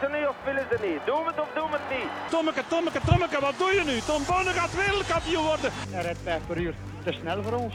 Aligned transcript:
Willen 0.00 0.14
ze 0.14 0.18
nu 0.18 0.26
of 0.26 0.36
willen 0.44 0.66
ze 0.70 0.86
niet? 0.86 1.00
Doen 1.06 1.22
we 1.24 1.30
het 1.30 1.40
of 1.40 1.48
doen 1.54 1.70
we 1.70 1.76
het 1.80 1.98
niet? 1.98 2.10
Tommeke, 2.30 2.62
Tommeke, 2.68 3.00
Tommeke, 3.06 3.40
wat 3.40 3.54
doe 3.58 3.72
je 3.72 3.82
nu? 3.84 4.00
Tom 4.00 4.22
Bonne 4.26 4.50
gaat 4.50 4.74
wereldkampioen 4.74 5.44
worden. 5.44 5.70
Hij 5.90 6.02
rijdt 6.02 6.18
5 6.22 6.46
per 6.46 6.56
uur. 6.56 6.74
Te 7.04 7.12
snel 7.12 7.42
voor 7.42 7.52
ons. 7.52 7.74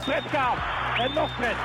Fred 0.00 0.24
Kaap. 0.30 0.56
En 0.98 1.12
nog 1.14 1.30
Fred. 1.36 1.56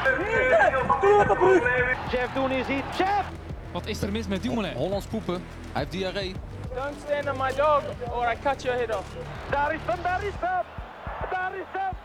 Jeff 2.12 2.34
Doen 2.34 2.52
is 2.52 2.68
hier. 2.68 2.84
Jeff! 2.98 3.26
Wat 3.72 3.86
is 3.86 4.02
er 4.02 4.12
mis 4.12 4.28
met 4.28 4.44
Dumoulin? 4.44 4.74
Hollands 4.74 5.06
poepen. 5.06 5.34
Hij 5.72 5.82
heeft 5.82 5.92
diarree. 5.92 6.36
Don't 6.76 6.96
stand 7.06 7.30
on 7.30 7.38
my 7.38 7.54
dog 7.56 7.84
or 8.12 8.32
I 8.32 8.36
cut 8.44 8.62
your 8.62 8.78
head 8.78 8.96
off. 8.96 9.08
Daar 9.50 9.74
is 9.74 9.80
hem, 9.86 10.02
daar 10.04 10.24
is 10.24 10.34
hem! 10.40 10.66
Daar 11.30 11.56
is 11.56 11.66
hem! 11.72 12.03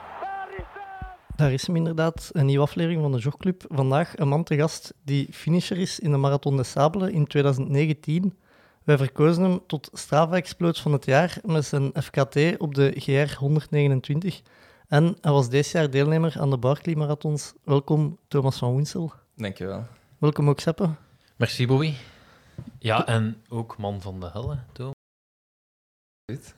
Daar 1.39 1.53
is 1.53 1.67
hem! 1.67 1.77
Inderdaad, 1.77 2.31
een 2.33 2.47
nieuwe 2.47 2.63
aflevering 2.63 3.03
van 3.03 3.13
de 3.13 3.19
Jogclub. 3.19 3.65
Vandaag 3.69 4.19
een 4.19 4.29
man 4.29 4.45
te 4.45 4.57
gast 4.57 4.95
die 5.03 5.33
finisher 5.33 5.79
is 5.79 5.99
in 5.99 6.11
de 6.11 6.17
Marathon 6.17 6.57
des 6.57 6.71
Sables 6.71 7.11
in 7.11 7.27
2019. 7.27 8.39
Wij 8.85 8.97
verkozen 8.97 9.43
hem 9.43 9.61
tot 9.67 9.91
Strava-exploot 9.93 10.79
van 10.79 10.93
het 10.93 11.05
jaar 11.05 11.39
met 11.45 11.65
zijn 11.65 11.91
FKT 12.03 12.59
op 12.59 12.75
de 12.75 12.93
GR 12.97 13.37
129. 13.39 14.43
En 14.89 15.17
hij 15.21 15.33
was 15.33 15.49
deze 15.49 15.79
jaar 15.79 15.91
deelnemer 15.91 16.41
aan 16.41 16.51
de 16.51 16.59
Barkley 16.59 16.95
Marathons. 16.95 17.53
Welkom, 17.65 18.19
Thomas 18.29 18.59
van 18.59 18.75
Winsel. 18.75 19.13
Dankjewel. 19.37 19.87
Welkom 20.19 20.49
ook, 20.49 20.61
Seppe. 20.61 20.91
Merci, 21.37 21.67
Bobby. 21.67 21.95
Ja, 22.79 23.07
en 23.07 23.43
ook 23.49 23.77
man 23.77 24.01
van 24.01 24.21
de 24.21 24.31
hel, 24.33 24.51
hè, 24.51 24.57
Toon. 24.73 24.93
Goed. 26.33 26.55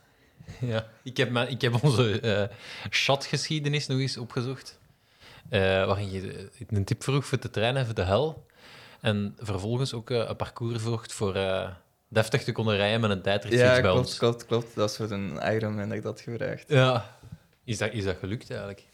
Ja, 0.73 0.87
ik 1.03 1.17
heb, 1.17 1.31
mijn, 1.31 1.49
ik 1.51 1.61
heb 1.61 1.83
onze 1.85 2.21
eh 2.21 2.57
chatgeschiedenis 2.91 3.87
nog 3.87 3.99
eens 3.99 4.17
opgezocht. 4.17 4.79
eh, 5.49 5.61
waarin 5.61 6.11
je 6.11 6.49
een 6.69 6.85
tip 6.85 7.03
vroeg 7.03 7.25
voor 7.27 7.39
te 7.39 7.51
trainen 7.51 7.85
voor 7.87 7.95
de 7.95 8.03
hel. 8.05 8.47
En 9.01 9.37
vervolgens 9.39 9.95
ook 9.95 10.11
eh, 10.11 10.17
een 10.29 10.37
parcours 10.37 10.83
volgt 10.83 11.13
voor 11.13 11.39
deftig 12.09 12.45
te 12.45 12.53
kunnen 12.53 12.77
rijden 12.77 13.01
met 13.01 13.11
een 13.11 13.23
tijdritfiets 13.23 13.65
Ja, 13.67 13.73
bij 13.73 13.81
klopt, 13.81 13.98
ons. 13.98 14.19
klopt, 14.19 14.47
klopt. 14.47 14.67
Dat 14.67 14.75
was 14.75 14.97
voor 14.97 15.11
een 15.11 15.55
Ironman 15.55 15.89
dat 15.89 15.97
ik 15.97 16.03
dat 16.03 16.20
gevraagd. 16.20 16.64
Ja. 16.69 17.19
Is 17.64 17.79
dat, 17.79 17.92
is 17.92 18.05
dat 18.05 18.17
gelukt 18.17 18.51
eigenlijk? 18.51 18.85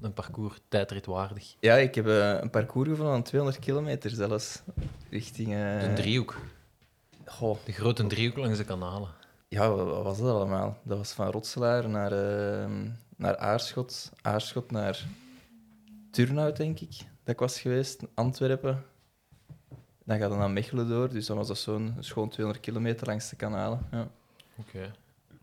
Een 0.00 0.12
parcours 0.14 0.56
tijdritwaardig. 0.68 1.54
Ja, 1.60 1.76
ik 1.76 1.94
heb 1.94 2.06
een 2.06 2.50
parcours 2.50 2.88
gevonden 2.88 3.14
van 3.14 3.22
200 3.22 3.64
kilometer 3.64 4.10
zelfs. 4.10 4.60
Richting... 5.10 5.54
Een 5.54 5.94
driehoek. 5.94 6.36
Goh, 7.26 7.58
De 7.64 7.72
grote 7.72 8.06
driehoek 8.06 8.36
langs 8.36 8.58
de 8.58 8.64
kanalen. 8.64 9.08
Ja, 9.52 9.70
wat 9.70 10.02
was 10.02 10.18
dat 10.18 10.34
allemaal? 10.34 10.78
Dat 10.82 10.98
was 10.98 11.12
van 11.12 11.30
Rotselaar 11.30 11.88
naar, 11.88 12.12
eh, 12.12 12.70
naar 13.16 13.36
Aarschot. 13.36 14.12
Aarschot 14.22 14.70
naar 14.70 15.06
Turnhout, 16.10 16.56
denk 16.56 16.80
ik. 16.80 16.96
Dat 16.96 17.34
ik 17.34 17.38
was 17.38 17.60
geweest. 17.60 18.02
Antwerpen. 18.14 18.84
Dan 20.04 20.18
gaat 20.18 20.30
het 20.30 20.38
naar 20.38 20.50
Mechelen 20.50 20.88
door. 20.88 21.08
Dus 21.08 21.26
dan 21.26 21.36
was 21.36 21.46
dat 21.46 21.58
zo'n 21.58 21.96
schoon 21.98 22.28
200 22.28 22.64
kilometer 22.64 23.06
langs 23.06 23.28
de 23.28 23.36
kanalen. 23.36 23.86
Ja. 23.90 24.08
Oké. 24.56 24.92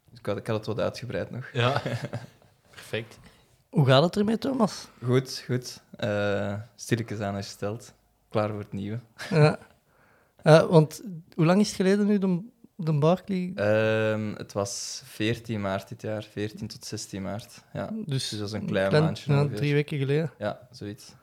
Dus 0.10 0.20
ik 0.20 0.26
had, 0.26 0.38
ik 0.38 0.48
had 0.48 0.58
het 0.58 0.66
wat 0.66 0.80
uitgebreid 0.80 1.32
nog. 1.32 1.50
Ja. 1.54 1.82
Perfect. 2.70 3.20
Hoe 3.70 3.86
gaat 3.86 4.04
het 4.04 4.18
ermee, 4.18 4.38
Thomas? 4.38 4.88
Goed, 5.04 5.44
goed. 5.46 5.82
Eh 5.96 6.54
stilletjes 6.76 7.20
aan 7.20 7.34
hersteld. 7.34 7.94
Klaar 8.30 8.50
voor 8.50 8.60
het 8.60 8.72
nieuwe. 8.72 9.00
Ja. 9.30 9.60
Eh, 10.42 10.66
want 10.66 11.02
hoe 11.36 11.46
lang 11.46 11.60
is 11.60 11.68
het 11.68 11.76
geleden 11.76 12.06
nu, 12.06 12.18
de, 12.18 12.42
de 12.86 12.94
Barkley? 12.94 13.52
Ehm, 13.56 14.34
het 14.36 14.54
was 14.54 15.02
14 15.06 15.62
maart 15.62 15.90
dit 15.90 16.02
jaar, 16.02 16.24
14 16.24 16.68
tot 16.68 16.86
16 16.86 17.22
maart. 17.22 17.64
Ja, 17.74 17.90
dus 18.06 18.30
dus 18.30 18.40
dat 18.40 18.48
is 18.48 18.54
een 18.54 18.66
klein 18.66 18.92
maandje 18.92 19.34
ja, 19.34 19.48
drie 19.48 19.74
weken 19.74 19.98
geleden. 19.98 20.32
ja 20.38 20.68
zoiets. 20.72 21.14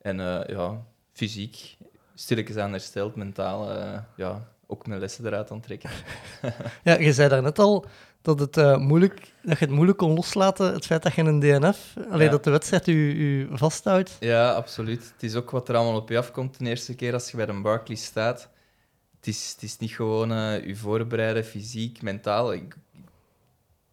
En 0.00 0.20
eh, 0.20 0.48
ja, 0.56 0.82
fysiek, 1.12 1.76
stilletjes 2.14 2.56
aan 2.56 2.70
hersteld, 2.70 3.16
mentaal, 3.16 3.70
eh, 3.70 3.98
ja, 4.16 4.48
ook 4.66 4.86
mijn 4.86 5.00
lessen 5.00 5.26
eruit 5.26 5.50
aan 5.50 5.60
trekken. 5.60 5.90
Ja, 6.84 6.98
je 6.98 7.12
zei 7.12 7.28
daarnet 7.28 7.58
al 7.58 7.84
dat, 8.22 8.38
het, 8.40 8.56
eh, 8.56 8.76
moeilijk, 8.76 9.32
dat 9.42 9.58
je 9.58 9.64
het 9.64 9.74
moeilijk 9.74 9.98
kon 9.98 10.14
loslaten, 10.14 10.72
het 10.72 10.86
feit 10.86 11.02
dat 11.02 11.14
je 11.14 11.22
een 11.22 11.40
DNF, 11.40 11.94
alleen 12.10 12.24
Ja. 12.24 12.30
dat 12.30 12.44
de 12.44 12.50
wedstrijd 12.50 12.86
u, 12.86 13.12
u 13.12 13.48
vasthoudt. 13.52 14.16
Ja, 14.20 14.52
absoluut. 14.52 15.10
Het 15.12 15.22
is 15.22 15.34
ook 15.34 15.50
wat 15.50 15.68
er 15.68 15.74
allemaal 15.76 16.00
op 16.00 16.08
je 16.08 16.18
afkomt 16.18 16.58
de 16.58 16.64
eerste 16.64 16.94
keer 16.94 17.12
als 17.12 17.30
je 17.30 17.36
bij 17.36 17.48
een 17.48 17.62
Barkley 17.62 17.96
staat. 17.96 18.48
Het 19.20 19.28
is, 19.28 19.50
het 19.52 19.62
is 19.62 19.78
niet 19.78 19.90
gewoon 19.90 20.32
eh, 20.32 20.66
je 20.66 20.76
voorbereiden, 20.76 21.44
fysiek, 21.44 22.02
mentaal. 22.02 22.52
Ik, 22.52 22.76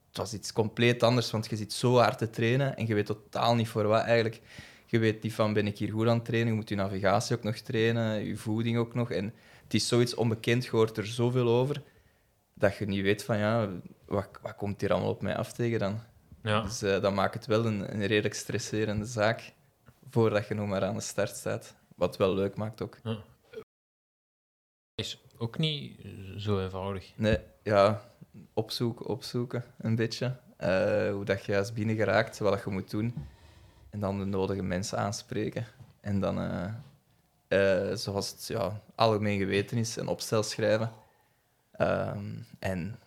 het 0.08 0.18
was 0.18 0.34
iets 0.34 0.54
compleet 0.54 1.04
anders, 1.04 1.32
want 1.32 1.50
je 1.50 1.56
zit 1.56 1.74
zo 1.74 1.98
hard 1.98 2.18
te 2.18 2.30
trainen 2.30 2.78
en 2.78 2.88
je 2.88 2.94
weet 2.94 3.06
totaal 3.06 3.56
niet 3.56 3.68
voor 3.68 3.88
wat 3.88 4.04
eigenlijk. 4.04 4.42
Je 4.86 5.00
weet 5.00 5.24
niet 5.24 5.34
van, 5.34 5.54
ben 5.54 5.68
ik 5.68 5.78
hier 5.78 5.92
goed 5.92 6.08
aan 6.08 6.16
het 6.16 6.26
trainen? 6.26 6.50
Je 6.50 6.56
moet 6.56 6.70
je 6.70 6.76
navigatie 6.76 7.36
ook 7.36 7.44
nog 7.44 7.56
trainen, 7.56 8.26
je 8.26 8.38
voeding 8.38 8.78
ook 8.78 8.94
nog. 8.94 9.12
En 9.12 9.34
het 9.64 9.74
is 9.74 9.88
zoiets 9.88 10.16
onbekend, 10.16 10.64
je 10.64 10.72
hoort 10.72 10.98
er 10.98 11.06
zoveel 11.06 11.48
over, 11.48 11.82
dat 12.54 12.78
je 12.78 12.86
niet 12.86 13.02
weet 13.02 13.24
van, 13.24 13.38
ja, 13.38 13.70
wat, 14.06 14.30
wat 14.42 14.56
komt 14.56 14.82
hier 14.82 14.92
allemaal 14.92 15.10
op 15.10 15.22
mij 15.22 15.36
af 15.36 15.54
tegen 15.54 15.80
dan? 15.80 16.00
Ja. 16.44 16.62
Dus 16.62 16.82
eh, 16.82 17.02
dat 17.02 17.14
maakt 17.14 17.34
het 17.34 17.46
wel 17.46 17.66
een, 17.66 17.94
een 17.94 18.06
redelijk 18.06 18.34
stresserende 18.34 19.06
zaak 19.06 19.54
voordat 20.10 20.48
je 20.48 20.54
nog 20.54 20.68
maar 20.68 20.84
aan 20.84 20.96
de 20.96 21.02
start 21.02 21.36
staat. 21.36 21.76
Wat 21.96 22.18
wel 22.18 22.34
leuk 22.34 22.56
maakt 22.56 22.82
ook. 22.82 22.98
Is 24.98 25.22
ook 25.38 25.58
niet 25.58 26.00
zo 26.38 26.60
eenvoudig. 26.64 27.14
Nee, 27.16 27.40
ja, 27.64 28.02
opzoeken, 28.54 29.06
opzoeken, 29.06 29.64
een 29.78 29.96
beetje. 29.96 30.36
Eh, 30.58 31.12
hoe 31.12 31.26
dat 31.26 31.46
je 31.46 31.52
juist 31.52 31.74
binnen 31.74 31.96
geraakt, 31.96 32.38
wat 32.38 32.54
dat 32.54 32.64
je 32.64 32.70
moet 32.70 32.90
doen. 32.90 33.28
En 33.90 34.00
dan 34.00 34.20
de 34.20 34.26
nodige 34.26 34.64
mensen 34.64 34.98
aanspreken. 34.98 35.66
En 36.02 36.20
dan, 36.20 36.40
eh, 36.40 36.74
eh, 37.48 37.98
zoals 37.98 38.32
het 38.32 38.48
ja, 38.48 38.82
algemeen 38.96 39.40
geweten 39.40 39.78
is, 39.78 39.96
een 39.96 40.08
opstel 40.08 40.44
schrijven. 40.44 40.92
Ehm, 41.72 42.36
en 42.60 43.00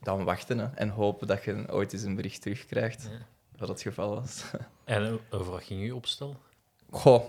dan 0.00 0.24
wachten 0.24 0.58
hè, 0.58 0.66
en 0.74 0.88
hopen 0.88 1.26
dat 1.26 1.44
je 1.44 1.64
ooit 1.70 1.92
eens 1.92 2.02
een 2.02 2.16
bericht 2.16 2.42
terugkrijgt. 2.42 3.02
Ja. 3.02 3.26
Dat 3.56 3.68
het 3.68 3.82
geval 3.82 4.14
was. 4.14 4.44
En 4.84 5.20
over 5.30 5.52
wat 5.52 5.62
ging 5.62 5.84
je 5.84 5.94
opstel? 5.94 6.36
Goh, 6.90 7.24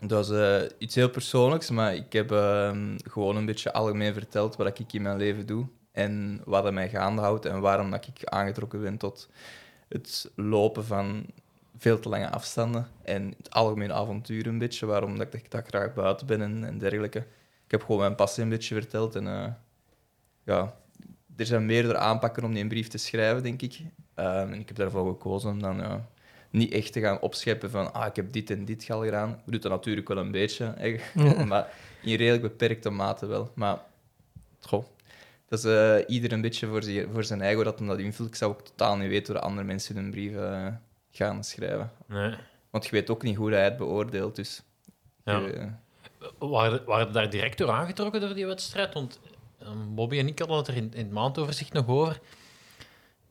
dat 0.00 0.24
is 0.24 0.30
eh, 0.30 0.60
iets 0.78 0.94
heel 0.94 1.10
persoonlijks, 1.10 1.70
maar 1.70 1.94
ik 1.94 2.12
heb 2.12 2.32
ehm, 2.32 2.96
gewoon 3.10 3.36
een 3.36 3.46
beetje 3.46 3.72
algemeen 3.72 4.12
verteld 4.12 4.56
wat 4.56 4.78
ik 4.78 4.92
in 4.92 5.02
mijn 5.02 5.16
leven 5.16 5.46
doe 5.46 5.66
en 5.92 6.42
wat 6.44 6.64
er 6.64 6.72
mij 6.72 6.88
gaande 6.88 7.22
houdt 7.22 7.44
en 7.44 7.60
waarom 7.60 7.90
dat 7.90 8.06
ik 8.06 8.24
aangetrokken 8.24 8.80
ben 8.80 8.96
tot 8.96 9.28
het 9.88 10.30
lopen 10.34 10.84
van 10.84 11.26
veel 11.76 11.98
te 11.98 12.08
lange 12.08 12.30
afstanden 12.30 12.88
en 13.02 13.34
het 13.36 13.50
algemene 13.50 13.92
avontuur 13.92 14.46
een 14.46 14.58
beetje, 14.58 14.86
waarom 14.86 15.18
dat 15.18 15.34
ik 15.34 15.50
dat 15.50 15.66
graag 15.66 15.94
buiten 15.94 16.26
ben 16.26 16.64
en, 16.64 16.78
dergelijke. 16.78 17.18
Ik 17.64 17.70
heb 17.70 17.80
gewoon 17.82 18.00
mijn 18.00 18.14
passie 18.14 18.42
een 18.42 18.48
beetje 18.48 18.74
verteld 18.74 19.14
en 19.14 19.26
eh, 19.26 19.52
ja, 20.44 20.74
er 21.36 21.46
zijn 21.46 21.66
meerdere 21.66 21.98
aanpakken 21.98 22.44
om 22.44 22.52
die 22.52 22.62
een 22.62 22.68
brief 22.68 22.88
te 22.88 22.98
schrijven, 22.98 23.42
denk 23.42 23.62
ik. 23.62 23.80
Ehm, 24.14 24.52
en 24.52 24.60
ik 24.60 24.68
heb 24.68 24.76
daarvoor 24.76 25.08
gekozen 25.08 25.50
om 25.50 25.62
dan 25.62 26.04
niet 26.50 26.72
echt 26.72 26.92
te 26.92 27.00
gaan 27.00 27.20
opscheppen 27.20 27.70
van 27.70 27.92
ah, 27.94 28.06
ik 28.06 28.16
heb 28.16 28.32
dit 28.32 28.50
en 28.50 28.64
dit 28.64 28.90
al 28.90 29.04
gedaan. 29.04 29.30
Ik 29.30 29.52
doe 29.52 29.60
dat 29.60 29.70
natuurlijk 29.70 30.08
wel 30.08 30.16
een 30.18 30.30
beetje, 30.30 30.74
hè, 30.76 30.86
Ja. 31.24 31.44
maar 31.44 31.68
in 32.02 32.16
redelijk 32.16 32.42
beperkte 32.42 32.90
mate 32.90 33.26
wel. 33.26 33.50
Maar 33.54 33.78
goh, 34.60 34.84
dat 35.48 35.58
is 35.58 35.64
eh, 35.64 35.96
ieder 36.06 36.32
een 36.32 36.40
beetje 36.40 36.66
voor, 36.66 36.82
zich, 36.82 37.06
voor 37.12 37.24
zijn 37.24 37.40
eigen 37.40 37.56
hoe 37.56 37.64
dat 37.70 37.78
hem 37.78 37.88
dat 37.88 37.98
invult. 37.98 38.28
Ik 38.28 38.34
zou 38.34 38.50
ook 38.50 38.60
totaal 38.62 38.96
niet 38.96 39.08
weten 39.08 39.32
hoe 39.32 39.42
de 39.42 39.48
andere 39.48 39.66
mensen 39.66 39.96
hun 39.96 40.10
brieven 40.10 40.66
eh, 40.66 40.72
gaan 41.10 41.44
schrijven. 41.44 41.92
Nee. 42.06 42.34
Want 42.70 42.84
je 42.84 42.90
weet 42.90 43.10
ook 43.10 43.22
niet 43.22 43.36
hoe 43.36 43.50
hij 43.52 43.64
het 43.64 43.76
beoordeelt, 43.76 44.36
dus... 44.36 44.62
Ja. 45.24 45.38
je- 45.38 45.68
Waren, 46.38 46.84
waren 46.84 47.12
daar 47.12 47.30
direct 47.30 47.58
door 47.58 47.70
aangetrokken 47.70 48.20
door 48.20 48.34
die 48.34 48.46
wedstrijd? 48.46 48.94
Want 48.94 49.20
eh, 49.58 49.68
Bobby 49.88 50.18
en 50.18 50.26
ik 50.26 50.38
hadden 50.38 50.56
het 50.56 50.68
er 50.68 50.76
in, 50.76 50.90
in 50.94 51.04
het 51.04 51.10
maandoverzicht 51.10 51.72
nog 51.72 51.88
over. 51.88 52.20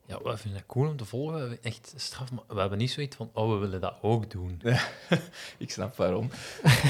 Ja, 0.08 0.22
we 0.22 0.36
vinden 0.36 0.60
dat 0.60 0.68
cool 0.68 0.88
om 0.88 0.96
te 0.96 1.04
volgen. 1.04 1.62
Echt 1.62 1.92
straf, 1.96 2.32
maar 2.32 2.44
we 2.46 2.60
hebben 2.60 2.78
niet 2.78 2.90
zoiets 2.90 3.16
van, 3.16 3.30
oh, 3.32 3.52
we 3.52 3.56
willen 3.56 3.80
dat 3.80 3.94
ook 4.02 4.30
doen. 4.30 4.62
ik 5.58 5.70
snap 5.70 5.96
waarom. 5.96 6.30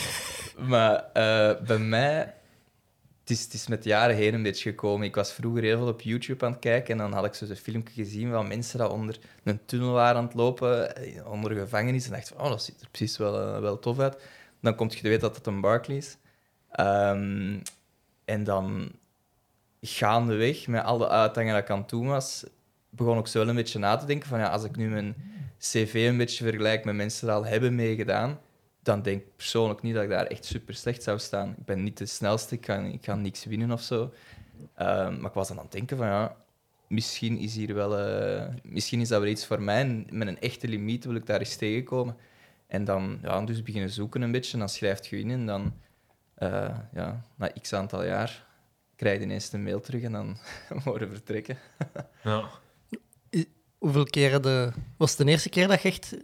maar 0.72 0.94
eh, 1.12 1.60
bij 1.66 1.78
mij, 1.78 2.34
het 3.20 3.30
is, 3.30 3.44
het 3.44 3.52
is 3.52 3.66
met 3.66 3.84
jaren 3.84 4.16
heen 4.16 4.34
een 4.34 4.42
beetje 4.42 4.70
gekomen. 4.70 5.06
Ik 5.06 5.14
was 5.14 5.32
vroeger 5.32 5.62
heel 5.62 5.78
veel 5.78 5.88
op 5.88 6.00
YouTube 6.00 6.44
aan 6.44 6.52
het 6.52 6.60
kijken 6.60 6.92
en 6.92 6.98
dan 6.98 7.12
had 7.12 7.24
ik 7.24 7.34
zo'n 7.34 7.56
filmpje 7.56 8.04
gezien 8.04 8.30
van 8.30 8.48
mensen 8.48 8.78
die 8.78 8.88
onder 8.88 9.18
een 9.44 9.64
tunnel 9.64 9.92
waren 9.92 10.16
aan 10.16 10.24
het 10.24 10.34
lopen, 10.34 10.96
eh, 10.96 11.30
onder 11.30 11.54
gevangenis. 11.54 12.04
En 12.04 12.12
dacht 12.12 12.28
van, 12.28 12.40
oh, 12.40 12.48
dat 12.48 12.62
ziet 12.62 12.80
er 12.80 12.88
precies 12.90 13.16
wel, 13.16 13.40
eh, 13.40 13.60
wel 13.60 13.78
tof 13.78 13.98
uit. 13.98 14.22
Dan 14.60 14.74
komt 14.74 14.94
je 14.94 15.00
te 15.00 15.08
weten 15.08 15.22
dat 15.22 15.36
het 15.36 15.46
een 15.46 15.60
Barclay 15.60 15.96
is. 15.96 16.16
Ehm, 16.70 17.60
en 18.24 18.44
dan 18.44 18.92
gaandeweg, 19.80 20.66
met 20.66 20.84
al 20.84 20.98
de 20.98 21.08
uitdagingen 21.08 21.54
dat 21.54 21.62
ik 21.62 21.70
aan 21.70 21.84
doen 21.86 22.06
was, 22.06 22.44
begon 22.98 23.18
ik 23.18 23.26
zo 23.26 23.38
wel 23.38 23.48
een 23.48 23.54
beetje 23.54 23.78
na 23.78 23.96
te 23.96 24.06
denken 24.06 24.28
van, 24.28 24.38
ja, 24.38 24.48
als 24.48 24.64
ik 24.64 24.76
nu 24.76 24.88
mijn 24.88 25.14
cv 25.58 26.06
een 26.08 26.16
beetje 26.16 26.44
vergelijk 26.44 26.84
met 26.84 26.94
mensen 26.94 27.26
die 27.26 27.36
al 27.36 27.44
hebben 27.44 27.74
meegedaan, 27.74 28.38
dan 28.82 29.02
denk 29.02 29.20
ik 29.20 29.36
persoonlijk 29.36 29.82
niet 29.82 29.94
dat 29.94 30.02
ik 30.02 30.08
daar 30.08 30.26
echt 30.26 30.44
super 30.44 30.74
slecht 30.74 31.02
zou 31.02 31.18
staan. 31.18 31.54
Ik 31.58 31.64
ben 31.64 31.82
niet 31.82 31.98
de 31.98 32.06
snelste, 32.06 32.54
ik 32.54 32.66
ga, 32.66 32.78
ik 32.78 33.04
ga 33.04 33.14
niks 33.14 33.44
winnen 33.44 33.72
of 33.72 33.82
zo. 33.82 34.12
Ehm, 34.74 35.20
maar 35.20 35.30
ik 35.30 35.36
was 35.36 35.48
dan 35.48 35.56
aan 35.56 35.62
het 35.62 35.72
denken 35.72 35.96
van 35.96 36.06
ja, 36.06 36.36
misschien 36.88 37.38
is 37.38 37.54
hier 37.54 37.74
wel, 37.74 37.98
eh, 37.98 38.48
misschien 38.62 39.00
is 39.00 39.08
dat 39.08 39.20
wel 39.20 39.30
iets 39.30 39.46
voor 39.46 39.62
mij. 39.62 40.06
Met 40.10 40.28
een 40.28 40.40
echte 40.40 40.68
limiet 40.68 41.04
wil 41.04 41.14
ik 41.14 41.26
daar 41.26 41.38
eens 41.38 41.56
tegenkomen. 41.56 42.16
En 42.66 42.84
dan 42.84 43.18
ja, 43.22 43.40
dus 43.40 43.62
beginnen 43.62 43.90
zoeken 43.90 44.22
een 44.22 44.32
beetje, 44.32 44.58
dan 44.58 44.68
schrijft 44.68 45.06
je 45.06 45.18
in 45.18 45.30
en 45.30 45.46
dan, 45.46 45.74
eh, 46.34 46.78
ja, 46.92 47.24
na 47.36 47.50
x 47.60 47.72
aantal 47.72 48.04
jaar, 48.04 48.46
krijg 48.96 49.18
je 49.18 49.24
ineens 49.24 49.52
een 49.52 49.62
mail 49.62 49.80
terug 49.80 50.02
en 50.02 50.12
dan 50.12 50.38
we 50.84 51.08
vertrekken. 51.10 51.58
Ja. 52.22 52.48
Hoeveel 53.78 54.04
keren 54.04 54.42
de... 54.42 54.72
Was 54.96 55.10
het 55.16 55.26
de 55.26 55.32
eerste 55.32 55.48
keer 55.48 55.68
dat 55.68 55.82
je 55.82 55.88
echt 55.88 56.16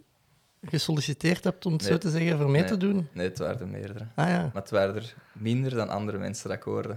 gesolliciteerd 0.63 1.45
hebt, 1.45 1.67
om 1.67 1.73
het 1.73 1.83
Nee. 1.83 1.91
zo 1.91 1.99
te 1.99 2.11
zeggen, 2.11 2.39
voor 2.39 2.51
mee 2.51 2.61
Nee. 2.61 2.71
te 2.71 2.77
doen? 2.77 3.09
Nee, 3.13 3.29
het 3.29 3.39
waren 3.39 3.61
er 3.61 3.69
meerdere. 3.69 4.07
Ah 4.15 4.29
ja. 4.29 4.43
Maar 4.53 4.63
het 4.63 4.71
waren 4.71 4.95
er 4.95 5.15
minder 5.33 5.71
dan 5.75 5.89
andere 5.89 6.19
mensen 6.19 6.49
dat 6.49 6.57
ik 6.57 6.63
hoorde. 6.63 6.97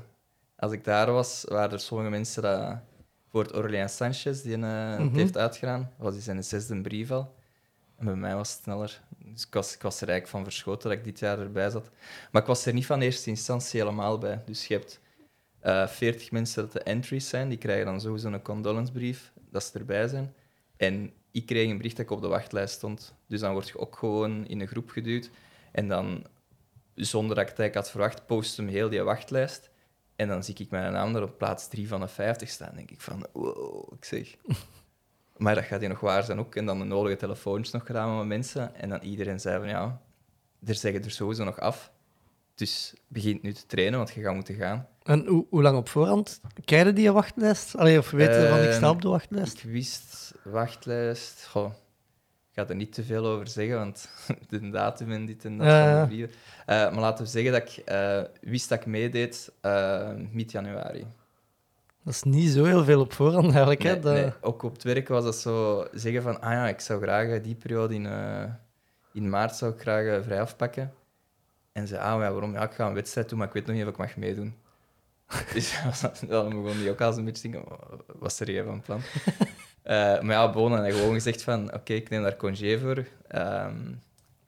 Als 0.55 0.71
ik 0.71 0.83
daar 0.83 1.11
was, 1.11 1.45
waren 1.47 1.71
er 1.71 1.79
sommige 1.79 2.09
mensen 2.09 2.41
dat... 2.41 2.77
Voor 3.31 3.43
het 3.43 3.55
Orleans 3.55 3.95
Sanchez, 3.95 4.41
die 4.41 4.57
eh, 4.57 4.89
het 4.89 4.99
Mhm. 4.99 5.15
heeft 5.15 5.37
uitgedaan, 5.37 5.91
was 5.97 6.13
hij 6.13 6.21
zijn 6.23 6.43
zesde 6.43 6.81
brief 6.81 7.11
al. 7.11 7.35
En 7.97 8.05
bij 8.05 8.15
mij 8.15 8.35
was 8.35 8.53
het 8.53 8.63
sneller. 8.63 9.01
Dus 9.17 9.45
ik 9.45 9.53
was, 9.53 9.73
ik 9.75 9.81
was 9.81 10.01
er 10.01 10.07
eigenlijk 10.09 10.37
van 10.37 10.43
verschoten 10.43 10.89
dat 10.89 10.97
ik 10.97 11.03
dit 11.03 11.19
jaar 11.19 11.39
erbij 11.39 11.69
zat. 11.69 11.89
Maar 12.31 12.41
ik 12.41 12.47
was 12.47 12.65
er 12.65 12.73
niet 12.73 12.85
van 12.85 13.01
eerste 13.01 13.29
instantie 13.29 13.79
helemaal 13.79 14.17
bij. 14.17 14.41
Dus 14.45 14.67
je 14.67 14.73
hebt 14.73 14.99
eh 15.59 15.87
40 15.87 16.31
mensen 16.31 16.61
dat 16.63 16.71
de 16.71 16.79
entries 16.83 17.29
zijn, 17.29 17.49
die 17.49 17.57
krijgen 17.57 17.85
dan 17.85 18.01
sowieso 18.01 18.27
een 18.27 18.41
condolencebrief, 18.41 19.31
dat 19.51 19.63
ze 19.63 19.79
erbij 19.79 20.07
zijn. 20.07 20.33
En 20.77 21.13
ik 21.31 21.45
kreeg 21.45 21.69
een 21.69 21.77
bericht 21.77 21.95
dat 21.95 22.05
ik 22.05 22.11
op 22.11 22.21
de 22.21 22.27
wachtlijst 22.27 22.73
stond. 22.73 23.13
Dus 23.27 23.39
dan 23.39 23.53
word 23.53 23.67
je 23.67 23.79
ook 23.79 23.97
gewoon 23.97 24.47
in 24.47 24.61
een 24.61 24.67
groep 24.67 24.89
geduwd. 24.89 25.29
En 25.71 25.87
dan, 25.87 26.25
zonder 26.95 27.35
dat 27.35 27.43
ik 27.43 27.49
het 27.49 27.59
eigenlijk 27.59 27.73
had 27.73 27.89
verwacht, 27.89 28.25
post 28.25 28.57
hem 28.57 28.67
heel 28.67 28.89
die 28.89 29.01
wachtlijst. 29.01 29.69
En 30.15 30.27
dan 30.27 30.43
zie 30.43 30.55
ik 30.57 30.69
mijn 30.69 30.91
naam 30.91 31.15
er 31.15 31.23
op 31.23 31.37
plaats 31.37 31.67
3 31.67 31.87
van 31.87 31.99
de 31.99 32.07
50 32.07 32.49
staan. 32.49 32.75
denk 32.75 32.91
ik 32.91 33.01
van, 33.01 33.27
wow, 33.33 33.93
ik 33.93 34.05
zeg... 34.05 34.35
Maar 35.37 35.55
dat 35.55 35.63
gaat 35.63 35.79
hier 35.79 35.89
nog 35.89 35.99
waar 35.99 36.23
zijn 36.23 36.39
ook. 36.39 36.55
En 36.55 36.65
dan 36.65 36.79
de 36.79 36.85
nodige 36.85 37.15
telefoontjes 37.15 37.73
nog 37.73 37.85
gedaan 37.85 38.17
met 38.17 38.27
mensen. 38.27 38.75
En 38.75 38.89
dan 38.89 39.01
iedereen 39.01 39.39
zei 39.39 39.59
van, 39.59 39.67
ja, 39.67 40.01
er 40.65 40.75
zeggen 40.75 41.03
er 41.03 41.11
sowieso 41.11 41.43
nog 41.43 41.59
af. 41.59 41.91
Dus 42.55 42.93
begint 43.07 43.41
nu 43.41 43.53
te 43.53 43.65
trainen, 43.65 43.97
want 43.97 44.11
je 44.11 44.21
gaat 44.21 44.33
moeten 44.33 44.55
gaan. 44.55 44.87
En 45.03 45.25
hoe, 45.25 45.45
hoe 45.49 45.61
lang 45.61 45.77
op 45.77 45.89
voorhand 45.89 46.41
krijg 46.65 46.85
je 46.85 46.93
die 46.93 47.11
wachtlijst? 47.11 47.75
Allee, 47.75 47.97
of 47.97 48.11
weten 48.11 48.41
je 48.41 48.47
van, 48.47 48.63
ik 48.63 48.71
sta 48.71 48.81
Ehm, 48.81 48.95
op 48.95 49.01
de 49.01 49.07
wachtlijst? 49.07 49.63
Ik 49.63 49.71
wist, 49.71 50.26
wachtlijst... 50.49 51.45
Goh, 51.45 51.71
ik 52.49 52.53
ga 52.53 52.67
er 52.67 52.75
niet 52.75 52.93
te 52.93 53.03
veel 53.03 53.25
over 53.25 53.47
zeggen, 53.47 53.75
want 53.75 54.09
de 54.49 54.69
datum 54.69 55.11
en 55.11 55.25
dit 55.25 55.45
en 55.45 55.57
dat 55.57 55.67
Ja, 55.67 55.83
van 55.83 55.93
ja. 55.93 56.01
de 56.01 56.07
brieven. 56.07 56.35
Eh, 56.65 56.75
maar 56.75 56.99
laten 56.99 57.23
we 57.25 57.29
zeggen 57.29 57.51
dat 57.51 57.61
ik 57.61 57.77
eh, 57.85 58.21
wist 58.41 58.69
dat 58.69 58.79
ik 58.79 58.85
meedeed 58.85 59.51
eh 59.61 60.09
mid-januari. 60.31 61.07
Dat 62.03 62.13
is 62.13 62.23
niet 62.23 62.49
zo 62.49 62.63
heel 62.63 62.83
veel 62.83 62.99
op 62.99 63.13
voorhand 63.13 63.45
eigenlijk. 63.45 63.83
hè? 63.83 63.99
Dat... 63.99 64.13
nee, 64.13 64.31
ook 64.41 64.63
op 64.63 64.73
het 64.73 64.83
werk 64.83 65.07
was 65.07 65.23
dat 65.23 65.35
zo 65.35 65.87
zeggen 65.93 66.21
van, 66.21 66.41
ah 66.41 66.51
ja, 66.51 66.67
ik 66.67 66.79
zou 66.79 67.01
graag 67.01 67.41
die 67.41 67.55
periode 67.55 67.93
in, 67.93 68.07
in 69.13 69.29
maart 69.29 69.55
zou 69.55 69.73
ik 69.73 69.79
graag 69.79 70.23
vrij 70.23 70.41
afpakken. 70.41 70.93
En 71.71 71.87
ze, 71.87 71.99
ah 71.99 72.21
ja, 72.21 72.31
waarom? 72.31 72.53
Ja, 72.53 72.63
ik 72.63 72.71
ga 72.71 72.87
een 72.87 72.93
wedstrijd 72.93 73.29
doen, 73.29 73.37
maar 73.37 73.47
ik 73.47 73.53
weet 73.53 73.65
nog 73.65 73.75
niet 73.75 73.85
of 73.85 73.91
ik 73.91 73.97
mag 73.97 74.15
meedoen. 74.15 74.55
dus 75.53 75.79
dan 76.27 76.49
begon 76.49 76.77
die 76.77 76.89
ook 76.89 77.01
al 77.01 77.17
een 77.17 77.25
beetje 77.25 77.41
te 77.41 77.49
denken, 77.49 77.77
wat 78.19 78.31
is 78.31 78.39
er 78.39 78.47
hier 78.47 78.63
van 78.63 78.81
plan? 78.81 79.01
Eh, 79.87 79.95
maar 80.21 80.35
ja, 80.35 80.49
Bonen 80.51 80.83
had 80.83 80.93
gewoon 80.93 81.13
gezegd 81.13 81.41
van, 81.43 81.73
oké, 81.73 81.93
ik 81.93 82.09
neem 82.09 82.21
daar 82.21 82.35
congé 82.35 82.79
voor. 82.79 83.05
Ehm, 83.27 83.75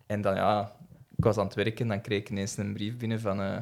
en 0.05 0.21
dan, 0.21 0.35
ja, 0.35 0.71
ik 1.17 1.23
was 1.23 1.37
aan 1.37 1.45
het 1.45 1.55
werken 1.55 1.77
en 1.81 1.87
dan 1.87 2.01
kreeg 2.01 2.19
ik 2.19 2.29
ineens 2.29 2.57
een 2.57 2.73
brief 2.73 2.97
binnen 2.97 3.19
van... 3.19 3.41
eh, 3.41 3.57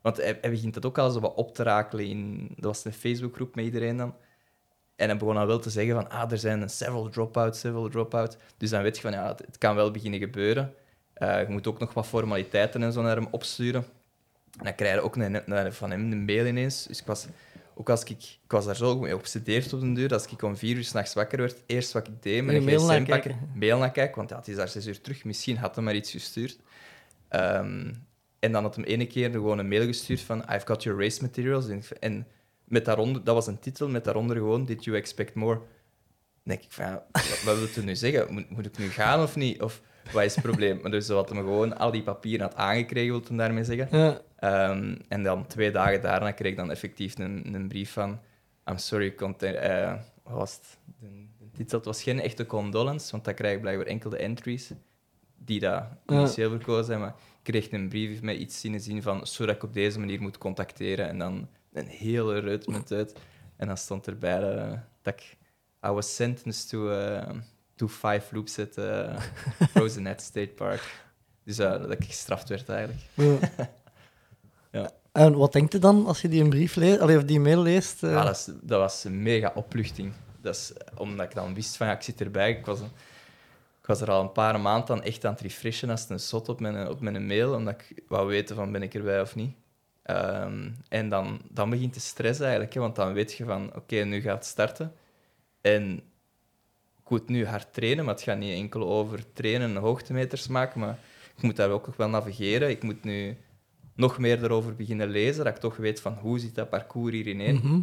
want 0.00 0.16
hij, 0.16 0.40
begint 0.40 0.74
het 0.74 0.86
ook 0.86 0.98
al 0.98 1.10
zo 1.10 1.20
wat 1.20 1.34
op 1.34 1.54
te 1.54 1.62
rakelen 1.62 2.04
in... 2.06 2.48
Dat 2.56 2.64
was 2.64 2.84
een 2.84 2.92
Facebookgroep 2.92 3.54
met 3.54 3.64
iedereen 3.64 3.96
dan. 3.96 4.14
En 4.96 5.08
hij 5.08 5.16
begon 5.18 5.36
al 5.36 5.46
wel 5.46 5.58
te 5.58 5.70
zeggen 5.70 5.94
van, 5.94 6.10
ah, 6.10 6.30
er 6.32 6.38
zijn 6.38 6.70
several 6.70 7.08
dropouts, 7.08 7.60
several 7.60 7.88
dropouts. 7.88 8.36
Dus 8.56 8.70
dan 8.70 8.82
weet 8.82 8.96
je 8.96 9.02
van, 9.02 9.12
ja, 9.12 9.28
het, 9.28 9.58
kan 9.58 9.74
wel 9.74 9.90
beginnen 9.90 10.20
gebeuren. 10.20 10.74
Eh, 11.12 11.40
je 11.40 11.48
moet 11.48 11.66
ook 11.66 11.78
nog 11.78 11.94
wat 11.94 12.06
formaliteiten 12.06 12.82
en 12.82 12.92
zo 12.92 13.02
naar 13.02 13.16
hem 13.16 13.28
opsturen. 13.30 13.84
En 14.58 14.64
dan 14.64 14.74
krijg 14.74 14.94
je 14.94 15.00
ook 15.00 15.16
een- 15.16 15.72
van 15.72 15.90
hem 15.90 16.12
een 16.12 16.24
mail 16.24 16.46
ineens. 16.46 16.86
Dus 16.86 17.00
ik 17.00 17.06
was, 17.06 17.26
ook 17.78 17.90
als 17.90 18.02
ik, 18.02 18.10
ik 18.10 18.50
was 18.50 18.64
daar 18.64 18.76
zo 18.76 18.98
mee 18.98 19.14
obsedeerd 19.14 19.72
op 19.72 19.80
de 19.80 19.92
deur, 19.92 20.12
als 20.12 20.26
ik 20.26 20.42
om 20.42 20.56
vier 20.56 20.76
uur 20.76 20.84
s'nachts 20.84 21.14
wakker 21.14 21.38
werd, 21.38 21.62
eerst 21.66 21.92
wat 21.92 22.06
ik 22.06 22.22
deed, 22.22 22.44
Je 22.44 22.54
een 22.54 22.64
mail 22.64 22.86
naar 22.86 23.02
pakken, 23.02 23.30
kijken. 23.30 23.50
mail 23.54 23.78
naar 23.78 23.90
kijken, 23.90 24.16
want 24.16 24.30
ja, 24.30 24.36
het 24.36 24.48
is 24.48 24.56
daar 24.56 24.68
zes 24.68 24.86
uur 24.86 25.00
terug. 25.00 25.24
Misschien 25.24 25.56
had 25.56 25.74
hij 25.74 25.84
maar 25.84 25.94
iets 25.94 26.10
gestuurd. 26.10 26.58
Ehm, 27.28 27.92
en 28.38 28.52
dan 28.52 28.62
had 28.62 28.74
hem 28.74 28.84
ene 28.84 29.06
keer 29.06 29.30
gewoon 29.30 29.58
een 29.58 29.68
mail 29.68 29.86
gestuurd 29.86 30.20
van 30.20 30.38
I've 30.38 30.66
got 30.66 30.82
your 30.82 31.00
race 31.00 31.22
materials. 31.22 31.68
En, 32.00 32.26
met 32.64 32.84
daaronder, 32.84 33.24
dat 33.24 33.34
was 33.34 33.46
een 33.46 33.58
titel, 33.58 33.88
met 33.88 34.04
daaronder 34.04 34.36
gewoon 34.36 34.64
Did 34.64 34.84
you 34.84 34.96
expect 34.96 35.34
more? 35.34 35.54
Dan 35.54 35.66
denk 36.42 36.62
ik 36.62 36.72
van, 36.72 36.84
ja, 36.84 37.06
wat, 37.12 37.42
wat 37.44 37.54
wil 37.58 37.66
het 37.66 37.84
nu 37.84 37.96
zeggen? 37.96 38.32
Moet, 38.32 38.50
moet 38.50 38.66
ik 38.66 38.78
nu 38.78 38.88
gaan 38.88 39.22
of 39.22 39.36
niet? 39.36 39.62
Of 39.62 39.82
wat 40.12 40.24
is 40.24 40.34
het 40.34 40.44
probleem? 40.44 40.78
Maar 40.82 40.90
dus 40.90 41.08
wat 41.08 41.28
hem 41.28 41.38
gewoon 41.38 41.78
al 41.78 41.90
die 41.90 42.02
papieren 42.02 42.46
had 42.46 42.56
aangekregen, 42.56 43.10
wil 43.10 43.20
ik 43.20 43.36
daarmee 43.36 43.64
zeggen. 43.64 43.98
Ja. 43.98 44.20
Ehm, 44.38 44.96
en 45.08 45.22
dan 45.22 45.46
twee 45.46 45.70
dagen 45.70 46.02
daarna 46.02 46.30
kreeg 46.32 46.50
ik 46.50 46.56
dan 46.56 46.70
effectief 46.70 47.18
een, 47.18 47.54
een 47.54 47.68
brief 47.68 47.92
van 47.92 48.20
I'm 48.64 48.78
sorry, 48.78 49.14
eh, 49.16 49.94
wat 50.22 50.34
was 50.34 50.54
het? 50.54 50.78
De, 51.00 51.06
de 51.38 51.50
titel 51.50 51.76
het 51.76 51.86
was 51.86 52.02
geen 52.02 52.20
echte 52.20 52.46
condolence, 52.46 53.10
want 53.10 53.24
dat 53.24 53.34
krijg 53.34 53.54
ik 53.54 53.60
blijkbaar 53.60 53.86
enkel 53.86 54.10
de 54.10 54.16
entries 54.16 54.72
die 55.36 55.60
dat 55.60 55.84
initieel 56.06 56.50
verkozen 56.50 56.84
zijn. 56.84 57.00
Maar 57.00 57.14
ik 57.42 57.42
kreeg 57.42 57.72
een 57.72 57.88
brief 57.88 58.22
met 58.22 58.36
iets 58.36 58.64
in 58.64 58.72
de 58.72 58.78
zin 58.78 59.02
van 59.02 59.26
sorry 59.26 59.46
dat 59.46 59.56
ik 59.56 59.68
op 59.68 59.74
deze 59.74 59.98
manier 59.98 60.20
moet 60.20 60.38
contacteren. 60.38 61.08
En 61.08 61.18
dan 61.18 61.48
een 61.72 61.86
hele 61.86 62.38
reut 62.38 62.66
met 62.66 62.92
uit. 62.92 63.18
En 63.56 63.66
dan 63.66 63.76
stond 63.76 64.06
erbij 64.06 64.56
eh, 64.56 64.78
dat 65.02 65.14
ik 65.14 65.36
I 65.86 65.90
was 65.90 66.14
sentenced 66.14 66.68
to, 66.68 66.90
eh, 66.90 67.30
to 67.76 67.88
five 67.88 68.34
loops 68.34 68.58
at 68.58 68.76
uh, 68.78 69.20
Rosenet 69.74 70.20
State 70.20 70.52
Park. 70.54 71.06
Dus 71.44 71.58
eh, 71.58 71.70
dat 71.70 71.90
ik 71.90 72.04
gestraft 72.04 72.48
werd 72.48 72.68
eigenlijk. 72.68 73.00
Ja. 73.14 73.38
En 75.18 75.36
wat 75.36 75.52
denkt 75.52 75.72
je 75.72 75.78
dan 75.78 76.06
als 76.06 76.20
je 76.20 76.28
die 76.28 76.42
een 76.42 76.48
brief 76.48 76.74
leest, 76.74 77.00
of 77.00 77.24
die 77.24 77.40
mail 77.40 77.62
leest? 77.62 78.02
eh? 78.02 78.10
Ja, 78.10 78.24
dat, 78.24 78.52
dat 78.62 78.78
was 78.78 79.04
een 79.04 79.22
mega 79.22 79.52
opluchting. 79.54 80.12
Dat 80.40 80.54
is, 80.54 80.72
eh, 80.72 81.00
omdat 81.00 81.26
ik 81.26 81.34
dan 81.34 81.54
wist 81.54 81.76
van 81.76 81.86
ja, 81.86 81.92
ik 81.92 82.02
zit 82.02 82.20
erbij. 82.20 82.50
Ik 82.50 82.66
was, 82.66 82.80
ik 83.80 83.86
was 83.86 84.00
er 84.00 84.10
al 84.10 84.22
een 84.22 84.32
paar 84.32 84.60
maanden 84.60 85.02
echt 85.02 85.24
aan 85.24 85.32
het 85.32 85.40
refreshen 85.40 85.90
als 85.90 86.08
een 86.08 86.20
zot 86.20 86.48
op 86.48 86.60
mijn, 86.60 86.88
op 86.88 87.00
mijn 87.00 87.26
mail, 87.26 87.54
omdat 87.54 87.74
ik 87.74 88.02
wou 88.08 88.28
weten 88.28 88.56
van 88.56 88.72
ben 88.72 88.82
ik 88.82 88.94
erbij 88.94 89.20
of 89.20 89.34
niet. 89.34 89.52
Ehm, 90.02 90.70
en 90.88 91.08
dan, 91.08 91.40
dan 91.50 91.70
begint 91.70 91.94
de 91.94 92.00
stress 92.00 92.40
eigenlijk, 92.40 92.74
hè, 92.74 92.80
want 92.80 92.96
dan 92.96 93.12
weet 93.12 93.32
je 93.32 93.44
van 93.44 93.70
oké, 93.74 93.96
nu 93.96 94.20
gaat 94.20 94.34
het 94.34 94.46
starten. 94.46 94.92
En 95.60 95.96
ik 97.04 97.08
moet 97.08 97.28
nu 97.28 97.46
hard 97.46 97.72
trainen, 97.72 98.04
maar 98.04 98.14
het 98.14 98.22
gaat 98.22 98.38
niet 98.38 98.58
enkel 98.58 98.88
over 98.88 99.32
trainen 99.32 99.70
en 99.70 99.82
hoogtemeters 99.82 100.48
maken, 100.48 100.80
maar 100.80 100.98
ik 101.36 101.42
moet 101.42 101.56
daar 101.56 101.70
ook 101.70 101.86
nog 101.86 101.96
wel 101.96 102.08
navigeren. 102.08 102.70
Ik 102.70 102.82
moet 102.82 103.04
nu 103.04 103.36
nog 103.98 104.18
meer 104.18 104.44
erover 104.44 104.74
beginnen 104.74 105.08
lezen, 105.08 105.44
dat 105.44 105.54
ik 105.54 105.60
toch 105.60 105.76
weet 105.76 106.00
van 106.00 106.14
hoe 106.20 106.38
zit 106.38 106.54
dat 106.54 106.68
parcours 106.68 107.12
hier 107.12 107.26
ineen. 107.26 107.54
Mhm. 107.54 107.80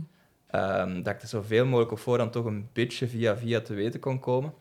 Ehm, 0.48 1.04
dat 1.04 1.14
ik 1.14 1.22
er 1.22 1.28
zoveel 1.28 1.66
mogelijk 1.66 1.92
op 1.92 2.00
voorhand 2.00 2.32
toch 2.32 2.46
een 2.46 2.70
beetje 2.74 3.08
via 3.08 3.38
via 3.38 3.62
te 3.62 3.74
weten 3.74 4.00
kon 4.00 4.20
komen. 4.20 4.54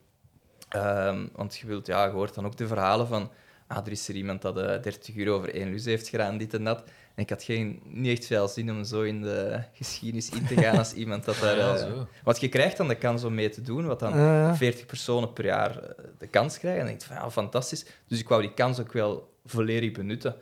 Ehm, 0.69 1.26
want 1.33 1.57
je, 1.57 1.67
wilt, 1.67 1.87
ja, 1.87 2.05
je 2.05 2.11
hoort 2.11 2.35
dan 2.35 2.47
ook 2.47 2.57
de 2.57 2.67
verhalen 2.67 3.07
van 3.07 3.31
ah, 3.67 3.87
er 3.87 3.93
is 3.93 4.09
er 4.09 4.14
iemand 4.14 4.43
dat 4.43 4.59
eh 4.59 4.83
30 4.83 5.14
uur 5.14 5.31
over 5.31 5.55
één 5.55 5.71
lus 5.71 5.85
heeft 5.85 6.09
gedaan, 6.09 6.38
dit 6.38 6.55
en 6.55 6.64
dat. 6.64 6.83
En 7.14 7.23
ik 7.23 7.31
had 7.31 7.43
geen, 7.43 7.81
niet 7.85 8.19
echt 8.19 8.26
veel 8.26 8.49
zin 8.49 8.71
om 8.71 8.85
zo 8.85 9.02
in 9.02 9.23
de 9.23 9.61
geschiedenis 9.73 10.28
in 10.28 10.47
te 10.47 10.57
gaan 10.57 10.78
als 10.78 10.93
iemand 11.02 11.25
dat 11.25 11.38
daar... 11.40 11.57
Ja, 11.57 11.76
zo. 11.76 12.07
want 12.25 12.40
je 12.40 12.49
krijgt 12.49 12.76
dan 12.76 12.88
de 12.88 12.95
kans 12.95 13.25
om 13.25 13.35
mee 13.35 13.49
te 13.49 13.62
doen, 13.62 13.87
wat 13.87 14.00
dan 14.00 14.19
Ja, 14.19 14.40
ja. 14.40 14.57
40 14.57 14.87
personen 14.87 15.33
per 15.33 15.45
jaar 15.45 15.83
eh, 15.83 16.05
de 16.19 16.26
kans 16.26 16.59
krijgen. 16.59 16.81
En 16.81 16.88
ik 16.88 16.99
dacht 16.99 17.05
van, 17.05 17.17
ja, 17.17 17.31
fantastisch. 17.31 17.87
Dus 18.07 18.21
ik 18.21 18.28
wou 18.28 18.43
die 18.43 18.55
kans 18.55 18.81
ook 18.81 18.93
wel 18.93 19.33
volledig 19.45 19.93
benutten. 19.93 20.37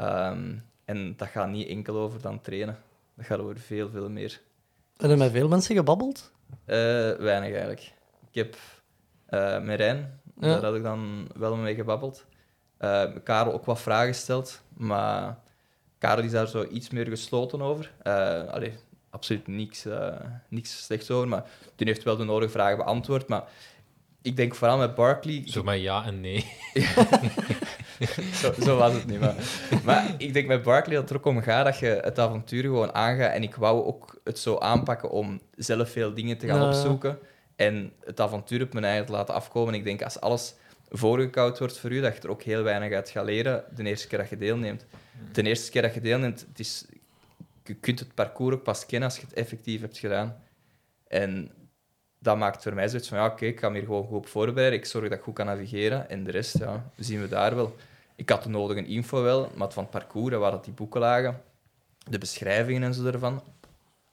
Ehm, 0.00 0.54
en 0.84 1.14
dat 1.16 1.28
gaat 1.28 1.48
niet 1.48 1.68
enkel 1.68 1.96
over 1.96 2.20
dan 2.20 2.40
trainen. 2.40 2.78
Dat 3.16 3.26
gaat 3.26 3.38
over 3.38 3.58
veel, 3.58 3.88
veel 3.90 4.10
meer. 4.10 4.40
Heb 4.96 5.10
je 5.10 5.16
met 5.16 5.30
veel 5.30 5.48
mensen 5.48 5.76
gebabbeld? 5.76 6.32
Eh, 6.64 6.76
weinig 7.12 7.50
eigenlijk. 7.50 7.92
Ik 8.30 8.34
heb 8.34 8.56
eh 9.26 9.60
met 9.60 9.78
Rijn, 9.78 10.20
Ja. 10.40 10.46
daar 10.48 10.64
had 10.64 10.74
ik 10.74 10.82
dan 10.82 11.28
wel 11.36 11.56
mee 11.56 11.74
gebabbeld. 11.74 12.24
Eh 12.78 13.04
Karel 13.24 13.52
ook 13.52 13.64
wat 13.64 13.80
vragen 13.80 14.14
gesteld, 14.14 14.62
maar 14.76 15.38
Karel 15.98 16.24
is 16.24 16.30
daar 16.30 16.48
zo 16.48 16.64
iets 16.70 16.90
meer 16.90 17.06
gesloten 17.06 17.62
over. 17.62 17.92
Eh 18.02 18.44
allee, 18.44 18.72
absoluut 19.10 19.46
niks, 19.46 19.84
eh, 19.84 20.20
niks 20.48 20.84
slechts 20.84 21.10
over, 21.10 21.28
maar 21.28 21.44
die 21.76 21.86
heeft 21.86 22.02
wel 22.02 22.16
de 22.16 22.24
nodige 22.24 22.50
vragen 22.52 22.76
beantwoord. 22.76 23.28
Maar 23.28 23.44
ik 24.22 24.36
denk 24.36 24.54
vooral 24.54 24.78
met 24.78 24.94
Barkley... 24.94 25.42
Zo 25.44 25.62
maar 25.62 25.76
ja 25.78 26.04
en 26.04 26.20
nee. 26.20 26.44
zo, 28.42 28.52
zo 28.62 28.76
was 28.76 28.92
het 28.92 29.06
niet. 29.06 29.20
Maar, 29.20 29.34
maar 29.84 30.14
ik 30.18 30.32
denk 30.32 30.46
met 30.46 30.62
Barkley 30.62 30.94
dat 30.94 31.02
het 31.02 31.10
er 31.10 31.16
ook 31.16 31.24
om 31.36 31.42
gaat 31.42 31.64
dat 31.64 31.78
je 31.78 31.86
het 32.02 32.18
avontuur 32.18 32.62
gewoon 32.62 32.94
aangaat. 32.94 33.32
En 33.32 33.42
ik 33.42 33.54
wou 33.54 33.84
ook 33.84 34.20
het 34.24 34.38
zo 34.38 34.58
aanpakken 34.58 35.10
om 35.10 35.40
zelf 35.56 35.90
veel 35.90 36.14
dingen 36.14 36.38
te 36.38 36.46
gaan 36.46 36.60
Ja. 36.60 36.66
opzoeken. 36.66 37.18
En 37.56 37.92
het 38.04 38.20
avontuur 38.20 38.62
op 38.62 38.72
mijn 38.72 38.84
eigen 38.84 39.06
te 39.06 39.12
laten 39.12 39.34
afkomen. 39.34 39.74
Ik 39.74 39.84
denk 39.84 40.02
als 40.02 40.20
alles 40.20 40.54
voorgekoud 40.88 41.58
wordt 41.58 41.78
voor 41.78 41.90
u, 41.92 42.00
dat 42.00 42.16
je 42.16 42.20
er 42.22 42.30
ook 42.30 42.42
heel 42.42 42.62
weinig 42.62 42.92
uit 42.92 43.10
gaat 43.10 43.24
leren 43.24 43.64
de 43.74 43.82
eerste 43.84 44.06
keer 44.08 44.18
dat 44.18 44.28
je 44.28 44.36
deelneemt. 44.36 44.86
De 45.32 45.42
eerste 45.42 45.70
keer 45.70 45.82
dat 45.82 45.94
je 45.94 46.00
deelneemt, 46.00 46.40
het 46.48 46.58
is, 46.58 46.84
je 47.64 47.74
kunt 47.74 47.98
het 47.98 48.14
parcours 48.14 48.54
ook 48.54 48.62
pas 48.62 48.86
kennen 48.86 49.08
als 49.08 49.18
je 49.18 49.24
het 49.26 49.34
effectief 49.34 49.80
hebt 49.80 49.98
gedaan. 49.98 50.36
En 51.08 51.50
dat 52.18 52.36
maakt 52.36 52.62
voor 52.62 52.74
mij 52.74 52.88
zoiets 52.88 53.08
van, 53.08 53.18
ja, 53.18 53.26
oké, 53.26 53.44
ik 53.46 53.60
ga 53.60 53.68
me 53.68 53.76
hier 53.76 53.86
gewoon 53.86 54.04
goed 54.06 54.16
op 54.16 54.26
voorbereiden. 54.26 54.78
Ik 54.78 54.84
zorg 54.84 55.08
dat 55.08 55.18
ik 55.18 55.24
goed 55.24 55.34
kan 55.34 55.46
navigeren. 55.46 56.08
En 56.10 56.24
de 56.24 56.30
rest, 56.30 56.58
ja, 56.58 56.90
zien 56.98 57.20
we 57.20 57.28
daar 57.28 57.54
wel. 57.54 57.76
Ik 58.20 58.28
had 58.28 58.42
de 58.42 58.48
nodige 58.48 58.84
info 58.86 59.22
wel, 59.22 59.50
maar 59.54 59.72
van 59.72 59.82
het 59.82 59.92
parcours, 59.92 60.34
en 60.34 60.40
waar 60.40 60.50
dat 60.50 60.64
die 60.64 60.72
boeken 60.72 61.00
lagen, 61.00 61.42
de 62.08 62.18
beschrijvingen 62.18 62.82
en 62.82 62.94
zo 62.94 63.04
ervan, 63.06 63.42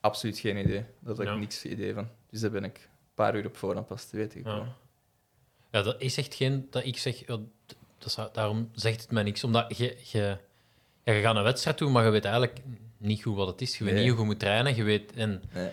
absoluut 0.01 0.39
geen 0.39 0.57
idee. 0.57 0.79
Daar 0.99 1.15
had 1.15 1.19
ik 1.19 1.27
Ja. 1.27 1.35
niks 1.35 1.65
idee 1.65 1.93
van. 1.93 2.07
Dus 2.29 2.41
daar 2.41 2.51
ben 2.51 2.63
ik 2.63 2.77
een 2.77 3.13
paar 3.13 3.35
uur 3.35 3.45
op 3.45 3.57
voorhand 3.57 3.87
pas 3.87 4.05
te 4.05 4.17
weten 4.17 4.39
Ja. 4.43 4.49
gekomen. 4.51 4.73
ja, 5.71 5.81
dat 5.81 6.01
is 6.01 6.17
echt 6.17 6.33
geen... 6.35 6.67
Dat 6.69 6.85
ik 6.85 6.97
zeg... 6.97 7.19
ja, 7.19 7.25
dat 7.97 8.05
is, 8.05 8.17
daarom 8.33 8.69
zegt 8.73 9.01
het 9.01 9.11
mij 9.11 9.23
niks. 9.23 9.43
Omdat 9.43 9.77
je... 9.77 9.97
je 10.11 10.37
ja, 11.03 11.13
je 11.13 11.21
gaat 11.21 11.35
een 11.35 11.43
wedstrijd 11.43 11.77
doen, 11.77 11.91
maar 11.91 12.03
je 12.05 12.09
weet 12.09 12.25
eigenlijk 12.25 12.57
niet 12.97 13.23
goed 13.23 13.35
wat 13.35 13.47
het 13.47 13.61
is. 13.61 13.77
Je 13.77 13.83
weet 13.83 13.93
Nee. 13.93 14.01
niet 14.03 14.11
hoe 14.11 14.19
je 14.21 14.25
moet 14.25 14.39
trainen. 14.39 14.75
Je 14.75 14.83
weet... 14.83 15.13
En, 15.15 15.41
Nee. 15.53 15.69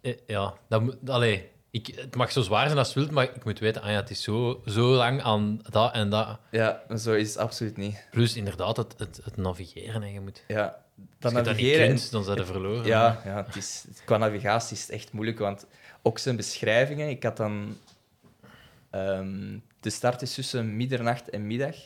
eh, 0.00 0.14
ja, 0.26 0.54
dat 0.68 0.82
moet... 0.82 1.10
Allee, 1.10 1.48
ik, 1.86 1.94
het 1.96 2.14
mag 2.16 2.32
zo 2.32 2.40
zwaar 2.42 2.66
zijn 2.66 2.78
als 2.78 2.86
het 2.86 2.96
wilt, 2.96 3.10
maar 3.10 3.24
ik 3.24 3.44
moet 3.44 3.58
weten, 3.58 3.82
ah 3.82 3.90
ja, 3.90 3.96
het 3.96 4.10
is 4.10 4.22
zo, 4.22 4.62
zo 4.66 4.88
lang 4.94 5.22
aan 5.22 5.60
dat 5.70 5.94
en 5.94 6.10
dat. 6.10 6.38
Ja, 6.50 6.82
zo 6.98 7.12
is 7.14 7.28
het 7.28 7.38
absoluut 7.38 7.76
niet. 7.76 8.04
Plus 8.10 8.36
inderdaad 8.36 8.76
het, 8.76 8.94
het, 8.98 9.20
het 9.24 9.36
navigeren. 9.36 10.02
Hè. 10.02 10.08
Je 10.08 10.20
moet, 10.20 10.44
Ja, 10.48 10.64
als 10.64 10.74
dat 11.18 11.32
je 11.32 11.38
navigeren... 11.52 11.86
en- 11.88 11.98
dan 12.10 12.24
zijn 12.24 12.36
je 12.38 12.44
verloren. 12.44 12.86
Ja, 12.86 13.20
ja 13.24 13.44
het 13.46 13.56
is, 13.56 13.84
qua 14.04 14.16
navigatie 14.16 14.76
is 14.76 14.82
het 14.82 14.90
echt 14.90 15.12
moeilijk, 15.12 15.38
want 15.38 15.66
ook 16.02 16.18
zijn 16.18 16.36
beschrijvingen... 16.36 17.08
Ik 17.08 17.22
had 17.22 17.36
dan... 17.36 17.76
ehm, 18.90 19.58
de 19.80 19.90
start 19.90 20.22
is 20.22 20.34
tussen 20.34 20.76
middernacht 20.76 21.30
en 21.30 21.46
middag. 21.46 21.76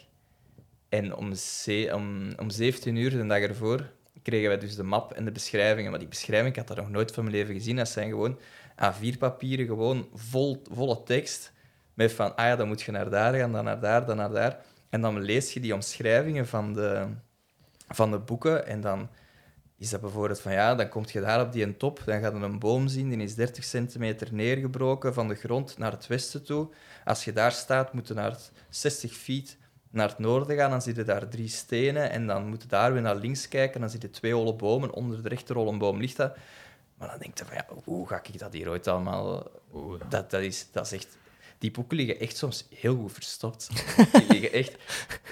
En 0.88 1.14
om, 1.16 1.34
ze- 1.34 1.90
om, 1.94 2.32
om 2.38 2.50
17 2.50 2.96
uur, 2.96 3.10
de 3.10 3.26
dag 3.26 3.38
ervoor, 3.40 3.90
kregen 4.22 4.48
wij 4.48 4.58
dus 4.58 4.74
de 4.76 4.82
map 4.82 5.12
en 5.12 5.24
de 5.24 5.32
beschrijvingen. 5.32 5.90
Maar 5.90 5.98
die 6.00 6.08
beschrijvingen, 6.08 6.50
ik 6.52 6.56
had 6.58 6.68
dat 6.68 6.76
nog 6.76 6.90
nooit 6.90 7.12
van 7.12 7.24
mijn 7.24 7.36
leven 7.36 7.54
gezien. 7.54 7.76
Dat 7.76 7.88
zijn 7.88 8.08
gewoon 8.10 8.38
A4-papieren, 8.84 9.66
gewoon 9.66 10.08
vol, 10.14 10.62
volle 10.70 11.02
tekst. 11.02 11.52
Met 11.94 12.12
van, 12.12 12.36
ah 12.36 12.46
ja, 12.46 12.56
dan 12.56 12.68
moet 12.68 12.82
je 12.82 12.92
naar 12.92 13.10
daar 13.10 13.34
gaan, 13.34 13.52
dan 13.52 13.64
naar 13.64 13.80
daar, 13.80 14.06
dan 14.06 14.16
naar 14.16 14.30
daar. 14.30 14.58
En 14.88 15.00
dan 15.00 15.20
lees 15.20 15.52
je 15.52 15.60
die 15.60 15.74
omschrijvingen 15.74 16.46
van 16.46 16.72
de, 16.72 17.06
van 17.88 18.10
de 18.10 18.18
boeken 18.18 18.66
en 18.66 18.80
dan 18.80 19.08
is 19.82 19.90
dat 19.90 20.00
bijvoorbeeld 20.00 20.40
van 20.40 20.52
ja, 20.52 20.74
dan 20.74 20.88
kom 20.88 21.04
je 21.06 21.20
daar 21.20 21.40
op 21.40 21.52
die 21.52 21.76
top, 21.76 22.02
dan 22.04 22.20
gaat 22.20 22.32
je 22.32 22.38
een 22.38 22.58
boom 22.58 22.88
zien, 22.88 23.08
die 23.08 23.18
is 23.18 23.34
30 23.34 23.64
centimeter 23.64 24.28
neergebroken 24.30 25.14
van 25.14 25.28
de 25.28 25.34
grond 25.34 25.78
naar 25.78 25.92
het 25.92 26.06
westen 26.06 26.44
toe. 26.44 26.68
Als 27.04 27.24
je 27.24 27.32
daar 27.32 27.52
staat, 27.52 27.92
moet 27.92 28.08
je 28.08 28.14
naar 28.14 28.30
het 28.30 28.52
60 28.68 29.12
feet 29.12 29.56
naar 29.90 30.08
het 30.08 30.18
noorden 30.18 30.56
gaan, 30.56 30.70
dan 30.70 30.82
zie 30.82 30.94
je 30.94 31.04
daar 31.04 31.28
drie 31.28 31.48
stenen 31.48 32.10
en 32.10 32.26
dan 32.26 32.46
moet 32.46 32.62
je 32.62 32.68
daar 32.68 32.92
weer 32.92 33.02
naar 33.02 33.16
links 33.16 33.48
kijken, 33.48 33.80
dan 33.80 33.90
zie 33.90 34.00
je 34.00 34.10
twee 34.10 34.34
holle 34.34 34.54
bomen, 34.54 34.92
onder 34.92 35.22
de 35.22 35.28
rechter 35.28 35.56
holle 35.56 35.76
boom 35.76 36.00
ligt 36.00 36.16
dat. 36.16 36.36
Maar 37.02 37.10
dan 37.10 37.20
denk 37.20 37.38
je 37.38 37.44
van 37.44 37.54
ja, 37.56 37.66
hoe 37.84 38.08
ga 38.08 38.20
ik 38.22 38.38
dat 38.38 38.52
hier 38.52 38.68
ooit 38.68 38.86
allemaal... 38.86 39.50
Dat, 40.08 40.30
dat, 40.30 40.42
is, 40.42 40.68
dat 40.72 40.86
is 40.86 40.92
echt... 40.92 41.18
Die 41.58 41.70
boeken 41.70 41.96
liggen 41.96 42.20
echt 42.20 42.36
soms 42.36 42.66
heel 42.74 42.96
goed 42.96 43.12
verstopt. 43.12 43.68
Die 44.12 44.26
liggen 44.28 44.52
echt... 44.52 44.76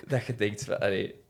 Dat 0.06 0.24
je 0.24 0.34
denkt 0.34 0.64
van... 0.64 0.80
Allee, 0.80 1.24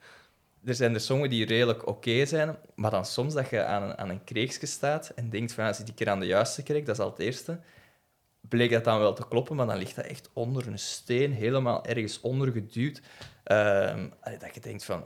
er 0.64 0.74
zijn 0.74 0.94
er 0.94 1.00
sommige 1.00 1.28
die 1.28 1.46
redelijk 1.46 1.86
oké 1.86 2.26
zijn, 2.26 2.56
maar 2.74 2.90
dan 2.90 3.04
soms 3.04 3.34
dat 3.34 3.50
je 3.50 3.64
aan 3.64 3.82
een, 3.82 3.98
aan 3.98 4.08
een 4.08 4.24
kreeksje 4.24 4.66
staat 4.66 5.08
en 5.08 5.30
denkt 5.30 5.52
van, 5.52 5.74
zit 5.74 5.88
ik 5.88 5.98
hier 5.98 6.10
aan 6.10 6.20
de 6.20 6.26
juiste 6.26 6.62
kreek, 6.62 6.86
dat 6.86 6.98
is 6.98 7.04
al 7.04 7.10
het 7.10 7.18
eerste. 7.18 7.60
Bleek 8.40 8.70
dat 8.70 8.84
dan 8.84 8.98
wel 8.98 9.14
te 9.14 9.28
kloppen, 9.28 9.56
maar 9.56 9.66
dan 9.66 9.78
ligt 9.78 9.96
dat 9.96 10.04
echt 10.04 10.30
onder 10.32 10.66
een 10.66 10.78
steen, 10.78 11.32
helemaal 11.32 11.84
ergens 11.84 12.20
onder 12.20 12.52
geduwd. 12.52 13.00
Ehm, 13.44 14.08
allee, 14.20 14.38
dat 14.38 14.54
je 14.54 14.60
denkt 14.60 14.84
van, 14.84 15.04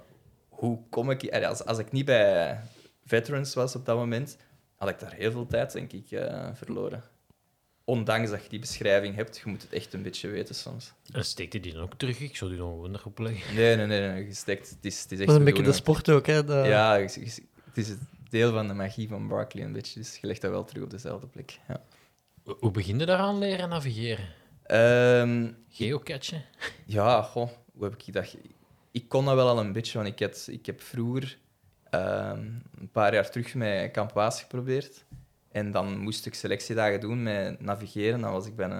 hoe 0.49 0.89
kom 0.91 1.11
ik... 1.11 1.33
Allee, 1.33 1.49
als, 1.49 1.65
als 1.65 1.79
ik 1.79 1.93
niet 1.93 2.05
bij 2.05 2.61
veterans 3.05 3.55
was 3.55 3.77
op 3.77 3.87
dat 3.87 3.97
moment, 3.97 4.37
had 4.77 4.89
ik 4.89 4.99
daar 4.99 5.13
heel 5.13 5.31
veel 5.31 5.47
tijd, 5.47 5.73
denk 5.73 5.93
ik, 5.93 6.11
eh, 6.11 6.49
verloren. 6.55 7.03
Ondanks 7.85 8.31
dat 8.31 8.43
je 8.43 8.49
die 8.49 8.59
beschrijving 8.59 9.15
hebt, 9.15 9.37
je 9.39 9.51
moet 9.51 9.63
het 9.63 9.73
echt 9.73 9.93
een 9.93 10.03
beetje 10.03 10.29
weten 10.29 10.55
soms. 10.55 10.93
En 11.13 11.25
steekt 11.25 11.53
hij 11.53 11.63
die 11.63 11.73
dan 11.73 11.83
ook 11.83 11.95
terug? 11.95 12.21
Ik 12.21 12.37
zou 12.37 12.51
die 12.51 12.59
dan 12.59 12.69
gewoon 12.71 12.95
erop 12.95 13.19
leggen. 13.19 13.55
Nee, 13.55 13.77
nee, 13.77 13.87
nee, 13.87 14.09
nee 14.11 14.25
gestekt. 14.27 14.71
Het 14.71 14.85
is, 14.85 15.03
het 15.03 15.13
is 15.13 15.19
echt 15.19 15.27
Dat 15.29 15.29
is 15.29 15.35
een 15.43 15.45
beetje 15.45 15.63
de 15.63 15.73
sport 15.73 16.11
ook, 16.11 16.27
hè. 16.27 16.45
Dat- 16.45 16.67
Ja, 16.67 16.99
het 16.99 17.17
is 17.75 17.89
het 17.89 17.99
deel 18.31 18.53
van 18.53 18.69
de 18.69 18.75
magie 18.75 19.09
van 19.09 19.29
Barkley 19.29 19.65
een 19.65 19.73
beetje. 19.73 20.01
Dus 20.01 20.17
je 20.21 20.27
legt 20.27 20.41
dat 20.41 20.51
wel 20.51 20.65
terug 20.65 20.83
op 20.83 20.91
dezelfde 20.91 21.27
plek. 21.27 21.59
Ja. 21.69 21.81
Hoe- 22.61 22.71
begin 22.71 22.99
je 22.99 23.07
daaraan 23.07 23.39
leren 23.39 23.69
navigeren? 23.69 24.29
Ehm, 24.63 25.51
Geocachen? 25.69 26.45
ja, 26.87 27.23
goh, 27.23 27.51
hoe 27.75 27.85
heb 27.85 27.97
ik 28.03 28.13
dat... 28.13 28.37
Ik 28.91 29.09
kon 29.09 29.25
dat 29.25 29.35
wel 29.35 29.49
al 29.49 29.59
een 29.61 29.73
beetje, 29.73 29.99
want 29.99 30.11
ik, 30.21 30.21
had, 30.27 30.47
ik 30.51 30.67
heb 30.67 30.81
vroeger 30.83 31.39
ehm, 31.99 32.41
een 32.81 32.91
paar 32.93 33.15
jaar 33.15 33.31
terug 33.31 33.55
met 33.55 33.91
Kamp 33.91 34.13
Waas 34.13 34.41
geprobeerd. 34.41 35.05
En 35.51 35.71
dan 35.71 35.99
moest 35.99 36.27
ik 36.27 36.35
selectiedagen 36.35 37.01
doen 37.01 37.23
met 37.23 37.61
navigeren. 37.61 38.21
Dan 38.21 38.33
was 38.33 38.47
ik 38.47 38.57
bij 38.57 38.71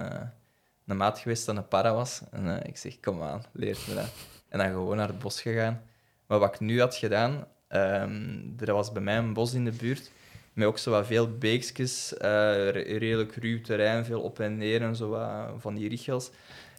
een, 0.85 0.97
maat 0.97 1.19
geweest 1.19 1.45
dat 1.45 1.55
een 1.55 1.67
para 1.67 1.93
was. 1.93 2.21
En 2.31 2.59
eh, 2.61 2.69
ik 2.69 2.77
zeg, 2.77 2.99
kom 2.99 3.21
aan, 3.23 3.43
leert 3.51 3.87
me 3.87 3.93
dat. 3.95 4.09
En 4.49 4.57
dan 4.59 4.67
gewoon 4.67 4.97
naar 4.97 5.07
het 5.07 5.19
bos 5.19 5.41
gegaan. 5.41 5.81
Maar 6.27 6.39
wat 6.39 6.53
ik 6.53 6.59
nu 6.59 6.79
had 6.79 6.95
gedaan, 6.95 7.47
ehm, 7.67 8.39
er 8.59 8.73
was 8.73 8.91
bij 8.91 9.01
mij 9.01 9.17
een 9.17 9.33
bos 9.33 9.53
in 9.53 9.65
de 9.65 9.71
buurt 9.71 10.11
met 10.53 10.67
ook 10.67 10.77
zo 10.77 10.91
wat 10.91 11.05
veel 11.05 11.37
beekjes, 11.37 12.17
eh, 12.17 12.29
re- 12.69 12.97
redelijk 12.97 13.35
ruw 13.35 13.61
terrein, 13.61 14.05
veel 14.05 14.21
op 14.21 14.39
en 14.39 14.57
neer 14.57 14.81
en 14.81 14.95
zo 14.95 15.09
wat 15.09 15.49
van 15.57 15.75
die 15.75 15.89
richels. 15.89 16.31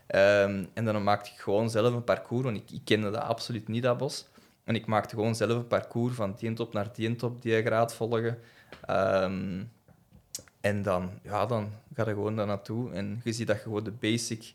Ehm, 0.07 0.65
en 0.75 0.85
dan 0.85 1.03
maakte 1.05 1.31
ik 1.31 1.39
gewoon 1.39 1.71
zelf 1.71 1.95
een 1.95 2.05
parcours, 2.05 2.45
want 2.45 2.57
ik, 2.57 2.71
ik 2.71 2.81
kende 2.85 3.11
dat 3.11 3.23
absoluut 3.23 3.69
niet, 3.69 3.83
dat 3.83 3.99
bos. 3.99 4.27
En 4.67 4.75
ik 4.75 4.87
maakte 4.87 5.15
gewoon 5.15 5.35
zelf 5.35 5.51
een 5.51 5.67
parcours 5.67 6.15
van 6.15 6.35
die 6.39 6.53
top 6.53 6.73
naar 6.73 6.93
die 6.93 7.17
top, 7.17 7.43
die 7.43 7.63
graad 7.63 7.95
volgen. 7.95 8.39
Ehm, 8.81 9.65
en 10.61 10.83
dan, 10.83 11.11
ja, 11.23 11.47
dan 11.47 11.73
ga 11.95 12.05
je 12.09 12.15
gewoon 12.15 12.37
daar 12.37 12.47
naartoe 12.47 12.93
en 12.93 13.21
je 13.25 13.33
ziet 13.33 13.47
dat 13.47 13.57
je 13.57 13.63
gewoon 13.63 13.85
de 13.85 13.93
basic 13.93 14.55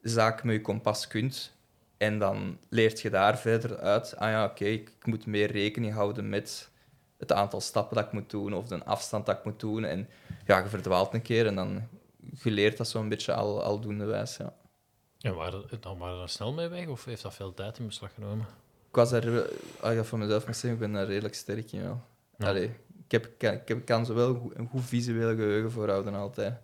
zaak 0.00 0.44
met 0.44 0.54
je 0.54 0.60
kompas 0.60 1.06
kunt. 1.06 1.52
En 1.96 2.18
dan 2.18 2.58
leert 2.68 3.00
je 3.00 3.10
daar 3.10 3.38
verder 3.38 3.78
uit, 3.78 4.16
ah 4.16 4.30
ja, 4.30 4.44
oké, 4.44 4.64
ik, 4.64 4.92
moet 5.02 5.26
meer 5.26 5.50
rekening 5.50 5.92
houden 5.92 6.28
met 6.28 6.70
het 7.18 7.32
aantal 7.32 7.60
stappen 7.60 7.96
dat 7.96 8.06
ik 8.06 8.12
moet 8.12 8.30
doen 8.30 8.54
of 8.54 8.66
de 8.66 8.84
afstand 8.84 9.26
dat 9.26 9.38
ik 9.38 9.44
moet 9.44 9.60
doen. 9.60 9.84
En 9.84 10.08
ja, 10.46 10.58
je 10.58 10.68
verdwaalt 10.68 11.14
een 11.14 11.22
keer 11.22 11.46
en 11.46 11.54
dan 11.54 11.88
je 12.42 12.50
leert 12.50 12.76
dat 12.76 12.88
zo'n 12.88 13.08
beetje 13.08 13.34
al, 13.34 13.62
aldoende 13.62 14.04
wijs. 14.04 14.36
Ja. 14.36 14.54
En 15.20 15.34
waren, 15.34 15.80
dan 15.80 15.98
waren 15.98 16.20
we 16.20 16.28
snel 16.28 16.52
mee 16.52 16.68
weg, 16.68 16.86
of 16.86 17.04
heeft 17.04 17.22
dat 17.22 17.34
veel 17.34 17.54
tijd 17.54 17.78
in 17.78 17.86
beslag 17.86 18.14
genomen? 18.14 18.46
Ik 18.94 19.00
was 19.00 19.10
daar, 19.10 19.26
eh, 19.26 19.42
als 19.80 19.90
ik 19.90 19.96
dat 19.96 20.06
voor 20.06 20.18
mezelf 20.18 20.46
moet 20.46 20.56
zeggen, 20.56 20.72
ik 20.72 20.78
ben 20.78 20.92
daar 20.92 21.06
redelijk 21.06 21.34
sterk 21.34 21.72
in. 21.72 21.82
Wel. 21.82 22.02
Ja. 22.38 22.48
Allee, 22.48 22.70
ik, 23.04 23.10
heb, 23.10 23.26
ik, 23.26 23.42
ik 23.42 23.68
heb, 23.68 23.84
kan 23.84 24.06
zowel 24.06 24.28
een 24.28 24.40
goed, 24.40 24.58
een 24.58 24.68
goed 24.68 24.84
visueel 24.84 25.34
geheugen 25.34 25.70
voorhouden 25.70 26.14
altijd. 26.14 26.60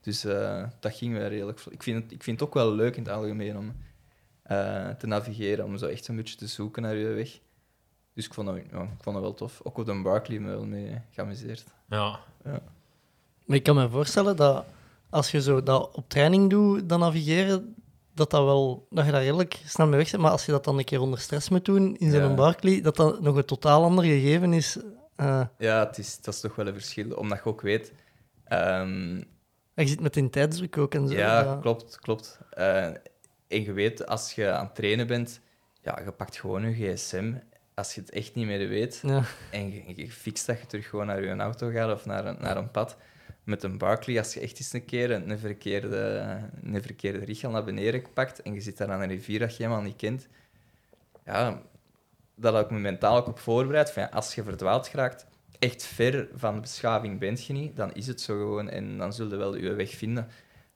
Dus 0.00 0.24
eh, 0.24 0.64
dat 0.80 0.94
ging 0.94 1.16
wel 1.16 1.28
redelijk. 1.28 1.60
Ik 1.70 1.82
vind, 1.82 2.02
het, 2.02 2.12
ik 2.12 2.22
vind 2.22 2.40
het 2.40 2.48
ook 2.48 2.54
wel 2.54 2.72
leuk 2.72 2.96
in 2.96 3.02
het 3.02 3.12
algemeen 3.12 3.56
om 3.56 3.76
eh, 4.42 4.88
te 4.88 5.06
navigeren, 5.06 5.64
om 5.64 5.76
zo 5.76 5.86
echt 5.86 6.08
een 6.08 6.16
beetje 6.16 6.36
te 6.36 6.46
zoeken 6.46 6.82
naar 6.82 6.96
je 6.96 7.06
weg. 7.06 7.40
Dus 8.12 8.26
ik 8.26 8.34
vond 8.34 8.46
dat, 8.46 8.56
ja, 8.56 8.82
ik 8.82 9.02
vond 9.02 9.16
dat 9.16 9.24
wel 9.24 9.34
tof. 9.34 9.60
Ook 9.62 9.78
op 9.78 9.86
de 9.86 10.02
Barkley 10.02 10.38
me 10.38 10.48
wel 10.48 10.66
mee 10.66 11.00
geamuseerd. 11.10 11.64
Ja. 11.88 12.20
Maar 13.44 13.56
ik 13.56 13.62
kan 13.62 13.74
me 13.74 13.88
voorstellen 13.88 14.36
dat 14.36 14.64
als 15.10 15.30
je 15.30 15.42
zo 15.42 15.62
dat 15.62 15.94
op 15.94 16.08
training 16.08 16.50
doet, 16.50 16.88
dat 16.88 16.98
navigeren, 16.98 17.74
dat, 18.14 18.30
dat, 18.30 18.44
wel, 18.44 18.86
dat 18.90 19.04
je 19.04 19.10
daar 19.12 19.22
redelijk 19.22 19.60
snel 19.64 19.86
mee 19.86 19.98
weg 19.98 20.10
bent. 20.10 20.22
Maar 20.22 20.30
als 20.32 20.46
je 20.46 20.52
dat 20.52 20.64
dan 20.64 20.78
een 20.78 20.84
keer 20.84 21.00
onder 21.00 21.18
stress 21.18 21.48
moet 21.48 21.64
doen 21.64 21.96
in 21.96 22.10
zo'n 22.10 22.20
Ja. 22.20 22.34
Barkley, 22.34 22.80
dat 22.80 22.96
dat 22.96 23.20
nog 23.20 23.36
een 23.36 23.44
totaal 23.44 23.82
ander 23.84 24.04
gegeven 24.04 24.52
is. 24.52 24.78
Eh, 25.16 25.44
Ja, 25.58 25.86
het 25.86 25.98
is, 25.98 26.20
dat 26.20 26.34
is 26.34 26.40
toch 26.40 26.54
wel 26.54 26.66
een 26.66 26.72
verschil, 26.74 27.10
omdat 27.16 27.38
je 27.38 27.44
ook 27.44 27.60
weet... 27.60 27.92
ehm, 28.44 29.16
je 29.74 29.86
zit 29.86 30.00
met 30.00 30.16
in 30.16 30.30
tijdsdruk 30.30 30.78
ook 30.78 30.94
en 30.94 31.08
zo. 31.08 31.14
Ja, 31.14 31.58
klopt, 31.60 31.98
klopt. 32.00 32.38
Eh, 32.50 32.84
en 33.48 33.62
je 33.62 33.72
weet, 33.72 34.06
als 34.06 34.32
je 34.32 34.50
aan 34.50 34.64
het 34.64 34.74
trainen 34.74 35.06
bent, 35.06 35.40
ja, 35.82 35.98
je 36.04 36.10
pakt 36.12 36.36
gewoon 36.36 36.62
je 36.76 36.94
gsm. 36.94 37.32
Als 37.74 37.94
je 37.94 38.00
het 38.00 38.10
echt 38.10 38.34
niet 38.34 38.46
meer 38.46 38.68
weet, 38.68 39.00
Ja. 39.02 39.22
en 39.50 39.70
je, 39.72 39.92
je 39.96 40.10
fixt 40.10 40.46
dat 40.46 40.60
je 40.60 40.66
terug 40.66 40.88
gewoon 40.88 41.06
naar 41.06 41.22
je 41.24 41.36
auto 41.36 41.70
gaat 41.70 41.92
of 41.94 42.04
naar 42.06 42.26
een, 42.26 42.36
naar 42.40 42.56
een 42.56 42.70
pad. 42.70 42.96
Met 43.44 43.62
een 43.62 43.78
Barkley, 43.78 44.18
als 44.18 44.34
je 44.34 44.40
echt 44.40 44.58
eens 44.58 44.72
een 44.72 44.84
keer 44.84 45.10
een, 45.10 45.38
verkeerde, 45.38 46.38
een 46.62 46.82
verkeerde 46.82 47.24
richel 47.24 47.50
naar 47.50 47.64
beneden 47.64 48.12
pakt 48.12 48.42
en 48.42 48.54
je 48.54 48.60
zit 48.60 48.76
daar 48.76 48.90
aan 48.90 49.00
een 49.00 49.08
rivier 49.08 49.38
dat 49.38 49.56
je 49.56 49.62
helemaal 49.62 49.84
niet 49.84 49.96
kent, 49.96 50.28
ja, 51.24 51.62
dat 52.34 52.64
ik 52.64 52.70
me 52.70 52.78
mentaal 52.78 53.16
ook 53.16 53.26
op 53.26 53.38
voorbereid. 53.38 53.90
Van, 53.90 54.10
als 54.10 54.34
je 54.34 54.42
verdwaald 54.42 54.88
geraakt, 54.88 55.26
echt 55.58 55.82
ver 55.82 56.28
van 56.34 56.54
de 56.54 56.60
beschaving 56.60 57.18
bent 57.18 57.46
je 57.46 57.52
niet, 57.52 57.76
dan 57.76 57.92
is 57.92 58.06
het 58.06 58.20
zo 58.20 58.38
gewoon 58.38 58.68
en 58.70 58.98
dan 58.98 59.12
zul 59.12 59.28
je 59.30 59.36
wel 59.36 59.56
je 59.56 59.72
weg 59.72 59.90
vinden. 59.90 60.28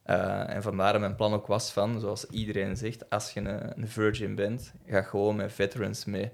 Eh, 0.03 0.55
en 0.55 0.63
vandaar 0.63 0.93
dat 0.93 1.01
mijn 1.01 1.15
plan 1.15 1.33
ook 1.33 1.47
was 1.47 1.71
van, 1.71 2.01
zoals 2.01 2.27
iedereen 2.27 2.77
zegt, 2.77 3.11
als 3.11 3.33
je 3.33 3.41
een, 3.41 3.81
een 3.81 3.89
virgin 3.89 4.35
bent, 4.35 4.73
ga 4.87 5.03
gewoon 5.03 5.37
met 5.37 5.53
veterans 5.53 6.05
mee. 6.05 6.31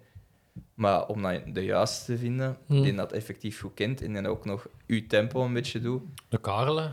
Maar 0.75 1.07
om 1.07 1.23
dan 1.23 1.41
de 1.53 1.65
juiste 1.65 2.05
te 2.13 2.19
vinden, 2.19 2.57
Hmm. 2.67 2.83
die 2.83 2.95
dat 2.95 3.13
effectief 3.13 3.61
goed 3.61 3.75
kent 3.75 4.03
en 4.03 4.13
dan 4.13 4.27
ook 4.27 4.45
nog 4.45 4.67
uw 4.87 5.07
tempo 5.07 5.45
een 5.45 5.53
beetje 5.53 5.81
doet. 5.81 6.03
De 6.29 6.39
Karelen? 6.41 6.93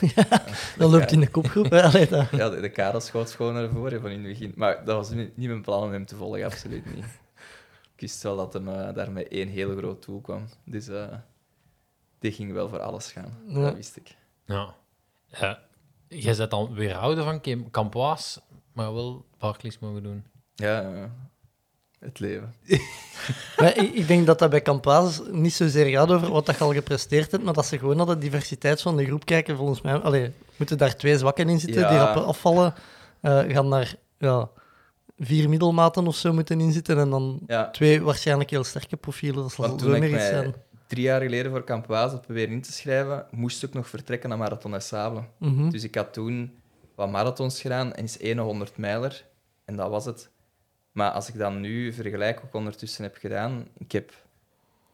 Dat 0.78 0.90
loopt 0.90 1.12
in 1.12 1.20
de 1.20 1.28
kopgroep. 1.30 1.70
hè. 1.70 1.82
Allee, 1.82 2.08
dat- 2.08 2.30
Ja, 2.30 2.48
de, 2.50 2.60
de 2.60 2.68
Karel 2.70 3.00
schoot 3.00 3.30
gewoon 3.30 3.54
naar 3.54 3.68
voren 3.68 4.00
van 4.00 4.10
in 4.10 4.18
het 4.24 4.28
begin. 4.38 4.52
Maar 4.56 4.84
dat 4.84 4.96
was 4.96 5.10
niet 5.10 5.36
niet 5.36 5.48
mijn 5.48 5.62
plan 5.62 5.82
om 5.82 5.90
hem 5.92 6.06
te 6.06 6.16
volgen, 6.16 6.44
absoluut 6.44 6.94
niet. 6.94 7.04
Ik 7.94 8.00
wist 8.00 8.22
wel 8.22 8.36
dat 8.36 8.52
hem 8.52 8.68
eh, 8.68 8.94
daar 8.94 9.12
met 9.12 9.28
één 9.28 9.48
heel 9.48 9.76
groot 9.76 10.04
doel 10.04 10.20
kwam. 10.20 10.44
Dus 10.64 10.88
eh 10.88 11.06
die 12.18 12.32
ging 12.32 12.52
wel 12.52 12.68
voor 12.68 12.80
alles 12.80 13.12
gaan. 13.12 13.38
Ja. 13.46 13.60
Dat 13.60 13.74
wist 13.74 13.96
ik. 13.96 14.16
Ja. 14.44 14.74
Ja, 15.26 15.62
jij 16.08 16.36
bent 16.36 16.50
dan 16.50 16.74
weerhouden 16.74 17.24
van 17.24 17.40
Kim- 17.40 17.70
Campois, 17.70 18.38
maar 18.72 18.94
wel 18.94 19.24
Barclays 19.38 19.78
mogen 19.78 20.02
doen. 20.02 20.24
Ja, 20.54 20.80
ja. 20.80 21.10
Het 22.04 22.18
leven. 22.20 22.54
Maar 23.56 23.76
ik, 23.76 23.92
ik 23.94 24.06
denk 24.06 24.26
dat 24.26 24.38
dat 24.38 24.50
bij 24.50 24.62
Campoise 24.62 25.22
niet 25.30 25.52
zozeer 25.54 25.86
gaat 25.86 26.10
over 26.12 26.30
wat 26.30 26.46
dat 26.46 26.58
je 26.58 26.64
al 26.64 26.72
gepresteerd 26.72 27.30
hebt, 27.30 27.44
maar 27.44 27.52
dat 27.54 27.66
ze 27.66 27.78
gewoon 27.78 27.96
naar 27.96 28.06
de 28.06 28.18
diversiteit 28.18 28.82
van 28.82 28.96
de 28.96 29.04
groep 29.04 29.24
kijken. 29.24 29.56
Volgens 29.56 29.80
mij 29.80 29.94
allee, 29.94 30.32
moeten 30.56 30.78
daar 30.78 30.96
twee 30.96 31.18
zwakken 31.18 31.48
in 31.48 31.60
zitten 31.60 31.80
Ja. 31.80 31.88
die 31.88 31.98
rap 31.98 32.16
afvallen. 32.16 32.74
eh, 33.20 33.38
gaan 33.48 33.70
daar 33.70 33.94
ja, 34.18 34.48
vier 35.18 35.48
middelmaten 35.48 36.06
of 36.06 36.16
zo 36.16 36.32
moeten 36.32 36.60
inzitten 36.60 36.98
en 36.98 37.10
dan 37.10 37.40
Ja. 37.46 37.70
twee 37.70 38.02
waarschijnlijk 38.02 38.50
heel 38.50 38.64
sterke 38.64 38.96
profielen. 38.96 39.42
Dat 39.42 39.52
zal 39.52 39.78
zo 39.78 39.92
ik 39.92 40.00
meer 40.00 40.14
iets 40.14 40.26
zijn. 40.26 40.54
drie 40.86 41.02
jaar 41.02 41.20
geleden 41.22 41.50
voor 41.50 41.64
Campoise 41.64 42.02
had 42.14 42.20
proberen 42.22 42.50
in 42.52 42.62
te 42.62 42.72
schrijven, 42.72 43.26
moest 43.30 43.62
ik 43.62 43.74
nog 43.74 43.88
vertrekken 43.88 44.28
naar 44.28 44.38
Marathon 44.38 44.70
des 44.70 44.86
Sables. 44.86 45.24
Mhm. 45.38 45.70
Dus 45.70 45.84
ik 45.84 45.94
had 45.94 46.12
toen 46.12 46.52
wat 46.94 47.10
marathons 47.10 47.60
gedaan 47.60 47.92
en 47.94 48.04
is 48.04 48.18
100 48.36 48.76
mijler. 48.76 49.24
En 49.64 49.76
dat 49.76 49.88
was 49.90 50.04
het. 50.04 50.30
Maar 50.94 51.10
als 51.10 51.28
ik 51.28 51.38
dan 51.38 51.60
nu 51.60 51.92
vergelijk 51.92 52.36
wat 52.36 52.48
ik 52.48 52.54
ondertussen 52.54 53.02
heb 53.02 53.16
gedaan, 53.16 53.68
ik 53.78 53.92
heb 53.92 54.12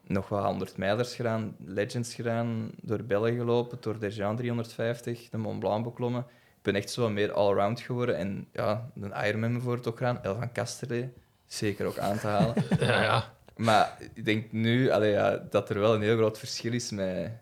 nog 0.03 0.29
wat 0.29 0.45
100 0.45 0.77
mijlers 0.77 1.15
gedaan, 1.15 1.57
Legends 1.65 2.15
gedaan, 2.15 2.71
door 2.83 3.05
België 3.05 3.37
gelopen, 3.37 3.79
door 3.81 3.99
de 3.99 4.09
Jean 4.09 4.37
350, 4.37 5.29
de 5.31 5.39
Mont 5.39 5.59
Blanc 5.59 5.85
beklommen. 5.85 6.21
Ik 6.57 6.63
ben 6.63 6.75
echt 6.75 6.91
zo 6.91 7.09
meer 7.09 7.33
allround 7.33 7.81
geworden. 7.81 8.17
En 8.17 8.49
ja, 8.53 8.91
een 9.01 9.27
Ironman 9.27 9.53
bijvoorbeeld 9.53 9.89
ook 9.89 9.97
gedaan, 9.97 10.23
El 10.23 10.35
van 10.35 10.53
Casterlee, 10.53 11.13
zeker 11.47 11.87
ook 11.87 11.99
aan 11.99 12.19
te 12.19 12.27
halen. 12.27 12.55
Ja, 12.81 13.03
ja. 13.03 13.35
Maar 13.57 13.99
ik 14.15 14.25
denk 14.25 14.53
nu 14.53 14.91
allee, 14.91 15.11
ja, 15.11 15.37
dat 15.51 15.71
er 15.71 15.81
wel 15.81 15.95
een 15.95 16.03
heel 16.03 16.17
groot 16.17 16.39
verschil 16.39 16.73
is 16.73 16.91
met 16.91 17.33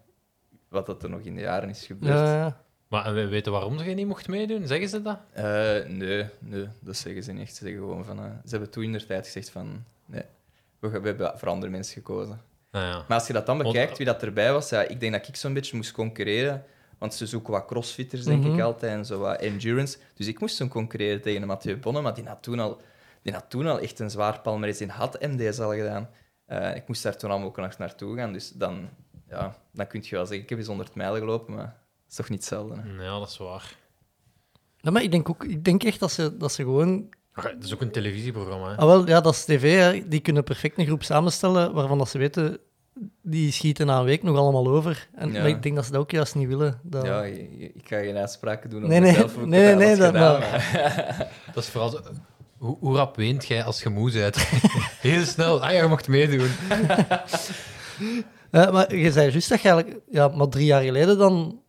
wat 0.69 0.87
dat 0.87 1.03
er 1.03 1.11
nog 1.11 1.21
in 1.21 1.35
de 1.35 1.41
jaren 1.41 1.69
is 1.69 1.87
gebeurd. 1.87 2.19
Ja. 2.19 2.63
Maar 2.89 3.07
en 3.07 3.15
we 3.15 3.27
weten 3.29 3.53
waarom 3.53 3.79
ze 3.79 3.85
niet 3.85 4.07
mocht 4.07 4.29
meedoen? 4.29 4.67
Zeggen 4.67 4.89
ze 4.89 5.03
dat? 5.03 5.19
Eh, 5.33 5.45
nee, 5.87 6.27
nee, 6.39 6.67
dat 6.81 6.97
zeggen 6.97 7.23
ze 7.23 7.33
niet. 7.33 7.49
Ze 7.49 7.55
zeggen 7.65 7.79
gewoon 7.81 8.05
van... 8.05 8.19
eh, 8.19 8.25
ze 8.45 8.51
hebben 8.51 8.71
toen 8.71 8.83
in 8.85 8.93
de 8.93 9.07
tijd 9.07 9.25
gezegd 9.27 9.51
van... 9.51 9.85
Nee, 10.07 10.23
we, 10.79 10.89
we 10.89 11.07
hebben 11.09 11.39
voor 11.39 11.49
andere 11.49 11.73
mensen 11.73 11.95
gekozen. 11.95 12.41
Nou 12.71 12.85
ja. 12.87 13.05
Maar 13.09 13.19
als 13.19 13.27
je 13.27 13.33
dat 13.33 13.47
dan 13.47 13.59
bekijkt, 13.59 13.97
wie 13.97 14.07
dat 14.07 14.23
erbij 14.23 14.53
was... 14.53 14.69
Ja, 14.71 14.83
ik 14.83 15.01
denk 15.01 15.13
dat 15.13 15.29
ik 15.29 15.37
zo'n 15.37 15.55
beetje 15.55 15.77
moest 15.77 15.93
concurreren. 15.93 16.65
Want 16.99 17.15
ze 17.15 17.27
zoeken 17.27 17.53
wat 17.53 17.65
crossfitters, 17.67 18.25
denk 18.25 18.45
Mhm. 18.45 18.55
ik 18.55 18.61
altijd. 18.61 18.93
En 18.93 19.05
zo 19.07 19.19
wat 19.19 19.41
endurance. 19.41 19.99
Dus 20.15 20.27
ik 20.27 20.41
moest 20.41 20.57
toen 20.57 20.69
concurreren 20.69 21.21
tegen 21.23 21.43
een 21.43 21.49
Mathieu 21.49 21.77
Bonne. 21.77 22.01
Maar 22.01 22.15
die 22.15 22.25
had 22.25 22.43
toen 22.43 22.59
al, 22.59 22.81
die 23.23 23.33
had 23.33 23.45
toen 23.49 23.67
al 23.67 23.79
echt 23.81 23.99
een 23.99 24.11
zwaar 24.11 24.41
palmarès 24.41 24.81
in 24.81 24.89
had 24.89 25.21
MD's 25.21 25.59
al 25.59 25.75
gedaan. 25.75 26.09
Eh, 26.47 26.77
ik 26.77 26.89
moest 26.89 27.03
daar 27.03 27.17
toen 27.17 27.31
allemaal 27.31 27.49
ook 27.49 27.57
nog 27.57 27.79
naartoe 27.79 28.17
gaan. 28.17 28.33
Dus 28.33 28.51
dan, 28.51 28.89
ja, 29.29 29.57
dan 29.73 29.87
kun 29.87 30.01
je 30.05 30.11
wel 30.17 30.27
zeggen... 30.27 30.43
Ik 30.43 30.49
heb 30.49 30.59
eens 30.59 30.67
100 30.69 30.95
mijl 30.95 31.15
gelopen, 31.17 31.55
maar... 31.55 31.77
Dat 32.09 32.11
is 32.11 32.15
toch 32.17 32.29
niet 32.29 32.39
hetzelfde. 32.39 32.75
hè? 32.81 33.03
Ja, 33.05 33.19
dat 33.19 33.29
is 33.29 33.37
waar. 33.37 33.77
Ja, 34.77 34.91
maar 34.91 35.03
ik 35.03 35.11
denk, 35.11 35.29
ook, 35.29 35.45
ik 35.45 35.65
denk 35.65 35.85
echt 35.85 36.01
dat 36.01 36.13
ze, 36.13 36.37
dat 36.37 36.53
ze 36.53 36.63
gewoon 36.63 37.09
Het 37.33 37.65
is 37.65 37.75
ook 37.75 37.81
een 37.81 37.91
televisieprogramma. 37.91 38.69
Hè? 38.71 38.77
Ah, 38.77 38.87
wel, 38.87 39.07
ja, 39.09 39.21
dat 39.21 39.35
is 39.35 39.45
tv. 39.45 39.79
Hè. 39.79 40.09
Die 40.09 40.21
kunnen 40.21 40.45
perfect 40.45 40.79
een 40.79 40.87
groep 40.87 41.03
samenstellen 41.03 41.73
waarvan 41.73 41.99
dat 41.99 42.09
ze 42.09 42.19
weten, 42.19 42.59
die 43.23 43.53
schieten 43.53 43.87
na 43.87 43.99
een 43.99 44.05
week 44.05 44.23
nog 44.23 44.37
allemaal 44.37 44.69
over. 44.69 45.09
En, 45.15 45.33
Ja. 45.33 45.39
Maar 45.41 45.49
ik 45.49 45.63
denk 45.63 45.75
dat 45.75 45.85
ze 45.85 45.93
dat 45.93 46.01
ook 46.01 46.11
juist 46.11 46.35
niet 46.35 46.49
willen. 46.49 46.81
Dat... 46.83 47.05
Ja, 47.05 47.23
ik 47.25 47.83
ga 47.85 47.99
geen 47.99 48.17
uitspraken 48.17 48.71
doen 48.71 48.87
Nee, 48.89 49.01
over 49.01 49.03
nee, 49.03 49.13
mezelf, 49.13 49.37
nee, 49.47 49.61
het 49.61 49.77
nee, 49.79 49.87
alles 49.87 49.99
dat- 49.99 50.07
gedaan, 50.07 50.41
maar- 50.41 51.29
Dat 51.55 51.63
is 51.63 51.69
vooral 51.71 51.89
zo- 51.91 52.01
Hoe, 52.59 52.77
hoe 52.81 52.97
rap 52.97 53.17
weent 53.17 53.47
jij 53.47 53.65
als 53.65 53.83
je 53.83 53.89
moe 53.89 54.13
bent? 54.13 54.37
Heel 55.01 55.25
snel. 55.25 55.63
Ah 55.65 55.71
ja, 55.73 55.83
je 55.83 55.89
mocht 55.89 56.09
meedoen. 56.09 56.49
Eh, 58.51 58.73
maar 58.73 58.95
je 58.95 59.13
zei 59.13 59.31
juist 59.31 59.49
dat 59.49 59.61
je 59.61 59.69
eigenlijk 59.69 60.01
ja, 60.11 60.29
maar 60.29 60.49
drie 60.49 60.65
jaar 60.67 60.83
geleden 60.83 61.19
dan 61.19 61.61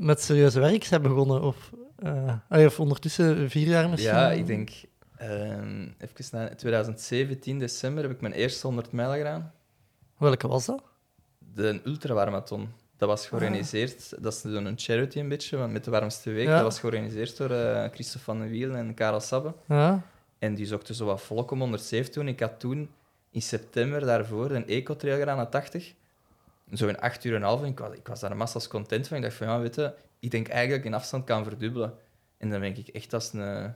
met 0.00 0.22
serieuze 0.22 0.60
werk 0.60 0.84
zijn 0.84 1.02
begonnen. 1.02 1.42
Of, 1.42 1.72
allee, 2.48 2.66
of 2.66 2.80
ondertussen 2.80 3.50
vier 3.50 3.66
jaar 3.66 3.88
misschien. 3.88 4.14
Ja, 4.14 4.30
ik 4.30 4.46
denk... 4.46 4.70
ehm 5.16 5.88
even 5.98 6.24
na 6.30 6.54
2017, 6.54 7.58
december, 7.58 8.02
heb 8.02 8.12
ik 8.12 8.20
mijn 8.20 8.32
eerste 8.32 8.66
100 8.66 8.92
mijl 8.92 9.12
gedaan. 9.12 9.52
Welke 10.18 10.48
was 10.48 10.66
dat? 10.66 10.82
De 11.54 11.80
ultrawarmathon. 11.84 12.68
Dat 12.96 13.08
was 13.08 13.26
georganiseerd... 13.26 14.22
Dat 14.22 14.32
is 14.32 14.44
een 14.44 14.74
charity 14.76 15.18
een 15.18 15.28
beetje, 15.28 15.56
want 15.56 15.72
met 15.72 15.84
de 15.84 15.90
warmste 15.90 16.30
week. 16.30 16.46
Ja. 16.46 16.54
Dat 16.54 16.62
was 16.62 16.78
georganiseerd 16.78 17.36
door 17.36 17.50
eh 17.50 17.90
Christophe 17.92 18.24
van 18.24 18.38
den 18.38 18.48
Wiel 18.48 18.74
en 18.74 18.94
Karel 18.94 19.20
Sabbe. 19.20 19.54
Ja. 19.68 20.02
En 20.38 20.54
die 20.54 20.66
zochten 20.66 20.94
zo 20.94 21.04
wat 21.04 21.22
volk 21.22 21.50
om 21.50 21.58
107 21.58 22.12
toen. 22.12 22.28
Ik 22.28 22.40
had 22.40 22.60
toen 22.60 22.90
in 23.30 23.42
september 23.42 24.00
daarvoor 24.00 24.50
een 24.50 24.66
eco-trail 24.66 25.18
gedaan 25.18 25.36
naar 25.36 25.48
80. 25.48 25.94
Zo 26.72 26.86
in 26.88 26.98
8 27.00 27.24
uur 27.24 27.34
en 27.34 27.40
een 27.40 27.46
half. 27.46 27.60
En 27.62 27.66
ik 27.68 27.78
was, 27.78 27.94
ik 27.96 28.06
was 28.08 28.20
daar 28.20 28.36
massas 28.36 28.68
content 28.68 29.08
van. 29.08 29.16
Ik 29.16 29.22
dacht 29.22 29.34
van, 29.34 29.46
ja, 29.46 29.58
weet 29.60 29.74
je, 29.74 29.92
ik 30.18 30.30
denk 30.30 30.48
eigenlijk 30.48 30.70
dat 30.70 30.78
ik 30.80 30.84
in 30.84 30.94
afstand 30.94 31.24
kan 31.24 31.44
verdubbelen. 31.44 31.94
En 32.38 32.50
dan 32.50 32.60
ben 32.60 32.76
ik 32.76 32.88
echt 32.88 33.14
als 33.14 33.32
een, 33.32 33.72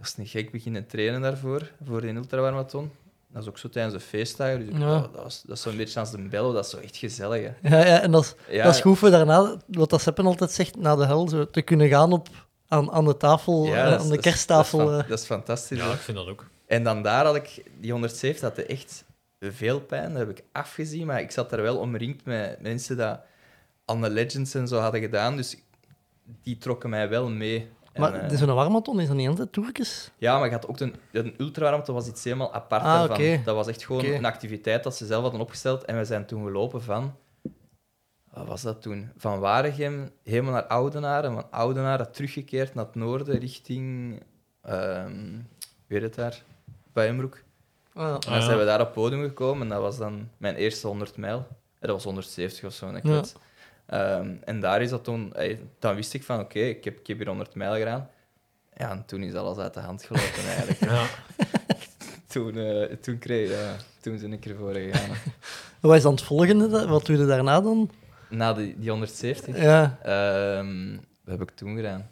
als 0.00 0.14
een 0.16 0.26
gek 0.26 0.50
beginnen 0.50 0.86
trainen 0.86 1.20
daarvoor, 1.20 1.70
voor 1.84 2.00
die 2.00 2.12
ultrawarmaton. 2.14 2.90
Dat 3.28 3.42
is 3.42 3.48
ook 3.48 3.58
zo 3.58 3.68
tijdens 3.68 3.94
de 3.94 4.00
feestdagen. 4.00 4.66
Dus 4.70 4.78
Ja. 4.78 4.94
oh, 4.96 5.02
dat, 5.12 5.22
was, 5.22 5.42
dat 5.46 5.56
is 5.56 5.62
zo'n 5.62 5.76
beetje 5.76 6.00
als 6.00 6.10
de 6.10 6.18
bello. 6.28 6.52
Dat 6.52 6.64
is 6.64 6.70
zo 6.70 6.78
echt 6.78 6.96
gezellig, 6.96 7.42
hè. 7.60 7.76
Ja, 7.78 7.86
ja, 7.86 8.00
en 8.00 8.10
dat 8.10 8.22
is, 8.22 8.54
Ja. 8.56 8.64
dat 8.64 8.74
is 8.74 8.80
goed 8.80 8.98
voor 8.98 9.10
daarna, 9.10 9.56
wat 9.66 9.90
dat 9.90 10.00
Seppen 10.00 10.26
altijd 10.26 10.50
zegt, 10.50 10.76
na 10.76 10.96
de 10.96 11.06
hel, 11.06 11.28
zo, 11.28 11.50
te 11.50 11.62
kunnen 11.62 11.88
gaan 11.88 12.12
op, 12.12 12.28
aan, 12.68 12.90
aan 12.92 13.04
de 13.04 13.16
tafel, 13.16 13.64
Ja, 13.64 13.84
eh, 13.84 13.90
dat 13.90 13.92
is- 13.92 13.96
aan 14.00 14.02
de 14.10 14.16
dat 14.16 14.24
is- 14.24 14.30
kersttafel. 14.32 14.78
Dat 14.78 14.90
is, 14.98 15.02
eh. 15.02 15.08
dat 15.08 15.18
is 15.18 15.24
fantastisch. 15.24 15.78
Ja, 15.78 15.92
ik 15.92 15.98
vind 15.98 16.16
dat 16.16 16.26
ook. 16.28 16.46
En 16.66 16.84
dan 16.84 17.02
daar 17.02 17.24
had 17.24 17.34
ik, 17.36 17.62
die 17.80 17.90
170 17.92 18.40
had 18.48 18.58
echt 18.58 19.04
veel 19.50 19.80
pijn. 19.80 20.08
Dat 20.08 20.18
heb 20.18 20.30
ik 20.30 20.44
afgezien, 20.52 21.06
maar 21.06 21.20
ik 21.20 21.30
zat 21.30 21.50
daar 21.50 21.62
wel 21.62 21.78
omringd 21.78 22.24
met 22.24 22.60
mensen 22.60 22.96
die 22.96 23.16
aan 23.84 24.00
de 24.00 24.10
Legends 24.10 24.54
en 24.54 24.68
zo 24.68 24.78
hadden 24.78 25.00
gedaan. 25.00 25.36
Dus 25.36 25.56
die 26.42 26.58
trokken 26.58 26.90
mij 26.90 27.08
wel 27.08 27.30
mee. 27.30 27.68
En, 27.92 28.00
maar 28.00 28.14
eh, 28.14 28.32
uh, 28.32 28.38
zo'n 28.38 28.54
warmaton 28.54 29.00
is 29.00 29.06
dat 29.06 29.16
niet 29.16 29.28
altijd 29.28 29.52
Turkes? 29.52 30.10
ja, 30.16 30.38
maar 30.38 30.46
je 30.46 30.52
had 30.52 30.68
ook 30.68 30.80
een, 30.80 30.94
een 31.12 31.34
ultrawarmte 31.38 31.92
was 31.92 32.08
iets 32.08 32.24
helemaal 32.24 32.54
apart 32.54 32.82
Ah, 32.82 33.08
daarvan. 33.08 33.44
Dat 33.44 33.54
was 33.54 33.66
echt 33.66 33.84
gewoon 33.84 34.04
een 34.04 34.24
activiteit 34.24 34.82
dat 34.82 34.96
ze 34.96 35.06
zelf 35.06 35.22
hadden 35.22 35.40
opgesteld. 35.40 35.84
En 35.84 35.98
we 35.98 36.04
zijn 36.04 36.26
toen 36.26 36.44
gelopen 36.44 36.82
van... 36.82 37.16
Wat 38.30 38.46
was 38.46 38.62
dat 38.62 38.82
toen? 38.82 39.10
Van 39.16 39.38
Waregem 39.38 40.10
helemaal 40.22 40.52
naar 40.52 40.66
Oudenaarde. 40.66 41.28
en 41.28 41.34
Van 41.34 41.50
Oudenaarde 41.50 42.10
teruggekeerd 42.10 42.74
naar 42.74 42.84
het 42.84 42.94
noorden 42.94 43.38
richting... 43.38 44.20
ehm 44.62 45.40
weet 45.86 46.02
het 46.02 46.14
daar? 46.14 46.42
Buienbroek. 46.92 47.42
Ah. 47.94 48.14
En 48.14 48.20
dan 48.20 48.32
ja. 48.34 48.40
zijn 48.40 48.58
we 48.58 48.64
daar 48.64 48.80
op 48.80 48.86
het 48.86 48.94
podium 48.94 49.22
gekomen 49.22 49.62
en 49.62 49.68
dat 49.68 49.80
was 49.80 49.98
dan 49.98 50.28
mijn 50.36 50.54
eerste 50.54 50.86
100 50.86 51.16
mijl. 51.16 51.38
Eh, 51.38 51.46
Dat 51.80 51.90
was 51.90 52.04
170 52.04 52.64
of 52.64 52.72
zo, 52.72 52.90
net. 52.90 53.02
Ja. 53.06 53.22
Ehm, 53.86 54.34
en 54.44 54.60
daar 54.60 54.82
is 54.82 54.90
dat 54.90 55.04
toen... 55.04 55.34
eh, 55.34 55.58
Dan 55.78 55.94
wist 55.94 56.14
ik 56.14 56.22
van, 56.24 56.40
oké, 56.40 56.58
ik, 56.58 56.84
heb, 56.84 56.98
ik 56.98 57.06
heb 57.06 57.16
hier 57.18 57.26
100 57.26 57.54
mijl 57.54 57.74
gedaan. 57.74 58.10
Ja, 58.76 58.90
en 58.90 59.04
toen 59.06 59.22
is 59.22 59.34
alles 59.34 59.58
uit 59.58 59.74
de 59.74 59.80
hand 59.80 60.02
gelopen 60.04 60.44
eigenlijk. 60.46 60.80
Ja. 60.90 61.06
toen, 62.32 62.56
eh, 62.56 62.96
toen 62.96 63.18
kreeg 63.18 63.50
ja, 63.50 63.76
toen 64.00 64.18
ben 64.20 64.32
ik 64.32 64.46
ervoor 64.46 64.74
gegaan. 64.74 65.16
Wat 65.80 65.96
is 65.96 66.02
dan 66.02 66.12
het 66.12 66.22
volgende? 66.22 66.86
Wat 66.88 67.06
doe 67.06 67.16
je 67.16 67.26
daarna 67.26 67.60
dan? 67.60 67.90
Na 68.28 68.52
die, 68.54 68.78
die 68.78 68.90
170, 68.90 69.56
Ja, 69.62 69.98
ehm, 70.02 70.90
wat 71.24 71.38
heb 71.38 71.48
ik 71.48 71.54
toen 71.56 71.76
gedaan? 71.76 72.08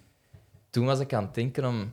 Toen 0.70 0.86
was 0.86 1.00
ik 1.00 1.12
aan 1.12 1.24
het 1.24 1.34
denken 1.34 1.64
om 1.64 1.92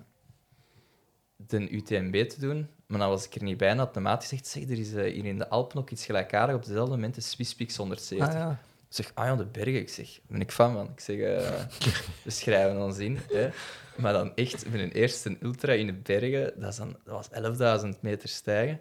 de 1.36 1.76
UTMB 1.76 2.30
te 2.30 2.40
doen, 2.40 2.68
maar 2.88 3.00
dan 3.00 3.10
was 3.10 3.26
ik 3.26 3.36
er 3.36 3.44
niet 3.44 3.58
bij 3.58 3.70
en 3.70 3.78
had 3.78 3.94
de 3.94 4.00
maat 4.00 4.22
gezegd, 4.22 4.48
zeg, 4.48 4.64
er 4.64 4.80
is 4.80 4.94
eh, 4.94 5.14
hier 5.14 5.26
in 5.26 5.38
de 5.38 5.50
Alpen 5.50 5.80
ook 5.80 5.90
iets 5.90 6.06
gelijkaardig 6.06 6.56
op 6.56 6.66
dezelfde 6.66 6.96
moment, 6.96 7.16
de 7.16 7.22
Swiss 7.22 7.56
Peaks 7.56 7.76
170. 7.76 8.28
ah, 8.28 8.34
ja. 8.34 8.60
Ik 8.90 8.96
zeg, 8.96 9.12
ah 9.14 9.26
ja, 9.26 9.36
de 9.36 9.46
bergen. 9.46 9.80
Ik 9.80 9.90
zeg, 9.90 10.06
daar 10.06 10.22
ben 10.28 10.42
ik 10.42 10.52
fan 10.52 10.74
van. 10.74 10.90
Ik 10.94 11.00
zeg, 11.00 11.18
eh, 11.20 11.50
we 12.24 12.30
schrijven 12.30 12.82
ons 12.82 12.98
in. 12.98 13.20
Hè. 13.32 13.50
Maar 13.98 14.14
dan 14.14 14.36
echt, 14.36 14.70
mijn 14.70 14.92
eerste 14.92 15.38
ultra 15.42 15.74
in 15.74 15.86
de 15.86 15.94
bergen, 15.94 16.54
dat, 16.60 16.70
is 16.70 16.76
dan, 16.76 16.98
dat 17.04 17.30
was 17.60 17.84
11.000 17.84 18.00
meter 18.00 18.30
stijgen. 18.30 18.80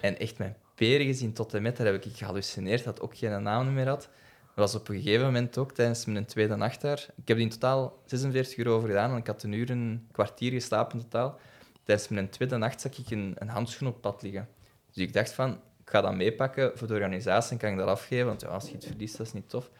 En 0.00 0.18
echt 0.18 0.38
mijn 0.38 0.56
peren 0.74 1.06
gezien 1.06 1.32
tot 1.32 1.54
en 1.54 1.62
met, 1.62 1.76
daar 1.76 1.86
heb 1.86 2.04
ik 2.04 2.16
gehallucineerd, 2.16 2.84
dat 2.84 3.00
ook 3.00 3.16
geen 3.16 3.42
naam 3.42 3.72
meer 3.72 3.88
had. 3.88 4.08
Dat 4.54 4.70
was 4.70 4.74
op 4.74 4.88
een 4.88 4.96
gegeven 4.96 5.24
moment 5.24 5.58
ook 5.58 5.72
tijdens 5.72 6.04
mijn 6.04 6.26
tweede 6.26 6.56
nacht 6.56 6.80
daar. 6.80 7.06
Ik 7.16 7.28
heb 7.28 7.38
in 7.38 7.48
totaal 7.48 7.98
46 8.06 8.56
uur 8.56 8.68
over 8.68 8.88
gedaan, 8.88 9.10
en 9.10 9.16
ik 9.16 9.26
had 9.26 9.42
een 9.42 9.52
uur 9.52 9.70
en 9.70 9.78
een 9.78 10.08
kwartier 10.12 10.52
geslapen 10.52 10.98
in 10.98 11.02
totaal. 11.08 11.38
Tijdens 11.84 12.08
mijn 12.08 12.28
tweede 12.28 12.56
nacht 12.56 12.80
zag 12.80 12.98
ik 12.98 13.10
een, 13.10 13.34
een 13.38 13.48
handschoen 13.48 13.88
op 13.88 14.00
pad 14.00 14.22
liggen. 14.22 14.48
Dus 14.92 15.04
ik 15.04 15.12
dacht 15.12 15.32
van, 15.32 15.50
ik 15.52 15.90
ga 15.90 16.00
dat 16.00 16.14
meepakken 16.14 16.72
voor 16.74 16.86
de 16.86 16.94
organisatie 16.94 17.52
en 17.52 17.58
kan 17.58 17.70
ik 17.70 17.76
dat 17.76 17.88
afgeven, 17.88 18.26
want 18.26 18.40
ja, 18.40 18.48
als 18.48 18.66
je 18.66 18.74
het 18.74 18.84
verliest, 18.84 19.16
dat 19.16 19.26
is 19.26 19.32
niet 19.32 19.48
tof. 19.48 19.70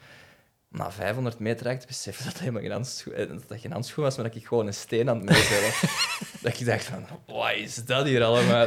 Na 0.69 0.91
500 0.91 1.38
meter 1.38 1.67
raakte 1.67 1.73
ik 1.73 1.81
te 1.81 1.87
beseffen 1.87 2.25
dat 2.25 2.33
dat 2.33 2.41
helemaal 2.41 2.62
geen 2.62 2.71
handschoen, 2.71 3.12
eh, 3.12 3.29
dat 3.49 3.61
geen 3.61 3.73
handschoen 3.73 4.05
was, 4.05 4.17
maar 4.17 4.25
dat 4.25 4.35
ik 4.35 4.47
gewoon 4.47 4.67
een 4.67 4.75
steen 4.75 5.09
aan 5.09 5.17
het 5.17 5.25
meezellen. 5.25 5.73
dat 6.43 6.61
ik 6.61 6.67
dacht 6.67 6.85
van, 6.85 7.07
wat 7.27 7.55
is 7.55 7.85
dat 7.85 8.07
hier 8.07 8.25
allemaal? 8.25 8.67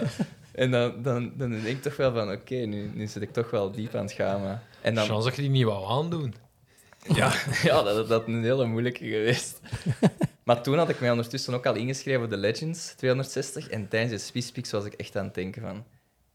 En 0.52 0.72
dan, 0.72 1.02
dan, 1.02 1.34
dan 1.38 1.50
denk 1.50 1.66
ik 1.66 1.82
toch 1.82 1.96
wel 1.96 2.14
van, 2.14 2.32
oké, 2.32 2.56
nu, 2.56 2.92
nu 2.94 3.08
zit 3.08 3.22
ik 3.22 3.34
toch 3.34 3.50
wel 3.50 3.72
diep 3.72 3.96
aan 3.96 4.06
het 4.06 4.12
gaan. 4.12 4.42
Maar... 4.42 4.64
En 4.82 4.96
dan, 4.96 5.06
Chance 5.06 5.28
dat 5.28 5.36
je 5.36 5.42
die 5.42 5.52
niet 5.52 5.66
wou 5.66 6.04
aandoen. 6.04 6.34
Ja, 7.14 7.34
ja 7.64 7.82
dat, 7.84 8.08
dat 8.08 8.22
is 8.28 8.34
een 8.34 8.44
hele 8.44 8.66
moeilijke 8.66 9.06
geweest. 9.06 9.60
Maar 10.44 10.62
toen 10.64 10.78
had 10.78 10.90
ik 10.90 11.00
mij 11.00 11.12
ondertussen 11.12 11.54
ook 11.54 11.66
al 11.66 11.76
ingeschreven 11.76 12.20
voor 12.20 12.30
de 12.30 12.38
Legends 12.38 12.94
260. 12.94 13.70
En 13.70 13.88
tijdens 13.88 14.12
de 14.12 14.18
Swiss 14.28 14.52
Peaks 14.52 14.72
was 14.72 14.86
ik 14.86 14.94
echt 14.94 15.16
aan 15.16 15.26
het 15.26 15.34
denken 15.34 15.62
van... 15.62 15.86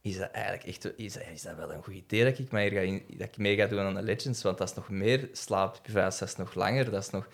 Is 0.02 0.18
dat 0.18 0.30
eigenlijk 0.30 0.64
echt... 0.66 0.98
Is 0.98 1.12
dat, 1.12 1.22
is 1.33 1.42
dat 1.42 1.56
wel 1.56 1.72
een 1.72 1.83
goed 1.83 1.94
idee 1.94 2.24
dat 2.24 2.38
ik, 2.38 2.50
mij 2.50 2.70
ga 2.70 2.78
in- 2.80 3.02
dat 3.09 3.28
ik 3.28 3.37
mee 3.37 3.56
ga 3.56 3.66
doen 3.66 3.78
aan 3.80 3.94
de 3.94 4.02
Legends? 4.02 4.42
Want 4.42 4.59
dat 4.59 4.68
is 4.68 4.74
nog 4.74 4.88
meer 4.88 5.28
slaapdeprivatie, 5.33 6.18
dat 6.20 6.28
is 6.28 6.37
nog 6.37 6.54
langer, 6.54 6.90
dat 6.90 7.02
is 7.02 7.11
nog... 7.11 7.28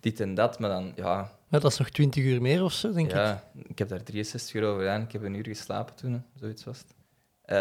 dit 0.00 0.20
en 0.20 0.34
dat. 0.34 0.58
Maar 0.58 0.70
dan, 0.70 0.92
ja, 0.96 1.30
Ja, 1.50 1.58
dat 1.58 1.72
is 1.72 1.78
nog 1.78 1.90
20 1.90 2.24
uur 2.24 2.42
meer 2.42 2.64
of 2.64 2.72
zo, 2.72 2.92
denk 2.92 3.06
ik. 3.06 3.12
ja 3.14 3.50
ik 3.68 3.78
heb 3.78 3.88
daar 3.88 4.02
63 4.02 4.54
euro 4.54 4.76
gedaan. 4.78 5.02
Ik 5.02 5.12
heb 5.12 5.22
een 5.22 5.34
uur 5.34 5.46
geslapen 5.46 5.94
toen, 5.94 6.24
zoiets 6.40 6.64
was 6.64 6.78
het. 6.78 6.94
Eh, 7.42 7.56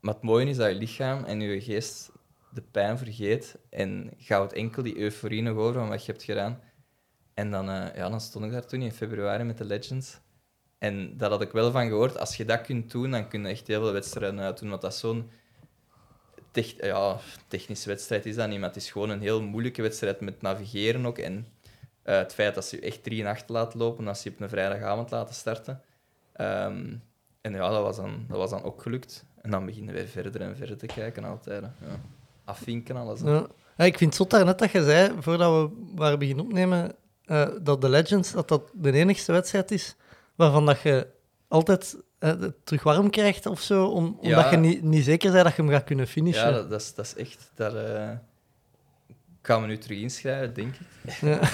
maar 0.00 0.14
het 0.14 0.22
mooie 0.22 0.46
is 0.48 0.56
dat 0.56 0.68
je 0.68 0.74
lichaam 0.74 1.24
en 1.24 1.40
je 1.40 1.60
geest 1.60 2.10
de 2.58 2.64
pijn 2.70 2.98
vergeet 2.98 3.56
en 3.70 4.10
houdt 4.26 4.52
enkel 4.52 4.82
die 4.82 4.98
euforie 4.98 5.42
nog 5.42 5.56
over 5.56 5.74
van 5.74 5.88
wat 5.88 6.04
je 6.04 6.12
hebt 6.12 6.24
gedaan. 6.24 6.60
En 7.34 7.50
dan, 7.50 7.70
eh, 7.70 7.94
ja, 7.94 8.08
dan 8.08 8.20
stond 8.20 8.44
ik 8.44 8.52
daar 8.52 8.66
toen 8.66 8.82
in 8.82 8.92
februari 8.92 9.44
met 9.44 9.58
de 9.58 9.64
Legends. 9.64 10.20
En 10.78 11.16
dat 11.16 11.30
had 11.30 11.42
ik 11.42 11.52
wel 11.52 11.70
van 11.70 11.88
gehoord. 11.88 12.18
Als 12.18 12.36
je 12.36 12.44
dat 12.44 12.60
kunt 12.60 12.90
doen, 12.90 13.10
dan 13.10 13.28
kun 13.28 13.42
je 13.42 13.48
echt 13.48 13.66
heel 13.66 13.80
veel 13.80 13.92
wedstrijden 13.92 14.40
uitdoen. 14.40 14.68
Want 14.68 14.80
dat 14.82 14.92
is 14.92 14.98
zo'n 14.98 15.30
ja, 16.80 17.18
technische 17.48 17.88
wedstrijd 17.88 18.26
is 18.26 18.34
dat 18.34 18.48
niet, 18.48 18.58
maar 18.58 18.68
het 18.68 18.76
is 18.76 18.90
gewoon 18.90 19.10
een 19.10 19.20
heel 19.20 19.42
moeilijke 19.42 19.82
wedstrijd 19.82 20.20
met 20.20 20.42
navigeren 20.42 21.06
ook. 21.06 21.18
En 21.18 21.46
eh, 22.02 22.16
het 22.16 22.34
feit 22.34 22.54
dat 22.54 22.64
ze 22.64 22.76
je 22.76 22.82
echt 22.82 23.02
drie 23.02 23.22
nachten 23.22 23.54
laten 23.54 23.78
lopen, 23.78 24.08
als 24.08 24.22
je 24.22 24.30
op 24.30 24.40
een 24.40 24.48
vrijdagavond 24.48 25.10
laten 25.10 25.34
starten. 25.34 25.82
Ehm, 26.32 26.94
en 27.40 27.52
ja, 27.52 27.70
dat 27.70 27.82
was, 27.82 27.96
dan, 27.96 28.24
dat 28.28 28.36
was 28.36 28.50
dan 28.50 28.62
ook 28.62 28.82
gelukt. 28.82 29.24
En 29.42 29.50
dan 29.50 29.66
beginnen 29.66 29.94
we 29.94 30.08
verder 30.08 30.40
en 30.40 30.56
verder 30.56 30.76
te 30.76 30.86
kijken 30.86 31.24
altijd. 31.24 31.62
Ja. 31.62 32.00
Afvinken 32.48 32.96
alles. 32.96 33.20
Ja. 33.20 33.46
Ja, 33.76 33.84
ik 33.84 33.98
vind 33.98 34.10
het 34.10 34.14
zot 34.14 34.30
daarnet 34.30 34.58
dat 34.58 34.70
je 34.70 34.84
zei, 34.84 35.12
voordat 35.18 35.52
we 35.52 35.76
waren 35.94 36.18
beginnen 36.18 36.44
opnemen, 36.44 36.94
eh, 37.24 37.48
dat 37.62 37.80
de 37.80 37.88
Legends 37.88 38.32
dat 38.32 38.48
dat 38.48 38.62
de 38.74 38.92
enigste 38.92 39.32
wedstrijd 39.32 39.70
is 39.70 39.96
waarvan 40.34 40.66
dat 40.66 40.80
je 40.80 41.06
altijd 41.48 41.96
eh, 42.18 42.32
terug 42.64 42.82
warm 42.82 43.10
krijgt 43.10 43.46
of 43.46 43.60
zo, 43.60 43.86
om, 43.86 44.04
omdat 44.20 44.44
Ja. 44.44 44.50
je 44.50 44.56
niet, 44.56 44.82
niet 44.82 45.04
zeker 45.04 45.32
bent 45.32 45.44
dat 45.44 45.56
je 45.56 45.62
hem 45.62 45.70
gaat 45.70 45.84
kunnen 45.84 46.06
finishen. 46.06 46.46
Ja, 46.46 46.52
dat, 46.52 46.70
dat, 46.70 46.80
is, 46.80 46.94
dat 46.94 47.04
is 47.04 47.14
echt... 47.14 47.50
Daar 47.54 47.74
eh, 47.76 48.16
gaan 49.42 49.60
we 49.60 49.66
nu 49.66 49.78
terug 49.78 49.98
inschrijven, 49.98 50.54
denk 50.54 50.74
ik. 50.74 51.12
Ja. 51.20 51.40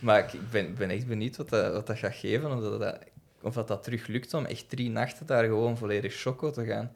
Maar 0.00 0.18
ik, 0.18 0.32
ik 0.32 0.50
ben, 0.50 0.66
ik 0.66 0.74
ben 0.74 0.90
echt 0.90 1.06
benieuwd 1.06 1.36
wat 1.36 1.48
dat, 1.48 1.72
wat 1.72 1.86
dat 1.86 1.98
gaat 1.98 2.14
geven. 2.14 2.52
Of 2.56 2.60
dat, 2.60 2.80
dat, 2.80 2.98
of 3.42 3.54
dat, 3.54 3.68
dat 3.68 3.82
terug 3.82 4.06
lukt 4.06 4.34
om 4.34 4.44
echt 4.44 4.68
drie 4.68 4.90
nachten 4.90 5.26
daar 5.26 5.44
gewoon 5.44 5.76
volledig 5.76 6.14
choco 6.14 6.50
te 6.50 6.64
gaan. 6.64 6.90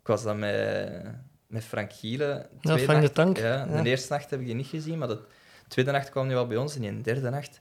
Ik 0.00 0.06
was 0.06 0.22
dan 0.22 0.38
met, 0.38 1.02
met 1.48 1.64
Frank 1.64 1.92
Gielen. 1.92 2.48
Ja, 2.60 2.74
twee 2.74 2.84
Frank 2.84 3.02
de 3.02 3.12
Tank, 3.12 3.36
Ja, 3.36 3.66
ja. 3.70 3.82
De 3.82 3.88
eerste 3.88 4.12
nacht 4.12 4.30
heb 4.30 4.40
ik 4.40 4.46
die 4.46 4.54
niet 4.54 4.66
gezien, 4.66 4.98
maar 4.98 5.08
de 5.08 5.20
tweede 5.68 5.90
nacht 5.90 6.10
kwam 6.10 6.26
hij 6.26 6.34
wel 6.34 6.46
bij 6.46 6.56
ons. 6.56 6.76
En 6.76 6.84
in 6.84 6.96
de 6.96 7.02
derde 7.02 7.30
nacht... 7.30 7.60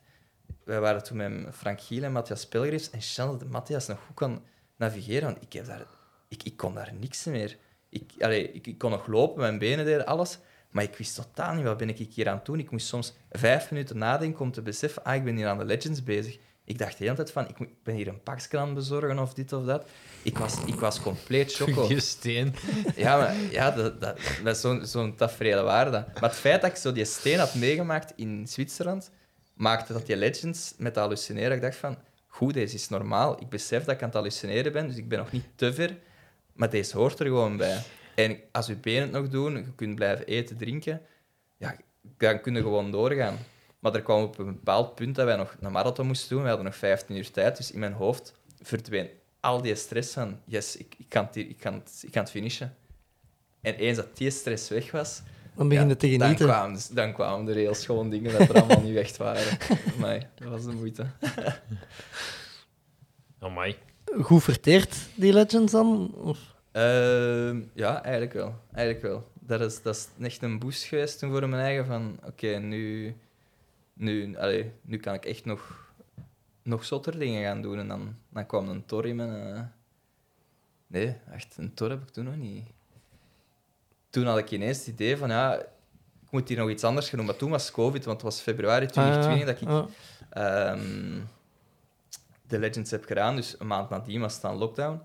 Wij 0.64 0.80
waren 0.80 1.04
toen 1.04 1.18
met 1.18 1.56
Frank 1.56 1.82
Gielen 1.82 2.06
en 2.06 2.12
Matthias 2.12 2.48
Pelgrims. 2.48 2.90
En 2.90 3.02
Chantal 3.02 3.38
dat 3.38 3.48
Matthias 3.50 3.88
nog 3.88 4.00
goed 4.06 4.16
kan 4.16 4.44
navigeren. 4.76 5.24
Want 5.24 5.42
ik, 5.42 5.54
heb 5.54 5.66
daar, 5.66 5.86
ik, 6.28 6.44
ik 6.44 6.58
kon 6.58 6.74
daar 6.74 6.94
niks 7.00 7.24
meer. 7.24 7.58
Ik, 7.90 8.12
allee, 8.20 8.52
ik, 8.52 8.68
ik 8.68 8.78
kon 8.78 8.92
nog 8.92 9.08
lopen, 9.08 9.42
mijn 9.42 9.58
benen 9.58 9.86
deden 9.86 10.06
alles. 10.06 10.40
Maar 10.70 10.84
ik 10.84 10.96
wist 10.96 11.16
totaal 11.16 11.54
niet 11.54 11.64
wat 11.64 11.78
ben 11.78 11.90
ik 11.90 11.98
hier 11.98 12.30
aan 12.30 12.36
het 12.36 12.46
doen. 12.46 12.60
Ik 12.60 12.72
moest 12.72 12.88
soms 12.88 13.14
vijf 13.30 13.72
minuten 13.72 13.98
nadenken 13.98 14.42
om 14.42 14.52
te 14.52 14.62
beseffen, 14.62 15.04
ah, 15.04 15.16
ik 15.16 15.24
ben 15.24 15.36
hier 15.36 15.48
aan 15.48 15.58
de 15.58 15.66
Legends 15.66 16.04
bezig. 16.04 16.38
Ik 16.70 16.78
dacht 16.78 16.98
de 16.98 17.04
hele 17.04 17.16
tijd 17.16 17.32
van, 17.32 17.48
ik 17.50 17.60
moet- 17.60 17.68
ik 17.68 17.84
ben 17.84 17.96
hier 17.96 18.08
een 18.08 18.22
pakje 18.24 18.58
aan 18.58 18.66
het 18.66 18.76
bezorgen 18.76 19.20
of 19.20 19.34
dit 19.34 19.54
of 19.54 19.66
dat. 19.66 19.90
Ik 20.24 20.38
was, 20.38 20.56
ik 20.66 20.80
was 20.80 21.02
compleet 21.02 21.54
choco. 21.56 21.86
Je 21.90 22.00
steen. 22.00 22.56
Ja, 22.96 23.18
maar 23.18 23.36
ja, 23.52 23.72
dat, 23.72 24.02
dat, 24.02 24.20
dat 24.44 24.56
is 24.56 24.62
zo'n 24.62 24.86
zo'n 24.86 25.16
tafereel 25.16 25.64
waar 25.64 25.92
dat. 25.92 26.14
Maar 26.14 26.30
het 26.30 26.40
feit 26.40 26.62
dat 26.62 26.70
ik 26.72 26.76
zo 26.78 26.92
die 26.92 27.06
steen 27.06 27.40
had 27.40 27.56
meegemaakt 27.56 28.14
in 28.16 28.48
Zwitserland, 28.48 29.12
maakte 29.54 29.94
dat 29.94 30.06
die 30.06 30.16
Legends 30.16 30.74
met 30.78 30.94
dat 30.94 31.04
hallucineren, 31.04 31.56
ik 31.56 31.62
dacht 31.62 31.76
van, 31.76 31.98
goed, 32.28 32.54
deze 32.54 32.76
is 32.76 32.90
normaal. 32.90 33.42
Ik 33.42 33.50
besef 33.50 33.84
dat 33.84 33.96
ik 33.96 34.02
aan 34.02 34.08
het 34.08 34.18
hallucineren 34.18 34.72
ben, 34.72 34.88
dus 34.88 34.98
ik 34.98 35.08
ben 35.10 35.18
nog 35.18 35.32
niet 35.32 35.46
te 35.56 35.74
ver. 35.74 35.98
Maar 36.54 36.70
deze 36.70 36.98
hoort 36.98 37.20
er 37.20 37.26
gewoon 37.26 37.58
bij. 37.58 37.82
En 38.16 38.40
als 38.52 38.68
je 38.68 38.76
benen 38.76 39.02
het 39.02 39.12
nog 39.12 39.28
doen, 39.30 39.56
je 39.56 39.74
kunt 39.76 39.96
blijven 39.96 40.26
eten, 40.26 40.58
drinken, 40.58 41.02
ja, 41.58 41.76
dan 42.18 42.42
kun 42.42 42.54
je 42.56 42.62
gewoon 42.62 42.92
doorgaan. 42.92 43.38
Maar 43.80 43.94
er 43.94 44.02
kwam 44.02 44.24
op 44.24 44.40
een 44.40 44.46
bepaald 44.46 44.96
punt 44.96 45.16
dat 45.16 45.26
wij 45.26 45.36
nog 45.36 45.56
een 45.60 45.72
marathon 45.72 46.08
moesten 46.08 46.30
doen. 46.30 46.42
We 46.42 46.48
hadden 46.48 46.66
nog 46.66 46.76
15 46.76 47.16
uur 47.16 47.32
tijd, 47.32 47.58
dus 47.58 47.72
in 47.72 47.80
mijn 47.80 47.94
hoofd 47.94 48.34
verdween 48.62 49.10
al 49.40 49.62
die 49.62 49.76
stress 49.76 50.14
van, 50.14 50.40
yes, 50.46 50.78
ik, 50.78 50.96
ik, 50.98 51.06
kan, 51.10 51.26
het, 51.26 51.36
hier- 51.36 51.50
ik, 51.50 51.58
kan, 51.60 51.74
het, 51.74 52.02
ik 52.06 52.12
kan 52.12 52.22
het 52.22 52.32
finishen. 52.32 52.76
En 53.62 53.76
eens 53.76 53.98
dat 53.98 54.18
die 54.18 54.30
stress 54.30 54.70
weg 54.70 54.92
was, 54.92 55.22
Dan 55.56 55.68
begin 55.68 55.84
je 55.84 55.90
ja, 55.90 55.96
te 55.96 56.18
dan 56.18 56.36
kwamen, 56.36 56.80
dan 56.92 57.14
kwamen 57.14 57.48
er 57.48 57.56
heel 57.56 57.74
schoon 57.74 58.10
dingen 58.10 58.32
dat 58.38 58.50
er 58.50 58.56
allemaal 58.56 58.82
niet 58.82 58.96
echt 58.98 59.18
waren. 59.18 59.58
Maar 60.00 60.30
dat 60.36 60.48
was 60.50 60.64
de 60.64 60.72
moeite. 60.72 61.06
Amai. 63.40 63.76
Goed 64.22 64.44
verteerd, 64.44 64.96
die 65.16 65.34
Legends 65.34 65.72
dan? 65.72 66.14
Of? 66.16 66.40
Ehm, 66.72 67.62
ja, 67.74 68.04
eigenlijk 68.04 68.34
wel. 68.34 68.56
Eigenlijk 68.74 69.06
wel. 69.06 69.32
Dat 69.40 69.62
is, 69.62 69.82
dat 69.82 69.96
is 69.96 70.26
echt 70.26 70.42
een 70.42 70.60
boost 70.60 70.84
geweest 70.84 71.20
toen 71.20 71.32
voor 71.32 71.50
mijn 71.50 71.62
eigen 71.62 71.86
van... 71.86 72.20
Oké, 72.26 72.48
nu, 72.58 73.16
nu, 73.98 74.38
allee, 74.38 74.72
nu 74.82 74.98
kan 74.98 75.14
ik 75.14 75.26
echt 75.26 75.46
nog, 75.46 75.92
nog 76.62 76.86
zotter 76.86 77.20
dingen 77.20 77.44
gaan 77.44 77.62
doen. 77.62 77.80
En 77.80 77.88
dan, 77.88 78.16
dan 78.30 78.46
kwam 78.46 78.70
een 78.70 78.86
tor 78.86 79.06
in 79.06 79.16
mijn... 79.16 79.56
eh, 79.56 79.62
Nee, 80.88 81.16
echt, 81.32 81.58
een 81.58 81.74
tor 81.74 81.90
heb 81.90 82.02
ik 82.02 82.10
toen 82.10 82.24
nog 82.26 82.36
niet. 82.36 82.68
Toen 84.10 84.26
had 84.26 84.38
ik 84.38 84.52
ineens 84.52 84.78
het 84.78 84.88
idee 84.88 85.18
van, 85.18 85.30
ja, 85.30 85.56
ik 86.24 86.32
moet 86.32 86.48
hier 86.48 86.58
nog 86.58 86.70
iets 86.70 86.84
anders 86.84 87.10
gaan 87.10 87.18
doen. 87.18 87.28
Maar 87.28 87.36
toen 87.36 87.50
was 87.50 87.72
COVID, 87.72 88.06
want 88.06 88.22
het 88.22 88.32
was 88.32 88.42
februari 88.42 88.86
2020 88.86 89.46
dat 89.46 89.62
ik 89.62 89.68
Ah, 90.30 90.72
ehm, 90.72 91.20
de 92.48 92.60
Legends 92.60 92.92
heb 92.92 93.06
gedaan. 93.06 93.36
Dus 93.36 93.60
een 93.60 93.68
maand 93.68 93.90
nadien 93.90 94.22
was 94.22 94.34
het 94.34 94.42
dan 94.42 94.56
lockdown. 94.56 95.02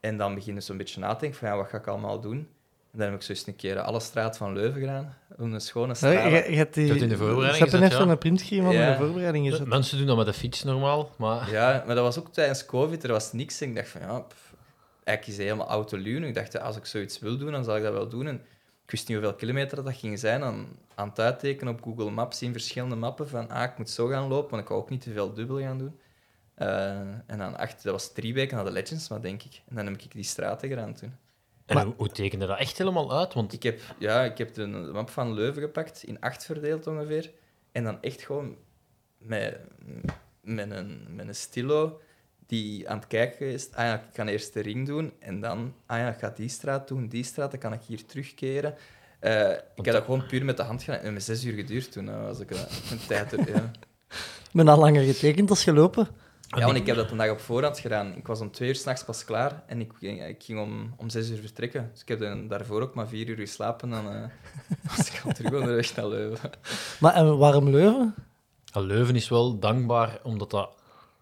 En 0.00 0.16
dan 0.16 0.34
begin 0.34 0.54
je 0.54 0.60
zo'n 0.60 0.76
beetje 0.76 1.00
na 1.00 1.14
te 1.14 1.20
denken 1.20 1.38
van 1.38 1.48
ja, 1.48 1.56
wat 1.56 1.68
ga 1.68 1.76
ik 1.78 1.86
allemaal 1.86 2.20
doen? 2.20 2.48
En 2.94 3.00
dan 3.00 3.08
heb 3.08 3.18
ik 3.18 3.22
zo 3.22 3.32
eens 3.32 3.46
een 3.46 3.56
keer 3.56 3.80
alle 3.80 4.00
straat 4.00 4.36
van 4.36 4.52
Leuven 4.52 4.80
gedaan. 4.80 5.16
Een 5.36 5.60
schone 5.60 5.86
ja. 5.86 5.94
straat. 5.94 6.30
Je, 6.30 6.50
je 6.50 6.56
hebt 6.56 6.74
die... 6.74 6.94
In 6.94 7.08
de 7.08 7.16
voorbereiding 7.16 7.70
gezet, 7.70 7.92
ja. 7.92 7.96
zo'n 7.96 8.18
print 8.18 8.42
gegeven 8.42 8.64
van 8.64 8.74
Ja. 8.74 8.90
de 8.90 8.96
voorbereiding 9.04 9.50
gezet. 9.50 9.66
Mensen 9.66 9.98
doen 9.98 10.06
dat 10.06 10.16
met 10.16 10.26
de 10.26 10.32
fiets 10.32 10.62
normaal, 10.62 11.10
maar... 11.16 11.50
Ja, 11.50 11.82
maar 11.86 11.94
dat 11.94 12.04
was 12.04 12.18
ook 12.18 12.32
tijdens 12.32 12.66
COVID. 12.66 13.04
Er 13.04 13.12
was 13.12 13.32
niks. 13.32 13.60
En 13.60 13.68
ik 13.68 13.74
dacht 13.74 13.88
van 13.88 14.00
ja, 14.00 14.18
pff, 14.20 14.54
eigenlijk 15.04 15.26
is 15.26 15.36
het 15.36 15.42
helemaal 15.42 15.68
autoluun. 15.68 16.24
Ik 16.24 16.34
dacht, 16.34 16.52
ja, 16.52 16.60
als 16.60 16.76
ik 16.76 16.86
zoiets 16.86 17.18
wil 17.18 17.38
doen, 17.38 17.52
dan 17.52 17.64
zal 17.64 17.76
ik 17.76 17.82
dat 17.82 17.92
wel 17.92 18.08
doen. 18.08 18.26
En 18.26 18.34
ik 18.84 18.90
wist 18.90 19.08
niet 19.08 19.16
hoeveel 19.16 19.36
kilometer 19.36 19.84
dat 19.84 19.94
ging 19.94 20.18
zijn. 20.18 20.40
Dan 20.40 20.66
aan 20.94 21.08
het 21.08 21.20
uittekenen 21.20 21.72
op 21.72 21.82
Google 21.82 22.10
Maps 22.10 22.42
in 22.42 22.52
verschillende 22.52 22.96
mappen 22.96 23.28
van 23.28 23.48
ah, 23.48 23.62
ik 23.62 23.78
moet 23.78 23.90
zo 23.90 24.06
gaan 24.06 24.28
lopen, 24.28 24.50
want 24.50 24.62
ik 24.62 24.68
wou 24.68 24.80
ook 24.80 24.90
niet 24.90 25.02
te 25.02 25.12
veel 25.12 25.32
dubbel 25.32 25.60
gaan 25.60 25.78
doen. 25.78 25.98
Eh, 26.54 26.98
en 27.26 27.38
dan 27.38 27.56
acht, 27.56 27.82
dat 27.82 27.92
was 27.92 28.12
drie 28.12 28.34
weken 28.34 28.56
na 28.56 28.62
de 28.64 28.70
Legends, 28.70 29.08
maar 29.08 29.20
denk 29.20 29.42
ik. 29.42 29.62
En 29.68 29.76
dan 29.76 29.86
heb 29.86 30.00
ik 30.00 30.12
die 30.12 30.24
straten 30.24 30.68
gedaan 30.68 30.94
toen. 30.94 31.14
En 31.66 31.82
hoe, 31.82 31.94
hoe 31.96 32.08
tekende 32.08 32.46
dat 32.46 32.58
echt 32.58 32.78
helemaal 32.78 33.18
uit? 33.18 33.34
Want 33.34 33.52
Ik 33.52 33.62
heb, 33.62 33.80
ja, 33.98 34.22
ik 34.24 34.38
heb 34.38 34.54
de, 34.54 34.66
map 34.66 35.10
van 35.10 35.32
Leuven 35.34 35.62
gepakt, 35.62 36.02
in 36.02 36.20
acht 36.20 36.44
verdeeld 36.44 36.86
ongeveer. 36.86 37.30
En 37.72 37.84
dan 37.84 38.02
echt 38.02 38.22
gewoon 38.22 38.56
met, 39.18 39.58
met, 40.40 40.70
een, 40.70 41.06
met 41.10 41.28
een 41.28 41.34
stilo 41.34 42.00
die 42.46 42.88
aan 42.88 42.98
het 42.98 43.06
kijken 43.06 43.46
is. 43.46 43.72
Ah 43.72 43.84
ja, 43.84 43.94
ik 43.94 44.12
kan 44.12 44.28
eerst 44.28 44.52
de 44.52 44.60
ring 44.60 44.86
doen 44.86 45.12
en 45.18 45.40
dan, 45.40 45.74
ah 45.86 45.98
ja, 45.98 46.08
ik 46.08 46.18
ga 46.18 46.32
die 46.36 46.48
straat 46.48 46.88
doen, 46.88 47.08
die 47.08 47.24
straat, 47.24 47.50
dan 47.50 47.60
kan 47.60 47.72
ik 47.72 47.82
hier 47.86 48.06
terugkeren. 48.06 48.74
Eh, 49.20 49.50
ik 49.50 49.84
heb 49.84 49.94
dat 49.94 50.04
gewoon 50.04 50.26
puur 50.26 50.44
met 50.44 50.56
de 50.56 50.62
hand 50.62 50.82
gedaan. 50.82 51.00
En 51.00 51.12
met 51.12 51.22
zes 51.22 51.44
uur 51.44 51.54
geduurd 51.54 51.92
toen. 51.92 52.08
eh, 52.08 52.22
was 52.22 52.40
ik 52.40 52.50
eh, 52.50 52.60
een 52.90 53.06
tijd 53.06 53.32
er, 53.32 53.48
ja. 53.48 53.70
Ik 54.54 54.60
ben 54.60 54.68
al 54.68 54.78
langer 54.78 55.02
getekend 55.02 55.50
als 55.50 55.64
gelopen. 55.64 56.08
Ja, 56.58 56.64
want 56.66 56.76
ik 56.78 56.86
heb 56.86 56.96
dat 56.96 57.10
een 57.10 57.16
dag 57.16 57.30
op 57.30 57.40
voorhand 57.40 57.78
gedaan. 57.78 58.16
Ik 58.16 58.26
was 58.26 58.40
om 58.40 58.50
twee 58.50 58.68
uur 58.68 58.74
s'nachts 58.74 59.04
pas 59.04 59.24
klaar 59.24 59.62
en 59.66 59.80
ik, 59.80 59.92
ging- 59.98 60.24
ik 60.26 60.42
ging 60.42 60.60
om, 60.60 60.94
om 60.96 61.08
zes 61.08 61.30
uur 61.30 61.38
vertrekken. 61.40 61.88
Dus 61.92 62.00
ik 62.02 62.08
heb 62.08 62.20
dan 62.20 62.48
daarvoor 62.48 62.82
ook 62.82 62.94
maar 62.94 63.08
vier 63.08 63.28
uur 63.28 63.36
geslapen. 63.36 63.90
Dan 63.90 64.08
eh, 64.10 64.22
was 64.96 65.10
ik 65.10 65.22
al 65.24 65.32
terug 65.32 65.52
onderweg 65.52 65.96
naar 65.96 66.06
Leuven. 66.08 66.50
Maar 67.00 67.14
en 67.14 67.38
waarom 67.38 67.68
Leuven? 67.68 68.14
ja, 68.64 68.80
Leuven 68.80 69.16
is 69.16 69.28
wel 69.28 69.58
dankbaar 69.58 70.18
omdat 70.22 70.50
dat, 70.50 70.70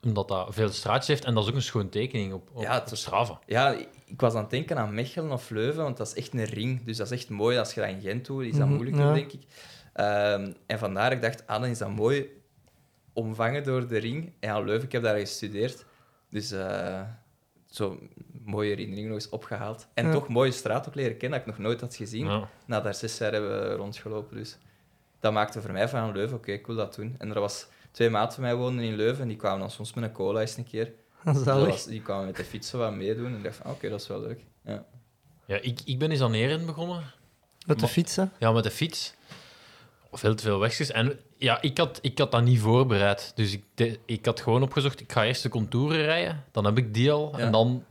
omdat 0.03 0.29
dat 0.29 0.47
veel 0.55 0.69
straatjes 0.69 1.07
heeft. 1.07 1.25
En 1.25 1.35
dat 1.35 1.43
is 1.43 1.49
ook 1.51 1.57
een 1.57 1.63
schoon 1.63 1.89
tekening 1.89 2.33
op, 2.33 2.49
op, 2.53 2.63
Ja, 2.63 2.77
op 2.79 2.85
het- 2.85 2.99
Strava. 2.99 3.39
Ja, 3.47 3.75
ik 4.05 4.21
was 4.21 4.35
aan 4.35 4.41
het 4.41 4.51
denken 4.51 4.79
aan 4.79 4.95
Mechelen 4.95 5.31
of 5.33 5.51
Leuven, 5.51 5.83
want 5.83 5.97
dat 5.97 6.07
is 6.07 6.15
echt 6.15 6.33
een 6.33 6.45
ring. 6.45 6.85
Dus 6.85 6.97
dat 6.97 7.11
is 7.11 7.19
echt 7.19 7.29
mooi. 7.31 7.59
Als 7.59 7.75
je 7.75 7.81
dat 7.81 7.89
in 7.91 8.01
Gent 8.01 8.27
doet, 8.27 8.45
is 8.45 8.51
dat 8.57 8.67
Mhm, 8.67 8.75
moeilijker, 8.75 9.03
ja. 9.05 9.13
denk 9.13 9.33
ik. 9.33 9.43
Ehm, 9.93 10.53
en 10.67 10.79
vandaar, 10.79 11.13
ik 11.13 11.23
dacht, 11.23 11.47
ah, 11.47 11.61
dan 11.61 11.71
is 11.71 11.79
dat 11.79 11.89
mooi 11.97 12.27
omvangen 13.13 13.65
door 13.65 13.87
de 13.89 13.99
ring. 13.99 14.33
En 14.41 14.49
ja, 14.49 14.61
Leuven, 14.61 14.85
ik 14.87 14.93
heb 14.93 15.03
daar 15.03 15.19
gestudeerd. 15.19 15.85
Dus 16.31 16.51
eh 16.51 17.01
zo 17.67 17.99
mooie 18.45 18.69
herinnering 18.69 19.07
nog 19.07 19.15
eens 19.17 19.29
opgehaald. 19.29 19.87
En 19.95 20.07
Ja. 20.07 20.13
toch 20.13 20.29
mooie 20.29 20.51
straat 20.51 20.89
ook 20.89 20.95
leren 20.95 21.17
kennen, 21.17 21.39
dat 21.39 21.49
ik 21.49 21.55
nog 21.55 21.65
nooit 21.67 21.81
had 21.81 21.95
gezien. 21.97 22.27
Ja. 22.27 22.49
Na 22.67 22.81
daar 22.81 22.95
zes 22.95 23.19
jaar 23.19 23.33
hebben 23.33 23.61
we 23.69 23.75
rondgelopen. 23.75 24.37
Dus 24.37 24.59
dat 25.21 25.33
maakte 25.33 25.61
voor 25.63 25.73
mij 25.73 25.89
van 25.89 26.13
Leuven, 26.13 26.37
oké, 26.37 26.53
ik 26.53 26.67
wil 26.67 26.77
dat 26.77 26.95
doen. 26.95 27.15
En 27.19 27.31
er 27.35 27.41
was 27.41 27.67
twee 27.91 28.11
maten 28.11 28.33
van 28.35 28.43
mij 28.43 28.55
woonden 28.55 28.85
in 28.85 28.95
Leuven 28.97 29.23
en 29.23 29.29
die 29.29 29.37
kwamen 29.37 29.61
dan 29.61 29.71
soms 29.71 29.95
met 29.95 30.05
een 30.05 30.13
cola 30.13 30.41
eens 30.41 30.57
een 30.57 30.65
keer. 30.65 30.93
Dat 31.25 31.37
Zalig. 31.37 31.69
was, 31.69 31.85
die 31.87 32.03
kwamen 32.03 32.27
met 32.27 32.37
de 32.37 32.45
fietsen 32.45 32.79
wat 32.79 32.95
meedoen. 32.95 33.27
En 33.27 33.37
ik 33.37 33.43
dacht 33.43 33.57
van, 33.57 33.71
oké, 33.71 33.89
dat 33.89 34.01
is 34.01 34.07
wel 34.09 34.21
leuk. 34.21 34.41
Ja. 34.65 34.85
Ja, 35.47 35.57
ik, 35.61 35.81
ik 35.85 35.99
ben 35.99 36.11
eens 36.11 36.21
aan 36.21 36.33
Eren 36.35 36.67
begonnen. 36.67 36.97
Met 37.67 37.77
de 37.77 37.83
Maar- 37.83 37.93
fiets, 37.93 38.17
hè? 38.17 38.25
Ja, 38.39 38.53
met 38.53 38.65
de 38.65 38.71
fiets. 38.71 39.15
Veel 40.13 40.35
te 40.35 40.43
veel 40.43 40.59
wegjes. 40.59 40.91
En 40.91 41.19
ja, 41.43 41.61
ik 41.63 41.79
had, 41.79 41.99
ik 42.03 42.19
had 42.19 42.31
dat 42.31 42.43
niet 42.43 42.61
voorbereid. 42.61 43.33
Dus 43.35 43.53
ik, 43.53 43.65
de- 43.75 43.99
ik 44.07 44.27
had 44.27 44.41
gewoon 44.41 44.63
opgezocht, 44.63 45.01
ik 45.01 45.13
ga 45.13 45.25
eerst 45.25 45.43
de 45.43 45.49
contouren 45.49 46.03
rijden. 46.03 46.45
Dan 46.51 46.65
heb 46.65 46.79
ik 46.79 46.95
die 46.95 47.13
al. 47.13 47.33
Ja. 47.33 47.39
En 47.39 47.53
dan... 47.53 47.85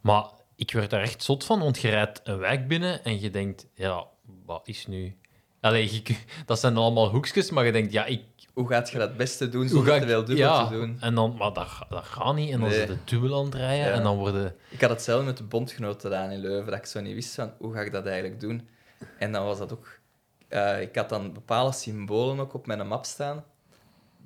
Maar 0.00 0.24
ik 0.56 0.72
werd 0.72 0.90
daar 0.90 1.00
echt 1.02 1.22
zot 1.22 1.44
van, 1.44 1.58
want 1.60 1.78
je 1.80 1.88
rijdt 1.88 2.20
een 2.24 2.38
wijk 2.38 2.68
binnen 2.68 3.04
en 3.04 3.20
je 3.20 3.30
denkt, 3.30 3.66
ja, 3.74 4.04
wat 4.46 4.68
is 4.68 4.86
nu 4.86 5.16
Allee, 5.60 5.92
je 5.92 6.02
dat 6.46 6.60
zijn 6.60 6.76
allemaal 6.76 7.08
hoekjes, 7.10 7.50
maar 7.50 7.64
je 7.64 7.72
denkt, 7.72 7.92
ja, 7.92 8.04
ik... 8.04 8.22
Hoe 8.52 8.68
gaat 8.68 8.90
je 8.90 8.98
dat 8.98 9.08
het 9.08 9.16
beste 9.16 9.48
doen 9.48 9.60
Hoe 9.60 9.70
zonder 9.70 10.00
te 10.00 10.06
veel 10.06 10.24
dubbel 10.24 10.44
ja, 10.44 10.66
te 10.66 10.72
doen? 10.74 10.96
En 11.00 11.14
dan, 11.14 11.34
maar 11.38 11.52
dat, 11.52 11.68
dat 11.88 12.04
gaat 12.04 12.34
niet. 12.34 12.50
En 12.50 12.60
dan 12.60 12.68
Nee. 12.68 12.78
zit 12.78 12.88
de 12.88 12.96
dubbel 13.04 13.38
aan 13.38 13.44
het 13.44 13.54
rijden 13.54 13.86
Ja. 13.86 13.92
en 13.92 14.02
dan 14.02 14.16
worden... 14.16 14.54
Ik 14.68 14.80
had 14.80 14.90
hetzelfde 14.90 15.24
met 15.26 15.36
de 15.36 15.44
bondgenoten 15.44 16.00
gedaan 16.00 16.30
in 16.30 16.38
Leuven, 16.40 16.70
dat 16.70 16.78
ik 16.80 16.86
zo 16.86 17.00
niet 17.00 17.14
wist 17.14 17.34
van 17.34 17.52
hoe 17.58 17.72
ga 17.74 17.80
ik 17.80 17.92
dat 17.92 18.06
eigenlijk 18.06 18.40
doen. 18.40 18.68
En 19.18 19.32
dan 19.32 19.44
was 19.44 19.58
dat 19.58 19.72
ook... 19.72 20.00
eh, 20.54 20.80
ik 20.80 20.94
had 20.94 21.08
dan 21.08 21.32
bepaalde 21.32 21.72
symbolen 21.72 22.40
ook 22.40 22.54
op 22.54 22.66
mijn 22.66 22.86
map 22.86 23.04
staan, 23.04 23.44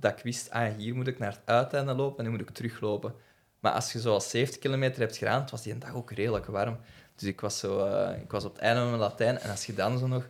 dat 0.01 0.13
ik 0.19 0.25
wist, 0.25 0.51
ah, 0.51 0.75
hier 0.77 0.95
moet 0.95 1.07
ik 1.07 1.19
naar 1.19 1.33
het 1.33 1.41
uiteinde 1.45 1.95
lopen 1.95 2.19
en 2.19 2.25
nu 2.25 2.31
moet 2.31 2.49
ik 2.49 2.51
teruglopen. 2.51 3.15
Maar 3.61 3.73
als 3.73 3.93
je 3.93 4.01
zo 4.01 4.13
al 4.13 4.21
70 4.21 4.59
kilometer 4.59 5.01
hebt 5.01 5.17
gedaan, 5.17 5.41
het 5.41 5.51
was 5.51 5.63
die 5.63 5.79
dag 5.79 5.95
ook 5.95 6.13
redelijk 6.13 6.47
warm. 6.47 6.79
Dus 7.17 7.29
ik 7.29 7.41
was, 7.41 7.59
zo, 7.59 7.85
eh, 7.85 8.21
ik 8.21 8.31
was 8.31 8.45
op 8.45 8.53
het 8.53 8.63
einde 8.63 8.81
van 8.81 8.89
mijn 8.89 9.01
Latijn 9.01 9.39
en 9.39 9.51
als 9.51 9.67
je 9.67 9.75
dan 9.75 9.99
zo 9.99 10.07
nog... 10.07 10.29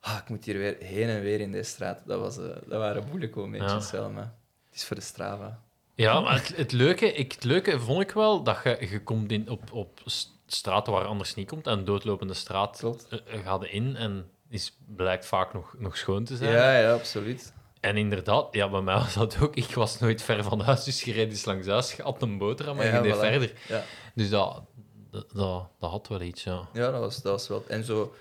Ah, 0.00 0.16
ik 0.22 0.28
moet 0.28 0.44
hier 0.44 0.58
weer 0.58 0.76
heen 0.78 1.08
en 1.08 1.20
weer 1.20 1.40
in 1.40 1.52
deze 1.52 1.70
straat. 1.70 1.98
Dat, 2.04 2.20
was, 2.20 2.38
eh, 2.38 2.44
dat 2.44 2.78
waren 2.78 3.08
moeilijke 3.08 3.38
momentjes 3.38 3.90
wel, 3.90 4.10
maar 4.10 4.32
het 4.66 4.74
is 4.74 4.84
voor 4.84 4.96
de 4.96 5.02
Strava. 5.02 5.60
Ja, 5.94 6.20
maar 6.20 6.34
het, 6.34 6.56
het, 6.56 6.72
leuke, 6.72 7.12
ik, 7.12 7.32
het 7.32 7.44
leuke 7.44 7.80
vond 7.80 8.02
ik 8.02 8.10
wel 8.10 8.42
dat 8.42 8.58
je, 8.64 8.86
je 8.90 9.02
komt 9.02 9.30
in, 9.30 9.50
op, 9.50 9.72
op 9.72 10.00
straten 10.46 10.92
waar 10.92 11.04
anders 11.04 11.34
niet 11.34 11.48
komt. 11.48 11.66
En 11.66 11.78
een 11.78 11.84
doodlopende 11.84 12.34
straat 12.34 12.82
gaat 13.26 13.64
in 13.64 13.96
en 13.96 14.30
is, 14.48 14.78
blijkt 14.96 15.26
vaak 15.26 15.52
nog, 15.52 15.74
nog 15.78 15.96
schoon 15.96 16.24
te 16.24 16.36
zijn. 16.36 16.52
Ja, 16.52 16.78
ja, 16.78 16.92
absoluut. 16.92 17.52
En 17.80 17.96
inderdaad, 17.96 18.46
ja, 18.50 18.70
bij 18.70 18.80
mij 18.80 18.94
was 18.94 19.14
dat 19.14 19.40
ook. 19.40 19.56
Ik 19.56 19.74
was 19.74 19.98
nooit 19.98 20.22
ver 20.22 20.44
van 20.44 20.60
huis, 20.60 20.84
dus 20.84 21.02
je 21.02 21.12
reed 21.12 21.30
eens 21.30 21.44
langs 21.44 21.66
huis, 21.66 21.92
je 21.92 22.02
had 22.02 22.22
een 22.22 22.38
boterham 22.38 22.80
en 22.80 22.86
Ja, 22.86 22.96
je 22.96 23.02
deed 23.02 23.16
voilà. 23.16 23.18
verder. 23.18 23.52
Ja. 23.68 23.82
Dus 24.14 24.30
dat, 24.30 24.62
dat, 25.10 25.30
dat, 25.32 25.68
dat 25.78 25.90
had 25.90 26.08
wel 26.08 26.20
iets, 26.20 26.44
ja. 26.44 26.68
Ja, 26.72 26.90
dat 26.90 27.00
was, 27.00 27.22
dat 27.22 27.32
was 27.32 27.48
wel... 27.48 27.64
En 27.68 27.84
zo... 27.84 28.14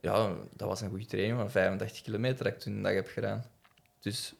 Ja, 0.00 0.32
dat 0.56 0.68
was 0.68 0.80
een 0.80 0.88
goede 0.88 1.06
training 1.06 1.38
van 1.38 1.50
35 1.50 2.02
kilometer 2.02 2.44
dat 2.44 2.52
ik 2.52 2.58
toen 2.58 2.72
een 2.72 2.82
dag 2.82 2.92
heb 2.92 3.08
gedaan. 3.08 3.44
Dus 4.00 4.34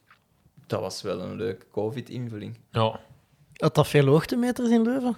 dat 0.66 0.80
was 0.80 1.02
wel 1.02 1.20
een 1.20 1.36
leuke 1.36 1.66
COVID-invulling. 1.70 2.58
Ja, 2.70 3.00
Had 3.52 3.74
dat 3.74 3.88
veel 3.88 4.06
hoogtemeters 4.06 4.70
in 4.70 4.82
Leuven? 4.82 5.16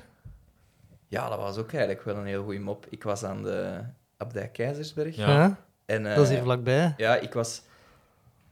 Ja, 1.09 1.29
dat 1.29 1.39
was 1.39 1.57
ook 1.57 1.73
eigenlijk 1.73 2.05
wel 2.05 2.17
een 2.17 2.27
heel 2.27 2.43
goede 2.43 2.59
mop. 2.59 2.87
Ik 2.89 3.03
was 3.03 3.23
aan 3.23 3.43
de 3.43 3.81
Abdij 4.17 4.49
Keizersberg. 4.49 5.17
Ja. 5.17 5.59
En, 5.91 6.07
eh, 6.07 6.15
Dat 6.15 6.25
is 6.25 6.31
hier 6.31 6.43
vlakbij. 6.43 6.95
Ja, 6.97 7.17
ik 7.17 7.33
was... 7.33 7.63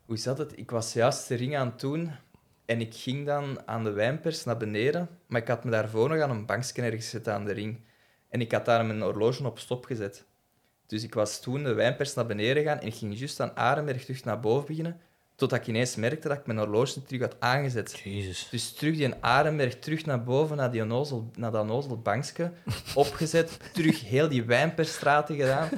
Hoe 0.05 0.17
zat 0.17 0.39
het? 0.39 0.59
Ik 0.59 0.71
was 0.71 0.93
juist 0.93 1.29
de 1.29 1.35
ring 1.35 1.57
aan 1.57 1.67
het 1.67 1.81
doen 1.81 2.11
en 2.67 2.81
ik 2.81 2.95
ging 2.95 3.27
dan 3.27 3.59
aan 3.67 3.85
de 3.85 3.91
wijnpers 3.91 4.45
naar 4.45 4.57
beneden, 4.57 5.09
maar 5.27 5.41
ik 5.41 5.49
had 5.49 5.65
me 5.65 5.71
daarvoor 5.71 6.09
nog 6.09 6.21
aan 6.21 6.31
een 6.31 6.47
bankje 6.47 6.83
ergens 6.83 7.05
gezet 7.05 7.29
aan 7.29 7.45
de 7.45 7.53
ring. 7.53 7.81
En 8.29 8.41
ik 8.41 8.53
had 8.53 8.65
daar 8.65 8.87
mijn 8.87 9.01
horloge 9.01 9.47
op 9.47 9.59
stop 9.59 9.85
gezet. 9.85 10.27
Dus 10.87 11.03
ik 11.03 11.15
was 11.15 11.41
toen 11.41 11.63
de 11.63 11.73
wijnpers 11.73 12.15
naar 12.15 12.27
beneden 12.27 12.63
gegaan 12.63 12.81
en 12.81 12.87
ik 12.87 12.95
ging 12.95 13.19
juist 13.19 13.41
aan 13.41 13.57
Arenberg 13.57 14.05
terug 14.05 14.25
naar 14.25 14.41
boven 14.41 14.67
beginnen, 14.67 15.01
totdat 15.39 15.59
ik 15.59 15.67
ineens 15.67 15.97
merkte 15.97 16.29
dat 16.29 16.39
ik 16.39 16.47
mijn 16.47 16.59
horloge 16.59 17.03
terug 17.03 17.21
had 17.21 17.37
aangezet. 17.39 18.01
Jezus. 18.05 18.49
Dus 18.51 18.73
terug 18.73 18.97
die 18.97 19.15
Arenberg, 19.21 19.79
terug 19.79 20.05
naar 20.05 20.23
boven, 20.23 20.57
naar, 20.57 20.71
die 20.71 20.83
onnozel, 20.83 21.31
naar 21.37 21.51
dat 21.51 21.63
onnozel 21.63 21.99
bankje, 21.99 22.53
opgezet, 22.95 23.59
terug 23.73 24.05
heel 24.05 24.29
die 24.29 24.45
wijnpersstraten 24.45 25.37
gedaan. 25.37 25.69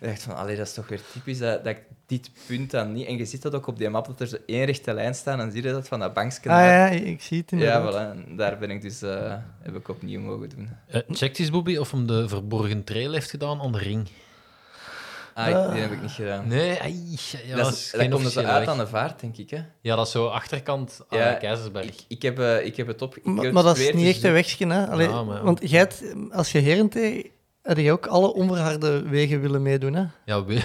Ik 0.00 0.08
dacht 0.08 0.22
van, 0.22 0.36
allee, 0.36 0.56
dat 0.56 0.66
is 0.66 0.74
toch 0.74 0.88
weer 0.88 1.00
typisch 1.12 1.38
dat, 1.38 1.64
dat 1.64 1.76
ik 1.76 1.82
dit 2.06 2.30
punt 2.46 2.70
dan 2.70 2.92
niet... 2.92 3.06
En 3.06 3.16
je 3.16 3.24
ziet 3.24 3.42
dat 3.42 3.54
ook 3.54 3.66
op 3.66 3.78
die 3.78 3.88
map, 3.88 4.06
dat 4.06 4.20
er 4.20 4.26
zo 4.26 4.36
één 4.46 4.64
rechte 4.64 4.92
lijn 4.94 5.14
staat, 5.14 5.32
en 5.32 5.40
dan 5.40 5.50
zie 5.50 5.62
je 5.62 5.72
dat 5.72 5.88
van 5.88 5.98
dat 5.98 6.14
bankje. 6.14 6.50
Ah 6.50 6.58
ja, 6.58 6.86
ik 6.88 7.22
zie 7.22 7.38
het 7.38 7.50
ja, 7.50 7.56
inderdaad. 7.56 8.16
voilà. 8.16 8.28
En 8.28 8.36
daar 8.36 8.58
ben 8.58 8.70
ik 8.70 8.82
dus... 8.82 9.02
eh, 9.02 9.36
heb 9.62 9.74
ik 9.76 9.88
opnieuw 9.88 10.20
mogen 10.20 10.48
doen. 10.48 10.68
Eh, 10.86 11.00
check 11.10 11.38
eens, 11.38 11.50
Bobby, 11.50 11.76
of 11.76 11.90
hem 11.90 12.06
de 12.06 12.28
verborgen 12.28 12.84
trail 12.84 13.12
heeft 13.12 13.30
gedaan 13.30 13.60
aan 13.60 13.72
de 13.72 13.78
ring. 13.78 14.08
Ah, 15.40 15.64
ik- 15.66 15.72
die 15.72 15.80
heb 15.80 15.92
ik 15.92 16.02
niet 16.02 16.10
gedaan. 16.10 16.48
Nee, 16.48 16.80
ai, 16.80 17.16
ja, 17.46 17.56
dat 17.56 17.64
dat 17.64 17.72
is, 17.72 17.78
is 17.84 17.90
dat 17.90 18.00
geen 18.00 18.10
komt 18.10 18.24
er 18.24 18.30
zo 18.30 18.38
officiële 18.38 18.58
uit 18.58 18.68
aan 18.68 18.78
de 18.78 18.86
vaart, 18.86 19.20
denk 19.20 19.36
ik. 19.36 19.50
Hè? 19.50 19.60
Ja, 19.80 19.96
dat 19.96 20.06
is 20.06 20.12
zo 20.12 20.26
achterkant 20.26 21.00
aan 21.08 21.18
Ja, 21.18 21.30
de 21.32 21.38
Keizersberg. 21.38 21.84
Ik, 21.86 22.00
ik, 22.08 22.22
heb, 22.22 22.38
eh, 22.38 22.64
ik 22.66 22.76
heb 22.76 22.86
het 22.86 23.02
op... 23.02 23.16
ik 23.16 23.24
Maar, 23.24 23.44
het 23.44 23.52
maar 23.52 23.62
dat 23.62 23.78
is 23.78 23.86
niet 23.92 24.04
dus 24.04 24.14
echt 24.14 24.24
een 24.24 24.32
wegje, 24.32 24.66
hè? 24.66 24.86
Allee, 24.86 25.08
Ja, 25.08 25.22
maar 25.22 25.36
ja. 25.36 25.42
Want 25.42 25.70
jij 25.70 25.78
hebt, 25.78 26.02
als 26.30 26.52
je 26.52 26.58
herentee, 26.58 27.32
had 27.62 27.76
je 27.78 27.92
ook 27.92 28.06
alle 28.06 28.32
onverharde 28.34 29.02
wegen 29.08 29.40
willen 29.40 29.62
meedoen, 29.62 29.94
hè? 29.94 30.04
Ja, 30.24 30.44
we- 30.44 30.62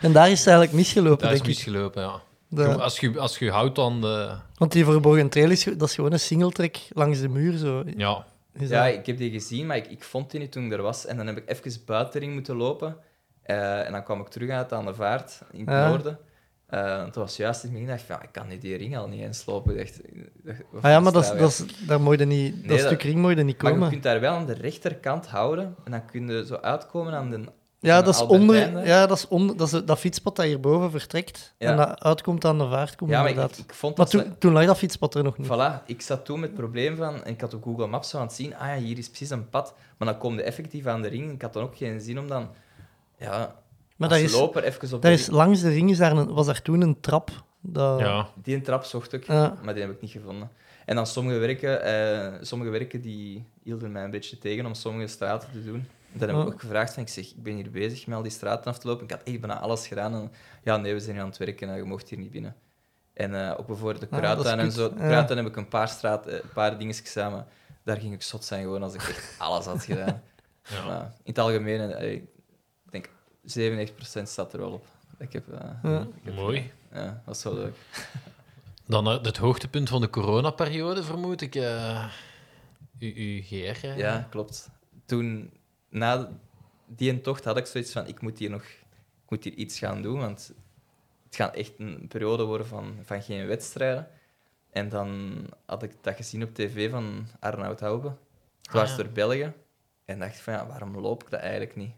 En 0.00 0.12
daar 0.12 0.30
is 0.30 0.38
het 0.38 0.46
eigenlijk 0.48 0.72
misgelopen, 0.76 1.22
daar 1.22 1.32
is 1.32 1.40
denk 1.42 1.50
ik. 1.50 1.56
misgelopen, 1.56 2.02
ja. 2.02 2.20
De- 2.48 2.78
Als 2.82 2.98
je, 3.00 3.18
als 3.18 3.38
je 3.38 3.50
houdt 3.50 3.78
aan 3.78 4.00
de... 4.00 4.30
want 4.54 4.72
die 4.72 4.84
verborgen 4.84 5.28
trail 5.28 5.50
is, 5.50 5.64
dat 5.64 5.88
is 5.88 5.94
gewoon 5.94 6.12
een 6.12 6.20
singletrek 6.20 6.78
langs 6.92 7.20
de 7.20 7.28
muur. 7.28 7.56
Zo. 7.58 7.82
Ja, 7.96 8.24
Is 8.52 8.68
Ja, 8.68 8.84
dat- 8.86 8.94
ik 8.94 9.06
heb 9.06 9.16
die 9.16 9.30
gezien, 9.30 9.66
maar 9.66 9.76
ik, 9.76 9.86
ik 9.86 10.04
vond 10.04 10.30
die 10.30 10.40
niet 10.40 10.52
toen 10.52 10.64
ik 10.66 10.72
er 10.72 10.82
was. 10.82 11.06
En 11.06 11.16
dan 11.16 11.26
heb 11.26 11.36
ik 11.36 11.48
even 11.50 11.82
buitenring 11.86 12.32
moeten 12.32 12.56
lopen. 12.56 12.96
Eh, 13.42 13.86
en 13.86 13.92
dan 13.92 14.02
kwam 14.04 14.20
ik 14.20 14.28
terug 14.28 14.50
uit 14.50 14.72
aan 14.72 14.84
de 14.86 14.94
vaart 14.94 15.40
in 15.52 15.60
het 15.60 15.68
Ja. 15.68 15.88
noorden. 15.88 16.18
Eh, 16.66 17.04
het 17.04 17.14
was 17.14 17.36
juist 17.36 17.62
in 17.64 17.68
het 17.70 17.78
begin 17.78 17.88
dacht 17.96 18.00
ik, 18.08 18.14
van, 18.14 18.22
ik 18.22 18.32
kan 18.32 18.48
niet 18.48 18.60
die 18.60 18.76
ring 18.76 18.96
al 18.96 19.08
niet 19.08 19.20
eens 19.20 19.46
lopen. 19.46 19.76
Dacht, 19.76 20.00
Ah 20.82 20.90
ja, 20.90 21.00
maar 21.00 21.12
dat, 21.12 21.34
dat, 21.38 21.66
daar 21.86 22.00
moet 22.00 22.18
je 22.18 22.24
niet, 22.24 22.54
dat 22.56 22.64
Nee, 22.66 22.76
dat- 22.78 22.86
stuk 22.86 23.02
ring 23.02 23.18
moet 23.18 23.36
je 23.36 23.42
niet 23.44 23.62
Maar 23.62 23.70
je 23.70 23.76
komen. 23.76 23.90
kunt 23.90 24.02
daar 24.02 24.20
wel 24.20 24.32
aan 24.32 24.46
de 24.46 24.52
rechterkant 24.52 25.26
houden. 25.26 25.74
En 25.84 25.90
dan 25.90 26.04
kun 26.06 26.28
je 26.28 26.46
zo 26.46 26.54
uitkomen 26.54 27.12
aan 27.14 27.30
de... 27.30 27.44
Ja, 27.82 28.02
dat 28.02 28.26
onder, 28.26 28.86
ja 28.86 29.06
dat, 29.06 29.16
is 29.16 29.28
onder, 29.28 29.56
dat 29.56 29.72
is 29.72 29.84
dat 29.84 29.98
fietspad 29.98 30.36
dat 30.36 30.44
hierboven 30.44 30.90
vertrekt. 30.90 31.54
Ja. 31.58 31.70
En 31.70 31.76
dat 31.76 32.02
uitkomt 32.02 32.44
aan 32.44 32.58
de 32.58 32.68
vaart, 32.68 32.96
komt 32.96 33.10
Ja, 33.10 33.16
maar 33.20 33.28
ik, 33.28 33.34
inderdaad. 33.34 33.58
ik, 33.58 33.64
ik 33.64 33.74
vond 33.74 33.96
maar 33.96 34.06
dat... 34.06 34.20
ze- 34.20 34.22
toen, 34.28 34.38
toen 34.38 34.52
lag 34.52 34.64
dat 34.66 34.76
fietspad 34.78 35.14
er 35.14 35.22
nog 35.22 35.38
niet. 35.38 35.46
Voilà, 35.46 35.84
ik 35.86 36.00
zat 36.02 36.24
toen 36.24 36.40
met 36.40 36.48
het 36.50 36.58
probleem 36.58 36.96
van... 36.96 37.24
En 37.24 37.32
ik 37.32 37.40
had 37.40 37.54
op 37.54 37.62
Google 37.62 37.86
Maps 37.86 38.08
zo 38.08 38.16
aan 38.18 38.22
het 38.26 38.32
zien, 38.32 38.56
ah 38.56 38.66
ja, 38.66 38.76
hier 38.76 38.98
is 38.98 39.08
precies 39.08 39.30
een 39.30 39.48
pad. 39.48 39.74
Maar 39.96 40.08
dan 40.08 40.18
kom 40.18 40.34
je 40.34 40.42
effectief 40.42 40.86
aan 40.86 41.02
de 41.02 41.08
ring. 41.08 41.32
Ik 41.32 41.42
had 41.42 41.52
dan 41.52 41.62
ook 41.62 41.76
geen 41.76 42.00
zin 42.00 42.18
om 42.18 42.28
dan... 42.28 42.48
Ja, 43.18 43.54
Maar 43.96 44.08
als 44.08 44.18
dat 44.18 44.28
is, 44.28 44.32
loper 44.32 44.62
even 44.64 44.82
op 44.84 44.90
dat 44.90 45.02
de 45.02 45.10
is, 45.12 45.26
langs 45.30 45.60
de 45.60 45.68
ring 45.70 45.90
is 45.90 45.98
daar 45.98 46.12
een, 46.16 46.32
was 46.32 46.46
daar 46.46 46.62
toen 46.62 46.80
een 46.80 47.00
trap. 47.00 47.30
Dat, 47.60 48.00
ja. 48.00 48.28
Die 48.42 48.54
een 48.56 48.62
trap 48.62 48.84
zocht 48.84 49.12
ik, 49.12 49.26
Ja. 49.26 49.56
maar 49.64 49.74
die 49.74 49.82
heb 49.82 49.92
ik 49.92 50.00
niet 50.00 50.10
gevonden. 50.10 50.50
En 50.86 50.96
dan 50.96 51.06
sommige 51.06 51.38
werken, 51.38 51.82
eh, 51.82 52.38
sommige 52.40 52.70
werken 52.70 53.00
die 53.00 53.44
hielden 53.62 53.92
mij 53.92 54.04
een 54.04 54.10
beetje 54.10 54.38
tegen 54.38 54.66
om 54.66 54.74
sommige 54.74 55.06
straten 55.06 55.48
te 55.52 55.64
doen. 55.64 55.88
Dan 56.12 56.28
heb 56.28 56.38
ik 56.38 56.52
ook 56.52 56.60
gevraagd, 56.60 56.94
van, 56.94 57.02
ik 57.02 57.08
zeg, 57.08 57.24
ik 57.30 57.42
ben 57.42 57.54
hier 57.54 57.70
bezig 57.70 58.06
met 58.06 58.16
al 58.16 58.22
die 58.22 58.32
straten 58.32 58.70
af 58.70 58.78
te 58.78 58.86
lopen. 58.86 59.04
Ik 59.04 59.10
had 59.10 59.22
echt 59.24 59.40
bijna 59.40 59.58
alles 59.58 59.86
gedaan. 59.86 60.14
En, 60.14 60.32
ja, 60.62 60.76
nee, 60.76 60.92
we 60.94 61.00
zijn 61.00 61.12
hier 61.14 61.22
aan 61.22 61.28
het 61.28 61.38
werken 61.38 61.68
en 61.68 61.76
je 61.76 61.82
mocht 61.82 62.08
hier 62.08 62.18
niet 62.18 62.30
binnen. 62.30 62.56
En 63.12 63.34
eh, 63.48 63.58
ook 63.58 63.66
bijvoorbeeld 63.66 64.00
de 64.10 64.16
Ah, 64.16 64.58
en 64.58 64.72
zo. 64.72 64.88
De 64.88 64.94
Ja. 65.00 65.06
Kruidtuin 65.06 65.38
heb 65.38 65.48
ik 65.48 65.56
een 65.56 65.68
paar, 65.68 65.88
straat, 65.88 66.26
eh, 66.26 66.34
een 66.34 66.52
paar 66.54 66.78
dingetjes 66.78 67.10
samen. 67.10 67.46
Daar 67.84 67.96
ging 67.96 68.14
ik 68.14 68.22
zot 68.22 68.44
zijn 68.44 68.62
gewoon 68.62 68.82
als 68.82 68.94
ik 68.94 69.00
echt 69.02 69.34
alles 69.38 69.64
had 69.64 69.84
gedaan. 69.84 70.22
Ja. 70.68 70.84
Maar 70.86 71.02
in 71.04 71.10
het 71.32 71.38
algemeen, 71.38 71.92
eh, 71.92 72.12
ik 72.12 72.24
denk 72.90 73.08
97% 73.44 74.28
staat 74.28 74.52
er 74.52 74.58
wel 74.58 74.70
op. 74.72 74.86
Ik 75.18 75.32
heb, 75.32 75.48
eh, 75.52 75.70
Ja. 75.82 76.00
ik 76.00 76.06
heb- 76.24 76.34
Mooi. 76.34 76.72
Ja, 76.92 77.04
dat 77.04 77.14
was 77.24 77.42
wel 77.42 77.54
leuk. 77.54 77.76
Dan 78.86 79.06
eh, 79.10 79.22
het 79.22 79.36
hoogtepunt 79.36 79.88
van 79.88 80.00
de 80.00 80.10
coronaperiode, 80.10 81.02
vermoed 81.02 81.40
ik. 81.40 81.54
eh 81.54 82.04
uw, 82.98 83.12
uw 83.14 83.42
GR. 83.42 83.54
eh. 83.86 83.96
Ja, 83.98 84.26
klopt. 84.30 84.68
Toen, 85.06 85.50
na 85.90 86.38
die 86.86 87.10
een 87.10 87.22
tocht, 87.22 87.44
had 87.44 87.56
ik 87.56 87.66
zoiets 87.66 87.92
van, 87.92 88.06
ik 88.06 88.20
moet 88.20 88.38
hier 88.38 88.50
nog 88.50 88.62
ik 89.30 89.36
moet 89.36 89.44
hier 89.44 89.54
iets 89.54 89.78
gaan 89.78 90.02
doen, 90.02 90.18
want 90.18 90.52
het 91.24 91.36
gaat 91.36 91.54
echt 91.54 91.72
een 91.78 92.08
periode 92.08 92.44
worden 92.44 92.66
van, 92.66 92.98
van 93.02 93.22
geen 93.22 93.46
wedstrijden. 93.46 94.08
En 94.70 94.88
dan 94.88 95.36
had 95.66 95.82
ik 95.82 95.92
dat 96.00 96.14
gezien 96.16 96.42
op 96.42 96.54
tv 96.54 96.90
van 96.90 97.26
Arnoud 97.40 97.80
Hoube. 97.80 98.08
Het 98.08 98.68
Ah, 98.68 98.74
was 98.74 98.90
ja. 98.90 98.96
door 98.96 99.08
België. 99.08 99.52
En 100.04 100.18
dacht 100.18 100.34
ik 100.34 100.40
van, 100.40 100.54
ja, 100.54 100.66
waarom 100.66 100.98
loop 100.98 101.22
ik 101.22 101.30
dat 101.30 101.40
eigenlijk 101.40 101.76
niet? 101.76 101.92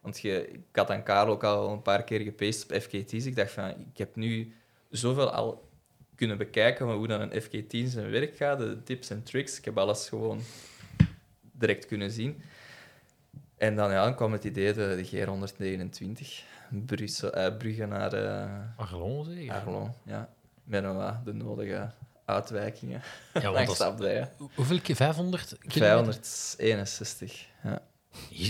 Want 0.00 0.20
je, 0.20 0.48
ik 0.50 0.60
had 0.72 0.90
aan 0.90 1.02
Karel 1.02 1.32
ook 1.32 1.44
al 1.44 1.72
een 1.72 1.82
paar 1.82 2.04
keer 2.04 2.20
gepaced 2.20 2.64
op 2.64 2.82
FKT's. 2.82 3.26
Ik 3.26 3.36
dacht 3.36 3.50
van, 3.52 3.68
ik 3.68 3.98
heb 3.98 4.16
nu 4.16 4.54
zoveel 4.90 5.30
al 5.30 5.68
kunnen 6.14 6.38
bekijken 6.38 6.86
van 6.86 6.96
hoe 6.96 7.06
dan 7.06 7.20
een 7.20 7.42
FK10 7.42 7.86
zijn 7.86 8.10
werk 8.10 8.36
gaat, 8.36 8.58
de 8.58 8.82
tips 8.82 9.10
en 9.10 9.22
tricks. 9.22 9.58
Ik 9.58 9.64
heb 9.64 9.78
alles 9.78 10.08
gewoon 10.08 10.40
direct 11.40 11.86
kunnen 11.86 12.10
zien. 12.10 12.42
En 13.58 13.76
dan, 13.76 13.90
ja, 13.90 14.04
dan 14.04 14.14
kwam 14.14 14.32
het 14.32 14.44
idee, 14.44 14.72
de, 14.72 15.06
de 15.10 15.26
G129, 15.26 16.26
Brussel, 16.68 17.32
eh, 17.32 17.56
Brugge 17.56 17.86
naar 17.86 18.12
eh 18.12 18.50
Arlon, 18.76 19.24
zeker? 19.24 19.54
Arlon. 19.54 19.92
Ja, 20.04 20.28
met 20.64 20.84
een, 20.84 21.14
de 21.24 21.32
nodige 21.32 21.90
uitwijkingen 22.24 23.02
Ja, 23.34 23.50
want 23.52 23.68
de 23.78 23.84
dat 23.98 24.00
is, 24.00 24.26
hoeveel 24.54 24.80
keer? 24.80 24.96
500 24.96 25.56
kilometer? 25.58 26.14
561. 26.14 27.46
Ja. 27.64 27.82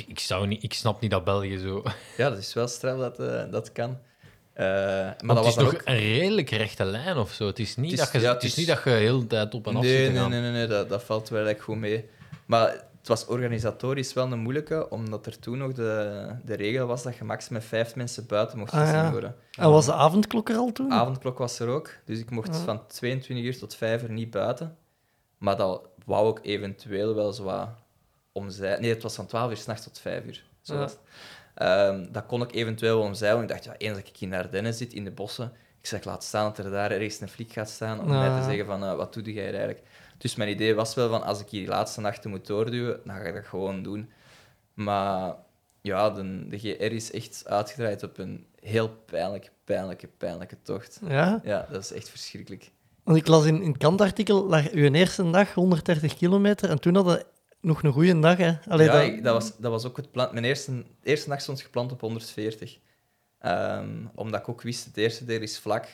Ik, 0.09 0.19
zou 0.19 0.47
niet, 0.47 0.63
ik 0.63 0.73
snap 0.73 1.01
niet 1.01 1.11
dat 1.11 1.25
België 1.25 1.59
zo... 1.59 1.83
ja, 2.17 2.29
dat 2.29 2.39
is 2.39 2.55
wel 2.55 2.69
straf 2.69 2.99
dat 2.99 3.21
eh, 3.21 3.51
dat 3.51 3.73
kan. 3.73 3.99
Maar 4.57 5.17
dat 5.21 5.37
het 5.37 5.47
is 5.47 5.55
was 5.55 5.65
nog 5.65 5.75
ook... 5.75 5.81
een 5.85 5.97
redelijk 5.99 6.51
rechte 6.51 6.85
lijn 6.85 7.17
of 7.17 7.33
zo. 7.33 7.47
Het 7.47 7.59
is 7.59 7.77
niet, 7.77 7.91
Het 7.91 8.01
is- 8.01 8.05
dat, 8.05 8.13
je, 8.23 8.27
ja, 8.29 8.33
het 8.35 8.43
is 8.43 8.55
niet 8.55 8.67
dat 8.67 8.79
je 8.85 8.91
de 8.91 8.97
hele 8.97 9.27
tijd 9.27 9.55
op 9.55 9.67
en 9.67 9.77
af 9.77 9.85
zit 9.85 9.93
Nee, 9.99 10.07
te 10.07 10.13
nee, 10.13 10.29
nee, 10.29 10.41
nee, 10.41 10.51
nee, 10.51 10.67
dat, 10.67 10.89
dat 10.89 11.03
valt 11.03 11.29
wel 11.29 11.47
echt 11.47 11.61
goed 11.61 11.77
mee. 11.77 12.09
Maar 12.47 12.85
het 12.99 13.09
was 13.09 13.27
organisatorisch 13.27 14.13
wel 14.13 14.33
een 14.33 14.39
moeilijke, 14.39 14.91
omdat 14.91 15.27
er 15.27 15.39
toen 15.39 15.59
nog 15.59 15.73
de, 15.73 16.27
de 16.45 16.55
regel 16.55 16.87
was 16.87 17.03
dat 17.03 17.17
je 17.17 17.25
max 17.25 17.49
met 17.49 17.65
vijf 17.65 17.95
mensen 17.97 18.27
buiten 18.27 18.59
mocht 18.59 18.73
Ah, 18.73 18.81
gezien 18.81 18.95
ja. 19.03 19.11
worden. 19.11 19.35
En 19.59 19.71
was 19.71 19.85
de 19.87 19.93
avondklok 19.93 20.49
er 20.49 20.57
al 20.57 20.73
toen? 20.73 20.93
Avondklok 20.93 21.39
was 21.39 21.59
er 21.59 21.69
ook, 21.69 21.91
dus 22.05 22.19
ik 22.19 22.31
mocht 22.31 22.55
Ja. 22.57 22.63
van 22.63 22.87
22 22.87 23.47
uur 23.47 23.59
tot 23.59 23.75
5 23.75 24.03
uur 24.03 24.11
niet 24.11 24.31
buiten. 24.31 24.77
Maar 25.39 25.57
dat 25.57 25.89
wou 26.05 26.31
ik 26.31 26.45
eventueel 26.45 27.15
wel 27.15 27.33
zo 27.33 27.45
wat 27.45 27.69
omzeilen. 28.33 28.81
Nee, 28.81 28.91
het 28.93 29.03
was 29.03 29.15
van 29.15 29.27
12 29.27 29.51
uur 29.51 29.57
s'nachts 29.57 29.85
tot 29.85 29.99
5 29.99 30.25
uur. 30.25 30.45
Zo 30.63 30.75
Ja. 30.75 30.81
was 30.81 30.91
het. 30.91 31.01
Ehm, 31.55 32.07
dat 32.13 32.27
kon 32.27 32.43
ik 32.43 32.55
eventueel 32.55 32.97
wel 32.99 33.07
omzeilen. 33.07 33.43
Ik 33.43 33.49
dacht, 33.49 33.65
ja, 33.65 33.75
eens 33.77 33.97
dat 33.97 34.07
ik 34.09 34.21
in 34.21 34.31
de 34.31 34.37
Ardennen 34.37 34.75
zit, 34.75 34.93
in 34.93 35.05
de 35.05 35.11
bossen, 35.11 35.53
ik 35.81 35.87
zeg, 35.87 36.05
laat 36.05 36.25
staan 36.25 36.45
dat 36.55 36.65
er 36.65 36.71
daar 36.71 36.91
ergens 36.91 37.21
een 37.21 37.29
flik 37.29 37.53
gaat 37.53 37.71
staan 37.71 38.01
om 38.01 38.09
mij 38.09 38.41
te 38.41 38.45
zeggen 38.45 38.67
van, 38.67 38.85
eh, 38.85 38.95
wat 38.95 39.15
doe 39.15 39.23
jij 39.23 39.33
hier 39.45 39.55
eigenlijk? 39.55 39.83
Dus 40.19 40.35
mijn 40.35 40.51
idee 40.51 40.75
was 40.75 40.95
wel 40.95 41.09
van, 41.09 41.23
als 41.23 41.41
ik 41.41 41.49
hier 41.49 41.61
die 41.61 41.69
laatste 41.69 42.01
nachten 42.01 42.31
moet 42.31 42.47
doorduwen, 42.47 43.01
dan 43.05 43.17
ga 43.17 43.23
ik 43.23 43.35
dat 43.35 43.45
gewoon 43.47 43.83
doen. 43.83 44.11
Maar 44.75 45.35
ja, 45.81 46.11
de, 46.11 46.49
de 46.49 46.59
GR 46.59 46.83
is 46.83 47.11
echt 47.11 47.43
uitgedraaid 47.47 48.03
op 48.03 48.19
een 48.19 48.47
heel 48.61 48.89
pijnlijke, 48.89 49.49
pijnlijke, 49.65 50.07
pijnlijke 50.07 50.57
tocht. 50.63 51.01
Ja? 51.09 51.41
Ja, 51.45 51.67
dat 51.71 51.83
is 51.83 51.93
echt 51.93 52.09
verschrikkelijk. 52.09 52.71
Want 53.03 53.19
ik 53.19 53.27
las 53.27 53.45
in, 53.45 53.63
in 53.63 53.69
het 53.69 53.79
kantartikel, 53.79 54.47
lag 54.47 54.71
uw 54.71 54.93
eerste 54.93 55.31
dag 55.31 55.55
130 55.55 56.17
kilometer 56.17 56.71
en 56.71 56.81
toen 56.81 56.95
hadden 56.95 57.17
we 57.17 57.27
nog 57.61 57.83
een 57.83 57.93
goede 57.93 58.19
dag. 58.21 58.37
Hè? 58.37 58.53
Allee, 58.69 58.87
ja, 58.87 58.93
dat- 58.93 59.03
ik- 59.03 59.25
dat, 59.25 59.33
was, 59.35 59.57
dat 59.57 59.71
was 59.71 59.85
ook 59.87 59.97
het 59.97 60.11
plan. 60.11 60.29
Mijn 60.33 60.45
eerste, 60.45 60.85
eerste 61.03 61.29
dag 61.29 61.41
stond 61.41 61.61
gepland 61.61 61.93
op 61.93 62.01
140. 62.01 62.79
Ehm, 63.39 63.89
omdat 64.15 64.41
ik 64.41 64.49
ook 64.49 64.63
wist, 64.63 64.85
het 64.85 64.97
eerste 64.97 65.25
deel 65.25 65.41
is 65.41 65.59
vlak. 65.59 65.85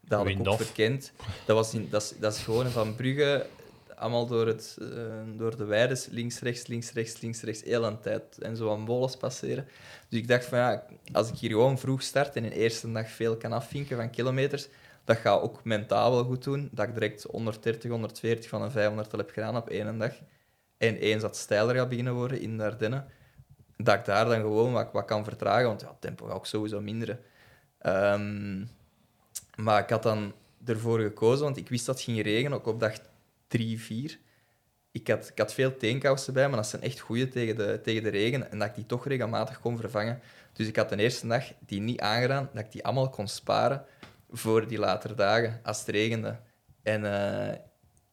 Dat 0.00 0.18
had 0.18 0.28
ik 0.28 0.38
ook 0.48 0.56
verkend. 0.60 1.12
Dat, 1.46 1.56
was 1.56 1.74
in, 1.74 1.88
dat, 1.90 2.02
is, 2.02 2.12
dat 2.18 2.34
is 2.34 2.40
gewoon 2.42 2.66
van 2.70 2.96
Brugge, 2.96 3.46
allemaal 3.96 4.26
door, 4.26 4.46
het, 4.46 4.76
eh, 4.80 4.88
door 5.36 5.56
de 5.56 5.64
weides, 5.64 6.06
links, 6.06 6.40
rechts, 6.40 6.66
links, 6.66 6.92
rechts, 6.92 7.20
links, 7.20 7.42
rechts, 7.42 7.62
heel 7.62 7.84
een 7.84 8.00
tijd. 8.00 8.38
En 8.38 8.56
zo 8.56 8.72
aan 8.72 8.80
molens 8.80 9.16
passeren. 9.16 9.66
Dus 10.08 10.18
ik 10.18 10.28
dacht 10.28 10.44
van 10.44 10.58
ja, 10.58 10.84
als 11.12 11.28
ik 11.28 11.38
hier 11.38 11.50
gewoon 11.50 11.78
vroeg 11.78 12.02
start 12.02 12.36
en 12.36 12.44
in 12.44 12.50
de 12.50 12.56
eerste 12.56 12.92
dag 12.92 13.08
veel 13.08 13.36
kan 13.36 13.52
afvinken 13.52 13.96
van 13.96 14.10
kilometers, 14.10 14.68
dat 15.04 15.16
gaat 15.16 15.40
ook 15.40 15.64
mentaal 15.64 16.10
wel 16.10 16.24
goed 16.24 16.44
doen. 16.44 16.68
Dat 16.72 16.88
ik 16.88 16.94
direct 16.94 17.22
130, 17.22 17.90
140 17.90 18.48
van 18.48 18.62
een 18.62 18.70
500 18.70 19.12
al 19.12 19.18
heb 19.18 19.30
gedaan 19.30 19.56
op 19.56 19.68
één 19.68 19.98
dag. 19.98 20.12
En 20.78 20.96
eens 20.96 21.22
dat 21.22 21.36
steiler 21.36 21.74
gaat 21.74 21.88
beginnen 21.88 22.14
worden 22.14 22.40
in 22.40 22.56
de 22.56 22.64
Ardennen, 22.64 23.06
dat 23.76 23.94
ik 23.94 24.04
daar 24.04 24.24
dan 24.24 24.40
gewoon 24.40 24.72
wat, 24.72 24.92
wat 24.92 25.04
kan 25.04 25.24
vertragen, 25.24 25.66
want 25.66 25.80
ja, 25.80 25.88
het 25.88 26.00
tempo 26.00 26.26
gaat 26.26 26.34
ook 26.34 26.46
sowieso 26.46 26.80
minderen. 26.80 27.20
Ehm, 27.78 28.64
maar 29.56 29.82
ik 29.82 29.90
had 29.90 30.02
dan 30.02 30.32
ervoor 30.64 31.00
gekozen, 31.00 31.44
want 31.44 31.56
ik 31.56 31.68
wist 31.68 31.86
dat 31.86 31.94
het 31.94 32.04
ging 32.04 32.22
regenen, 32.22 32.58
ook 32.58 32.66
op 32.66 32.80
3, 33.52 33.80
4. 33.80 34.18
Ik 34.90 35.08
had, 35.08 35.28
ik 35.28 35.38
had 35.38 35.54
veel 35.54 35.76
teenkousen 35.76 36.32
bij, 36.32 36.48
maar 36.48 36.56
dat 36.56 36.66
zijn 36.66 36.82
echt 36.82 37.00
goede 37.00 37.28
tegen 37.28 37.56
de, 37.56 37.80
tegen 37.82 38.02
de 38.02 38.08
regen. 38.08 38.50
En 38.50 38.58
dat 38.58 38.68
ik 38.68 38.74
die 38.74 38.86
toch 38.86 39.06
regelmatig 39.06 39.60
kon 39.60 39.78
vervangen. 39.78 40.20
Dus 40.52 40.66
ik 40.66 40.76
had 40.76 40.88
de 40.88 40.96
eerste 40.96 41.26
dag 41.26 41.44
die 41.66 41.80
niet 41.80 42.00
aangedaan, 42.00 42.50
dat 42.52 42.64
ik 42.64 42.72
die 42.72 42.84
allemaal 42.84 43.10
kon 43.10 43.28
sparen 43.28 43.84
voor 44.30 44.68
die 44.68 44.78
latere 44.78 45.14
dagen, 45.14 45.60
als 45.62 45.78
het 45.78 45.88
regende. 45.88 46.38
En 46.82 47.04
eh, 47.04 47.58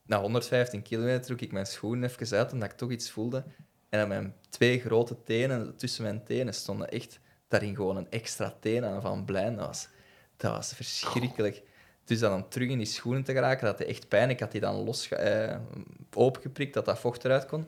na 0.06 0.20
115 0.20 0.82
kilometer 0.82 1.22
trok 1.22 1.42
ik 1.42 1.52
mijn 1.52 1.66
schoenen 1.66 2.10
even 2.10 2.38
uit, 2.38 2.52
omdat 2.52 2.72
ik 2.72 2.78
toch 2.78 2.92
iets 2.92 3.12
voelde. 3.12 3.44
En 3.90 4.08
mijn 4.08 4.36
twee 4.50 4.80
grote 4.80 5.24
tenen, 5.24 5.76
tussen 5.76 6.04
mijn 6.04 6.24
tenen, 6.24 6.54
stonden 6.54 6.90
echt 6.90 7.20
daarin 7.48 7.76
gewoon 7.76 7.98
een 7.98 8.10
extra 8.12 8.56
teen 8.60 8.86
aan 8.86 9.02
van 9.02 9.26
blij. 9.26 9.56
Was, 9.56 9.88
dat 10.38 10.52
was 10.52 10.74
verschrikkelijk. 10.74 11.62
Dus 12.10 12.20
dan, 12.20 12.32
dan 12.32 12.48
terug 12.48 12.70
in 12.70 12.78
die 12.78 12.88
schoenen 12.88 13.24
te 13.24 13.34
geraken, 13.34 13.66
dat 13.66 13.78
had 13.78 13.88
echt 13.88 14.08
pijn. 14.08 14.30
Ik 14.30 14.40
had 14.40 14.52
die 14.52 14.62
dan 14.62 14.76
los 14.76 15.10
eh, 15.10 15.58
opengeprikt, 16.14 16.74
dat 16.74 16.86
dat 16.86 17.00
vocht 17.00 17.26
eruit 17.26 17.46
kon. 17.46 17.68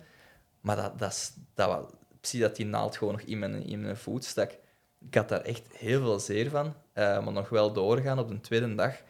Maar 0.61 0.75
dat, 0.75 0.99
dat, 0.99 1.33
dat, 1.53 1.67
was, 1.67 1.91
ik 1.91 2.25
zie 2.25 2.41
dat 2.41 2.55
die 2.55 2.65
naald 2.65 2.97
gewoon 2.97 3.13
nog 3.13 3.21
in 3.21 3.39
mijn, 3.39 3.65
in 3.65 3.95
voet 3.95 4.25
stak. 4.25 4.51
Ik 4.99 5.15
had 5.15 5.29
daar 5.29 5.41
echt 5.41 5.63
heel 5.77 6.01
veel 6.01 6.19
zeer 6.19 6.49
van. 6.49 6.75
eh, 6.93 7.23
maar 7.23 7.33
nog 7.33 7.49
wel 7.49 7.73
doorgaan 7.73 8.19
op 8.19 8.29
de 8.29 8.41
tweede 8.41 8.75
dag. 8.75 9.01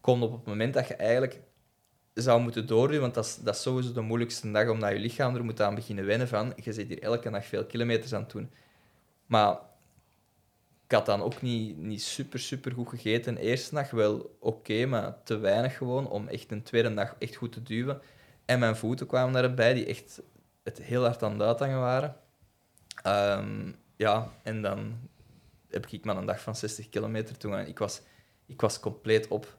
Komt 0.00 0.22
op 0.22 0.32
het 0.32 0.46
moment 0.46 0.74
dat 0.74 0.88
je 0.88 0.94
eigenlijk 0.94 1.40
zou 2.14 2.40
moeten 2.40 2.66
doordoen, 2.66 3.00
want 3.00 3.14
dat 3.14 3.24
is, 3.24 3.36
dat 3.36 3.56
sowieso 3.56 3.92
de 3.92 4.00
moeilijkste 4.00 4.50
dag, 4.50 4.68
omdat 4.68 4.92
je 4.92 4.98
lichaam 4.98 5.34
er 5.36 5.44
moet 5.44 5.60
aan 5.60 5.74
beginnen 5.74 6.06
wennen 6.06 6.28
van. 6.28 6.52
Je 6.56 6.72
zit 6.72 6.88
hier 6.88 7.02
elke 7.02 7.30
dag 7.30 7.44
veel 7.46 7.64
kilometers 7.66 8.12
aan 8.12 8.22
het 8.22 8.30
doen. 8.30 8.50
Maar 9.26 9.58
ik 10.90 10.96
had 10.96 11.06
dan 11.06 11.22
ook 11.22 11.42
niet, 11.42 11.76
niet 11.76 12.02
super, 12.02 12.38
super 12.38 12.72
goed 12.72 12.88
gegeten. 12.88 13.34
De 13.34 13.40
eerste 13.40 13.74
dag 13.74 13.90
wel 13.90 14.36
oké, 14.40 14.86
maar 14.86 15.22
te 15.22 15.36
weinig 15.36 15.76
gewoon 15.76 16.08
om 16.08 16.28
echt 16.28 16.50
een 16.50 16.62
tweede 16.62 16.94
dag 16.94 17.14
echt 17.18 17.34
goed 17.34 17.52
te 17.52 17.62
duwen. 17.62 18.00
En 18.44 18.58
mijn 18.58 18.76
voeten 18.76 19.06
kwamen 19.06 19.32
daarbij, 19.32 19.74
die 19.74 19.86
echt 19.86 20.22
het 20.62 20.82
heel 20.82 21.02
hard 21.02 21.22
aan 21.22 21.32
het 21.32 21.42
uithangen 21.42 21.80
waren. 21.80 22.16
Ehm, 23.02 23.72
ja, 23.96 24.32
en 24.42 24.62
dan 24.62 25.08
heb 25.68 25.86
ik 25.86 26.04
maar 26.04 26.16
een 26.16 26.26
dag 26.26 26.40
van 26.40 26.56
60 26.56 26.88
kilometer 26.88 27.36
toen. 27.36 27.54
En 27.54 27.68
ik 27.68 27.78
was, 27.78 28.00
ik 28.46 28.60
was 28.60 28.80
compleet 28.80 29.28
op. 29.28 29.56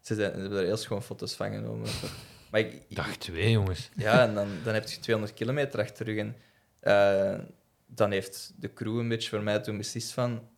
Ze, 0.00 0.14
zijn, 0.14 0.32
ze 0.32 0.40
hebben 0.40 0.58
er 0.58 0.64
heel 0.64 0.76
schoon 0.76 1.02
foto's 1.02 1.34
van 1.34 1.50
genomen. 1.50 1.88
Maar 2.50 2.60
ik, 2.60 2.82
Dag 2.88 3.16
twee, 3.16 3.50
jongens. 3.50 3.90
ja, 3.96 4.22
en 4.22 4.34
dan, 4.34 4.48
dan 4.64 4.74
heb 4.74 4.88
je 4.88 4.98
200 5.00 5.38
kilometer 5.38 5.80
achter 5.80 6.06
rug. 6.06 6.18
En 6.18 6.36
eh, 6.80 7.38
dan 7.86 8.10
heeft 8.10 8.52
de 8.56 8.72
crew 8.72 8.98
een 8.98 9.08
beetje 9.08 9.28
voor 9.28 9.42
mij 9.42 9.60
toen 9.60 9.76
beslist 9.76 10.12
van... 10.12 10.48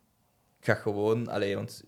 Ik 0.62 0.68
ga 0.68 0.74
gewoon... 0.74 1.28
Allee, 1.28 1.54
want 1.56 1.82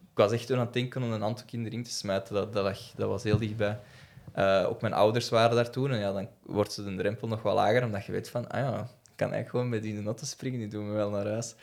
ik 0.00 0.14
was 0.14 0.32
echt 0.32 0.52
aan 0.52 0.58
het 0.58 0.72
denken 0.72 1.02
om 1.02 1.12
een 1.12 1.20
handdoek 1.20 1.50
in 1.50 1.62
de 1.62 1.68
ring 1.68 1.84
te 1.84 1.90
smijten. 1.90 2.34
Dat, 2.34 2.52
dat, 2.52 2.64
lag- 2.64 2.92
dat 2.96 3.08
was 3.08 3.22
heel 3.22 3.38
dichtbij. 3.38 3.80
Eh, 4.32 4.66
ook 4.68 4.80
mijn 4.80 4.92
ouders 4.92 5.28
waren 5.28 5.56
daar 5.56 5.70
toen. 5.70 5.90
En 5.90 5.98
ja, 5.98 6.12
dan 6.12 6.28
wordt 6.42 6.72
ze 6.72 6.84
de 6.84 6.96
drempel 6.96 7.28
nog 7.28 7.42
wel 7.42 7.54
lager, 7.54 7.84
omdat 7.84 8.04
je 8.04 8.12
weet 8.12 8.28
van... 8.28 8.48
Ah 8.48 8.60
ja, 8.60 8.78
ik 8.80 9.16
kan 9.16 9.32
eigenlijk 9.32 9.48
gewoon 9.50 9.68
met 9.68 9.82
die 9.82 9.96
in 9.96 10.04
de 10.04 10.26
springen. 10.26 10.58
Die 10.58 10.68
doen 10.68 10.88
me 10.88 10.92
wel 10.94 11.10
naar 11.10 11.26
huis. 11.26 11.54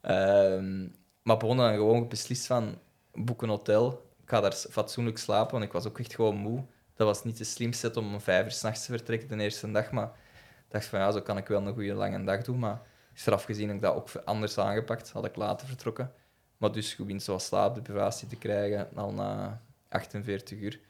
Ehm, 0.00 0.86
maar 1.22 1.36
begonnen 1.36 1.66
dan 1.66 1.74
gewoon 1.74 2.08
beslist 2.08 2.46
van... 2.46 2.78
Boek 3.14 3.42
een 3.42 3.48
hotel. 3.48 4.10
Ik 4.22 4.28
ga 4.28 4.40
daar 4.40 4.52
fatsoenlijk 4.52 5.18
slapen, 5.18 5.52
want 5.52 5.64
ik 5.64 5.72
was 5.72 5.86
ook 5.86 5.98
echt 5.98 6.14
gewoon 6.14 6.36
moe. 6.36 6.64
Dat 6.94 7.06
was 7.06 7.24
niet 7.24 7.38
de 7.38 7.44
slimste 7.44 7.92
om 7.94 8.14
om 8.14 8.20
vijf 8.20 8.44
uur 8.44 8.50
s'nachts 8.50 8.84
te 8.86 8.92
vertrekken 8.92 9.38
de 9.38 9.44
eerste 9.44 9.70
dag. 9.70 9.90
Maar 9.90 10.06
ik 10.06 10.68
dacht 10.68 10.84
van 10.86 10.98
ja, 10.98 11.10
zo 11.10 11.20
kan 11.20 11.36
ik 11.36 11.46
wel 11.46 11.66
een 11.66 11.74
goede 11.74 11.94
lange 11.94 12.24
dag 12.24 12.42
doen. 12.42 12.58
Maar 12.58 12.80
achteraf 13.14 13.44
gezien 13.44 13.66
heb 13.66 13.76
ik 13.76 13.82
dat 13.82 13.94
ook 13.94 14.08
anders 14.24 14.58
aangepakt. 14.58 15.10
Had 15.10 15.24
ik 15.24 15.36
later 15.36 15.66
vertrokken. 15.66 16.12
Maar 16.56 16.72
dus 16.72 16.94
je 16.96 17.20
zoals 17.20 17.44
slaapdeprivatie 17.44 18.28
te 18.28 18.36
krijgen 18.36 18.88
al 18.94 19.12
na 19.12 19.62
48 19.88 20.58
uur. 20.58 20.80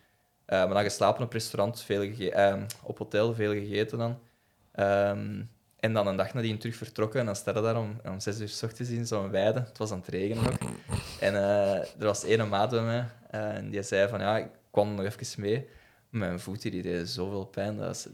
Eh, 0.45 0.59
maar 0.59 0.75
dan 0.75 0.83
geslapen 0.83 1.25
op 1.25 1.33
restaurant, 1.33 1.83
veel 1.83 2.03
eh, 2.31 2.63
op 2.83 2.99
hotel, 2.99 3.35
veel 3.35 3.53
gegeten 3.53 3.99
dan. 3.99 4.19
Ehm, 4.73 5.43
en 5.83 5.93
dan 5.93 6.07
een 6.07 6.17
dag 6.17 6.35
nadien 6.35 6.59
terug 6.59 6.77
vertrokken. 6.77 7.21
En 7.21 7.27
dan 7.27 7.37
je 7.45 7.53
daar 7.53 7.77
om, 7.77 8.01
om 8.05 8.21
zes 8.21 8.41
uur 8.41 8.49
s 8.49 8.63
ochtends 8.63 8.91
in 8.91 9.07
zo'n 9.07 9.31
weide. 9.31 9.61
Het 9.61 9.79
was 9.79 9.91
aan 9.91 9.99
het 9.99 10.09
regenen 10.09 10.43
nog. 10.45 10.57
En 11.21 11.35
eh, 11.35 11.75
er 11.75 12.05
was 12.05 12.25
één 12.25 12.49
maat 12.49 12.71
bij 12.71 12.83
mij. 12.83 13.05
eh, 13.31 13.57
en 13.57 13.71
die 13.71 13.83
zei 13.83 14.09
van 14.09 14.21
ja, 14.21 14.39
ik 14.39 14.49
kwam 14.71 14.95
nog 14.95 15.05
even 15.05 15.41
mee. 15.41 15.69
Mijn 16.09 16.41
voeten 16.41 16.71
die 16.71 16.83
deden 16.83 17.07
zoveel 17.07 17.45
pijn. 17.45 17.77
Dat 17.77 17.87
was, 17.87 18.09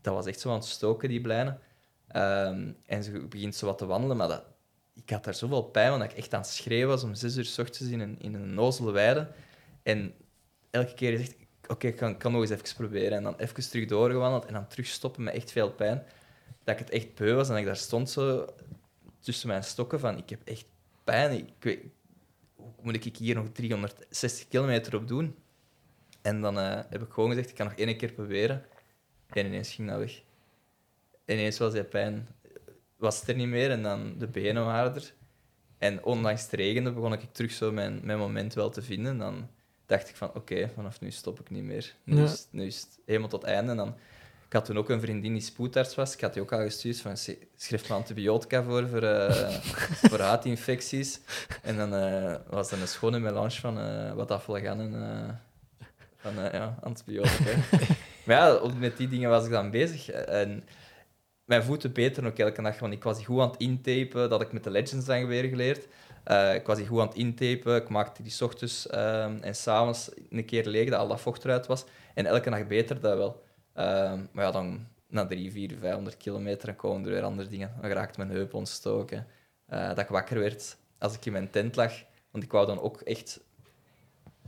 dat 0.00 0.14
was 0.14 0.26
echt 0.26 0.40
zo 0.40 0.48
aan 0.48 0.54
het 0.54 0.64
stoken, 0.64 1.08
die 1.08 1.20
blijnen. 1.20 1.60
Ehm, 2.12 2.72
en 2.86 3.02
ze 3.02 3.26
begint 3.28 3.54
zo 3.54 3.66
wat 3.66 3.78
te 3.78 3.86
wandelen, 3.86 4.16
maar 4.16 4.28
dat, 4.28 4.44
ik 4.94 5.10
had 5.10 5.24
daar 5.24 5.34
zoveel 5.34 5.62
pijn, 5.62 5.90
want 5.90 6.02
ik 6.02 6.12
echt 6.12 6.34
aan 6.34 6.40
het 6.40 6.50
schreeuwen 6.50 6.88
was 6.88 7.02
om 7.02 7.14
zes 7.14 7.36
uur 7.36 7.44
s 7.44 7.58
ochtends 7.58 7.92
in 7.92 8.00
een, 8.00 8.16
in 8.20 8.34
een 8.34 8.54
nozele 8.54 8.92
weide. 8.92 9.28
En 9.82 10.14
elke 10.70 10.94
keer 10.94 11.16
zegt 11.16 11.34
oké, 11.70 11.86
ik 11.86 11.96
kan, 11.96 12.16
kan 12.16 12.32
nog 12.32 12.40
eens 12.40 12.50
even 12.50 12.74
proberen. 12.76 13.12
En 13.12 13.22
dan 13.22 13.36
even 13.36 13.70
terug 13.70 13.86
doorgewandeld 13.86 14.46
en 14.46 14.52
dan 14.52 14.66
terug 14.66 14.86
stoppen 14.86 15.22
met 15.22 15.34
echt 15.34 15.52
veel 15.52 15.70
pijn. 15.70 16.02
Dat 16.64 16.74
ik 16.74 16.80
het 16.80 16.90
echt 16.90 17.14
beu 17.14 17.34
was 17.34 17.46
en 17.46 17.52
dat 17.52 17.60
ik 17.60 17.66
daar 17.66 17.76
stond 17.76 18.10
zo 18.10 18.46
tussen 19.20 19.48
mijn 19.48 19.64
stokken 19.64 20.00
van, 20.00 20.18
ik 20.18 20.30
heb 20.30 20.40
echt 20.44 20.66
pijn. 21.04 21.32
Ik 21.32 21.54
weet, 21.58 21.80
hoe 22.54 22.72
moet 22.82 23.04
ik 23.06 23.16
hier 23.16 23.34
nog 23.34 23.48
360 23.52 24.48
kilometer 24.48 24.96
op 24.96 25.08
doen? 25.08 25.36
En 26.22 26.40
dan 26.40 26.58
eh, 26.58 26.80
heb 26.90 27.02
ik 27.02 27.12
gewoon 27.12 27.28
gezegd, 27.28 27.48
ik 27.48 27.54
kan 27.54 27.66
nog 27.66 27.74
één 27.74 27.96
keer 27.96 28.12
proberen. 28.12 28.64
En 29.26 29.46
ineens 29.46 29.72
ging 29.72 29.88
dat 29.88 29.98
weg. 29.98 30.22
En 31.24 31.34
ineens 31.36 31.58
was 31.58 31.72
die 31.72 31.84
pijn 31.84 32.28
was 32.96 33.20
het 33.20 33.28
er 33.28 33.34
niet 33.34 33.48
meer 33.48 33.70
en 33.70 33.82
dan 33.82 34.14
de 34.18 34.26
benen 34.26 34.64
waren 34.64 34.94
er. 34.94 35.12
En 35.78 36.04
ondanks 36.04 36.42
het 36.42 36.52
regende 36.52 36.92
begon 36.92 37.12
ik 37.12 37.20
terug 37.32 37.52
zo 37.52 37.72
mijn, 37.72 38.00
mijn 38.02 38.18
moment 38.18 38.54
wel 38.54 38.70
te 38.70 38.82
vinden. 38.82 39.18
Dan 39.18 39.48
dacht 39.86 40.08
ik 40.08 40.16
van, 40.16 40.34
oké, 40.34 40.70
vanaf 40.74 41.00
nu 41.00 41.10
stop 41.10 41.40
ik 41.40 41.50
niet 41.50 41.64
meer. 41.64 41.94
Nu, 42.04 42.16
Ja. 42.16 42.22
is, 42.24 42.46
nu 42.50 42.64
is 42.66 42.80
het 42.80 42.98
helemaal 43.06 43.28
tot 43.28 43.42
einde. 43.44 43.70
En 43.70 43.76
dan, 43.76 43.88
ik 44.46 44.52
had 44.52 44.64
toen 44.64 44.78
ook 44.78 44.88
een 44.88 45.00
vriendin 45.00 45.32
die 45.32 45.42
spoedarts 45.42 45.94
was. 45.94 46.14
Ik 46.14 46.20
had 46.20 46.32
die 46.32 46.42
ook 46.42 46.52
al 46.52 46.58
gestuurd 46.60 47.00
van, 47.00 47.16
"Se- 47.16 47.38
schrijf 47.56 47.88
me 47.88 47.94
antibiotica 47.94 48.62
voor, 48.62 48.88
voor, 48.88 49.02
eh, 49.02 49.48
voor 50.10 50.20
haatinfecties. 50.20 51.20
En 51.62 51.76
dan 51.76 51.94
eh, 51.94 52.34
was 52.48 52.70
er 52.70 52.80
een 52.80 52.88
schone 52.88 53.18
melange 53.18 53.50
van 53.50 53.78
eh, 53.78 54.12
wat 54.12 54.30
afvalgan 54.30 54.80
en 54.80 55.40
van 56.16 56.34
ja, 56.34 56.78
antibiotica. 56.82 57.50
maar 58.26 58.36
ja, 58.36 58.60
met 58.78 58.96
die 58.96 59.08
dingen 59.08 59.30
was 59.30 59.44
ik 59.44 59.50
dan 59.50 59.70
bezig. 59.70 60.08
En 60.10 60.64
mijn 61.50 61.62
voeten 61.62 61.92
beter 61.92 62.26
ook 62.26 62.38
elke 62.38 62.62
dag, 62.62 62.78
want 62.78 62.92
ik 62.92 63.02
was 63.02 63.24
goed 63.24 63.40
aan 63.40 63.50
het 63.50 63.60
intapen. 63.60 64.28
Dat 64.30 64.40
ik 64.40 64.52
met 64.52 64.64
de 64.64 64.70
Legends 64.70 65.06
dan 65.06 65.26
weer 65.26 65.44
geleerd. 65.44 65.86
Eh, 66.24 66.54
ik 66.54 66.66
was 66.66 66.76
die 66.76 66.86
goed 66.86 67.00
aan 67.00 67.06
het 67.06 67.16
intapen. 67.16 67.76
Ik 67.76 67.88
maakte 67.88 68.22
die 68.22 68.34
ochtends 68.44 68.86
ehm, 68.86 69.36
en 69.40 69.54
s'avonds 69.54 70.10
een 70.30 70.44
keer 70.44 70.66
leeg, 70.66 70.90
dat 70.90 70.98
al 70.98 71.08
dat 71.08 71.20
vocht 71.20 71.44
eruit 71.44 71.66
was. 71.66 71.84
En 72.14 72.26
elke 72.26 72.50
dag 72.50 72.66
beter 72.66 73.00
dat 73.00 73.16
wel. 73.16 73.42
Ehm, 73.74 74.18
maar 74.32 74.44
ja, 74.44 74.50
dan 74.50 74.86
na 75.08 75.26
3, 75.26 75.52
4, 75.52 75.76
500 75.80 76.16
kilometer 76.16 76.66
dan 76.66 76.76
komen 76.76 77.04
er 77.06 77.12
weer 77.12 77.22
andere 77.22 77.48
dingen. 77.48 77.72
Dan 77.80 77.90
raakte 77.90 78.18
mijn 78.18 78.30
heup 78.32 78.54
ontstoken. 78.54 79.26
Eh, 79.66 79.88
dat 79.88 79.98
ik 79.98 80.08
wakker 80.08 80.38
werd 80.38 80.76
als 80.98 81.14
ik 81.14 81.26
in 81.26 81.32
mijn 81.32 81.50
tent 81.50 81.76
lag. 81.76 81.92
Want 82.30 82.44
ik 82.44 82.52
wou 82.52 82.66
dan 82.66 82.80
ook 82.80 83.00
echt... 83.00 83.40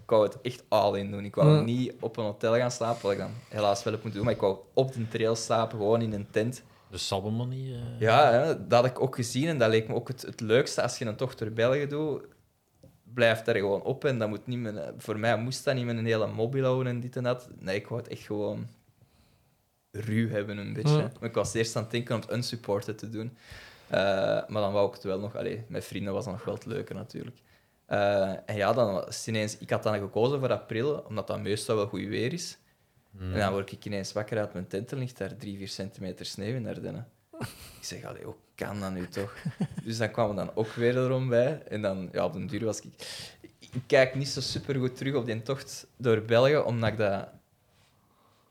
Ik 0.02 0.10
wou 0.10 0.24
het 0.24 0.40
echt 0.40 0.64
all 0.68 0.98
in 0.98 1.10
doen. 1.10 1.24
Ik 1.24 1.34
wou 1.34 1.54
Ja. 1.54 1.60
niet 1.60 1.92
op 2.00 2.16
een 2.16 2.24
hotel 2.24 2.54
gaan 2.54 2.70
slapen, 2.70 3.02
wat 3.02 3.12
ik 3.12 3.18
dan 3.18 3.30
helaas 3.48 3.82
wel 3.82 3.92
heb 3.92 4.02
moeten 4.02 4.20
doen. 4.20 4.24
Maar 4.28 4.34
ik 4.38 4.40
wou 4.46 4.58
op 4.74 4.92
de 4.92 5.08
trail 5.08 5.34
slapen, 5.36 5.78
gewoon 5.78 6.02
in 6.02 6.12
een 6.12 6.30
tent. 6.30 6.62
De 6.92 6.98
Sabelmanier. 6.98 7.74
eh. 7.74 8.00
Ja, 8.00 8.32
hè, 8.32 8.66
dat 8.66 8.80
had 8.80 8.90
ik 8.90 9.00
ook 9.00 9.14
gezien 9.14 9.48
en 9.48 9.58
dat 9.58 9.70
leek 9.70 9.88
me 9.88 9.94
ook 9.94 10.08
het, 10.08 10.22
het 10.22 10.40
leukste. 10.40 10.82
Als 10.82 10.98
je 10.98 11.04
een 11.04 11.16
tocht 11.16 11.38
door 11.38 11.50
België 11.50 11.86
doet, 11.86 12.22
blijft 13.02 13.44
daar 13.44 13.56
gewoon 13.56 13.82
op. 13.82 14.04
En 14.04 14.18
dat 14.18 14.28
moet 14.28 14.46
niet 14.46 14.58
met, 14.58 14.92
voor 14.96 15.18
mij 15.18 15.36
moest 15.36 15.64
dat 15.64 15.74
niet 15.74 15.84
met 15.84 15.96
een 15.96 16.06
hele 16.06 16.26
mobiel 16.26 16.64
houden 16.64 16.92
en 16.92 17.00
dit 17.00 17.16
en 17.16 17.22
dat. 17.22 17.48
Nee, 17.58 17.76
ik 17.76 17.86
wou 17.86 18.00
het 18.00 18.10
echt 18.10 18.22
gewoon 18.22 18.66
ruw 19.90 20.28
hebben, 20.28 20.58
een 20.58 20.72
beetje. 20.72 20.96
Ja. 20.96 21.10
Maar 21.20 21.28
ik 21.28 21.34
was 21.34 21.54
eerst 21.54 21.76
aan 21.76 21.82
het 21.82 21.90
denken 21.90 22.14
om 22.14 22.20
het 22.20 22.32
unsupported 22.32 22.98
te 22.98 23.08
doen. 23.08 23.36
Eh, 23.88 23.98
maar 24.48 24.62
dan 24.62 24.72
wou 24.72 24.88
ik 24.88 24.94
het 24.94 25.02
wel 25.02 25.18
nog... 25.20 25.36
Allee, 25.36 25.64
met 25.68 25.84
vrienden 25.84 26.12
was 26.12 26.24
dat 26.24 26.32
nog 26.34 26.44
wel 26.44 26.54
het 26.54 26.66
leuke, 26.66 26.94
natuurlijk. 26.94 27.36
Eh, 27.86 28.30
en 28.46 28.56
ja, 28.56 28.72
dan 28.72 28.92
was 28.92 29.28
ineens... 29.28 29.58
Ik 29.58 29.70
had 29.70 29.82
dan 29.82 29.98
gekozen 29.98 30.38
voor 30.38 30.52
april, 30.52 31.04
omdat 31.08 31.26
dat 31.26 31.40
meestal 31.40 31.76
wel 31.76 31.86
goed 31.86 32.06
weer 32.06 32.32
is. 32.32 32.58
En 33.18 33.38
dan 33.38 33.52
word 33.52 33.72
ik 33.72 33.84
ineens 33.84 34.12
wakker 34.12 34.38
uit 34.38 34.52
mijn 34.52 34.66
tent 34.66 34.92
en 34.92 34.98
ligt 34.98 35.18
daar 35.18 35.36
drie, 35.36 35.56
vier 35.56 35.68
centimeter 35.68 36.26
sneeuw 36.26 36.54
in 36.54 36.66
Ardennen. 36.66 37.08
Ik 37.40 37.48
zeg, 37.80 38.04
allee, 38.04 38.24
hoe 38.24 38.34
kan 38.54 38.80
dat 38.80 38.92
nu 38.92 39.08
toch? 39.08 39.36
Dus 39.84 39.98
dan 39.98 40.10
kwam 40.10 40.30
er 40.30 40.36
dan 40.36 40.54
ook 40.54 40.72
weer 40.72 40.96
erom 40.96 41.28
bij. 41.28 41.62
En 41.62 41.82
dan, 41.82 42.08
ja, 42.12 42.24
op 42.24 42.32
den 42.32 42.46
duur 42.46 42.64
was 42.64 42.80
ik... 42.80 42.92
Ik 43.58 43.82
kijk 43.86 44.14
niet 44.14 44.28
zo 44.28 44.40
super 44.40 44.74
goed 44.74 44.96
terug 44.96 45.14
op 45.14 45.26
die 45.26 45.42
tocht 45.42 45.86
door 45.96 46.22
België, 46.22 46.56
omdat 46.56 46.88
ik 46.92 46.98
dat 46.98 47.28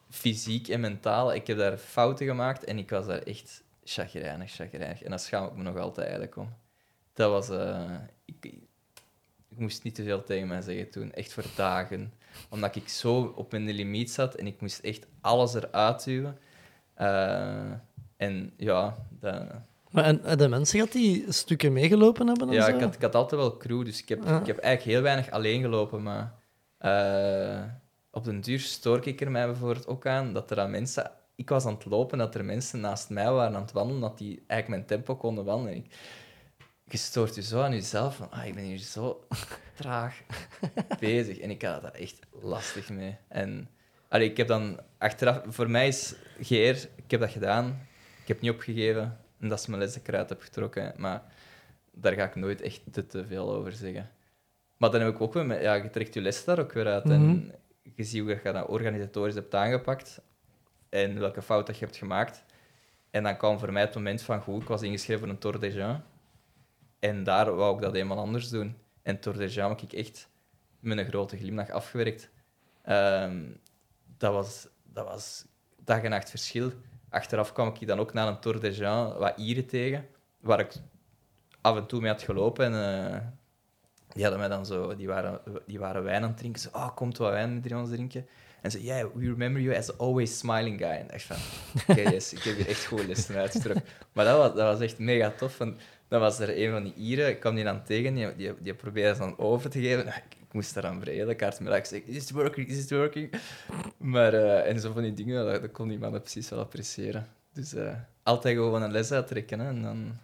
fysiek 0.09 0.67
en 0.67 0.79
mentaal... 0.79 1.33
Ik 1.33 1.47
heb 1.47 1.57
daar 1.57 1.77
fouten 1.77 2.25
gemaakt 2.25 2.63
en 2.63 2.77
ik 2.77 2.89
was 2.89 3.05
daar 3.05 3.21
echt 3.21 3.63
chagrijnig, 3.83 4.51
chagrijnig. 4.51 5.03
En 5.03 5.09
daar 5.09 5.19
schaam 5.19 5.47
ik 5.47 5.55
me 5.55 5.63
nog 5.63 5.77
altijd 5.77 6.05
eigenlijk 6.05 6.35
om. 6.35 6.53
Dat 7.13 7.31
was... 7.31 7.49
eh, 7.49 7.95
ik, 8.25 8.53
ik 9.51 9.57
moest 9.59 9.83
niet 9.83 9.95
te 9.95 10.03
veel 10.03 10.23
tegen 10.23 10.47
mij 10.47 10.61
zeggen 10.61 10.89
toen, 10.89 11.13
echt 11.13 11.33
voor 11.33 11.43
dagen. 11.55 12.13
Omdat 12.49 12.75
ik 12.75 12.89
zo 12.89 13.33
op 13.35 13.51
mijn 13.51 13.69
limiet 13.69 14.11
zat 14.11 14.35
en 14.35 14.47
ik 14.47 14.61
moest 14.61 14.79
echt 14.79 15.07
alles 15.21 15.53
eruit 15.53 16.03
duwen. 16.03 16.37
Eh, 16.93 17.71
en 18.17 18.53
ja, 18.57 18.95
dat, 19.09 19.43
Maar 19.89 20.03
en, 20.03 20.23
en 20.23 20.37
de 20.37 20.47
mensen 20.47 20.79
gehad 20.79 20.93
die 20.93 21.25
stukken 21.31 21.73
meegelopen 21.73 22.27
hebben? 22.27 22.47
En 22.47 22.53
ja 22.53 22.65
zo? 22.65 22.75
ik, 22.75 22.81
had, 22.81 22.95
ik 22.95 23.01
had 23.01 23.15
altijd 23.15 23.41
wel 23.41 23.57
crew, 23.57 23.85
dus 23.85 24.01
ik 24.01 24.09
heb, 24.09 24.25
Ah. 24.25 24.39
ik 24.39 24.47
heb 24.47 24.57
eigenlijk 24.57 24.95
heel 24.95 25.01
weinig 25.01 25.31
alleen 25.31 25.61
gelopen. 25.61 26.03
Maar 26.03 26.33
eh, 26.77 27.61
op 28.11 28.23
den 28.23 28.41
duur 28.41 28.59
stoor 28.59 29.07
ik 29.07 29.21
er 29.21 29.31
mij 29.31 29.45
bijvoorbeeld 29.45 29.87
ook 29.87 30.05
aan 30.05 30.33
dat 30.33 30.51
er 30.51 30.59
aan 30.59 30.71
mensen... 30.71 31.11
Ik 31.35 31.49
was 31.49 31.65
aan 31.65 31.73
het 31.73 31.85
lopen, 31.85 32.17
dat 32.17 32.35
er 32.35 32.45
mensen 32.45 32.79
naast 32.79 33.09
mij 33.09 33.31
waren 33.31 33.55
aan 33.55 33.61
het 33.61 33.71
wandelen, 33.71 34.01
dat 34.01 34.17
die 34.17 34.43
eigenlijk 34.47 34.67
mijn 34.67 34.85
tempo 34.85 35.15
konden 35.15 35.45
wandelen. 35.45 35.75
Ik, 35.75 35.95
je 36.91 36.97
stoort 36.97 37.35
je 37.35 37.41
zo 37.41 37.61
aan 37.61 37.71
jezelf, 37.73 38.15
van 38.15 38.31
ah, 38.31 38.45
ik 38.45 38.55
ben 38.55 38.63
hier 38.63 38.77
zo 38.77 39.25
traag 39.79 40.21
bezig. 40.99 41.39
En 41.39 41.49
ik 41.49 41.61
had 41.61 41.81
daar 41.81 41.91
echt 41.93 42.19
lastig 42.41 42.89
mee. 42.89 43.17
En 43.27 43.69
allee, 44.09 44.29
ik 44.29 44.37
heb 44.37 44.47
dan 44.47 44.79
achteraf... 44.97 45.41
Voor 45.47 45.69
mij 45.69 45.87
is 45.87 46.15
GR... 46.41 46.53
Ik 46.95 47.11
heb 47.11 47.19
dat 47.19 47.31
gedaan. 47.31 47.87
Ik 48.21 48.27
heb 48.27 48.41
niet 48.41 48.51
opgegeven. 48.51 49.17
En 49.39 49.47
dat 49.49 49.59
is 49.59 49.65
mijn 49.67 49.79
les 49.81 49.93
dat 49.93 50.01
ik 50.01 50.07
eruit 50.07 50.29
heb 50.29 50.41
getrokken. 50.41 50.93
Maar 50.97 51.21
daar 51.91 52.13
ga 52.13 52.23
ik 52.25 52.35
nooit 52.35 52.61
echt 52.61 52.81
te, 52.91 53.07
te 53.07 53.25
veel 53.25 53.53
over 53.53 53.71
zeggen. 53.71 54.09
Maar 54.77 54.91
dan 54.91 55.01
heb 55.01 55.13
ik 55.13 55.21
ook 55.21 55.33
weer... 55.33 55.45
met- 55.45 55.61
Ja, 55.61 55.73
je 55.73 55.89
trekt 55.89 56.13
je 56.13 56.21
les 56.21 56.43
daar 56.43 56.59
ook 56.59 56.73
weer 56.73 56.87
uit. 56.87 57.03
Mhm. 57.03 57.13
En 57.13 57.51
je 57.95 58.03
ziet 58.03 58.21
hoe 58.21 58.29
je 58.43 58.51
dat 58.51 58.67
organisatorisch 58.67 59.35
hebt 59.35 59.55
aangepakt. 59.55 60.21
En 60.89 61.19
welke 61.19 61.41
fout 61.41 61.67
dat 61.67 61.77
je 61.77 61.85
hebt 61.85 61.97
gemaakt. 61.97 62.43
En 63.09 63.23
dan 63.23 63.37
kwam 63.37 63.59
voor 63.59 63.71
mij 63.71 63.81
het 63.81 63.93
moment 63.95 64.21
van... 64.21 64.41
Goed, 64.41 64.61
ik 64.61 64.67
was 64.67 64.81
ingeschreven 64.81 65.21
voor 65.23 65.29
een 65.31 65.37
Tour 65.39 65.59
de 65.59 65.71
Jean. 65.73 66.03
En 67.01 67.23
daar 67.23 67.55
wou 67.55 67.75
ik 67.75 67.81
dat 67.81 67.95
eenmaal 67.95 68.17
anders 68.17 68.49
doen. 68.49 68.77
En 69.01 69.19
Tour 69.19 69.37
de 69.37 69.47
Jean 69.47 69.69
heb 69.69 69.81
ik 69.81 69.93
echt 69.93 70.29
met 70.79 70.97
een 70.97 71.07
grote 71.07 71.37
glimlach 71.37 71.69
afgewerkt. 71.69 72.29
Ehm, 72.83 73.43
dat, 74.17 74.33
was, 74.33 74.67
dat 74.83 75.05
was 75.05 75.45
dag 75.83 76.01
en 76.01 76.09
nacht 76.09 76.29
verschil. 76.29 76.71
Achteraf 77.09 77.53
kwam 77.53 77.67
ik 77.67 77.87
dan 77.87 77.99
ook 77.99 78.13
na 78.13 78.27
een 78.27 78.39
Tour 78.39 78.59
de 78.59 78.71
Jean 78.71 79.17
wat 79.17 79.37
Ieren 79.37 79.65
tegen, 79.65 80.07
waar 80.39 80.59
ik 80.59 80.73
af 81.61 81.77
en 81.77 81.85
toe 81.87 82.01
mee 82.01 82.11
had 82.11 82.21
gelopen. 82.21 82.65
En, 82.65 83.13
eh, 83.13 83.21
die 84.13 84.21
hadden 84.21 84.39
mij 84.39 84.49
dan 84.49 84.65
zo, 84.65 84.95
die 84.95 85.07
waren, 85.07 85.41
die 85.65 85.79
waren 85.79 86.03
wijn 86.03 86.23
aan 86.23 86.29
het 86.29 86.37
drinken. 86.37 86.61
Zo, 86.61 86.69
oh, 86.73 86.95
komt 86.95 87.17
wat 87.17 87.31
wijn 87.31 87.53
met 87.53 87.73
ons 87.73 87.89
drinken. 87.89 88.27
En 88.61 88.71
ze, 88.71 88.83
yeah, 88.83 89.07
we 89.13 89.25
remember 89.25 89.61
you 89.61 89.77
as 89.77 89.85
the 89.85 89.95
always 89.95 90.37
smiling 90.37 90.77
guy. 90.77 90.89
En 90.89 91.03
ik 91.03 91.11
dacht 91.11 91.23
van, 91.23 91.37
oké, 91.87 92.01
yes, 92.09 92.33
ik 92.33 92.43
heb 92.43 92.55
hier 92.55 92.67
echt 92.67 92.85
goede 92.85 93.07
lessen 93.07 93.35
uitgetrokken. 93.35 93.83
Maar 94.11 94.25
dat 94.25 94.37
was, 94.37 94.47
dat 94.47 94.77
was 94.77 94.79
echt 94.79 94.99
mega 94.99 95.31
tof. 95.37 95.57
Want 95.57 95.81
dan 96.11 96.19
was 96.19 96.39
er 96.39 96.63
een 96.63 96.71
van 96.71 96.83
die 96.83 96.93
Ieren, 96.93 97.29
ik 97.29 97.39
kwam 97.39 97.55
die 97.55 97.63
dan 97.63 97.83
tegen, 97.83 98.15
die, 98.15 98.35
die, 98.35 98.53
die 98.59 98.73
probeerde 98.73 99.13
ze 99.13 99.19
dan 99.19 99.37
over 99.37 99.69
te 99.69 99.79
geven. 99.79 100.07
Ik, 100.07 100.23
ik 100.39 100.53
moest 100.53 100.73
daar 100.73 100.85
aan 100.85 100.99
breden, 100.99 101.35
kaart 101.35 101.59
me 101.59 101.75
ik 101.75 101.85
zeg, 101.85 102.01
is 102.01 102.23
it 102.23 102.31
working, 102.31 102.67
is 102.67 102.83
it 102.83 102.89
working? 102.91 103.33
Maar, 103.97 104.33
eh, 104.33 104.69
en 104.69 104.79
zo 104.79 104.91
van 104.91 105.01
die 105.01 105.13
dingen, 105.13 105.45
dat, 105.45 105.61
dat 105.61 105.71
kon 105.71 105.87
die 105.87 105.99
man 105.99 106.11
precies 106.11 106.49
wel 106.49 106.59
appreciëren. 106.59 107.27
Dus 107.53 107.73
eh, 107.73 107.93
altijd 108.23 108.55
gewoon 108.55 108.81
een 108.81 108.91
les 108.91 109.11
uittrekken. 109.11 109.59
Hè, 109.59 109.67
en 109.67 109.81
dan 109.81 110.17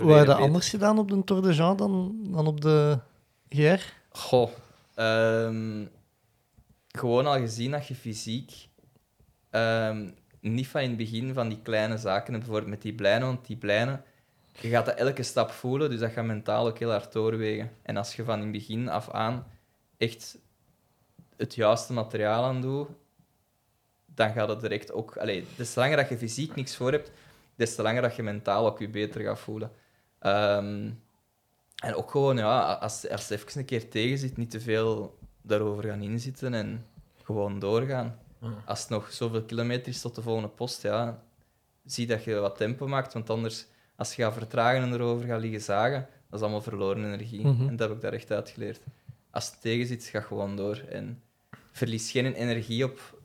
Hoe 0.00 0.12
had 0.12 0.20
je 0.20 0.26
dat 0.26 0.38
anders 0.38 0.68
gedaan 0.68 0.98
op 0.98 1.08
de 1.08 1.24
Tour 1.24 1.42
de 1.42 1.52
Jean 1.52 1.76
dan, 1.76 2.18
dan 2.22 2.46
op 2.46 2.60
de 2.60 2.98
GR? 3.48 3.80
Goh. 4.08 4.50
ehm, 4.94 5.86
gewoon 6.88 7.26
al 7.26 7.38
gezien 7.38 7.70
dat 7.70 7.86
je 7.86 7.94
fysiek 7.94 8.68
ehm, 9.50 10.08
niet 10.40 10.66
van 10.66 10.80
in 10.80 10.88
het 10.88 10.98
begin 10.98 11.34
van 11.34 11.48
die 11.48 11.60
kleine 11.62 11.96
zaken, 11.96 12.32
bijvoorbeeld 12.32 12.70
met 12.70 12.82
die 12.82 12.94
blijnen, 12.94 13.26
want 13.26 13.46
die 13.46 13.56
blijnen, 13.56 14.04
je 14.60 14.68
gaat 14.68 14.86
dat 14.86 14.94
elke 14.94 15.22
stap 15.22 15.50
voelen, 15.50 15.90
dus 15.90 16.00
dat 16.00 16.10
gaat 16.10 16.24
mentaal 16.24 16.66
ook 16.66 16.78
heel 16.78 16.90
hard 16.90 17.12
doorwegen. 17.12 17.70
En 17.82 17.96
als 17.96 18.16
je 18.16 18.24
van 18.24 18.36
in 18.36 18.42
het 18.42 18.52
begin 18.52 18.88
af 18.88 19.10
aan 19.10 19.46
echt 19.96 20.38
het 21.36 21.54
juiste 21.54 21.92
materiaal 21.92 22.44
aan 22.44 22.60
doet, 22.60 22.88
dan 24.06 24.32
gaat 24.32 24.48
het 24.48 24.60
direct 24.60 24.92
ook... 24.92 25.16
Allee, 25.16 25.46
des 25.56 25.72
te 25.72 25.80
langer 25.80 25.96
dat 25.96 26.08
je 26.08 26.18
fysiek 26.18 26.54
niks 26.54 26.76
voor 26.76 26.92
hebt, 26.92 27.10
des 27.56 27.74
te 27.74 27.82
langer 27.82 28.02
dat 28.02 28.16
je 28.16 28.22
mentaal 28.22 28.66
ook 28.66 28.78
je 28.78 28.88
beter 28.88 29.20
gaat 29.20 29.38
voelen. 29.38 29.72
Ehm, 30.18 30.90
en 31.76 31.94
ook 31.94 32.10
gewoon, 32.10 32.36
ja, 32.36 32.72
als, 32.72 33.08
als 33.08 33.28
het 33.28 33.30
even 33.30 33.58
een 33.58 33.64
keer 33.64 33.90
tegen 33.90 34.18
zit, 34.18 34.36
niet 34.36 34.50
te 34.50 34.60
veel 34.60 35.18
daarover 35.42 35.84
gaan 35.84 36.02
inzitten 36.02 36.54
en 36.54 36.86
gewoon 37.22 37.58
doorgaan. 37.58 38.18
Ja. 38.40 38.62
Als 38.64 38.80
het 38.80 38.88
nog 38.88 39.12
zoveel 39.12 39.42
kilometer 39.42 39.88
is 39.88 40.00
tot 40.00 40.14
de 40.14 40.22
volgende 40.22 40.48
post, 40.48 40.82
ja, 40.82 41.22
zie 41.84 42.06
dat 42.06 42.24
je 42.24 42.34
wat 42.34 42.56
tempo 42.56 42.86
maakt, 42.86 43.12
want 43.12 43.30
anders, 43.30 43.66
als 44.00 44.14
je 44.14 44.22
gaat 44.22 44.32
vertragen 44.32 44.82
en 44.82 44.92
erover 44.92 45.26
gaat 45.26 45.40
liggen 45.40 45.60
zagen, 45.60 46.06
dat 46.28 46.38
is 46.38 46.40
allemaal 46.40 46.62
verloren 46.62 47.04
energie. 47.04 47.46
Mhm. 47.46 47.68
En 47.68 47.76
dat 47.76 47.88
heb 47.88 47.96
ik 47.96 48.02
daar 48.02 48.12
echt 48.12 48.30
uitgeleerd. 48.30 48.80
Als 49.30 49.46
het 49.46 49.60
tegen 49.60 49.86
zit, 49.86 50.04
ga 50.04 50.20
gewoon 50.20 50.56
door 50.56 50.82
en 50.90 51.22
verlies 51.72 52.10
geen 52.10 52.34
energie 52.34 52.84
op, 52.84 53.20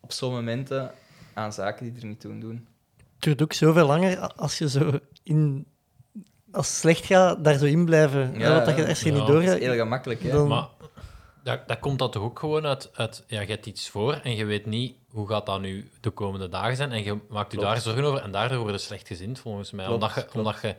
op 0.00 0.12
zo'n 0.12 0.32
momenten 0.32 0.90
aan 1.34 1.52
zaken 1.52 1.92
die 1.92 2.00
er 2.02 2.06
niet 2.08 2.20
toe 2.20 2.38
doen. 2.38 2.66
Het 2.96 3.04
duurt 3.24 3.42
ook 3.42 3.52
zoveel 3.52 3.86
langer 3.86 4.18
als 4.32 4.58
je 4.58 4.68
zo 4.68 4.98
in... 5.22 5.66
Als 6.52 6.68
het 6.68 6.76
slecht 6.76 7.04
gaat, 7.06 7.44
daar 7.44 7.58
zo 7.58 7.64
in 7.64 7.84
blijven. 7.84 8.32
Ja, 8.32 8.38
Ja, 8.38 8.64
dat 8.64 8.76
je 8.76 8.82
ja. 8.82 8.88
je 8.88 8.94
Ja. 9.04 9.10
niet 9.10 9.14
Dat 9.18 9.26
doorgaat... 9.26 9.56
is 9.58 9.64
heel 9.64 9.74
gemakkelijk, 9.74 10.22
hè? 10.22 10.30
Dan- 10.30 10.48
Maar 10.48 10.68
dat, 11.46 11.68
dat 11.68 11.78
komt 11.78 11.98
dat 11.98 12.12
toch 12.12 12.22
ook 12.22 12.38
gewoon 12.38 12.66
uit, 12.66 12.90
uit... 12.94 13.24
Ja, 13.26 13.40
je 13.40 13.46
hebt 13.46 13.66
iets 13.66 13.88
voor 13.88 14.12
en 14.14 14.36
je 14.36 14.44
weet 14.44 14.66
niet 14.66 14.96
hoe 15.10 15.28
gaat 15.28 15.46
dat 15.46 15.60
nu 15.60 15.90
de 16.00 16.10
komende 16.10 16.48
dagen 16.48 16.76
zijn. 16.76 16.92
En 16.92 17.04
je 17.04 17.18
maakt 17.28 17.52
je 17.52 17.58
Klopt. 17.58 17.72
daar 17.72 17.80
zorgen 17.82 18.04
over. 18.04 18.22
En 18.22 18.30
daardoor 18.30 18.58
word 18.58 18.72
je 18.72 18.78
slecht 18.78 19.06
gezind, 19.06 19.38
volgens 19.38 19.70
mij. 19.70 19.86
Klopt, 19.86 20.02
omdat 20.02 20.14
je... 20.16 20.20
klopt. 20.20 20.36
Omdat 20.36 20.60
je 20.62 20.74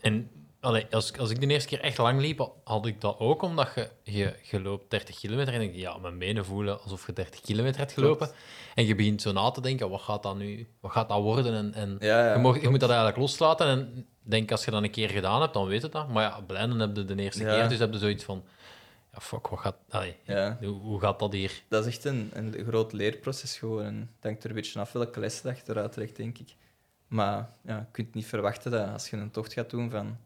en 0.00 0.30
allee, 0.60 0.86
als, 0.90 1.18
als 1.18 1.30
ik 1.30 1.40
de 1.40 1.46
eerste 1.46 1.68
keer 1.68 1.80
echt 1.80 1.98
lang 1.98 2.20
liep, 2.20 2.50
had 2.64 2.86
ik 2.86 3.00
dat 3.00 3.18
ook 3.18 3.42
omdat 3.42 3.68
je, 3.74 3.88
je, 4.02 4.34
je 4.50 4.60
loopt 4.60 4.90
30 4.90 5.18
kilometer 5.18 5.52
en 5.54 5.60
denk 5.60 5.74
je, 5.74 5.80
ja, 5.80 5.96
mijn 5.98 6.18
benen 6.18 6.44
voelen 6.44 6.82
alsof 6.82 7.06
je 7.06 7.12
30 7.12 7.40
kilometer 7.40 7.78
hebt 7.78 7.92
gelopen. 7.92 8.30
En 8.74 8.86
je 8.86 8.94
begint 8.94 9.22
zo 9.22 9.32
na 9.32 9.50
te 9.50 9.60
denken, 9.60 9.90
wat 9.90 10.00
gaat 10.00 10.22
dat 10.22 10.36
nu 10.36 10.68
wat 10.80 10.92
gaat 10.92 11.08
dat 11.08 11.20
worden? 11.20 11.54
En, 11.54 11.74
en 11.74 11.96
Ja, 12.00 12.26
ja, 12.26 12.32
je, 12.32 12.38
mag, 12.38 12.52
je 12.52 12.58
klopt. 12.58 12.70
moet 12.70 12.80
dat 12.80 12.88
eigenlijk 12.88 13.18
loslaten. 13.18 13.66
En 13.66 14.06
denk, 14.22 14.50
als 14.50 14.64
je 14.64 14.70
dat 14.70 14.82
een 14.82 14.90
keer 14.90 15.08
gedaan 15.08 15.40
hebt, 15.40 15.54
dan 15.54 15.66
weet 15.66 15.82
je 15.82 15.88
dat. 15.88 16.08
Maar 16.08 16.22
ja, 16.22 16.40
blijven 16.46 16.78
heb 16.78 16.96
je 16.96 17.04
de 17.04 17.22
eerste 17.22 17.44
keer, 17.44 17.68
dus 17.68 17.78
heb 17.78 17.92
je 17.92 17.98
zoiets 17.98 18.24
van, 18.24 18.44
fuck, 19.20 19.46
wat 19.48 19.58
gaat... 19.58 19.76
Allee, 19.88 20.16
Ja. 20.22 20.56
hoe, 20.60 20.68
hoe 20.80 21.00
gaat 21.00 21.18
dat 21.18 21.32
hier? 21.32 21.62
dat 21.68 21.86
is 21.86 21.94
echt 21.94 22.04
een, 22.04 22.30
een 22.34 22.54
groot 22.66 22.92
leerproces 22.92 23.56
gewoon. 23.58 23.84
En 23.84 23.96
het 24.14 24.24
hangt 24.24 24.44
er 24.44 24.50
een 24.50 24.56
beetje 24.56 24.80
af 24.80 24.92
welke 24.92 25.20
les 25.20 25.42
dat 25.42 25.56
je 25.56 25.62
eruit 25.66 25.92
trekt, 25.92 26.16
denk 26.16 26.38
ik. 26.38 26.54
Maar 27.06 27.50
ja, 27.64 27.76
je 27.76 27.84
kunt 27.90 28.14
niet 28.14 28.26
verwachten 28.26 28.70
dat 28.70 28.88
als 28.88 29.10
je 29.10 29.16
een 29.16 29.30
tocht 29.30 29.52
gaat 29.52 29.70
doen 29.70 29.90
van 29.90 30.16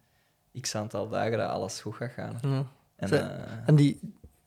x 0.60 0.74
aantal 0.74 1.08
dagen, 1.08 1.38
dat 1.38 1.50
alles 1.50 1.80
goed 1.80 1.94
gaat 1.94 2.12
gaan. 2.12 2.38
Ja. 2.42 2.66
En, 2.96 3.10
eh, 3.12 3.68
En 3.68 3.74
die, 3.74 4.00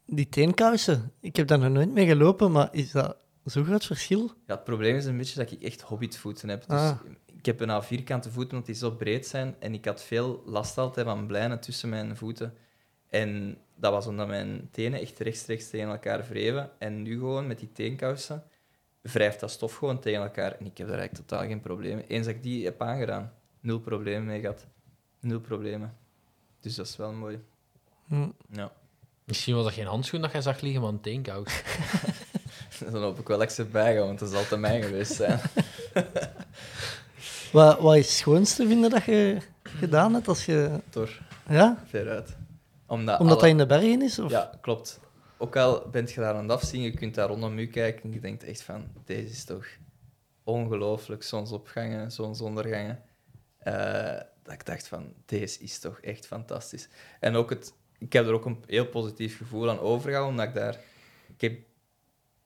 die 0.05 0.29
teenkousen, 0.29 1.11
ik 1.19 1.35
heb 1.35 1.47
daar 1.47 1.59
nog 1.59 1.69
nooit 1.69 1.91
mee 1.91 2.05
gelopen, 2.07 2.51
maar 2.51 2.67
is 2.71 2.91
dat 2.91 3.17
zo'n 3.43 3.65
groot 3.65 3.85
verschil? 3.85 4.31
ja, 4.47 4.53
het 4.55 4.63
probleem 4.63 4.95
is 4.95 5.05
een 5.05 5.17
beetje 5.17 5.39
dat 5.39 5.51
ik 5.51 5.61
echt 5.61 5.81
hobbitvoeten 5.81 6.49
heb. 6.49 6.59
Dus 6.67 6.79
Ah. 6.79 6.99
ik 7.25 7.45
heb 7.45 7.57
bijna 7.57 7.83
vierkante 7.83 8.31
voeten, 8.31 8.51
omdat 8.51 8.65
die 8.65 8.75
zo 8.75 8.91
breed 8.91 9.27
zijn. 9.27 9.55
En 9.59 9.73
ik 9.73 9.85
had 9.85 10.03
veel 10.03 10.43
last 10.45 10.77
altijd 10.77 11.05
van 11.05 11.27
blijnen 11.27 11.59
tussen 11.59 11.89
mijn 11.89 12.17
voeten. 12.17 12.53
En 13.09 13.57
dat 13.75 13.91
was 13.91 14.07
omdat 14.07 14.27
mijn 14.27 14.67
tenen 14.71 14.99
echt 14.99 15.19
rechtstreeks 15.19 15.69
tegen 15.69 15.89
elkaar 15.89 16.25
wreven. 16.29 16.71
En 16.77 17.01
nu 17.01 17.13
gewoon 17.17 17.47
met 17.47 17.59
die 17.59 17.71
teenkousen 17.71 18.43
wrijft 19.01 19.39
dat 19.39 19.51
stof 19.51 19.75
gewoon 19.75 19.99
tegen 19.99 20.21
elkaar. 20.21 20.51
En 20.51 20.65
ik 20.65 20.77
heb 20.77 20.87
daar 20.87 20.97
eigenlijk 20.97 21.27
totaal 21.27 21.47
geen 21.47 21.59
probleem 21.59 21.95
mee. 21.95 22.07
Eens 22.07 22.25
dat 22.25 22.35
ik 22.35 22.43
die 22.43 22.65
heb 22.65 22.81
aangedaan, 22.81 23.33
nul 23.59 23.79
problemen 23.79 24.25
mee 24.25 24.39
gehad. 24.39 24.65
Nul 25.19 25.39
problemen. 25.39 25.97
Dus 26.59 26.75
dat 26.75 26.87
is 26.87 26.95
wel 26.95 27.11
mooi. 27.11 27.43
Hm. 28.07 28.29
Ja. 28.51 28.71
Misschien 29.23 29.55
was 29.55 29.63
dat 29.63 29.73
geen 29.73 29.85
handschoen 29.85 30.21
dat 30.21 30.31
jij 30.31 30.41
zag 30.41 30.61
liggen, 30.61 30.81
maar 30.81 30.89
een 30.89 31.01
teenkous. 31.01 31.63
Dan 32.91 33.01
hoop 33.01 33.19
ik 33.19 33.27
wel 33.27 33.37
dat 33.37 33.47
ik 33.47 33.53
ze 33.53 33.65
bijgaan, 33.65 34.05
want 34.05 34.19
dat 34.19 34.29
zal 34.29 34.45
te 34.45 34.57
mij 34.57 34.81
geweest 34.81 35.13
zijn. 35.13 35.39
Wat, 37.51 37.79
wat 37.79 37.95
is 37.95 38.05
het 38.05 38.15
schoonste 38.15 38.67
vinden 38.67 38.89
dat 38.89 39.03
je 39.03 39.37
gedaan 39.63 40.13
hebt 40.13 40.27
als 40.27 40.45
je... 40.45 40.79
Tor, 40.89 41.19
Ja? 41.49 41.83
veruit. 41.89 42.35
Omdat, 42.87 43.19
Omdat 43.19 43.37
alle- 43.37 43.41
dat 43.41 43.49
in 43.51 43.57
de 43.57 43.65
bergen 43.65 44.01
is? 44.01 44.19
Of? 44.19 44.31
Ja, 44.31 44.51
klopt. 44.61 44.99
Ook 45.37 45.55
al 45.55 45.89
bent 45.91 46.11
je 46.11 46.19
daar 46.19 46.33
aan 46.33 46.41
het 46.49 46.51
afzien, 46.51 46.81
je 46.81 46.91
kunt 46.91 47.15
daar 47.15 47.27
rondom 47.27 47.57
u 47.57 47.67
kijken 47.67 48.03
en 48.03 48.13
je 48.13 48.19
denkt 48.19 48.43
echt 48.43 48.61
van, 48.61 48.87
deze 49.05 49.29
is 49.29 49.43
toch 49.43 49.65
ongelooflijk, 50.43 51.23
zonsopgangen, 51.23 52.11
zonsondergangen. 52.11 53.03
Eh, 53.57 54.19
dat 54.43 54.53
ik 54.53 54.65
dacht 54.65 54.87
van, 54.87 55.13
deze 55.25 55.59
is 55.59 55.79
toch 55.79 55.99
echt 55.99 56.27
fantastisch. 56.27 56.87
En 57.19 57.35
ook 57.35 57.49
het, 57.49 57.73
ik 57.97 58.13
heb 58.13 58.25
er 58.25 58.33
ook 58.33 58.45
een 58.45 58.63
heel 58.67 58.85
positief 58.87 59.37
gevoel 59.37 59.69
aan 59.69 59.79
overgehouden, 59.79 60.31
omdat 60.31 60.47
ik 60.47 60.53
daar... 60.61 60.79
Ik 61.27 61.41
heb 61.41 61.59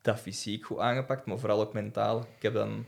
dat 0.01 0.19
fysiek 0.19 0.65
goed 0.65 0.77
aangepakt, 0.79 1.25
maar 1.25 1.39
vooral 1.39 1.61
ook 1.61 1.73
mentaal. 1.73 2.19
Ik 2.19 2.41
heb, 2.41 2.53
dan, 2.53 2.85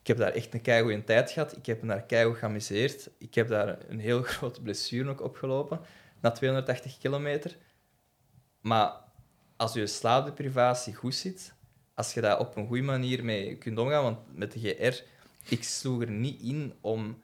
ik 0.00 0.06
heb 0.06 0.16
daar 0.16 0.32
echt 0.32 0.54
een 0.54 0.60
keigoede 0.62 1.04
tijd 1.04 1.30
gehad. 1.30 1.56
Ik 1.56 1.66
heb 1.66 1.82
me 1.82 1.88
daar 1.88 2.02
keigoed 2.02 2.36
geamuseerd. 2.36 3.10
Ik 3.18 3.34
heb 3.34 3.48
daar 3.48 3.78
een 3.88 3.98
heel 3.98 4.22
grote 4.32 4.62
blessure 4.62 5.10
ook 5.10 5.22
opgelopen, 5.22 5.80
na 6.20 6.30
280 6.30 6.98
kilometer. 6.98 7.56
Maar 8.60 8.92
als 9.56 9.72
je 9.72 9.86
slaapdeprivatie 9.86 10.94
goed 10.94 11.14
zit, 11.14 11.54
als 11.94 12.14
je 12.14 12.20
daar 12.20 12.38
op 12.38 12.56
een 12.56 12.66
goede 12.66 12.82
manier 12.82 13.24
mee 13.24 13.56
kunt 13.56 13.78
omgaan, 13.78 14.02
want 14.02 14.18
met 14.36 14.52
de 14.52 14.58
GR, 14.58 15.02
ik 15.54 15.64
sloeg 15.64 16.02
er 16.02 16.10
niet 16.10 16.40
in 16.40 16.74
om 16.80 17.22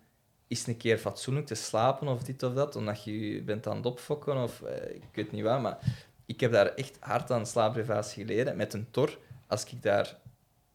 eens 0.48 0.66
een 0.66 0.76
keer 0.76 0.98
fatsoenlijk 0.98 1.46
te 1.46 1.54
slapen 1.54 2.08
of 2.08 2.22
dit 2.22 2.42
of 2.42 2.54
dat, 2.54 2.76
omdat 2.76 3.04
je 3.04 3.42
bent 3.42 3.66
aan 3.66 3.76
het 3.76 3.86
opfokken 3.86 4.42
of 4.42 4.62
eh, 4.62 4.94
ik 4.94 5.08
weet 5.12 5.32
niet 5.32 5.42
wat, 5.42 5.60
maar 5.60 5.78
ik 6.26 6.40
heb 6.40 6.52
daar 6.52 6.66
echt 6.66 6.96
hard 7.00 7.30
aan 7.30 7.46
slaapdeprivatie 7.46 8.24
geleden. 8.24 8.56
Met 8.56 8.74
een 8.74 8.90
tor, 8.90 9.18
als 9.46 9.64
ik 9.64 9.82
daar 9.82 10.16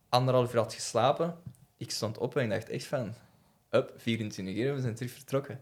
anderhalf 0.09 0.53
uur 0.53 0.59
had 0.59 0.73
geslapen, 0.73 1.37
ik 1.77 1.91
stond 1.91 2.17
op 2.17 2.35
en 2.35 2.43
ik 2.43 2.49
dacht 2.49 2.69
echt 2.69 2.85
van, 2.85 3.13
up, 3.71 3.93
24 3.97 4.55
uur, 4.55 4.75
we 4.75 4.81
zijn 4.81 4.95
terug 4.95 5.11
vertrokken. 5.11 5.59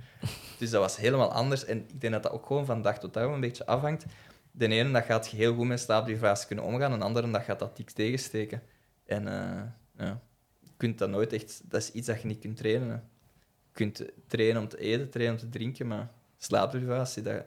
Dus 0.60 0.70
dat 0.70 0.82
was 0.82 0.97
helemaal 0.97 1.32
anders 1.32 1.66
en 1.66 1.78
ik 1.78 2.01
denk 2.01 2.14
dat 2.14 2.24
dat 2.24 2.32
ook 2.32 2.45
gewoon 2.45 2.66
van 2.66 2.82
dag 2.82 2.99
tot 2.99 3.14
dag 3.14 3.34
een 3.34 3.39
beetje 3.39 3.66
afhangt. 3.66 4.05
De 4.51 4.68
ene 4.68 4.91
dag 4.91 5.05
gaat 5.05 5.30
je 5.30 5.38
heel 5.38 5.55
goed 5.55 5.68
met 5.68 5.80
slaapdeprivatie 5.80 6.47
kunnen 6.47 6.66
omgaan, 6.66 6.91
en 6.91 6.99
de 6.99 7.05
andere 7.05 7.32
dag 7.32 7.45
gaat 7.45 7.60
dat 7.60 7.78
dik 7.78 7.89
tegensteken. 7.89 8.64
En 9.05 9.28
eh, 9.28 9.62
ja, 9.97 10.22
je 10.60 10.72
kunt 10.78 10.97
dat 10.97 11.10
nooit 11.10 11.34
echt... 11.34 11.62
Dat 11.64 11.82
is 11.82 11.91
iets 11.91 12.08
dat 12.08 12.22
je 12.22 12.28
niet 12.28 12.39
kunt 12.39 12.58
trainen. 12.58 12.89
Hè. 12.89 12.95
Je 12.95 13.72
kunt 13.72 14.05
trainen 14.28 14.62
om 14.62 14.68
te 14.68 14.80
eten, 14.80 15.10
trainen 15.10 15.36
om 15.36 15.41
te 15.41 15.49
drinken, 15.49 15.88
maar 15.88 16.12
slaapdeprivatie, 16.38 17.24
dat, 17.24 17.45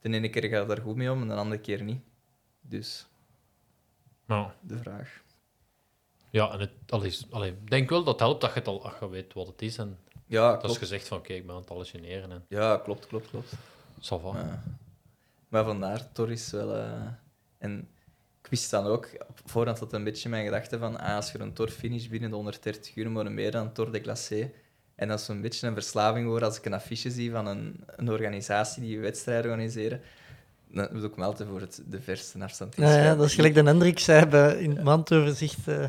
de 0.00 0.08
ene 0.08 0.30
keer 0.30 0.48
gaat 0.48 0.68
daar 0.68 0.80
goed 0.80 0.96
mee 0.96 1.10
om 1.10 1.22
en 1.22 1.28
de 1.28 1.34
andere 1.34 1.60
keer 1.60 1.82
niet. 1.82 2.00
Dus, 2.60 3.06
Nou, 4.26 4.50
de 4.60 4.78
vraag. 4.78 5.22
Ja, 6.32 6.52
en 6.52 6.60
het, 6.60 6.70
allee, 7.30 7.54
denk 7.64 7.88
wel 7.90 8.02
dat 8.04 8.12
het 8.12 8.20
helpt 8.20 8.40
dat 8.40 8.52
je, 8.52 8.58
het 8.58 8.68
al, 8.68 8.84
ach, 8.84 9.00
je 9.00 9.08
weet 9.08 9.32
wat 9.32 9.46
het 9.46 9.62
is. 9.62 9.76
En 9.78 9.98
Ja, 10.26 10.56
dat 10.56 10.70
is 10.70 10.76
gezegd 10.78 11.08
van, 11.08 11.22
kijk, 11.22 11.38
ik 11.38 11.46
ben 11.46 11.54
aan 11.54 11.60
het 11.60 11.68
hallucineren. 11.70 12.30
En 12.32 12.44
Ja, 12.48 12.76
klopt, 12.76 13.06
klopt, 13.06 13.30
klopt. 13.30 13.52
va. 14.00 14.18
Ja. 14.34 14.62
Maar 15.48 15.64
vandaar, 15.64 16.12
Tor 16.12 16.30
is 16.30 16.50
wel... 16.50 16.74
eh, 16.76 16.90
En 17.58 17.88
ik 18.42 18.50
wist 18.50 18.70
dan 18.70 18.86
ook, 18.86 19.08
op 19.28 19.40
voorhand 19.44 19.78
had 19.78 19.92
een 19.92 20.04
beetje 20.04 20.28
mijn 20.28 20.44
gedachte 20.44 20.78
van 20.78 20.98
ah, 21.00 21.16
als 21.16 21.32
je 21.32 21.38
een 21.40 21.52
Tor 21.52 21.68
finish 21.68 22.06
binnen 22.06 22.30
de 22.30 22.36
130 22.36 22.96
uur, 22.96 23.10
maar 23.10 23.32
meer 23.32 23.50
dan 23.50 23.72
Tor 23.72 23.92
de 23.92 24.00
Glacé. 24.00 24.50
En 24.94 25.08
dat 25.08 25.18
is 25.18 25.24
zo'n 25.24 25.40
beetje 25.40 25.66
een 25.66 25.74
verslaving 25.74 26.26
worden 26.28 26.48
als 26.48 26.58
ik 26.58 26.64
een 26.64 26.74
affiche 26.74 27.10
zie 27.10 27.30
van 27.30 27.46
een, 27.46 27.84
een 27.96 28.10
organisatie 28.10 28.82
die 28.82 29.00
wedstrijden 29.00 29.50
organiseren. 29.50 30.00
Dan 30.68 30.88
doe 30.92 31.02
ik 31.08 31.16
me 31.16 31.24
altijd 31.24 31.48
voor 31.48 31.60
het, 31.60 31.82
de 31.86 32.00
verste 32.00 32.38
afstand. 32.42 32.76
Ja, 32.76 32.96
ja, 33.04 33.14
dat 33.14 33.26
is 33.26 33.34
gelijk 33.34 33.54
de 33.54 33.62
Hendrik 33.62 33.98
zei 33.98 34.26
bij, 34.26 34.54
in 34.62 34.70
het 34.70 34.84
maandoverzicht. 34.84 35.68
eh 35.68 35.84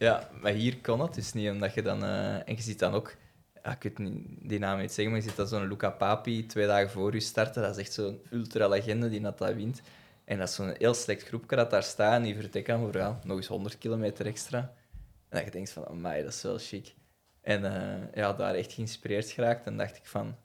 Ja, 0.00 0.28
maar 0.40 0.52
hier 0.52 0.78
kon 0.80 1.00
het 1.00 1.14
dus 1.14 1.32
niet, 1.32 1.50
omdat 1.50 1.74
je 1.74 1.82
dan... 1.82 2.04
eh, 2.04 2.34
en 2.34 2.56
je 2.56 2.62
ziet 2.62 2.78
dan 2.78 2.92
ook... 2.92 3.14
Ja, 3.62 3.70
ik 3.70 3.82
weet 3.82 3.98
niet 3.98 4.26
die 4.40 4.58
naam 4.58 4.78
niet 4.78 4.92
zeggen, 4.92 5.12
maar 5.12 5.22
je 5.22 5.28
ziet 5.28 5.36
dan 5.36 5.46
zo'n 5.46 5.68
Luca 5.68 5.90
Papi 5.90 6.46
twee 6.46 6.66
dagen 6.66 6.90
voor 6.90 7.14
je 7.14 7.20
starten. 7.20 7.62
Dat 7.62 7.76
is 7.76 7.82
echt 7.82 7.92
zo'n 7.92 8.20
ultra-legende 8.30 9.08
die 9.08 9.20
dat, 9.20 9.38
dat 9.38 9.54
wint. 9.54 9.82
En 10.24 10.38
dat 10.38 10.48
is 10.48 10.54
zo'n 10.54 10.74
heel 10.78 10.94
slecht 10.94 11.22
groepje 11.22 11.56
dat 11.56 11.70
daar 11.70 11.82
staat 11.82 12.14
en 12.14 12.22
die 12.22 12.34
vertrekken 12.34 12.74
dan 12.74 12.82
voor 12.84 13.00
ja, 13.00 13.20
nog 13.24 13.36
eens 13.36 13.46
100 13.46 13.78
kilometer 13.78 14.26
extra. 14.26 14.58
En 15.28 15.36
dat 15.36 15.44
je 15.44 15.50
denkt 15.50 15.70
van, 15.70 15.86
amai, 15.86 16.22
dat 16.22 16.32
is 16.32 16.42
wel 16.42 16.58
chic. 16.58 16.94
En 17.40 17.64
eh, 17.64 18.14
ja, 18.14 18.32
daar 18.32 18.54
echt 18.54 18.72
geïnspireerd 18.72 19.30
geraakt. 19.30 19.66
En 19.66 19.76
dacht 19.76 19.96
ik 19.96 20.06
van, 20.06 20.36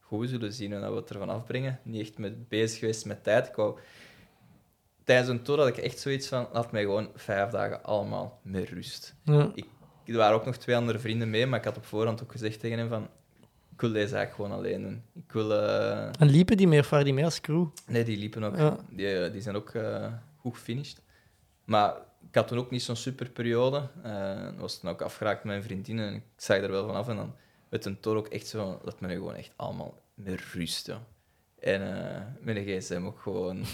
goed, 0.00 0.20
we 0.20 0.26
zullen 0.26 0.52
zien 0.52 0.72
hoe 0.72 0.80
dat 0.80 0.90
we 0.90 0.96
het 0.96 1.10
ervan 1.10 1.30
afbrengen. 1.30 1.80
Niet 1.82 2.00
echt 2.00 2.18
met, 2.18 2.48
bezig 2.48 2.78
geweest 2.78 3.04
met 3.04 3.24
tijd. 3.24 3.48
Ik 3.48 3.54
wou, 3.54 3.78
tijdens 5.04 5.28
een 5.28 5.42
tour 5.42 5.60
had 5.60 5.68
ik 5.68 5.76
echt 5.76 5.98
zoiets 5.98 6.28
van, 6.28 6.48
laat 6.52 6.72
mij 6.72 6.82
gewoon 6.82 7.08
vijf 7.14 7.50
dagen 7.50 7.84
allemaal 7.84 8.40
met 8.42 8.68
rust. 8.68 9.14
ja. 9.24 9.52
Er 10.06 10.16
waren 10.16 10.34
ook 10.36 10.44
nog 10.44 10.56
twee 10.56 10.76
andere 10.76 10.98
vrienden 10.98 11.30
mee, 11.30 11.46
maar 11.46 11.58
ik 11.58 11.64
had 11.64 11.76
op 11.76 11.84
voorhand 11.84 12.22
ook 12.22 12.30
gezegd 12.32 12.60
tegen 12.60 12.78
hem 12.78 12.88
van, 12.88 13.08
ik 13.72 13.80
wil 13.80 13.92
deze 13.92 14.16
eigenlijk 14.16 14.34
gewoon 14.34 14.52
alleen 14.52 14.82
doen. 14.82 15.02
Ik 15.24 15.32
wil... 15.32 15.52
eh, 15.52 16.06
En 16.18 16.28
liepen 16.28 16.56
die 16.56 16.68
meer 16.68 16.80
of 16.80 16.90
waren 16.90 17.04
die 17.04 17.14
mee 17.14 17.24
als 17.24 17.40
crew? 17.40 17.66
Nee, 17.86 18.04
die 18.04 18.16
liepen 18.18 18.44
ook. 18.44 18.56
Ja. 18.56 18.76
Die, 18.90 19.18
eh, 19.24 19.32
die 19.32 19.40
zijn 19.40 19.56
ook 19.56 19.70
eh, 19.70 20.12
goed 20.36 20.54
gefinished. 20.54 21.00
Maar 21.64 21.94
ik 22.28 22.34
had 22.34 22.48
toen 22.48 22.58
ook 22.58 22.70
niet 22.70 22.82
zo'n 22.82 22.96
super 22.96 23.30
periode. 23.30 23.88
Eh 24.02 24.48
was 24.58 24.80
toen 24.80 24.90
ook 24.90 25.02
afgeraakt 25.02 25.44
met 25.44 25.52
mijn 25.52 25.62
vriendin 25.62 25.98
en 25.98 26.14
ik 26.14 26.22
zag 26.36 26.56
er 26.56 26.70
wel 26.70 26.86
vanaf. 26.86 27.08
En 27.08 27.16
dan 27.16 27.34
werd 27.68 27.84
een 27.84 28.00
tour 28.00 28.18
ook 28.18 28.26
echt 28.28 28.46
zo, 28.46 28.80
dat 28.84 29.00
me 29.00 29.06
nu 29.06 29.14
gewoon 29.14 29.34
echt 29.34 29.52
allemaal 29.56 30.02
met 30.14 30.40
rust. 30.52 30.86
Ja. 30.86 31.02
En 31.60 32.36
met 32.40 32.56
een 32.56 32.64
gsm 32.80 33.02
ook 33.06 33.20
gewoon, 33.20 33.64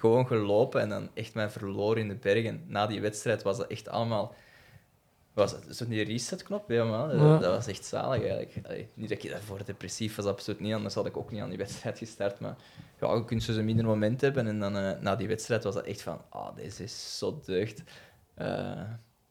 gewoon 0.00 0.26
gelopen 0.26 0.80
en 0.80 0.88
dan 0.88 1.08
echt 1.14 1.34
mij 1.34 1.50
verloren 1.50 2.02
in 2.02 2.08
de 2.08 2.14
bergen. 2.14 2.64
Na 2.66 2.86
die 2.86 3.00
wedstrijd 3.00 3.42
was 3.42 3.56
dat 3.56 3.66
echt 3.66 3.88
allemaal... 3.88 4.34
Was 5.32 5.52
het 5.52 5.76
zo 5.76 5.88
die 5.88 6.04
resetknop 6.04 6.68
helemaal? 6.68 7.08
Dat, 7.08 7.18
Ja. 7.18 7.38
dat 7.38 7.54
was 7.54 7.66
echt 7.66 7.84
zalig 7.84 8.20
eigenlijk. 8.20 8.66
Allee, 8.66 8.88
niet 8.94 9.08
dat 9.08 9.24
ik 9.24 9.30
daarvoor 9.30 9.64
depressief 9.64 10.16
was, 10.16 10.24
absoluut 10.24 10.60
niet. 10.60 10.74
Anders 10.74 10.94
had 10.94 11.06
ik 11.06 11.16
ook 11.16 11.30
niet 11.30 11.40
aan 11.40 11.48
die 11.48 11.58
wedstrijd 11.58 11.98
gestart. 11.98 12.40
Maar 12.40 12.56
ja, 13.00 13.14
je 13.14 13.24
kunt 13.24 13.42
zo'n 13.42 13.64
minder 13.64 13.84
moment 13.84 14.20
hebben. 14.20 14.46
En 14.46 14.60
dan 14.60 14.76
eh, 14.76 15.00
na 15.00 15.16
die 15.16 15.28
wedstrijd 15.28 15.64
was 15.64 15.74
dat 15.74 15.84
echt 15.84 16.02
van, 16.02 16.20
ah, 16.28 16.56
deze 16.56 16.82
is 16.82 17.18
zo 17.18 17.40
deugd. 17.44 17.82
Eh, 18.34 18.82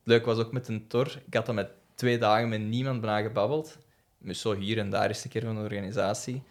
leuk 0.03 0.26
was 0.26 0.38
ook 0.38 0.51
met 0.51 0.67
een 0.67 0.88
tor. 0.88 1.22
Ik 1.26 1.34
had 1.34 1.45
dan 1.45 1.55
met 1.55 1.72
twee 1.95 2.17
dagen 2.17 2.49
met 2.49 2.61
niemand 2.61 3.01
bijna 3.01 3.22
gebabbeld. 3.22 3.78
Dus 4.17 4.41
zo 4.41 4.55
hier 4.55 4.78
en 4.78 4.89
daar 4.89 5.07
eens 5.07 5.24
een 5.24 5.30
keer 5.30 5.43
van 5.45 5.55
de 5.55 5.61
organisatie. 5.61 6.43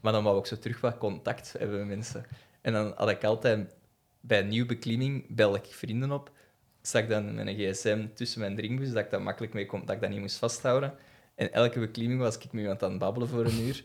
Maar 0.00 0.12
dan 0.12 0.24
wou 0.24 0.38
ik 0.38 0.46
zo 0.46 0.58
terug 0.58 0.80
wat 0.80 0.98
contact 0.98 1.54
hebben 1.58 1.78
met 1.78 1.86
mensen. 1.86 2.24
En 2.64 2.72
dan 2.72 2.92
had 2.96 3.10
ik 3.10 3.24
altijd 3.24 3.74
bij 4.20 4.40
een 4.40 4.48
nieuwe 4.48 4.66
beklimming 4.66 5.34
bel 5.34 5.54
ik 5.54 5.64
vrienden 5.64 6.12
op. 6.12 6.30
Stak 6.82 7.02
ik 7.02 7.08
dan 7.08 7.36
een 7.38 7.54
gsm 7.54 8.06
tussen 8.14 8.40
mijn 8.40 8.56
drinkbus, 8.56 8.92
dat 8.92 9.04
ik 9.04 9.10
dat 9.10 9.20
makkelijk 9.20 9.52
mee 9.52 9.66
kon, 9.66 9.80
dat 9.84 9.94
ik 9.94 10.00
dat 10.00 10.10
niet 10.10 10.20
moest 10.20 10.36
vasthouden. 10.36 10.94
En 11.34 11.52
elke 11.52 11.78
beklimming 11.78 12.20
was 12.20 12.36
ik 12.36 12.52
met 12.52 12.62
iemand 12.62 12.82
aan 12.82 12.90
het 12.90 12.98
babbelen 12.98 13.28
voor 13.28 13.44
een 13.44 13.60
uur. 13.60 13.84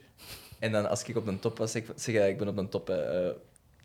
En 0.59 0.71
dan 0.71 0.89
als 0.89 1.03
ik 1.03 1.15
op 1.15 1.25
de 1.25 1.39
top 1.39 1.57
was, 1.57 1.71
zeg 1.71 1.83
ik, 1.83 1.91
zeg 1.95 2.15
ja, 2.15 2.23
ik 2.23 2.37
ben 2.37 2.47
op 2.47 2.55
de 2.55 2.69
top. 2.69 2.87
hè, 2.87 3.29
eh, 3.29 3.35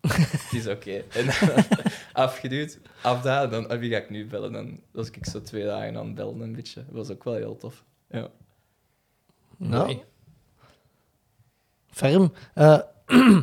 het 0.31 0.53
is 0.53 0.67
oké. 0.67 1.05
En 1.13 1.27
dan 1.27 1.65
afgeduwd, 2.13 2.79
afdalen, 3.03 3.51
dan 3.51 3.69
ah, 3.69 3.79
wie 3.79 3.91
ga 3.91 3.97
ik 3.97 4.11
nu 4.11 4.27
bellen? 4.27 4.53
Dan 4.53 4.81
was 4.91 5.11
ik 5.11 5.27
zo 5.27 5.43
twee 5.43 5.65
dagen 5.65 5.97
aan 5.97 6.07
het 6.07 6.15
bellen 6.15 6.41
een 6.41 6.53
beetje. 6.53 6.85
Dat 6.85 6.95
was 6.95 7.11
ook 7.11 7.25
wel 7.25 7.35
heel 7.35 7.57
tof. 7.57 7.85
Ja. 8.09 8.31
Nee. 9.57 10.03
Ferm. 11.87 12.33
Eh, 12.55 12.81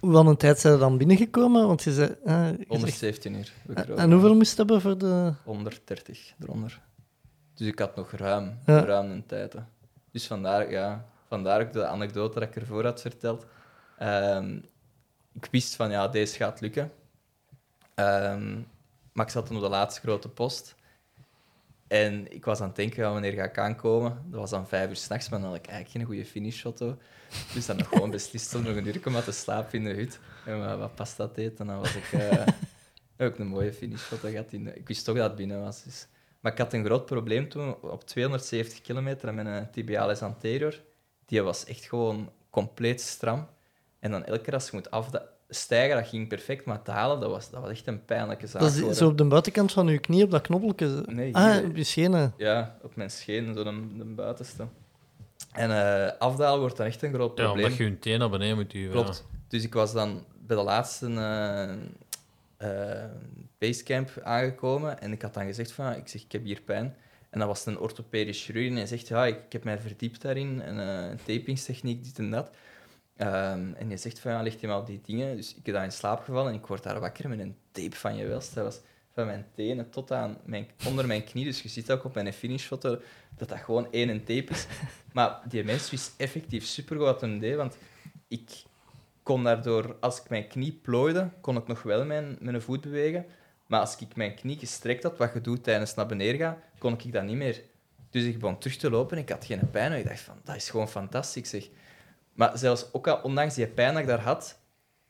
hoe 0.00 0.16
aan 0.18 0.26
een 0.26 0.36
tijd 0.36 0.58
zijn 0.58 0.72
er 0.72 0.78
dan 0.78 0.98
binnengekomen? 0.98 1.66
Want 1.66 1.82
je 1.82 1.92
zei... 1.92 2.16
eh, 2.24 2.48
je 2.50 2.56
zegt- 2.56 2.68
117 2.68 3.34
uur. 3.34 3.52
heb 3.66 3.78
ik 3.78 3.84
erover. 3.84 4.02
en 4.04 4.12
hoeveel 4.12 4.34
moest 4.34 4.50
je 4.50 4.56
hebben 4.56 4.80
voor 4.80 4.98
de... 4.98 5.32
130 5.44 6.34
eronder. 6.40 6.80
Dus 7.54 7.66
ik 7.66 7.78
had 7.78 7.96
nog 7.96 8.10
ruim, 8.12 8.58
Ja. 8.66 8.84
ruim 8.84 9.10
een 9.10 9.26
tijd. 9.26 9.52
hè. 9.52 9.58
Dus 10.12 10.26
vandaar, 10.26 10.70
ja, 10.70 11.04
vandaar 11.28 11.60
ook 11.60 11.72
de 11.72 11.86
anekdote 11.86 12.38
dat 12.38 12.48
ik 12.48 12.56
ervoor 12.56 12.84
had 12.84 13.00
verteld. 13.00 13.46
Ehm, 13.98 14.56
ik 15.32 15.48
wist 15.50 15.74
van, 15.76 15.90
ja, 15.90 16.08
deze 16.08 16.36
gaat 16.36 16.60
lukken. 16.60 16.92
Ehm, 17.94 18.54
maar 19.12 19.26
ik 19.26 19.32
zat 19.32 19.50
op 19.50 19.60
de 19.60 19.68
laatste 19.68 20.00
grote 20.00 20.28
post. 20.28 20.74
En 21.88 22.32
ik 22.32 22.44
was 22.44 22.60
aan 22.60 22.66
het 22.66 22.76
denken, 22.76 23.12
wanneer 23.12 23.32
ga 23.32 23.44
ik 23.44 23.58
aankomen? 23.58 24.22
Dat 24.26 24.40
was 24.40 24.50
dan 24.50 24.68
vijf 24.68 24.88
uur 24.88 24.96
s'nachts, 24.96 25.28
maar 25.28 25.40
dan 25.40 25.48
had 25.48 25.58
ik 25.58 25.66
eigenlijk 25.66 25.96
geen 25.96 26.06
goede 26.06 26.30
finishfoto. 26.30 26.98
Dus 27.54 27.66
dan 27.66 27.84
gewoon 27.84 28.10
beslist 28.10 28.54
om 28.54 28.62
nog 28.62 28.76
een 28.76 28.86
uur 28.86 29.10
maar 29.10 29.24
te 29.24 29.32
slapen 29.32 29.78
in 29.78 29.84
de 29.84 29.94
hut. 29.94 30.18
En 30.44 30.58
wat, 30.66 30.78
wat 30.78 30.94
pasta 30.94 31.28
te 31.28 31.42
eten. 31.42 31.58
En 31.58 31.66
dan 31.66 31.78
was 31.78 31.94
ik... 31.94 32.12
eh, 32.12 32.46
ook 33.26 33.38
een 33.38 33.46
mooie 33.46 33.72
finishfoto 33.72 34.28
gehad. 34.28 34.52
In 34.52 34.76
ik 34.76 34.88
wist 34.88 35.04
toch 35.04 35.16
dat 35.16 35.26
het 35.26 35.36
binnen 35.36 35.62
was. 35.62 35.82
Dus. 35.82 36.06
Maar 36.40 36.52
ik 36.52 36.58
had 36.58 36.72
een 36.72 36.84
groot 36.84 37.06
probleem 37.06 37.48
toen. 37.48 37.82
Op 37.82 38.04
270 38.04 38.80
kilometer 38.80 39.34
met 39.34 39.46
een 39.46 39.70
tibialis 39.70 40.22
anterior. 40.22 40.80
Die 41.26 41.42
was 41.42 41.64
echt 41.64 41.84
gewoon 41.84 42.32
compleet 42.50 43.00
stram. 43.00 43.48
En 43.98 44.10
dan 44.10 44.24
elke 44.24 44.42
keer 44.42 44.54
als 44.54 44.70
je 44.70 44.76
moet 44.76 44.90
afstijgen, 45.50 45.96
dat 45.96 46.08
ging 46.08 46.28
perfect. 46.28 46.64
Maar 46.64 46.82
te 46.82 46.90
halen, 46.90 47.20
dat 47.20 47.30
was, 47.30 47.50
dat 47.50 47.60
was 47.60 47.70
echt 47.70 47.86
een 47.86 48.04
pijnlijke 48.04 48.46
zaak. 48.46 48.62
Dat 48.62 48.74
is 48.74 48.96
zo 48.96 49.08
op 49.08 49.18
de 49.18 49.24
buitenkant 49.24 49.72
van 49.72 49.86
je 49.86 49.98
knie, 49.98 50.24
op 50.24 50.30
dat 50.30 50.42
knobbeltje. 50.42 51.02
Nee, 51.06 51.36
ah, 51.36 51.64
op 51.64 51.76
je 51.76 51.84
schenen. 51.84 52.34
Ja, 52.36 52.76
op 52.82 52.96
mijn 52.96 53.10
schenen, 53.10 53.54
zo 53.54 53.64
de, 53.64 53.96
de 53.96 54.04
buitenste. 54.04 54.66
En 55.52 55.70
eh, 55.70 56.18
afdalen 56.18 56.60
wordt 56.60 56.76
dan 56.76 56.86
echt 56.86 57.02
een 57.02 57.12
groot 57.12 57.38
Ja, 57.38 57.44
probleem. 57.44 57.64
omdat 57.64 57.78
je 57.78 57.84
een 57.84 57.98
teen 57.98 58.18
naar 58.18 58.30
beneden 58.30 58.56
moet 58.56 58.70
duwen. 58.70 58.90
Klopt. 58.90 59.26
Dus 59.48 59.64
ik 59.64 59.74
was 59.74 59.92
dan 59.92 60.24
bij 60.46 60.56
de 60.56 60.62
laatste 60.62 61.06
eh, 61.06 61.72
eh, 62.56 63.10
basecamp 63.58 64.10
aangekomen 64.22 65.00
en 65.00 65.12
ik 65.12 65.22
had 65.22 65.34
dan 65.34 65.44
gezegd 65.46 65.72
van, 65.72 65.94
ik 65.94 66.08
zeg, 66.08 66.22
ik 66.22 66.32
heb 66.32 66.44
hier 66.44 66.60
pijn. 66.60 66.94
En 67.30 67.38
dat 67.38 67.48
was 67.48 67.66
een 67.66 67.78
orthopedisch 67.78 68.44
chirurg 68.44 68.68
en 68.68 68.76
hij 68.76 68.86
zegt, 68.86 69.08
ja, 69.08 69.26
ik, 69.26 69.36
ik 69.36 69.52
heb 69.52 69.64
mij 69.64 69.78
verdiept 69.78 70.22
daarin, 70.22 70.62
en 70.62 70.80
eh, 70.80 71.10
een 71.10 71.18
tapingstechniek, 71.24 72.04
dit 72.04 72.18
en 72.18 72.30
dat. 72.30 72.50
Ehm, 73.18 73.72
en 73.74 73.88
hij 73.88 73.96
zegt 73.96 74.18
van, 74.18 74.32
ja, 74.32 74.42
ligt 74.42 74.60
hij 74.60 74.68
maar 74.68 74.78
op 74.78 74.86
die 74.86 75.00
dingen. 75.04 75.36
Dus 75.36 75.54
ik 75.54 75.66
heb 75.66 75.74
daar 75.74 75.84
in 75.84 75.92
slaap 75.92 76.24
gevallen 76.24 76.52
en 76.52 76.58
ik 76.58 76.66
word 76.66 76.82
daar 76.82 77.00
wakker 77.00 77.28
met 77.28 77.38
een 77.38 77.56
tape 77.72 77.96
van 77.96 78.16
je 78.16 78.26
welst. 78.26 78.54
Dat 78.54 78.64
was 78.64 78.80
van 79.12 79.26
mijn 79.26 79.46
tenen 79.54 79.90
tot 79.90 80.12
aan 80.12 80.38
mijn, 80.44 80.68
onder 80.86 81.06
mijn 81.06 81.24
knie. 81.24 81.44
Dus 81.44 81.62
je 81.62 81.68
ziet 81.68 81.90
ook 81.90 82.04
op 82.04 82.14
mijn 82.14 82.32
finishfoto 82.32 83.00
dat 83.36 83.48
dat 83.48 83.58
gewoon 83.58 83.92
één 83.92 84.24
tape 84.24 84.52
is. 84.52 84.66
Maar 85.12 85.40
die 85.48 85.64
mens 85.64 85.90
wist 85.90 86.14
effectief 86.16 86.64
supergoed 86.64 87.04
wat 87.04 87.20
hij 87.20 87.38
deed, 87.38 87.56
want 87.56 87.76
ik 88.28 88.62
kon 89.22 89.44
daardoor, 89.44 89.96
als 90.00 90.20
ik 90.20 90.28
mijn 90.28 90.48
knie 90.48 90.72
plooide, 90.72 91.30
kon 91.40 91.56
ik 91.56 91.66
nog 91.66 91.82
wel 91.82 92.04
mijn, 92.04 92.36
mijn 92.40 92.62
voet 92.62 92.80
bewegen. 92.80 93.26
Maar 93.66 93.80
als 93.80 93.96
ik 93.98 94.16
mijn 94.16 94.34
knie 94.34 94.58
gestrekt 94.58 95.02
had, 95.02 95.16
wat 95.16 95.32
je 95.34 95.40
doet 95.40 95.64
tijdens 95.64 95.94
naar 95.94 96.06
beneden 96.06 96.40
gaan, 96.40 96.58
kon 96.78 96.92
ik 96.92 97.12
dat 97.12 97.24
niet 97.24 97.36
meer. 97.36 97.62
Dus 98.10 98.24
ik 98.24 98.38
begon 98.38 98.58
terug 98.58 98.76
te 98.76 98.90
lopen 98.90 99.16
en 99.16 99.22
ik 99.22 99.28
had 99.28 99.44
geen 99.44 99.70
pijn. 99.70 99.92
En 99.92 99.98
ik 99.98 100.08
dacht 100.08 100.20
van, 100.20 100.40
dat 100.44 100.56
is 100.56 100.70
gewoon 100.70 100.88
fantastisch, 100.88 101.50
zeg. 101.50 101.68
Maar 102.38 102.58
zelfs 102.58 102.92
ook 102.92 103.06
al, 103.06 103.20
ondanks 103.22 103.54
die 103.54 103.66
pijn 103.66 103.92
dat 103.92 104.02
ik 104.02 104.08
daar 104.08 104.20
had, 104.20 104.58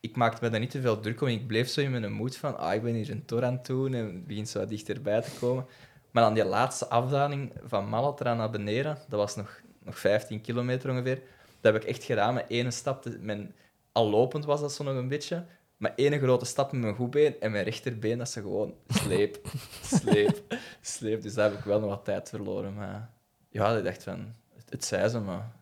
ik 0.01 0.17
maakte 0.17 0.45
me 0.45 0.51
daar 0.51 0.61
niet 0.61 0.71
te 0.71 0.81
veel 0.81 1.01
druk 1.01 1.21
om. 1.21 1.29
Ik 1.29 1.47
bleef 1.47 1.69
zo 1.69 1.81
in 1.81 1.91
mijn 1.91 2.13
moed 2.13 2.37
van, 2.37 2.59
ah, 2.59 2.75
ik 2.75 2.83
ben 2.83 2.95
hier 2.95 3.11
een 3.11 3.25
tour 3.25 3.45
aan 3.45 3.53
het 3.53 3.67
doen 3.67 3.95
en 3.95 4.05
het 4.05 4.27
begint 4.27 4.49
zo 4.49 4.67
dichterbij 4.67 5.21
te 5.21 5.31
komen. 5.41 5.67
Maar 6.11 6.23
dan 6.23 6.35
die 6.35 6.45
laatste 6.45 6.87
afdaling 6.87 7.53
van 7.65 7.89
Malatra 7.89 8.35
naar 8.35 8.51
beneden, 8.51 8.99
dat 9.09 9.19
was 9.21 9.37
nog, 9.37 9.61
nog 9.83 9.99
15 9.99 10.41
kilometer 10.41 10.91
ongeveer, 10.91 11.23
dat 11.61 11.73
heb 11.73 11.83
ik 11.83 11.89
echt 11.89 12.05
gedaan 12.05 12.35
met 12.35 12.45
één 12.49 12.73
stap. 12.73 13.05
Mijn, 13.21 13.55
al 13.93 14.11
lopend 14.11 14.45
was 14.45 14.61
dat 14.61 14.73
zo 14.73 14.85
nog 14.85 14.95
een 14.95 15.09
beetje, 15.09 15.45
maar 15.77 15.93
één 15.97 16.19
grote 16.19 16.45
stap 16.45 16.73
met 16.73 16.81
mijn 16.81 16.95
goedbeen 16.95 17.41
en 17.41 17.51
mijn 17.51 17.65
rechterbeen, 17.65 18.19
dat 18.19 18.27
is 18.27 18.33
gewoon 18.33 18.75
sleep, 18.89 19.41
sleep, 19.95 20.43
sleep. 20.81 21.23
Dus 21.23 21.35
daar 21.35 21.51
heb 21.51 21.59
ik 21.59 21.65
wel 21.65 21.81
nog 21.81 21.89
wat 21.89 22.05
tijd 22.05 22.29
verloren. 22.29 22.75
Maar 22.75 23.11
ja, 23.49 23.77
ik 23.77 23.85
dacht 23.85 24.03
van, 24.03 24.35
het, 24.55 24.71
het 24.71 24.85
zei 24.85 25.09
ze, 25.09 25.21
maar 25.21 25.57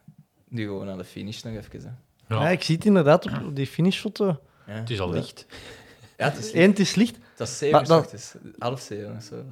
nu 0.48 0.64
gewoon 0.64 0.88
aan 0.88 0.98
de 0.98 1.04
finish 1.04 1.42
nog 1.42 1.54
even. 1.54 1.80
Hè. 1.82 2.34
Ja. 2.34 2.42
Ja, 2.42 2.48
ik 2.48 2.62
zie 2.62 2.76
het 2.76 2.84
inderdaad 2.84 3.26
op, 3.26 3.32
op 3.46 3.56
die 3.56 3.66
finishfoto. 3.66 4.40
Ja. 4.66 4.72
Het 4.72 4.90
is 4.90 5.00
al 5.00 5.10
licht. 5.10 5.46
Ja, 6.16 6.24
het 6.30 6.38
is, 6.38 6.52
Eén, 6.54 6.68
het 6.70 6.78
is 6.78 6.94
licht, 6.94 7.16
dat 7.36 7.48
is 7.48 7.58
zeven 7.58 7.84
uur 7.86 7.96
ochtends. 7.96 8.34
Half 8.58 8.80
zeven 8.80 9.16
of 9.16 9.22
zo. 9.22 9.44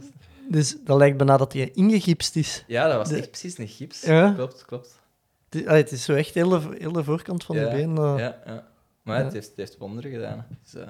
dus 0.48 0.76
dat 0.84 0.96
lijkt 0.98 1.16
bijna 1.16 1.36
dat 1.36 1.52
hij 1.52 1.70
ingegipst 1.74 2.36
is. 2.36 2.64
Ja, 2.66 2.86
dat 2.88 2.96
was 2.96 3.08
De- 3.08 3.16
echt 3.16 3.30
precies 3.30 3.58
een 3.58 3.68
gips. 3.68 4.02
Ja. 4.02 4.32
Klopt, 4.32 4.64
klopt. 4.64 5.02
Het 5.50 5.62
is, 5.62 5.66
allee, 5.68 5.82
het 5.82 5.92
is 5.92 6.04
zo 6.04 6.14
echt 6.14 6.34
heel 6.34 6.48
de, 6.48 6.60
heel 6.78 6.92
de 6.92 7.04
voorkant 7.04 7.44
van 7.44 7.56
ja, 7.56 7.64
de 7.68 7.76
been. 7.76 7.96
eh. 7.96 8.14
Ja, 8.18 8.42
ja. 8.46 8.68
Maar 9.02 9.18
Ja. 9.18 9.24
het, 9.24 9.32
heeft, 9.32 9.48
het 9.48 9.56
heeft 9.56 9.76
wonderen 9.78 10.10
gedaan. 10.10 10.46
Dus, 10.62 10.74
eh, 10.82 10.86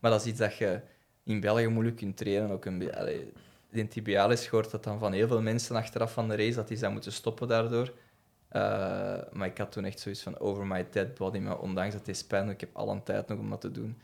maar 0.00 0.10
dat 0.10 0.20
is 0.20 0.26
iets 0.26 0.38
dat 0.38 0.56
je 0.56 0.80
in 1.24 1.40
België 1.40 1.66
moeilijk 1.66 1.96
kunt 1.96 2.16
trainen. 2.16 2.50
Ook 2.50 2.64
een 2.64 2.78
be- 2.78 2.98
allee, 2.98 3.32
in 3.70 3.88
tibialis 3.88 4.46
hoort 4.48 4.70
dat 4.70 4.84
dan 4.84 4.98
van 4.98 5.12
heel 5.12 5.28
veel 5.28 5.42
mensen 5.42 5.76
achteraf 5.76 6.12
van 6.12 6.28
de 6.28 6.36
race, 6.36 6.54
dat 6.54 6.68
die 6.68 6.76
zijn 6.76 6.92
moeten 6.92 7.12
stoppen 7.12 7.48
daardoor. 7.48 7.92
Eh, 8.50 9.18
maar 9.32 9.46
ik 9.46 9.58
had 9.58 9.72
toen 9.72 9.84
echt 9.84 10.00
zoiets 10.00 10.22
van 10.22 10.38
over 10.38 10.66
my 10.66 10.86
dead 10.90 11.14
body. 11.14 11.38
Maar 11.38 11.58
ondanks 11.58 11.92
dat 11.92 12.06
het 12.06 12.16
is 12.16 12.24
pijn, 12.24 12.48
ik 12.48 12.60
heb 12.60 12.70
al 12.72 12.90
een 12.90 13.02
tijd 13.02 13.28
nog 13.28 13.38
om 13.38 13.50
dat 13.50 13.60
te 13.60 13.70
doen. 13.70 13.98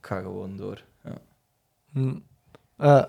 Ik 0.00 0.06
ga 0.06 0.20
gewoon 0.20 0.56
door. 0.56 0.84
Ja. 1.04 1.18
Hm. 1.92 2.16
Eh, 2.76 3.04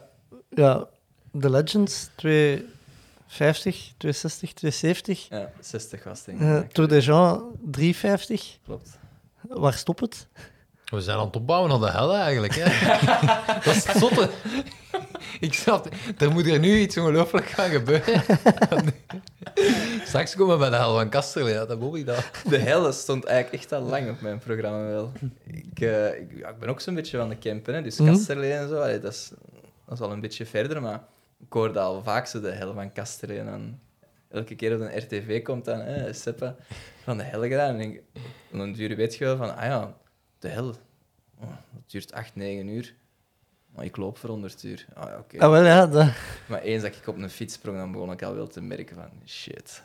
ja, 0.50 0.88
de 1.32 1.50
Legends 1.50 2.10
250, 2.16 3.94
260, 3.98 4.54
270. 4.54 5.28
ja, 5.30 5.52
60 5.60 6.04
was 6.04 6.18
het, 6.18 6.26
denk 6.26 6.40
ik. 6.40 6.48
Eh 6.48 6.70
Tour 6.72 6.90
de 6.90 7.00
Jean 7.00 7.52
350. 7.62 8.58
Klopt. 8.64 9.00
Waar 9.42 9.74
stopt 9.74 10.00
het? 10.00 10.28
We 10.86 11.02
zijn 11.02 11.18
aan 11.18 11.26
het 11.26 11.36
opbouwen 11.36 11.70
naar 11.70 11.80
de 11.80 11.98
hel 11.98 12.16
eigenlijk. 12.16 12.56
Hè? 12.56 12.86
dat 13.64 13.76
is 13.76 13.86
het 13.86 13.98
zotte. 13.98 14.30
Ik 15.40 15.54
snap, 15.54 15.90
er 16.18 16.32
moet 16.32 16.48
er 16.48 16.60
nu 16.60 16.80
iets 16.80 16.98
ongelooflijk 16.98 17.46
gaan 17.46 17.70
gebeuren. 17.70 18.22
Straks 20.06 20.36
komen 20.36 20.54
we 20.54 20.60
bij 20.60 20.70
de 20.70 20.76
hel 20.76 20.94
van 20.94 21.10
Kasterlee. 21.10 21.54
Ja, 21.54 21.66
dat 21.66 21.96
ik 21.96 22.06
dat. 22.06 22.32
De 22.50 22.58
hel 22.58 22.92
stond 22.94 23.26
eigenlijk 23.26 23.64
echt 23.64 23.72
al 23.72 23.82
lang 23.82 24.10
op 24.10 24.22
mijn 24.22 24.40
programma 24.40 24.88
wel. 24.88 25.12
Ik, 25.46 25.80
eh, 25.80 26.20
ik, 26.20 26.38
ja, 26.38 26.50
ik 26.50 26.60
ben 26.60 26.70
ook 26.70 26.80
zo'n 26.82 26.96
beetje 26.96 27.18
van 27.18 27.30
de 27.30 27.38
campen, 27.38 27.74
hè, 27.74 27.82
dus 27.82 27.98
Mhm. 28.00 28.12
Kasterlee 28.12 28.52
en 28.54 28.70
zo. 28.70 28.82
allee, 28.82 29.00
dat, 29.00 29.12
is, 29.14 29.32
dat 29.86 29.94
is 29.98 30.04
al 30.06 30.12
een 30.12 30.20
beetje 30.20 30.46
verder, 30.46 30.82
maar 30.82 31.04
ik 31.40 31.54
hoorde 31.54 31.80
al 31.80 32.04
vaak 32.04 32.26
zo 32.28 32.42
de 32.42 32.52
hel 32.52 32.74
van 32.74 32.92
Kasterlee. 32.92 33.40
En 33.40 33.46
dan 33.46 33.80
elke 34.30 34.56
keer 34.56 34.76
op 34.76 34.82
een 34.82 34.98
RTV 34.98 35.44
komt 35.44 35.66
dan, 35.66 35.80
hè, 35.80 36.14
Seppa, 36.14 36.56
van 37.04 37.18
de 37.18 37.24
hel 37.24 37.42
gedaan. 37.42 37.76
En 37.76 37.82
ik, 37.82 38.02
en 38.52 38.58
dan 38.58 38.74
duur 38.74 38.96
weet 38.96 39.16
je 39.16 39.26
wel 39.26 39.38
van, 39.38 39.56
ah 39.58 39.66
ja, 39.66 39.94
de 40.40 40.48
hel, 40.48 40.68
oh, 41.40 41.48
dat 41.74 41.84
duurt 41.92 42.14
8, 42.14 42.36
9 42.36 42.68
uur. 42.68 42.94
Maar 43.80 43.88
ik 43.88 43.98
loop 43.98 44.18
voor 44.18 44.30
100 44.30 44.64
uur. 44.64 44.86
Ah, 44.94 45.10
ja, 45.10 45.18
oké. 45.18 45.40
Ah, 45.40 45.52
wel 45.52 45.64
ja, 45.66 45.88
dat, 45.88 46.08
Maar 46.48 46.62
eens 46.62 46.82
dat 46.82 46.96
ik 46.96 47.08
op 47.08 47.18
een 47.18 47.30
fiets 47.30 47.54
sprong, 47.54 47.78
dan 47.78 47.92
begon 47.92 48.12
ik 48.12 48.24
al 48.24 48.36
wel 48.36 48.48
te 48.48 48.62
merken 48.62 48.96
van 48.96 49.10
shit, 49.26 49.84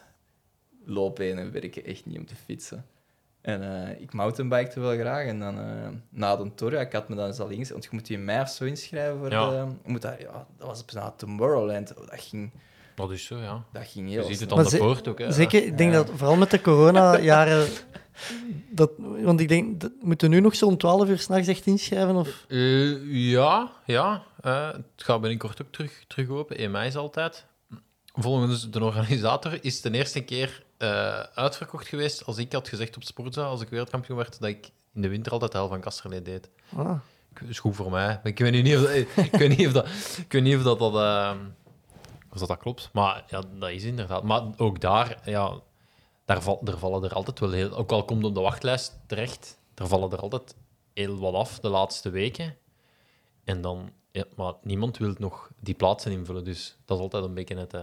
loopbenen 0.85 1.53
werken 1.53 1.85
echt 1.85 2.07
niet 2.07 2.19
om 2.19 2.27
te 2.27 2.35
fietsen. 2.37 2.87
En 3.41 3.87
eh, 3.87 4.01
ik 4.01 4.13
mountainbikte 4.13 4.81
wel 4.81 4.97
graag. 4.97 5.27
En 5.27 5.39
dan 5.39 5.59
eh, 5.59 5.89
na 6.09 6.37
de 6.37 6.55
tour, 6.55 6.73
ja, 6.73 6.81
ik 6.81 6.93
had 6.93 7.09
me 7.09 7.15
dan 7.17 7.27
eens 7.27 7.39
al 7.39 7.49
ingeschreven, 7.49 7.73
want 7.75 7.85
je 7.85 7.91
moet 7.93 8.09
je 8.09 8.15
in 8.15 8.25
mei 8.25 8.41
of 8.41 8.49
zo 8.49 8.65
inschrijven 8.65 9.19
voor 9.19 9.31
Ja. 9.31 9.51
de... 9.51 9.57
Je 9.85 9.91
moet 9.91 10.03
daar, 10.03 10.21
ja, 10.21 10.47
dat 10.57 10.67
was 10.67 10.85
bijna 10.85 11.11
Tomorrowland. 11.11 11.95
Oh, 11.95 12.09
dat, 12.11 12.21
ging, 12.21 12.51
Dat 12.95 13.11
is 13.11 13.25
zo, 13.25 13.39
ja. 13.39 13.65
dat 13.73 13.87
ging 13.87 14.09
Je 14.09 14.15
heel 14.15 14.25
ziet 14.25 14.41
het 14.41 14.53
aan 14.53 14.65
de 14.65 14.77
poort 14.77 15.09
ook. 15.09 15.19
Hè. 15.19 15.33
zeker, 15.33 15.65
ik 15.65 15.79
denk 15.79 15.93
Ja. 15.93 15.97
dat 15.97 16.11
vooral 16.17 16.37
met 16.37 16.51
de 16.51 16.61
corona-jaren. 16.61 17.67
Dat, 18.71 18.91
want 18.99 19.41
ik 19.41 19.49
denk, 19.49 19.81
dat, 19.81 19.93
moeten 20.01 20.29
we 20.29 20.35
nu 20.35 20.41
nog 20.41 20.55
zo'n 20.55 20.77
12 20.77 21.09
uur 21.09 21.19
s'nachts 21.19 21.49
echt 21.49 21.67
inschrijven? 21.67 22.17
Of? 22.17 22.45
Eh, 22.49 23.31
ja, 23.31 23.73
ja. 23.85 24.23
eh, 24.41 24.67
het 24.73 24.83
gaat 24.97 25.21
binnenkort 25.21 25.63
ook 25.63 25.69
terug, 25.73 26.05
terug 26.07 26.29
open. 26.29 26.57
1 26.57 26.71
mei 26.71 26.87
is 26.87 26.97
altijd. 26.97 27.45
Volgens 28.15 28.71
de 28.71 28.85
organisator 28.85 29.59
is 29.65 29.75
het 29.75 29.93
de 29.93 29.99
eerste 29.99 30.21
keer 30.21 30.63
eh, 30.79 31.21
uitverkocht 31.21 31.87
geweest 31.89 32.25
als 32.27 32.39
ik 32.39 32.53
had 32.53 32.69
gezegd 32.69 32.97
op 32.97 33.03
Sportza, 33.05 33.43
als 33.43 33.61
ik 33.61 33.69
wereldkampioen 33.69 34.17
werd, 34.17 34.41
dat 34.41 34.49
ik 34.49 34.71
in 34.95 35.03
de 35.03 35.09
winter 35.09 35.33
altijd 35.33 35.53
de 35.53 35.59
hel 35.59 35.69
van 35.69 35.81
Kasterlee 35.81 36.23
deed. 36.23 36.49
Ah. 36.77 36.99
Dat 37.41 37.49
is 37.49 37.59
goed 37.59 37.77
voor 37.77 37.91
mij. 37.91 38.07
Maar 38.07 38.21
ik 38.27 38.39
weet 38.39 38.53
nu 38.53 38.63
niet 38.63 38.77
of 38.77 38.81
dat, 38.83 38.91
ik 39.33 39.37
weet 39.39 39.57
niet 39.57 39.67
of 39.67 39.73
dat, 39.73 39.87
ik 40.19 40.33
weet 40.33 40.43
niet 40.43 40.57
of 40.57 40.63
dat, 40.63 40.79
dat, 40.79 40.95
ehm, 40.95 41.37
of 42.35 42.39
dat, 42.41 42.49
dat 42.49 42.59
klopt. 42.59 42.91
Maar 42.93 43.25
ja, 43.27 43.43
dat 43.59 43.71
is 43.71 43.85
inderdaad. 43.85 44.23
Maar 44.23 44.43
ook 44.57 44.81
daar, 44.81 45.19
ja, 45.25 45.61
daar, 46.25 46.43
val, 46.43 46.61
er 46.65 46.79
vallen 46.79 47.05
er 47.05 47.13
altijd 47.15 47.39
wel 47.41 47.51
heel... 47.51 47.71
Ook 47.77 47.93
al 47.93 48.05
komt 48.05 48.19
het 48.19 48.29
op 48.29 48.35
de 48.35 48.41
wachtlijst 48.41 48.99
terecht, 49.07 49.59
er 49.75 49.87
vallen 49.87 50.11
er 50.13 50.19
altijd 50.21 50.55
heel 50.95 51.19
wat 51.19 51.35
af 51.35 51.61
de 51.61 51.69
laatste 51.69 52.11
weken. 52.11 52.57
En 53.45 53.61
dan... 53.61 53.91
Ja, 54.11 54.25
maar 54.37 54.53
niemand 54.63 54.97
wil 54.99 55.15
nog 55.19 55.51
die 55.61 55.75
plaatsen 55.75 56.13
invullen, 56.13 56.45
dus 56.45 56.77
dat 56.85 56.97
is 56.97 57.03
altijd 57.03 57.25
een 57.25 57.35
beetje 57.35 57.57
het... 57.57 57.75
eh, 57.75 57.81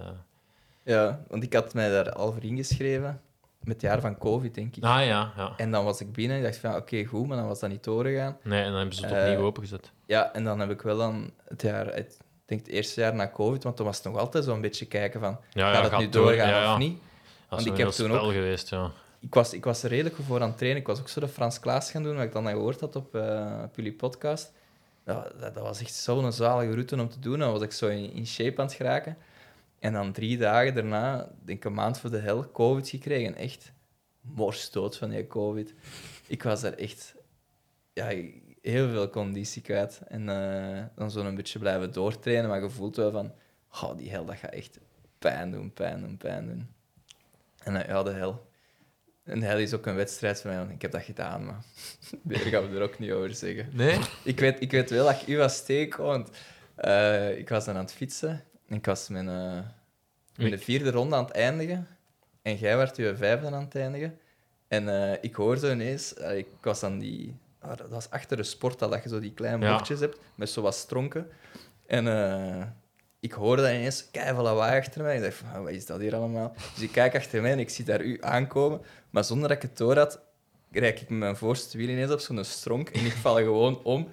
Ja, 0.83 1.23
want 1.27 1.43
ik 1.43 1.53
had 1.53 1.73
mij 1.73 1.89
daar 1.89 2.11
al 2.13 2.31
voor 2.31 2.43
ingeschreven, 2.43 3.21
met 3.59 3.73
het 3.73 3.81
jaar 3.81 4.01
van 4.01 4.17
COVID, 4.17 4.55
denk 4.55 4.75
ik. 4.75 4.83
Ah 4.83 5.05
ja, 5.05 5.33
ja. 5.37 5.53
En 5.57 5.71
dan 5.71 5.83
was 5.85 6.01
ik 6.01 6.11
binnen 6.13 6.37
en 6.37 6.43
dacht 6.43 6.57
van, 6.57 6.75
oké, 6.75 7.03
goed, 7.05 7.27
maar 7.27 7.37
dan 7.37 7.47
was 7.47 7.59
dat 7.59 7.69
niet 7.69 7.83
doorgegaan. 7.83 8.37
Nee, 8.43 8.59
en 8.63 8.69
dan 8.69 8.77
hebben 8.77 8.95
ze 8.95 9.05
het 9.05 9.13
Eh, 9.15 9.29
opnieuw 9.29 9.45
opengezet. 9.45 9.91
Ja, 10.05 10.33
en 10.33 10.43
dan 10.43 10.59
heb 10.59 10.69
ik 10.69 10.81
wel 10.81 10.97
dan 10.97 11.31
het 11.47 11.61
jaar, 11.61 11.95
ik 11.97 12.17
denk 12.51 12.65
het 12.65 12.75
eerste 12.75 13.01
jaar 13.01 13.15
na 13.15 13.29
COVID, 13.29 13.63
want 13.63 13.75
toen 13.75 13.85
was 13.85 13.95
het 13.97 14.05
nog 14.05 14.17
altijd 14.17 14.43
zo'n 14.43 14.61
beetje 14.61 14.85
kijken 14.85 15.19
van, 15.19 15.37
Ja, 15.53 15.73
gaat 15.73 15.83
ja, 15.83 15.89
het 15.89 15.99
nu 15.99 16.09
door, 16.09 16.25
doorgaan 16.25 16.49
ja, 16.49 16.61
ja. 16.61 16.73
of 16.73 16.79
niet? 16.79 16.99
Want 17.49 17.65
ik 17.65 17.77
heb 17.77 17.87
toen 17.89 18.11
ook- 18.11 18.31
geweest, 18.31 18.69
ja. 18.69 18.91
Ik 19.19 19.33
was, 19.33 19.53
ik 19.53 19.63
was 19.63 19.83
er 19.83 19.89
redelijk 19.89 20.15
voor 20.27 20.41
aan 20.41 20.47
het 20.47 20.57
trainen. 20.57 20.81
Ik 20.81 20.87
was 20.87 20.99
ook 20.99 21.09
zo 21.09 21.19
de 21.19 21.27
Frans 21.27 21.59
Klaas 21.59 21.91
gaan 21.91 22.03
doen, 22.03 22.15
wat 22.15 22.23
ik 22.23 22.31
dan 22.31 22.47
gehoord 22.47 22.79
had 22.79 22.95
op, 22.95 23.15
eh, 23.15 23.61
op 23.63 23.75
jullie 23.75 23.93
podcast. 23.93 24.51
Dat, 25.03 25.33
dat, 25.39 25.53
dat 25.53 25.63
was 25.63 25.81
echt 25.81 25.93
zo'n 25.93 26.31
zalige 26.31 26.71
route 26.71 26.99
om 26.99 27.09
te 27.09 27.19
doen. 27.19 27.39
Dan 27.39 27.51
was 27.51 27.61
ik 27.61 27.71
zo 27.71 27.87
in, 27.87 28.13
in 28.13 28.27
shape 28.27 28.61
aan 28.61 28.65
het 28.65 28.75
geraken. 28.75 29.17
En 29.79 29.93
dan 29.93 30.11
drie 30.11 30.37
dagen 30.37 30.75
daarna, 30.75 31.29
denk 31.45 31.57
ik 31.57 31.65
een 31.65 31.73
maand 31.73 31.99
voor 31.99 32.09
de 32.09 32.17
hel, 32.17 32.51
COVID 32.51 32.89
gekregen. 32.89 33.35
Echt 33.35 33.71
morsdood 34.21 34.97
van 34.97 35.09
die 35.09 35.27
COVID. 35.27 35.73
Ik 36.27 36.43
was 36.43 36.61
daar 36.61 36.73
echt 36.73 37.15
ja, 37.93 38.09
heel 38.61 38.89
veel 38.89 39.09
conditie 39.09 39.61
kwijt. 39.61 40.01
En 40.07 40.29
eh, 40.29 40.83
dan 40.95 41.11
zo 41.11 41.25
een 41.25 41.35
beetje 41.35 41.59
blijven 41.59 41.93
doortrainen, 41.93 42.49
maar 42.49 42.61
je 42.61 42.69
voelt 42.69 42.95
wel 42.95 43.11
van, 43.11 43.33
oh, 43.71 43.97
die 43.97 44.09
hel, 44.09 44.25
dat 44.25 44.35
gaat 44.35 44.53
echt 44.53 44.79
pijn 45.19 45.51
doen, 45.51 45.73
pijn 45.73 46.01
doen, 46.01 46.17
pijn 46.17 46.47
doen. 46.47 46.67
En 47.63 47.75
eh, 47.75 47.87
ja, 47.87 48.03
de 48.03 48.11
hel. 48.11 48.49
En 49.23 49.41
hel 49.41 49.57
is 49.57 49.73
ook 49.73 49.85
een 49.85 49.95
wedstrijd 49.95 50.41
van 50.41 50.49
mij, 50.49 50.59
want 50.59 50.71
ik 50.71 50.81
heb 50.81 50.91
dat 50.91 51.03
gedaan, 51.03 51.45
maar 51.45 51.63
daar 52.23 52.39
gaan 52.39 52.69
we 52.69 52.75
er 52.75 52.83
ook 52.83 52.99
niet 52.99 53.11
over 53.11 53.35
zeggen. 53.35 53.69
Nee? 53.73 53.99
Ik 54.23 54.39
weet, 54.39 54.61
ik 54.61 54.71
weet 54.71 54.89
wel 54.89 55.05
dat 55.05 55.21
ik 55.21 55.27
u 55.27 55.37
was 55.37 55.65
want 55.97 56.29
eh, 56.75 57.37
ik 57.37 57.49
was 57.49 57.65
dan 57.65 57.75
aan 57.75 57.83
het 57.83 57.93
fietsen. 57.93 58.43
En 58.67 58.75
ik 58.75 58.85
was 58.85 59.09
mijn, 59.09 59.25
mijn 60.35 60.59
vierde 60.59 60.91
ronde 60.91 61.15
aan 61.15 61.25
het 61.25 61.33
eindigen. 61.33 61.87
En 62.41 62.55
jij 62.55 62.77
werd 62.77 62.95
je 62.95 63.15
vijfde 63.15 63.45
aan 63.51 63.63
het 63.63 63.75
eindigen. 63.75 64.19
En 64.71 65.17
ik 65.21 65.35
hoorde 65.35 65.71
ineens... 65.71 66.13
eh, 66.13 66.37
ik 66.37 66.47
was 66.61 66.83
aan 66.83 66.99
die... 66.99 67.35
ah, 67.61 67.77
dat 67.77 67.89
was 67.89 68.09
achter 68.09 68.37
de 68.37 68.43
sporthal, 68.43 68.89
dat 68.89 69.03
je 69.03 69.09
zo 69.09 69.19
die 69.19 69.33
kleine 69.33 69.65
Ja. 69.65 69.71
bochtjes 69.77 69.99
hebt, 69.99 70.17
met 70.35 70.49
zo 70.49 70.61
wat 70.61 70.75
stronken. 70.75 71.27
En 71.87 72.07
eh, 72.07 72.65
ik 73.19 73.31
hoorde 73.31 73.61
dat 73.61 73.71
ineens 73.71 74.11
keihard 74.11 74.43
lawaai 74.43 74.79
achter 74.79 75.01
mij. 75.03 75.15
Ik 75.15 75.21
dacht 75.21 75.33
van, 75.35 75.47
"Ah, 75.53 75.61
wat 75.63 75.71
is 75.71 75.85
dat 75.85 75.99
hier 75.99 76.15
allemaal? 76.15 76.53
Dus 76.73 76.83
ik 76.83 76.91
kijk 76.91 77.15
achter 77.15 77.41
mij 77.41 77.51
en 77.51 77.59
ik 77.59 77.69
zie 77.69 77.85
daar 77.85 78.01
u 78.01 78.17
aankomen. 78.21 78.81
Maar 79.09 79.23
zonder 79.23 79.47
dat 79.47 79.57
ik 79.57 79.63
het 79.69 79.77
door 79.77 79.97
had, 79.97 80.19
rijd 80.71 81.01
ik 81.01 81.09
met 81.09 81.19
mijn 81.19 81.35
voorste 81.35 81.77
wiel 81.77 81.89
ineens 81.89 82.11
op 82.11 82.19
zo'n 82.19 82.43
stronk 82.43 82.89
en 82.89 83.05
ik 83.05 83.11
val 83.11 83.35
gewoon 83.35 83.83
om. 83.83 84.07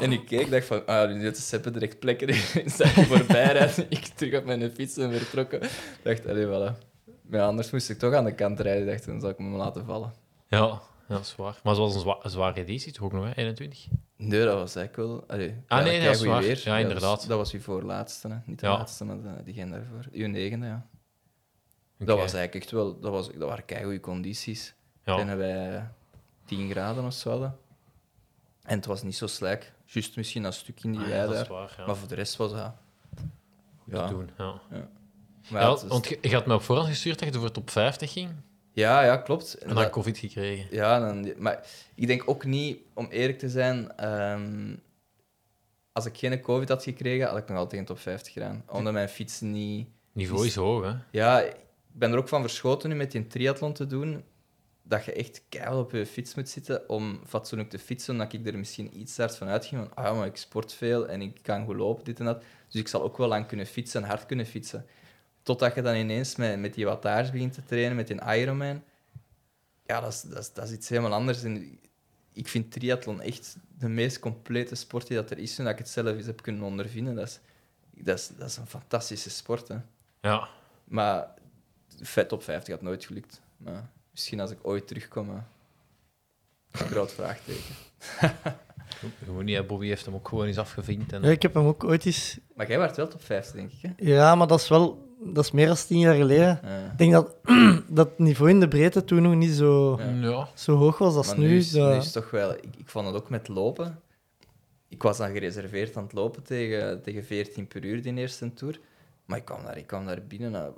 En 0.00 0.12
ik 0.12 0.26
keek, 0.26 0.50
dacht 0.50 0.66
van, 0.66 0.86
ah, 0.86 1.10
nu 1.10 1.20
zit 1.20 1.36
de 1.36 1.42
seppen 1.42 1.72
direct 1.72 1.98
plekken 1.98 2.28
in. 2.28 2.34
Je 2.34 3.04
voorbij 3.08 3.52
rijden, 3.52 3.86
ik 3.98 4.04
terug 4.06 4.38
op 4.38 4.44
mijn 4.44 4.70
fiets 4.70 4.96
en 4.96 5.12
vertrokken. 5.12 5.60
dacht, 6.02 6.26
allee, 6.28 6.46
voilà. 6.46 6.78
Maar 7.22 7.40
ja, 7.40 7.46
anders 7.46 7.70
moest 7.70 7.90
ik 7.90 7.98
toch 7.98 8.14
aan 8.14 8.24
de 8.24 8.34
kant 8.34 8.60
rijden. 8.60 8.86
dacht, 8.86 9.06
dan 9.06 9.20
zal 9.20 9.30
ik 9.30 9.38
me 9.38 9.56
laten 9.56 9.84
vallen. 9.84 10.12
Ja, 10.48 10.80
ja, 11.12 11.18
dat 11.18 11.26
is 11.26 11.36
waar. 11.36 11.60
Maar 11.62 11.72
het 11.72 11.82
was 11.82 11.94
een, 11.94 12.00
zwa 12.00 12.18
een 12.22 12.30
zware 12.30 12.60
editie 12.60 12.92
toch 12.92 13.04
ook 13.04 13.12
nog, 13.12 13.24
hè? 13.24 13.34
21? 13.34 13.86
Nee, 14.16 14.44
dat 14.44 14.54
was 14.58 14.76
eigenlijk 14.76 15.08
wel... 15.08 15.24
Allee, 15.28 15.54
Ah, 15.66 15.84
nee, 15.84 16.04
dat 16.04 16.14
is 16.14 16.22
waar. 16.24 16.40
weer. 16.42 16.60
Ja, 16.64 16.78
inderdaad. 16.78 17.26
Dat 17.28 17.38
was, 17.38 17.50
dat 17.50 17.60
uw 17.60 17.60
voorlaatste, 17.60 18.28
hè. 18.28 18.36
niet 18.44 18.60
de 18.60 18.66
Ja. 18.66 18.72
laatste, 18.72 19.04
maar 19.04 19.22
de, 19.22 19.42
diegene 19.44 19.70
daarvoor. 19.70 20.04
Uw 20.12 20.28
negende, 20.28 20.66
ja. 20.66 20.86
Dat 21.98 22.18
was 22.18 22.32
eigenlijk 22.32 22.54
echt 22.54 22.70
wel... 22.70 23.00
Dat, 23.00 23.10
was, 23.10 23.26
dat 23.26 23.48
waren 23.48 23.64
keigoede 23.64 24.00
condities. 24.00 24.74
Ja. 25.04 25.24
dat 25.24 25.36
wij 25.36 25.88
10 26.44 26.70
graden 26.70 27.04
of 27.04 27.12
zo 27.12 27.30
hadden. 27.30 27.56
En 28.62 28.76
het 28.76 28.86
was 28.86 29.02
niet 29.02 29.16
zo 29.16 29.26
slijk. 29.26 29.72
Juist 29.84 30.16
misschien 30.16 30.44
een 30.44 30.52
stuk 30.52 30.84
in 30.84 30.92
die 30.92 31.00
Ah, 31.00 31.08
ja. 31.08 31.84
Maar 31.86 31.96
voor 31.96 32.08
de 32.08 32.14
rest 32.14 32.36
was 32.36 32.52
dat... 32.52 32.72
Goed 33.82 33.92
ja. 33.94 34.06
te 34.06 34.12
doen, 34.12 34.30
ja. 34.38 34.60
Maar 35.50 35.62
Ja, 35.62 35.70
het 35.72 35.86
want 35.86 36.08
je, 36.08 36.18
je 36.20 36.34
had 36.34 36.46
me 36.46 36.54
op 36.54 36.62
voorhand 36.62 36.88
gestuurd 36.88 37.18
dat 37.18 37.34
je 37.34 37.40
voor 37.40 37.50
top 37.50 37.70
50 37.70 38.12
ging. 38.12 38.30
Ja, 38.72 39.04
ja, 39.04 39.16
klopt. 39.16 39.54
En 39.54 39.68
dan 39.68 39.76
dat- 39.76 39.90
COVID 39.90 40.18
gekregen. 40.18 40.66
Ja, 40.70 40.98
dan, 41.00 41.32
maar 41.38 41.66
ik 41.94 42.06
denk 42.06 42.22
ook 42.28 42.44
niet, 42.44 42.78
om 42.94 43.06
eerlijk 43.10 43.38
te 43.38 43.48
zijn, 43.48 43.96
ehm, 43.96 44.74
als 45.92 46.06
ik 46.06 46.16
geen 46.18 46.40
COVID 46.40 46.68
had 46.68 46.82
gekregen, 46.82 47.26
had 47.28 47.38
ik 47.38 47.48
nog 47.48 47.58
altijd 47.58 47.80
in 47.80 47.86
top 47.86 47.98
50 47.98 48.32
gedaan. 48.32 48.64
Omdat 48.68 48.92
mijn 48.92 49.08
fiets 49.08 49.40
niet... 49.40 49.88
Niveau 50.12 50.46
is 50.46 50.54
hoog, 50.54 50.84
hè? 50.84 50.92
Ja, 51.10 51.40
ik 51.40 51.56
ben 51.92 52.12
er 52.12 52.18
ook 52.18 52.28
van 52.28 52.40
verschoten 52.40 52.88
nu 52.88 52.94
met 52.94 53.12
die 53.12 53.26
triathlon 53.26 53.72
te 53.72 53.86
doen, 53.86 54.24
dat 54.82 55.04
je 55.04 55.12
echt 55.12 55.42
keihard 55.48 55.78
op 55.78 55.92
je 55.92 56.06
fiets 56.06 56.34
moet 56.34 56.48
zitten 56.48 56.88
om 56.88 57.20
fatsoenlijk 57.26 57.70
te 57.70 57.78
fietsen, 57.78 58.12
omdat 58.12 58.32
ik 58.32 58.46
er 58.46 58.58
misschien 58.58 59.00
iets 59.00 59.16
hard 59.16 59.36
van 59.36 59.48
uitging 59.48 59.80
van, 59.80 59.94
ah, 59.94 60.04
ja, 60.04 60.12
maar 60.18 60.26
ik 60.26 60.36
sport 60.36 60.72
veel 60.72 61.08
en 61.08 61.22
ik 61.22 61.38
kan 61.42 61.64
goed 61.64 61.76
lopen, 61.76 62.04
dit 62.04 62.18
en 62.18 62.24
dat. 62.24 62.42
Dus 62.68 62.80
ik 62.80 62.88
zal 62.88 63.02
ook 63.02 63.16
wel 63.16 63.28
lang 63.28 63.46
kunnen 63.46 63.66
fietsen 63.66 64.02
en 64.02 64.08
hard 64.08 64.26
kunnen 64.26 64.46
fietsen. 64.46 64.86
Totdat 65.42 65.74
je 65.74 65.82
dan 65.82 65.94
ineens 65.94 66.36
met, 66.36 66.58
met 66.58 66.74
die 66.74 66.84
wattage 66.84 67.32
begint 67.32 67.52
te 67.52 67.64
trainen, 67.64 67.96
met 67.96 68.06
die 68.06 68.20
Ironman. 68.36 68.82
Ja, 69.86 70.00
dat 70.00 70.12
is, 70.12 70.20
dat 70.20 70.38
is, 70.38 70.52
dat 70.52 70.64
is 70.64 70.72
iets 70.72 70.88
helemaal 70.88 71.12
anders. 71.12 71.42
En 71.42 71.78
ik 72.32 72.48
vind 72.48 72.72
triathlon 72.72 73.20
echt 73.20 73.56
de 73.78 73.88
meest 73.88 74.18
complete 74.18 74.74
sport 74.74 75.06
die 75.06 75.16
dat 75.16 75.30
er 75.30 75.38
is, 75.38 75.58
en 75.58 75.64
dat 75.64 75.72
ik 75.72 75.78
het 75.78 75.88
zelf 75.88 76.16
eens 76.16 76.26
heb 76.26 76.42
kunnen 76.42 76.62
ondervinden. 76.62 77.14
Dat 77.14 77.26
is, 77.26 77.40
dat 77.90 78.18
is, 78.18 78.30
dat 78.36 78.48
is 78.48 78.56
een 78.56 78.66
fantastische 78.66 79.30
sport, 79.30 79.68
hè. 79.68 79.76
Ja. 80.20 80.48
Maar 80.84 81.28
vet 82.00 82.28
top 82.28 82.42
50 82.42 82.74
had 82.74 82.82
nooit 82.82 83.04
gelukt. 83.04 83.40
Maar 83.56 83.90
misschien 84.10 84.40
als 84.40 84.50
ik 84.50 84.58
ooit 84.62 84.86
terugkom. 84.86 85.28
hè. 85.28 85.40
Een 86.80 86.86
groot 86.86 87.12
vraagteken. 87.12 87.74
Gewoon 89.24 89.44
niet. 89.44 89.66
Bobby 89.66 89.86
heeft 89.86 90.04
hem 90.04 90.14
ook 90.14 90.28
gewoon 90.28 90.46
eens 90.46 90.58
afgevinkt. 90.58 91.12
En... 91.12 91.22
Ja, 91.22 91.30
ik 91.30 91.42
heb 91.42 91.54
hem 91.54 91.66
ook 91.66 91.84
ooit 91.84 92.04
eens... 92.04 92.38
Maar 92.54 92.68
jij 92.68 92.78
werd 92.78 92.96
wel 92.96 93.08
top 93.08 93.22
50, 93.22 93.54
denk 93.54 93.72
ik. 93.72 93.82
Hè? 93.82 93.90
Ja, 93.96 94.34
maar 94.34 94.46
dat 94.46 94.60
is 94.60 94.68
wel... 94.68 95.11
Dat 95.24 95.44
is 95.44 95.50
meer 95.50 95.66
dan 95.66 95.76
tien 95.86 95.98
jaar 95.98 96.14
geleden. 96.14 96.60
Ja. 96.62 96.90
Ik 96.92 96.98
denk 96.98 97.12
dat 97.12 97.34
dat 97.88 98.08
het 98.08 98.18
niveau 98.18 98.50
in 98.50 98.60
de 98.60 98.68
breedte 98.68 99.04
toen 99.04 99.22
nog 99.22 99.34
niet 99.34 99.50
zo, 99.50 100.00
zo 100.54 100.76
hoog 100.76 100.98
was 100.98 101.14
als 101.14 101.26
Maar 101.26 101.38
nu. 101.38 101.46
nu 101.48 101.56
is, 101.56 101.70
dat- 101.70 101.90
nu 101.90 101.96
is 101.96 102.04
het 102.04 102.12
toch 102.12 102.30
wel... 102.30 102.52
Ik, 102.52 102.76
ik 102.76 102.88
vond 102.88 103.06
het 103.06 103.14
ook 103.16 103.30
met 103.30 103.48
lopen. 103.48 104.00
Ik 104.88 105.02
was 105.02 105.16
dan 105.18 105.30
gereserveerd 105.30 105.96
aan 105.96 106.02
het 106.02 106.12
lopen 106.12 106.42
tegen, 106.42 107.02
tegen 107.02 107.24
14 107.24 107.66
per 107.66 107.84
uur, 107.84 108.02
die 108.02 108.14
eerste 108.14 108.52
tour. 108.54 108.80
Maar 109.24 109.38
ik 109.38 109.44
kwam 109.44 109.62
daar, 109.64 109.76
ik 109.78 109.86
kwam 109.86 110.06
daar 110.06 110.22
binnen... 110.28 110.50
naar- 110.50 110.70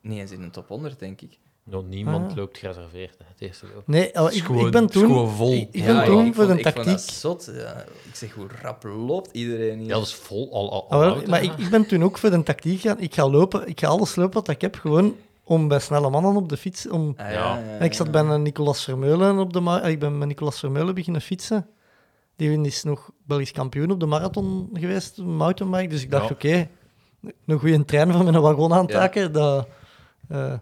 niet 0.00 0.18
eens 0.18 0.30
in 0.30 0.42
een 0.42 0.50
top 0.50 0.68
100, 0.68 0.98
denk 0.98 1.20
ik. 1.20 1.38
Nou, 1.70 1.84
niemand 1.88 2.30
Ah. 2.30 2.36
loopt 2.36 2.58
gereserveerd, 2.58 3.14
hè, 3.18 3.24
het 3.28 3.40
eerste 3.40 3.66
loop. 3.74 3.82
Nee, 3.86 4.18
al- 4.18 4.32
ik, 4.32 4.42
gewoon- 4.44 4.66
ik 4.66 4.72
ben 4.72 4.82
het 4.84 4.94
is 4.94 5.00
toen... 5.00 5.10
gewoon 5.10 5.30
vol. 5.30 5.52
Ik, 5.52 5.68
ik 5.72 5.82
Ja, 5.84 5.96
ben 5.96 6.04
toen 6.04 6.26
ik 6.26 6.34
voor 6.34 6.44
vond- 6.46 6.58
Ik 6.58 6.64
dat 6.64 6.74
tactiek... 6.74 6.98
zot. 6.98 7.50
Ja. 7.54 7.84
Ik 8.08 8.14
zeg, 8.14 8.32
hoe 8.32 8.46
rap 8.62 8.84
loopt 8.84 9.28
iedereen 9.32 9.78
hier? 9.78 9.88
Ja, 9.88 9.94
dat 9.94 10.02
is 10.06 10.14
vol. 10.14 10.52
Al, 10.52 10.72
al, 10.72 10.86
Ah, 10.88 11.12
al 11.12 11.22
maar 11.26 11.42
ik, 11.42 11.52
ik 11.56 11.70
ben 11.70 11.86
toen 11.86 12.04
ook 12.04 12.18
voor 12.18 12.30
de 12.30 12.42
tactiek 12.42 12.80
gaan. 12.80 13.00
Ik 13.00 13.14
ga 13.14 13.28
lopen, 13.28 13.68
ik 13.68 13.80
ga 13.80 13.86
alles 13.86 14.16
lopen 14.16 14.34
wat 14.34 14.48
ik 14.48 14.60
heb, 14.60 14.74
gewoon 14.76 15.16
om 15.44 15.68
bij 15.68 15.78
snelle 15.80 16.10
mannen 16.10 16.36
op 16.36 16.48
de 16.48 16.56
fiets... 16.56 16.88
Om... 16.88 17.14
Ah, 17.16 17.30
Ja. 17.30 17.58
Ik 17.80 17.92
zat 17.94 18.10
bij 18.10 18.22
een 18.22 18.42
Nicolas 18.42 18.84
Vermeulen 18.84 19.38
op 19.38 19.52
de 19.52 19.80
Ik 19.84 19.98
ben 19.98 20.18
met 20.18 20.28
Nicolas 20.28 20.58
Vermeulen 20.58 20.94
beginnen 20.94 21.20
fietsen. 21.22 21.66
Die 22.36 22.60
is 22.60 22.82
nog 22.82 23.10
Belgisch 23.26 23.52
kampioen 23.52 23.90
op 23.90 24.00
de 24.00 24.06
marathon 24.06 24.70
geweest, 24.72 25.18
een 25.18 25.36
mountainbike. 25.36 25.88
Dus 25.88 26.02
ik 26.02 26.10
dacht, 26.10 26.28
Ja. 26.28 26.34
oké, 26.34 26.68
een 27.46 27.58
goede 27.58 27.84
trein 27.84 28.12
van 28.12 28.24
met 28.24 28.34
een 28.34 28.40
wagon 28.40 28.72
aantaken, 28.72 29.32
dat... 29.32 29.66
eh, 30.28 30.52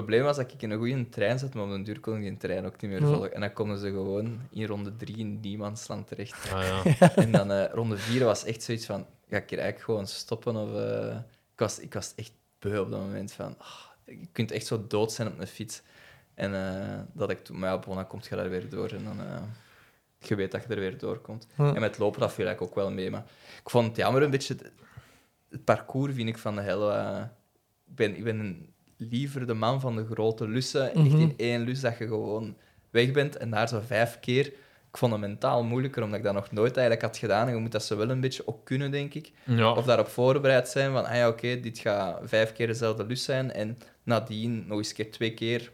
probleem 0.00 0.22
was 0.22 0.36
dat 0.36 0.52
ik 0.52 0.62
in 0.62 0.70
een 0.70 0.78
goede 0.78 1.08
trein 1.08 1.38
zat, 1.38 1.54
maar 1.54 1.64
op 1.64 1.70
een 1.70 1.84
duur 1.84 2.00
kon 2.00 2.16
ik 2.16 2.22
die 2.22 2.36
trein 2.36 2.66
ook 2.66 2.80
niet 2.80 2.90
meer 2.90 3.00
volgen. 3.08 3.34
En 3.34 3.40
dan 3.40 3.52
konden 3.52 3.78
ze 3.78 3.86
gewoon 3.86 4.40
in 4.50 4.66
ronde 4.66 4.96
drie 4.96 5.16
in 5.16 5.40
Niemandsland 5.40 6.06
terecht. 6.06 6.52
Ah, 6.52 6.84
ja. 6.98 7.14
En 7.24 7.30
dan 7.32 7.50
eh, 7.52 7.72
ronde 7.72 7.96
vier 7.98 8.24
was 8.24 8.44
echt 8.44 8.62
zoiets 8.62 8.86
van, 8.86 9.06
ga 9.28 9.36
ik 9.36 9.50
hier 9.50 9.58
eigenlijk 9.58 9.90
gewoon 9.90 10.06
stoppen? 10.06 10.56
Of, 10.56 10.74
eh, 10.74 11.16
ik, 11.52 11.58
was, 11.58 11.78
ik 11.78 11.94
was 11.94 12.12
echt 12.16 12.32
beu 12.58 12.78
op 12.80 12.90
dat 12.90 13.00
moment 13.00 13.32
van, 13.32 13.54
ah, 13.58 13.84
je 14.04 14.28
kunt 14.32 14.50
echt 14.50 14.66
zo 14.66 14.86
dood 14.86 15.12
zijn 15.12 15.28
op 15.28 15.38
een 15.38 15.46
fiets. 15.46 15.82
En 16.34 16.54
eh, 16.54 17.00
dat 17.12 17.30
ik 17.30 17.44
toen, 17.44 17.58
maar 17.58 17.70
ja, 17.72 17.78
dan 17.94 18.06
komt 18.06 18.26
je 18.26 18.36
daar 18.36 18.50
weer 18.50 18.68
door 18.68 18.88
en 18.90 19.04
dan... 19.04 19.20
eh, 19.20 19.42
je 20.18 20.34
weet 20.34 20.50
dat 20.52 20.62
je 20.62 20.68
er 20.68 20.80
weer 20.80 20.98
doorkomt. 20.98 21.46
En 21.74 21.80
met 21.80 21.98
lopen, 21.98 22.20
dat 22.20 22.32
viel 22.32 22.46
eigenlijk 22.46 22.76
ook 22.78 22.84
wel 22.84 22.92
mee. 22.94 23.10
Maar 23.10 23.24
ik 23.62 23.70
vond 23.70 23.86
het 23.86 23.96
jammer 23.96 24.22
een 24.22 24.30
beetje... 24.30 24.54
Het, 24.54 24.72
het 25.48 25.64
parcours 25.64 26.14
vind 26.14 26.28
ik 26.28 26.38
van 26.38 26.54
de 26.54 26.60
hel... 26.60 26.92
ik, 26.92 27.94
ben, 27.94 28.16
ik 28.16 28.24
ben 28.24 28.38
een- 28.38 28.74
liever 28.96 29.46
de 29.46 29.54
man 29.54 29.80
van 29.80 29.96
de 29.96 30.06
grote 30.10 30.48
lussen. 30.48 30.94
Echt 30.94 31.04
Mhm. 31.04 31.20
in 31.20 31.34
één 31.36 31.60
lus 31.62 31.80
dat 31.80 31.98
je 31.98 32.06
gewoon 32.06 32.56
weg 32.90 33.10
bent. 33.12 33.36
En 33.36 33.50
daar 33.50 33.68
zo 33.68 33.80
vijf 33.86 34.20
keer... 34.20 34.52
Ik 34.90 35.02
vond 35.02 35.12
het 35.12 35.20
mentaal 35.20 35.64
moeilijker, 35.64 36.02
omdat 36.02 36.18
ik 36.18 36.24
dat 36.24 36.34
nog 36.34 36.50
nooit 36.52 36.76
eigenlijk 36.76 37.06
had 37.06 37.16
gedaan. 37.16 37.46
En 37.48 37.54
je 37.54 37.60
moet 37.60 37.72
dat 37.72 37.84
zo 37.84 37.96
wel 37.96 38.10
een 38.10 38.20
beetje 38.20 38.46
ook 38.46 38.64
kunnen, 38.64 38.90
denk 38.90 39.14
ik. 39.14 39.32
ja. 39.44 39.72
Of 39.72 39.84
daarop 39.84 40.08
voorbereid 40.08 40.68
zijn 40.68 40.92
van, 40.92 41.04
ah 41.06 41.14
ja, 41.14 41.28
oké, 41.28 41.60
dit 41.60 41.78
gaat 41.78 42.20
vijf 42.24 42.52
keer 42.52 42.66
dezelfde 42.66 43.06
lus 43.06 43.24
zijn. 43.24 43.52
En 43.52 43.78
nadien 44.02 44.64
nog 44.66 44.78
eens 44.78 44.88
een 44.88 44.94
keer 44.94 45.10
twee 45.10 45.34
keer 45.34 45.72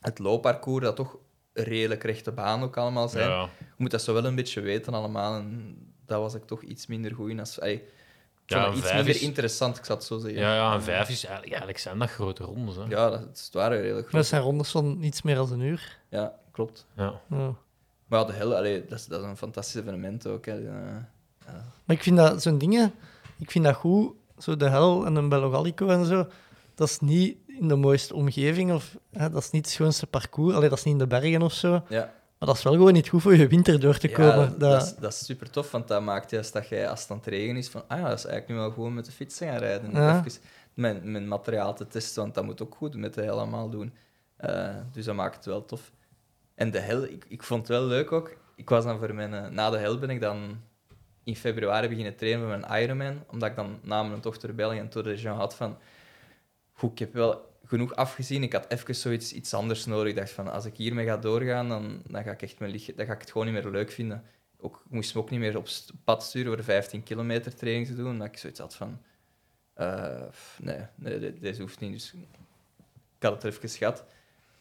het 0.00 0.18
loopparcours, 0.18 0.84
dat 0.84 0.96
toch 0.96 1.16
redelijk 1.52 2.02
rechte 2.02 2.32
baan 2.32 2.62
ook 2.62 2.76
allemaal 2.76 3.08
zijn. 3.08 3.28
Ja. 3.28 3.42
Je 3.58 3.64
moet 3.76 3.90
dat 3.90 4.02
zo 4.02 4.12
wel 4.14 4.24
een 4.24 4.34
beetje 4.34 4.60
weten 4.60 4.94
allemaal. 4.94 5.36
En 5.38 5.76
dat 6.06 6.20
was 6.20 6.34
ik 6.34 6.44
toch 6.44 6.62
iets 6.62 6.86
minder 6.86 7.14
goed 7.14 7.30
in. 7.30 7.40
Als, 7.40 7.60
allee, 7.60 7.82
Ja, 8.46 8.66
een 8.66 8.72
iets 8.72 8.80
vijf 8.80 8.94
minder 8.94 9.14
is- 9.14 9.22
interessant, 9.22 9.78
ik 9.78 9.84
zal 9.84 9.96
het 9.96 10.04
zo 10.04 10.18
zeggen. 10.18 10.40
Ja, 10.40 10.54
ja, 10.54 10.74
en 10.74 10.82
vijf 10.82 11.08
is 11.08 11.24
eigenlijk, 11.24 11.48
eigenlijk 11.48 11.78
zijn 11.78 11.98
dat 11.98 12.10
grote 12.10 12.44
rondes. 12.44 12.76
Hè. 12.76 12.82
Ja, 12.82 13.10
dat, 13.10 13.20
het 13.20 13.48
waren 13.52 13.76
redelijk 13.80 14.02
dat 14.02 14.10
groot. 14.12 14.26
zijn 14.26 14.42
rondes 14.42 14.70
van 14.70 14.98
iets 15.02 15.22
meer 15.22 15.34
dan 15.34 15.52
een 15.52 15.60
uur. 15.60 15.98
Ja, 16.08 16.32
klopt. 16.52 16.86
Ja. 16.96 17.20
Ja. 17.30 17.52
Maar 18.06 18.18
ja, 18.20 18.24
de 18.24 18.32
hel, 18.32 18.56
allee, 18.56 18.84
dat, 18.88 18.98
is, 18.98 19.06
dat 19.06 19.20
is 19.20 19.26
een 19.26 19.36
fantastisch 19.36 19.74
evenement 19.80 20.26
ook. 20.26 20.46
Hè. 20.46 20.66
Eh, 20.68 20.74
Maar 21.84 21.96
ik 21.96 22.02
vind 22.02 22.16
dat 22.16 22.42
zo'n 22.42 22.58
dingen, 22.58 22.94
ik 23.38 23.50
vind 23.50 23.64
dat 23.64 23.74
goed, 23.74 24.12
zo 24.38 24.56
de 24.56 24.68
hel 24.68 25.06
en 25.06 25.16
een 25.16 25.28
Belogalico 25.28 25.88
en 25.88 26.04
zo, 26.06 26.26
dat 26.74 26.88
is 26.88 26.98
niet 27.00 27.36
in 27.46 27.68
de 27.68 27.76
mooiste 27.76 28.14
omgeving 28.14 28.72
of 28.72 28.96
hè, 29.12 29.30
dat 29.30 29.42
is 29.42 29.50
niet 29.50 29.64
het 29.64 29.74
schoonste 29.74 30.06
parcours, 30.06 30.54
Allee, 30.54 30.68
dat 30.68 30.78
is 30.78 30.84
niet 30.84 30.92
in 30.94 30.98
de 31.00 31.06
bergen 31.06 31.42
of 31.42 31.52
zo, 31.52 31.82
ja. 31.88 32.12
Maar 32.44 32.54
dat 32.54 32.62
is 32.64 32.70
wel 32.70 32.78
gewoon 32.78 32.92
niet 32.92 33.08
goed 33.08 33.22
voor 33.22 33.36
je 33.36 33.48
winter 33.48 33.80
door 33.80 33.98
te 33.98 34.08
komen. 34.08 34.38
Ja, 34.38 34.46
dat, 34.46 34.60
dat, 34.60 34.82
is, 34.82 34.94
dat 34.94 35.12
is 35.12 35.24
super 35.24 35.50
tof, 35.50 35.70
want 35.70 35.88
dat 35.88 36.02
maakt 36.02 36.30
juist 36.30 36.52
dat 36.52 36.68
jij 36.68 36.88
als 36.88 37.00
het 37.00 37.10
aan 37.10 37.16
het 37.16 37.26
regen 37.26 37.56
is 37.56 37.68
van, 37.68 37.82
ah 37.88 37.98
ja, 37.98 38.08
dat 38.08 38.18
is 38.18 38.24
eigenlijk 38.24 38.48
nu 38.48 38.54
wel 38.54 38.70
gewoon 38.70 38.94
met 38.94 39.04
de 39.04 39.12
fiets 39.12 39.38
gaan 39.38 39.56
rijden. 39.56 39.90
Ja. 39.90 40.18
Even 40.18 40.40
mijn, 40.74 41.12
mijn 41.12 41.28
materiaal 41.28 41.74
te 41.74 41.86
testen, 41.86 42.22
want 42.22 42.34
dat 42.34 42.44
moet 42.44 42.62
ook 42.62 42.74
goed 42.74 42.96
met 42.96 43.14
de 43.14 43.22
hel 43.22 43.38
allemaal 43.38 43.70
doen. 43.70 43.94
Eh, 44.36 44.74
dus 44.92 45.04
dat 45.04 45.14
maakt 45.14 45.36
het 45.36 45.44
wel 45.44 45.64
tof. 45.64 45.92
En 46.54 46.70
de 46.70 46.78
hel, 46.78 47.02
ik, 47.02 47.24
ik 47.28 47.42
vond 47.42 47.60
het 47.60 47.68
wel 47.68 47.86
leuk 47.86 48.12
ook. 48.12 48.36
Ik 48.56 48.68
was 48.68 48.84
dan 48.84 48.98
voor 48.98 49.14
mijn, 49.14 49.34
eh, 49.34 49.48
na 49.48 49.70
de 49.70 49.76
hel 49.76 49.98
ben 49.98 50.10
ik 50.10 50.20
dan 50.20 50.60
in 51.22 51.36
februari 51.36 51.88
beginnen 51.88 52.16
trainen 52.16 52.48
met 52.48 52.60
mijn 52.60 52.82
Ironman, 52.82 53.24
omdat 53.30 53.48
ik 53.48 53.56
dan 53.56 53.78
na 53.82 54.02
mijn 54.02 54.20
dochter 54.20 54.54
België 54.54 54.78
en 54.78 54.88
Tour 54.88 55.06
de 55.06 55.16
Jean 55.16 55.36
had 55.36 55.54
van, 55.54 55.76
goed, 56.72 56.92
ik 56.92 56.98
heb 56.98 57.12
wel 57.12 57.53
genoeg 57.64 57.94
afgezien. 57.94 58.42
Ik 58.42 58.52
had 58.52 58.66
even 58.72 58.94
zoiets 58.94 59.32
iets 59.32 59.54
anders 59.54 59.84
nodig. 59.86 60.10
Ik 60.10 60.16
dacht 60.16 60.30
van, 60.30 60.48
als 60.52 60.64
ik 60.64 60.76
hiermee 60.76 61.06
ga 61.06 61.16
doorgaan, 61.16 61.68
dan, 61.68 62.02
dan 62.08 62.22
ga 62.22 62.30
ik 62.30 62.42
echt 62.42 62.58
mijn 62.58 62.70
lichaam, 62.70 62.96
dan 62.96 63.06
ga 63.06 63.12
ik 63.12 63.20
het 63.20 63.30
gewoon 63.30 63.52
niet 63.52 63.62
meer 63.62 63.72
leuk 63.72 63.90
vinden. 63.90 64.24
Ook, 64.60 64.82
ik 64.84 64.90
moest 64.90 65.14
me 65.14 65.20
ook 65.20 65.30
niet 65.30 65.40
meer 65.40 65.56
op 65.56 65.68
pad 66.04 66.22
sturen 66.22 66.54
voor 66.54 66.64
15 66.64 67.02
kilometer 67.02 67.54
training 67.54 67.86
te 67.86 67.94
doen. 67.94 68.18
Dat 68.18 68.26
ik 68.26 68.36
zoiets 68.38 68.60
had 68.60 68.74
van, 68.74 69.00
eh, 69.74 70.22
nee, 70.58 70.78
nee, 70.94 71.18
de- 71.18 71.38
deze 71.38 71.60
hoeft 71.60 71.80
niet. 71.80 71.92
Dus 71.92 72.14
ik 73.18 73.22
had 73.22 73.32
het 73.32 73.42
er 73.42 73.48
even 73.48 73.68
gehad. 73.68 74.04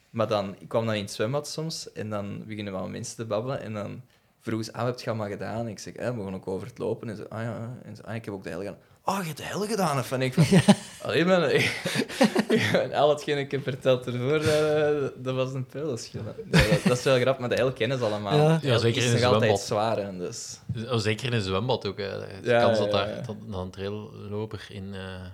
Maar 0.09 0.27
dan, 0.27 0.55
ik 0.59 0.67
kwam 0.67 0.85
dan 0.85 0.95
in 0.95 1.01
het 1.01 1.11
zwembad 1.11 1.47
soms 1.47 1.91
en 1.91 2.09
dan 2.09 2.43
beginnen 2.45 2.73
wat 2.73 2.89
mensen 2.89 3.15
te 3.15 3.25
babbelen. 3.25 3.61
En 3.61 3.73
dan 3.73 4.01
vroegen 4.39 4.65
ze, 4.65 4.73
ah, 4.73 4.85
heb 4.85 4.99
je 4.99 5.09
allemaal 5.09 5.29
gedaan? 5.29 5.67
Ik 5.67 5.79
zeg, 5.79 5.93
eh, 5.93 6.15
we 6.15 6.23
gaan 6.23 6.35
ook 6.35 6.47
over 6.47 6.67
het 6.67 6.77
lopen. 6.77 7.09
En 7.09 7.15
ze, 7.15 7.29
ah 7.29 7.41
ja, 7.41 7.77
en 7.83 8.03
ah, 8.05 8.15
ik 8.15 8.25
heb 8.25 8.33
ook 8.33 8.43
de 8.43 8.49
hel 8.49 8.59
gedaan. 8.59 8.77
Oh, 9.05 9.17
je 9.19 9.25
hebt 9.25 9.37
de 9.37 9.43
hel 9.43 9.61
gedaan? 9.65 9.99
Of 9.99 10.07
van, 10.07 10.21
ik 10.21 10.33
van, 10.33 10.45
alleen 11.09 11.27
maar... 11.27 11.41
en 12.83 12.93
al 12.93 13.09
hetgeen 13.09 13.37
ik 13.37 13.51
heb 13.51 13.63
verteld 13.63 14.07
ervoor, 14.07 14.39
eh, 14.39 15.09
dat 15.17 15.35
was 15.35 15.53
een. 15.53 15.67
Ja, 15.73 15.81
dat, 15.81 16.83
dat 16.83 16.97
is 16.97 17.03
wel 17.03 17.19
grappig, 17.19 17.39
maar 17.39 17.49
de 17.49 17.55
hel 17.55 17.73
kennen 17.73 17.97
ze 17.97 18.03
allemaal. 18.05 18.37
Ja. 18.37 18.59
Ja, 18.61 18.77
zeker 18.77 19.01
is 19.01 19.07
in 19.09 19.15
een 19.15 19.21
nog 19.21 19.33
altijd 19.33 19.59
zwembad. 19.59 19.95
zwaar, 19.95 19.97
hè, 19.97 20.17
dus... 20.17 20.59
Dus, 20.65 20.89
oh, 20.89 20.97
zeker 20.97 21.25
in 21.25 21.33
een 21.33 21.41
zwembad 21.41 21.87
ook. 21.87 21.97
Hè. 21.97 22.19
De 22.19 22.49
Ja, 22.49 22.59
kans 22.61 22.77
ja, 22.77 22.83
dat 22.83 22.91
daar 22.93 23.25
dat, 23.25 23.35
dat 23.47 23.61
een 23.61 23.69
trailloper 23.71 24.65
in... 24.69 24.93
eh, 24.93 25.25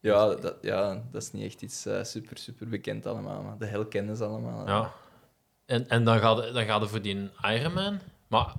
Ja 0.00 0.34
dat, 0.34 0.54
ja, 0.60 1.02
dat 1.12 1.22
is 1.22 1.32
niet 1.32 1.44
echt 1.44 1.62
iets 1.62 1.86
eh, 1.86 2.02
super, 2.04 2.38
super 2.38 2.68
bekend 2.68 3.06
allemaal. 3.06 3.42
Maar 3.42 3.58
de 3.58 3.66
hel 3.66 3.86
kennen 3.86 4.16
ze 4.16 4.24
allemaal. 4.24 4.66
ja. 4.66 4.92
En, 5.66 5.88
en 5.88 6.04
dan 6.04 6.18
gaat 6.18 6.54
dan 6.54 6.64
gaat 6.64 6.80
het 6.80 6.90
voor 6.90 7.02
die 7.02 7.30
Ironman. 7.42 8.00
Maar 8.26 8.52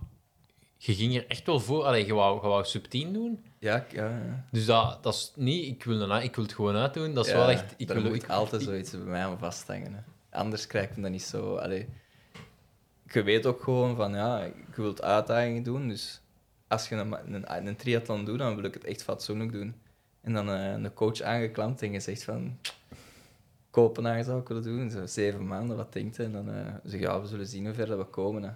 je 0.83 0.95
ging 0.95 1.15
er 1.15 1.27
echt 1.27 1.45
wel 1.45 1.59
voor. 1.59 1.83
Allee, 1.83 2.05
je 2.05 2.13
wou, 2.13 2.41
je 2.41 2.47
wou 2.47 2.65
sub 2.65 2.85
10 2.85 3.13
doen. 3.13 3.43
Ja, 3.59 3.85
ja, 3.91 4.09
ja. 4.09 4.45
Dus 4.51 4.65
dat, 4.65 5.03
dat 5.03 5.13
is 5.13 5.31
niet, 5.35 5.65
ik 5.65 5.83
wil, 5.83 6.21
ik 6.21 6.35
wil 6.35 6.43
het 6.43 6.53
gewoon 6.53 6.75
uitdoen. 6.75 7.13
Dat 7.13 7.25
is 7.25 7.31
Ja, 7.31 7.37
wel 7.37 7.49
echt. 7.49 7.73
Ik 7.77 7.87
wil, 7.87 8.01
moet 8.01 8.29
altijd 8.29 8.61
zoiets 8.61 8.91
bij 8.91 8.99
mij 8.99 9.25
aan 9.25 9.39
vasthangen. 9.39 9.93
Hè. 9.93 10.01
Anders 10.37 10.67
krijg 10.67 10.89
ik 10.89 11.01
dat 11.01 11.11
niet 11.11 11.23
zo... 11.23 11.55
Allee, 11.55 11.87
je 13.05 13.23
weet 13.23 13.45
ook 13.45 13.63
gewoon 13.63 13.95
van, 13.95 14.13
ja, 14.13 14.43
ik 14.43 14.75
wil 14.75 14.87
het 14.87 15.01
uitdagingen 15.01 15.63
doen, 15.63 15.87
dus 15.87 16.21
als 16.67 16.89
je 16.89 16.95
een, 16.95 17.33
een, 17.33 17.67
een 17.67 17.75
triathlon 17.75 18.25
doet, 18.25 18.37
dan 18.37 18.55
wil 18.55 18.63
ik 18.63 18.73
het 18.73 18.83
echt 18.83 19.03
fatsoenlijk 19.03 19.51
doen. 19.51 19.75
En 20.21 20.33
dan 20.33 20.49
eh, 20.49 20.71
een 20.71 20.93
coach 20.93 21.21
aangeklampt 21.21 21.81
en 21.81 21.91
je 21.91 21.99
zegt 21.99 22.23
van... 22.23 22.57
Kopenhagen 23.69 24.23
zou 24.23 24.41
ik 24.41 24.47
willen 24.47 24.63
doen, 24.63 24.89
zo 24.89 25.05
zeven 25.05 25.47
maanden, 25.47 25.77
wat 25.77 25.93
denkt 25.93 26.15
je? 26.15 26.23
En 26.23 26.31
dan 26.31 26.51
eh 26.51 26.73
zeg 26.83 26.99
je, 26.99 27.05
ja, 27.05 27.21
we 27.21 27.27
zullen 27.27 27.47
zien 27.47 27.65
hoe 27.65 27.73
ver 27.73 27.85
dat 27.85 27.97
we 27.97 28.03
komen. 28.03 28.43
Hè. 28.43 28.51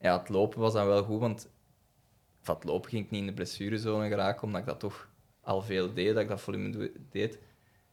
Ja, 0.00 0.18
het 0.18 0.28
lopen 0.28 0.60
was 0.60 0.72
dan 0.72 0.86
wel 0.86 1.02
goed, 1.02 1.20
want 1.20 1.48
van 2.40 2.54
het 2.54 2.64
lopen 2.64 2.90
ging 2.90 3.04
ik 3.04 3.10
niet 3.10 3.20
in 3.20 3.26
de 3.26 3.32
blessurezone 3.32 4.08
geraken, 4.08 4.42
omdat 4.42 4.60
ik 4.60 4.66
dat 4.66 4.80
toch 4.80 5.08
al 5.40 5.62
veel 5.62 5.94
deed, 5.94 6.14
dat 6.14 6.22
ik 6.22 6.28
dat 6.28 6.40
volume 6.40 6.92
deed. 7.10 7.38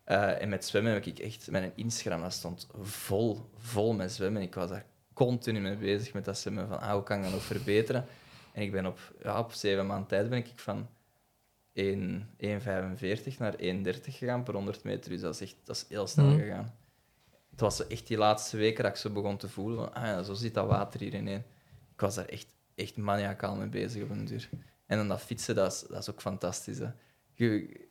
Eh, 0.04 0.42
en 0.42 0.50
met 0.50 0.66
zwemmen 0.66 0.94
heb 0.94 1.06
ik 1.06 1.20
echt... 1.20 1.52
Mijn 1.52 1.72
Instagram 1.76 2.22
dat 2.22 2.34
stond 2.34 2.68
vol, 2.82 3.50
vol 3.58 3.94
met 3.94 4.12
zwemmen. 4.12 4.42
Ik 4.42 4.56
was 4.56 4.70
daar 4.70 4.86
continu 5.14 5.60
mee 5.60 5.76
bezig 5.76 6.14
met 6.14 6.26
dat 6.26 6.38
zwemmen, 6.38 6.68
van 6.68 6.80
ah, 6.80 6.92
hoe 6.92 7.04
kan 7.04 7.18
ik 7.18 7.24
dat 7.24 7.32
nog 7.32 7.44
verbeteren? 7.44 8.06
En 8.54 8.62
ik 8.62 8.72
ben 8.72 8.86
op, 8.86 9.00
ja, 9.24 9.40
op 9.40 9.52
zeven 9.54 9.86
maanden 9.88 10.08
tijd 10.08 10.30
ben 10.30 10.38
ik 10.38 10.52
van 10.56 10.88
1 11.74 12.30
1,45 12.38 13.38
naar 13.38 13.56
1,30 13.56 13.60
gegaan 14.02 14.44
per 14.44 14.54
100 14.54 14.84
meter. 14.84 15.12
Dus 15.12 15.22
dat 15.22 15.34
is 15.34 15.42
echt 15.42 15.56
dat 15.64 15.76
is 15.76 15.86
heel 15.90 16.08
snel 16.08 16.26
Mhm. 16.26 16.40
gegaan. 16.40 16.76
Het 17.52 17.60
was 17.60 17.88
echt 17.88 18.08
die 18.08 18.18
laatste 18.18 18.58
weken 18.58 18.84
dat 18.84 18.92
ik 18.92 18.98
zo 18.98 19.10
begon 19.10 19.38
te 19.38 19.50
voelen 19.50 19.78
van, 19.78 19.94
ah 19.94 20.04
ja, 20.04 20.24
zo 20.24 20.34
zit 20.34 20.54
dat 20.54 20.68
water 20.68 21.00
hier 21.00 21.14
ineen. 21.14 21.44
Ik 21.94 22.00
was 22.02 22.16
daar 22.16 22.26
echt, 22.26 22.56
echt 22.78 22.98
maniacaal 22.98 23.56
mee 23.56 23.68
bezig 23.68 24.04
op 24.04 24.10
een 24.10 24.26
duur. 24.26 24.50
En 24.86 24.98
dan 24.98 25.08
dat 25.08 25.22
fietsen, 25.22 25.56
dat 25.56 25.72
is, 25.72 25.86
dat 25.90 25.98
is 26.00 26.10
ook 26.10 26.22
fantastisch. 26.22 26.78
Hè. 26.80 26.88
Je, 27.34 27.86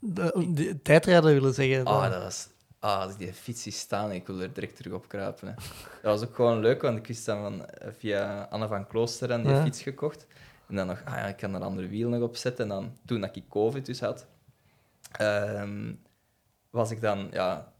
De, 0.00 0.50
de- 0.54 0.82
tijdrijden 0.82 1.32
willen 1.32 1.54
zeggen. 1.54 1.84
Ah, 1.84 2.02
dat- 2.02 2.12
dat 2.12 2.22
was... 2.22 2.48
Ah, 2.80 3.00
als 3.00 3.12
ik 3.12 3.18
die 3.18 3.32
fiets 3.32 3.62
zie 3.62 3.72
staan, 3.72 4.12
ik 4.12 4.26
wil 4.26 4.40
er 4.40 4.52
direct 4.52 4.76
terug 4.76 4.92
op 4.92 5.08
kruipen. 5.08 5.48
Hè. 5.48 5.54
Dat 6.02 6.20
was 6.20 6.28
ook 6.28 6.34
gewoon 6.34 6.58
leuk, 6.60 6.82
want 6.82 6.98
ik 6.98 7.06
wist 7.06 7.26
dan 7.26 7.42
van, 7.42 7.66
eh, 7.66 7.92
via 7.98 8.42
Anne 8.50 8.66
van 8.68 8.86
Klooster 8.86 9.28
dan 9.28 9.42
die 9.42 9.50
Ja. 9.52 9.62
fiets 9.62 9.82
gekocht. 9.82 10.26
En 10.68 10.74
dan 10.76 10.86
nog, 10.86 11.02
ah 11.04 11.14
ja, 11.14 11.26
ik 11.26 11.36
kan 11.36 11.54
er 11.54 11.60
andere 11.60 11.88
wiel 11.88 12.08
nog 12.08 12.22
op 12.22 12.36
zetten. 12.36 12.62
En 12.64 12.68
dan, 12.70 12.96
toen 13.06 13.20
dat 13.20 13.36
ik 13.36 13.48
COVID 13.48 13.86
dus 13.86 14.00
had, 14.00 14.26
ehm, 15.12 15.92
was 16.70 16.90
ik 16.90 17.00
dan, 17.00 17.28
ja, 17.32 17.72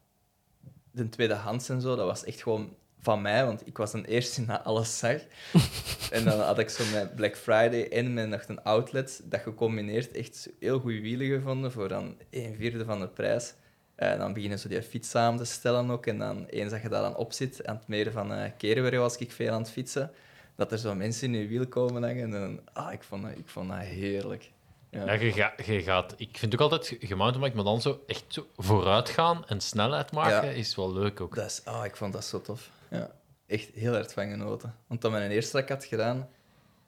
de 0.90 1.08
tweedehands 1.08 1.68
en 1.68 1.80
zo, 1.80 1.96
dat 1.96 2.06
was 2.06 2.24
echt 2.24 2.42
gewoon 2.42 2.76
van 3.00 3.22
mij, 3.22 3.44
want 3.44 3.66
ik 3.66 3.76
was 3.76 3.92
een 3.92 4.04
eerste 4.04 4.40
die 4.40 4.46
na 4.48 4.62
alles 4.62 4.98
zag. 4.98 5.20
en 6.10 6.24
dan 6.24 6.40
had 6.40 6.58
ik 6.58 6.68
zo 6.68 6.84
met 6.92 7.14
Black 7.14 7.36
Friday 7.36 7.88
en 7.88 8.14
met 8.14 8.28
nog 8.28 8.42
een 8.46 8.62
outlet, 8.62 9.20
dat 9.24 9.40
gecombineerd 9.40 10.12
echt 10.12 10.48
heel 10.60 10.78
goede 10.80 11.00
wielen 11.00 11.26
gevonden 11.26 11.72
voor 11.72 11.88
dan 11.88 12.16
een 12.30 12.54
vierde 12.58 12.84
van 12.84 13.00
de 13.00 13.08
prijs. 13.08 13.54
En 13.94 14.18
dan 14.18 14.32
beginnen 14.32 14.58
ze 14.58 14.68
die 14.68 14.82
fiets 14.82 15.10
samen 15.10 15.38
te 15.38 15.44
stellen 15.44 15.90
ook. 15.90 16.06
En 16.06 16.18
dan 16.18 16.46
eens 16.46 16.70
dat 16.70 16.82
je 16.82 16.88
daar 16.88 17.02
dan 17.02 17.16
op 17.16 17.32
zit, 17.32 17.66
aan 17.66 17.76
het 17.76 17.88
meer 17.88 18.12
van 18.12 18.32
uh, 18.32 18.44
Kerenberg 18.58 18.98
was 18.98 19.16
ik 19.16 19.32
veel 19.32 19.52
aan 19.52 19.60
het 19.60 19.70
fietsen, 19.70 20.10
dat 20.56 20.72
er 20.72 20.78
zo 20.78 20.94
mensen 20.94 21.34
in 21.34 21.40
je 21.40 21.48
wiel 21.48 21.66
komen 21.66 22.02
hangen. 22.02 22.22
En 22.22 22.30
dan, 22.30 22.60
ah, 22.72 22.92
ik 22.92 23.02
vond 23.02 23.22
dat, 23.22 23.30
ik 23.30 23.48
vond 23.48 23.68
dat 23.68 23.78
heerlijk. 23.78 24.50
Ja. 24.90 25.04
Ja, 25.04 25.12
je, 25.12 25.32
ga- 25.32 25.54
je 25.66 25.82
gaat, 25.82 26.14
ik 26.16 26.38
vind 26.38 26.52
ook 26.54 26.60
altijd 26.60 26.96
gemountainbike, 27.00 27.56
maar 27.56 27.64
dan 27.64 27.80
zo 27.80 28.02
echt 28.06 28.24
zo 28.28 28.46
vooruit 28.56 29.08
gaan 29.08 29.46
en 29.46 29.60
snelheid 29.60 30.12
maken 30.12 30.48
Ja. 30.48 30.54
is 30.54 30.74
wel 30.74 30.92
leuk 30.92 31.20
ook. 31.20 31.34
Dat 31.34 31.46
is, 31.46 31.60
ah, 31.64 31.84
ik 31.84 31.96
vond 31.96 32.12
dat 32.12 32.24
zo 32.24 32.40
tof. 32.40 32.70
Ja. 32.90 33.10
Echt 33.46 33.70
heel 33.74 33.92
hard 33.92 34.12
van 34.12 34.30
genoten. 34.30 34.74
Want 34.86 35.00
dan 35.00 35.12
mijn 35.12 35.30
eerste 35.30 35.52
dat 35.52 35.62
ik 35.62 35.68
had 35.68 35.84
gedaan 35.84 36.28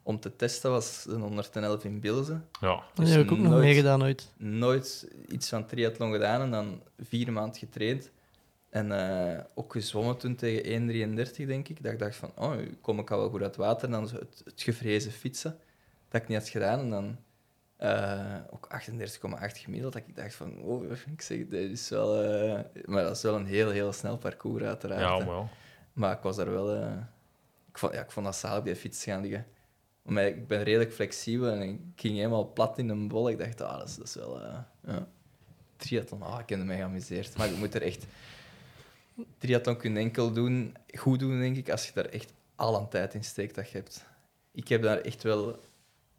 om 0.02 0.20
te 0.20 0.36
testen 0.36 0.70
was 0.70 1.06
een 1.08 1.20
111 1.20 1.84
in 1.84 2.00
Bilzen. 2.00 2.48
Ja. 2.60 2.82
Die 2.94 3.06
heb 3.06 3.20
ik 3.24 3.32
ook 3.32 3.38
nog 3.38 3.48
nooit- 3.50 3.62
meegedaan 3.64 4.02
ooit. 4.02 4.32
Nooit 4.36 5.08
iets 5.28 5.48
van 5.48 5.66
triathlon 5.66 6.12
gedaan 6.12 6.40
en 6.40 6.50
dan 6.50 6.82
vier 6.98 7.32
maanden 7.32 7.58
getraind. 7.58 8.10
En 8.70 8.92
eh, 8.92 9.44
ook 9.54 9.72
gezwommen 9.72 10.16
toen 10.16 10.34
tegen 10.34 10.64
1,33 10.64 11.46
denk 11.46 11.68
ik. 11.68 11.82
Dat 11.82 11.92
ik 11.92 11.98
dacht 11.98 12.16
van, 12.16 12.32
oh, 12.36 12.54
nu 12.56 12.76
kom 12.80 12.98
ik 12.98 13.10
al 13.10 13.18
wel 13.18 13.30
goed 13.30 13.42
uit 13.42 13.56
water. 13.56 13.84
En 13.84 13.90
dan 13.90 14.08
zo 14.08 14.16
het, 14.16 14.42
het 14.44 14.62
gevrezen 14.62 15.12
fietsen, 15.12 15.58
dat 16.08 16.22
ik 16.22 16.28
niet 16.28 16.38
had 16.38 16.48
gedaan. 16.48 16.78
En 16.80 16.90
dan 16.90 17.16
eh, 17.76 18.36
ook 18.50 18.68
38,8 18.68 19.58
gemiddeld. 19.58 19.92
Dat 19.92 20.02
ik 20.08 20.16
dacht 20.16 20.34
van, 20.34 20.60
oh, 20.62 20.84
ik 21.12 21.20
zeg, 21.22 21.38
dit 21.48 21.70
is 21.70 21.88
wel... 21.88 22.22
eh, 22.22 22.60
maar 22.84 23.02
dat 23.02 23.16
is 23.16 23.22
wel 23.22 23.34
een 23.36 23.46
heel, 23.46 23.70
heel 23.70 23.92
snel 23.92 24.18
parcours 24.18 24.64
uiteraard. 24.64 25.24
Ja, 25.24 25.32
hè. 25.32 25.42
Maar 25.92 26.16
ik 26.16 26.22
was 26.22 26.36
daar 26.36 26.50
wel... 26.50 26.74
eh, 26.74 26.96
ik, 27.68 27.78
vond, 27.78 27.92
ja, 27.92 28.02
ik 28.02 28.10
vond 28.10 28.26
dat 28.26 28.36
zalig 28.36 28.58
op 28.58 28.64
die 28.64 28.76
fiets 28.76 29.04
gaan 29.04 29.20
liggen. 29.20 29.46
Maar 30.02 30.26
ik 30.26 30.46
ben 30.46 30.62
redelijk 30.62 30.92
flexibel 30.92 31.48
en 31.50 31.62
ik 31.62 31.80
ging 31.96 32.16
helemaal 32.16 32.52
plat 32.52 32.78
in 32.78 32.88
een 32.88 33.08
bol. 33.08 33.28
Ik 33.28 33.38
dacht, 33.38 33.60
ah, 33.60 33.78
dat, 33.78 33.88
is, 33.88 33.96
dat 33.96 34.06
is 34.06 34.14
wel... 34.14 34.42
eh 34.42 34.58
ja. 34.86 35.08
Triathlon, 35.76 36.22
ah, 36.22 36.40
ik 36.40 36.48
heb 36.48 36.58
me 36.58 36.74
geamuseerd. 36.74 37.36
Maar 37.36 37.48
je 37.48 37.56
moet 37.56 37.74
er 37.74 37.82
echt... 37.82 38.06
Triathlon 39.38 39.76
kun 39.76 39.92
je 39.92 39.98
enkel 39.98 40.32
doen, 40.32 40.76
goed 40.98 41.18
doen, 41.18 41.38
denk 41.40 41.56
ik, 41.56 41.70
als 41.70 41.86
je 41.86 41.92
daar 41.94 42.04
echt 42.04 42.32
al 42.56 42.80
een 42.80 42.88
tijd 42.88 43.14
in 43.14 43.24
steekt 43.24 43.54
dat 43.54 43.70
je 43.70 43.76
hebt. 43.76 44.06
Ik 44.52 44.68
heb 44.68 44.82
daar 44.82 45.00
echt 45.00 45.22
wel 45.22 45.60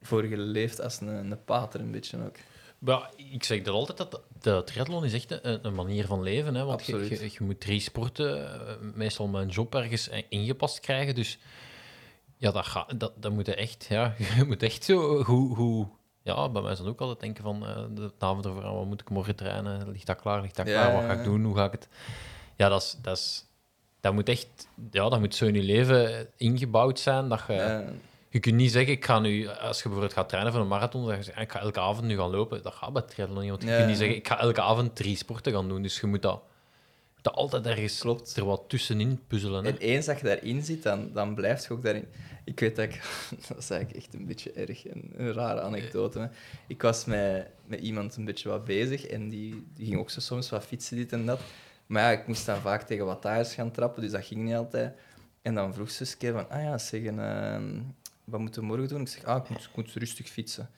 voor 0.01 0.24
geleefd 0.24 0.82
als 0.82 1.01
een, 1.01 1.07
een 1.07 1.43
pater, 1.43 1.80
een 1.80 1.91
beetje 1.91 2.24
ook. 2.26 2.36
Maar 2.82 3.09
ik 3.15 3.43
zeg 3.43 3.61
dat 3.61 3.73
altijd, 3.73 3.97
dat 3.97 4.21
de 4.41 4.61
triathlon 4.65 5.05
is 5.05 5.13
echt 5.13 5.32
een, 5.32 5.65
een 5.65 5.75
manier 5.75 6.05
van 6.05 6.21
leven. 6.21 6.55
Hè? 6.55 6.63
Want 6.63 6.86
je, 6.86 7.09
je, 7.09 7.23
je 7.32 7.43
moet 7.43 7.59
drie 7.59 7.79
sporten, 7.79 8.53
eh, 8.67 8.75
meestal 8.93 9.36
een 9.36 9.47
job 9.47 9.75
ergens 9.75 10.09
ingepast 10.29 10.79
krijgen. 10.79 11.15
Dus 11.15 11.38
ja, 12.38 12.51
dat, 12.51 12.65
gaat, 12.65 12.99
dat, 12.99 13.13
dat 13.15 13.32
moet 13.32 13.47
echt, 13.47 13.86
ja, 13.89 14.13
je 14.38 14.43
moet 14.43 14.63
echt 14.63 14.84
zo 14.84 15.23
hoe, 15.23 15.55
hoe 15.55 15.88
ja, 16.21 16.49
bij 16.49 16.61
mij 16.61 16.71
is 16.71 16.77
dan 16.77 16.88
ook 16.88 17.01
altijd 17.01 17.19
denken 17.19 17.43
van 17.43 17.67
eh, 17.67 17.84
de 17.93 18.11
avond 18.19 18.45
ervoor, 18.45 18.63
ah, 18.63 18.75
wat 18.75 18.86
moet 18.86 19.01
ik 19.01 19.09
morgen 19.09 19.36
trainen? 19.36 19.91
Ligt 19.91 20.05
dat 20.05 20.21
klaar? 20.21 20.41
Ligt 20.41 20.55
dat 20.55 20.67
Ja, 20.67 20.73
klaar? 20.73 20.93
Wat 20.93 21.03
ga 21.03 21.19
ik 21.19 21.23
doen? 21.23 21.43
Hoe 21.43 21.55
ga 21.55 21.65
ik 21.65 21.71
het? 21.71 21.88
Ja, 22.55 22.69
dat 22.69 22.82
is, 22.82 22.97
dat 23.01 23.17
is, 23.17 23.45
dat 23.99 24.13
moet 24.13 24.29
echt, 24.29 24.67
ja, 24.91 25.09
dat 25.09 25.19
moet 25.19 25.36
zo 25.36 25.45
in 25.45 25.53
je 25.53 25.63
leven 25.63 26.27
ingebouwd 26.38 26.99
zijn 26.99 27.29
dat 27.29 27.41
je... 27.47 27.53
Ja, 27.53 27.84
Je 28.34 28.39
kunt 28.39 28.55
niet 28.55 28.71
zeggen, 28.71 28.93
ik 28.93 29.05
ga 29.05 29.19
nu, 29.19 29.47
als 29.47 29.77
je 29.77 29.84
bijvoorbeeld 29.84 30.13
gaat 30.13 30.29
trainen 30.29 30.51
voor 30.53 30.61
een 30.61 30.67
marathon, 30.67 31.05
dan 31.07 31.15
zeg 31.15 31.25
je, 31.25 31.36
ah, 31.36 31.41
ik 31.41 31.51
ga 31.51 31.59
elke 31.59 31.79
avond 31.79 32.07
nu 32.07 32.17
gaan 32.17 32.29
lopen. 32.29 32.63
Dat 32.63 32.73
gaat 32.73 32.93
bij 32.93 33.01
triathlon 33.01 33.39
niet, 33.41 33.49
want 33.49 33.61
je 33.63 33.69
Ja. 33.69 33.75
kunt 33.75 33.88
niet 33.88 33.97
zeggen, 33.97 34.15
ik 34.17 34.27
ga 34.27 34.39
elke 34.39 34.61
avond 34.61 34.95
drie 34.95 35.15
sporten 35.15 35.51
gaan 35.53 35.67
doen. 35.67 35.82
Dus 35.82 35.99
je 35.99 36.07
moet 36.07 36.21
dat, 36.21 36.41
dat 37.21 37.34
altijd 37.34 37.65
ergens 37.65 37.99
Klopt. 37.99 38.36
er 38.36 38.45
wat 38.45 38.63
tussenin 38.67 39.19
puzzelen. 39.27 39.63
Hè? 39.63 39.69
En 39.71 39.77
eens 39.77 40.05
dat 40.05 40.19
je 40.19 40.25
daarin 40.25 40.63
zit, 40.63 40.84
dan, 40.84 41.09
dan 41.13 41.36
blijf 41.36 41.67
je 41.67 41.73
ook 41.73 41.84
daarin. 41.84 42.05
Ik 42.45 42.59
weet 42.59 42.75
dat 42.75 42.86
ik... 42.86 43.01
Dat 43.47 43.57
is 43.57 43.69
eigenlijk 43.69 44.03
echt 44.03 44.13
een 44.13 44.25
beetje 44.25 44.51
erg 44.51 44.86
en 44.88 45.11
een 45.15 45.34
rare 45.34 45.61
anekdote. 45.61 46.19
hè. 46.19 46.25
Ik 46.67 46.82
was 46.82 47.05
met, 47.05 47.47
met 47.65 47.79
iemand 47.79 48.15
een 48.15 48.25
beetje 48.25 48.49
wat 48.49 48.65
bezig 48.65 49.05
en 49.05 49.29
die, 49.29 49.67
die 49.75 49.86
ging 49.86 49.99
ook 49.99 50.09
zo 50.09 50.19
soms 50.19 50.49
wat 50.49 50.65
fietsen, 50.65 50.95
dit 50.97 51.11
en 51.11 51.25
dat. 51.25 51.39
Maar 51.86 52.01
ja, 52.13 52.19
ik 52.19 52.27
moest 52.27 52.45
dan 52.45 52.57
vaak 52.61 52.82
tegen 52.84 53.05
wattages 53.05 53.53
gaan 53.53 53.71
trappen, 53.71 54.01
dus 54.01 54.11
dat 54.11 54.25
ging 54.25 54.41
niet 54.43 54.55
altijd. 54.55 54.93
En 55.41 55.55
dan 55.55 55.73
vroeg 55.73 55.89
ze 55.91 55.99
eens 56.01 56.11
een 56.11 56.17
keer 56.17 56.32
van, 56.34 56.49
ah 56.49 56.61
ja, 56.63 56.77
zeggen, 56.77 57.19
ehm, 57.19 57.79
wat 58.24 58.39
moeten 58.39 58.61
we 58.61 58.67
morgen 58.67 58.88
doen? 58.88 59.01
Ik 59.01 59.07
zeg, 59.07 59.24
ah, 59.24 59.43
ik 59.43 59.49
moet, 59.49 59.61
ik 59.63 59.76
moet 59.76 59.93
rustig 59.93 60.28
fietsen. 60.30 60.69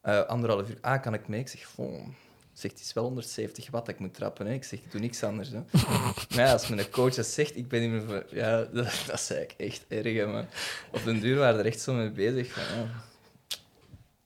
Eh, 0.00 0.20
anderhalf 0.26 0.68
uur, 0.68 0.78
ah, 0.80 1.02
kan 1.02 1.14
ik 1.14 1.28
mee? 1.28 1.40
Ik 1.40 1.48
zeg, 1.48 1.64
"Goh." 1.66 2.06
Zegt, 2.52 2.74
het 2.74 2.84
is 2.84 2.92
wel 2.92 3.04
170 3.04 3.70
watt 3.70 3.86
dat 3.86 3.94
ik 3.94 4.00
moet 4.00 4.14
trappen. 4.14 4.46
Hè. 4.46 4.52
Ik 4.52 4.64
zeg, 4.64 4.78
ik 4.78 4.90
doe 4.90 5.00
niks 5.00 5.22
anders. 5.22 5.48
Hè. 5.48 5.60
Maar 6.34 6.44
ja, 6.46 6.52
als 6.52 6.68
mijn 6.68 6.90
coach 6.90 7.14
dat 7.14 7.26
zegt, 7.26 7.56
ik 7.56 7.68
ben 7.68 7.80
niet 7.92 8.06
meer. 8.06 8.26
Ja, 8.30 8.56
dat, 8.64 8.72
dat 9.06 9.20
is 9.20 9.30
eigenlijk 9.30 9.54
echt 9.56 9.84
erg, 9.88 10.14
hè, 10.16 10.26
man. 10.26 10.46
Op 10.92 11.04
den 11.04 11.20
duur 11.20 11.36
waren 11.38 11.54
we 11.54 11.60
er 11.60 11.66
echt 11.66 11.80
zo 11.80 11.92
mee 11.92 12.10
bezig. 12.10 12.52
Van, 12.52 12.62
ja. 12.78 12.90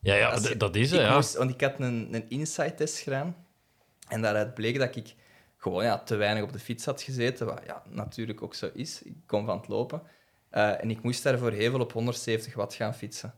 ja, 0.01 0.15
ja, 0.15 0.39
je- 0.49 0.57
dat 0.57 0.77
is 0.77 0.91
het. 0.91 1.01
Ik 1.01 1.07
Ja. 1.07 1.15
moest, 1.15 1.37
want 1.37 1.51
ik 1.51 1.61
had 1.61 1.75
een, 1.79 2.09
een 2.15 2.29
insight-test 2.29 2.99
gedaan. 2.99 3.37
En 4.09 4.23
daaruit 4.23 4.55
bleek 4.55 4.79
dat 4.79 4.97
ik 4.97 5.15
gewoon 5.57 5.85
ja, 5.85 5.99
te 5.99 6.15
weinig 6.17 6.43
op 6.43 6.53
de 6.53 6.59
fiets 6.59 6.85
had 6.85 7.03
gezeten. 7.03 7.47
Wat 7.47 7.61
ja, 7.67 7.83
natuurlijk 7.89 8.43
ook 8.43 8.55
zo 8.55 8.71
is. 8.75 9.03
Ik 9.03 9.15
kom 9.27 9.47
van 9.47 9.57
het 9.59 9.69
lopen. 9.69 10.03
Eh, 10.55 10.83
en 10.83 10.91
ik 10.91 11.03
moest 11.03 11.23
daarvoor 11.23 11.51
heel 11.51 11.71
veel 11.71 11.81
op 11.81 11.93
170 11.93 12.55
watt 12.55 12.75
gaan 12.75 12.95
fietsen. 12.95 13.35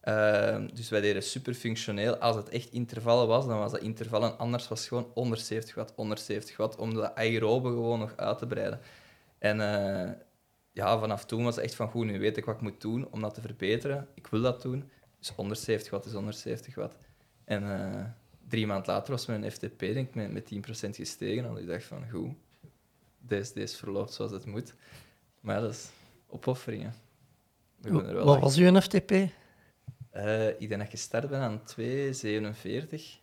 Eh, 0.00 0.64
dus 0.72 0.88
wij 0.88 1.00
deden 1.00 1.22
super 1.22 1.54
functioneel. 1.54 2.16
Als 2.16 2.36
het 2.36 2.48
echt 2.48 2.72
intervallen 2.72 3.26
was, 3.26 3.46
dan 3.46 3.58
was 3.58 3.72
dat 3.72 3.80
intervallen. 3.80 4.38
Anders 4.38 4.68
was 4.68 4.78
het 4.78 4.88
gewoon 4.88 5.10
170 5.14 5.74
watt, 5.74 5.92
170 5.96 6.56
watt, 6.56 6.76
om 6.76 6.94
dat 6.94 7.14
aerobe 7.14 7.68
gewoon 7.68 7.98
nog 7.98 8.16
uit 8.16 8.38
te 8.38 8.46
breiden. 8.46 8.80
En 9.38 9.60
eh, 9.60 10.12
ja, 10.72 10.98
vanaf 10.98 11.24
toen 11.24 11.44
was 11.44 11.56
het 11.56 11.64
echt 11.64 11.74
van, 11.74 11.90
goed, 11.90 12.04
nu 12.06 12.18
weet 12.18 12.36
ik 12.36 12.44
wat 12.44 12.54
ik 12.54 12.60
moet 12.60 12.80
doen 12.80 13.08
om 13.10 13.20
dat 13.20 13.34
te 13.34 13.40
verbeteren. 13.40 14.08
Ik 14.14 14.26
wil 14.26 14.40
dat 14.40 14.62
doen. 14.62 14.90
Dus 15.18 15.28
170 15.28 15.90
watt 15.90 16.06
is 16.06 16.12
170 16.12 16.74
watt. 16.74 16.96
En 17.44 17.62
eh, 17.72 18.04
drie 18.48 18.66
maanden 18.66 18.94
later 18.94 19.12
was 19.12 19.26
mijn 19.26 19.50
FTP 19.50 19.78
denk 19.78 20.08
ik, 20.08 20.14
met, 20.14 20.32
met 20.32 20.86
10% 20.86 20.90
gestegen. 20.90 21.44
En 21.44 21.56
ik 21.56 21.66
dacht 21.66 21.84
van, 21.84 22.10
goed, 22.10 22.34
deze, 23.18 23.54
deze 23.54 23.76
verloopt 23.76 24.12
zoals 24.12 24.30
het 24.30 24.46
moet. 24.46 24.74
Maar 25.40 25.54
ja, 25.54 25.60
dat 25.60 25.70
is 25.70 25.88
opofferingen. 26.28 26.94
We 27.80 27.88
er 27.88 28.14
wel 28.14 28.24
Wat 28.24 28.26
achter. 28.26 28.40
was 28.40 28.56
uw 28.56 28.80
FTP? 28.80 29.10
Eh, 30.10 30.48
ik 30.48 30.58
denk 30.58 30.70
dat 30.70 30.80
ik 30.80 30.90
gestart 30.90 31.28
ben 31.28 31.40
aan 31.40 31.62
2,47. 31.64 33.20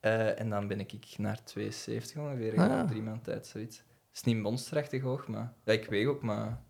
Eh, 0.00 0.40
en 0.40 0.50
dan 0.50 0.66
ben 0.66 0.80
ik 0.80 1.14
naar 1.18 1.44
2,70 1.44 2.16
ongeveer 2.16 2.58
Ah. 2.60 2.88
drie 2.88 3.02
maanden 3.02 3.22
tijd, 3.22 3.46
zoiets. 3.46 3.76
Het 3.76 3.86
is 4.18 4.22
niet 4.22 4.36
monsterachtig 4.42 5.02
hoog, 5.02 5.26
maar... 5.28 5.52
Ja, 5.64 5.72
ik 5.72 5.84
weeg 5.84 6.06
ook 6.06 6.22
maar 6.22 6.62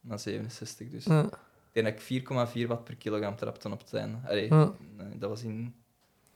naar 0.00 0.18
67. 0.18 0.88
Dus 0.90 1.04
Ja. 1.04 1.22
ik 1.24 1.32
denk 1.72 1.86
dat 1.86 1.94
ik 1.94 2.00
4,4 2.00 2.66
watt 2.66 2.84
per 2.84 2.96
kilogram 2.96 3.36
trapte 3.36 3.70
op 3.70 3.78
het 3.80 3.94
einde. 3.94 4.18
Allee, 4.28 4.48
Ja. 4.48 4.72
nee, 4.96 5.18
dat 5.18 5.28
was 5.28 5.42
in 5.42 5.74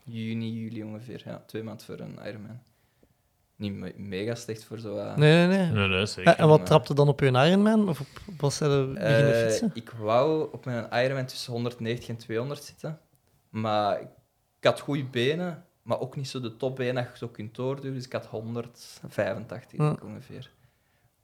juni, 0.03 0.53
juli 0.53 0.83
ongeveer. 0.83 1.23
Ja, 1.25 1.43
twee 1.47 1.63
maanden 1.63 1.87
voor 1.87 1.99
een 2.01 2.19
Ironman. 2.27 2.61
Niet 3.57 3.73
me- 3.75 3.93
mega 3.97 4.35
slecht 4.35 4.65
voor 4.65 4.79
zo... 4.79 4.97
eh, 4.99 5.17
Nee, 5.17 5.47
nee, 5.47 5.57
nee. 5.59 5.71
Nee, 5.71 5.89
nee, 5.89 6.07
zeker. 6.07 6.33
Ja, 6.33 6.39
en 6.39 6.49
wat 6.49 6.59
maar- 6.59 6.67
trapte 6.67 6.95
dan 6.95 7.09
op 7.09 7.21
je 7.21 7.27
Ironman? 7.27 7.89
Of 7.89 8.01
op, 8.01 8.07
was 8.39 8.59
hij 8.59 8.69
er 8.69 8.89
beginnen 8.93 9.35
Eh, 9.35 9.47
fietsen? 9.49 9.71
ik 9.75 9.91
wou 9.91 10.53
op 10.53 10.65
mijn 10.65 10.87
Ironman 11.05 11.27
tussen 11.27 11.53
190 11.53 12.09
en 12.09 12.17
200 12.17 12.63
zitten. 12.65 13.01
Maar 13.49 14.01
ik 14.01 14.09
had 14.61 14.81
goede 14.81 15.05
benen, 15.05 15.65
maar 15.83 16.01
ook 16.01 16.17
niet 16.17 16.29
zo 16.29 16.41
de 16.41 16.57
topbenen 16.57 16.95
dat 16.95 17.13
je 17.13 17.19
zo 17.19 17.29
kunt 17.29 17.55
doorduwen. 17.55 17.95
Dus 17.95 18.05
ik 18.07 18.13
had 18.13 18.27
185 18.27 19.79
denk 19.79 19.97
ik 19.97 20.05
ongeveer. 20.05 20.51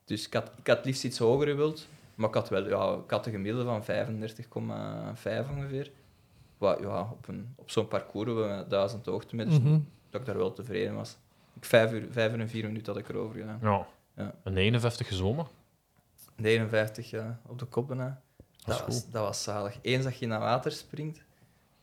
Dus 0.05 0.25
ik 0.27 0.33
had, 0.33 0.51
ik 0.59 0.67
had 0.67 0.85
liefst 0.85 1.03
iets 1.03 1.17
hoger 1.17 1.47
gewild. 1.47 1.87
Maar 2.15 2.27
ik 2.29 2.35
had 2.35 2.49
wel 2.49 2.67
ja, 2.67 2.93
ik 3.03 3.09
had 3.09 3.25
een 3.25 3.31
gemiddelde 3.31 3.65
van 3.65 3.83
35,5 3.83 5.49
ongeveer. 5.55 5.91
Wat, 6.57 6.79
ja, 6.79 7.01
op, 7.11 7.27
een, 7.27 7.53
op 7.55 7.71
zo'n 7.71 7.87
parcours 7.87 8.31
met 8.47 8.69
1000 8.69 9.05
hoogtemeters, 9.05 9.59
Mhm. 9.59 9.79
dat 10.09 10.21
ik 10.21 10.27
daar 10.27 10.37
wel 10.37 10.53
tevreden 10.53 10.95
was. 10.95 11.17
Vijf, 11.59 11.91
uur, 11.91 12.07
vijf 12.11 12.33
uur 12.33 12.39
en 12.39 12.49
vier 12.49 12.65
minuten 12.65 12.93
had 12.93 13.01
ik 13.01 13.09
erover 13.09 13.39
gedaan. 13.39 13.59
Ja. 13.61 13.87
Ja. 14.15 14.33
Een 14.43 14.53
59 14.53 15.07
gezwommen. 15.07 15.47
59 16.35 17.09
ja, 17.09 17.39
op 17.45 17.59
de 17.59 17.65
kop 17.65 17.87
bijna. 17.87 18.21
Dat 18.65 18.75
is 18.75 18.77
Dat 18.77 18.87
was, 18.87 19.09
dat 19.09 19.23
was 19.23 19.43
zalig. 19.43 19.77
Eens 19.81 20.03
dat 20.03 20.17
je 20.17 20.27
naar 20.27 20.39
water 20.39 20.71
springt, 20.71 21.19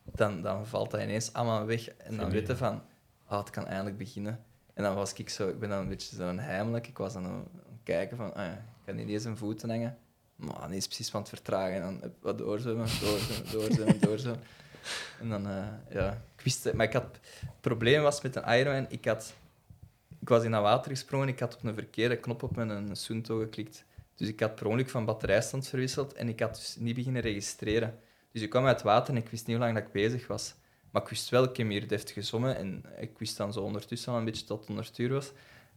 dan, 0.04 0.42
dan 0.42 0.66
valt 0.66 0.90
dat 0.90 1.00
ineens 1.00 1.32
allemaal 1.32 1.66
weg. 1.66 1.88
En 1.88 2.16
dan 2.16 2.30
je 2.30 2.56
van, 2.56 2.82
ah, 3.26 3.38
het 3.38 3.50
kan 3.50 3.66
eindelijk 3.66 3.98
beginnen. 3.98 4.44
En 4.74 4.82
dan 4.82 4.94
was 4.94 5.12
ik 5.12 5.28
zo, 5.28 5.48
ik 5.48 5.58
ben 5.58 5.68
dan 5.68 5.78
een 5.78 5.88
beetje 5.88 6.16
zo 6.16 6.36
heimelijk. 6.36 6.86
Ik 6.88 6.98
was 6.98 7.12
dan 7.12 7.24
aan 7.24 7.48
het 7.52 7.80
kijken 7.82 8.16
van, 8.16 8.34
ah, 8.34 8.44
ja, 8.44 8.52
ik 8.52 8.84
kan 8.84 8.94
niet 8.94 9.08
eens 9.08 9.24
een 9.24 9.36
voeten 9.36 9.70
hangen. 9.70 9.98
Maar 10.36 10.68
niet 10.68 10.86
precies 10.86 11.10
van 11.10 11.20
het 11.20 11.28
vertragen. 11.28 11.74
En 11.74 11.80
dan 11.80 12.12
wat 12.20 12.38
doorzwemmen, 12.38 12.86
doorzwemmen, 13.00 13.52
doorzwemmen, 13.52 14.00
doorzwemmen. 14.00 14.42
En 15.20 15.28
dan, 15.28 15.46
eh, 15.48 15.66
ja, 15.90 16.10
ik 16.36 16.44
wist 16.44 16.64
het. 16.64 16.74
Maar 16.74 16.86
ik 16.86 16.92
had, 16.92 17.18
het 17.40 17.60
probleem 17.60 18.02
was 18.02 18.20
met 18.20 18.36
een 18.36 18.58
Ironman, 18.58 18.86
ik 18.88 19.04
had... 19.04 19.34
Ik 20.20 20.28
was 20.28 20.44
in 20.44 20.50
dat 20.50 20.62
water 20.62 20.90
gesprongen, 20.90 21.28
ik 21.28 21.38
had 21.40 21.54
op 21.56 21.64
een 21.64 21.74
verkeerde 21.74 22.16
knop 22.16 22.42
op 22.42 22.56
mijn 22.56 22.96
Sunto 22.96 23.38
geklikt. 23.38 23.84
Dus 24.14 24.28
ik 24.28 24.40
had 24.40 24.54
per 24.54 24.66
ongeluk 24.66 24.90
van 24.90 25.04
batterijstand 25.04 25.68
verwisseld 25.68 26.12
en 26.12 26.28
ik 26.28 26.40
had 26.40 26.54
dus 26.54 26.76
niet 26.78 26.94
beginnen 26.94 27.22
registreren. 27.22 27.98
Dus 28.32 28.42
ik 28.42 28.50
kwam 28.50 28.66
uit 28.66 28.76
het 28.76 28.84
water 28.84 29.14
en 29.14 29.20
ik 29.20 29.28
wist 29.28 29.46
niet 29.46 29.56
hoe 29.56 29.64
lang 29.64 29.76
dat 29.78 29.86
ik 29.86 29.92
bezig 29.92 30.26
was. 30.26 30.54
Maar 30.90 31.02
ik 31.02 31.08
wist 31.08 31.28
wel, 31.28 31.44
ik 31.44 31.56
heb 31.56 31.68
hier 31.68 31.88
deftig 31.88 32.14
gezwommen 32.14 32.56
en 32.56 32.84
ik 32.98 33.18
wist 33.18 33.36
dan 33.36 33.52
zo 33.52 33.60
ondertussen 33.60 34.12
al 34.12 34.18
een 34.18 34.24
beetje 34.24 34.44
tot 34.44 34.58
het 34.58 34.66
100 34.66 34.98
uur 34.98 35.12
was. 35.12 35.32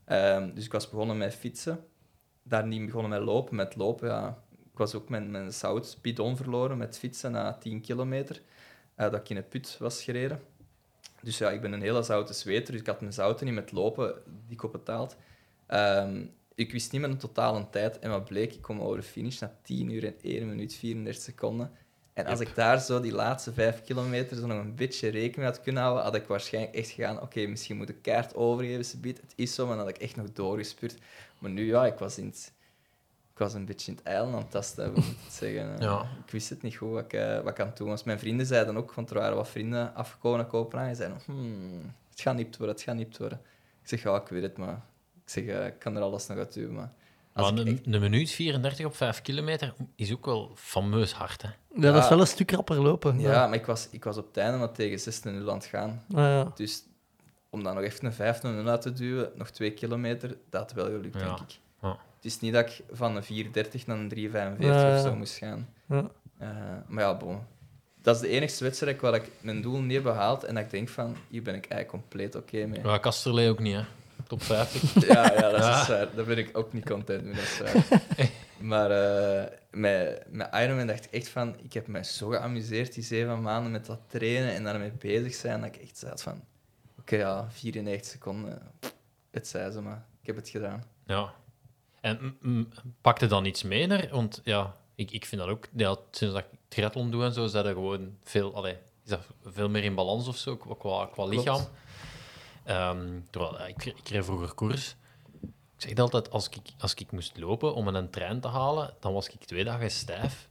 Ehm, 0.06 0.54
dus 0.54 0.66
ik 0.66 0.72
was 0.72 0.90
begonnen 0.90 1.18
met 1.18 1.36
fietsen. 1.36 1.86
Daar 2.44 2.68
niet 2.68 2.86
begonnen 2.86 3.10
met 3.12 3.22
lopen. 3.22 3.56
Met 3.56 3.76
lopen, 3.76 4.10
ja. 4.10 4.44
Ik 4.72 4.78
was 4.80 4.96
ook 4.96 5.10
mijn, 5.10 5.32
mijn 5.32 5.54
zoutbidon 5.54 6.38
verloren 6.38 6.78
met 6.78 6.98
fietsen 6.98 7.32
na 7.32 7.54
10 7.54 7.82
kilometer. 7.82 8.42
eh, 8.96 9.12
dat 9.12 9.20
ik 9.20 9.30
in 9.30 9.38
een 9.38 9.48
put 9.48 9.78
was 9.80 10.04
gereden. 10.04 10.40
Dus 11.24 11.38
ja, 11.38 11.50
ik 11.50 11.62
ben 11.62 11.72
een 11.72 11.82
hele 11.82 12.04
zoute 12.04 12.34
zweter, 12.34 12.72
dus 12.72 12.82
ik 12.82 12.88
had 12.88 13.02
mijn 13.02 13.14
zouten 13.14 13.46
niet 13.46 13.56
met 13.56 13.72
lopen 13.72 14.16
dik 14.48 14.64
op 14.64 14.72
betaald. 14.72 15.16
Ehm, 15.68 16.26
ik 16.56 16.72
wist 16.72 16.92
niet 16.92 17.02
mijn 17.02 17.18
totale 17.18 17.70
tijd 17.70 18.00
en 18.00 18.10
wat 18.10 18.26
bleek, 18.26 18.54
ik 18.54 18.62
kom 18.62 18.82
over 18.82 18.98
de 18.98 19.04
finish 19.04 19.40
na 19.40 19.56
10 19.62 19.90
uur 19.90 20.06
en 20.06 20.16
1 20.22 20.48
minuut 20.48 20.76
34 20.76 21.24
seconden. 21.24 21.72
En 22.14 22.26
als 22.26 22.40
ik 22.40 22.56
daar 22.56 22.80
zo 22.80 23.00
die 23.00 23.12
laatste 23.12 23.54
5 23.54 23.82
kilometer 23.82 24.38
zo 24.38 24.48
nog 24.48 24.58
een 24.58 24.76
beetje 24.76 25.10
rekening 25.10 25.36
mee 25.36 25.46
had 25.46 25.62
kunnen 25.62 25.82
houden, 25.82 26.04
had 26.04 26.16
ik 26.16 26.28
waarschijnlijk 26.28 26.76
echt 26.76 26.90
gegaan, 26.90 27.22
oké, 27.22 27.46
misschien 27.46 27.78
moet 27.78 27.90
ik 27.90 28.02
kaart 28.02 28.36
overgeven, 28.36 28.86
subiet. 28.86 29.22
het 29.22 29.34
is 29.36 29.56
zo, 29.56 29.68
maar 29.68 29.76
dan 29.76 29.86
had 29.86 29.96
ik 29.96 30.02
echt 30.02 30.16
nog 30.16 30.32
doorgespuurd. 30.32 30.98
Maar 31.40 31.52
nu, 31.52 31.66
ja, 31.66 31.86
ik 31.86 31.98
was, 31.98 32.18
in 32.18 32.26
het, 32.26 32.54
ik 33.34 33.40
was 33.40 33.54
een 33.54 33.66
beetje 33.66 33.92
in 33.92 33.98
het 33.98 34.06
eilen 34.06 34.34
aan 34.34 34.40
het 34.40 34.52
tasten, 34.52 34.90
moet 34.94 34.98
ik 35.06 35.16
het 35.24 35.34
zeggen. 35.44 35.78
Ja. 35.80 36.02
Ik 36.26 36.32
wist 36.32 36.50
het 36.50 36.62
niet 36.62 36.76
goed 36.76 36.90
wat 36.92 37.04
ik, 37.04 37.14
eh, 37.14 37.36
wat 37.42 37.48
ik 37.52 37.60
aan 37.60 37.68
het 37.68 37.78
doen 37.78 37.88
was. 37.88 38.04
Mijn 38.04 38.20
vrienden 38.20 38.46
zeiden 38.46 38.78
ook, 38.78 38.94
want 38.94 39.10
er 39.10 39.18
waren 39.18 39.36
wat 39.36 39.50
vrienden 39.50 39.96
afgekomen 39.96 40.38
naar 40.40 40.48
Kopenhagen, 40.48 40.90
en 40.92 40.96
zeiden, 40.98 41.18
hmm, 41.26 41.92
het 42.10 42.22
gaat 42.22 42.36
niet 42.36 42.58
worden, 42.58 42.76
het 42.76 42.86
gaat 42.86 42.96
niet 42.96 43.18
worden. 43.18 43.40
Ik 43.82 43.88
zeg, 43.90 44.04
ja, 44.04 44.16
ik 44.16 44.28
weet 44.28 44.42
het, 44.42 44.58
maar 44.58 44.82
ik 45.24 45.30
zeg, 45.30 45.44
eh, 45.46 45.66
ik 45.66 45.80
kan 45.80 45.96
er 45.96 46.02
alles 46.02 46.28
nog 46.28 46.38
uit 46.38 46.54
doen, 46.54 46.74
maar... 46.74 46.92
Als 47.36 47.52
Maar 47.52 47.60
ik 47.62 47.68
een, 47.68 47.74
echt- 47.74 47.86
een 47.94 48.02
minuut 48.02 48.32
34 48.32 48.86
op 48.86 48.96
5 48.96 49.22
kilometer 49.22 49.74
is 49.96 50.12
ook 50.14 50.26
wel 50.26 50.52
fameus 50.56 51.14
hard. 51.14 51.42
Hè? 51.42 51.48
Ja, 51.76 51.92
dat 51.92 52.04
is 52.04 52.10
wel 52.10 52.20
een 52.20 52.28
stuk 52.28 52.52
rapper 52.52 52.82
lopen. 52.82 53.20
Ja, 53.20 53.48
maar 53.48 53.58
ik 53.58 53.66
was, 53.66 53.88
ik 53.92 54.04
was 54.04 54.18
op 54.18 54.28
het 54.28 54.38
einde 54.38 54.58
maar 54.58 54.72
tegen 54.72 55.00
16 55.00 55.50
aan 55.50 55.56
het 55.56 55.66
gaan. 55.66 56.04
Ah, 56.10 56.18
ja. 56.18 56.52
Dus 56.56 56.84
om 57.50 57.64
dan 57.64 57.76
nog 57.76 57.84
even 57.84 58.06
een 58.06 58.14
5 58.14 58.42
0 58.42 58.68
uit 58.68 58.82
te 58.82 58.94
duwen, 58.94 59.32
nog 59.36 59.50
2 59.50 59.72
kilometer, 59.72 60.38
dat 60.50 60.62
had 60.62 60.72
wel 60.74 60.86
gelukt, 60.86 61.20
Ja. 61.20 61.26
denk 61.26 61.40
ik. 61.40 61.60
Het 62.24 62.32
is 62.32 62.40
niet 62.40 62.54
dat 62.54 62.70
ik 62.70 62.82
van 62.92 63.16
een 63.16 63.46
4.30 63.46 63.86
naar 63.86 63.98
een 63.98 64.10
3.45 64.10 64.60
Ja, 64.60 64.96
of 64.96 65.02
zo 65.02 65.16
moest 65.16 65.38
gaan. 65.38 65.70
Ja. 65.88 66.10
Eh, 66.38 66.50
maar 66.88 67.04
ja, 67.04 67.18
bon. 67.18 67.40
Dat 68.02 68.16
is 68.16 68.22
de 68.22 68.28
enige 68.28 68.64
wedstrijd 68.64 69.02
waar 69.02 69.16
ik 69.16 69.30
mijn 69.40 69.62
doel 69.62 69.80
niet 69.82 69.94
heb 69.94 70.04
behaald 70.04 70.44
en 70.44 70.56
dat 70.56 70.64
ik 70.64 70.70
denk 70.70 70.90
van, 70.90 71.18
hier 71.30 71.42
ben 71.42 71.56
ik 71.56 71.66
eigenlijk 71.66 71.90
compleet 72.04 72.36
oké 72.36 72.66
mee. 72.66 72.82
Ja, 72.84 72.98
Kasterlee 72.98 73.50
ook 73.50 73.60
niet, 73.60 73.76
hè? 73.76 73.84
Top 74.28 74.44
50. 74.44 74.94
Ja, 75.08 75.34
ja, 75.34 75.50
dat 75.50 75.60
is 75.60 75.88
waar. 75.88 76.16
Daar 76.16 76.26
ben 76.26 76.38
ik 76.38 76.58
ook 76.58 76.74
niet 76.74 76.86
content 76.86 77.24
mee, 77.24 77.34
dat 77.34 77.44
is 77.44 77.60
waar. 77.60 78.02
maar 78.72 78.92
eh, 78.92 79.52
met, 79.72 80.24
met 80.30 80.50
Ironman 80.54 80.88
dacht 80.88 81.06
ik 81.06 81.12
echt 81.12 81.30
van... 81.30 81.56
Ik 81.62 81.74
heb 81.74 81.88
mij 81.88 82.04
zo 82.04 82.28
geamuseerd 82.28 82.94
die 82.94 83.04
zeven 83.04 83.42
maanden 83.42 83.72
met 83.72 83.86
dat 83.86 84.00
trainen 84.08 84.54
en 84.54 84.64
daarmee 84.64 84.92
bezig 84.92 85.34
zijn, 85.34 85.62
dat 85.62 85.76
ik 85.76 85.82
echt 85.82 85.98
zei 85.98 86.14
van... 86.16 86.42
Oké, 87.00 87.16
ja, 87.16 87.48
94 87.50 88.12
seconden. 88.12 88.62
Het 89.32 89.48
zei 89.48 89.72
ze, 89.72 89.82
maar 89.82 90.06
ik 90.22 90.28
heb 90.28 90.36
het 90.36 90.50
gedaan. 90.50 90.84
Ja. 91.06 91.34
En 92.04 92.38
pakte 93.02 93.28
dan 93.28 93.46
iets 93.46 93.64
naar? 93.64 94.08
Want 94.12 94.42
ja, 94.44 94.76
ik, 94.96 95.12
ik 95.12 95.26
vind 95.26 95.42
dat 95.42 95.50
ook... 95.50 95.68
Ja, 95.76 95.98
sinds 96.12 96.34
dat 96.34 96.44
ik 96.44 96.60
triathlon 96.68 97.12
doe 97.12 97.24
en 97.24 97.34
zo, 97.34 97.46
is 97.46 97.52
dat 97.52 97.66
er 97.66 97.74
gewoon 97.74 98.18
veel... 98.24 98.56
Allee, 98.56 98.78
is 99.04 99.10
dat 99.10 99.20
veel 99.44 99.70
meer 99.70 99.84
in 99.84 99.96
balans 99.96 100.28
of 100.28 100.38
zo, 100.38 100.58
qua, 100.58 101.06
qua, 101.06 101.26
lichaam. 101.26 101.68
Ehm, 102.64 103.20
terwijl, 103.30 103.68
ik, 103.68 103.86
ik 103.86 104.10
reed 104.10 104.26
vroeger 104.26 104.54
koers. 104.54 104.96
Ik 105.42 105.50
zeg 105.90 105.98
altijd, 105.98 106.32
als 106.32 106.50
ik, 106.50 106.58
als 106.80 106.94
ik 106.94 107.12
moest 107.12 107.38
lopen 107.38 107.74
om 107.74 107.88
een 107.88 108.10
trein 108.10 108.40
te 108.40 108.48
halen, 108.48 108.94
dan 109.00 109.14
was 109.14 109.28
ik 109.28 109.46
twee 109.46 109.64
dagen 109.64 109.92
stijf. 109.92 110.50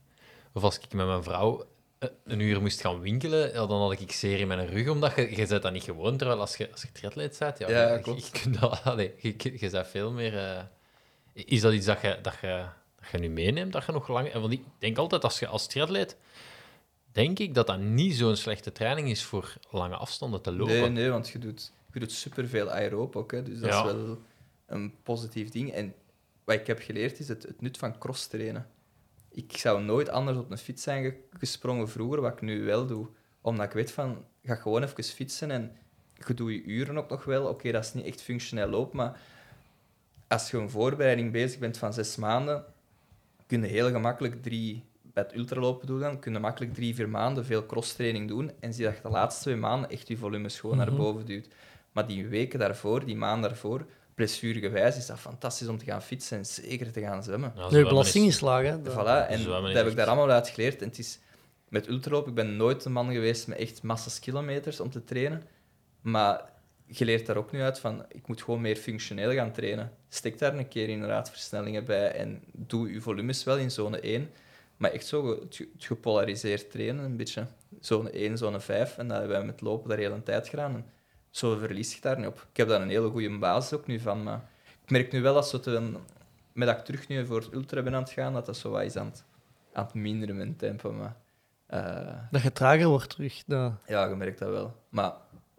Of 0.53 0.63
als 0.63 0.79
ik 0.79 0.93
met 0.93 1.07
mijn 1.07 1.23
vrouw 1.23 1.65
eh, 1.99 2.09
een 2.25 2.41
uur 2.41 2.61
moest 2.61 2.81
gaan 2.81 3.01
winkelen, 3.01 3.53
ja, 3.53 3.67
dan 3.67 3.81
had 3.81 4.01
ik 4.01 4.13
zeer 4.13 4.39
in 4.39 4.47
mijn 4.47 4.67
rug, 4.67 4.89
omdat 4.89 5.17
je, 5.17 5.31
je 5.37 5.47
bent 5.47 5.63
dat 5.63 5.73
niet 5.73 5.85
gewoon. 5.85 6.17
Terwijl 6.17 6.41
als 6.41 6.57
je, 6.57 6.71
als 6.73 6.83
je 6.83 6.93
triatleet 6.93 7.37
bent, 7.39 7.59
ja, 7.59 7.69
Ja, 7.69 8.01
je, 8.05 8.15
je, 8.15 8.31
kunt 8.31 8.61
dat, 8.61 8.81
allee, 8.85 9.15
je, 9.19 9.35
je, 9.59 9.71
bent 9.71 9.87
veel 9.87 10.13
meer... 10.13 10.39
eh, 10.39 10.63
is 11.33 11.61
dat 11.61 11.73
iets 11.73 11.87
dat 11.87 12.01
je, 12.01 12.19
dat, 12.23 12.35
je, 12.41 12.65
dat 13.01 13.09
je 13.13 13.19
nu 13.19 13.29
meeneemt, 13.29 13.73
dat 13.73 13.85
je 13.87 13.93
nog 13.93 14.09
lang... 14.09 14.33
Want 14.33 14.53
ik 14.53 14.63
denk 14.79 14.99
altijd, 14.99 15.25
als 15.25 15.39
je 15.39 15.47
als 15.47 15.67
triatleet... 15.67 16.17
Denk 17.13 17.39
ik 17.39 17.55
dat 17.55 17.67
dat 17.67 17.79
niet 17.81 18.15
zo'n 18.17 18.37
slechte 18.37 18.73
training 18.73 19.09
is 19.11 19.23
voor 19.25 19.55
lange 19.71 19.97
afstanden 19.97 20.43
te 20.43 20.53
lopen. 20.53 20.75
Nee, 20.75 20.89
nee, 20.89 21.11
want 21.11 21.29
je 21.29 21.39
doet, 21.39 21.73
je 21.93 22.01
doet 22.01 22.13
superveel 22.13 22.71
aeroob 22.71 23.17
ook, 23.17 23.33
hè, 23.33 23.43
dus 23.43 23.59
dat 23.61 23.71
Ja. 23.71 23.79
is 23.79 23.93
wel 23.93 24.19
een 24.67 24.95
positief 25.03 25.51
ding. 25.51 25.73
En 25.73 25.95
wat 26.45 26.55
ik 26.55 26.67
heb 26.67 26.81
geleerd 26.81 27.19
is 27.19 27.29
het, 27.29 27.43
het 27.43 27.61
nut 27.61 27.79
van 27.79 27.99
cross 27.99 28.27
trainen. 28.27 28.67
Ik 29.31 29.57
zou 29.57 29.83
nooit 29.83 30.09
anders 30.09 30.39
op 30.39 30.51
een 30.51 30.59
fiets 30.59 30.83
zijn 30.83 31.05
ge- 31.05 31.17
gesprongen 31.39 31.89
vroeger, 31.89 32.21
wat 32.21 32.33
ik 32.33 32.41
nu 32.41 32.65
wel 32.65 32.87
doe. 32.87 33.07
Omdat 33.41 33.67
ik 33.67 33.73
weet 33.73 33.93
van, 33.93 34.25
ga 34.43 34.55
gewoon 34.55 34.83
even 34.83 35.05
fietsen 35.05 35.51
en 35.51 35.77
je 36.27 36.35
doet 36.35 36.51
je 36.51 36.63
uren 36.63 36.99
ook 36.99 37.09
nog 37.11 37.25
wel. 37.25 37.47
Oké, 37.47 37.73
dat 37.73 37.85
is 37.85 37.95
niet 37.95 38.05
echt 38.07 38.23
functioneel 38.23 38.69
loop, 38.69 38.93
maar 38.93 39.21
als 40.33 40.51
je 40.51 40.57
een 40.59 40.71
voorbereiding 40.71 41.33
bezig 41.33 41.59
bent 41.59 41.79
van 41.79 41.93
zes 41.93 42.17
maanden, 42.17 42.65
kun 43.47 43.61
je 43.63 43.67
heel 43.69 43.91
gemakkelijk 43.91 44.43
drie, 44.43 44.85
bij 45.03 45.23
het 45.23 45.35
ultralopen 45.37 45.87
doen 45.87 46.01
dan, 46.01 46.19
kun 46.19 46.33
je 46.33 46.39
makkelijk 46.39 46.75
drie, 46.75 46.95
vier 46.95 47.09
maanden 47.09 47.45
veel 47.45 47.67
crosstraining 47.67 48.29
doen 48.29 48.51
en 48.61 48.75
zie 48.75 48.85
dat 48.85 48.97
je 48.97 49.03
de 49.03 49.09
laatste 49.09 49.43
twee 49.43 49.57
maanden 49.57 49.91
echt 49.91 50.09
je 50.09 50.17
volumes 50.17 50.61
gewoon 50.61 50.77
naar 50.77 50.87
Mhm. 50.93 50.97
boven 50.97 51.27
duwt. 51.27 51.49
Maar 51.93 52.07
die 52.07 52.27
weken 52.29 52.59
daarvoor, 52.59 53.05
die 53.05 53.17
maanden 53.17 53.51
daarvoor, 53.51 53.87
blessuregewijs, 54.15 54.97
is 54.97 55.07
dat 55.07 55.19
fantastisch 55.19 55.69
om 55.69 55.79
te 55.79 55.85
gaan 55.85 56.03
fietsen 56.03 56.39
en 56.39 56.47
zeker 56.47 56.93
te 56.93 57.01
gaan 57.01 57.23
zwemmen. 57.23 57.53
Ja, 57.57 57.71
Nee, 57.71 57.85
belasting 57.85 58.27
is- 58.27 58.41
laag, 58.41 58.63
hè. 58.65 58.83
Dat- 58.83 58.93
Voilà, 58.95 59.29
en 59.31 59.39
Zwemmen 59.39 59.73
dat 59.75 59.83
heb 59.83 59.91
ik 59.91 59.97
daar 59.97 60.07
allemaal 60.07 60.31
uit 60.31 60.49
geleerd. 60.49 60.83
En 60.83 60.89
het 60.89 60.99
is 60.99 61.19
met 61.69 61.89
ultralopen, 61.89 62.29
ik 62.29 62.35
ben 62.35 62.57
nooit 62.57 62.85
een 62.85 62.93
man 62.93 63.13
geweest 63.13 63.47
met 63.47 63.59
echt 63.59 63.83
massas 63.83 64.19
kilometers 64.19 64.81
om 64.81 64.91
te 64.91 65.05
trainen. 65.05 65.43
Maar 66.01 66.52
je 66.99 67.05
leert 67.05 67.27
daar 67.27 67.37
ook 67.37 67.53
nu 67.53 67.63
uit 67.63 67.79
van, 67.79 68.05
ik 68.09 68.27
moet 68.27 68.43
gewoon 68.43 68.61
meer 68.61 68.77
functioneel 68.77 69.33
gaan 69.33 69.53
trainen. 69.53 69.93
Stek 70.09 70.39
daar 70.39 70.55
een 70.55 70.69
keer 70.69 70.89
inderdaad 70.89 71.31
versnellingen 71.31 71.85
bij 71.85 72.13
en 72.13 72.43
doe 72.53 72.93
je 72.93 73.01
volumes 73.01 73.45
wel 73.45 73.57
in 73.59 73.71
zone 73.71 74.01
1. 74.01 74.31
Maar 74.77 74.91
echt 74.91 75.07
zo 75.07 75.41
het 75.41 75.57
ge- 75.57 75.69
het 75.73 75.85
gepolariseerd 75.85 76.71
trainen, 76.71 77.05
een 77.05 77.17
beetje. 77.17 77.47
Zone 77.81 78.11
1, 78.11 78.39
zone 78.39 78.61
5. 78.61 78.99
En 78.99 79.09
dat 79.09 79.19
hebben 79.19 79.37
wij 79.37 79.47
met 79.47 79.61
lopen 79.61 79.89
daar 79.89 79.99
heel 79.99 80.13
een 80.13 80.23
tijd 80.23 80.49
gedaan. 80.49 80.75
En 80.75 80.85
zo 81.31 81.57
verlies 81.57 81.95
je 81.95 82.01
daar 82.01 82.19
niet 82.19 82.27
op. 82.27 82.47
Ik 82.51 82.57
heb 82.57 82.69
daar 82.69 82.81
een 82.81 82.89
hele 82.89 83.09
goede 83.09 83.39
basis 83.39 83.79
ook 83.79 83.87
nu 83.87 84.01
van. 84.01 84.23
Maar 84.23 84.49
ik 84.85 84.91
merk 84.91 85.13
nu 85.13 85.23
wel 85.23 85.35
dat 85.35 85.49
zo 85.49 85.61
met 86.53 86.69
dat 86.69 86.79
ik 86.79 86.85
terug 86.85 87.09
nu 87.09 87.27
voor 87.27 87.41
het 87.41 87.53
ultra 87.53 87.83
ben 87.83 87.95
aan 87.95 88.03
het 88.03 88.11
gaan, 88.11 88.33
dat 88.33 88.47
dat 88.47 88.57
zo 88.57 88.71
wat 88.71 88.83
is 88.83 88.97
aan 88.97 89.07
het, 89.07 89.25
aan 89.73 89.85
het 89.85 89.95
minderen 89.95 90.37
mijn 90.37 90.57
tempo. 90.57 90.93
Maar 90.93 91.17
eh, 91.67 92.19
Dat 92.31 92.43
je 92.43 92.53
trager 92.53 92.87
wordt 92.89 93.11
terug. 93.11 93.43
Ja, 93.87 94.05
je 94.09 94.15
merkt 94.15 94.39
dat 94.39 94.51
wel. 94.51 94.77
Maar 94.89 95.13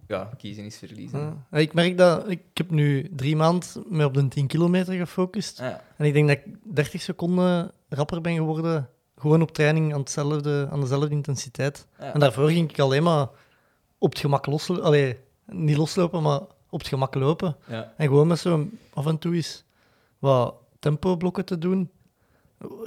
ja, 0.07 0.29
kiezen 0.37 0.65
is 0.65 0.77
verliezen. 0.77 1.45
Ja. 1.51 1.57
Ik 1.57 1.73
merk 1.73 1.97
dat... 1.97 2.29
Ik 2.29 2.41
heb 2.53 2.71
nu 2.71 3.09
drie 3.15 3.35
maanden 3.35 3.69
me 3.89 4.05
op 4.05 4.13
de 4.13 4.27
10 4.27 4.47
kilometer 4.47 4.93
gefocust. 4.93 5.59
Ah, 5.59 5.65
ja. 5.65 5.83
En 5.97 6.05
ik 6.05 6.13
denk 6.13 6.27
dat 6.27 6.37
ik 6.37 6.55
30 6.63 7.01
seconden 7.01 7.71
rapper 7.89 8.21
ben 8.21 8.35
geworden, 8.35 8.89
gewoon 9.17 9.41
op 9.41 9.51
training 9.51 9.93
aan, 9.93 9.99
hetzelfde, 9.99 10.67
aan 10.71 10.81
dezelfde 10.81 11.09
intensiteit. 11.09 11.87
Ja. 11.99 12.13
En 12.13 12.19
daarvoor 12.19 12.49
ging 12.49 12.69
ik 12.69 12.79
alleen 12.79 13.03
maar 13.03 13.27
op 13.97 14.09
het 14.09 14.19
gemak 14.19 14.45
loslopen. 14.45 14.83
Allee, 14.83 15.17
niet 15.45 15.77
loslopen, 15.77 16.21
maar 16.21 16.41
op 16.69 16.79
het 16.79 16.87
gemak 16.87 17.15
lopen. 17.15 17.55
En 17.67 18.07
gewoon 18.07 18.27
met 18.27 18.39
zo 18.39 18.69
af 18.93 19.05
en 19.05 19.17
toe 19.17 19.35
eens 19.35 19.63
wat 20.19 20.55
tempoblokken 20.79 21.45
te 21.45 21.57
doen. 21.57 21.89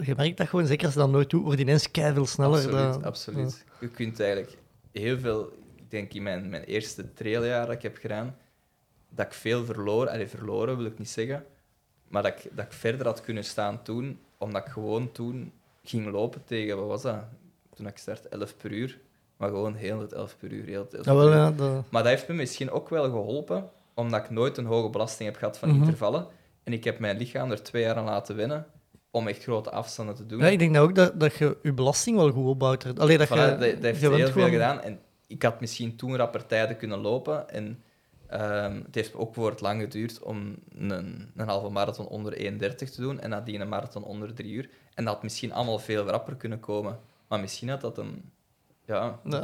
Je 0.04 0.14
merkt 0.16 0.36
dat 0.36 0.48
gewoon, 0.48 0.66
zeker 0.66 0.84
als 0.84 0.94
je 0.94 1.00
dat 1.00 1.10
nooit 1.10 1.30
doet, 1.30 1.42
wordt 1.42 1.60
ineens 1.60 1.88
veel 1.92 2.26
sneller. 2.26 2.58
Absoluut, 2.58 3.04
absoluut. 3.04 3.64
Je 3.80 3.88
kunt 3.88 4.20
eigenlijk 4.20 4.58
heel 4.92 5.18
veel... 5.18 5.52
Ik 5.87 5.93
denk 5.93 6.12
in 6.12 6.22
mijn, 6.22 6.49
mijn 6.49 6.62
eerste 6.64 7.12
trailjaar 7.12 7.66
dat 7.66 7.74
ik 7.74 7.82
heb 7.82 7.97
gedaan, 7.97 8.37
dat 9.09 9.26
ik 9.26 9.32
veel 9.32 9.64
verloren... 9.64 10.12
Allee, 10.12 10.26
verloren 10.26 10.76
wil 10.76 10.87
ik 10.87 10.99
niet 10.99 11.11
zeggen, 11.11 11.45
maar 12.09 12.22
dat 12.22 12.32
ik, 12.32 12.51
dat 12.57 12.64
ik 12.64 12.72
verder 12.72 13.07
had 13.07 13.20
kunnen 13.20 13.45
staan 13.45 13.82
toen, 13.82 14.18
omdat 14.39 14.66
ik 14.66 14.72
gewoon 14.72 15.12
toen 15.12 15.53
ging 15.84 16.07
lopen 16.11 16.45
tegen... 16.45 16.76
Wat 16.76 16.87
was 16.87 17.03
dat? 17.03 17.24
Toen 17.74 17.87
ik 17.87 17.97
start, 17.99 18.28
11 18.28 18.57
per 18.57 18.70
uur. 18.72 18.99
Maar 19.37 19.49
gewoon 19.49 19.74
heel 19.74 20.01
het 20.01 20.12
11 20.12 20.37
per 20.39 20.53
uur. 20.53 20.64
Heel 20.64 20.80
het 20.82 20.95
11 20.95 21.07
Ja, 21.07 21.14
wel, 21.14 21.30
ja, 21.32 21.51
dat- 21.51 21.84
Maar 21.91 22.03
dat 22.03 22.12
heeft 22.12 22.28
me 22.28 22.34
misschien 22.34 22.70
ook 22.70 22.89
wel 22.89 23.05
geholpen, 23.05 23.70
omdat 23.95 24.24
ik 24.24 24.30
nooit 24.30 24.57
een 24.57 24.64
hoge 24.64 24.91
belasting 24.91 25.28
heb 25.28 25.39
gehad 25.39 25.59
van 25.59 25.68
Mhm. 25.68 25.78
intervallen. 25.78 26.26
En 26.62 26.72
ik 26.72 26.84
heb 26.84 26.99
mijn 26.99 27.16
lichaam 27.18 27.51
er 27.51 27.62
twee 27.62 27.82
jaar 27.82 27.97
aan 27.97 28.05
laten 28.05 28.37
wennen 28.37 28.66
om 29.11 29.28
echt 29.28 29.43
grote 29.43 29.70
afstanden 29.70 30.14
te 30.14 30.26
doen. 30.26 30.39
ja, 30.39 30.47
ik 30.47 30.59
denk 30.59 30.70
nou 30.70 30.89
ook 30.89 30.95
dat, 30.95 31.20
dat 31.20 31.34
je 31.34 31.57
je 31.62 31.72
belasting 31.72 32.16
wel 32.16 32.30
goed 32.30 32.47
opbouwt. 32.47 32.99
Allee, 32.99 33.18
dat, 33.18 33.28
Voilà, 33.28 33.30
je, 33.30 33.37
dat, 33.37 33.59
dat 33.61 33.82
heeft 33.82 34.01
je 34.01 34.07
heel 34.09 34.16
veel 34.16 34.26
gewoon- 34.30 34.51
gedaan. 34.51 34.80
En 34.80 34.99
ik 35.26 35.42
had 35.42 35.60
misschien 35.60 35.96
toen 35.96 36.16
rapper 36.16 36.46
tijden 36.46 36.76
kunnen 36.76 36.98
lopen. 36.98 37.50
En 37.50 37.82
ehm, 38.26 38.80
het 38.84 38.94
heeft 38.94 39.14
ook 39.14 39.24
bijvoorbeeld 39.32 39.60
lang 39.60 39.80
geduurd 39.80 40.22
om 40.22 40.56
een, 40.78 41.30
een 41.36 41.46
halve 41.48 41.68
marathon 41.68 42.06
onder 42.06 42.32
1,30 42.52 42.74
te 42.76 43.00
doen. 43.00 43.20
En 43.20 43.30
nadien 43.30 43.60
een 43.60 43.68
marathon 43.68 44.04
onder 44.04 44.34
3 44.34 44.52
uur. 44.52 44.68
En 44.94 45.04
dat 45.04 45.14
had 45.14 45.22
misschien 45.22 45.52
allemaal 45.52 45.78
veel 45.78 46.04
rapper 46.04 46.34
kunnen 46.36 46.60
komen. 46.60 46.98
Maar 47.28 47.40
misschien 47.40 47.68
had 47.68 47.80
dat 47.80 47.98
een... 47.98 48.30
Ja, 48.84 49.18
Dat 49.22 49.42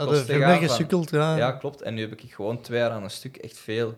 gesukkeld, 0.69 1.11
ja. 1.11 1.37
ja, 1.37 1.53
klopt. 1.53 1.83
En 1.83 1.95
nu 1.95 2.01
heb 2.01 2.13
ik 2.13 2.33
gewoon 2.35 2.61
twee 2.61 2.79
jaar 2.79 2.91
aan 2.91 3.03
een 3.03 3.11
stuk 3.11 3.37
echt 3.37 3.59
veel 3.59 3.95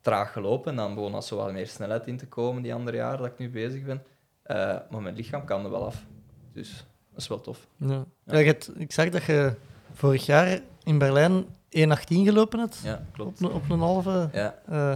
traag 0.00 0.32
gelopen. 0.32 0.70
En 0.70 0.76
dan 0.76 0.94
begon 0.94 1.14
er 1.14 1.22
zo 1.22 1.36
wat 1.36 1.52
meer 1.52 1.66
snelheid 1.66 2.06
in 2.06 2.16
te 2.16 2.26
komen 2.26 2.62
die 2.62 2.74
andere 2.74 2.96
jaren 2.96 3.18
dat 3.18 3.26
ik 3.26 3.38
nu 3.38 3.50
bezig 3.50 3.84
ben. 3.84 4.02
Eh, 4.42 4.76
maar 4.90 5.02
mijn 5.02 5.14
lichaam 5.16 5.44
kan 5.44 5.64
er 5.64 5.70
wel 5.70 5.86
af. 5.86 6.04
Dus 6.52 6.84
dat 7.12 7.20
is 7.20 7.28
wel 7.28 7.40
tof. 7.40 7.66
Ja. 7.76 8.04
Ja, 8.24 8.38
je 8.38 8.44
hebt- 8.46 8.70
ik 8.80 8.92
zag 8.92 9.08
dat 9.08 9.24
je 9.24 9.54
vorig 9.96 10.26
jaar 10.26 10.60
in 10.84 10.98
Berlijn 10.98 11.44
1,18 11.44 11.48
gelopen 12.06 12.58
hebt. 12.58 12.78
Ja, 12.84 12.94
Op, 12.94 13.12
klopt. 13.12 13.40
een, 13.40 13.50
op 13.52 13.70
een 13.70 13.78
halve. 13.78 14.28
Ja, 14.32 14.54
Eh, 14.68 14.92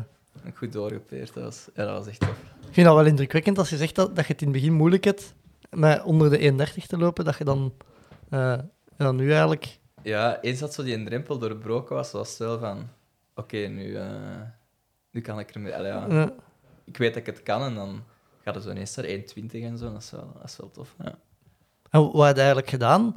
goed 0.54 0.72
doorgepeerd. 0.72 1.34
Dat 1.34 1.44
was, 1.44 1.68
ja, 1.74 1.84
dat 1.84 1.96
was 1.96 2.06
echt 2.06 2.20
tof. 2.20 2.28
ik 2.66 2.74
vind 2.74 2.86
dat 2.86 2.96
wel 2.96 3.04
indrukwekkend 3.06 3.58
als 3.58 3.70
je 3.70 3.76
zegt 3.76 3.94
dat, 3.94 4.16
dat 4.16 4.26
je 4.26 4.32
het 4.32 4.42
in 4.42 4.48
het 4.48 4.56
begin 4.56 4.72
moeilijk 4.72 5.04
hebt 5.04 5.34
met 5.70 6.02
onder 6.02 6.30
de 6.30 6.38
1,30 6.78 6.86
te 6.86 6.98
lopen, 6.98 7.24
dat 7.24 7.38
je 7.38 7.44
dan, 7.44 7.72
eh, 8.28 8.58
ja, 8.98 9.12
nu 9.12 9.30
eigenlijk... 9.30 9.78
Ja, 10.02 10.40
eens 10.40 10.58
dat 10.58 10.74
zo 10.74 10.82
die 10.82 11.04
drempel 11.04 11.38
doorbroken 11.38 11.94
was, 11.96 12.12
was 12.12 12.28
het 12.28 12.38
wel 12.38 12.58
van... 12.58 12.88
Oké, 13.34 13.56
nu, 13.56 13.96
eh, 13.96 14.06
nu 15.10 15.20
kan 15.20 15.38
ik 15.38 15.50
ermee... 15.50 15.72
Ja. 15.72 16.08
eh, 16.08 16.26
Ik 16.84 16.96
weet 16.96 17.08
dat 17.14 17.26
ik 17.26 17.26
het 17.26 17.42
kan 17.42 17.62
en 17.62 17.74
dan 17.74 18.02
gaat 18.44 18.54
het 18.54 18.64
zo 18.64 18.70
ineens 18.70 18.94
naar 18.96 19.06
1,20 19.06 19.62
en 19.62 19.78
zo. 19.78 19.92
Dat 19.92 20.02
is 20.02 20.10
wel, 20.10 20.30
dat 20.34 20.44
is 20.44 20.56
wel 20.56 20.70
tof. 20.70 20.94
Ja. 21.04 21.14
en 21.90 22.10
wat 22.12 22.28
je 22.28 22.34
eigenlijk 22.40 22.68
gedaan 22.70 23.16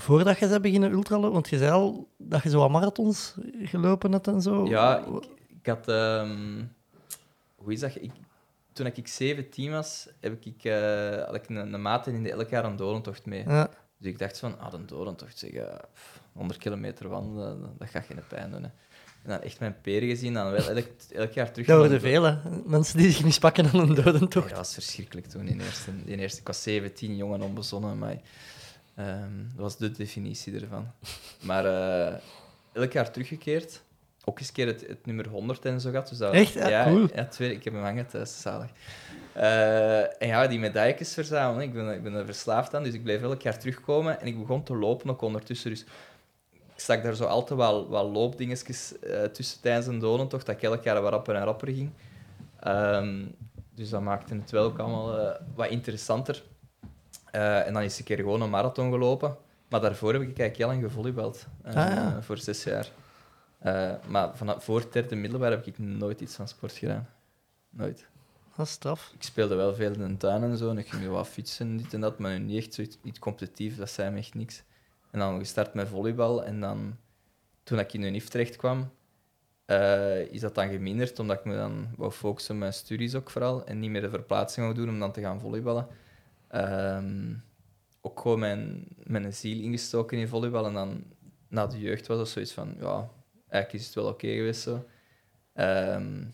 voordat 0.00 0.38
je 0.38 0.48
bent 0.48 0.62
beginnen 0.62 0.90
ultralopen? 0.90 1.32
Want 1.32 1.48
je 1.48 1.58
zei 1.58 1.70
al 1.70 2.08
dat 2.16 2.42
je 2.42 2.48
zo 2.50 2.58
wat 2.58 2.70
marathons 2.70 3.34
gelopen 3.62 4.12
hebt 4.12 4.26
en 4.26 4.42
zo. 4.42 4.66
Ja, 4.66 4.98
ik, 4.98 5.24
ik 5.60 5.66
had... 5.66 5.88
ehm, 5.88 6.64
hoe 7.54 7.72
is 7.72 7.80
dat? 7.80 7.94
Ik, 7.94 8.12
toen 8.72 8.86
ik 8.86 9.08
17 9.08 9.70
was, 9.70 10.08
heb 10.20 10.44
ik, 10.44 10.64
eh, 10.64 11.24
had 11.24 11.34
ik 11.34 11.48
een, 11.48 11.72
een 11.72 11.82
maat 11.82 12.06
in 12.06 12.22
de 12.22 12.32
elk 12.32 12.48
jaar 12.48 12.64
een 12.64 12.76
dolentocht 12.76 13.26
mee. 13.26 13.44
Ja. 13.46 13.70
Dus 13.98 14.10
ik 14.10 14.18
dacht 14.18 14.38
van, 14.38 14.58
ah, 14.58 14.72
een 14.72 14.86
dolentocht, 14.86 15.38
zeg, 15.38 15.50
pff, 15.94 16.22
100 16.32 16.58
kilometer 16.58 17.08
wandelen, 17.08 17.60
dat, 17.60 17.78
dat 17.78 17.88
gaat 17.88 18.04
geen 18.04 18.20
pijn 18.28 18.50
doen. 18.50 18.62
Hè. 18.62 18.68
En 19.22 19.30
dan 19.30 19.40
echt 19.40 19.60
mijn 19.60 19.80
peren 19.80 20.08
gezien, 20.08 20.34
dan 20.34 20.50
wel 20.50 20.68
elk, 20.68 20.86
elk 21.12 21.32
jaar 21.32 21.52
terug... 21.52 21.66
Dat 21.66 21.78
worden 21.78 22.24
hè. 22.24 22.60
Mensen 22.64 22.98
die 22.98 23.10
zich 23.10 23.24
mispakken 23.24 23.66
aan 23.72 23.80
een 23.80 23.94
Ja, 23.94 24.02
dodentocht. 24.02 24.48
dat 24.48 24.58
was 24.58 24.74
verschrikkelijk 24.74 25.26
toen 25.26 25.48
in 25.48 25.60
eerste, 25.60 25.90
in 26.04 26.18
eerste. 26.18 26.40
Ik 26.40 26.46
was 26.46 26.62
17, 26.62 27.16
jong 27.16 27.34
en 27.34 27.42
onbezonnen, 27.42 27.98
maar 27.98 28.16
ehm, 28.98 29.36
dat 29.54 29.62
was 29.62 29.76
de 29.76 29.90
definitie 29.90 30.60
ervan. 30.60 30.90
Maar 31.40 31.64
eh, 31.64 32.14
elk 32.72 32.92
jaar 32.92 33.10
teruggekeerd. 33.10 33.82
Ook 34.24 34.38
eens 34.38 34.48
een 34.48 34.54
keer 34.54 34.66
het, 34.66 34.86
het 34.86 35.06
nummer 35.06 35.28
100 35.28 35.64
en 35.64 35.80
zo 35.80 35.90
gehad. 35.90 36.08
Dus 36.08 36.18
dat, 36.18 36.32
Echt? 36.32 36.52
Ja, 36.52 36.68
ja, 36.68 36.84
cool. 36.84 37.08
Ja, 37.14 37.24
twee, 37.24 37.52
ik 37.52 37.64
heb 37.64 37.72
hem 37.72 37.82
hangen 37.82 38.06
thuis, 38.06 38.40
zalig. 38.40 38.70
Eh, 39.32 40.22
en 40.22 40.28
ja, 40.28 40.46
die 40.46 40.58
medailles 40.58 41.14
verzamelen. 41.14 41.62
Ik 41.62 41.72
ben, 41.72 41.94
ik 41.94 42.02
ben 42.02 42.14
er 42.14 42.24
verslaafd 42.24 42.74
aan, 42.74 42.82
dus 42.82 42.94
ik 42.94 43.02
bleef 43.02 43.22
elk 43.22 43.42
jaar 43.42 43.58
terugkomen. 43.58 44.20
En 44.20 44.26
ik 44.26 44.38
begon 44.38 44.62
te 44.62 44.76
lopen 44.76 45.10
ook 45.10 45.22
ondertussen. 45.22 45.70
Dus 45.70 45.80
ik 46.50 46.72
stak 46.76 47.02
daar 47.02 47.14
zo 47.14 47.24
altijd 47.24 47.58
wel, 47.58 47.90
wel 47.90 48.10
loopdingetjes 48.10 48.98
eh, 48.98 49.22
tussen 49.22 49.60
tijdens 49.60 49.86
een 49.86 49.98
donentocht, 49.98 50.46
dat 50.46 50.56
ik 50.56 50.62
elk 50.62 50.82
jaar 50.82 51.02
wat 51.02 51.12
rapper 51.12 51.34
en 51.34 51.44
rapper 51.44 51.68
ging. 51.68 51.90
Ehm, 52.60 53.24
dus 53.74 53.90
dat 53.90 54.02
maakte 54.02 54.34
het 54.34 54.50
wel 54.50 54.64
ook 54.64 54.78
allemaal 54.78 55.36
wat 55.54 55.68
interessanter. 55.68 56.42
Eh, 57.30 57.66
en 57.66 57.72
dan 57.72 57.82
is 57.82 57.98
een 57.98 58.04
keer 58.04 58.16
gewoon 58.16 58.40
een 58.40 58.50
marathon 58.50 58.90
gelopen. 58.90 59.36
Maar 59.68 59.80
daarvoor 59.80 60.12
heb 60.12 60.22
ik 60.22 60.26
eigenlijk 60.26 60.56
heel 60.56 60.66
lang 60.66 60.82
gevolleybald. 60.82 61.46
eh, 61.62 61.74
Ah, 61.76 61.94
ja. 61.94 62.22
Voor 62.22 62.38
zes 62.38 62.64
jaar. 62.64 62.90
Eh, 63.58 63.92
maar 64.08 64.36
vanaf 64.36 64.64
voor 64.64 64.80
het 64.80 64.92
derde 64.92 65.16
middelbaar 65.16 65.50
heb 65.50 65.66
ik 65.66 65.78
nooit 65.78 66.20
iets 66.20 66.34
van 66.34 66.48
sport 66.48 66.72
gedaan. 66.72 67.08
Nooit. 67.70 68.06
Dat 68.56 68.66
is 68.66 68.72
straf. 68.72 69.10
Ik 69.14 69.22
speelde 69.22 69.54
wel 69.54 69.74
veel 69.74 69.92
in 69.92 70.08
de 70.08 70.16
tuin 70.16 70.42
en 70.42 70.56
zo. 70.56 70.70
En 70.70 70.78
ik 70.78 70.88
ging 70.88 71.08
wat 71.08 71.28
fietsen, 71.28 71.76
dit 71.76 71.94
en 71.94 72.00
dat. 72.00 72.18
Maar 72.18 72.40
niet 72.40 72.56
echt 72.64 72.74
zoiets 72.74 72.98
niet 73.02 73.18
competitief. 73.18 73.76
Dat 73.76 73.90
zei 73.90 74.10
me 74.10 74.18
echt 74.18 74.34
niks. 74.34 74.62
En 75.10 75.18
dan 75.18 75.38
gestart 75.38 75.74
met 75.74 75.88
volleybal. 75.88 76.44
En 76.44 76.60
dan, 76.60 76.96
toen 77.62 77.78
ik 77.78 77.92
in 77.92 78.00
de 78.00 78.08
NIF 78.08 78.28
terecht 78.28 78.56
kwam, 78.56 78.90
is 80.30 80.40
dat 80.40 80.54
dan 80.54 80.68
geminderd. 80.70 81.18
Omdat 81.18 81.38
ik 81.38 81.44
me 81.44 81.54
dan 81.56 81.88
wou 81.96 82.10
focussen 82.12 82.54
op 82.54 82.60
mijn 82.60 82.72
studies 82.72 83.14
ook 83.14 83.30
vooral. 83.30 83.64
En 83.64 83.78
niet 83.78 83.90
meer 83.90 84.00
de 84.00 84.10
verplaatsing 84.10 84.66
wou 84.66 84.78
doen 84.78 84.88
om 84.88 84.98
dan 84.98 85.12
te 85.12 85.20
gaan 85.20 85.40
volleyballen. 85.40 85.86
Ehm, 86.48 87.34
ook 88.00 88.20
gewoon 88.20 88.38
mijn, 88.38 88.86
mijn 88.96 89.34
ziel 89.34 89.62
ingestoken 89.62 90.18
in 90.18 90.28
volleybal. 90.28 90.66
En 90.66 90.72
dan 90.72 91.04
na 91.48 91.66
de 91.66 91.80
jeugd 91.80 92.06
was 92.06 92.16
dat 92.18 92.28
zoiets 92.28 92.52
van, 92.52 92.74
ja, 92.80 93.08
eigenlijk 93.48 93.72
is 93.82 93.86
het 93.86 93.94
wel 93.94 94.06
oké 94.08 94.28
geweest 94.28 94.60
zo. 94.60 94.84
Ehm, 95.54 96.24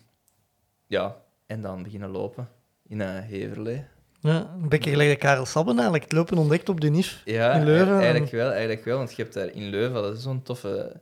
ja, 0.87 1.17
en 1.47 1.61
dan 1.61 1.83
beginnen 1.83 2.11
lopen 2.11 2.49
in 2.89 3.01
uh, 3.01 3.19
Heverlee. 3.19 3.85
Ja, 4.21 4.51
een 4.63 4.69
beetje 4.69 4.91
gelijk 4.91 5.11
de 5.11 5.17
Karel 5.17 5.47
Sabben 5.47 5.75
eigenlijk. 5.75 6.05
Het 6.05 6.13
lopen 6.13 6.39
ontdekt 6.39 6.69
op 6.69 6.81
de 6.81 6.89
NIF 6.89 7.23
Ja, 7.25 7.53
in 7.53 7.65
Leuven. 7.65 7.99
eigenlijk 8.01 8.31
wel, 8.33 8.51
eigenlijk 8.51 8.85
wel. 8.85 8.97
Want 8.97 9.15
je 9.15 9.23
hebt 9.23 9.35
daar 9.35 9.51
in 9.53 9.69
Leuven, 9.69 10.03
dat 10.03 10.17
is 10.17 10.23
zo'n 10.23 10.43
toffe... 10.43 11.01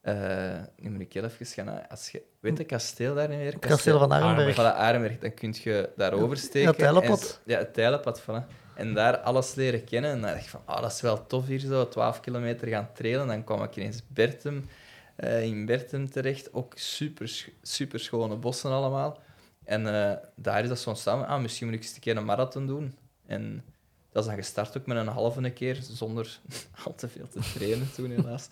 eh 0.00 0.60
nu 0.76 0.90
moet 0.90 1.00
ik 1.00 1.12
heel 1.12 1.24
even 1.24 1.46
gaan... 1.46 1.88
Als 1.88 2.10
je, 2.10 2.22
weet 2.40 2.58
je 2.58 2.64
kasteel 2.64 3.14
daar 3.14 3.28
niet 3.28 3.38
meer? 3.38 3.52
Het 3.52 3.66
kasteel 3.66 3.98
van 3.98 4.12
Arenberg. 4.12 4.54
Voilà, 4.54 4.76
Arenberg. 4.76 5.18
Dan 5.18 5.34
kun 5.34 5.54
je 5.62 5.90
daar 5.96 6.12
oversteken. 6.12 6.60
Ja, 6.60 6.66
het 6.68 6.78
Tijlenpad. 6.78 7.40
Ja, 7.44 7.58
het 7.58 7.74
Tijlenpad, 7.74 8.22
voilà. 8.22 8.46
En 8.74 8.94
daar 8.94 9.18
alles 9.18 9.54
leren 9.54 9.84
kennen. 9.84 10.10
En 10.10 10.20
dan 10.20 10.30
dacht 10.30 10.44
ik 10.44 10.48
van, 10.48 10.60
oh, 10.66 10.80
dat 10.80 10.92
is 10.92 11.00
wel 11.00 11.26
tof 11.26 11.46
hier 11.46 11.58
zo, 11.58 11.88
12 11.88 12.20
kilometer 12.20 12.68
gaan 12.68 12.88
trailen. 12.94 13.26
Dan 13.26 13.44
kwam 13.44 13.62
ik 13.62 13.76
ineens 13.76 14.02
Bertum, 14.08 14.68
eh, 15.16 15.42
in 15.42 15.66
Bertum 15.66 16.10
terecht. 16.10 16.54
Ook 16.54 16.72
super, 16.76 17.46
super 17.62 18.00
schone 18.00 18.36
bossen 18.36 18.70
allemaal. 18.70 19.20
En 19.64 19.86
eh, 19.86 20.16
daar 20.34 20.62
is 20.62 20.68
dat 20.68 20.78
zo 20.78 20.88
ontstaan. 20.88 21.26
Ah, 21.26 21.40
misschien 21.40 21.66
moet 21.66 21.76
ik 21.76 21.82
eens 21.82 21.94
een 21.94 22.00
keer 22.00 22.16
een 22.16 22.24
marathon 22.24 22.66
doen. 22.66 22.94
En 23.26 23.64
dat 24.12 24.22
is 24.22 24.28
dan 24.28 24.38
gestart 24.38 24.78
ook 24.78 24.86
met 24.86 24.96
een 24.96 25.06
halve 25.06 25.50
keer, 25.50 25.78
zonder 25.82 26.38
al 26.84 26.94
te 26.94 27.08
veel 27.08 27.28
te 27.28 27.40
trainen 27.54 27.92
toen, 27.94 28.10
helaas. 28.10 28.48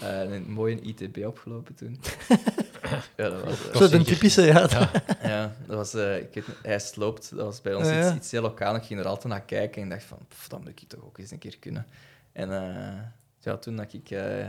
Eh, 0.00 0.20
een 0.20 0.50
mooie 0.52 0.80
ITB 0.80 1.26
opgelopen 1.26 1.74
toen. 1.74 2.00
ja, 3.16 3.28
dat 3.28 3.44
was... 3.44 3.68
eh, 3.70 3.76
Zo 3.76 3.88
de 3.88 4.04
typische, 4.04 4.42
ja. 4.42 4.68
ja, 5.22 5.56
dat 5.66 5.76
was, 5.76 5.94
eh, 5.94 6.18
ik 6.18 6.34
weet, 6.34 6.44
hij 6.62 6.78
sloopt, 6.78 7.30
dat 7.30 7.44
was 7.44 7.60
bij 7.60 7.74
ons 7.74 7.86
Ja, 7.88 7.92
ja. 7.94 8.06
iets, 8.06 8.16
iets 8.16 8.30
heel 8.30 8.42
lokaal. 8.42 8.74
Ik 8.74 8.82
ging 8.82 9.00
er 9.00 9.06
altijd 9.06 9.32
naar 9.32 9.42
kijken 9.42 9.82
en 9.82 9.88
dacht 9.88 10.04
van, 10.04 10.18
pff, 10.28 10.48
dat 10.48 10.58
moet 10.60 10.68
ik 10.68 10.88
toch 10.88 11.04
ook 11.04 11.18
eens 11.18 11.30
een 11.30 11.38
keer 11.38 11.58
kunnen. 11.58 11.86
En 12.32 12.52
eh, 12.52 13.02
ja, 13.38 13.56
toen 13.56 13.76
dat 13.76 13.92
ik 13.92 14.10
eh, 14.10 14.44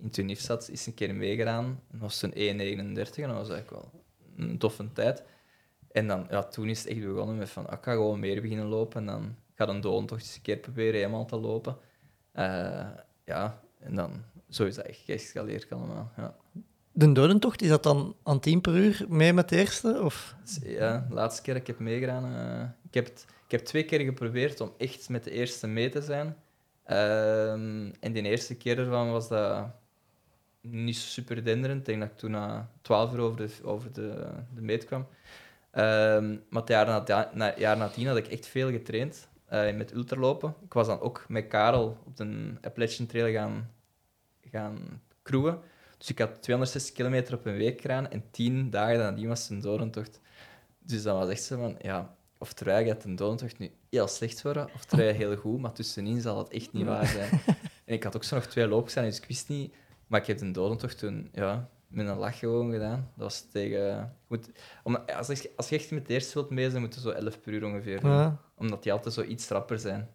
in 0.00 0.10
Tunif 0.10 0.40
zat, 0.40 0.68
is 0.68 0.86
een 0.86 0.94
keer 0.94 1.14
meegedaan. 1.14 1.64
En 1.64 1.78
dat 1.98 2.00
was 2.00 2.22
een 2.22 2.32
1,39 2.32 2.36
en 2.36 2.96
dat 3.28 3.36
was 3.36 3.48
eigenlijk 3.50 3.70
wel 3.70 3.90
een 4.36 4.58
toffe 4.58 4.92
tijd. 4.92 5.22
En 5.92 6.06
dan, 6.06 6.26
ja, 6.30 6.42
toen 6.44 6.68
is 6.68 6.78
het 6.78 6.88
echt 6.88 7.00
begonnen 7.00 7.36
met 7.36 7.50
van, 7.50 7.66
ah, 7.66 7.78
ik 7.78 7.84
ga 7.84 7.92
gewoon 7.92 8.20
meer 8.20 8.40
beginnen 8.42 8.66
lopen 8.66 9.00
en 9.00 9.06
dan 9.06 9.34
ga 9.54 9.64
ik 9.64 9.70
een 9.70 9.80
doontocht 9.80 10.20
eens 10.22 10.34
een 10.36 10.42
keer 10.42 10.56
proberen 10.56 10.94
helemaal 10.94 11.24
te 11.26 11.36
lopen. 11.36 11.76
Eh, 12.32 12.86
ja, 13.24 13.60
en 13.78 13.94
dan, 13.94 14.24
zo 14.50 14.64
is 14.64 14.74
dat 14.74 14.84
echt 14.84 15.00
geëscaleerd 15.04 15.72
allemaal, 15.72 16.12
ja. 16.16 16.36
De 16.92 17.12
dodentocht, 17.12 17.62
is 17.62 17.68
dat 17.68 17.82
dan 17.82 18.16
aan 18.22 18.40
10 18.40 18.60
per 18.60 18.74
uur 18.76 19.04
mee 19.08 19.32
met 19.32 19.48
de 19.48 19.56
eerste? 19.56 20.00
Of? 20.02 20.34
Ja, 20.62 21.06
de 21.08 21.14
laatste 21.14 21.42
keer 21.42 21.52
dat 21.52 21.62
ik 21.62 21.68
heb 21.68 21.78
meegedaan. 21.78 22.24
eh, 22.24 22.68
ik, 22.88 22.94
heb 22.94 23.04
het, 23.06 23.26
ik 23.44 23.50
heb 23.50 23.60
twee 23.64 23.84
keer 23.84 24.00
geprobeerd 24.00 24.60
om 24.60 24.72
echt 24.78 25.08
met 25.08 25.24
de 25.24 25.30
eerste 25.30 25.66
mee 25.66 25.88
te 25.88 26.02
zijn. 26.02 26.36
Ehm, 26.84 27.90
en 28.00 28.12
die 28.12 28.22
eerste 28.22 28.56
keer 28.56 28.78
ervan 28.78 29.10
was 29.10 29.28
dat 29.28 29.66
niet 30.60 30.96
super 30.96 31.44
denderend. 31.44 31.78
Ik 31.80 31.84
denk 31.86 32.00
dat 32.00 32.10
ik 32.10 32.16
toen 32.16 32.30
na 32.30 32.70
12 32.82 33.12
uur 33.12 33.20
over 33.20 33.36
de, 33.36 33.48
over 33.64 33.92
de, 33.92 34.26
de 34.54 34.60
meet 34.62 34.84
kwam. 34.84 35.06
Ehm, 35.70 36.30
maar 36.48 36.60
het 36.62 36.68
jaar, 36.68 36.86
na, 36.86 37.30
na, 37.34 37.54
jaar 37.58 37.76
nadien 37.76 38.06
had 38.06 38.16
ik 38.16 38.26
echt 38.26 38.46
veel 38.46 38.70
getraind. 38.70 39.28
eh, 39.46 39.74
met 39.76 39.92
ultralopen. 39.94 40.54
Ik 40.64 40.72
was 40.72 40.86
dan 40.86 41.00
ook 41.00 41.24
met 41.28 41.46
Karel 41.48 41.96
op 42.06 42.16
de 42.16 42.52
Appalachian 42.60 43.06
Trail 43.06 43.32
gaan, 43.32 43.70
gaan 44.50 45.02
crewen. 45.22 45.60
Dus 45.98 46.08
ik 46.08 46.18
had 46.18 46.42
260 46.42 46.94
kilometer 46.94 47.34
op 47.34 47.46
een 47.46 47.56
week 47.56 47.80
gedaan 47.80 48.10
en 48.10 48.24
10 48.30 48.70
dagen 48.70 48.98
nadien 48.98 49.28
was 49.28 49.48
een 49.48 49.60
dodentocht. 49.60 50.20
Dus 50.78 51.02
dat 51.02 51.16
was 51.16 51.28
echt 51.28 51.42
zo 51.42 51.56
van, 51.56 51.76
ja, 51.80 52.14
of 52.38 52.52
terwijl 52.52 52.86
gaat 52.86 53.04
een 53.04 53.16
dodentocht 53.16 53.58
nu 53.58 53.70
heel 53.90 54.08
slecht 54.08 54.42
worden, 54.42 54.68
of 54.74 54.84
terwijl 54.84 55.14
heel 55.14 55.36
goed, 55.36 55.60
maar 55.60 55.72
tussenin 55.72 56.20
zal 56.20 56.38
het 56.38 56.48
echt 56.48 56.72
niet 56.72 56.86
waar 56.92 57.06
zijn. 57.06 57.40
En 57.84 57.94
ik 57.94 58.02
had 58.02 58.16
ook 58.16 58.24
zo 58.24 58.34
nog 58.34 58.46
twee 58.46 58.66
loopjes 58.66 58.96
aan, 58.96 59.04
dus 59.04 59.18
ik 59.18 59.24
wist 59.28 59.48
niet... 59.48 59.74
Maar 60.06 60.20
ik 60.20 60.26
heb 60.26 60.38
de 60.38 60.50
dodentocht 60.50 60.98
toen, 60.98 61.28
ja, 61.32 61.68
met 61.88 62.06
een 62.06 62.16
lach 62.16 62.38
gewoon 62.38 62.72
gedaan. 62.72 63.10
Dat 63.16 63.24
was 63.24 63.46
tegen... 63.52 64.16
als, 65.16 65.28
je, 65.28 65.50
als 65.56 65.68
je 65.68 65.76
echt 65.76 65.90
met 65.90 66.06
de 66.06 66.12
eerste 66.12 66.34
wilt 66.34 66.50
mee 66.50 66.70
zijn, 66.70 66.82
moet 66.82 66.94
je 66.94 67.00
zo 67.00 67.10
11 67.10 67.40
per 67.40 67.52
uur 67.52 67.64
ongeveer 67.64 68.00
doen. 68.00 68.10
Ja. 68.10 68.40
Omdat 68.54 68.82
die 68.82 68.92
altijd 68.92 69.14
zo 69.14 69.22
iets 69.22 69.48
rapper 69.48 69.78
zijn. 69.78 70.08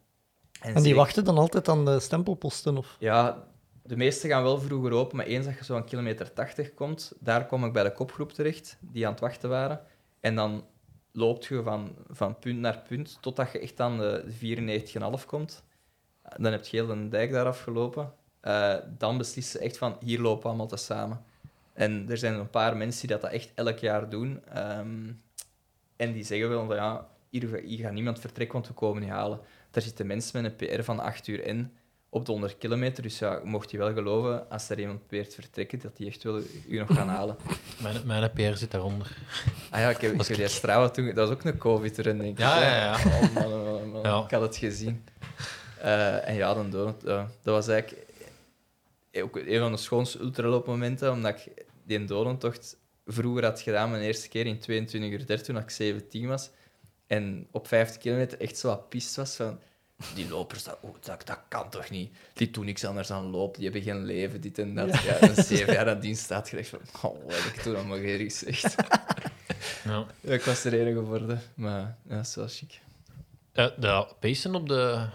En 0.61 0.73
die 0.73 0.83
zeker- 0.83 0.97
wachten 0.97 1.23
dan 1.23 1.37
altijd 1.37 1.67
aan 1.67 1.85
de 1.85 1.99
stempelposten? 1.99 2.77
Of? 2.77 2.95
Ja, 2.99 3.47
de 3.83 3.97
meeste 3.97 4.27
gaan 4.27 4.43
wel 4.43 4.59
vroeger 4.59 4.91
open, 4.91 5.17
maar 5.17 5.25
eens 5.25 5.45
dat 5.45 5.57
je 5.57 5.63
zo 5.63 5.75
aan 5.75 5.85
kilometer 5.85 6.33
80 6.33 6.73
komt, 6.73 7.13
daar 7.19 7.45
kom 7.45 7.65
ik 7.65 7.73
bij 7.73 7.83
de 7.83 7.91
kopgroep 7.91 8.31
terecht, 8.31 8.77
die 8.79 9.05
aan 9.05 9.11
het 9.11 9.21
wachten 9.21 9.49
waren. 9.49 9.81
En 10.19 10.35
dan 10.35 10.65
loopt 11.11 11.45
je 11.45 11.63
van, 11.63 11.95
van 12.07 12.39
punt 12.39 12.59
naar 12.59 12.81
punt, 12.87 13.17
totdat 13.21 13.51
je 13.51 13.59
echt 13.59 13.79
aan 13.79 13.97
de 13.97 14.23
94,5 15.19 15.25
komt. 15.25 15.63
Dan 16.37 16.51
heb 16.51 16.65
je 16.65 16.77
heel 16.77 16.87
de 16.87 17.09
dijk 17.09 17.31
daar 17.31 17.45
afgelopen. 17.45 18.13
Eh, 18.39 18.75
dan 18.97 19.17
beslissen 19.17 19.59
ze 19.59 19.65
echt 19.65 19.77
van, 19.77 19.97
hier 19.99 20.19
lopen 20.19 20.41
we 20.41 20.47
allemaal 20.47 20.67
tezamen. 20.67 21.23
En 21.73 22.05
er 22.09 22.17
zijn 22.17 22.33
een 22.33 22.49
paar 22.49 22.77
mensen 22.77 23.07
die 23.07 23.17
dat 23.17 23.31
echt 23.31 23.51
elk 23.55 23.77
jaar 23.77 24.09
doen. 24.09 24.45
Ehm, 24.45 25.11
en 25.95 26.13
die 26.13 26.23
zeggen 26.23 26.49
wel 26.49 26.75
ja, 26.75 27.07
hier, 27.29 27.61
hier 27.63 27.79
gaat 27.79 27.93
niemand 27.93 28.19
vertrekken, 28.19 28.53
want 28.53 28.67
we 28.67 28.73
komen 28.73 29.01
niet 29.01 29.11
halen. 29.11 29.39
Daar 29.71 29.83
zitten 29.83 30.07
mensen 30.07 30.41
met 30.41 30.61
een 30.61 30.67
PR 30.67 30.83
van 30.83 30.99
8 30.99 31.27
uur 31.27 31.45
in 31.45 31.73
op 32.13 32.25
de 32.25 32.31
100 32.31 32.57
kilometer. 32.57 33.03
Dus 33.03 33.19
ja, 33.19 33.41
mocht 33.43 33.71
je 33.71 33.77
wel 33.77 33.93
geloven, 33.93 34.49
als 34.49 34.69
er 34.69 34.79
iemand 34.79 35.07
probeert 35.07 35.33
vertrekken, 35.33 35.79
dat 35.79 35.97
die 35.97 36.07
echt 36.07 36.23
wel 36.23 36.41
u 36.67 36.77
nog 36.77 36.93
gaan 36.93 37.07
halen. 37.07 37.35
Mijn, 37.83 37.95
mijn 38.05 38.31
PR 38.31 38.57
zit 38.57 38.71
daaronder. 38.71 39.17
Ah 39.69 39.79
ja, 39.79 39.89
ik 39.89 39.97
heb, 39.97 40.21
ik 40.21 40.35
die 40.35 40.47
Strava 40.47 40.89
toen... 40.89 41.05
Dat 41.05 41.27
was 41.27 41.29
ook 41.29 41.43
een 41.43 41.57
COVID-run, 41.57 42.17
denk 42.17 42.31
ik. 42.31 42.39
Ja, 42.39 42.61
ja, 42.61 42.75
ja. 42.75 42.93
Oh, 42.93 43.33
man, 43.33 43.45
oh, 43.45 43.65
man, 43.65 43.89
man. 43.89 44.01
Ja. 44.01 44.23
Ik 44.23 44.31
had 44.31 44.41
het 44.41 44.57
gezien. 44.57 45.03
Eh, 45.79 46.27
en 46.27 46.35
ja, 46.35 46.53
dan 46.53 46.69
donut, 46.69 47.01
ja, 47.03 47.29
dat 47.41 47.53
was 47.53 47.67
eigenlijk 47.67 48.07
ook 49.11 49.35
een 49.35 49.59
van 49.59 49.71
de 49.71 49.77
schoonste 49.77 50.19
ultraloopmomenten, 50.19 51.11
omdat 51.11 51.35
ik 51.35 51.65
die 51.85 52.05
donuttocht 52.05 52.77
vroeger 53.05 53.43
had 53.43 53.61
gedaan, 53.61 53.89
mijn 53.89 54.03
eerste 54.03 54.29
keer 54.29 54.45
in 54.45 54.59
22 54.59 55.11
uur 55.11 55.25
30, 55.25 55.45
toen 55.45 55.57
ik 55.57 55.69
17 55.69 56.27
was. 56.27 56.49
En 57.07 57.47
op 57.51 57.67
50 57.67 58.01
kilometer 58.01 58.41
echt 58.41 58.57
zo 58.57 58.67
wat 58.67 58.89
pist 58.89 59.15
was 59.15 59.35
van... 59.35 59.59
Die 60.15 60.29
lopers, 60.29 60.63
dat, 60.63 60.77
oh, 60.81 60.95
dat, 61.01 61.27
dat 61.27 61.39
kan 61.47 61.69
toch 61.69 61.89
niet? 61.89 62.11
Die 62.33 62.51
doen 62.51 62.65
niks 62.65 62.85
anders 62.85 63.07
dan 63.07 63.29
lopen, 63.29 63.59
die 63.61 63.69
hebben 63.71 63.91
geen 63.91 64.03
leven, 64.05 64.41
dit 64.41 64.59
en 64.59 64.75
dat. 64.75 65.01
Ja, 65.01 65.21
een 65.21 65.43
zeven 65.43 65.73
jaar 65.73 65.89
aan 65.89 65.99
dienst 65.99 66.23
staat 66.23 66.49
gelegd 66.49 66.69
van... 66.69 66.79
Oh, 67.01 67.25
wat 67.25 67.35
heb 67.35 67.53
ik 67.53 67.61
toen 67.61 67.75
allemaal 67.75 67.97
geen 67.97 68.19
gezegd? 68.19 68.75
Ja. 69.83 70.05
Ja, 70.21 70.33
ik 70.33 70.41
was 70.41 70.63
er 70.63 70.73
enige 70.73 70.97
geworden, 70.97 71.41
maar 71.55 71.95
ja, 72.07 72.15
dat 72.15 72.25
is 72.25 72.35
wel 72.35 72.47
chic. 72.47 72.81
De 73.53 74.07
pacen 74.19 74.55
op 74.55 74.67
de 74.67 75.05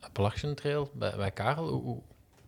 Appalachian 0.00 0.54
Trail 0.54 0.90
bij, 0.94 1.16
bij 1.16 1.30
Karel, 1.30 1.68
hoe, 1.68 2.02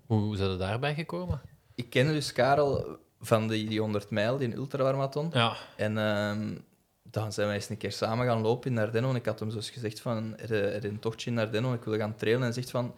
hoe, 0.07 0.20
hoe 0.20 0.36
zijn 0.36 0.51
er 0.51 0.59
daarbij 0.59 0.95
gekomen? 0.95 1.40
Ik 1.74 1.90
ken 1.90 2.07
dus 2.07 2.32
Karel 2.32 2.99
van 3.20 3.49
die, 3.49 3.69
die 3.69 3.81
100 3.81 4.11
mijl, 4.11 4.36
die 4.36 4.55
ultramarathon. 4.55 5.31
Ja, 5.32 5.57
En 5.77 5.99
ehm, 5.99 6.57
dan 7.11 7.33
zijn 7.33 7.47
wij 7.47 7.57
eens 7.57 7.69
een 7.69 7.77
keer 7.77 7.93
samen 7.93 8.27
gaan 8.27 8.41
lopen 8.41 8.71
in 8.71 8.79
Ardennen. 8.79 9.11
En 9.11 9.17
ik 9.17 9.27
had 9.27 9.41
hem 9.41 9.51
zoals 9.51 9.71
gezegd 9.71 10.01
van, 10.01 10.39
er, 10.39 10.85
een 10.85 10.99
tochtje 10.99 11.31
in 11.31 11.39
Ardennen, 11.39 11.75
ik 11.75 11.85
wil 11.85 11.97
gaan 11.97 12.17
trailen. 12.17 12.43
En 12.43 12.47
hij 12.47 12.55
zegt 12.55 12.71
van, 12.71 12.95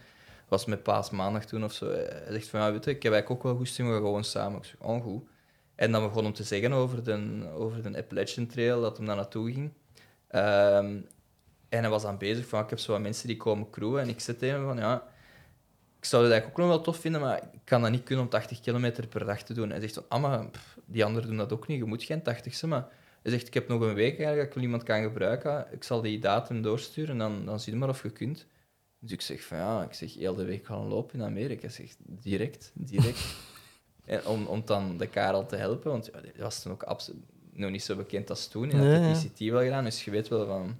was 0.48 0.64
met 0.64 0.82
paasmaandag 0.82 1.44
toen 1.44 1.64
of 1.64 1.72
zo. 1.72 1.90
Hij 1.90 2.26
zegt 2.28 2.48
van, 2.48 2.60
ja, 2.60 2.72
weet 2.72 2.84
je, 2.84 2.90
ik 2.90 3.02
heb 3.02 3.12
eigenlijk 3.12 3.30
ook 3.30 3.52
wel 3.52 3.56
goesting, 3.56 3.88
we 3.88 3.94
gaan 3.94 4.02
gewoon 4.02 4.24
samen. 4.24 4.58
Ik 4.58 4.64
zeg, 4.64 4.76
oh, 4.78 5.02
goed. 5.02 5.22
En 5.74 5.92
dan 5.92 6.02
begon 6.02 6.24
hem 6.24 6.32
te 6.32 6.42
zeggen 6.42 6.72
over 6.72 7.04
de, 7.04 7.46
over 7.54 7.82
de 7.82 7.98
Appalachian 7.98 8.46
Trail, 8.46 8.80
dat 8.80 8.96
hem 8.96 9.06
daar 9.06 9.16
naartoe 9.16 9.52
ging. 9.52 9.72
Ehm, 10.28 11.00
en 11.68 11.80
hij 11.80 11.88
was 11.88 12.02
dan 12.02 12.18
bezig 12.18 12.46
van, 12.46 12.62
ik 12.62 12.70
heb 12.70 12.78
zo 12.78 12.92
wat 12.92 13.00
mensen 13.00 13.26
die 13.26 13.36
komen 13.36 13.70
crewen. 13.70 14.02
En 14.02 14.08
ik 14.08 14.20
zei 14.20 14.36
tegen 14.36 14.56
hem 14.56 14.64
van, 14.64 14.76
ja, 14.76 14.94
ik 15.98 16.04
zou 16.04 16.22
het 16.22 16.32
eigenlijk 16.32 16.60
ook 16.60 16.66
nog 16.66 16.76
wel 16.76 16.84
tof 16.84 16.96
vinden, 16.96 17.20
maar 17.20 17.36
ik 17.52 17.60
kan 17.64 17.82
dat 17.82 17.90
niet 17.90 18.02
kunnen 18.02 18.24
om 18.24 18.30
80 18.30 18.60
kilometer 18.60 19.06
per 19.06 19.24
dag 19.24 19.42
te 19.42 19.54
doen. 19.54 19.70
Hij 19.70 19.80
zegt 19.80 19.94
van, 19.94 20.04
ah, 20.08 20.22
maar 20.22 20.44
die 20.84 21.04
anderen 21.04 21.28
doen 21.28 21.36
dat 21.36 21.52
ook 21.52 21.66
niet, 21.66 21.78
je 21.78 21.84
moet 21.84 22.02
geen 22.02 22.22
80 22.22 22.54
zijn, 22.54 22.70
maar... 22.70 22.88
Hij 23.22 23.30
zegt, 23.32 23.46
ik 23.46 23.54
heb 23.54 23.68
nog 23.68 23.80
een 23.80 23.94
week 23.94 24.18
eigenlijk, 24.18 24.36
dat 24.38 24.46
ik 24.46 24.54
wel 24.54 24.62
iemand 24.62 24.82
kan 24.82 25.02
gebruiken. 25.02 25.66
Ik 25.72 25.82
zal 25.84 26.00
die 26.00 26.18
datum 26.18 26.62
doorsturen 26.62 27.10
en 27.10 27.18
dan, 27.18 27.44
dan 27.44 27.60
zie 27.60 27.72
je 27.72 27.78
maar 27.78 27.88
of 27.88 28.02
je 28.02 28.10
kunt. 28.10 28.46
Dus 28.98 29.10
ik 29.12 29.20
zeg 29.20 29.42
van 29.42 29.56
ja, 29.58 29.82
ik 29.82 29.92
zeg 29.92 30.14
heel 30.14 30.34
de 30.34 30.44
week 30.44 30.66
gaan 30.66 30.86
lopen 30.86 31.18
in 31.18 31.24
Amerika. 31.24 31.66
Ik 31.66 31.72
zeg 31.72 31.94
direct, 32.06 32.70
direct. 32.74 33.20
en 34.04 34.26
om, 34.26 34.46
om 34.46 34.62
dan 34.64 34.96
de 34.96 35.06
Karel 35.06 35.46
te 35.46 35.56
helpen, 35.56 35.90
want 35.90 36.10
ja, 36.12 36.20
die 36.20 36.32
was 36.38 36.62
toen 36.62 36.72
ook 36.72 36.82
absoluut 36.82 37.22
nog 37.52 37.70
niet 37.70 37.82
zo 37.82 37.96
bekend 37.96 38.30
als 38.30 38.48
toen. 38.48 38.68
Hij 38.70 38.80
Nee, 38.80 38.94
had 39.08 39.16
ja. 39.16 39.22
de 39.22 39.28
PCT 39.28 39.38
wel 39.50 39.62
gedaan, 39.62 39.84
dus 39.84 40.04
je 40.04 40.10
weet 40.10 40.28
wel 40.28 40.46
van 40.46 40.76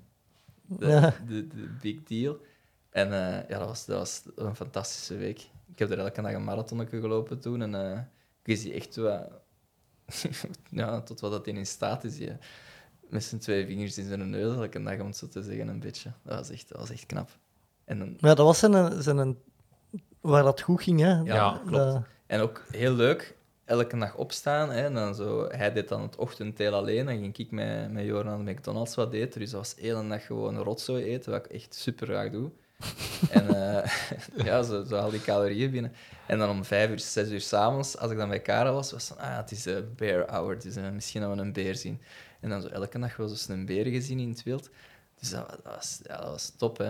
de, 0.67 0.87
Ja. 0.87 1.15
de, 1.27 1.47
de 1.47 1.69
big 1.81 2.03
deal. 2.03 2.39
En 2.91 3.07
eh, 3.13 3.49
ja, 3.49 3.59
dat 3.59 3.69
was, 3.69 3.85
dat 3.87 3.99
was 3.99 4.23
een 4.37 4.57
fantastische 4.57 5.17
week. 5.17 5.39
Ik 5.73 5.79
heb 5.79 5.91
er 5.91 5.99
elke 5.99 6.23
dag 6.23 6.33
een 6.33 6.45
marathonnetje 6.45 7.01
gelopen 7.01 7.41
toen 7.41 7.63
en 7.63 7.75
eh, 7.75 7.99
ik 8.45 8.57
zie 8.57 8.73
echt 8.73 8.97
wat, 8.97 9.29
ja, 10.71 11.01
tot 11.01 11.21
wat 11.21 11.31
dat 11.31 11.47
in 11.47 11.67
staat 11.67 12.05
is. 12.05 12.19
Ja. 12.19 12.37
Met 13.09 13.25
zijn 13.25 13.41
twee 13.41 13.67
vingers 13.67 13.99
in 13.99 14.07
zijn 14.09 14.31
neus 14.31 14.57
elke 14.57 14.83
dag, 14.83 15.01
om 15.01 15.07
het 15.07 15.17
zo 15.17 15.29
te 15.29 15.43
zeggen, 15.43 15.69
een 15.69 15.81
beetje. 15.81 16.13
Dat 16.23 16.37
was 16.39 16.51
echt, 16.51 16.69
dat 16.69 16.79
was 16.79 16.91
echt 16.91 17.07
knap. 17.07 17.31
En, 17.85 17.99
dan, 17.99 18.09
ja, 18.19 18.35
dat 18.35 18.47
was 18.47 18.59
zijn, 18.59 19.03
zijn 19.03 19.37
waar 20.21 20.43
dat 20.43 20.61
goed 20.61 20.83
ging. 20.83 21.01
Hè? 21.01 21.19
Ja, 21.21 21.51
klopt. 21.59 21.71
dat- 21.73 22.03
en 22.27 22.41
ook 22.41 22.65
heel 22.71 22.93
leuk, 22.93 23.37
elke 23.65 23.99
dag 23.99 24.17
opstaan. 24.17 24.71
Hè, 24.71 24.81
en 24.85 24.95
dan 24.95 25.15
zo, 25.15 25.49
hij 25.49 25.73
deed 25.73 25.89
dan 25.89 26.03
het 26.03 26.17
ochtendteel 26.17 26.75
alleen. 26.75 27.07
Dan 27.07 27.15
ging 27.19 27.37
ik 27.37 27.51
met, 27.51 27.93
met 27.93 28.05
Joran 28.05 28.45
de 28.45 28.51
McDonald's 28.53 28.95
wat 28.95 29.13
eten. 29.13 29.41
Dus 29.41 29.51
dat 29.51 29.61
was 29.61 29.75
de 29.75 29.81
hele 29.81 30.09
dag 30.09 30.27
gewoon 30.27 30.57
rotzooi 30.57 31.05
eten, 31.05 31.31
wat 31.33 31.45
ik 31.45 31.53
echt 31.53 31.75
super 31.75 32.07
graag 32.07 32.31
doe. 32.31 32.51
en 33.31 33.49
eh, 33.49 33.91
ja, 34.47 34.63
zo, 34.63 34.85
zo 34.85 34.97
al 34.97 35.11
die 35.11 35.21
calorieën 35.21 35.71
binnen. 35.71 35.93
En 36.27 36.39
dan 36.39 36.51
om 36.51 36.65
vijf 36.65 36.91
uur, 36.91 36.99
zes 37.01 37.31
uur 37.31 37.41
s'avonds, 37.41 37.99
als 37.99 38.11
ik 38.11 38.17
dan 38.17 38.29
bij 38.29 38.41
Karel 38.41 38.75
was, 38.75 38.93
was 38.93 39.09
het 39.09 39.19
van, 39.19 39.27
ah, 39.27 39.37
het 39.37 39.51
is 39.51 39.65
een 39.65 39.93
bear 39.97 40.31
hour, 40.31 40.61
dus 40.61 40.77
eh, 40.77 40.91
misschien 40.91 41.21
dat 41.21 41.35
we 41.35 41.41
een 41.41 41.53
beer 41.53 41.75
zien. 41.75 42.01
En 42.41 42.49
dan 42.49 42.63
zo 42.63 42.69
elke 42.69 42.99
dag 42.99 43.17
wel 43.17 43.29
eens 43.29 43.49
een 43.49 43.67
beer 43.67 43.87
gezien 43.87 44.19
in 44.19 44.29
het 44.29 44.43
wild. 44.43 44.71
Dus 45.21 45.31
dat, 45.31 45.49
dat 45.49 45.75
was, 45.75 46.01
ja, 46.07 46.17
dat 46.17 46.29
was 46.31 46.53
top, 46.57 46.79
hè. 46.79 46.87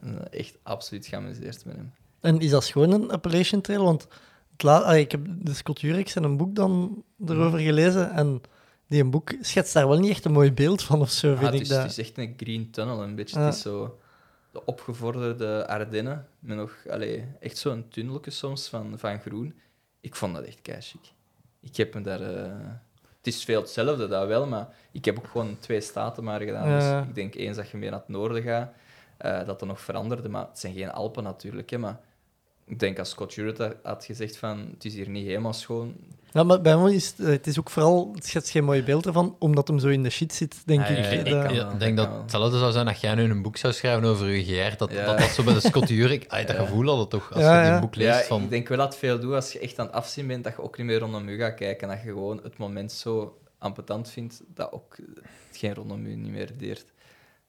En, 0.00 0.30
eh, 0.30 0.38
Echt 0.40 0.58
absoluut 0.62 1.06
geamuseerd 1.06 1.64
met 1.64 1.76
hem. 1.76 1.92
En 2.20 2.38
is 2.40 2.50
dat 2.50 2.64
gewoon 2.64 2.90
een 2.90 3.10
Appalachian 3.10 3.60
Trail? 3.60 3.84
Want 3.84 4.06
ah, 4.56 4.96
ik 4.96 5.10
heb 5.10 5.26
de 5.28 5.54
Scott 5.54 5.80
Jurek 5.80 6.08
zijn 6.08 6.24
een 6.24 6.36
boek 6.36 6.54
dan 6.54 7.04
erover 7.26 7.58
gelezen. 7.58 8.10
En 8.10 8.40
die 8.88 9.02
een 9.02 9.10
boek 9.10 9.34
schetst 9.40 9.72
daar 9.72 9.88
wel 9.88 9.98
niet 9.98 10.10
echt 10.10 10.24
een 10.24 10.32
mooi 10.32 10.52
beeld 10.52 10.82
van 10.82 11.00
of 11.00 11.10
zo, 11.10 11.32
Ah, 11.32 11.38
vind 11.38 11.46
het, 11.50 11.54
ik 11.54 11.60
is, 11.60 11.68
dat. 11.68 11.82
het 11.82 11.90
is 11.90 11.98
echt 11.98 12.18
een 12.18 12.34
green 12.36 12.70
tunnel, 12.70 13.02
een 13.02 13.14
beetje. 13.14 13.38
Het 13.38 13.54
is 13.54 13.60
zo 13.60 13.98
de 14.54 14.64
opgevorderde 14.64 15.66
Ardennen, 15.66 16.28
met 16.38 16.56
nog 16.56 16.76
allee, 16.90 17.24
echt 17.40 17.56
zo'n 17.58 17.88
tunnelje 17.88 18.30
soms 18.30 18.68
van, 18.68 18.98
van 18.98 19.20
groen. 19.20 19.54
Ik 20.00 20.14
vond 20.14 20.34
dat 20.34 20.44
echt 20.44 20.62
keichic. 20.62 21.12
Ik 21.60 21.76
heb 21.76 21.94
me 21.94 22.00
daar... 22.00 22.20
eh, 22.20 22.52
het 23.18 23.26
is 23.34 23.44
veel 23.44 23.60
hetzelfde, 23.60 24.06
dat 24.08 24.26
wel, 24.26 24.46
maar 24.46 24.68
ik 24.92 25.04
heb 25.04 25.18
ook 25.18 25.26
gewoon 25.26 25.58
twee 25.58 25.80
staten 25.80 26.24
maar 26.24 26.40
gedaan. 26.40 26.68
Ja. 26.68 26.98
Dus 27.00 27.08
ik 27.08 27.14
denk 27.14 27.34
eens 27.34 27.56
dat 27.56 27.68
je 27.68 27.76
meer 27.76 27.90
naar 27.90 27.98
het 27.98 28.08
noorden 28.08 28.42
gaat, 28.42 28.72
eh, 29.16 29.46
dat 29.46 29.60
er 29.60 29.66
nog 29.66 29.80
veranderde. 29.80 30.28
Maar 30.28 30.46
het 30.48 30.58
zijn 30.58 30.74
geen 30.74 30.90
Alpen 30.90 31.22
natuurlijk, 31.22 31.70
hè, 31.70 31.78
maar 31.78 32.00
ik 32.64 32.78
denk 32.78 32.98
als 32.98 33.10
Scott 33.10 33.34
Jurett 33.34 33.58
had- 33.58 33.76
had 33.82 34.04
gezegd 34.04 34.36
van 34.36 34.68
het 34.70 34.84
is 34.84 34.94
hier 34.94 35.08
niet 35.08 35.26
helemaal 35.26 35.52
schoon. 35.52 35.96
Ja, 36.34 36.42
maar 36.42 36.60
bij 36.60 36.76
mij 36.76 36.94
is 36.94 37.06
het, 37.08 37.20
eh, 37.20 37.26
het 37.26 37.46
is 37.46 37.58
ook 37.58 37.70
vooral, 37.70 38.10
het 38.14 38.26
schetst 38.26 38.50
geen 38.50 38.64
mooi 38.64 38.82
beeld 38.82 39.06
ervan, 39.06 39.36
omdat 39.38 39.68
hem 39.68 39.78
zo 39.78 39.88
in 39.88 40.02
de 40.02 40.10
shit 40.10 40.32
zit, 40.34 40.62
denk 40.66 40.80
Ah, 40.80 40.90
ik. 40.90 40.96
Dat- 41.24 41.26
ik 41.26 41.32
kan- 41.58 41.72
ik 41.72 41.78
denk 41.78 41.96
dat 41.96 42.06
dat 42.06 42.08
kan. 42.08 42.22
hetzelfde 42.22 42.58
zou 42.58 42.72
zijn 42.72 42.86
dat 42.86 43.00
jij 43.00 43.14
nu 43.14 43.22
een 43.22 43.42
boek 43.42 43.56
zou 43.56 43.72
schrijven 43.72 44.04
over 44.04 44.26
je 44.28 44.44
GR. 44.70 44.76
Dat, 44.76 44.92
Ja. 44.92 45.04
dat, 45.04 45.18
dat 45.18 45.28
zo 45.28 45.42
bij 45.42 45.54
de 45.54 45.60
Scott 45.60 45.88
Jurek... 45.98 46.24
Ay, 46.28 46.44
dat 46.44 46.56
gevoel 46.56 46.86
had 46.88 46.98
het 46.98 47.10
toch, 47.10 47.32
als 47.32 47.42
Ja, 47.42 47.64
je 47.64 47.70
die 47.70 47.80
boek 47.80 47.94
leest. 47.96 48.18
Ja, 48.20 48.24
van, 48.24 48.42
ik 48.42 48.50
denk 48.50 48.68
wel 48.68 48.78
dat 48.78 48.86
het 48.88 48.96
veel 48.96 49.20
doet 49.20 49.32
als 49.34 49.52
je 49.52 49.58
echt 49.58 49.78
aan 49.78 49.86
het 49.86 49.94
afzien 49.94 50.26
bent, 50.26 50.44
dat 50.44 50.52
je 50.56 50.62
ook 50.62 50.76
niet 50.76 50.86
meer 50.86 50.98
rondom 50.98 51.28
je 51.28 51.36
gaat 51.38 51.54
kijken. 51.54 51.88
Dat 51.88 51.96
je 52.02 52.08
gewoon 52.08 52.40
het 52.42 52.56
moment 52.58 52.92
zo 52.92 53.38
ambetant 53.58 54.10
vindt 54.10 54.42
dat 54.54 54.72
ook 54.72 54.96
hetgeen 55.48 55.74
rondom 55.74 56.06
je 56.06 56.16
niet 56.16 56.32
meer 56.32 56.58
deert. 56.58 56.84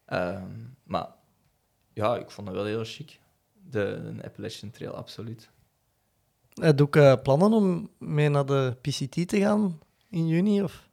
Ehm, 0.05 0.43
maar 0.83 1.07
ja, 1.93 2.15
ik 2.17 2.31
vond 2.31 2.47
het 2.47 2.55
wel 2.55 2.65
heel 2.65 2.83
chic. 2.85 3.19
De, 3.69 4.11
de 4.17 4.23
Appalachian 4.25 4.71
Trail, 4.71 4.93
absoluut. 4.95 5.49
Heb 6.61 6.77
je 6.77 6.83
ook 6.83 6.95
eh, 6.95 7.13
plannen 7.23 7.53
om 7.53 7.89
mee 7.99 8.29
naar 8.29 8.45
de 8.45 8.77
PCT 8.81 9.27
te 9.27 9.39
gaan 9.39 9.79
in 10.09 10.27
juni? 10.27 10.63
Of? 10.63 10.89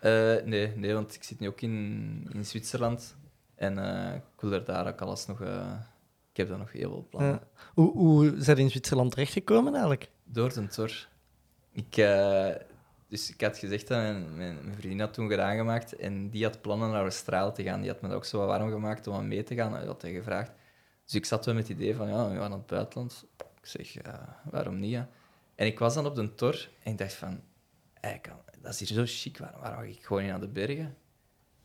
Eh, 0.00 0.10
nee, 0.44 0.76
nee, 0.76 0.94
want 0.94 1.14
ik 1.14 1.22
zit 1.22 1.40
nu 1.40 1.48
ook 1.48 1.60
in, 1.60 2.28
in 2.32 2.44
Zwitserland. 2.44 3.16
En 3.54 3.78
eh, 3.78 4.14
ik 4.14 4.40
wil 4.40 4.52
er 4.52 4.64
daar 4.64 4.86
ook 4.86 5.00
alles 5.00 5.26
nog... 5.26 5.40
eh, 5.40 5.72
ik 6.30 6.36
heb 6.36 6.48
daar 6.48 6.58
nog 6.58 6.72
heel 6.72 6.90
veel 6.90 7.06
plannen. 7.10 7.40
Hoe, 7.74 7.92
hoe 7.92 8.34
zijn 8.38 8.56
je 8.56 8.62
in 8.62 8.70
Zwitserland 8.70 9.10
terechtgekomen 9.10 9.72
eigenlijk? 9.72 10.10
Door 10.24 10.52
de 10.52 10.66
Tor. 10.66 11.08
Ik, 11.72 11.96
eh, 11.96 12.50
dus 13.08 13.30
ik 13.30 13.40
had 13.40 13.58
gezegd 13.58 13.88
dat 13.88 13.98
mijn, 13.98 14.36
mijn, 14.36 14.58
mijn 14.62 14.76
vriendin 14.76 15.00
had 15.00 15.14
toen 15.14 15.28
gedaan 15.28 15.56
gemaakt 15.56 15.96
en 15.96 16.30
die 16.30 16.44
had 16.44 16.60
plannen 16.60 16.90
naar 16.90 17.02
Australië 17.02 17.52
te 17.52 17.62
gaan. 17.62 17.80
Die 17.80 17.90
had 17.90 18.00
me 18.00 18.08
dat 18.08 18.16
ook 18.16 18.24
zo 18.24 18.38
wat 18.38 18.46
warm 18.46 18.70
gemaakt 18.70 19.06
om 19.06 19.14
aan 19.14 19.28
mee 19.28 19.42
te 19.42 19.54
gaan. 19.54 19.72
Hij 19.74 19.86
had 19.86 20.02
hij 20.02 20.12
gevraagd. 20.12 20.52
Dus 21.04 21.14
ik 21.14 21.24
zat 21.24 21.44
wel 21.44 21.54
met 21.54 21.68
het 21.68 21.76
idee 21.76 21.94
van, 21.96 22.08
ja, 22.08 22.28
we 22.28 22.36
gaan 22.36 22.50
naar 22.50 22.58
het 22.58 22.66
buitenland. 22.66 23.24
Ik 23.62 23.68
zeg, 23.68 23.94
waarom 24.50 24.78
niet? 24.78 24.90
Ja? 24.90 25.08
En 25.54 25.66
ik 25.66 25.78
was 25.78 25.94
dan 25.94 26.06
op 26.06 26.14
de 26.14 26.34
Tor 26.34 26.68
en 26.82 26.92
ik 26.92 26.98
dacht 26.98 27.14
van, 27.14 27.40
dat 28.60 28.72
is 28.72 28.78
hier 28.78 28.88
zo 28.88 29.02
chic, 29.06 29.38
waarom, 29.38 29.60
waarom 29.60 29.80
ga 29.80 29.86
ik 29.86 30.04
gewoon 30.04 30.22
niet 30.22 30.30
naar 30.30 30.40
de 30.40 30.48
bergen? 30.48 30.96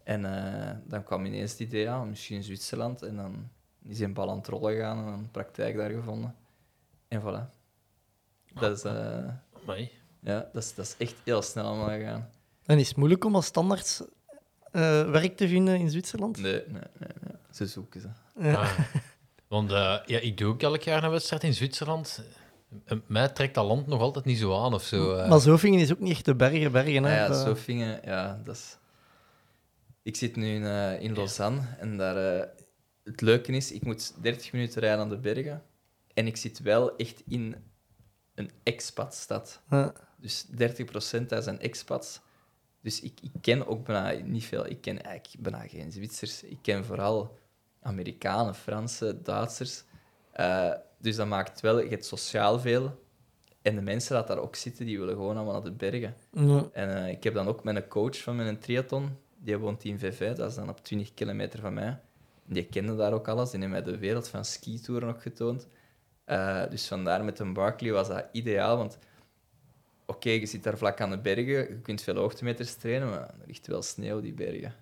En 0.03 0.25
eh, 0.25 0.75
dan 0.83 1.03
kwam 1.03 1.25
ineens 1.25 1.51
het 1.51 1.59
idee 1.59 1.89
aan, 1.89 2.09
misschien 2.09 2.43
Zwitserland. 2.43 3.01
En 3.01 3.15
dan 3.15 3.49
is 3.83 3.97
hij 3.97 4.07
een 4.07 4.13
bal 4.13 4.29
aan 4.29 4.37
het 4.37 4.47
rollen 4.47 4.73
gegaan 4.73 5.07
en 5.07 5.13
een 5.13 5.31
praktijk 5.31 5.75
daar 5.75 5.89
gevonden. 5.89 6.35
En 7.07 7.21
voilà. 7.21 7.55
Dat 8.53 8.77
is, 8.77 8.83
eh, 8.83 9.29
Amai. 9.61 9.91
ja, 10.19 10.49
dat 10.53 10.63
is, 10.63 10.75
dat 10.75 10.85
is 10.85 10.95
echt 10.97 11.15
heel 11.23 11.41
snel 11.41 11.65
allemaal 11.65 11.89
gegaan. 11.89 12.29
En 12.65 12.79
is 12.79 12.87
het 12.87 12.97
moeilijk 12.97 13.25
om 13.25 13.35
als 13.35 13.45
standaard 13.45 14.07
eh, 14.71 15.09
werk 15.09 15.37
te 15.37 15.47
vinden 15.47 15.79
in 15.79 15.89
Zwitserland? 15.89 16.37
Nee, 16.37 16.63
nee, 16.67 16.81
nee, 16.97 17.09
nee. 17.21 17.35
Ze 17.51 17.65
zoeken 17.67 18.01
ze. 18.01 18.09
Ja. 18.39 18.53
Ah. 18.53 18.79
Want 19.47 19.71
eh, 19.71 19.97
ja, 20.05 20.19
ik 20.19 20.37
doe 20.37 20.47
ook 20.53 20.61
elk 20.61 20.81
jaar 20.81 21.03
een 21.03 21.09
wedstrijd 21.11 21.43
in 21.43 21.53
Zwitserland. 21.53 22.23
Eh, 22.85 22.97
Mij 23.07 23.27
trekt 23.29 23.55
dat 23.55 23.65
land 23.65 23.87
nog 23.87 24.01
altijd 24.01 24.25
niet 24.25 24.37
zo 24.37 24.63
aan 24.63 24.73
of 24.73 24.83
zo. 24.83 25.15
eh. 25.15 25.29
Maar 25.29 25.39
Zofingen 25.39 25.79
is 25.79 25.91
ook 25.91 25.99
niet 25.99 26.11
echt 26.11 26.25
de 26.25 26.35
bergen, 26.35 26.71
bergen. 26.71 27.03
Hè? 27.03 27.15
ja, 27.17 27.27
Dat- 27.27 27.37
Zofingen, 27.37 27.99
ja, 28.05 28.41
dat 28.43 28.55
is... 28.55 28.77
Ik 30.03 30.15
zit 30.15 30.35
nu 30.35 30.53
in, 30.55 30.65
eh, 30.65 31.01
in 31.01 31.13
Lausanne 31.13 31.61
en 31.79 31.97
daar... 31.97 32.39
eh, 32.39 32.47
het 33.03 33.21
leuke 33.21 33.51
is, 33.51 33.71
ik 33.71 33.83
moet 33.85 34.13
30 34.21 34.51
minuten 34.51 34.81
rijden 34.81 34.99
aan 34.99 35.09
de 35.09 35.17
bergen 35.17 35.63
en 36.13 36.27
ik 36.27 36.37
zit 36.37 36.59
wel 36.59 36.95
echt 36.95 37.23
in 37.27 37.55
een 38.35 38.51
expatstad. 38.63 39.61
Ja. 39.69 39.93
Dus 40.17 40.45
30% 40.51 41.25
daar 41.27 41.41
zijn 41.41 41.59
expats. 41.59 42.19
Dus 42.81 43.01
ik, 43.01 43.19
ik 43.21 43.31
ken 43.41 43.67
ook 43.67 43.85
bijna 43.85 44.23
niet 44.25 44.45
veel. 44.45 44.65
Ik 44.69 44.81
ken 44.81 45.03
eigenlijk 45.03 45.43
bijna 45.49 45.67
geen 45.67 45.91
Zwitsers. 45.91 46.43
Ik 46.43 46.57
ken 46.61 46.85
vooral 46.85 47.37
Amerikanen, 47.87 48.55
Fransen, 48.55 49.23
Duitsers. 49.23 49.83
Eh, 50.31 50.71
dus 50.97 51.15
dat 51.15 51.27
maakt 51.27 51.61
wel, 51.61 51.79
je 51.79 51.89
hebt 51.89 52.05
sociaal 52.05 52.59
veel. 52.59 53.05
En 53.61 53.75
de 53.75 53.81
mensen 53.81 54.15
dat 54.15 54.27
daar 54.27 54.37
ook 54.37 54.55
zitten, 54.55 54.85
die 54.85 54.99
willen 54.99 55.15
gewoon 55.15 55.35
allemaal 55.35 55.53
naar 55.53 55.63
de 55.63 55.71
bergen. 55.71 56.15
Ja. 56.31 56.69
En 56.73 56.95
eh, 56.95 57.11
ik 57.11 57.23
heb 57.23 57.33
dan 57.33 57.47
ook 57.47 57.63
mijn 57.63 57.87
coach 57.87 58.21
van 58.21 58.35
mijn 58.35 58.59
triathlon, 58.59 59.17
die 59.37 59.57
woont 59.57 59.83
in 59.83 59.99
VV, 59.99 60.35
dat 60.35 60.49
is 60.49 60.55
dan 60.55 60.69
op 60.69 60.83
20 60.83 61.13
kilometer 61.13 61.59
van 61.59 61.73
mij. 61.73 61.99
Die 62.45 62.65
kende 62.65 62.95
daar 62.95 63.13
ook 63.13 63.27
alles, 63.27 63.49
die 63.49 63.59
heeft 63.59 63.71
mij 63.71 63.83
de 63.83 63.97
wereld 63.97 64.27
van 64.27 64.45
skitouren 64.45 65.09
ook 65.09 65.21
getoond. 65.21 65.67
Eh, 66.25 66.63
dus 66.69 66.87
vandaar 66.87 67.23
met 67.23 67.39
een 67.39 67.53
Barkley 67.53 67.91
was 67.91 68.07
dat 68.07 68.25
ideaal, 68.31 68.77
want 68.77 68.97
oké, 70.05 70.29
je 70.29 70.45
zit 70.45 70.63
daar 70.63 70.77
vlak 70.77 71.01
aan 71.01 71.09
de 71.09 71.17
bergen, 71.17 71.45
je 71.45 71.79
kunt 71.81 72.01
veel 72.01 72.15
hoogtemeters 72.15 72.75
trainen, 72.75 73.09
maar 73.09 73.19
er 73.19 73.47
ligt 73.47 73.67
wel 73.67 73.81
sneeuw, 73.81 74.21
die 74.21 74.33
bergen. 74.33 74.73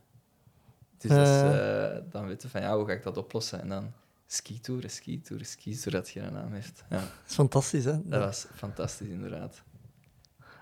Dus 0.98 1.10
dat 1.12 1.20
is, 1.28 1.28
Eh. 1.28 1.96
eh, 1.96 2.04
dan 2.10 2.28
weet 2.28 2.42
je 2.42 2.50
van, 2.50 2.62
ja, 2.62 2.78
hoe 2.78 2.86
ga 2.86 2.92
ik 2.94 3.04
dat 3.04 3.18
oplossen? 3.18 3.62
En 3.62 3.70
dan 3.70 3.94
skitouren, 4.28 4.90
skitouren, 4.90 5.46
skitouren, 5.48 5.92
dat 5.92 6.10
geen 6.10 6.34
naam 6.34 6.54
heeft. 6.54 6.84
Ja, 6.90 6.96
Dat 7.00 7.08
is 7.28 7.34
fantastisch, 7.36 7.86
hè? 7.86 8.02
dat 8.04 8.24
was 8.24 8.48
fantastisch, 8.56 9.08
inderdaad. 9.08 9.64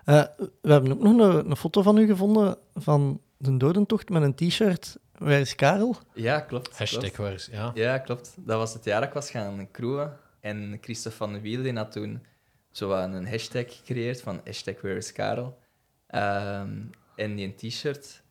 Eh, 0.04 0.24
we 0.62 0.72
hebben 0.72 0.92
ook 0.92 0.98
nog 1.02 1.18
een, 1.34 1.50
een 1.50 1.56
foto 1.56 1.82
van 1.82 1.98
u 1.98 2.06
gevonden 2.06 2.56
van 2.74 3.20
de 3.36 3.56
dodentocht 3.56 4.08
met 4.08 4.22
een 4.22 4.34
t-shirt. 4.34 4.98
Waar 5.18 5.40
is 5.40 5.54
Karel? 5.54 5.96
Ja, 6.14 6.40
klopt. 6.40 6.48
klopt. 6.68 6.78
Hashtag 6.78 7.16
waar 7.16 7.32
is, 7.32 7.48
ja. 7.52 7.70
Ja, 7.74 7.98
klopt. 7.98 8.34
Dat 8.38 8.56
was 8.58 8.72
het 8.74 8.84
jaar 8.84 9.00
dat 9.00 9.08
ik 9.08 9.14
was 9.14 9.30
gaan 9.30 9.68
crewen. 9.72 10.16
En 10.40 10.78
Christophe 10.80 11.18
van 11.18 11.32
de 11.32 11.40
Wiel 11.40 11.74
had 11.74 11.92
toen 11.92 12.22
zo 12.70 12.88
wat 12.88 13.04
een 13.04 13.28
hashtag 13.28 13.64
gecreëerd 13.76 14.20
van 14.22 14.40
hashtag 14.44 14.80
Where 14.80 14.96
is 14.96 15.12
Karel. 15.12 15.58
Ehm, 16.06 16.70
en 17.16 17.34
die 17.34 17.46
een 17.46 17.54
t-shirt... 17.70 18.22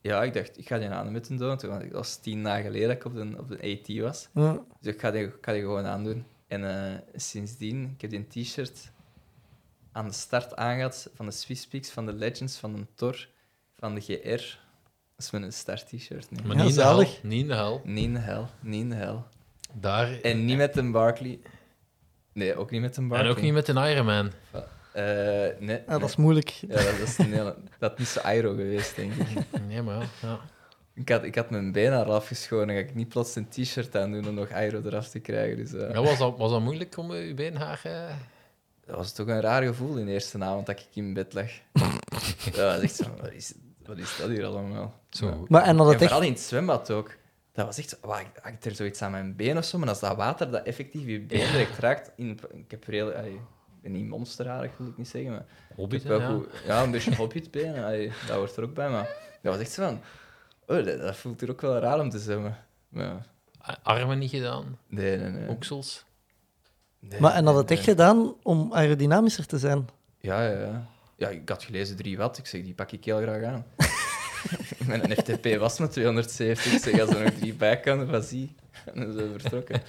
Ja, 0.00 0.22
ik 0.22 0.34
dacht, 0.34 0.58
ik 0.58 0.66
ga 0.68 0.78
die 0.78 0.88
aan 0.88 1.12
moeten 1.12 1.36
doen. 1.36 1.56
Toen, 1.56 1.70
want 1.70 1.82
dat 1.82 1.92
was 1.92 2.16
tien 2.16 2.42
dagen 2.42 2.62
geleden 2.64 2.88
dat 2.88 2.96
ik 2.96 3.04
op 3.04 3.14
de, 3.14 3.34
op 3.38 3.48
de 3.48 3.78
AT 3.80 3.98
was. 4.02 4.28
Ja. 4.34 4.58
Dus 4.80 4.94
ik 4.94 5.00
ga 5.00 5.10
die, 5.10 5.24
ik 5.24 5.36
ga 5.40 5.52
die 5.52 5.60
gewoon 5.60 5.84
aandoen. 5.86 6.24
En 6.46 6.92
eh, 6.92 6.98
sindsdien, 7.14 7.92
ik 7.94 8.00
heb 8.00 8.10
die 8.10 8.26
t-shirt 8.44 8.90
aan 9.92 10.08
de 10.08 10.14
start 10.14 10.56
aangehad 10.56 11.10
van 11.14 11.26
de 11.26 11.32
Swiss 11.32 11.66
Peaks, 11.66 11.90
van 11.90 12.06
de 12.06 12.12
Legends, 12.12 12.58
van 12.58 12.72
de 12.72 12.86
Tor, 12.94 13.28
van 13.78 13.94
de 13.94 14.00
GR. 14.00 14.58
Dat 15.16 15.26
is 15.26 15.30
mijn 15.30 15.52
start-t-shirt 15.52 16.30
nu. 16.30 16.36
Maar 16.46 16.56
Ja, 16.56 16.62
niet, 16.62 16.70
in 16.72 16.76
de 16.76 16.82
hel, 16.82 17.00
niet 17.22 17.40
in 17.42 17.48
de 17.48 17.54
hel. 17.54 17.80
Niet 17.84 18.04
in 18.04 18.12
de 18.12 18.18
hel, 18.20 18.48
niet 18.60 18.80
in 18.80 18.88
de 18.88 18.94
hel. 18.94 19.26
Daar, 19.72 20.20
En 20.20 20.44
niet 20.44 20.56
met 20.56 20.76
een 20.76 20.92
Barkley. 20.92 21.38
Nee, 22.32 22.56
ook 22.56 22.70
niet 22.70 22.80
met 22.80 22.96
een 22.96 23.08
Barkley. 23.08 23.30
en 23.30 23.36
ook 23.36 23.42
niet 23.42 23.52
met 23.52 23.68
een 23.68 23.76
Ironman. 23.90 24.30
Eh, 24.92 25.02
nee, 25.04 25.50
Ja, 25.58 25.58
nee. 25.60 25.82
dat 25.86 26.02
is 26.02 26.16
moeilijk. 26.16 26.48
Ja, 26.48 26.74
dat 26.74 26.98
is 27.04 27.18
een 27.18 27.32
hele... 27.32 27.56
Dat 27.78 27.92
is 27.92 27.98
niet 27.98 28.08
zo 28.08 28.20
aero 28.20 28.50
geweest, 28.54 28.96
denk 28.96 29.12
ik. 29.14 29.60
Nee, 29.68 29.82
maar 29.82 29.96
ja. 29.98 30.06
ja. 30.22 30.40
Ik 30.94 31.08
had, 31.08 31.24
ik 31.24 31.34
had 31.34 31.50
mijn 31.50 31.72
been 31.72 31.92
al 31.92 32.14
afgeschoren. 32.14 32.66
Dan 32.66 32.76
ga 32.76 32.82
ik 32.82 32.94
niet 32.94 33.08
plots 33.08 33.34
een 33.36 33.48
t-shirt 33.48 33.96
aan 33.96 34.12
doen 34.12 34.28
om 34.28 34.34
nog 34.34 34.50
aero 34.50 34.80
eraf 34.84 35.08
te 35.08 35.18
krijgen. 35.18 35.56
Dus, 35.56 35.72
eh, 35.72 35.90
Ja, 35.92 36.02
was, 36.02 36.18
dat, 36.18 36.38
was 36.38 36.50
dat 36.50 36.60
moeilijk 36.60 36.96
om 36.96 37.14
eh, 37.14 37.26
uw 37.28 37.34
beenhaar... 37.34 37.80
eh, 37.84 38.14
Dat 38.86 38.96
was 38.96 39.12
toch 39.12 39.26
een 39.26 39.40
raar 39.40 39.62
gevoel 39.62 39.96
in 39.96 40.06
de 40.06 40.12
eerste 40.12 40.44
avond 40.44 40.66
dat 40.66 40.78
ik 40.80 40.86
in 40.94 41.14
bed 41.14 41.32
lag. 41.34 41.50
ja, 42.56 42.72
dat 42.72 42.76
is 42.76 42.82
echt 42.82 42.94
zo, 42.96 43.04
wat 43.20 43.32
is, 43.32 43.54
wat 43.86 43.98
is 43.98 44.16
dat 44.18 44.28
hier 44.28 44.44
allemaal? 44.44 45.00
Zo. 45.10 45.26
Ja. 45.26 45.36
Maar 45.48 45.62
en 45.62 45.76
dat 45.76 45.86
En 45.86 45.92
echt... 45.92 46.02
vooral 46.02 46.22
in 46.22 46.32
het 46.32 46.40
zwembad 46.40 46.90
ook. 46.90 47.16
Dat 47.52 47.66
was 47.66 47.78
echt 47.78 47.88
zo, 47.88 47.96
wat, 48.00 48.22
hangt 48.42 48.64
er 48.64 48.74
zoiets 48.74 49.02
aan 49.02 49.10
mijn 49.10 49.36
been 49.36 49.56
of 49.58 49.64
zo? 49.64 49.78
Maar 49.78 49.88
als 49.88 50.00
dat 50.00 50.16
water 50.16 50.50
dat 50.50 50.64
effectief 50.64 51.06
je 51.06 51.20
been 51.20 51.50
direct 51.52 51.78
raakt... 51.78 52.10
In, 52.16 52.40
ik 52.52 52.70
heb 52.70 52.86
heel... 52.86 53.12
ben 53.82 53.92
niet 53.92 54.08
monsterharig, 54.08 54.70
wil 54.76 54.86
ik 54.88 54.96
niet 54.96 55.08
zeggen, 55.08 55.30
maar... 55.30 55.44
Hobbit, 55.74 56.02
wel 56.02 56.20
ja. 56.20 56.28
goed- 56.28 56.48
ja, 56.66 56.82
een 56.82 56.90
beetje 56.90 57.14
hobbitbeen, 57.16 57.78
allee, 57.78 58.12
dat 58.26 58.36
hoort 58.36 58.56
er 58.56 58.62
ook 58.64 58.74
bij. 58.74 58.88
Maar 58.90 59.08
dat 59.42 59.52
was 59.54 59.62
echt 59.62 59.72
zo 59.72 59.82
van... 59.84 60.00
Oh, 60.66 60.84
dat, 60.84 61.00
dat 61.00 61.16
voelt 61.16 61.40
hier 61.40 61.50
ook 61.50 61.60
wel 61.60 61.78
raar 61.78 62.00
om 62.00 62.10
te 62.10 62.18
zwemmen. 62.18 62.56
Maar 62.88 63.04
ja, 63.04 63.78
Armen 63.82 64.18
niet 64.18 64.30
gedaan, 64.30 64.78
nee, 64.86 65.16
nee, 65.16 65.30
nee. 65.30 65.48
oksels. 65.48 66.04
Nee, 66.98 67.20
Maar 67.20 67.34
en 67.34 67.44
dat 67.44 67.52
nee, 67.52 67.62
het 67.62 67.70
echt 67.70 67.86
nee. 67.86 67.94
gedaan 67.96 68.34
om 68.42 68.72
aerodynamischer 68.72 69.46
te 69.46 69.58
zijn. 69.58 69.88
Ja, 70.20 70.42
ja, 70.44 70.58
ja. 70.58 70.86
Ja, 71.16 71.28
ik 71.28 71.48
had 71.48 71.62
gelezen 71.62 71.96
3 71.96 72.16
watt. 72.16 72.38
Ik 72.38 72.46
zeg, 72.46 72.62
die 72.62 72.74
pak 72.74 72.92
ik 72.92 73.04
heel 73.04 73.20
graag 73.20 73.42
aan. 73.44 73.64
Mijn 74.86 75.10
FTP 75.16 75.58
was 75.58 75.78
met 75.78 75.92
270. 75.92 76.72
Ik 76.72 76.78
zeg, 76.82 77.00
als 77.00 77.10
er 77.10 77.24
nog 77.24 77.32
drie 77.32 77.54
bij 77.54 77.80
kan, 77.80 78.06
dan 78.06 78.22
zie. 78.22 78.54
En 78.84 79.00
dan 79.00 79.12
zijn 79.12 79.32
we 79.32 79.38
vertrokken. 79.38 79.82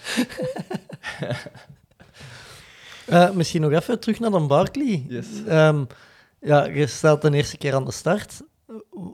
Eh, 3.11 3.31
misschien 3.31 3.61
nog 3.61 3.71
even 3.71 3.99
terug 3.99 4.19
naar 4.19 4.31
dan 4.31 4.47
Barkley. 4.47 5.05
Yes. 5.07 5.27
Ehm, 5.47 5.83
ja, 6.39 6.65
je 6.65 6.87
staat 6.87 7.21
de 7.21 7.31
eerste 7.31 7.57
keer 7.57 7.73
aan 7.73 7.85
de 7.85 7.91
start. 7.91 8.41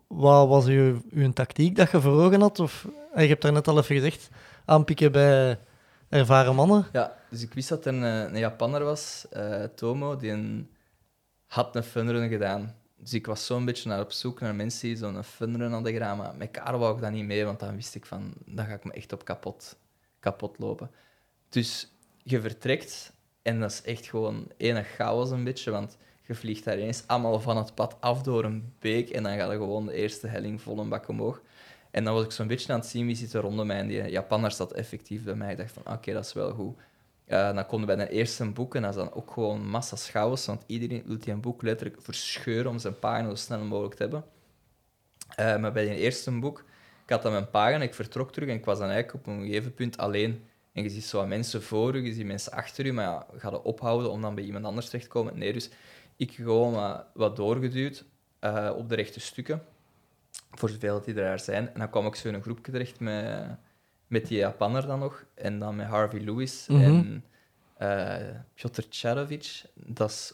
Wat 0.07 0.48
was 0.48 0.65
uw, 0.65 1.02
uw 1.10 1.32
tactiek 1.34 1.76
dat 1.76 1.91
je 1.91 2.02
voor 2.02 2.22
ogen 2.22 2.41
had? 2.41 2.60
Of, 2.60 2.88
eh, 3.14 3.22
je 3.22 3.30
hebt 3.30 3.41
daar 3.41 3.52
net 3.52 3.68
al 3.68 3.78
even 3.78 3.95
gezegd, 3.95 4.30
aanpikken 4.65 5.11
bij 5.11 5.60
ervaren 6.10 6.56
mannen. 6.56 6.88
Ja, 6.91 7.18
dus 7.30 7.41
ik 7.41 7.53
wist 7.53 7.69
dat 7.69 7.86
er 7.86 7.94
een, 7.94 8.02
een 8.02 8.40
Japanner 8.40 8.84
was, 8.84 9.26
eh, 9.30 9.64
Tomo, 9.64 10.15
die 10.15 10.32
een, 10.32 10.69
had 11.45 11.76
een 11.76 11.84
funrun 11.84 12.30
gedaan. 12.30 12.76
Dus 12.98 13.14
ik 13.14 13.26
was 13.26 13.45
zo'n 13.45 13.65
beetje 13.65 13.90
naar 13.90 14.02
op 14.02 14.11
zoek 14.11 14.40
naar 14.40 14.56
mensen 14.56 14.88
die 14.88 14.98
zo'n 14.98 15.24
funrun 15.24 15.72
hadden 15.72 15.94
gedaan. 15.94 16.18
Maar 16.18 16.36
met 16.36 16.52
Karel 16.52 16.80
wou 16.80 16.95
ik 16.95 17.02
dat 17.02 17.11
niet 17.11 17.26
mee, 17.26 17.45
want 17.45 17.60
dan 17.60 17.76
wist 17.76 17.95
ik 17.95 18.06
van, 18.06 18.34
dan 18.45 18.65
ga 18.65 18.74
ik 18.74 18.84
me 18.84 18.94
echt 18.94 19.14
op 19.14 19.26
kapot, 19.26 19.78
kapot 20.19 20.60
lopen. 20.60 20.91
Dus 21.49 21.91
je 22.24 22.41
vertrekt 22.41 23.15
en 23.48 23.60
dat 23.60 23.72
is 23.72 23.82
echt 23.82 24.06
gewoon 24.06 24.48
enig 24.57 24.88
chaos 24.88 25.30
een 25.30 25.44
beetje, 25.44 25.72
want 25.72 25.98
je 26.22 26.36
vliegt 26.36 26.64
daar 26.64 26.78
ineens 26.78 27.03
allemaal 27.07 27.40
van 27.40 27.57
het 27.57 27.74
pad 27.76 27.95
af 27.99 28.22
door 28.22 28.44
een 28.44 28.74
beek 28.80 29.10
en 29.10 29.24
dan 29.24 29.38
ga 29.38 29.52
je 29.52 29.57
gewoon 29.57 29.86
de 29.86 29.94
eerste 29.94 30.28
helling 30.28 30.61
vol 30.61 30.80
een 30.80 30.90
bak 30.90 31.07
omhoog. 31.07 31.41
En 31.91 32.03
dan 32.03 32.14
was 32.14 32.24
ik 32.24 32.32
zo'n 32.32 32.48
beetje 32.48 32.74
aan 32.74 32.80
het 32.80 32.88
zien 32.88 33.06
wie 33.06 33.15
zit 33.15 33.34
er 33.34 33.41
rondom 33.41 33.68
mij 33.68 33.78
en 33.78 33.88
die 33.88 34.10
Japanner 34.10 34.52
zat 34.52 34.72
effectief 34.72 35.24
bij 35.24 35.36
mij. 35.36 35.52
Ik 35.52 35.57
dacht 35.57 35.72
van, 35.72 35.94
oké, 35.94 36.14
dat 36.14 36.26
is 36.26 36.34
wel 36.34 36.52
goed. 36.52 36.78
Eh, 37.26 37.53
dan 37.56 37.65
konden 37.65 37.90
we 37.90 37.95
bij 37.95 38.06
de 38.06 38.11
eerste 38.11 38.52
boek 38.52 38.76
en 38.76 38.82
dat 38.82 38.91
is 38.91 38.98
dan 38.98 39.14
ook 39.14 39.32
gewoon 39.32 39.68
massa 39.68 39.95
chaos, 39.95 40.45
want 40.45 40.64
iedereen 40.65 41.03
wil 41.06 41.19
die 41.19 41.34
een 41.34 41.41
boek 41.41 41.61
letterlijk 41.61 42.02
verscheuren 42.02 42.72
om 42.72 42.80
zijn 42.80 42.99
pagina 42.99 43.30
zo 43.30 43.36
snel 43.36 43.64
mogelijk 43.64 43.95
te 43.95 44.02
hebben. 44.02 44.24
Eh, 45.36 45.57
maar 45.57 45.72
bij 45.72 45.86
die 45.86 45.95
eerste 45.95 46.32
boek, 46.32 46.60
ik 47.03 47.10
had 47.10 47.22
dan 47.22 47.32
mijn 47.32 47.49
pagina, 47.49 47.84
ik 47.84 47.94
vertrok 47.94 48.32
terug 48.32 48.49
en 48.49 48.56
ik 48.56 48.65
was 48.65 48.80
dan 48.80 48.90
eigenlijk 48.90 49.26
op 49.26 49.34
een 49.34 49.45
gegeven 49.45 49.74
punt 49.74 49.98
alleen. 49.98 50.45
En 50.78 50.84
je 50.84 50.90
ziet 50.90 51.06
zo 51.06 51.18
wat 51.18 51.28
mensen 51.28 51.64
voor 51.64 51.95
je, 51.95 52.02
je 52.04 52.14
ziet 52.14 52.26
mensen 52.26 52.52
achter 52.52 52.86
je, 52.86 52.94
maar 52.94 53.06
ja, 53.06 53.26
ga 53.38 53.49
ophouden 53.49 54.12
om 54.12 54.22
dan 54.22 54.36
bij 54.36 54.44
iemand 54.44 54.66
anders 54.66 54.86
terecht 54.86 55.04
te 55.06 55.12
komen? 55.12 55.38
Nee, 55.38 55.54
dus 55.54 55.70
ik 56.16 56.32
gewoon 56.32 56.74
wat, 56.74 57.06
wat 57.14 57.36
doorgeduwd 57.36 58.06
eh, 58.40 58.74
op 58.78 58.90
de 58.90 58.95
rechte 58.95 59.20
stukken, 59.20 59.64
voor 60.52 60.70
zoveel 60.70 61.02
die 61.02 61.14
er 61.16 61.22
daar 61.22 61.40
zijn. 61.40 61.74
En 61.74 61.80
dan 61.80 61.90
kwam 61.90 62.06
ik 62.06 62.16
zo 62.16 62.28
in 62.28 62.34
een 62.34 62.41
groepje 62.41 62.72
terecht 62.72 62.99
met, 62.99 63.48
met 64.08 64.28
die 64.28 64.38
Japanner 64.38 64.88
dan 64.88 64.99
nog, 64.99 65.26
en 65.34 65.60
dan 65.60 65.76
met 65.76 65.88
Harvey 65.88 66.20
Lewis 66.20 66.66
Mhm. 66.68 66.82
en 66.84 67.24
eh 67.78 68.36
Piotr 68.54 68.82
Tcharovic. 68.90 69.62
Dat 69.74 70.10
is 70.10 70.34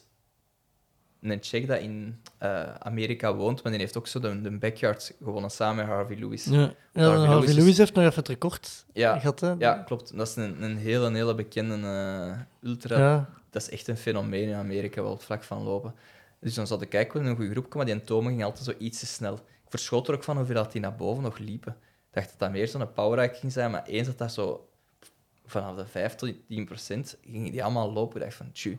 een 1.31 1.39
Tsjech 1.39 1.65
dat 1.65 1.79
in 1.79 2.19
eh, 2.37 2.73
Amerika 2.75 3.35
woont, 3.35 3.63
maar 3.63 3.71
die 3.71 3.81
heeft 3.81 3.97
ook 3.97 4.07
zo 4.07 4.19
de, 4.19 4.41
de 4.41 4.51
backyard 4.51 5.13
gewonnen 5.23 5.51
samen 5.51 5.75
met 5.75 5.95
Harvey 5.95 6.15
Lewis. 6.17 6.45
Ja, 6.45 6.51
ja 6.51 6.67
Harvey 6.93 7.07
Harvey 7.25 7.27
Lewis 7.39 7.55
Lewis, 7.55 7.71
is- 7.71 7.77
heeft 7.77 7.93
nog 7.93 8.03
even 8.03 8.15
het 8.17 8.27
record 8.27 8.85
Ja, 8.93 9.19
gehad. 9.19 9.39
Hè? 9.39 9.53
ja, 9.57 9.73
klopt. 9.73 10.17
Dat 10.17 10.27
is 10.27 10.35
een, 10.35 10.63
een 10.63 10.77
hele, 10.77 11.11
hele 11.11 11.35
bekende 11.35 11.87
eh, 11.87 12.69
ultra. 12.69 12.97
Ja. 12.97 13.29
Dat 13.49 13.61
is 13.61 13.69
echt 13.69 13.87
een 13.87 13.97
fenomeen 13.97 14.47
in 14.49 14.55
Amerika, 14.55 15.01
wel 15.01 15.11
op 15.11 15.17
het 15.17 15.25
vlak 15.25 15.43
van 15.43 15.63
lopen. 15.63 15.93
Dus 16.39 16.53
dan 16.53 16.67
zat 16.67 16.81
ik 16.81 16.89
kijken 16.89 17.19
in 17.19 17.25
een 17.25 17.35
goede 17.35 17.51
groep, 17.51 17.73
maar 17.75 17.85
die 17.85 18.03
Tome 18.03 18.29
ging 18.29 18.43
altijd 18.43 18.65
zo 18.65 18.73
iets 18.77 18.99
te 18.99 19.05
snel. 19.05 19.33
Ik 19.33 19.69
verschoot 19.69 20.07
er 20.07 20.13
ook 20.13 20.23
van 20.23 20.37
hoeveel 20.37 20.55
dat 20.55 20.71
die 20.71 20.81
naar 20.81 20.95
boven 20.95 21.23
nog 21.23 21.37
liepen. 21.37 21.71
Ik 21.81 22.13
dacht 22.19 22.29
dat 22.29 22.39
dat 22.39 22.51
meer 22.51 22.67
zo'n 22.67 22.93
powerride 22.93 23.33
ging 23.35 23.51
zijn, 23.51 23.71
maar 23.71 23.83
eens 23.85 24.07
dat 24.07 24.17
dat 24.17 24.33
zo 24.33 24.67
vanaf 25.45 25.75
de 25.75 25.85
5 25.85 26.15
tot 26.15 26.33
10 26.47 26.65
procent 26.65 27.17
gingen 27.29 27.51
die 27.51 27.63
allemaal 27.63 27.91
lopen. 27.93 28.15
Ik 28.17 28.23
dacht 28.23 28.35
van, 28.37 28.51
tju. 28.51 28.77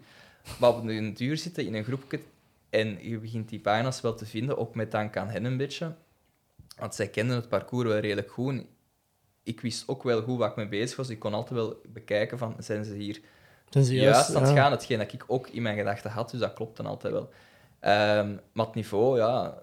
Maar 0.59 0.71
op 0.71 0.85
een 0.85 1.15
duur 1.15 1.37
zitten 1.37 1.67
in 1.67 1.75
een 1.75 1.85
groepje 1.85 2.21
en 2.75 2.99
je 3.01 3.19
begint 3.19 3.49
die 3.49 3.61
pagina's 3.61 4.01
wel 4.01 4.15
te 4.15 4.27
vinden, 4.27 4.59
ook 4.59 4.75
met 4.75 4.91
dank 4.91 5.17
aan 5.17 5.29
hen 5.29 5.45
een 5.45 5.57
beetje. 5.57 5.95
Want 6.77 6.95
zij 6.95 7.09
kenden 7.09 7.37
het 7.37 7.49
parcours 7.49 7.89
wel 7.89 7.99
redelijk 7.99 8.31
goed. 8.31 8.65
Ik 9.43 9.61
wist 9.61 9.89
ook 9.89 10.03
wel 10.03 10.23
goed 10.23 10.39
waar 10.39 10.51
ik 10.51 10.57
mee 10.57 10.69
bezig 10.69 10.97
was. 10.97 11.09
Ik 11.09 11.19
kon 11.19 11.35
altijd 11.35 11.61
wel 11.61 11.81
bekijken 11.89 12.39
van, 12.39 12.57
zijn 12.59 12.85
ze 12.85 12.95
hier 12.95 13.21
Zijn 13.69 13.85
ze 13.85 13.95
juist, 13.95 14.15
juist, 14.15 14.35
aan 14.35 14.43
het 14.43 14.51
ja. 14.51 14.63
gaan? 14.63 14.71
Hetgeen 14.71 14.99
dat 14.99 15.13
ik 15.13 15.25
ook 15.27 15.49
in 15.49 15.63
mijn 15.63 15.77
gedachten 15.77 16.11
had, 16.11 16.31
dus 16.31 16.41
dat 16.41 16.53
klopt 16.53 16.77
dan 16.77 16.87
altijd 16.87 17.13
wel. 17.13 17.31
Ehm, 17.81 18.37
maar 18.53 18.67
het 18.67 18.75
niveau, 18.75 19.19
ja, 19.19 19.63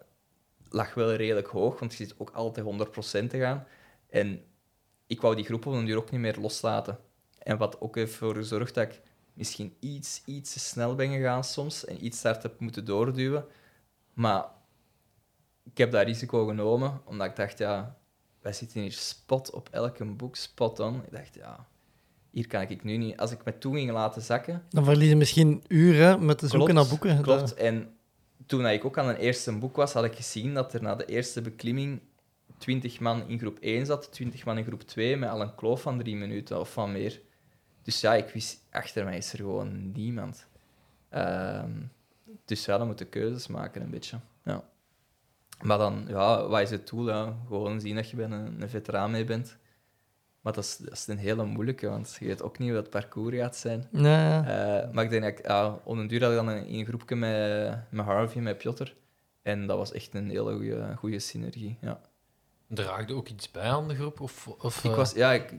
lag 0.70 0.94
wel 0.94 1.14
redelijk 1.14 1.48
hoog, 1.48 1.80
want 1.80 1.92
je 1.92 2.06
zit 2.06 2.16
ook 2.18 2.30
altijd 2.30 2.66
100% 2.66 3.30
te 3.30 3.40
gaan. 3.40 3.68
En 4.10 4.44
ik 5.08 5.22
wou 5.22 5.36
die 5.36 5.46
groep 5.46 5.66
op 5.66 5.74
een 5.74 5.86
duur 5.86 5.98
ook 5.98 6.12
niet 6.12 6.22
meer 6.22 6.38
loslaten. 6.40 7.00
En 7.38 7.58
wat 7.58 7.82
ook 7.82 7.96
heeft 7.96 8.16
voor 8.16 8.36
gezorgd 8.36 8.74
dat 8.74 8.84
ik 8.84 9.02
misschien 9.34 9.76
iets, 9.80 10.22
iets 10.26 10.54
te 10.54 10.60
snel 10.60 10.96
ben 10.96 11.12
gegaan 11.12 11.44
soms 11.44 11.86
en 11.86 12.06
iets 12.06 12.22
daar 12.22 12.42
heb 12.42 12.60
moeten 12.60 12.86
doorduwen. 12.86 13.46
Maar 14.14 14.46
ik 15.64 15.78
heb 15.78 15.92
dat 15.92 16.06
risico 16.06 16.46
genomen, 16.46 17.02
omdat 17.06 17.28
ik 17.28 17.36
dacht, 17.36 17.58
ja, 17.58 17.98
wij 18.42 18.54
zitten 18.54 18.82
hier 18.82 18.92
spot 18.92 19.52
op 19.52 19.70
elke 19.72 20.06
boek, 20.06 20.36
spot 20.36 20.80
on. 20.80 20.96
Ik 21.06 21.12
dacht, 21.12 21.36
ja, 21.36 21.68
hier 22.32 22.48
kan 22.48 22.62
ik 22.62 22.84
nu 22.84 22.98
niet... 22.98 23.18
Als 23.18 23.32
ik 23.32 23.46
me 23.46 23.58
toe 23.58 23.76
ging 23.76 23.92
laten 23.92 24.22
zakken, 24.22 24.64
Dan 24.70 24.84
verlies 24.84 25.10
je 25.10 25.16
misschien 25.16 25.64
uren 25.68 26.26
met 26.26 26.38
te 26.38 26.48
zoeken 26.48 26.74
naar 26.74 26.88
boeken. 26.88 27.22
Klopt. 27.22 27.54
En 27.54 27.96
toen 28.46 28.68
ik 28.68 28.86
ook 28.86 28.98
aan 28.98 29.08
een 29.08 29.16
eerste 29.16 29.58
boek 29.58 29.76
was, 29.76 29.94
had 29.94 30.04
ik 30.04 30.16
gezien 30.16 30.54
dat 30.54 30.74
er 30.74 30.82
na 30.82 30.96
de 30.96 31.06
eerste 31.06 31.42
beklimming 31.42 32.02
20 32.58 33.00
man 33.00 33.28
in 33.28 33.40
groep 33.40 33.60
1 33.60 33.86
zat, 33.86 34.12
20 34.12 34.46
man 34.46 34.58
in 34.58 34.66
groep 34.66 34.82
2, 34.82 35.18
met 35.18 35.30
al 35.30 35.42
een 35.42 35.56
kloof 35.56 35.82
van 35.82 35.98
drie 35.98 36.16
minuten 36.16 36.60
of 36.60 36.74
van 36.74 36.92
meer. 36.92 37.22
Dus 37.84 38.02
ja, 38.02 38.14
ik 38.14 38.30
wist, 38.30 38.64
achter 38.72 39.04
mij 39.04 39.18
is 39.18 39.34
er 39.34 39.38
gewoon 39.38 39.92
niemand. 39.92 40.48
Ehm, 41.10 41.72
dus 42.46 42.66
ja, 42.66 42.78
dan 42.78 42.88
moet 42.88 43.00
je 43.00 43.06
keuzes 43.06 43.48
maken 43.48 43.82
een 43.82 43.90
beetje. 43.90 44.20
Ja. 44.44 44.64
Maar 45.62 45.78
dan, 45.78 46.06
ja, 46.08 46.48
wat 46.48 46.62
is 46.62 46.70
het 46.70 46.88
doel? 46.88 47.08
Ja? 47.08 47.36
Gewoon 47.48 47.82
zien 47.82 47.96
dat 47.96 48.10
je 48.10 48.16
bij 48.16 48.26
een, 48.26 48.62
een 48.62 48.70
veteraan 48.70 49.12
mee 49.12 49.24
bent. 49.24 49.58
Maar 50.42 50.54
dat 50.54 50.64
is, 50.64 50.78
dat 50.78 50.94
is 50.94 51.08
een 51.08 51.18
hele 51.18 51.46
moeilijke, 51.46 51.90
want 51.90 52.18
je 52.20 52.26
weet 52.26 52.42
ook 52.42 52.58
niet 52.58 52.70
hoe 52.70 52.82
dat 52.82 52.90
parcours 52.90 53.36
gaat 53.36 53.56
zijn. 53.56 53.88
Ja, 53.92 54.30
ja. 54.30 54.44
Eh, 54.84 54.92
maar 54.92 55.04
ik 55.04 55.10
denk 55.10 55.24
dat 55.24 55.32
ik, 55.32 55.48
ja, 55.48 55.80
op 55.84 55.98
een 55.98 56.08
duur 56.08 56.22
had 56.22 56.30
ik 56.30 56.36
dan 56.36 56.48
een, 56.48 56.74
een 56.74 56.86
groepje 56.86 57.16
met, 57.16 57.78
met 57.90 58.06
Harvey, 58.06 58.42
met 58.42 58.58
Piotr. 58.58 58.94
En 59.42 59.68
dat 59.68 59.78
was 59.78 59.92
echt 59.92 60.14
een 60.14 60.30
hele 60.30 60.54
goede, 60.54 60.96
goede 60.98 61.20
synergie. 61.20 61.78
Ja. 61.82 62.02
Draagde 62.68 63.14
ook 63.14 63.28
iets 63.28 63.52
bij 63.52 63.64
aan 63.64 63.88
de 63.88 63.96
groep? 63.96 64.20
Of, 64.20 64.48
of, 64.48 64.84
Ik, 64.84 64.92
eh, 64.92 64.98
was, 64.98 65.12
ja, 65.12 65.32
ik, 65.32 65.54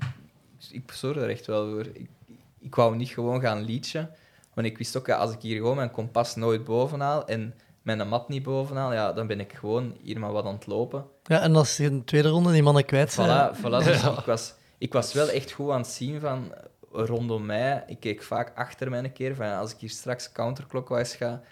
ik 0.70 0.93
zorgde 0.93 1.20
er 1.20 1.30
echt 1.30 1.47
wel 1.47 1.70
voor. 1.70 1.86
Ik, 1.93 2.10
ik 2.59 2.74
wou 2.74 2.97
niet 2.97 3.09
gewoon 3.09 3.40
gaan 3.40 3.62
liedje. 3.62 4.10
Want 4.55 4.66
ik 4.66 4.78
wist 4.78 4.97
ook, 4.97 5.06
ja, 5.06 5.16
als 5.16 5.32
ik 5.32 5.40
hier 5.40 5.56
gewoon 5.56 5.76
mijn 5.76 5.90
kompas 5.90 6.34
nooit 6.36 6.64
bovenhaal 6.64 7.26
en 7.26 7.55
mijn 7.82 8.09
mat 8.09 8.28
niet 8.28 8.43
bovenhaal, 8.43 8.93
ja, 8.93 9.12
dan 9.12 9.26
ben 9.26 9.40
ik 9.40 9.52
gewoon 9.52 9.97
hier 10.02 10.18
maar 10.18 10.32
wat 10.32 10.44
aan 10.44 10.55
het 10.55 10.66
lopen. 10.66 11.06
ja, 11.24 11.40
en 11.40 11.56
als 11.56 11.76
je 11.76 11.84
in 11.84 11.98
de 11.98 12.05
tweede 12.05 12.28
ronde 12.28 12.52
die 12.52 12.62
mannen 12.62 12.84
kwijt 12.84 13.12
zijn... 13.12 13.55
Voilà, 13.55 13.59
voilà. 13.59 13.84
Dus 13.84 14.02
ik, 14.02 14.24
was, 14.24 14.55
ik 14.78 14.93
was 14.93 15.12
wel 15.12 15.28
echt 15.28 15.52
goed 15.52 15.70
aan 15.70 15.80
het 15.80 15.90
zien 15.90 16.20
van 16.20 16.52
rondom 16.90 17.47
mij. 17.47 17.84
Ik 17.86 18.01
keek 18.01 18.22
vaak 18.22 18.52
achter 18.55 18.90
mij 18.90 18.98
een 18.98 19.12
keer 19.12 19.34
van 19.34 19.56
als 19.56 19.72
ik 19.72 19.78
hier 19.78 19.90
straks 19.90 20.32
counterclockwise 20.32 21.16
ga, 21.16 21.43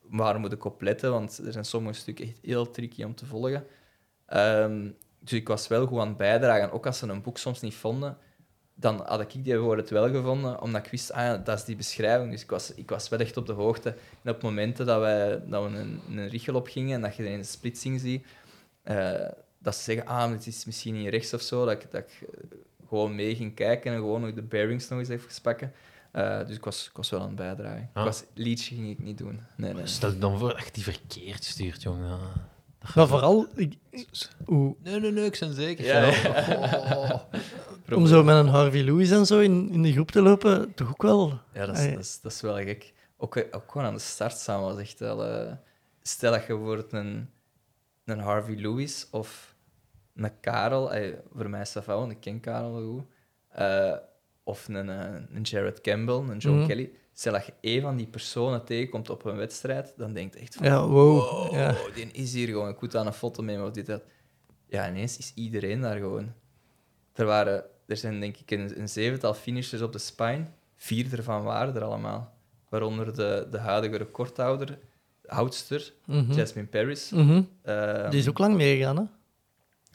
waar 0.00 0.40
moet 0.40 0.52
ik 0.52 0.64
op 0.64 0.82
letten? 0.82 1.10
Want 1.10 1.38
er 1.38 1.52
zijn 1.52 1.64
sommige 1.64 1.98
stukken 1.98 2.24
echt 2.24 2.38
heel 2.42 2.70
tricky 2.70 3.02
om 3.02 3.14
te 3.14 3.26
volgen. 3.26 3.66
Ehm, 4.26 4.88
dus 5.18 5.32
ik 5.32 5.48
was 5.48 5.68
wel 5.68 5.86
goed 5.86 5.98
aan 5.98 6.08
het 6.08 6.16
bijdragen. 6.16 6.72
Ook 6.72 6.86
als 6.86 6.98
ze 6.98 7.06
een 7.06 7.22
boek 7.22 7.38
soms 7.38 7.60
niet 7.60 7.74
vonden, 7.74 8.16
dan 8.80 9.02
had 9.06 9.20
ik 9.20 9.44
die 9.44 9.56
voor 9.56 9.76
het 9.76 9.90
wel 9.90 10.10
gevonden, 10.10 10.60
omdat 10.60 10.84
ik 10.84 10.90
wist, 10.90 11.12
ah 11.12 11.22
ja, 11.22 11.36
dat 11.36 11.58
is 11.58 11.64
die 11.64 11.76
beschrijving. 11.76 12.30
Dus 12.30 12.42
ik 12.42 12.50
was, 12.50 12.74
ik 12.74 12.90
was 12.90 13.08
wel 13.08 13.18
echt 13.18 13.36
op 13.36 13.46
de 13.46 13.52
hoogte. 13.52 13.94
En 14.22 14.32
op 14.34 14.42
momenten 14.42 14.86
dat, 14.86 15.00
wij, 15.00 15.42
dat 15.46 15.70
we 15.70 15.78
een, 15.78 16.00
een 16.10 16.28
richel 16.28 16.54
op 16.54 16.66
gingen 16.66 16.94
en 16.94 17.00
dat 17.00 17.16
je 17.16 17.28
een 17.28 17.44
splitsing 17.44 18.00
ziet, 18.00 18.26
eh, 18.82 19.28
dat 19.58 19.74
ze 19.74 19.82
zeggen, 19.82 20.06
ah, 20.06 20.30
het 20.30 20.46
is 20.46 20.64
misschien 20.64 20.94
niet 20.94 21.08
rechts 21.08 21.34
of 21.34 21.40
zo, 21.40 21.64
dat 21.64 21.82
ik, 21.82 21.90
dat 21.90 22.00
ik 22.00 22.28
eh, 22.28 22.58
gewoon 22.88 23.14
mee 23.14 23.36
ging 23.36 23.54
kijken 23.54 23.92
en 23.92 23.98
gewoon 23.98 24.26
ook 24.26 24.34
de 24.34 24.42
bearings 24.42 24.88
nog 24.88 24.98
eens 24.98 25.08
even 25.08 25.42
pakken. 25.42 25.72
Eh, 26.10 26.46
dus 26.46 26.56
ik 26.56 26.64
was, 26.64 26.86
ik 26.86 26.96
was 26.96 27.10
wel 27.10 27.20
aan 27.20 27.26
het 27.26 27.36
bijdragen. 27.36 27.90
Ah. 27.92 28.02
Ik 28.02 28.08
was, 28.08 28.24
liedje 28.34 28.74
ging 28.74 28.90
ik 28.90 28.98
niet 28.98 29.18
doen. 29.18 29.40
Nee, 29.56 29.74
nee. 29.74 29.86
Stel 29.86 30.10
je 30.10 30.18
dan 30.18 30.38
voor 30.38 30.48
dat 30.48 30.64
je 30.64 30.72
die 30.72 30.82
verkeerd 30.82 31.44
stuurt, 31.44 31.82
jongen. 31.82 32.18
Maar 32.94 33.06
vooral... 33.06 33.46
Ik, 33.54 33.74
hoe, 34.44 34.76
Nee, 34.82 35.00
nee, 35.00 35.10
nee, 35.10 35.24
ik 35.24 35.36
ben 35.40 35.54
zeker. 35.54 35.84
Ja, 35.84 36.04
Ja, 36.04 37.28
om 37.92 38.06
zo 38.06 38.24
met 38.24 38.36
een 38.36 38.46
Harvey 38.48 38.82
Lewis 38.82 39.10
en 39.10 39.26
zo 39.26 39.40
in, 39.40 39.70
in 39.70 39.82
de 39.82 39.92
groep 39.92 40.10
te 40.10 40.22
lopen, 40.22 40.74
toch 40.74 40.88
ook 40.88 41.02
wel... 41.02 41.38
Ja, 41.52 41.66
dat 41.66 41.78
is, 41.78 41.90
dat 41.90 41.98
is, 41.98 42.20
dat 42.20 42.32
is 42.32 42.40
wel 42.40 42.54
gek. 42.56 42.92
Ook, 43.16 43.36
eh, 43.36 43.44
ook 43.50 43.70
gewoon 43.72 43.86
aan 43.86 43.94
de 43.94 44.00
start 44.00 44.36
samen 44.38 44.66
was 44.68 44.78
echt 44.78 44.98
wel... 44.98 45.24
eh, 45.24 45.52
stel 46.02 46.32
dat 46.32 46.40
je 46.46 46.46
bijvoorbeeld 46.56 46.92
een, 46.92 47.30
een 48.04 48.18
Harvey 48.18 48.54
Lewis 48.56 49.08
of 49.10 49.54
een 50.14 50.40
Karel... 50.40 50.92
eh, 50.92 51.14
voor 51.34 51.50
mij 51.50 51.60
is 51.60 51.72
dat 51.72 51.86
wel, 51.86 51.98
want 51.98 52.12
ik 52.12 52.20
ken 52.20 52.40
Karel 52.40 52.72
wel 52.72 52.88
goed. 52.92 53.06
of 54.44 54.68
een, 54.68 54.88
een 54.88 55.42
Jared 55.42 55.80
Campbell, 55.80 56.14
een 56.14 56.38
John 56.38 56.56
Mhm. 56.58 56.66
Kelly. 56.66 56.90
Stel 57.12 57.32
dat 57.32 57.46
je 57.46 57.52
één 57.60 57.82
van 57.82 57.96
die 57.96 58.06
personen 58.06 58.64
tegenkomt 58.64 59.10
op 59.10 59.24
een 59.24 59.36
wedstrijd, 59.36 59.94
dan 59.96 60.12
denk 60.12 60.34
je 60.34 60.40
echt 60.40 60.54
van... 60.54 60.66
Ja, 60.66 60.86
wow. 60.86 61.18
wow, 61.18 61.52
Ja. 61.52 61.74
die 61.94 62.06
is 62.12 62.32
hier 62.32 62.46
gewoon. 62.48 62.68
Ik 62.68 62.80
moet 62.80 62.96
aan 62.96 63.06
een 63.06 63.12
foto 63.12 63.42
nemen 63.42 63.66
of 63.66 63.72
dit, 63.72 63.86
dat. 63.86 64.02
Ja, 64.66 64.88
ineens 64.88 65.18
is 65.18 65.32
iedereen 65.34 65.80
daar 65.80 65.96
gewoon. 65.98 66.32
Er, 67.12 67.24
waren, 67.24 67.64
er 67.90 67.96
zijn 67.96 68.20
denk 68.20 68.36
ik 68.36 68.50
een, 68.50 68.80
een 68.80 68.88
zevental 68.88 69.34
finishers 69.34 69.82
op 69.82 69.92
de 69.92 69.98
spine. 69.98 70.44
Vier 70.76 71.12
ervan 71.18 71.42
waren 71.42 71.74
er 71.74 71.82
allemaal. 71.82 72.34
Waaronder 72.68 73.14
de, 73.14 73.46
de 73.50 73.58
huidige 73.58 73.96
recordhouder, 73.96 74.66
de 74.66 74.78
houdster, 75.26 75.92
Mhm. 76.04 76.32
Jasmine 76.32 76.66
Paris. 76.66 77.10
Mhm. 77.10 77.42
Ehm, 77.62 78.10
Die 78.10 78.18
is 78.20 78.28
ook 78.28 78.38
lang 78.38 78.56
meegegaan, 78.56 78.96
hè? 78.96 79.02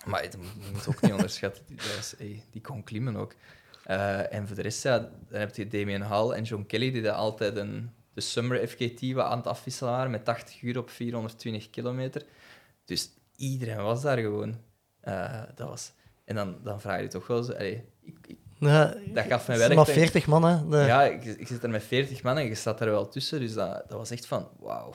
Maar 0.05 0.23
je 0.23 0.29
moet, 0.73 0.87
ook 0.87 1.01
niet 1.01 1.11
onderschatten, 1.19 1.63
die, 1.67 1.75
dat 1.75 1.85
is- 1.85 2.13
hey, 2.17 2.43
die 2.51 2.61
kon 2.61 2.83
klimmen 2.83 3.15
ook. 3.15 3.35
Eh, 3.83 4.33
en 4.33 4.47
voor 4.47 4.55
de 4.55 4.61
rest, 4.61 4.83
ja, 4.83 4.99
dan 5.29 5.39
heb 5.39 5.55
je 5.55 5.67
Damien 5.67 6.01
Hall 6.01 6.31
en 6.31 6.43
John 6.43 6.65
Kelly, 6.67 6.91
die 6.91 7.01
daar 7.01 7.13
altijd 7.13 7.55
een, 7.55 7.89
de 8.13 8.21
Summer 8.21 8.67
FKT 8.67 9.11
wat 9.11 9.25
aan 9.25 9.37
het 9.37 9.47
afwisselen 9.47 9.91
waren, 9.93 10.11
met 10.11 10.25
80 10.25 10.61
uur 10.61 10.77
op 10.77 10.89
420 10.89 11.69
kilometer. 11.69 12.23
Dus 12.85 13.09
iedereen 13.35 13.83
was 13.83 14.01
daar 14.01 14.17
gewoon. 14.17 14.55
Eh, 15.01 15.41
dat 15.55 15.67
was... 15.69 15.91
En 16.25 16.35
dan, 16.35 16.55
dan 16.63 16.81
vraag 16.81 17.01
je 17.01 17.07
toch 17.07 17.27
wel 17.27 17.43
zo... 17.43 17.51
allee, 17.51 17.83
ik, 18.01 18.17
ik- 18.27 18.37
Ja, 18.59 18.85
Dat 19.13 19.25
gaf 19.25 19.47
mij 19.47 19.55
het 19.57 19.69
is 19.69 19.75
werk, 19.75 19.75
maar 19.75 19.85
denk 19.85 19.87
ik. 19.87 19.93
40 19.93 20.27
man, 20.27 20.43
hè. 20.43 20.67
De- 20.67 20.77
ja, 20.77 21.03
ik, 21.03 21.23
ik 21.25 21.47
zit 21.47 21.63
er 21.63 21.69
met 21.69 21.83
40 21.83 22.23
man 22.23 22.37
en 22.37 22.45
je 22.45 22.55
staat 22.55 22.81
er 22.81 22.89
wel 22.89 23.07
tussen, 23.07 23.39
dus 23.39 23.53
dat, 23.53 23.83
dat 23.87 23.97
was 23.97 24.11
echt 24.11 24.25
van... 24.25 24.47
Wauw. 24.59 24.89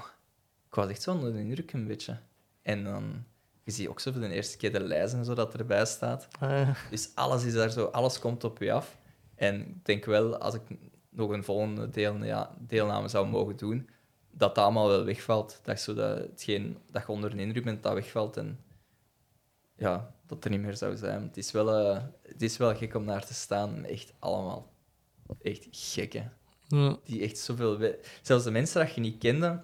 Ik 0.68 0.74
was 0.74 0.88
echt 0.88 1.02
zo 1.02 1.10
onder 1.12 1.32
de 1.32 1.38
indruk 1.38 1.72
een 1.72 1.86
beetje. 1.86 2.18
En 2.62 2.84
dan... 2.84 3.24
Je 3.64 3.72
ziet 3.72 3.88
ook 3.88 4.00
zo 4.00 4.12
voor 4.12 4.20
de 4.20 4.28
eerste 4.32 4.56
keer 4.56 4.72
de 4.72 4.80
lijst 4.80 5.14
en 5.14 5.24
zo 5.24 5.34
dat 5.34 5.54
erbij 5.54 5.84
staat. 5.86 6.28
Ah, 6.40 6.68
Dus 6.90 7.10
alles 7.14 7.44
is 7.44 7.52
daar 7.52 7.70
zo, 7.70 7.84
alles 7.84 8.18
komt 8.18 8.44
op 8.44 8.58
je 8.58 8.72
af. 8.72 8.96
En 9.34 9.60
ik 9.60 9.84
denk 9.84 10.04
wel, 10.04 10.36
als 10.38 10.54
ik 10.54 10.60
nog 11.10 11.30
een 11.30 11.44
volgende 11.44 11.90
deel, 11.90 12.24
ja, 12.24 12.50
deelname 12.58 13.08
zou 13.08 13.26
mogen 13.28 13.56
doen, 13.56 13.88
dat 14.30 14.54
dat 14.54 14.64
allemaal 14.64 14.88
wel 14.88 15.04
wegvalt. 15.04 15.60
Dat, 15.62 15.80
zo 15.80 15.94
dat, 15.94 16.18
hetgeen, 16.18 16.76
dat 16.90 17.02
je 17.06 17.08
onder 17.12 17.32
een 17.32 17.38
indruk 17.38 17.64
bent, 17.64 17.82
dat 17.82 17.92
wegvalt. 17.92 18.36
En 18.36 18.58
ja, 19.80 20.14
dat 20.26 20.44
er 20.44 20.50
niet 20.50 20.60
meer 20.60 20.76
zou 20.76 20.96
zijn. 20.96 21.22
Het 21.22 21.36
is 21.36 21.50
wel, 21.50 21.74
eh, 21.74 22.02
het 22.22 22.42
is 22.42 22.56
wel 22.56 22.76
gek 22.76 22.94
om 22.94 23.04
naar 23.04 23.26
te 23.26 23.34
staan. 23.34 23.84
Echt 23.84 24.12
allemaal 24.18 24.72
echt 25.42 25.66
gekke. 25.70 26.28
ja. 26.68 26.98
Die 27.04 27.22
echt 27.22 27.38
zoveel... 27.38 27.96
Zelfs 28.22 28.44
de 28.44 28.50
mensen 28.50 28.80
dat 28.80 28.94
je 28.94 29.00
niet 29.00 29.18
kende... 29.18 29.62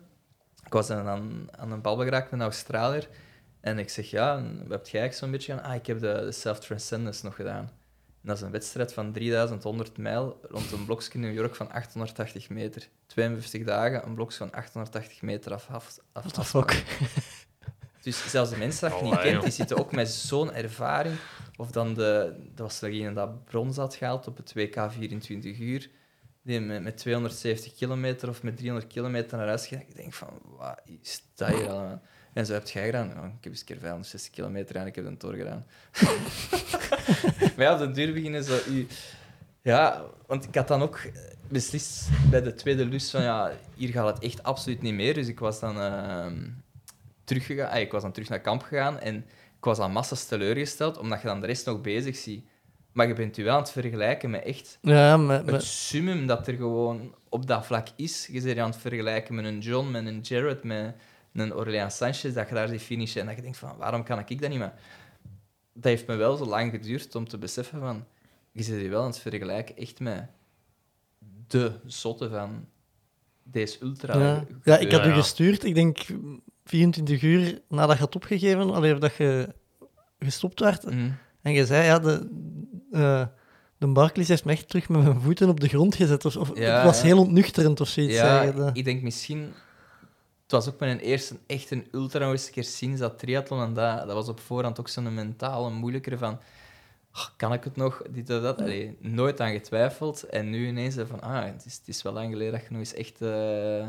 Ik 0.65 0.73
was 0.73 0.87
dan 0.87 1.07
aan, 1.07 1.49
aan 1.51 1.73
een 1.73 1.81
babbel 1.81 2.05
geraakt 2.05 2.31
met 2.31 2.41
een 2.41 2.47
Australiër. 2.47 3.09
En 3.61 3.79
ik 3.79 3.91
zeg, 3.91 4.11
ja, 4.11 4.35
wat 4.43 4.71
heb 4.71 4.87
jij 4.87 5.01
eigenlijk 5.01 5.15
zo'n 5.15 5.31
beetje 5.31 5.53
gedaan? 5.53 5.71
Ah, 5.71 5.75
ik 5.75 5.87
heb 5.87 6.01
de, 6.01 6.23
de 6.25 6.33
Self-Transcendence 6.33 7.25
nog 7.25 7.35
gedaan. 7.35 7.65
En 7.65 8.33
dat 8.33 8.37
is 8.37 8.43
een 8.43 8.51
wedstrijd 8.51 8.93
van 8.93 9.13
3100 9.13 9.99
mijl 9.99 10.41
rond 10.43 10.73
een 10.73 10.85
blokje 10.85 11.13
in 11.13 11.21
New 11.21 11.35
York 11.35 11.55
van 11.55 11.73
880 11.73 12.49
meter. 12.49 12.89
52 13.07 13.65
dagen, 13.65 14.07
een 14.07 14.15
blokje 14.15 14.37
van 14.37 14.53
880 14.53 15.23
meter 15.23 15.53
af. 15.53 15.69
af, 15.71 15.99
af 16.13 16.49
fuck? 16.49 16.85
Dus 18.07 18.31
zelfs 18.31 18.51
de 18.51 18.57
mensen 18.57 18.91
dat 18.91 18.99
je 18.99 19.05
niet 19.05 19.21
kent, 19.21 19.43
die 19.43 19.51
zitten 19.51 19.77
ook 19.77 19.93
met 19.93 20.09
zo'n 20.09 20.53
ervaring. 20.53 21.17
Of 21.57 21.71
dan 21.71 21.95
de... 21.95 22.35
Dat 22.55 22.67
was 22.67 22.79
degene 22.79 23.13
dat 23.13 23.45
brons 23.45 23.77
had 23.77 23.95
gehaald 23.95 24.27
op 24.27 24.37
het 24.37 24.53
WK 24.53 24.87
24 24.91 25.59
uur. 25.59 25.91
Die 26.43 26.61
met, 26.61 26.83
met 26.83 26.97
270 26.97 27.75
kilometer 27.75 28.29
of 28.29 28.43
met 28.43 28.57
300 28.57 28.93
kilometer 28.93 29.39
naar 29.39 29.47
huis 29.47 29.67
ging. 29.67 29.81
Ik 29.81 29.97
denk 29.97 30.13
van, 30.13 30.29
wat 30.59 30.81
is 31.03 31.23
dat 31.35 31.49
hier 31.49 31.69
allemaal? 31.69 32.03
En 32.33 32.47
zo 32.47 32.53
heb 32.53 32.69
jij 32.69 32.85
gedaan. 32.85 33.09
Ik 33.09 33.15
heb 33.41 33.53
eens 33.53 33.61
een 33.61 33.67
keer 33.67 33.79
560 33.79 34.33
kilometer 34.33 34.67
gedaan, 34.67 34.87
ik 34.87 34.95
heb 34.95 35.07
een 35.07 35.17
tor 35.17 35.35
gedaan. 35.35 35.67
maar 37.57 37.65
ja, 37.65 37.73
op 37.73 37.79
de 37.79 37.91
duur 37.91 38.13
beginnen 38.13 38.45
zo... 38.45 38.59
Ja, 39.63 40.05
want 40.27 40.45
ik 40.45 40.55
had 40.55 40.69
dan 40.69 40.83
ook 40.83 41.01
beslist 41.49 42.09
bij 42.31 42.43
de 42.43 42.55
tweede 42.55 42.87
lus 42.87 43.11
van 43.11 43.23
ja, 43.23 43.53
hier 43.75 43.89
gaat 43.89 44.15
het 44.15 44.25
echt 44.25 44.43
absoluut 44.43 44.83
niet 44.83 44.95
meer. 44.95 45.15
Dus 45.15 45.29
ik 45.29 45.39
was 45.39 45.61
dan 45.61 45.81
ehm, 45.81 46.49
teruggegaan. 47.27 47.71
ah, 47.71 47.81
Ik 47.81 47.93
was 47.93 48.03
dan 48.03 48.13
terug 48.13 48.29
naar 48.29 48.41
kamp 48.41 48.63
gegaan 48.63 48.99
en 48.99 49.17
ik 49.59 49.65
was 49.65 49.79
aan 49.79 49.93
massas 49.93 50.25
teleurgesteld, 50.25 50.99
omdat 50.99 51.21
je 51.21 51.27
dan 51.27 51.41
de 51.41 51.47
rest 51.47 51.67
nog 51.67 51.81
bezig 51.81 52.17
ziet. 52.17 52.47
Maar 52.93 53.09
je 53.09 53.15
bent 53.15 53.37
je 53.37 53.43
wel 53.43 53.55
aan 53.55 53.61
het 53.61 53.71
vergelijken 53.71 54.31
met 54.31 54.43
echt 54.43 54.79
Ja, 54.81 55.17
maar, 55.17 55.45
het 55.45 55.63
summum 55.63 56.27
dat 56.27 56.47
er 56.47 56.55
gewoon 56.55 57.15
op 57.29 57.47
dat 57.47 57.67
vlak 57.67 57.89
is. 57.97 58.27
Je 58.27 58.41
bent 58.41 58.55
je 58.55 58.63
aan 58.63 58.71
het 58.71 58.81
vergelijken 58.81 59.35
met 59.35 59.45
een 59.45 59.59
John, 59.59 59.91
met 59.91 60.07
een 60.07 60.21
Jared, 60.21 60.65
met 60.65 60.95
een 61.33 61.55
Orlean 61.55 61.91
Sanchez, 61.91 62.35
dat 62.35 62.49
je 62.49 62.55
daar 62.55 62.69
ziet 62.69 62.81
finishen 62.81 63.21
en 63.21 63.27
dat 63.27 63.37
je 63.37 63.43
denkt 63.43 63.59
van, 63.59 63.77
waarom 63.77 64.05
kan 64.05 64.19
ik 64.27 64.41
dat 64.41 64.51
niet? 64.51 64.59
Maar 64.59 64.75
dat 65.73 65.85
heeft 65.85 66.07
me 66.07 66.15
wel 66.15 66.37
zo 66.37 66.45
lang 66.45 66.71
geduurd 66.71 67.15
om 67.15 67.29
te 67.29 67.39
beseffen 67.39 67.81
van, 67.81 68.05
je 68.53 68.63
zit 68.63 68.81
je 68.81 68.89
wel 68.89 69.01
aan 69.01 69.07
het 69.07 69.19
vergelijken 69.19 69.77
echt 69.77 70.01
met 70.01 70.27
de 71.47 71.73
zotte 71.87 72.29
van 72.29 72.69
deze 73.43 73.79
ultra. 73.83 74.19
ja. 74.19 74.45
ja, 74.63 74.79
ik 74.79 74.93
had 74.93 75.07
u 75.07 75.13
gestuurd, 75.13 75.65
ik 75.65 75.75
denk 75.75 75.99
24 76.67 77.23
uur 77.23 77.61
nadat 77.69 77.97
je 77.97 78.03
had 78.03 78.15
opgegeven, 78.17 78.75
alleen 78.75 78.99
dat 78.99 79.15
je 79.17 79.55
gestopt 80.19 80.61
werd. 80.61 80.85
Mhm. 80.85 81.11
En 81.43 81.53
je 81.53 81.67
zei, 81.67 81.85
ja, 81.85 81.99
de, 81.99 82.29
eh, 82.91 83.27
de 83.79 83.87
Barclays 83.87 84.29
heeft 84.29 84.45
me 84.45 84.53
echt 84.53 84.69
terug 84.69 84.89
met 84.89 85.03
mijn 85.03 85.21
voeten 85.21 85.49
op 85.49 85.61
de 85.61 85.69
grond 85.69 85.95
gezet. 85.95 86.25
Of, 86.25 86.37
of 86.37 86.59
Ja, 86.59 86.75
het 86.75 86.85
was 86.85 87.01
ja. 87.01 87.07
heel 87.07 87.19
ontnuchterend 87.19 87.81
of 87.81 87.89
zoiets. 87.89 88.15
Ja, 88.15 88.71
ik 88.73 88.85
denk 88.85 89.03
misschien... 89.03 89.53
Het 90.43 90.55
was 90.55 90.69
ook 90.69 90.81
mijn 90.81 90.99
eerste 90.99 91.37
echt 91.47 91.71
een 91.71 91.87
ultra 91.93 92.31
een 92.31 92.39
keer 92.51 92.65
sinds 92.65 93.01
dat 93.01 93.19
triathlon. 93.19 93.63
En 93.63 93.75
dat, 93.75 93.99
dat 94.07 94.13
was 94.13 94.29
op 94.29 94.41
voorhand 94.41 94.81
ook 94.81 94.89
zo'n 94.89 95.15
mentale 95.15 95.71
moeilijker 95.71 96.19
van... 96.19 96.39
"Ah, 97.11 97.27
kan 97.37 97.53
ik 97.53 97.65
het 97.65 97.77
nog? 97.77 98.03
Dit 98.11 98.31
of 98.31 98.43
dat. 98.43 98.61
Allee, 98.61 98.97
nooit 99.01 99.41
aan 99.41 99.53
getwijfeld. 99.53 100.23
En 100.23 100.51
nu 100.51 100.67
ineens 100.67 100.95
zo 100.95 101.05
van... 101.05 101.21
Ah, 101.21 101.45
het 101.45 101.65
is, 101.65 101.75
het 101.77 101.89
is 101.89 102.03
wel 102.03 102.13
lang 102.13 102.33
geleden 102.33 102.53
dat 102.53 102.63
je 102.63 102.69
nog 102.71 102.79
eens 102.79 102.95
echt 102.95 103.21
eh, 103.21 103.89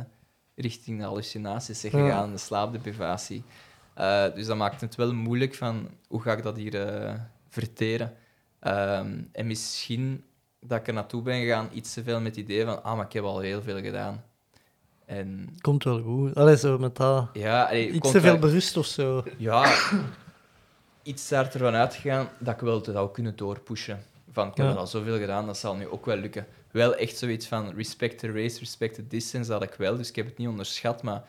richting 0.58 1.00
de 1.00 1.06
hallucinaties 1.06 1.82
Ja. 1.82 1.90
gegaan. 1.90 2.32
De 2.32 2.38
slaapdeprivatie. 2.38 3.44
Eh, 3.94 4.24
dus 4.36 4.46
dat 4.46 4.58
maakt 4.58 4.82
het 4.82 4.96
wel 4.96 5.14
moeilijk 5.14 5.56
van... 5.56 5.90
Hoe 6.08 6.22
ga 6.22 6.32
ik 6.34 6.44
dat 6.44 6.56
hier 6.58 6.88
eh, 6.88 7.14
verteren? 7.50 8.14
Ehm, 8.60 9.22
en 9.32 9.48
misschien 9.48 10.24
dat 10.60 10.80
ik 10.80 10.88
er 10.88 10.94
naartoe 10.94 11.22
ben 11.22 11.40
gegaan, 11.40 11.70
iets 11.74 11.94
te 11.94 12.04
veel 12.04 12.20
met 12.20 12.36
het 12.36 12.44
idee 12.46 12.66
van, 12.66 12.84
ah, 12.84 12.96
maar 12.96 13.06
ik 13.06 13.14
heb 13.14 13.24
al 13.24 13.40
heel 13.40 13.62
veel 13.62 13.82
gedaan. 13.82 14.24
En 15.06 15.56
Komt 15.62 15.84
wel 15.84 16.02
goed. 16.02 16.36
Allee, 16.36 16.58
zo 16.58 16.78
met 16.78 16.96
dat... 16.96 17.30
ja, 17.34 17.64
allee, 17.64 17.90
Iets 17.92 18.12
te 18.12 18.22
veel 18.22 18.38
berust 18.38 18.78
of 18.78 18.86
zo. 18.86 19.24
Ja, 19.38 19.76
iets 21.04 21.28
daar 21.30 21.54
ervan 21.54 21.74
uitgegaan 21.74 22.30
dat 22.40 22.54
ik 22.54 22.60
wel 22.60 22.76
het 22.76 22.86
zou 22.86 23.12
kunnen 23.12 23.36
doorpushen. 23.36 24.04
Van, 24.32 24.48
ik 24.48 24.58
heb 24.58 24.66
Ja. 24.66 24.72
er 24.72 24.78
al 24.78 24.88
zoveel 24.88 25.18
gedaan, 25.18 25.46
dat 25.46 25.58
zal 25.58 25.76
nu 25.76 25.88
ook 25.88 26.06
wel 26.06 26.18
lukken. 26.18 26.46
Wel 26.72 26.96
echt 26.96 27.18
zoiets 27.18 27.48
van 27.48 27.74
respect 27.76 28.20
the 28.20 28.32
race, 28.32 28.60
respect 28.60 28.96
the 28.96 29.08
distance, 29.08 29.50
dat 29.50 29.64
ik 29.64 29.74
wel. 29.74 29.98
Dus 29.98 30.10
ik 30.10 30.16
heb 30.16 30.26
het 30.26 30.38
niet 30.38 30.48
onderschat, 30.48 31.04
maar 31.04 31.24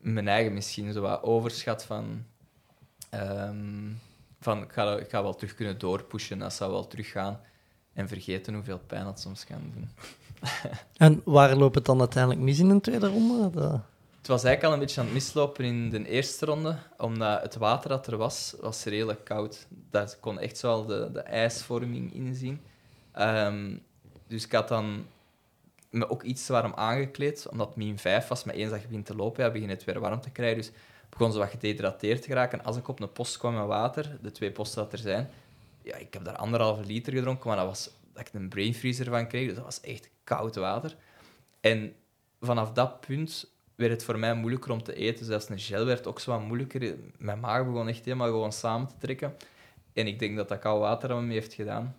mijn 0.00 0.28
eigen 0.28 0.52
misschien 0.52 0.92
zo 0.92 1.00
wat 1.00 1.22
overschat 1.22 1.84
van... 1.84 2.24
ehm, 3.10 3.90
van 4.40 4.62
ik, 4.62 4.72
ga, 4.72 4.96
ik 4.96 5.10
ga 5.10 5.22
wel 5.22 5.34
terug 5.34 5.54
kunnen 5.54 5.78
doorpushen, 5.78 6.38
dat 6.38 6.52
zou 6.52 6.70
wel 6.70 6.86
teruggaan. 6.86 7.40
En 7.92 8.08
vergeten 8.08 8.54
hoeveel 8.54 8.80
pijn 8.86 9.04
dat 9.04 9.20
soms 9.20 9.44
kan 9.44 9.72
doen. 9.74 9.90
En 10.96 11.20
waar 11.24 11.56
loopt 11.56 11.74
het 11.74 11.84
dan 11.84 11.98
uiteindelijk 11.98 12.42
mis 12.42 12.58
in 12.58 12.70
een 12.70 12.80
tweede 12.80 13.08
ronde? 13.08 13.50
Dat... 13.50 13.80
Het 14.18 14.28
was 14.28 14.44
eigenlijk 14.44 14.64
al 14.64 14.72
een 14.72 14.86
beetje 14.86 15.00
aan 15.00 15.06
het 15.06 15.14
mislopen 15.14 15.64
in 15.64 15.90
de 15.90 16.08
eerste 16.08 16.46
ronde, 16.46 16.76
omdat 16.98 17.42
het 17.42 17.56
water 17.56 17.88
dat 17.88 18.06
er 18.06 18.16
was, 18.16 18.54
was 18.60 18.84
redelijk 18.84 19.24
koud. 19.24 19.66
Daar 19.90 20.16
kon 20.20 20.38
echt 20.38 20.58
zo 20.58 20.70
al 20.70 20.86
de, 20.86 21.10
de 21.12 21.20
ijsvorming 21.20 22.14
in 22.14 22.34
zien. 22.34 22.60
Ehm, 23.12 23.76
dus 24.30 24.44
ik 24.44 24.52
had 24.52 24.68
dan 24.68 25.06
me 25.90 26.10
ook 26.10 26.22
iets 26.22 26.48
warm 26.48 26.72
aangekleed, 26.74 27.48
omdat 27.48 27.76
min 27.76 27.98
5 27.98 28.28
was. 28.28 28.44
Maar 28.44 28.54
eens 28.54 28.70
dat 28.70 28.80
je 28.80 28.86
begint 28.86 29.06
te 29.06 29.16
lopen, 29.16 29.44
ja, 29.44 29.50
begin 29.50 29.68
het 29.68 29.84
weer 29.84 30.00
warm 30.00 30.20
te 30.20 30.30
krijgen. 30.30 30.56
Dus 30.56 30.70
begon 31.08 31.32
ze 31.32 31.38
wat 31.38 31.50
gedehydrateerd 31.50 32.22
te 32.22 32.28
geraken. 32.28 32.64
Als 32.64 32.76
ik 32.76 32.88
op 32.88 33.00
een 33.00 33.12
post 33.12 33.38
kwam 33.38 33.54
met 33.54 33.66
water, 33.66 34.18
de 34.22 34.30
twee 34.30 34.50
posten 34.50 34.82
dat 34.82 34.92
er 34.92 34.98
zijn, 34.98 35.30
ja, 35.82 35.96
ik 35.96 36.14
heb 36.14 36.24
daar 36.24 36.36
anderhalve 36.36 36.84
liter 36.84 37.12
gedronken, 37.12 37.48
maar 37.48 37.56
dat 37.56 37.66
was 37.66 37.90
dat 38.12 38.26
ik 38.26 38.34
een 38.34 38.48
brain 38.48 38.74
freezer 38.74 39.06
van 39.06 39.28
kreeg. 39.28 39.46
Dus 39.46 39.56
dat 39.56 39.64
was 39.64 39.80
echt 39.80 40.10
koud 40.24 40.56
water. 40.56 40.96
En 41.60 41.94
vanaf 42.40 42.72
dat 42.72 43.00
punt 43.00 43.50
werd 43.74 43.92
het 43.92 44.04
voor 44.04 44.18
mij 44.18 44.34
moeilijker 44.34 44.72
om 44.72 44.82
te 44.82 44.94
eten. 44.94 45.26
Zelfs 45.26 45.48
een 45.48 45.58
gel 45.58 45.84
werd 45.84 46.06
ook 46.06 46.20
zo 46.20 46.30
wat 46.30 46.40
moeilijker. 46.40 46.94
Mijn 47.18 47.40
maag 47.40 47.64
begon 47.64 47.88
echt 47.88 48.04
helemaal 48.04 48.28
gewoon 48.28 48.52
samen 48.52 48.88
te 48.88 48.94
trekken. 48.98 49.36
En 49.92 50.06
ik 50.06 50.18
denk 50.18 50.36
dat 50.36 50.48
dat 50.48 50.58
koud 50.58 50.80
water 50.80 51.08
dat 51.08 51.20
me 51.20 51.32
heeft 51.32 51.52
gedaan. 51.52 51.96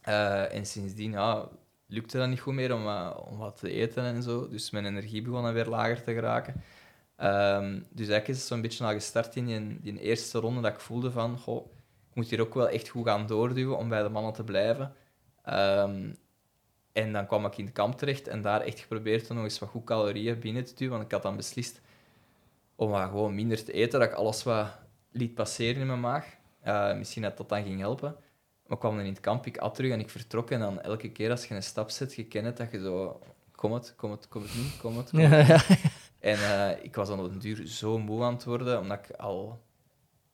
Eh, 0.00 0.54
en 0.54 0.66
sindsdien 0.66 1.10
ja, 1.10 1.48
lukte 1.86 2.18
dat 2.18 2.28
niet 2.28 2.40
goed 2.40 2.54
meer 2.54 2.74
om, 2.74 2.86
eh, 2.86 3.16
om 3.30 3.38
wat 3.38 3.58
te 3.58 3.70
eten 3.70 4.04
en 4.04 4.22
zo. 4.22 4.48
Dus 4.48 4.70
mijn 4.70 4.86
energie 4.86 5.22
begon 5.22 5.42
dan 5.42 5.52
weer 5.52 5.66
lager 5.66 6.02
te 6.02 6.14
geraken. 6.14 6.62
Ehm, 7.16 7.72
dus 7.72 8.08
eigenlijk 8.08 8.28
is 8.28 8.36
het 8.36 8.46
zo'n 8.46 8.60
beetje 8.60 8.84
al 8.84 8.92
gestart 8.92 9.36
in 9.36 9.78
die, 9.82 10.00
eerste 10.00 10.38
ronde 10.38 10.60
dat 10.60 10.72
ik 10.72 10.80
voelde 10.80 11.10
van... 11.10 11.38
Goh, 11.38 11.66
ik 12.10 12.14
moet 12.14 12.30
hier 12.30 12.40
ook 12.40 12.54
wel 12.54 12.68
echt 12.68 12.88
goed 12.88 13.06
gaan 13.06 13.26
doorduwen 13.26 13.78
om 13.78 13.88
bij 13.88 14.02
de 14.02 14.08
mannen 14.08 14.32
te 14.32 14.44
blijven. 14.44 14.94
Ehm, 15.44 16.12
en 16.92 17.12
dan 17.12 17.26
kwam 17.26 17.44
ik 17.46 17.58
in 17.58 17.64
het 17.64 17.74
kamp 17.74 17.98
terecht 17.98 18.28
en 18.28 18.42
daar 18.42 18.60
echt 18.60 18.78
geprobeerd 18.78 19.30
om 19.30 19.36
nog 19.36 19.44
eens 19.44 19.58
wat 19.58 19.68
goed 19.68 19.84
calorieën 19.84 20.38
binnen 20.38 20.64
te 20.64 20.74
duwen. 20.74 20.92
Want 20.92 21.04
ik 21.04 21.12
had 21.12 21.22
dan 21.22 21.36
beslist 21.36 21.80
om 22.76 22.90
wat 22.90 23.08
gewoon 23.08 23.34
minder 23.34 23.64
te 23.64 23.72
eten, 23.72 24.00
dat 24.00 24.08
ik 24.08 24.14
alles 24.14 24.42
wat 24.42 24.78
liet 25.10 25.34
passeren 25.34 25.80
in 25.80 25.86
mijn 25.86 26.00
maag. 26.00 26.36
Eh, 26.60 26.96
misschien 26.96 27.22
dat 27.22 27.36
dat 27.36 27.48
dan 27.48 27.62
ging 27.62 27.80
helpen. 27.80 28.16
Maar 28.68 28.76
ik 28.76 28.78
kwam 28.78 28.96
dan 28.96 29.04
in 29.04 29.12
het 29.12 29.20
kamp, 29.20 29.46
ik 29.46 29.58
at 29.58 29.74
terug 29.74 29.92
en 29.92 30.00
ik 30.00 30.10
vertrok. 30.10 30.50
En 30.50 30.60
dan 30.60 30.80
elke 30.80 31.10
keer 31.10 31.30
als 31.30 31.44
je 31.44 31.54
een 31.54 31.62
stap 31.62 31.90
zet, 31.90 32.14
je 32.14 32.24
kent 32.24 32.46
het, 32.46 32.56
dat 32.56 32.70
je 32.70 32.80
zo... 32.80 33.20
Kom 33.54 33.72
het, 33.72 33.94
kom 33.96 34.10
het, 34.10 34.28
kom 34.28 34.42
het 34.42 34.54
niet, 34.54 34.76
kom 34.80 34.96
het, 34.96 35.10
kom 35.10 35.18
het. 35.18 35.46
Ja, 35.46 35.54
ja. 35.54 35.62
En 36.18 36.34
eh, 36.34 36.84
ik 36.84 36.94
was 36.94 37.08
dan 37.08 37.20
op 37.20 37.30
een 37.30 37.38
duur 37.38 37.66
zo 37.66 37.98
moe 37.98 38.22
aan 38.22 38.32
het 38.32 38.44
worden, 38.44 38.80
omdat 38.80 38.98
ik 38.98 39.16
al... 39.16 39.60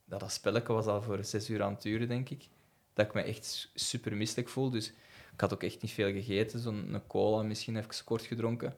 Dat, 0.04 0.20
dat 0.20 0.32
spelletje 0.32 0.72
was 0.72 0.86
al 0.86 1.02
voor 1.02 1.24
zes 1.24 1.50
uur 1.50 1.62
aan 1.62 1.72
het 1.72 1.82
duren, 1.82 2.08
denk 2.08 2.30
ik. 2.30 2.48
Dat 2.92 3.06
ik 3.06 3.14
me 3.14 3.22
echt 3.22 3.70
super 3.74 4.16
misselijk 4.16 4.48
voel. 4.48 4.70
Dus 4.70 4.88
ik 5.32 5.40
had 5.40 5.52
ook 5.52 5.62
echt 5.62 5.82
niet 5.82 5.90
veel 5.90 6.12
gegeten. 6.12 6.60
Zo'n 6.60 6.94
een 6.94 7.06
cola 7.06 7.42
misschien 7.42 7.76
even 7.76 8.04
kort 8.04 8.22
gedronken. 8.22 8.74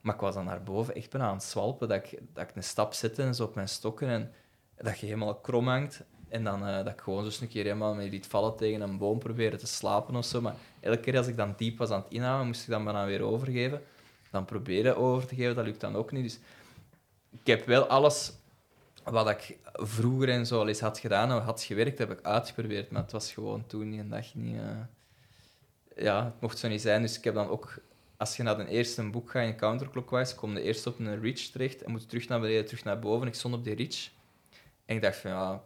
Maar 0.00 0.14
ik 0.14 0.20
was 0.20 0.34
dan 0.34 0.44
naar 0.44 0.62
boven 0.62 0.94
echt 0.94 1.10
bijna 1.10 1.26
aan 1.26 1.34
het 1.34 1.42
zwalpen. 1.42 1.88
Dat 1.88 2.04
ik, 2.04 2.20
dat 2.32 2.48
ik 2.48 2.56
een 2.56 2.62
stap 2.62 2.92
zette 2.92 3.22
en 3.22 3.34
zo 3.34 3.44
op 3.44 3.54
mijn 3.54 3.68
stokken. 3.68 4.08
En 4.08 4.32
dat 4.76 4.98
je 4.98 5.06
helemaal 5.06 5.34
krom 5.34 5.68
hangt. 5.68 6.04
En 6.28 6.44
dan 6.44 6.66
eh, 6.66 6.76
dat 6.76 6.92
ik 6.92 7.00
gewoon 7.00 7.30
zo 7.30 7.42
een 7.42 7.48
keer 7.48 7.62
helemaal 7.64 7.94
me 7.94 8.08
liet 8.08 8.26
vallen 8.26 8.56
tegen 8.56 8.80
een 8.80 8.98
boom 8.98 9.18
proberen 9.18 9.58
te 9.58 9.66
slapen 9.66 10.16
of 10.16 10.24
zo. 10.24 10.40
Maar 10.40 10.54
elke 10.80 11.00
keer 11.00 11.16
als 11.16 11.26
ik 11.26 11.36
dan 11.36 11.54
diep 11.56 11.78
was 11.78 11.90
aan 11.90 12.02
het 12.02 12.12
inhouden, 12.12 12.46
moest 12.46 12.62
ik 12.62 12.68
dan 12.68 12.84
bijna 12.84 13.06
weer 13.06 13.22
overgeven. 13.22 13.82
Dan 14.30 14.44
proberen 14.44 14.96
over 14.96 15.28
te 15.28 15.34
geven, 15.34 15.54
dat 15.54 15.64
lukt 15.64 15.80
dan 15.80 15.96
ook 15.96 16.12
niet. 16.12 16.22
Dus 16.22 16.38
ik 17.40 17.46
heb 17.46 17.66
wel 17.66 17.86
alles 17.86 18.32
wat 19.04 19.28
ik 19.28 19.56
vroeger 19.72 20.28
en 20.28 20.46
zo 20.46 20.58
al 20.60 20.68
eens 20.68 20.80
had 20.80 20.98
gedaan 20.98 21.30
en 21.30 21.42
had 21.42 21.62
gewerkt, 21.62 21.98
heb 21.98 22.10
ik 22.10 22.22
uitgeprobeerd. 22.22 22.90
Maar 22.90 23.02
het 23.02 23.12
was 23.12 23.32
gewoon 23.32 23.66
toen 23.66 23.90
die 23.90 24.08
dag 24.08 24.34
niet... 24.34 24.56
eh, 24.56 26.04
Ja, 26.04 26.24
het 26.24 26.40
mocht 26.40 26.58
zo 26.58 26.68
niet 26.68 26.80
zijn. 26.80 27.02
Dus 27.02 27.16
ik 27.18 27.24
heb 27.24 27.34
dan 27.34 27.48
ook... 27.48 27.78
Als 28.16 28.36
je 28.36 28.42
naar 28.42 28.56
de 28.56 28.68
eerste 28.68 29.10
boek 29.10 29.30
gaat 29.30 29.44
in 29.44 29.56
counterclockwise, 29.56 30.34
kom 30.34 30.52
je 30.52 30.62
eerst 30.62 30.86
op 30.86 30.98
een 30.98 31.20
ridge 31.20 31.50
terecht 31.50 31.82
en 31.82 31.90
moet 31.90 32.08
terug 32.08 32.28
naar 32.28 32.40
beneden, 32.40 32.66
terug 32.66 32.84
naar 32.84 32.98
boven. 32.98 33.26
Ik 33.26 33.34
stond 33.34 33.54
op 33.54 33.64
die 33.64 33.74
ridge 33.74 34.08
en 34.84 34.96
ik 34.96 35.02
dacht 35.02 35.16
van, 35.16 35.30
ja, 35.30 35.62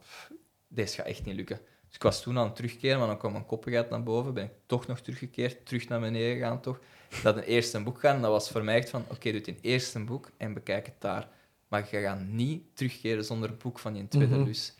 deze 0.70 0.94
gaat 0.94 1.06
echt 1.06 1.24
niet 1.24 1.34
lukken. 1.36 1.60
Dus 1.86 1.94
ik 1.94 2.02
was 2.02 2.22
toen 2.22 2.38
aan 2.38 2.44
het 2.46 2.56
terugkeren, 2.56 2.98
maar 2.98 3.06
dan 3.06 3.18
kwam 3.18 3.32
mijn 3.32 3.46
koppigheid 3.46 3.90
naar 3.90 4.02
boven. 4.02 4.34
Ben 4.34 4.44
ik 4.44 4.52
toch 4.66 4.86
nog 4.86 5.00
teruggekeerd, 5.00 5.66
terug 5.66 5.88
naar 5.88 6.00
beneden 6.00 6.36
gegaan 6.36 6.60
toch. 6.60 6.80
Dat 7.22 7.36
een 7.36 7.42
eerste 7.42 7.82
boek 7.82 8.00
gaan, 8.00 8.14
en 8.16 8.22
dat 8.22 8.30
was 8.30 8.50
voor 8.50 8.64
mij 8.64 8.76
echt 8.76 8.90
van, 8.90 9.04
oké, 9.08 9.30
doe 9.30 9.38
het 9.38 9.46
in 9.48 9.58
eerste 9.60 10.04
boek 10.04 10.30
en 10.36 10.54
bekijk 10.54 10.86
het 10.86 10.94
daar. 11.00 11.28
Maar 11.68 11.88
je 11.90 12.00
gaat 12.00 12.20
niet 12.20 12.62
terugkeren 12.76 13.24
zonder 13.24 13.48
het 13.48 13.58
boek 13.58 13.78
van 13.78 13.96
je 13.96 14.08
tweede 14.08 14.34
Mhm. 14.36 14.44
lus. 14.44 14.74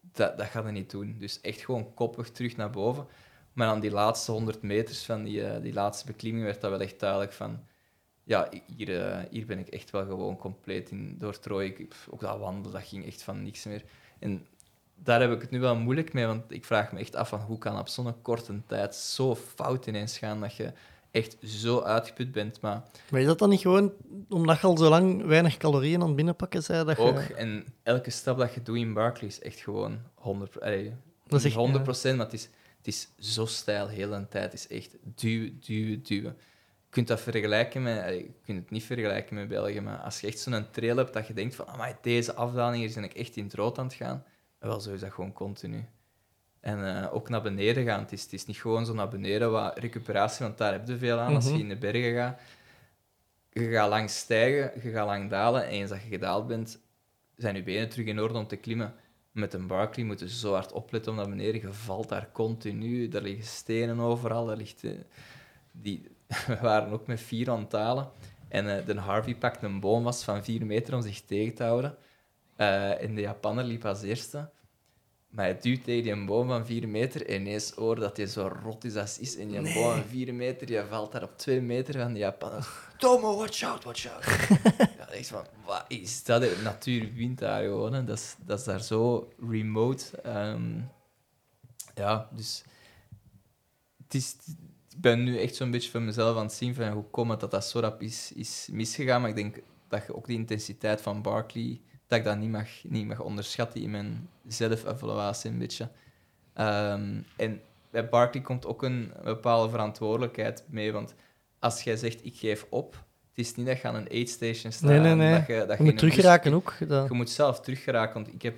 Dat, 0.00 0.38
dat 0.38 0.46
gaat 0.46 0.64
je 0.64 0.70
niet 0.72 0.90
doen. 0.90 1.16
Dus 1.18 1.40
echt 1.40 1.60
gewoon 1.60 1.94
koppig 1.94 2.30
terug 2.30 2.56
naar 2.56 2.70
boven. 2.70 3.06
Maar 3.52 3.68
aan 3.68 3.80
die 3.80 3.90
laatste 3.90 4.32
100 4.32 4.62
meters 4.62 5.04
van 5.04 5.22
die, 5.22 5.44
eh, 5.46 5.62
die 5.62 5.72
laatste 5.72 6.06
beklimming 6.06 6.44
werd 6.44 6.60
dat 6.60 6.70
wel 6.70 6.80
echt 6.80 7.00
duidelijk 7.00 7.32
van... 7.32 7.64
Ja, 8.24 8.48
hier, 8.76 9.00
eh, 9.06 9.18
hier 9.30 9.46
ben 9.46 9.58
ik 9.58 9.68
echt 9.68 9.90
wel 9.90 10.04
gewoon 10.06 10.36
compleet 10.36 10.90
in 10.90 11.18
doortrooien. 11.18 11.88
Ook 12.10 12.20
dat 12.20 12.38
wandelen, 12.38 12.72
dat 12.72 12.88
ging 12.88 13.06
echt 13.06 13.22
van 13.22 13.42
niks 13.42 13.64
meer. 13.64 13.84
En 14.18 14.46
daar 15.04 15.20
heb 15.20 15.32
ik 15.32 15.40
het 15.40 15.50
nu 15.50 15.60
wel 15.60 15.76
moeilijk 15.76 16.12
mee, 16.12 16.26
want 16.26 16.42
ik 16.52 16.64
vraag 16.64 16.92
me 16.92 16.98
echt 17.00 17.16
af 17.16 17.28
van 17.28 17.40
hoe 17.40 17.58
kan 17.58 17.78
op 17.78 17.88
zo'n 17.88 18.22
korte 18.22 18.60
tijd 18.66 18.94
zo 18.94 19.34
fout 19.34 19.86
ineens 19.86 20.18
gaan 20.18 20.40
dat 20.40 20.54
je 20.56 20.72
echt 21.10 21.36
zo 21.44 21.80
uitgeput 21.80 22.32
bent. 22.32 22.60
Maar 22.60 22.82
Maar 23.10 23.20
is 23.20 23.26
dat 23.26 23.38
dan 23.38 23.48
niet 23.48 23.60
gewoon 23.60 23.92
omdat 24.28 24.60
je 24.60 24.66
al 24.66 24.76
zo 24.78 24.88
lang 24.88 25.24
weinig 25.24 25.56
calorieën 25.56 26.00
aan 26.00 26.06
het 26.06 26.16
binnenpakken 26.16 26.62
zei? 26.62 26.84
Dat 26.84 26.96
je... 26.96 27.02
ook, 27.02 27.18
en 27.18 27.64
elke 27.82 28.10
stap 28.10 28.38
dat 28.38 28.54
je 28.54 28.62
doet 28.62 28.76
in 28.76 28.92
Barkley 28.92 29.28
is 29.28 29.40
echt 29.40 29.58
gewoon 29.60 29.98
100 30.14 30.60
allee, 30.60 30.84
Dat 30.84 30.94
is 31.38 31.44
niet 31.44 31.44
echt- 31.44 31.54
100 31.54 31.82
procent, 31.84 32.16
maar 32.16 32.24
het 32.26 32.34
is, 32.34 32.48
het 32.76 32.86
is 32.86 33.08
zo 33.18 33.46
stijl 33.46 33.88
heel 33.88 34.10
de 34.10 34.28
tijd. 34.28 34.44
Het 34.44 34.52
is 34.54 34.68
echt 34.68 34.96
duwen, 35.02 35.60
duwen, 35.60 36.02
duwen. 36.02 36.36
Je 36.86 36.98
kunt 36.98 37.08
dat 37.08 37.20
vergelijken 37.20 37.82
met... 37.82 38.02
allee, 38.02 38.18
Je 38.18 38.30
kunt 38.44 38.58
het 38.58 38.70
niet 38.70 38.84
vergelijken 38.84 39.34
met 39.34 39.48
België, 39.48 39.80
maar 39.80 39.98
als 39.98 40.20
je 40.20 40.26
echt 40.26 40.38
zo'n 40.38 40.66
trail 40.70 40.96
hebt 40.96 41.12
dat 41.12 41.26
je 41.26 41.34
denkt 41.34 41.54
van 41.54 41.66
amai, 41.66 41.94
deze 42.02 42.34
afdaling, 42.34 42.84
hier 42.84 42.94
ben 42.94 43.04
ik 43.04 43.14
echt 43.14 43.36
in 43.36 43.44
het 43.44 43.54
rood 43.54 43.78
aan 43.78 43.84
het 43.86 43.94
gaan. 43.94 44.24
Wel, 44.62 44.80
zo 44.80 44.92
is 44.92 45.00
dat 45.00 45.12
gewoon 45.12 45.32
continu. 45.32 45.84
En 46.60 46.96
eh, 47.02 47.14
ook 47.14 47.28
naar 47.28 47.42
beneden 47.42 47.84
gaan. 47.84 48.00
Het 48.00 48.12
is, 48.12 48.22
het 48.22 48.32
is 48.32 48.46
niet 48.46 48.56
gewoon 48.56 48.86
zo 48.86 48.94
naar 48.94 49.08
beneden 49.08 49.50
wat 49.50 49.78
recuperatie, 49.78 50.44
want 50.46 50.58
daar 50.58 50.72
heb 50.72 50.88
je 50.88 50.96
veel 50.96 51.18
aan 51.18 51.34
als 51.34 51.44
je 51.44 51.50
Mhm. 51.50 51.60
in 51.60 51.68
de 51.68 51.76
bergen 51.76 52.14
gaat. 52.14 52.40
Je 53.52 53.70
gaat 53.70 53.88
lang 53.88 54.10
stijgen, 54.10 54.80
je 54.82 54.90
gaat 54.90 55.06
lang 55.06 55.30
dalen. 55.30 55.64
En 55.64 55.68
eens 55.70 55.90
dat 55.90 56.02
je 56.02 56.08
gedaald 56.08 56.46
bent, 56.46 56.78
zijn 57.36 57.54
je 57.56 57.62
benen 57.62 57.88
terug 57.88 58.06
in 58.06 58.20
orde 58.20 58.38
om 58.38 58.46
te 58.46 58.56
klimmen. 58.56 58.94
Met 59.32 59.54
een 59.54 59.66
Barkley 59.66 60.04
moet 60.04 60.20
je 60.20 60.28
zo 60.28 60.52
hard 60.52 60.72
opletten 60.72 61.12
om 61.12 61.18
naar 61.18 61.28
beneden. 61.28 61.60
Je 61.60 61.72
valt 61.72 62.08
daar 62.08 62.28
continu. 62.32 63.08
Er 63.08 63.22
liggen 63.22 63.44
stenen 63.44 63.98
overal. 64.00 64.50
Er 64.50 64.56
ligt, 64.56 64.84
eh, 64.84 64.90
die, 65.72 66.08
we 66.46 66.58
waren 66.60 66.92
ook 66.92 67.06
met 67.06 67.20
vier 67.20 67.50
aan 67.50 67.60
het 67.60 67.72
halen. 67.72 68.10
En 68.48 68.78
eh, 68.78 68.86
de 68.86 68.94
Harvey 69.00 69.34
pakt 69.34 69.62
een 69.62 69.80
boom 69.80 70.02
vast 70.02 70.22
van 70.22 70.44
vier 70.44 70.66
meter 70.66 70.94
om 70.94 71.02
zich 71.02 71.20
tegen 71.20 71.54
te 71.54 71.62
houden. 71.62 71.96
Eh, 72.62 73.02
en 73.02 73.14
de 73.14 73.20
Japaner 73.20 73.64
liep 73.64 73.84
als 73.84 74.02
eerste. 74.02 74.50
Maar 75.28 75.44
hij 75.44 75.58
duwt 75.60 75.84
tegen 75.84 76.02
die 76.02 76.24
boom 76.24 76.48
van 76.48 76.66
vier 76.66 76.88
meter 76.88 77.26
en 77.26 77.40
ineens 77.40 77.70
hoor 77.70 77.96
dat 77.96 78.16
hij 78.16 78.26
zo 78.26 78.52
rot 78.62 78.84
is 78.84 78.96
als 78.96 79.18
is. 79.18 79.36
En 79.36 79.48
die 79.48 79.60
boom 79.60 79.72
van 79.72 80.04
vier 80.04 80.34
meter, 80.34 80.70
je 80.70 80.84
valt 80.88 81.12
daar 81.12 81.22
op 81.22 81.38
twee 81.38 81.60
meter 81.60 81.98
van 81.98 82.12
de 82.12 82.18
Japaner. 82.18 82.68
Tomo, 82.98 83.36
watch 83.36 83.62
out, 83.62 83.84
watch 83.84 84.08
out. 84.08 84.24
ja, 84.98 85.08
echt 85.08 85.28
van, 85.28 85.46
wat 85.64 85.84
is 85.88 86.24
dat? 86.24 86.40
De 86.40 86.60
natuur 86.62 87.12
wint 87.14 87.38
daar 87.38 87.62
gewoon. 87.62 87.92
hè. 87.92 88.04
Dat 88.04 88.18
is, 88.18 88.36
dat 88.38 88.58
is 88.58 88.64
daar 88.64 88.82
zo 88.82 89.32
remote. 89.50 90.20
Ehm, 90.22 90.80
ja, 91.94 92.28
dus... 92.32 92.64
Het 94.04 94.14
is, 94.14 94.36
ik 94.90 95.00
ben 95.00 95.24
nu 95.24 95.38
echt 95.38 95.54
zo'n 95.54 95.70
beetje 95.70 95.90
voor 95.90 96.02
mezelf 96.02 96.36
aan 96.36 96.42
het 96.42 96.52
zien 96.52 96.74
van 96.74 96.88
hoe 96.88 97.04
komt 97.10 97.30
het 97.30 97.40
dat 97.40 97.50
dat 97.50 97.64
zo 97.64 97.80
rap 97.80 98.02
is, 98.02 98.32
is 98.34 98.68
misgegaan. 98.72 99.20
Maar 99.20 99.30
ik 99.30 99.36
denk 99.36 99.58
dat 99.88 100.06
je 100.06 100.16
ook 100.16 100.26
die 100.26 100.38
intensiteit 100.38 101.00
van 101.00 101.22
Barkley, 101.22 101.80
dat 102.12 102.20
ik 102.20 102.26
dat 102.26 102.38
niet 102.38 102.50
mag, 102.50 102.68
niet 102.82 103.06
mag 103.06 103.20
onderschatten 103.20 103.80
in 103.80 103.90
mijn 103.90 104.28
zelfevaluatie 104.46 105.50
een 105.50 105.58
beetje. 105.58 105.88
Ehm, 106.54 107.20
en 107.36 107.60
bij 107.90 108.08
Barkley 108.08 108.42
komt 108.42 108.66
ook 108.66 108.82
een 108.82 109.12
bepaalde 109.24 109.70
verantwoordelijkheid 109.70 110.64
mee, 110.68 110.92
want 110.92 111.14
als 111.58 111.82
jij 111.82 111.96
zegt 111.96 112.24
ik 112.24 112.36
geef 112.36 112.66
op, 112.68 112.92
het 113.28 113.44
is 113.44 113.54
niet 113.54 113.66
dat 113.66 113.80
je 113.80 113.88
aan 113.88 113.94
een 113.94 114.10
aid 114.10 114.28
station 114.28 114.72
staat. 114.72 114.90
Nee, 114.90 115.00
nee, 115.00 115.14
nee. 115.14 115.34
Dat 115.34 115.46
je, 115.46 115.64
dat 115.66 115.78
Je 115.78 115.84
moet 115.84 115.98
teruggeraken 115.98 116.52
ook. 116.54 116.74
Dat... 116.88 117.08
je 117.08 117.14
moet 117.14 117.30
zelf 117.30 117.60
teruggeraken, 117.60 118.14
want 118.14 118.34
ik 118.34 118.42
heb 118.42 118.54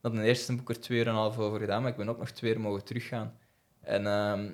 dat 0.00 0.12
de 0.12 0.22
eerste 0.22 0.54
boek 0.54 0.68
er 0.68 0.80
twee 0.80 1.00
en 1.00 1.06
een 1.06 1.14
half 1.14 1.38
over 1.38 1.60
gedaan, 1.60 1.82
maar 1.82 1.90
ik 1.90 1.96
ben 1.96 2.08
ook 2.08 2.18
nog 2.18 2.30
twee 2.30 2.54
uur 2.54 2.60
mogen 2.60 2.84
teruggaan. 2.84 3.38
En 3.80 4.06
ehm, 4.06 4.50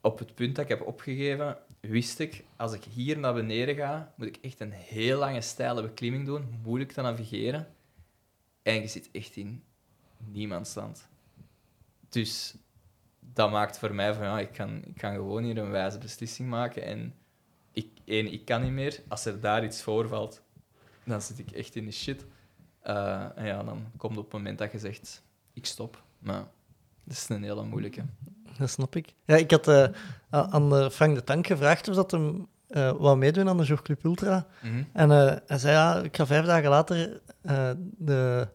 op 0.00 0.18
het 0.18 0.34
punt 0.34 0.54
dat 0.54 0.64
ik 0.64 0.70
heb 0.70 0.86
opgegeven, 0.86 1.56
wist 1.80 2.18
ik, 2.18 2.44
als 2.56 2.72
ik 2.72 2.84
hier 2.84 3.18
naar 3.18 3.34
beneden 3.34 3.74
ga, 3.74 4.12
moet 4.16 4.26
ik 4.26 4.38
echt 4.40 4.60
een 4.60 4.72
heel 4.72 5.18
lange 5.18 5.40
steile 5.40 5.82
beklimming 5.82 6.26
doen, 6.26 6.60
moeilijk 6.64 6.92
te 6.92 7.00
navigeren. 7.00 7.66
En 8.66 8.80
je 8.80 8.86
zit 8.86 9.08
echt 9.12 9.36
in 9.36 9.62
niemandsland. 10.18 11.08
Dus 12.08 12.54
dat 13.20 13.50
maakt 13.50 13.78
voor 13.78 13.94
mij 13.94 14.14
van, 14.14 14.24
ja, 14.24 14.38
ik 14.38 14.52
kan, 14.52 14.84
ik 14.84 14.94
kan 14.96 15.14
gewoon 15.14 15.44
hier 15.44 15.58
een 15.58 15.70
wijze 15.70 15.98
beslissing 15.98 16.48
maken. 16.48 16.82
En 16.82 17.14
ik, 17.72 17.88
één, 18.04 18.32
ik 18.32 18.44
kan 18.44 18.62
niet 18.62 18.72
meer. 18.72 19.02
Als 19.08 19.24
er 19.24 19.40
daar 19.40 19.64
iets 19.64 19.82
voorvalt, 19.82 20.42
dan 21.04 21.22
zit 21.22 21.38
ik 21.38 21.50
echt 21.50 21.74
in 21.74 21.84
de 21.84 21.92
shit. 21.92 22.26
Eh, 22.80 23.38
en 23.38 23.46
ja, 23.46 23.62
dan 23.62 23.90
komt 23.96 24.16
op 24.16 24.24
het 24.24 24.32
moment 24.32 24.58
dat 24.58 24.72
je 24.72 24.78
zegt, 24.78 25.22
ik 25.52 25.66
stop. 25.66 26.02
Maar 26.18 26.44
dat 27.04 27.16
is 27.16 27.28
een 27.28 27.42
hele 27.42 27.64
moeilijke. 27.64 28.04
Dat 28.58 28.70
snap 28.70 28.96
ik. 28.96 29.14
Ja, 29.24 29.36
ik 29.36 29.50
had 29.50 29.68
eh, 29.68 29.88
aan 30.30 30.90
Frank 30.90 31.14
de 31.14 31.24
Tank 31.24 31.46
gevraagd 31.46 31.88
of 31.88 31.94
dat 31.94 32.10
hem 32.10 32.46
eh 32.66 32.92
wou 32.92 33.16
meedoen 33.18 33.48
aan 33.48 33.56
de 33.56 33.64
Jogclub 33.64 34.04
Ultra. 34.04 34.46
Mhm. 34.62 34.82
En 34.92 35.10
hij 35.46 35.58
zei, 35.58 35.72
ja, 35.72 36.02
ik 36.02 36.16
ga 36.16 36.26
vijf 36.26 36.46
dagen 36.46 36.70
later 36.70 37.20
de, 37.96 38.48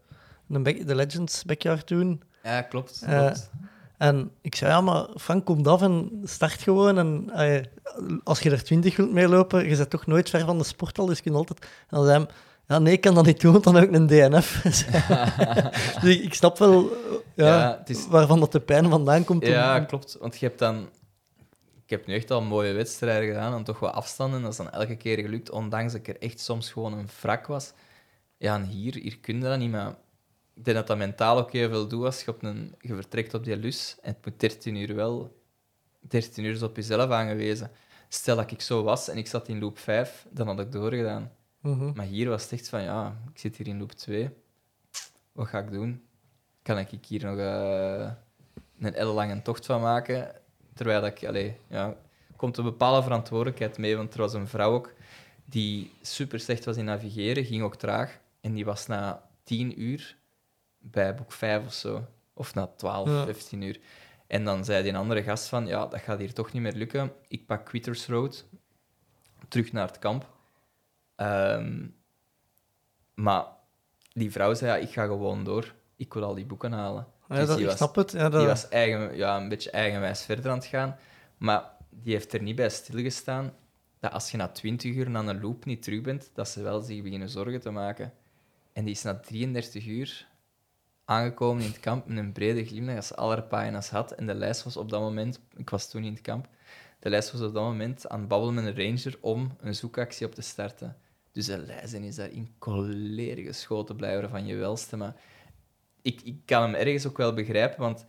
de, 0.53 0.95
Legends 0.95 1.43
Backyard 1.43 1.87
doen. 1.87 2.21
Ja, 2.43 2.61
klopt. 2.61 3.01
Eh, 3.05 3.19
klopt. 3.19 3.49
En 3.97 4.31
ik 4.41 4.55
zei, 4.55 4.71
ja, 4.71 4.81
maar 4.81 5.07
Frank, 5.15 5.45
komt 5.45 5.67
af 5.67 5.81
en 5.81 6.21
start 6.23 6.61
gewoon. 6.61 6.97
En 6.97 7.29
als 8.23 8.39
je 8.39 8.49
er 8.51 8.63
twintig 8.63 8.95
wilt 8.95 9.11
meelopen, 9.11 9.69
je 9.69 9.75
bent 9.75 9.89
toch 9.89 10.05
nooit 10.05 10.29
ver 10.29 10.45
van 10.45 10.57
de 10.57 10.63
sporthal, 10.63 11.05
dus 11.05 11.17
je 11.17 11.23
kunt 11.23 11.35
altijd... 11.35 11.59
En 11.61 11.69
dan 11.89 12.05
zei 12.05 12.17
hij, 12.17 12.27
ja, 12.67 12.79
nee, 12.79 12.93
ik 12.93 13.01
kan 13.01 13.15
dat 13.15 13.25
niet 13.25 13.41
doen, 13.41 13.51
want 13.51 13.63
dan 13.63 13.75
heb 13.75 13.83
ik 13.83 13.95
een 13.95 14.07
DNF. 14.07 14.61
dus 16.01 16.17
ik, 16.25 16.33
snap 16.33 16.57
wel 16.57 16.89
ja, 17.35 17.45
Ja, 17.45 17.77
het 17.79 17.89
is- 17.89 18.07
waarvan 18.07 18.39
dat 18.39 18.51
de 18.51 18.59
pijn 18.59 18.89
vandaan 18.89 19.23
komt. 19.23 19.43
om- 19.43 19.49
Ja, 19.49 19.77
om- 19.79 19.85
klopt. 19.85 20.17
Want 20.19 20.39
je 20.39 20.45
hebt 20.45 20.59
dan... 20.59 20.89
Ik 21.83 21.97
heb 21.97 22.07
nu 22.07 22.15
echt 22.15 22.31
al 22.31 22.41
mooie 22.41 22.73
wedstrijden 22.73 23.27
gedaan 23.27 23.53
en 23.53 23.63
toch 23.63 23.79
wat 23.79 23.93
afstanden. 23.93 24.41
Dat 24.41 24.51
is 24.51 24.57
dan 24.57 24.69
elke 24.71 24.95
keer 24.95 25.19
gelukt, 25.19 25.49
ondanks 25.51 25.91
dat 25.91 26.01
ik 26.01 26.07
er 26.07 26.19
echt 26.21 26.39
soms 26.39 26.71
gewoon 26.71 26.93
een 26.93 27.09
wrak 27.21 27.47
was. 27.47 27.73
Ja, 28.37 28.55
en 28.55 28.63
hier, 28.63 28.93
hier 28.95 29.17
kun 29.19 29.35
je 29.35 29.41
dat 29.41 29.57
niet, 29.57 29.71
maar 29.71 29.95
ik 30.53 30.63
denk 30.65 30.77
dat 30.77 30.87
dat 30.87 30.97
mentaal 30.97 31.37
ook 31.37 31.51
heel 31.51 31.69
veel 31.69 31.87
doet 31.87 32.05
als 32.05 32.23
je, 32.23 32.31
op 32.31 32.43
een, 32.43 32.75
je 32.79 32.95
vertrekt 32.95 33.33
op 33.33 33.43
die 33.43 33.57
lus 33.57 33.97
en 34.01 34.13
het 34.13 34.25
moet 34.25 34.39
13 34.39 34.75
uur 34.75 34.95
wel... 34.95 35.39
13 35.99 36.43
uur 36.43 36.53
is 36.53 36.61
op 36.61 36.75
jezelf 36.75 37.09
aangewezen. 37.09 37.71
Stel 38.09 38.35
dat 38.35 38.51
ik 38.51 38.61
zo 38.61 38.83
was 38.83 39.07
en 39.07 39.17
ik 39.17 39.27
zat 39.27 39.47
in 39.47 39.59
loop 39.59 39.79
5, 39.79 40.25
dan 40.29 40.47
had 40.47 40.59
ik 40.59 40.71
doorgedaan. 40.71 41.31
Mhm. 41.59 41.91
Maar 41.95 42.05
hier 42.05 42.29
was 42.29 42.43
het 42.43 42.51
echt 42.51 42.69
van, 42.69 42.81
ja, 42.81 43.21
ik 43.33 43.39
zit 43.39 43.55
hier 43.55 43.67
in 43.67 43.79
loop 43.79 43.91
2. 43.91 44.29
Wat 45.31 45.47
ga 45.47 45.59
ik 45.59 45.71
doen? 45.71 46.03
Kan 46.61 46.77
ik 46.77 47.05
hier 47.07 47.25
nog 47.25 47.37
eh, 47.37 48.11
een 48.79 48.93
ellenlange 48.93 49.41
tocht 49.41 49.65
van 49.65 49.81
maken? 49.81 50.31
Terwijl 50.73 51.05
ik, 51.05 51.25
allee, 51.25 51.55
ja, 51.67 51.95
komt 52.35 52.57
een 52.57 52.63
bepaalde 52.63 53.03
verantwoordelijkheid 53.03 53.77
mee, 53.77 53.97
want 53.97 54.13
er 54.13 54.19
was 54.19 54.33
een 54.33 54.47
vrouw 54.47 54.73
ook 54.73 54.93
die 55.45 55.91
super 56.01 56.39
slecht 56.39 56.65
was 56.65 56.77
in 56.77 56.85
navigeren, 56.85 57.45
ging 57.45 57.63
ook 57.63 57.75
traag. 57.75 58.19
En 58.41 58.53
die 58.53 58.65
was 58.65 58.87
na 58.87 59.29
10 59.43 59.81
uur 59.81 60.17
bij 60.81 61.15
boek 61.15 61.31
5 61.31 61.65
of 61.65 61.73
zo. 61.73 62.05
Of 62.33 62.53
na 62.53 62.67
12, 62.75 63.07
Ja. 63.09 63.23
15 63.25 63.61
uur. 63.61 63.79
En 64.27 64.43
dan 64.45 64.65
zei 64.65 64.83
die 64.83 64.95
andere 64.97 65.23
gast 65.23 65.47
van, 65.47 65.67
ja, 65.67 65.85
dat 65.87 65.99
gaat 66.01 66.19
hier 66.19 66.33
toch 66.33 66.51
niet 66.53 66.61
meer 66.61 66.73
lukken. 66.73 67.11
Ik 67.27 67.45
pak 67.45 67.65
Quitters 67.65 68.07
Road, 68.07 68.45
terug 69.47 69.71
naar 69.71 69.87
het 69.87 69.99
kamp. 69.99 70.29
Ehm, 71.15 71.87
maar 73.13 73.45
die 74.13 74.31
vrouw 74.31 74.53
zei, 74.53 74.71
ja, 74.71 74.87
ik 74.87 74.93
ga 74.93 75.05
gewoon 75.05 75.43
door. 75.43 75.73
Ik 75.95 76.13
wil 76.13 76.23
al 76.23 76.33
die 76.35 76.45
boeken 76.45 76.71
halen. 76.71 77.07
Ja, 77.29 77.35
Dus 77.35 77.47
dat, 77.47 77.55
die 77.55 77.65
ik 77.65 77.69
was- 77.69 77.77
snap 77.79 77.95
het. 77.95 78.11
Ja, 78.11 78.29
dat, 78.29 78.39
Die 78.39 78.49
was 78.49 78.69
eigen, 78.69 79.15
ja, 79.15 79.37
een 79.37 79.49
beetje 79.49 79.71
eigenwijs 79.71 80.23
verder 80.25 80.51
aan 80.51 80.57
het 80.57 80.65
gaan. 80.65 80.97
Maar 81.37 81.71
die 81.89 82.13
heeft 82.13 82.33
er 82.33 82.41
niet 82.41 82.55
bij 82.55 82.69
stilgestaan 82.69 83.53
dat 83.99 84.11
als 84.11 84.31
je 84.31 84.37
na 84.37 84.47
20 84.47 84.93
uur 84.95 85.09
naar 85.09 85.27
een 85.27 85.41
loop 85.41 85.65
niet 85.65 85.83
terug 85.83 86.01
bent, 86.01 86.29
dat 86.33 86.47
ze 86.49 86.61
wel 86.61 86.81
zich 86.81 87.01
beginnen 87.03 87.29
zorgen 87.29 87.59
te 87.59 87.69
maken. 87.71 88.13
En 88.73 88.83
die 88.85 88.93
is 88.93 89.01
na 89.01 89.15
33 89.19 89.85
uur 89.85 90.27
aangekomen 91.05 91.63
in 91.63 91.69
het 91.69 91.79
kamp 91.79 92.07
met 92.07 92.17
een 92.17 92.31
brede 92.31 92.65
glimlach 92.65 92.95
als 92.95 93.07
ze 93.07 93.15
alle 93.15 93.43
pagina's 93.43 93.89
had. 93.89 94.11
En 94.11 94.27
de 94.27 94.33
lijst 94.33 94.63
was 94.63 94.77
op 94.77 94.89
dat 94.89 95.01
moment, 95.01 95.39
ik 95.55 95.69
was 95.69 95.89
toen 95.89 96.03
in 96.03 96.13
het 96.13 96.21
kamp, 96.21 96.47
de 96.99 97.09
lijst 97.09 97.31
was 97.31 97.41
op 97.41 97.53
dat 97.53 97.63
moment 97.63 98.09
aan 98.09 98.19
het 98.19 98.27
babbelen 98.27 98.53
met 98.55 98.65
een 98.65 98.85
ranger 98.85 99.17
om 99.21 99.55
een 99.59 99.75
zoekactie 99.75 100.25
op 100.25 100.35
te 100.35 100.41
starten. 100.41 100.97
Dus 101.31 101.45
de 101.45 101.57
lijst 101.57 101.93
is 101.93 102.15
daar 102.15 102.31
in 102.31 102.53
colère 102.59 103.41
geschoten 103.43 103.95
blijven 103.95 104.29
van 104.29 104.45
je 104.45 104.55
welste. 104.55 104.97
Maar 104.97 105.15
ik, 106.01 106.21
ik 106.21 106.41
kan 106.45 106.61
hem 106.61 106.73
ergens 106.73 107.07
ook 107.07 107.17
wel 107.17 107.33
begrijpen, 107.33 107.79
want 107.79 108.05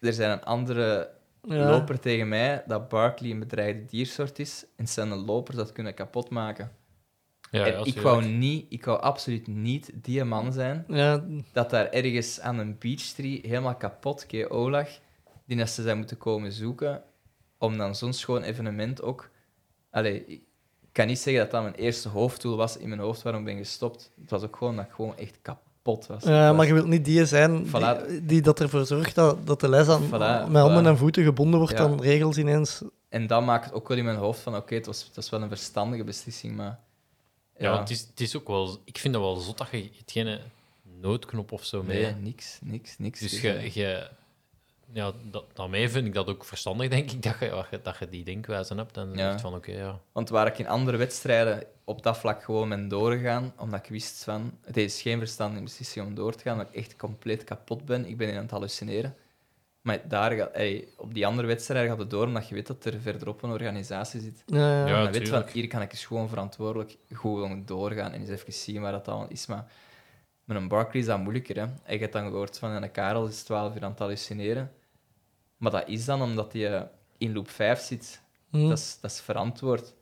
er 0.00 0.12
zijn 0.12 0.30
een 0.30 0.44
andere 0.44 1.16
Ja. 1.42 1.70
loper 1.70 2.00
tegen 2.00 2.28
mij 2.28 2.62
dat 2.66 2.88
Barkley 2.88 3.30
een 3.30 3.38
bedreigde 3.38 3.84
diersoort 3.84 4.38
is. 4.38 4.64
En 4.76 4.88
zijn 4.88 5.14
lopers 5.14 5.56
dat 5.56 5.72
kunnen 5.72 5.94
kapotmaken. 5.94 6.72
Ja, 7.50 7.64
en 7.66 7.84
ik, 7.84 8.00
wou 8.00 8.24
niet, 8.24 8.66
ik 8.68 8.84
wou 8.84 9.00
absoluut 9.00 9.46
niet 9.46 9.90
die 9.94 10.24
man 10.24 10.52
zijn 10.52 10.84
ja, 10.88 11.24
dat 11.52 11.70
daar 11.70 11.88
ergens 11.90 12.40
aan 12.40 12.58
een 12.58 12.76
beachtree 12.78 13.40
helemaal 13.42 13.74
kapot 13.74 14.26
KO 14.26 14.70
lag, 14.70 14.88
die 15.46 15.56
dat 15.56 15.70
ze 15.70 15.82
zijn 15.82 15.96
moeten 15.98 16.16
komen 16.18 16.52
zoeken, 16.52 17.02
om 17.58 17.76
dan 17.78 17.94
zo'n 17.94 18.12
schoon 18.12 18.42
evenement 18.42 19.02
ook... 19.02 19.30
Allee, 19.90 20.24
ik 20.26 20.40
kan 20.92 21.06
niet 21.06 21.18
zeggen 21.18 21.42
dat 21.42 21.50
dat 21.50 21.62
mijn 21.62 21.74
eerste 21.74 22.08
hoofddoel 22.08 22.56
was 22.56 22.76
in 22.76 22.88
mijn 22.88 23.00
hoofd 23.00 23.22
waarom 23.22 23.40
ik 23.40 23.46
ben 23.46 23.56
gestopt. 23.64 24.10
Het 24.20 24.30
was 24.30 24.42
ook 24.42 24.56
gewoon 24.56 24.76
dat 24.76 24.84
ik 24.84 24.90
gewoon 24.92 25.16
echt 25.16 25.38
kapot 25.42 26.06
was. 26.06 26.24
Ja, 26.24 26.52
maar 26.52 26.66
je 26.66 26.72
wilt 26.74 26.86
niet 26.86 27.04
die 27.04 27.26
zijn 27.26 27.66
Voilà. 27.66 28.06
die, 28.08 28.24
die 28.24 28.40
dat 28.40 28.60
ervoor 28.60 28.86
zorgt 28.86 29.14
dat, 29.14 29.46
dat 29.46 29.60
de 29.60 29.68
lijst 29.68 29.88
aan, 29.88 30.06
Voilà, 30.06 30.50
met 30.50 30.62
handen 30.62 30.84
voilà. 30.84 30.86
en 30.86 30.96
voeten 30.96 31.24
gebonden 31.24 31.58
wordt 31.58 31.78
Ja. 31.78 31.84
aan 31.84 32.00
regels 32.00 32.38
ineens. 32.38 32.82
En 33.08 33.26
dat 33.26 33.44
maakt 33.44 33.64
het 33.64 33.74
ook 33.74 33.88
wel 33.88 33.96
in 33.96 34.04
mijn 34.04 34.16
hoofd 34.16 34.40
van, 34.40 34.56
oké, 34.56 34.74
het, 34.74 34.86
was, 34.86 35.04
het 35.04 35.16
was 35.16 35.30
wel 35.30 35.42
een 35.42 35.48
verstandige 35.48 36.04
beslissing, 36.04 36.56
maar... 36.56 36.78
Ja, 37.58 37.78
het, 37.78 37.90
is, 37.90 38.00
het 38.00 38.20
is 38.20 38.36
ook 38.36 38.48
wel... 38.48 38.78
Ik 38.84 38.98
vind 38.98 39.14
dat 39.14 39.22
wel 39.22 39.36
zot 39.36 39.58
dat 39.58 39.68
je 39.70 39.90
het 39.98 40.12
geen 40.12 40.38
noodknop 41.00 41.52
of 41.52 41.64
zo 41.64 41.82
mee... 41.82 42.02
Nee, 42.02 42.14
niks, 42.14 42.58
niks, 42.62 42.98
niks. 42.98 43.20
Dus 43.20 43.30
Dus, 43.30 43.40
je, 43.40 43.70
je, 43.72 44.08
ja, 44.92 45.12
dat, 45.30 45.44
daarmee 45.52 45.88
vind 45.88 46.06
ik 46.06 46.14
dat 46.14 46.28
ook 46.28 46.44
verstandig, 46.44 46.88
denk 46.88 47.10
ik, 47.10 47.22
dat 47.28 47.38
je, 47.38 47.80
dat 47.82 47.98
je, 47.98 48.08
die 48.08 48.24
denkwijze 48.24 48.74
hebt 48.74 48.96
en 48.96 49.12
Ja. 49.14 49.38
van 49.38 49.54
oké, 49.54 49.72
ja. 49.72 50.00
Want 50.12 50.28
waar 50.28 50.46
ik 50.46 50.58
in 50.58 50.68
andere 50.68 50.96
wedstrijden 50.96 51.64
op 51.84 52.02
dat 52.02 52.18
vlak 52.18 52.42
gewoon 52.42 52.68
ben 52.68 52.88
doorgegaan, 52.88 53.52
omdat 53.56 53.80
ik 53.84 53.90
wist 53.90 54.24
van, 54.24 54.58
het 54.64 54.76
is 54.76 55.02
geen 55.02 55.18
verstandige 55.18 55.62
beslissing 55.62 56.06
om 56.06 56.14
door 56.14 56.34
te 56.34 56.42
gaan, 56.42 56.58
dat 56.58 56.68
ik 56.68 56.74
echt 56.74 56.96
compleet 56.96 57.44
kapot 57.44 57.84
ben. 57.84 58.06
Ik 58.06 58.16
ben 58.16 58.34
aan 58.34 58.42
het 58.42 58.50
hallucineren. 58.50 59.16
Maar 59.80 60.08
daar, 60.08 60.30
ga- 60.32 60.50
ey, 60.50 60.88
op 60.96 61.14
die 61.14 61.26
andere 61.26 61.46
wedstrijden 61.48 61.90
gaat 61.90 61.98
het 61.98 62.10
door, 62.10 62.26
omdat 62.26 62.48
je 62.48 62.54
weet 62.54 62.66
dat 62.66 62.84
er 62.84 63.00
verderop 63.00 63.42
een 63.42 63.50
organisatie 63.50 64.20
zit. 64.20 64.42
Ja, 64.46 64.58
ja. 64.58 64.86
Ja, 64.86 65.02
dan 65.02 65.12
weet 65.12 65.14
van, 65.14 65.22
tuurlijk. 65.24 65.50
hier 65.50 65.66
kan 65.66 65.82
ik 65.82 65.92
eens 65.92 66.04
gewoon 66.06 66.28
verantwoordelijk 66.28 66.96
gewoon 67.12 67.62
doorgaan 67.64 68.12
en 68.12 68.20
eens 68.20 68.28
even 68.28 68.52
zien 68.52 68.80
waar 68.80 68.92
dat 68.92 69.08
allemaal 69.08 69.28
is. 69.28 69.46
Maar 69.46 69.66
met 70.44 70.56
een 70.56 70.68
Barkley 70.68 71.00
is 71.00 71.06
dat 71.06 71.18
moeilijker. 71.18 71.56
Hè? 71.56 71.62
En 71.62 71.94
je 71.94 71.98
hebt 71.98 72.12
dan 72.12 72.30
gehoord 72.30 72.58
van, 72.58 72.70
een 72.70 72.90
Karel 72.90 73.26
is 73.26 73.42
12 73.42 73.74
uur 73.76 73.84
aan 73.84 73.90
het 73.90 73.98
hallucineren. 73.98 74.72
Maar 75.56 75.70
dat 75.70 75.88
is 75.88 76.04
dan 76.04 76.22
omdat 76.22 76.52
hij 76.52 76.90
in 77.18 77.32
loop 77.32 77.50
5 77.50 77.80
zit. 77.80 78.20
Hm. 78.50 78.68
Dat, 78.68 78.78
is, 78.78 78.98
dat 79.00 79.10
is 79.10 79.20
verantwoord. 79.20 79.94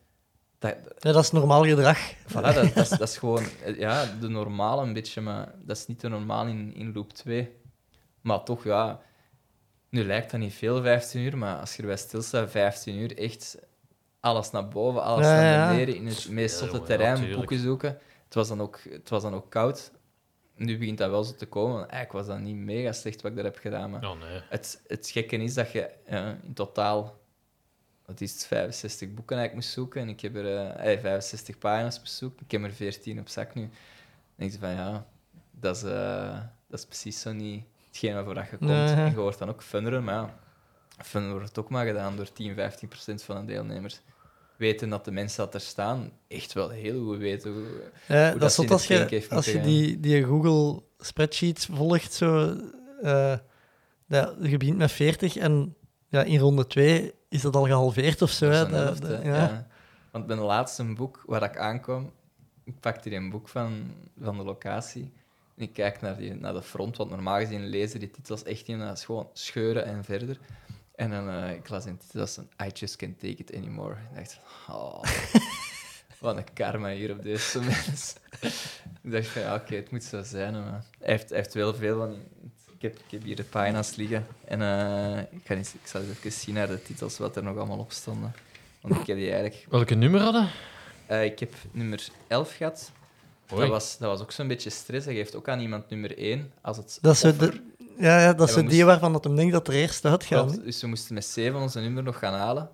Dat, 0.59 0.77
Ja, 0.99 1.13
dat 1.13 1.23
is 1.25 1.31
normaal 1.31 1.65
gedrag. 1.65 1.99
Voilà, 2.15 2.33
dat, 2.33 2.55
dat, 2.55 2.77
is, 2.77 2.89
dat 2.89 3.09
is 3.09 3.17
gewoon 3.19 3.45
eh, 3.65 3.79
ja, 3.79 4.05
de 4.21 4.29
normale 4.29 4.83
een 4.83 4.93
beetje, 4.93 5.21
maar 5.21 5.53
dat 5.63 5.77
is 5.77 5.87
niet 5.87 6.01
de 6.01 6.09
normaal 6.09 6.47
in, 6.47 6.75
in 6.75 6.93
loop 6.95 7.13
2. 7.13 7.51
Maar 8.21 8.43
toch, 8.43 8.65
ja... 8.65 9.01
Nu 9.97 10.05
lijkt 10.05 10.31
dat 10.31 10.41
niet 10.41 10.55
veel, 10.55 10.83
15 10.83 11.21
uur, 11.21 11.39
maar 11.39 11.57
als 11.57 11.77
je 11.77 11.83
erbij 11.83 11.97
stilstaat, 11.97 12.51
15 12.51 12.97
uur, 12.97 13.19
echt 13.19 13.59
alles 14.21 14.51
naar 14.51 14.69
boven, 14.69 15.03
alles 15.03 15.27
Ja, 15.27 15.33
naar 15.33 15.53
ja. 15.53 15.71
beneden, 15.71 15.97
in 15.97 16.07
het 16.07 16.29
meest 16.29 16.57
zotte 16.57 16.83
terrein, 16.83 17.35
boeken 17.35 17.59
zoeken. 17.59 17.99
Het 18.25 18.35
was, 18.35 18.49
dan 18.49 18.61
ook, 18.61 18.81
het 18.91 19.09
was 19.09 19.23
dan 19.23 19.35
ook 19.35 19.51
koud. 19.51 19.91
Nu 20.55 20.79
begint 20.79 20.99
dat 20.99 21.11
wel 21.11 21.25
zo 21.25 21.35
te 21.35 21.47
komen. 21.47 21.77
want 21.77 21.91
Eigenlijk 21.91 22.27
was 22.27 22.37
dat 22.37 22.45
niet 22.45 22.57
mega 22.57 22.93
slecht 22.93 23.23
wat 23.23 23.31
ik 23.31 23.37
daar 23.37 23.47
heb 23.47 23.57
gedaan, 23.57 23.91
maar... 23.91 24.05
Oh, 24.05 24.21
nee. 24.21 24.41
Het, 24.49 24.83
het 24.87 25.09
gekke 25.09 25.37
is 25.37 25.55
dat 25.55 25.73
je 25.73 25.91
eh, 26.05 26.29
in 26.43 26.55
totaal, 26.55 27.19
wat 28.05 28.21
is 28.21 28.33
het, 28.33 28.47
65 28.47 29.15
boeken 29.15 29.37
eigenlijk 29.37 29.67
moest 29.67 29.75
zoeken. 29.75 30.01
En 30.01 30.09
ik 30.09 30.21
heb 30.21 30.37
er 30.37 30.47
eh, 30.47 30.93
eh, 30.93 31.01
65 31.01 31.59
pagina's 31.59 31.99
moest 31.99 32.15
zoeken. 32.15 32.45
Ik 32.45 32.51
heb 32.51 32.63
er 32.63 32.73
14 32.73 33.21
op 33.21 33.29
zak 33.29 33.55
nu. 33.55 33.63
Dan 33.63 33.71
denk 34.35 34.53
je 34.53 34.59
van 34.59 34.71
ja, 34.71 35.07
dat 35.51 35.77
is, 35.77 35.83
eh, 35.83 36.41
dat 36.69 36.79
is 36.79 36.87
precies 36.87 37.21
zo 37.21 37.33
niet 37.33 37.65
hetgeen 37.97 38.15
waarvoor 38.15 38.35
dat 38.35 38.51
je 38.51 38.57
komt. 38.57 38.71
Nee. 38.71 38.95
En 38.95 39.11
je 39.11 39.17
wordt 39.17 39.39
dan 39.39 39.49
ook 39.49 39.63
funneren, 39.63 40.05
maar 40.05 40.15
ja, 40.15 41.05
funneren 41.05 41.39
wordt 41.39 41.59
ook 41.59 41.69
maar 41.69 41.87
gedaan 41.87 42.17
door 42.17 42.33
10, 42.33 42.55
15 42.55 42.89
procent 42.89 43.23
van 43.23 43.47
de 43.47 43.53
deelnemers. 43.53 44.01
Weten 44.57 44.89
dat 44.89 45.05
de 45.05 45.11
mensen 45.11 45.45
dat 45.45 45.55
er 45.55 45.61
staan 45.61 46.11
echt 46.29 46.53
wel 46.53 46.69
heel 46.71 47.05
goed 47.05 47.19
weten 47.19 47.53
hoe, 47.53 47.67
Ja, 48.09 48.31
dat 48.31 48.41
dat 48.41 48.71
als 48.71 48.87
je, 48.87 49.27
als 49.31 49.47
je 49.47 49.61
die, 49.61 50.01
die 50.01 50.25
Google 50.25 50.83
spreadsheets 50.99 51.67
volgt. 51.73 52.13
Zo, 52.13 52.57
eh, 53.03 53.35
dat, 54.07 54.35
je 54.41 54.57
begint 54.57 54.77
met 54.77 54.93
40 54.93 55.37
en 55.37 55.77
ja, 56.09 56.23
in 56.23 56.39
ronde 56.39 56.67
2 56.67 57.13
is 57.29 57.41
dat 57.41 57.57
al 57.57 57.65
gehalveerd 57.65 58.23
of 58.23 58.31
zo. 58.31 58.51
Hè? 58.51 58.67
helft, 58.67 59.07
ja. 59.07 59.21
Ja. 59.23 59.67
Want 60.11 60.29
de 60.29 60.35
laatste 60.35 60.85
boek 60.85 61.23
waar 61.27 61.43
ik 61.43 61.59
aankwam, 61.59 62.13
ik 62.65 62.81
pakte 62.81 63.09
hier 63.09 63.19
een 63.19 63.31
boek 63.31 63.49
van, 63.49 63.95
van 64.21 64.37
de 64.37 64.45
locatie. 64.45 65.13
En 65.57 65.63
ik 65.63 65.73
kijk 65.73 66.01
naar, 66.01 66.17
die, 66.17 66.35
naar 66.35 66.53
de 66.53 66.63
front, 66.63 66.97
want 66.97 67.11
normaal 67.11 67.39
gezien 67.39 67.67
lezen 67.67 68.01
die 68.01 68.11
titels 68.11 68.43
echt 68.43 68.67
niet. 68.67 68.79
Dat 68.79 68.97
is 68.97 69.05
gewoon 69.05 69.29
scheuren 69.33 69.85
en 69.85 70.05
verder. 70.05 70.39
En 70.95 71.11
dan, 71.11 71.31
eh, 71.31 71.53
ik 71.53 71.69
las 71.69 71.85
een 71.85 71.99
titel, 71.99 72.19
dat 72.19 72.29
is 72.29 72.37
een 72.37 72.67
I 72.67 72.71
just 72.73 72.97
can't 72.97 73.21
take 73.21 73.37
it 73.37 73.55
anymore. 73.55 73.95
Ik 73.95 74.17
dacht, 74.17 74.41
oh, 74.69 75.03
wat 76.21 76.37
een 76.37 76.53
karma 76.53 76.91
hier 76.91 77.13
op 77.13 77.23
deze 77.23 77.61
mens. 77.61 78.17
ik 79.03 79.11
dacht 79.11 79.27
van, 79.27 79.43
ja, 79.43 79.55
oké, 79.55 79.75
het 79.75 79.91
moet 79.91 80.05
zo 80.05 80.23
zijn. 80.23 80.53
Maar 80.53 80.85
hij, 80.99 81.13
heeft, 81.13 81.29
hij 81.29 81.39
heeft 81.39 81.55
wel 81.55 81.75
veel 81.75 81.99
van... 81.99 82.15
Ik 82.75 82.83
heb, 82.83 82.95
ik 82.95 83.11
heb 83.11 83.23
hier 83.23 83.37
de 83.37 83.45
pagina's 83.45 83.97
liggen. 83.97 84.27
En 84.45 84.63
eh, 84.63 85.19
ik, 85.31 85.41
ga 85.45 85.55
eens, 85.55 85.75
ik 85.75 85.87
zal 85.87 86.01
eens 86.01 86.11
even 86.11 86.33
zien 86.33 86.55
naar 86.55 86.67
de 86.67 86.83
titels, 86.83 87.19
wat 87.19 87.37
er 87.37 87.43
nog 87.43 87.57
allemaal 87.57 87.79
op 87.79 87.93
stonden. 87.93 88.35
Want 88.81 89.01
ik 89.01 89.07
heb 89.07 89.17
die 89.17 89.31
eigenlijk... 89.31 89.67
Welke 89.71 89.95
nummer 89.95 90.21
hadden? 90.21 90.51
Eh, 91.07 91.25
ik 91.25 91.39
heb 91.39 91.55
nummer 91.71 92.09
11 92.27 92.57
gehad. 92.57 92.93
Dat 93.47 93.69
was, 93.69 93.99
dat 93.99 94.09
was 94.11 94.21
ook 94.21 94.33
zo'n 94.33 94.49
beetje 94.49 94.71
stress. 94.71 95.05
Hij 95.07 95.15
geeft 95.15 95.35
ook 95.35 95.49
aan 95.49 95.61
iemand 95.61 95.89
nummer 95.91 96.19
1. 96.19 96.53
Als 96.63 96.77
het 96.77 96.99
Dat 97.01 97.13
offer- 97.13 97.39
de, 97.39 97.61
ja, 97.99 98.21
ja, 98.21 98.33
dat 98.33 98.35
is 98.35 98.41
En 98.41 98.47
we 98.47 98.47
zo 98.47 98.55
die 98.55 98.65
moesten- 98.65 98.87
waarvan 98.87 99.13
dat 99.13 99.25
hem 99.25 99.37
denkt 99.37 99.53
dat 99.53 99.69
er 99.69 99.75
eerst 99.75 100.05
uitgaan. 100.05 100.47
Klopt, 100.47 100.65
dus 100.65 100.81
we 100.81 100.87
moesten 100.87 101.15
met 101.15 101.25
7 101.25 101.61
onze 101.61 101.81
nummer 101.81 102.03
nog 102.03 102.19
gaan 102.19 102.35
halen. 102.35 102.69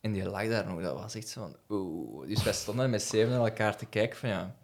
En 0.00 0.12
die 0.12 0.24
lag 0.28 0.48
daar 0.48 0.66
nog. 0.66 0.82
Dat 0.82 0.94
was 1.00 1.14
echt 1.14 1.28
zo 1.28 1.40
van... 1.40 1.56
Oeh. 1.76 2.28
Dus 2.28 2.42
wij 2.42 2.52
stonden 2.52 2.82
daar 2.82 2.90
met 2.92 3.02
7 3.02 3.30
naar 3.30 3.44
elkaar 3.44 3.76
te 3.76 3.86
kijken 3.86 4.18
van... 4.18 4.28
Ja, 4.28 4.54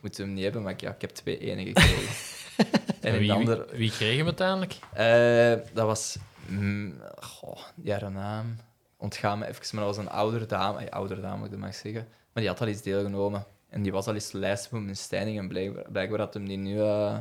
moeten 0.00 0.20
we 0.20 0.26
hem 0.26 0.34
niet 0.34 0.44
hebben, 0.44 0.62
maar 0.62 0.72
ik- 0.72 0.80
ja, 0.80 0.90
ik 0.90 1.00
heb 1.00 1.10
twee 1.10 1.38
ene 1.38 1.64
gekregen. 1.64 2.14
en 3.00 3.18
wie, 3.18 3.32
wie, 3.34 3.56
wie 3.72 3.90
kreeg 3.90 4.16
hem 4.16 4.26
uiteindelijk? 4.26 4.74
Eh, 4.92 5.74
dat 5.74 5.86
was... 5.86 6.16
Mm, 6.46 6.94
goh, 7.20 7.58
ja, 7.82 8.00
haar 8.00 8.10
naam 8.10 8.56
ontgaan 8.96 9.38
me 9.38 9.46
even, 9.46 9.76
maar 9.76 9.84
dat 9.86 9.96
was 9.96 10.04
een 10.04 10.10
oudere 10.10 10.46
dame. 10.46 10.78
Eh, 10.84 10.90
oudere 10.92 11.20
dame, 11.20 11.36
moet 11.36 11.44
ik 11.44 11.50
dat 11.50 11.60
maar 11.60 11.74
zeggen. 11.74 12.06
Maar 12.32 12.42
die 12.42 12.48
had 12.48 12.60
al 12.60 12.66
eens 12.66 12.82
deelgenomen. 12.82 13.44
En 13.72 13.82
die 13.82 13.92
was 13.92 14.06
al 14.06 14.14
eens 14.14 14.30
de 14.30 14.38
lijst 14.38 14.68
voor 14.68 14.82
mijn 14.82 14.96
Steining. 14.96 15.38
En 15.38 15.48
blijkbaar, 15.48 15.84
blijkbaar 15.90 16.18
had 16.18 16.34
hem 16.34 16.48
die 16.48 16.56
nu 16.56 16.80
eh, 16.80 17.18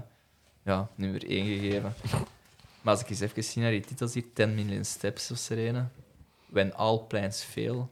ja, 0.63 0.89
nummer 0.95 1.29
1 1.29 1.45
gegeven. 1.45 1.93
Maar 2.81 2.93
als 2.93 3.01
ik 3.01 3.09
eens 3.09 3.19
even 3.19 3.43
zie 3.43 3.61
naar 3.61 3.71
die 3.71 3.81
titels 3.81 4.13
hier, 4.13 4.33
10 4.33 4.55
Million 4.55 4.83
Steps 4.85 5.31
of 5.31 5.37
Serena. 5.37 5.89
When 6.45 6.73
All 6.73 6.99
Plans 7.07 7.43
Fail. 7.43 7.91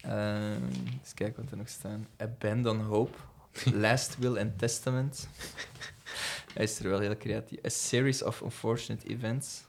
Ehm 0.00 0.62
eens 1.00 1.14
kijken 1.14 1.42
wat 1.42 1.50
er 1.52 1.56
nog 1.58 1.68
staan. 1.68 2.08
Abandon 2.16 2.80
Hope. 2.80 3.16
Last 3.72 4.18
Will 4.18 4.38
and 4.38 4.58
Testament. 4.58 5.28
Hij 6.54 6.64
is 6.64 6.78
er 6.78 6.88
wel 6.88 6.98
heel 6.98 7.16
creatief. 7.16 7.64
A 7.64 7.68
Series 7.68 8.22
of 8.22 8.40
Unfortunate 8.40 9.06
Events. 9.06 9.64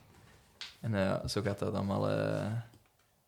En 0.79 0.95
eh, 0.95 1.25
zo 1.27 1.41
gaat 1.41 1.59
dat 1.59 1.73
allemaal... 1.73 2.09
eh, 2.09 2.51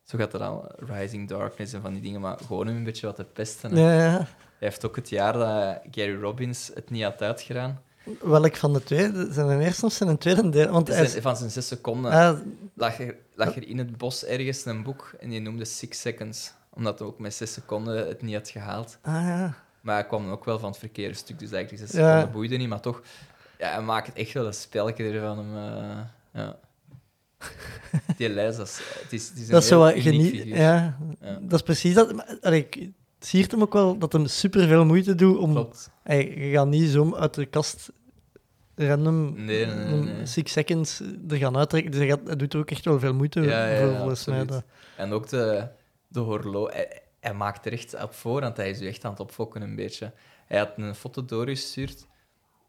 zo 0.03 0.17
gaat 0.17 0.31
dat 0.31 0.41
allemaal. 0.41 0.71
Rising 0.79 1.27
Darkness 1.27 1.73
en 1.73 1.81
van 1.81 1.93
die 1.93 2.01
dingen, 2.01 2.21
maar 2.21 2.37
gewoon 2.37 2.67
een 2.67 2.83
beetje 2.83 3.05
wat 3.05 3.15
te 3.15 3.23
pesten. 3.23 3.75
Ja, 3.75 3.93
ja. 3.93 4.27
Hij 4.59 4.67
heeft 4.67 4.85
ook 4.85 4.95
het 4.95 5.09
jaar 5.09 5.33
dat 5.33 5.79
Gary 5.91 6.21
Robbins 6.21 6.71
het 6.73 6.89
niet 6.89 7.03
had 7.03 7.21
uitgedaan. 7.21 7.81
Welk 8.21 8.55
van 8.55 8.73
de 8.73 8.83
twee? 8.83 9.11
Zijn 9.29 9.47
een 9.47 9.61
eerste 9.61 9.85
of 9.85 9.93
zijn 9.93 10.09
een 10.09 10.17
tweede 10.17 10.49
deel? 10.49 10.71
Want 10.71 10.87
hij 10.87 11.21
Van 11.21 11.37
zijn 11.37 11.49
zes 11.49 11.67
seconden 11.67 12.11
ah, 12.11 12.37
lag, 12.73 12.99
er, 12.99 13.15
lag 13.35 13.55
er 13.55 13.67
in 13.67 13.77
het 13.77 13.97
bos 13.97 14.25
ergens 14.25 14.65
een 14.65 14.83
boek 14.83 15.13
en 15.19 15.29
die 15.29 15.39
noemde 15.41 15.65
Six 15.65 16.01
Seconds. 16.01 16.53
Omdat 16.73 16.99
hij 16.99 17.07
ook 17.07 17.19
met 17.19 17.33
zes 17.33 17.53
seconden 17.53 18.07
het 18.07 18.21
niet 18.21 18.35
had 18.35 18.49
gehaald. 18.49 18.97
ah, 19.01 19.13
ja. 19.13 19.53
Maar 19.81 19.95
hij 19.95 20.05
kwam 20.05 20.29
ook 20.31 20.45
wel 20.45 20.59
van 20.59 20.69
het 20.69 20.79
verkeerde 20.79 21.13
stuk, 21.13 21.39
dus 21.39 21.51
eigenlijk 21.51 21.81
die 21.83 21.91
zes 21.91 21.99
Ja. 22.01 22.07
seconden 22.07 22.31
boeide 22.31 22.57
niet. 22.57 22.69
Maar 22.69 22.79
toch, 22.81 23.01
ja, 23.57 23.69
hij 23.71 23.81
maakt 23.81 24.13
echt 24.13 24.33
wel 24.33 24.45
een 24.45 24.53
spelletje 24.53 25.09
ervan. 25.11 25.39
Om, 25.39 25.55
eh, 25.57 25.97
ja. 26.33 26.57
Die 28.17 28.29
lijst, 28.29 28.57
dat 28.57 28.67
is, 28.67 28.79
het 29.01 29.13
is, 29.13 29.27
het 29.27 29.37
is 29.37 29.45
een 29.45 29.51
Dat 29.51 29.61
is 29.61 29.67
zo 29.67 29.79
wat. 29.79 30.03
Ja, 30.03 30.97
Ja. 31.21 31.39
dat 31.41 31.53
is 31.59 31.61
precies 31.61 31.93
dat. 31.93 32.13
maar, 32.15 32.53
ik- 32.53 32.89
siert 33.27 33.51
hem 33.51 33.61
ook 33.61 33.73
wel 33.73 33.97
dat 33.97 34.13
hem 34.13 34.25
superveel 34.25 34.85
moeite 34.85 35.15
doet 35.15 35.37
om... 35.37 35.51
Klopt. 35.51 35.91
Hey, 36.03 36.35
je 36.37 36.51
gaat 36.51 36.67
niet 36.67 36.89
zo 36.89 37.15
uit 37.15 37.33
de 37.33 37.45
kast 37.45 37.91
random 38.75 39.45
Nee, 39.45 39.65
nee, 39.65 39.95
nee, 39.95 40.25
six 40.25 40.51
seconds 40.51 41.01
er 41.29 41.37
gaan 41.37 41.57
uittrekken. 41.57 41.91
Dus 41.91 41.99
hij, 41.99 42.09
gaat, 42.09 42.19
hij 42.25 42.35
doet 42.35 42.53
er 42.53 42.59
ook 42.59 42.71
echt 42.71 42.85
wel 42.85 42.99
veel 42.99 43.13
moeite 43.13 43.41
Ja, 43.41 43.67
ja, 43.67 43.79
voor, 43.79 43.95
volgens 43.97 44.25
mij. 44.25 44.45
En 44.97 45.11
ook 45.11 45.29
de, 45.29 45.67
de 46.07 46.19
horloge. 46.19 46.71
Hij, 46.71 47.01
hij 47.19 47.33
maakt 47.33 47.65
er 47.65 47.71
echt 47.71 48.03
op 48.03 48.13
voor, 48.13 48.41
want 48.41 48.57
hij 48.57 48.69
is 48.69 48.81
u 48.81 48.87
echt 48.87 49.05
aan 49.05 49.11
het 49.11 49.19
opfokken 49.19 49.61
een 49.61 49.75
beetje. 49.75 50.11
Hij 50.45 50.57
had 50.57 50.71
een 50.75 50.95
foto 50.95 51.25
doorgestuurd 51.25 52.07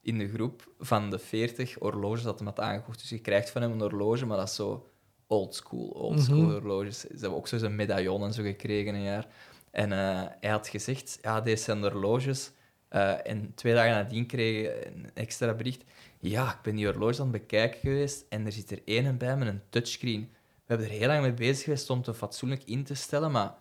in 0.03 0.19
de 0.19 0.29
groep 0.29 0.73
van 0.79 1.11
de 1.11 1.19
40 1.19 1.75
horloges 1.75 2.23
dat 2.23 2.39
hij 2.39 2.49
had 2.49 2.61
aangekocht. 2.61 3.01
Dus 3.01 3.09
je 3.09 3.19
krijgt 3.19 3.51
van 3.51 3.63
hem 3.63 3.73
een 3.73 3.81
horloge, 3.81 4.27
maar 4.27 4.37
dat 4.37 4.49
is 4.49 4.55
zo 4.55 4.89
old 5.27 5.55
school, 5.55 5.89
old 5.89 6.21
school 6.21 6.37
Mhm. 6.43 6.51
horloges. 6.53 7.01
Ze 7.01 7.07
hebben 7.11 7.35
ook 7.39 7.49
zo 7.49 7.59
zijn 7.59 7.77
medaillon 7.77 8.23
en 8.23 8.33
zo 8.33 8.43
gekregen 8.43 8.95
een 8.95 9.03
jaar. 9.03 9.27
En 9.71 9.93
eh, 9.93 10.23
hij 10.41 10.51
had 10.51 10.69
gezegd, 10.69 11.19
ja, 11.23 11.41
deze 11.41 11.63
zijn 11.63 11.81
horloges. 11.81 12.51
Eh, 12.89 13.27
en 13.27 13.53
twee 13.55 13.75
dagen 13.75 13.91
nadien 13.91 14.27
kreeg 14.27 14.67
ik 14.67 14.87
een 14.87 15.11
extra 15.15 15.55
bericht. 15.55 15.85
Ja, 16.19 16.51
ik 16.53 16.63
ben 16.63 16.77
die 16.77 16.87
horloge 16.87 17.21
aan 17.21 17.33
het 17.33 17.41
bekijken 17.41 17.81
geweest 17.81 18.25
en 18.29 18.47
er 18.47 18.53
zit 18.53 18.71
er 18.71 18.83
één 18.85 19.19
bij 19.19 19.37
met 19.37 19.49
een 19.49 19.63
touchscreen. 19.69 20.29
We 20.33 20.75
hebben 20.75 20.87
er 20.87 20.99
heel 20.99 21.07
lang 21.07 21.21
mee 21.21 21.35
bezig 21.35 21.65
geweest 21.65 21.91
om 21.91 22.03
het 22.05 22.17
fatsoenlijk 22.17 22.63
in 22.65 22.85
te 22.85 22.95
stellen, 22.95 23.31
maar 23.31 23.55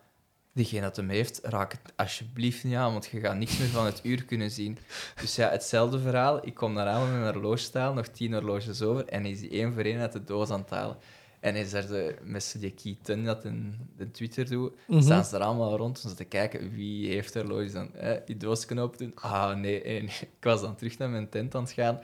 diegene 0.52 0.80
dat 0.80 0.96
hem 0.96 1.08
heeft, 1.08 1.40
raak 1.42 1.72
het 1.72 1.92
alsjeblieft 1.96 2.64
niet 2.64 2.74
aan, 2.74 2.92
want 2.92 3.06
je 3.06 3.20
gaat 3.20 3.36
niks 3.36 3.58
meer 3.58 3.68
van 3.68 3.84
het 3.84 4.00
uur 4.02 4.24
kunnen 4.24 4.50
zien. 4.50 4.78
Dus 5.20 5.36
ja, 5.36 5.50
hetzelfde 5.50 6.00
verhaal. 6.00 6.46
Ik 6.46 6.54
kom 6.54 6.74
daar 6.74 6.86
aan 6.86 7.10
met 7.10 7.20
mijn 7.20 7.32
horlogestaal, 7.32 7.94
nog 7.94 8.06
tien 8.06 8.32
horloges 8.32 8.82
over, 8.82 9.04
en 9.06 9.26
is 9.26 9.40
die 9.40 9.50
één 9.50 9.74
voor 9.74 9.82
één 9.82 10.00
uit 10.00 10.12
de 10.12 10.24
doos 10.24 10.50
aan 10.50 10.60
het 10.60 10.70
halen. 10.70 10.96
En 11.40 11.54
is 11.56 11.70
zo, 11.70 12.10
met 12.22 12.42
z'n 12.42 12.58
die 12.58 12.96
key 13.04 13.22
dat 13.24 13.44
in 13.44 13.74
de 13.96 14.10
Twitter 14.10 14.48
doet, 14.50 14.72
Mhm. 14.86 15.00
staan 15.02 15.24
ze 15.24 15.36
er 15.36 15.42
allemaal 15.42 15.76
rond 15.76 16.04
om 16.06 16.14
te 16.14 16.24
kijken 16.24 16.70
wie 16.70 17.08
heeft 17.12 17.34
horloges 17.34 17.72
dan. 17.72 17.94
Eh, 17.94 18.16
die 18.26 18.36
doos 18.36 18.64
kunnen 18.66 18.84
open 18.84 18.98
doen. 18.98 19.12
Ah, 19.14 19.56
nee, 19.56 19.82
eh, 19.82 19.92
nee. 20.02 20.16
Ik 20.38 20.44
was 20.44 20.60
dan 20.60 20.74
terug 20.76 20.98
naar 20.98 21.10
mijn 21.10 21.28
tent 21.28 21.54
aan 21.54 21.62
het 21.62 21.72
gaan, 21.72 22.00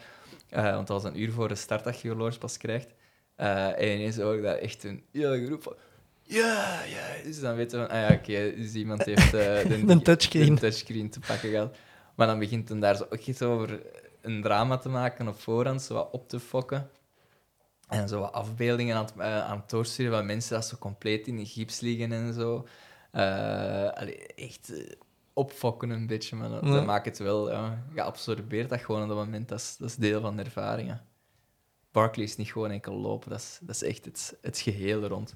eh, 0.48 0.74
want 0.74 0.86
dat 0.86 1.02
was 1.02 1.12
een 1.12 1.20
uur 1.20 1.32
voor 1.32 1.48
de 1.48 1.54
start 1.54 1.84
dat 1.84 2.00
je 2.00 2.08
horloge 2.08 2.38
pas 2.38 2.56
krijgt. 2.56 2.94
Eh, 3.34 3.66
en 3.80 3.94
ineens 3.94 4.16
hoor 4.16 4.34
ik 4.36 4.42
daar 4.42 4.56
echt 4.56 4.84
een 4.84 5.02
hele 5.12 5.46
groep 5.46 5.62
van... 5.62 5.74
Ja, 6.22 6.82
ja. 6.84 7.22
Dus 7.24 7.40
dan 7.40 7.56
weten 7.56 7.80
we 7.80 7.86
van, 7.86 7.96
ah 7.96 8.08
ja, 8.08 8.14
oké, 8.16 8.54
dus 8.56 8.74
iemand 8.74 9.04
heeft 9.10 9.30
de, 9.30 9.64
Een 9.86 10.02
touchscreen. 10.02 10.54
de 10.54 10.60
touchscreen 10.60 11.10
te 11.10 11.20
pakken 11.20 11.50
gehad. 11.50 11.76
Maar 12.14 12.26
dan 12.26 12.38
begint 12.38 12.68
hij 12.68 12.78
daar 12.78 12.96
zo 12.96 13.02
ook 13.04 13.20
iets 13.20 13.42
over 13.42 13.80
een 14.20 14.42
drama 14.42 14.78
te 14.78 14.88
maken 14.88 15.28
op 15.28 15.40
voorhand, 15.40 15.82
zo 15.82 15.94
wat 15.94 16.08
op 16.12 16.28
te 16.28 16.40
fokken. 16.40 16.90
En 17.88 18.08
zo 18.08 18.20
wat 18.20 18.32
afbeeldingen 18.32 18.96
aan 18.96 19.04
het, 19.04 19.14
eh, 19.16 19.44
aan 19.44 19.58
het 19.58 19.70
doorsturen 19.70 20.12
van 20.12 20.26
mensen 20.26 20.54
dat 20.54 20.66
zo 20.66 20.76
compleet 20.76 21.26
in 21.26 21.36
de 21.36 21.46
gips 21.46 21.80
liggen 21.80 22.12
en 22.12 22.34
zo. 22.34 22.66
Eh, 23.10 23.88
allee, 23.90 24.26
echt 24.26 24.72
eh, 24.72 24.92
opfokken 25.32 25.90
een 25.90 26.06
beetje, 26.06 26.36
maar 26.36 26.48
dat, 26.48 26.64
Ja. 26.64 26.72
dat 26.72 26.84
maakt 26.86 27.04
het 27.06 27.18
wel... 27.18 27.50
Ja, 27.50 27.84
je 27.94 28.02
absorbeert 28.02 28.68
dat 28.70 28.80
gewoon 28.80 29.02
op 29.02 29.08
dat 29.08 29.16
moment, 29.16 29.48
dat 29.48 29.58
is, 29.58 29.76
dat 29.76 29.88
is 29.88 29.96
deel 29.96 30.20
van 30.20 30.36
de 30.36 30.42
ervaring. 30.42 30.88
hè. 30.88 30.94
Barkley 31.92 32.24
is 32.24 32.36
niet 32.36 32.52
gewoon 32.52 32.70
enkel 32.70 32.94
lopen, 32.94 33.30
dat 33.30 33.38
is, 33.40 33.58
dat 33.62 33.74
is 33.74 33.82
echt 33.82 34.04
het, 34.04 34.38
het 34.42 34.58
geheel 34.58 35.06
rond. 35.06 35.34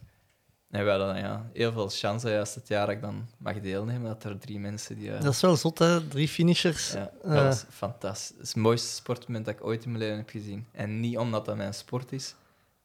En 0.70 0.85
we 0.85 0.90
hadden 0.90 1.16
ja, 1.16 1.51
heel 1.53 1.73
veel 1.73 1.89
chance 1.89 2.28
juist 2.31 2.55
het 2.55 2.69
jaar 2.69 2.86
dat 2.86 2.95
ik 2.95 3.01
dan 3.01 3.27
mag 3.39 3.61
deelnemen, 3.61 4.03
dat 4.09 4.24
er 4.24 4.39
drie 4.39 4.59
mensen 4.59 4.97
die... 4.97 5.12
eh, 5.12 5.20
Dat 5.23 5.32
is 5.32 5.40
wel 5.40 5.57
zot, 5.57 5.78
hè? 5.78 6.09
Drie 6.09 6.28
finishers. 6.28 6.93
ja, 6.93 7.11
Eh, 7.23 7.35
dat 7.35 7.45
was 7.45 7.65
fantastisch. 7.70 8.28
Het 8.28 8.40
is 8.43 8.49
het 8.49 8.57
mooiste 8.57 8.89
sportmoment 8.95 9.45
dat 9.45 9.55
ik 9.55 9.65
ooit 9.65 9.85
in 9.85 9.90
mijn 9.90 10.03
leven 10.03 10.16
heb 10.16 10.28
gezien. 10.31 10.66
En 10.73 11.01
niet 11.01 11.19
omdat 11.19 11.45
dat 11.45 11.57
mijn 11.57 11.74
sport 11.74 12.12
is, 12.12 12.35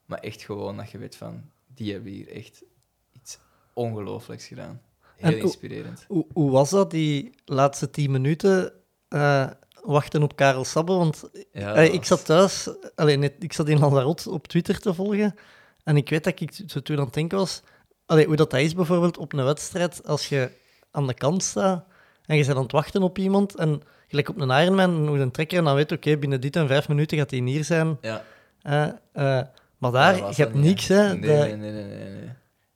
maar 0.05 0.19
echt 0.19 0.41
gewoon 0.41 0.77
dat 0.77 0.91
je 0.91 0.97
weet 0.97 1.15
van, 1.15 1.41
die 1.75 1.93
hebben 1.93 2.11
hier 2.11 2.31
echt 2.31 2.63
iets 3.11 3.37
ongelooflijks 3.73 4.45
gedaan. 4.47 4.81
Heel 5.15 5.31
En 5.31 5.39
inspirerend. 5.39 6.05
Hoe, 6.07 6.25
hoe 6.33 6.51
was 6.51 6.69
dat, 6.69 6.91
die 6.91 7.35
laatste 7.45 7.89
tien 7.89 8.11
minuten? 8.11 8.73
eh, 9.07 9.47
wachten 9.81 10.23
op 10.23 10.35
Karel 10.35 10.65
Sabbe, 10.65 10.93
want 10.93 11.23
Ja, 11.51 11.73
eh, 11.75 11.93
ik 11.93 12.03
zat 12.05 12.25
thuis, 12.25 12.69
alleen 12.95 13.19
net, 13.19 13.33
ik 13.39 13.53
zat 13.53 13.67
in 13.67 13.79
Lanzarote 13.79 14.29
op 14.29 14.47
Twitter 14.47 14.79
te 14.79 14.93
volgen 14.93 15.35
en 15.83 15.97
ik 15.97 16.09
weet 16.09 16.23
dat 16.23 16.39
ik 16.39 16.51
zo 16.67 16.79
toen 16.81 16.97
aan 16.97 17.03
het 17.05 17.13
denken 17.13 17.37
was, 17.37 17.61
allee, 18.05 18.25
hoe 18.25 18.35
dat, 18.35 18.51
dat 18.51 18.59
is 18.59 18.73
bijvoorbeeld 18.75 19.17
op 19.17 19.33
een 19.33 19.43
wedstrijd, 19.43 20.07
als 20.07 20.29
je 20.29 20.49
aan 20.91 21.07
de 21.07 21.13
kant 21.13 21.43
staat 21.43 21.85
en 22.25 22.37
je 22.37 22.45
bent 22.45 22.57
aan 22.57 22.63
het 22.63 22.71
wachten 22.71 23.01
op 23.03 23.17
iemand 23.17 23.55
en 23.55 23.81
gelijk 24.07 24.29
op 24.29 24.39
een 24.41 24.61
Ironman, 24.61 25.07
hoe 25.07 25.19
een 25.19 25.31
trekker 25.31 25.57
en 25.57 25.63
dan 25.63 25.75
weet 25.75 25.91
oké, 25.91 26.17
binnen 26.17 26.41
dit 26.41 26.55
en 26.55 26.67
vijf 26.67 26.87
minuten 26.87 27.17
gaat 27.17 27.31
hij 27.31 27.39
hier 27.39 27.63
zijn. 27.63 27.97
Ja. 28.01 28.23
Eh, 28.61 29.41
maar 29.77 29.91
daar, 29.91 30.15
je 30.15 30.33
hebt 30.43 30.53
niks, 30.53 30.87
hè. 30.87 31.07
Nee, 31.07 31.19
De- 31.19 31.27
nee, 31.27 31.55
nee, 31.55 31.71
nee, 31.71 31.83
nee, 31.83 32.09
nee. 32.09 32.29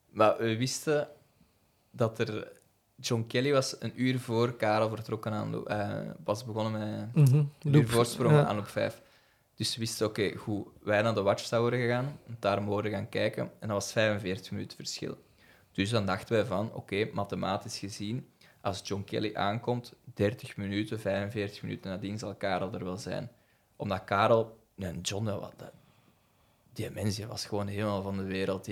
Maar 0.10 0.38
we 0.38 0.58
wisten 0.58 1.08
dat 1.92 2.20
er... 2.20 2.48
John 3.00 3.26
Kelly 3.28 3.52
was 3.52 3.76
een 3.80 3.92
uur 3.96 4.20
voor 4.20 4.54
Karel 4.54 4.90
vertrokken 4.90 5.32
aan 5.32 5.68
eh, 5.68 5.90
was 6.24 6.46
begonnen 6.46 6.72
met 7.14 7.28
Mhm, 7.28 7.36
een 7.38 7.74
uur 7.76 7.88
voorsprong 7.88 8.34
Ja. 8.36 8.46
aan 8.46 8.56
loop 8.56 8.68
5. 8.68 9.02
Dus 9.58 9.74
we 9.76 9.80
wisten, 9.80 10.08
oké, 10.08 10.36
goed, 10.36 10.68
wij 10.82 11.02
naar 11.02 11.14
de 11.14 11.22
Watchtower 11.22 11.72
gegaan, 11.72 12.20
want 12.26 12.42
daar 12.42 12.64
mogen 12.64 12.90
gaan 12.90 13.10
kijken. 13.10 13.44
En 13.44 13.68
dat 13.68 13.70
was 13.70 13.92
45 13.92 14.52
minuten 14.52 14.78
verschil. 14.78 15.18
Dus 15.72 15.90
dan 15.90 16.06
dachten 16.06 16.36
wij 16.36 16.46
van, 16.46 16.74
oké, 16.74 17.10
mathematisch 17.14 17.78
gezien, 17.80 18.28
als 18.62 18.82
John 18.84 19.04
Kelly 19.04 19.36
aankomt, 19.36 19.94
30 20.14 20.58
minuten, 20.58 21.00
45 21.00 21.62
minuten 21.62 21.92
nadien 21.92 22.18
zal 22.20 22.36
Karel 22.36 22.74
er 22.74 22.84
wel 22.84 22.98
zijn. 22.98 23.32
Omdat 23.76 24.04
Karel, 24.04 24.58
ja, 24.76 24.92
John, 25.02 25.26
dat, 25.26 25.40
wa- 25.40 25.52
dat- 25.58 25.72
die 26.74 26.90
mens 26.92 27.16
die 27.16 27.28
was 27.28 27.46
gewoon 27.46 27.68
helemaal 27.68 28.02
van 28.02 28.18
de 28.18 28.24
wereld. 28.24 28.68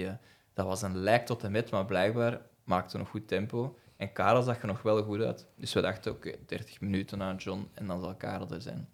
Dat 0.54 0.66
was 0.66 0.82
een 0.82 0.98
lijk 0.98 1.26
tot 1.26 1.44
en 1.44 1.52
met, 1.52 1.72
maar 1.72 1.86
blijkbaar 1.86 2.42
maakte 2.64 2.98
nog 2.98 3.10
goed 3.10 3.28
tempo. 3.28 3.78
En 3.98 4.12
Karel 4.12 4.42
zag 4.42 4.62
er 4.62 4.68
nog 4.68 4.82
wel 4.82 5.04
goed 5.04 5.22
uit. 5.22 5.46
Dus 5.56 5.74
we 5.74 5.82
dachten, 5.82 6.12
oké, 6.12 6.36
30 6.46 6.82
minuten 6.82 7.18
na 7.18 7.36
John 7.36 7.70
en 7.74 7.88
dan 7.88 8.02
zal 8.02 8.16
Karel 8.16 8.50
er 8.50 8.62
zijn. 8.62 8.90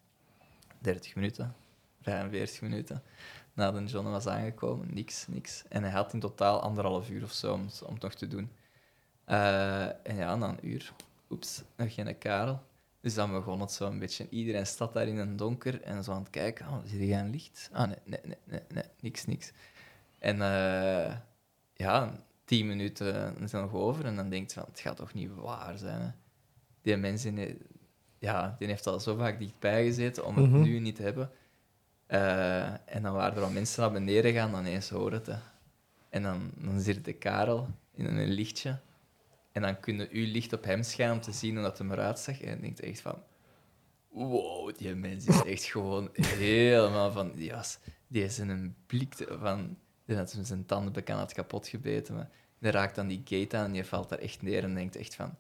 30 0.80 1.16
minuten, 1.16 1.56
45 2.02 2.62
minuten 2.62 3.04
nadat 3.54 3.92
John 3.92 4.08
was 4.08 4.28
aangekomen, 4.28 4.94
niks, 4.94 5.28
niks. 5.28 5.64
En 5.70 5.84
hij 5.84 5.92
had 5.92 6.14
in 6.14 6.20
totaal 6.20 6.62
anderhalf 6.62 7.10
uur 7.10 7.24
of 7.24 7.32
zo 7.32 7.54
om, 7.54 7.68
om 7.86 7.94
het 7.94 8.02
nog 8.04 8.14
te 8.14 8.28
doen. 8.28 8.52
Eh, 9.26 9.86
en 9.86 10.16
ja, 10.16 10.36
na 10.36 10.48
een 10.50 10.68
uur, 10.68 10.94
oeps, 11.30 11.62
nog 11.76 11.94
geen 11.94 12.18
Karel. 12.18 12.62
Dus 13.02 13.14
dan 13.14 13.32
begon 13.32 13.60
het 13.62 13.72
zo 13.72 13.88
een 13.88 14.00
beetje. 14.00 14.28
Iedereen 14.30 14.66
staat 14.68 14.94
daar 14.94 15.08
in 15.08 15.18
een 15.18 15.36
donker 15.36 15.82
en 15.82 16.04
zo 16.04 16.12
aan 16.12 16.20
het 16.22 16.30
kijken. 16.30 16.68
Oh, 16.68 16.78
zie 16.86 17.08
je 17.08 17.14
een 17.16 17.30
licht? 17.30 17.70
Ah, 17.74 17.88
nee, 17.88 17.98
nee, 18.06 18.20
nee, 18.24 18.38
nee, 18.44 18.62
nee 18.70 18.84
niks, 19.00 19.26
niks. 19.26 19.52
En 20.20 20.42
eh, 20.42 21.16
ja, 21.74 22.20
tien 22.46 22.68
minuten 22.68 23.36
zijn 23.50 23.62
nog 23.64 23.74
over 23.74 24.06
en 24.06 24.16
dan 24.16 24.30
denkt 24.30 24.54
je 24.54 24.60
van, 24.60 24.70
het 24.70 24.80
gaat 24.80 24.96
toch 24.98 25.14
niet 25.14 25.30
waar 25.36 25.78
zijn. 25.78 26.02
Hè? 26.02 26.10
Die 26.82 26.98
mensen, 26.98 27.58
ja, 28.20 28.56
die 28.60 28.68
heeft 28.68 28.88
al 28.88 29.00
zo 29.00 29.16
vaak 29.16 29.40
dichtbij 29.40 29.84
gezeten 29.84 30.26
om 30.26 30.36
het 30.38 30.50
Mhm. 30.50 30.62
nu 30.62 30.80
niet 30.80 30.96
te 30.96 31.02
hebben. 31.04 31.32
Eh, 32.12 32.96
en 32.96 33.02
dan 33.02 33.14
waren 33.14 33.38
er 33.38 33.44
al 33.44 33.50
mensen 33.50 33.82
naar 33.82 33.92
beneden 33.92 34.34
gaan, 34.34 34.52
dan 34.52 34.66
eens 34.66 34.90
horen 34.90 35.22
het. 35.24 35.38
En 36.10 36.24
dan, 36.24 36.52
dan 36.56 36.80
zit 36.80 37.06
de 37.06 37.14
Karel 37.14 37.68
in 37.94 38.06
een 38.06 38.28
lichtje. 38.28 38.80
En 39.52 39.62
dan 39.62 39.80
kun 39.80 39.98
je 39.98 40.08
uw 40.12 40.32
licht 40.32 40.54
op 40.54 40.64
hem 40.64 40.84
schijnen 40.84 41.16
om 41.16 41.22
te 41.22 41.32
zien 41.32 41.54
hoe 41.54 41.64
dat 41.64 41.78
hem 41.78 41.92
eruit 41.92 42.20
zag. 42.20 42.42
En 42.42 42.52
dan 42.52 42.62
denkt 42.62 42.78
je 42.78 42.86
echt 42.86 43.02
van... 43.02 43.24
Wow, 44.10 44.78
die 44.78 44.96
mens 44.96 45.26
is 45.26 45.44
echt 45.44 45.64
gewoon 45.64 46.10
helemaal 46.14 47.12
van... 47.12 47.50
Was, 47.50 47.80
die 48.08 48.24
is 48.24 48.40
in 48.40 48.50
een 48.50 48.76
blik 48.86 49.14
van... 49.30 49.78
Die 50.06 50.16
had 50.16 50.38
zijn 50.42 50.66
tanden 50.66 50.94
bekend 50.94 51.20
had 51.20 51.34
kapot 51.34 51.68
gebeten. 51.68 52.16
Maar 52.16 52.30
die 52.60 52.72
raakt 52.72 52.96
dan 52.96 53.08
die 53.08 53.22
gate 53.26 53.58
aan 53.58 53.66
en 53.66 53.72
die 53.72 53.86
valt 53.86 54.10
daar 54.10 54.20
echt 54.20 54.42
neer 54.42 54.64
en 54.64 54.76
denkt 54.76 54.96
echt 54.96 55.16
van... 55.16 55.36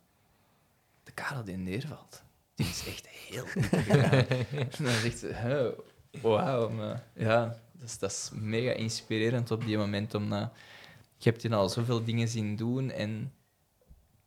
De 1.04 1.12
Karel 1.12 1.44
die 1.44 1.58
neervalt, 1.58 2.24
die 2.56 2.68
is 2.68 2.88
echt 2.88 3.08
heel 3.08 3.46
en 4.78 4.84
dan 4.84 4.94
zegt 4.94 5.18
ze... 5.18 5.76
"Huh, 6.12 6.22
Wauw, 6.22 6.70
maar 6.70 7.04
ja, 7.16 7.46
dat 7.72 7.90
is, 7.90 7.98
dat 7.98 8.12
is 8.12 8.30
mega 8.34 8.72
inspirerend 8.72 9.52
op 9.52 9.66
die 9.66 9.78
moment. 9.78 10.14
Omdat 10.14 10.52
je 11.18 11.30
hebt 11.30 11.42
je 11.42 11.56
al 11.56 11.70
zoveel 11.70 12.04
dingen 12.04 12.28
zien 12.28 12.56
doen 12.56 12.92
en 12.92 13.34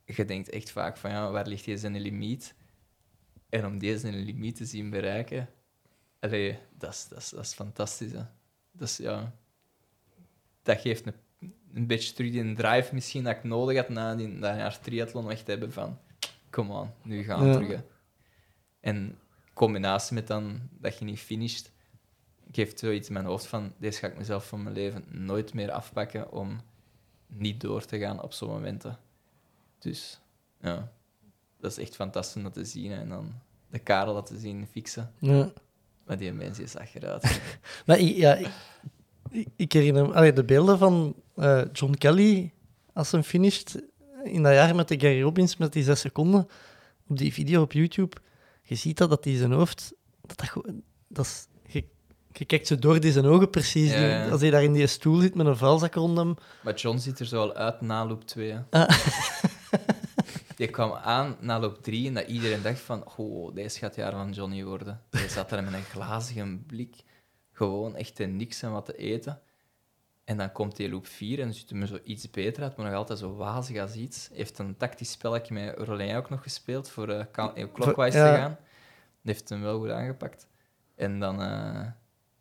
je 0.05 0.25
denkt 0.25 0.49
echt 0.49 0.71
vaak 0.71 0.97
van 0.97 1.11
ja, 1.11 1.31
waar 1.31 1.47
ligt 1.47 1.65
hier 1.65 1.77
zijn 1.77 1.99
limiet? 1.99 2.53
En 3.49 3.65
om 3.65 3.77
deze 3.79 4.11
limiet 4.11 4.55
te 4.55 4.65
zien 4.65 4.89
bereiken, 4.89 5.49
allee, 6.19 6.59
dat, 6.77 6.93
is, 6.93 7.07
dat, 7.07 7.17
is, 7.17 7.29
dat 7.29 7.43
is 7.45 7.53
fantastisch. 7.53 8.11
Hè. 8.11 8.23
Dat, 8.71 8.87
is, 8.87 8.97
ja, 8.97 9.33
dat 10.63 10.79
geeft 10.81 11.05
een, 11.05 11.13
een 11.73 11.87
beetje 11.87 12.13
terug 12.13 12.31
die 12.31 12.53
drive 12.53 12.93
misschien 12.93 13.23
dat 13.23 13.35
ik 13.35 13.43
nodig 13.43 13.77
had 13.77 13.89
na 13.89 14.15
die, 14.15 14.39
dat 14.39 14.55
jaar 14.55 14.79
triathlon 14.79 15.31
echt 15.31 15.45
te 15.45 15.51
hebben 15.51 15.71
van 15.73 15.99
come 16.49 16.73
on, 16.73 16.89
nu 17.03 17.23
gaan 17.23 17.39
we 17.39 17.45
Ja. 17.45 17.53
terug. 17.53 17.69
hè. 17.69 17.83
En 18.79 18.95
in 18.95 19.17
combinatie 19.53 20.13
met 20.15 20.27
dan 20.27 20.69
dat 20.71 20.99
je 20.99 21.05
niet 21.05 21.19
finisht, 21.19 21.71
geeft 22.51 22.79
zoiets 22.79 23.07
in 23.07 23.13
mijn 23.13 23.25
hoofd 23.25 23.45
van 23.45 23.73
deze 23.77 23.99
ga 23.99 24.07
ik 24.07 24.17
mezelf 24.17 24.47
van 24.47 24.63
mijn 24.63 24.75
leven 24.75 25.05
nooit 25.07 25.53
meer 25.53 25.71
afpakken 25.71 26.31
om 26.31 26.61
niet 27.27 27.61
door 27.61 27.85
te 27.85 27.99
gaan 27.99 28.21
op 28.21 28.33
zo'n 28.33 28.49
momenten. 28.49 28.97
Dus 29.79 30.19
ja, 30.61 30.91
dat 31.59 31.71
is 31.71 31.77
echt 31.77 31.95
fantastisch 31.95 32.35
om 32.35 32.43
dat 32.43 32.53
te 32.53 32.65
zien. 32.65 32.91
hè. 32.91 32.99
En 32.99 33.09
dan 33.09 33.33
de 33.69 33.79
Karel 33.79 34.13
dat 34.13 34.25
te 34.25 34.37
zien 34.37 34.67
fixen. 34.67 35.11
Ja. 35.19 35.51
Maar 36.05 36.17
die 36.17 36.33
mens 36.33 36.59
is 36.59 36.75
achteruit. 36.77 37.41
Maar 37.85 38.01
ja, 38.01 38.37
ik, 39.55 39.71
herinner 39.71 40.07
me 40.07 40.13
allee, 40.13 40.33
de 40.33 40.43
beelden 40.43 40.77
van 40.77 41.15
eh, 41.35 41.61
John 41.73 41.93
Kelly 41.93 42.53
als 42.93 43.11
hij 43.11 43.23
finished 43.23 43.83
in 44.23 44.43
dat 44.43 44.53
jaar 44.53 44.75
met 44.75 44.87
de 44.87 44.99
Gary 44.99 45.21
Robbins 45.21 45.57
met 45.57 45.73
die 45.73 45.83
zes 45.83 45.99
seconden 45.99 46.47
op 47.07 47.17
die 47.17 47.33
video 47.33 47.61
op 47.61 47.71
YouTube. 47.71 48.15
Je 48.63 48.75
ziet 48.75 48.97
dat, 48.97 49.09
dat 49.09 49.23
die 49.23 49.37
zijn 49.37 49.51
hoofd... 49.51 49.93
Dat 50.21 50.37
dat 50.37 50.65
dat 51.07 51.25
is, 51.25 51.47
je, 52.37 52.45
kijkt 52.45 52.67
zo 52.67 52.75
door 52.79 52.99
die 52.99 53.11
zijn 53.11 53.25
ogen 53.25 53.49
precies. 53.49 53.91
Ja, 53.91 53.97
die- 53.97 54.07
ja. 54.07 54.29
als 54.29 54.41
hij 54.41 54.49
daar 54.49 54.63
in 54.63 54.73
die 54.73 54.87
stoel 54.87 55.19
zit 55.19 55.35
met 55.35 55.45
een 55.45 55.57
vuilzak 55.57 55.93
rond 55.93 56.17
hem. 56.17 56.35
maar 56.61 56.73
John 56.75 56.97
ziet 56.97 57.19
er 57.19 57.25
zo 57.25 57.41
al 57.41 57.53
uit 57.55 57.81
na 57.81 58.05
loop 58.05 58.25
2. 58.27 58.51
hè. 58.51 58.59
Ah. 58.69 58.89
Die 60.55 60.67
kwam 60.69 60.91
aan 60.93 61.35
na 61.39 61.59
loop 61.59 61.83
3 61.83 62.07
en 62.07 62.13
dat 62.13 62.27
iedereen 62.27 62.61
dacht 62.61 62.79
van 62.79 63.03
oh, 63.17 63.55
deze 63.55 63.79
gaat 63.79 63.95
het 63.95 63.99
jaar 64.05 64.11
van 64.11 64.31
Johnny 64.31 64.63
worden. 64.63 65.01
Hij 65.09 65.27
zat 65.29 65.49
daar 65.49 65.63
met 65.63 65.73
een 65.73 65.83
glazige 65.83 66.57
blik, 66.67 66.95
gewoon 67.51 67.95
echt 67.95 68.19
in 68.19 68.35
niks 68.35 68.61
en 68.61 68.71
wat 68.71 68.85
te 68.85 68.97
eten. 68.97 69.39
En 70.23 70.37
dan 70.37 70.51
komt 70.51 70.77
hij 70.77 70.89
loop 70.89 71.07
4 71.07 71.39
en 71.39 71.53
ziet 71.53 71.69
hem 71.69 71.85
zo 71.85 71.99
iets 72.03 72.29
beter 72.31 72.63
uit, 72.63 72.75
maar 72.75 72.85
nog 72.85 72.95
altijd 72.95 73.19
zo 73.19 73.35
wazig 73.35 73.79
als 73.81 73.93
iets. 73.93 74.29
Heeft 74.33 74.57
een 74.59 74.77
tactisch 74.77 75.11
spelletje 75.11 75.53
met 75.53 75.75
Rolijn 75.77 76.15
ook 76.17 76.29
nog 76.29 76.43
gespeeld 76.43 76.89
voor 76.89 77.09
eh, 77.09 77.19
eh, 77.55 77.67
clockwise 77.73 78.17
Ja. 78.17 78.31
te 78.33 78.37
gaan. 78.39 78.57
Die 79.21 79.33
heeft 79.33 79.49
hem 79.49 79.61
wel 79.61 79.79
goed 79.79 79.89
aangepakt. 79.89 80.47
En 80.95 81.19
dan, 81.19 81.41
eh, 81.41 81.85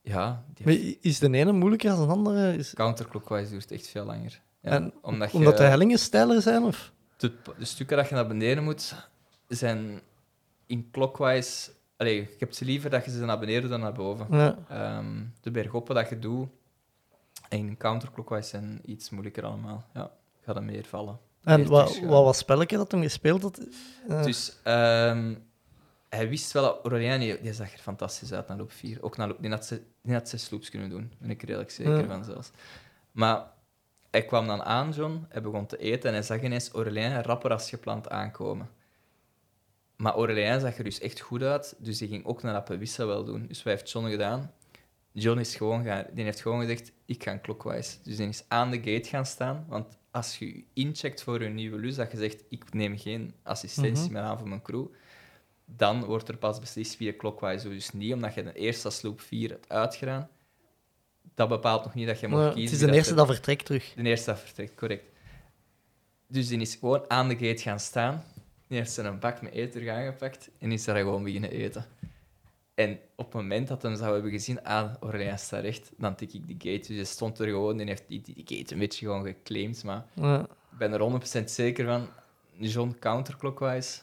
ja, 0.04 0.44
die 0.54 0.66
Maar 0.66 0.96
is 1.00 1.18
de 1.18 1.30
ene 1.30 1.52
moeilijker 1.52 1.90
dan 1.90 2.06
de 2.06 2.12
andere? 2.12 2.56
Is, 2.56 2.74
counterclockwise 2.74 3.50
duurt 3.50 3.70
echt 3.70 3.86
veel 3.88 4.04
langer. 4.04 4.40
Ja, 4.60 4.70
En 4.70 4.92
omdat 5.02 5.30
je, 5.30 5.36
omdat 5.36 5.56
de 5.56 5.62
hellingen 5.62 5.98
steiler 5.98 6.42
zijn? 6.42 6.62
Of? 6.62 6.92
de, 7.16 7.32
de 7.58 7.64
stukken 7.64 7.96
dat 7.96 8.08
je 8.08 8.14
naar 8.14 8.26
beneden 8.26 8.64
moet, 8.64 8.94
zijn 9.48 10.00
in 10.66 10.88
clockwise... 10.90 11.70
Allee, 11.96 12.14
je 12.16 12.36
hebt 12.38 12.56
ze 12.56 12.64
liever 12.64 12.90
dat 12.90 13.04
je 13.04 13.10
ze 13.10 13.24
naar 13.24 13.38
beneden 13.38 13.60
doet 13.60 13.70
dan 13.70 13.80
naar 13.80 13.92
boven. 13.92 14.26
Ja. 14.30 14.58
Ehm, 14.68 15.22
de 15.40 15.50
bergoppen 15.50 15.94
dat 15.94 16.08
je 16.08 16.18
doet 16.18 16.48
en 17.48 17.76
counterclockwise 17.76 18.48
zijn 18.48 18.80
iets 18.84 19.10
moeilijker 19.10 19.44
allemaal. 19.44 19.84
Ja, 19.94 20.10
gaat 20.44 20.56
er 20.56 20.62
meer 20.62 20.84
vallen. 20.84 21.18
En 21.42 21.60
Meer 21.60 21.68
wat, 21.68 21.78
terugschuiven. 21.78 22.14
wat 22.16 22.24
was 22.24 22.36
het 22.36 22.44
spelletje 22.44 22.76
dat 22.76 22.92
hem 22.92 23.02
gespeeld 23.02 23.42
had? 23.42 23.60
Eh, 24.08 24.22
Dus 24.22 24.56
ehm, 24.62 25.34
hij 26.14 26.28
wist 26.28 26.52
wel 26.52 26.80
dat 26.82 26.90
die, 27.40 27.52
zag 27.52 27.72
er 27.72 27.78
fantastisch 27.78 28.32
uit 28.32 28.48
na 28.48 28.56
loop 28.56 28.72
4. 28.72 29.02
Ook 29.02 29.16
na 29.16 29.26
loop, 29.26 29.36
die 29.40 29.50
had, 29.50 29.66
ze, 29.66 29.82
die 30.02 30.12
had 30.14 30.28
zes 30.28 30.50
loops 30.50 30.70
kunnen 30.70 30.88
doen, 30.90 31.12
ben 31.18 31.30
ik 31.30 31.40
er 31.42 31.46
redelijk 31.48 31.70
zeker 31.70 31.98
Ja. 31.98 32.06
van 32.06 32.24
zelfs. 32.24 32.50
Maar 33.12 33.46
hij 34.10 34.24
kwam 34.24 34.46
dan 34.46 34.62
aan, 34.62 34.90
John, 34.90 35.26
hij 35.28 35.42
begon 35.42 35.66
te 35.66 35.76
eten 35.78 36.08
en 36.08 36.14
hij 36.14 36.22
zag 36.22 36.42
ineens 36.42 36.70
Aurelien 36.70 37.22
rapper 37.22 37.50
als 37.50 37.68
gepland 37.68 38.08
aankomen. 38.08 38.68
Maar 39.96 40.12
Aurelien 40.14 40.60
zag 40.60 40.78
er 40.78 40.84
dus 40.84 41.00
echt 41.00 41.20
goed 41.20 41.42
uit, 41.42 41.74
dus 41.78 41.98
die 41.98 42.08
ging 42.08 42.24
ook 42.24 42.42
een 42.42 42.52
rappe 42.52 42.76
wissel 42.78 43.06
wel 43.06 43.24
doen. 43.24 43.46
Dus 43.46 43.62
wat 43.62 43.72
heeft 43.72 43.90
John 43.90 44.08
gedaan? 44.08 44.52
John 45.12 45.38
is 45.38 45.56
gewoon 45.56 45.84
gaan, 45.84 46.04
die 46.12 46.24
heeft 46.24 46.40
gewoon 46.40 46.60
gezegd, 46.60 46.92
ik 47.04 47.22
ga 47.22 47.38
clockwise. 47.42 47.96
Dus 48.02 48.16
die 48.16 48.28
is 48.28 48.44
aan 48.48 48.70
de 48.70 48.76
gate 48.76 49.08
gaan 49.08 49.26
staan, 49.26 49.64
want 49.68 49.98
als 50.10 50.38
je 50.38 50.64
incheckt 50.72 51.22
voor 51.22 51.42
je 51.42 51.48
nieuwe 51.48 51.78
lus, 51.78 51.94
dat 51.94 52.10
je 52.12 52.16
zegt, 52.18 52.44
ik 52.48 52.72
neem 52.72 52.98
geen 52.98 53.34
assistentie 53.42 54.04
Mhm. 54.04 54.12
meer 54.12 54.22
aan 54.22 54.38
voor 54.38 54.48
mijn 54.48 54.62
crew, 54.62 54.86
dan 55.64 56.04
wordt 56.04 56.28
er 56.28 56.36
pas 56.36 56.58
beslist 56.60 56.96
via 56.96 57.12
clockwise. 57.18 57.68
Dus 57.68 57.92
niet 57.92 58.12
omdat 58.12 58.34
je 58.34 58.42
de 58.42 58.52
eerste 58.52 58.84
als 58.84 59.02
loop 59.02 59.20
4 59.20 59.50
hebt 59.50 59.68
uitgedaan, 59.68 60.28
dat 61.34 61.48
bepaalt 61.48 61.84
nog 61.84 61.94
niet 61.94 62.06
dat 62.06 62.20
je 62.20 62.28
mag 62.28 62.38
maar 62.40 62.52
kiezen. 62.52 62.72
het 62.72 62.80
is 62.80 62.90
de 62.90 62.96
eerste 62.96 63.10
er- 63.10 63.16
dat 63.16 63.26
vertrekt 63.26 63.64
terug. 63.64 63.92
de 63.94 64.02
eerste 64.02 64.30
dat 64.30 64.40
vertrekt, 64.40 64.74
correct. 64.74 65.04
Dus 66.26 66.48
die 66.48 66.60
is 66.60 66.74
gewoon 66.74 67.10
aan 67.10 67.28
de 67.28 67.36
gate 67.36 67.62
gaan 67.62 67.80
staan. 67.80 68.24
Die 68.66 68.78
heeft 68.78 68.90
zijn 68.92 69.18
bak 69.18 69.42
met 69.42 69.52
eten 69.52 69.90
aangepakt 69.90 70.50
en 70.58 70.72
is 70.72 70.84
daar 70.84 70.96
gewoon 70.96 71.22
beginnen 71.22 71.50
eten. 71.50 71.84
En 72.74 72.98
op 73.16 73.24
het 73.24 73.34
moment 73.34 73.68
dat 73.68 73.82
hem 73.82 73.96
zou 73.96 74.12
hebben 74.12 74.30
gezien, 74.30 74.62
ah, 74.64 74.94
Aurélien 75.00 75.38
staat 75.38 75.62
recht, 75.62 75.90
dan 75.96 76.14
tik 76.14 76.32
ik 76.32 76.46
die 76.46 76.56
gate. 76.72 76.88
Dus 76.88 76.96
hij 76.96 77.04
stond 77.04 77.38
er 77.38 77.46
gewoon 77.46 77.80
en 77.80 77.86
heeft 77.86 78.04
die, 78.08 78.20
die, 78.20 78.44
die 78.44 78.58
gate 78.58 78.72
een 78.72 78.78
beetje 78.78 79.06
gewoon 79.06 79.24
geclaimd. 79.24 79.84
Maar 79.84 80.04
Ja. 80.14 80.40
ik 80.40 80.78
ben 80.78 80.92
er 80.92 81.00
100% 81.00 81.50
zeker 81.50 81.86
van, 81.86 82.08
John 82.58 82.96
counterclockwise, 83.00 84.00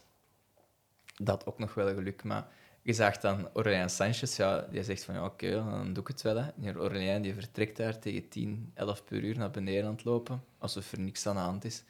dat 1.23 1.45
ook 1.45 1.59
nog 1.59 1.73
wel 1.73 1.93
geluk. 1.93 2.23
Maar 2.23 2.47
je 2.81 2.93
zag 2.93 3.17
dan 3.17 3.49
Aurelien 3.53 3.89
Sanchez, 3.89 4.37
ja, 4.37 4.67
die 4.71 4.83
zegt 4.83 5.03
van 5.03 5.15
ja, 5.15 5.25
oké, 5.25 5.51
dan 5.51 5.93
doe 5.93 6.03
ik 6.03 6.07
het 6.07 6.21
wel. 6.21 6.35
Hè. 6.35 6.49
En 6.61 6.75
Aurelien 6.75 7.21
die 7.21 7.33
vertrekt 7.33 7.77
daar 7.77 7.99
tegen 7.99 8.29
10, 8.29 8.71
11 8.73 9.03
per 9.03 9.23
uur 9.23 9.37
naar 9.37 9.51
beneden 9.51 9.85
aan 9.85 9.91
het 9.91 10.03
lopen, 10.03 10.43
alsof 10.57 10.91
er 10.91 10.99
niks 10.99 11.27
aan 11.27 11.35
de 11.35 11.41
hand 11.41 11.65
is. 11.65 11.83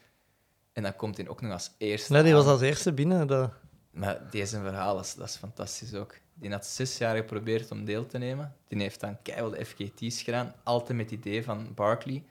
En 0.73 0.83
dan 0.83 0.95
komt 0.95 1.17
hij 1.17 1.27
ook 1.27 1.41
nog 1.41 1.51
als 1.51 1.71
eerste. 1.77 2.13
Nee, 2.13 2.23
die 2.23 2.33
was 2.33 2.45
als 2.45 2.61
eerste 2.61 2.93
binnen. 2.93 3.27
Dat... 3.27 3.51
Maar 3.91 4.29
deze 4.29 4.59
verhaal, 4.59 4.95
dat 4.95 5.05
is, 5.05 5.15
dat 5.15 5.27
is 5.27 5.35
fantastisch 5.35 5.93
ook. 5.93 6.15
Die 6.33 6.51
had 6.51 6.65
zes 6.65 6.97
jaar 6.97 7.15
geprobeerd 7.15 7.71
om 7.71 7.85
deel 7.85 8.05
te 8.05 8.17
nemen. 8.17 8.55
Die 8.67 8.81
heeft 8.81 8.99
dan 8.99 9.21
keihard 9.21 9.67
FGT's 9.67 10.21
gedaan, 10.21 10.53
altijd 10.63 10.97
met 10.97 11.09
het 11.09 11.19
idee 11.19 11.43
van 11.43 11.73
Barkley. 11.73 12.23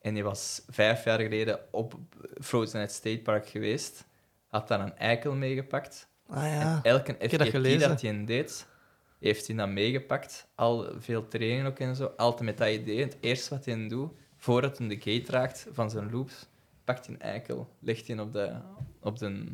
En 0.00 0.14
die 0.14 0.24
was 0.24 0.62
vijf 0.68 1.04
jaar 1.04 1.20
geleden 1.20 1.60
op 1.70 1.94
Frozen 2.40 2.82
at 2.82 2.92
State 2.92 3.20
Park 3.22 3.48
geweest. 3.48 4.04
Had 4.46 4.68
dan 4.68 4.80
een 4.80 4.96
eikel 4.96 5.34
meegepakt. 5.34 6.08
Ah 6.32 6.44
ja. 6.44 6.80
Elke 6.82 7.16
heb 7.18 7.30
dat 7.30 7.40
FGT 7.40 7.50
gelezen. 7.50 7.88
dat 7.88 8.00
hij 8.00 8.24
deed, 8.24 8.66
heeft 9.18 9.46
hij 9.46 9.56
dan 9.56 9.72
meegepakt. 9.72 10.48
Al 10.54 10.88
veel 10.98 11.28
trainingen 11.28 11.66
ook 11.66 11.78
en 11.78 11.96
zo. 11.96 12.12
Altijd 12.16 12.42
met 12.42 12.58
dat 12.58 12.68
idee. 12.68 13.00
Het 13.00 13.16
eerste 13.20 13.54
wat 13.54 13.64
hij 13.64 13.88
doet, 13.88 14.12
voordat 14.36 14.78
hij 14.78 14.88
de 14.88 14.96
gate 14.96 15.32
raakt 15.32 15.66
van 15.72 15.90
zijn 15.90 16.10
loops, 16.10 16.48
pakt 16.84 17.06
hij 17.06 17.14
een 17.14 17.20
eikel, 17.20 17.76
legt 17.80 18.06
hij 18.06 18.18
op 18.18 18.32
de, 18.32 18.56
op 19.00 19.18
de, 19.18 19.44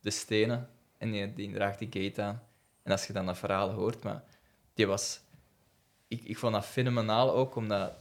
de 0.00 0.10
stenen 0.10 0.68
en 0.98 1.10
die, 1.10 1.32
die 1.32 1.52
draagt 1.52 1.78
die 1.78 2.02
gate 2.02 2.22
aan. 2.22 2.42
En 2.82 2.92
als 2.92 3.06
je 3.06 3.12
dan 3.12 3.26
dat 3.26 3.38
verhaal 3.38 3.70
hoort, 3.70 4.02
maar 4.02 4.24
die 4.74 4.86
was... 4.86 5.20
Ik, 6.08 6.22
ik 6.24 6.38
vond 6.38 6.52
dat 6.52 6.66
fenomenaal 6.66 7.34
ook, 7.34 7.54
omdat 7.54 7.99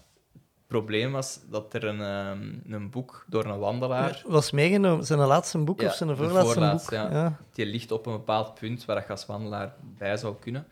probleem 0.69 1.11
was 1.11 1.39
dat 1.49 1.73
er 1.73 1.83
een, 1.83 2.01
ehm, 2.01 2.73
een 2.73 2.89
boek 2.89 3.25
door 3.27 3.45
een 3.45 3.59
wandelaar... 3.59 4.23
Was 4.27 4.51
meegenomen. 4.51 5.05
Zijn 5.05 5.19
laatste 5.19 5.57
boek 5.57 5.81
Ja, 5.81 5.87
of 5.87 5.93
zijn 5.93 6.09
de 6.09 6.15
voorlaatste 6.15 6.53
voorlaatste, 6.53 6.99
boek? 7.01 7.11
ja. 7.11 7.39
die 7.53 7.65
ligt 7.65 7.91
op 7.91 8.05
een 8.05 8.11
bepaald 8.11 8.53
punt 8.53 8.85
waar 8.85 8.97
je 8.97 9.07
als 9.07 9.25
wandelaar 9.25 9.75
bij 9.97 10.17
zou 10.17 10.35
kunnen. 10.39 10.67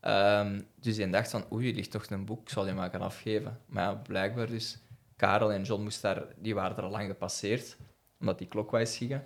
Ehm, 0.00 0.60
dus 0.80 0.96
hij 0.96 1.10
dacht 1.10 1.30
van, 1.30 1.44
oei, 1.52 1.74
ligt 1.74 1.90
toch 1.90 2.10
een 2.10 2.24
boek, 2.24 2.40
ik 2.40 2.48
zal 2.48 2.64
die 2.64 2.72
maar 2.72 2.90
gaan 2.90 3.00
afgeven. 3.00 3.60
Maar 3.66 3.84
ja, 3.84 3.94
blijkbaar 3.94 4.46
dus, 4.46 4.78
Karel 5.16 5.52
en 5.52 5.62
John 5.62 5.82
moesten 5.82 6.14
daar, 6.14 6.24
die 6.38 6.54
waren 6.54 6.76
er 6.76 6.82
al 6.82 6.90
lang 6.90 7.06
gepasseerd, 7.06 7.76
omdat 8.20 8.38
die 8.38 8.48
klokwijs 8.48 8.96
gingen. 8.96 9.24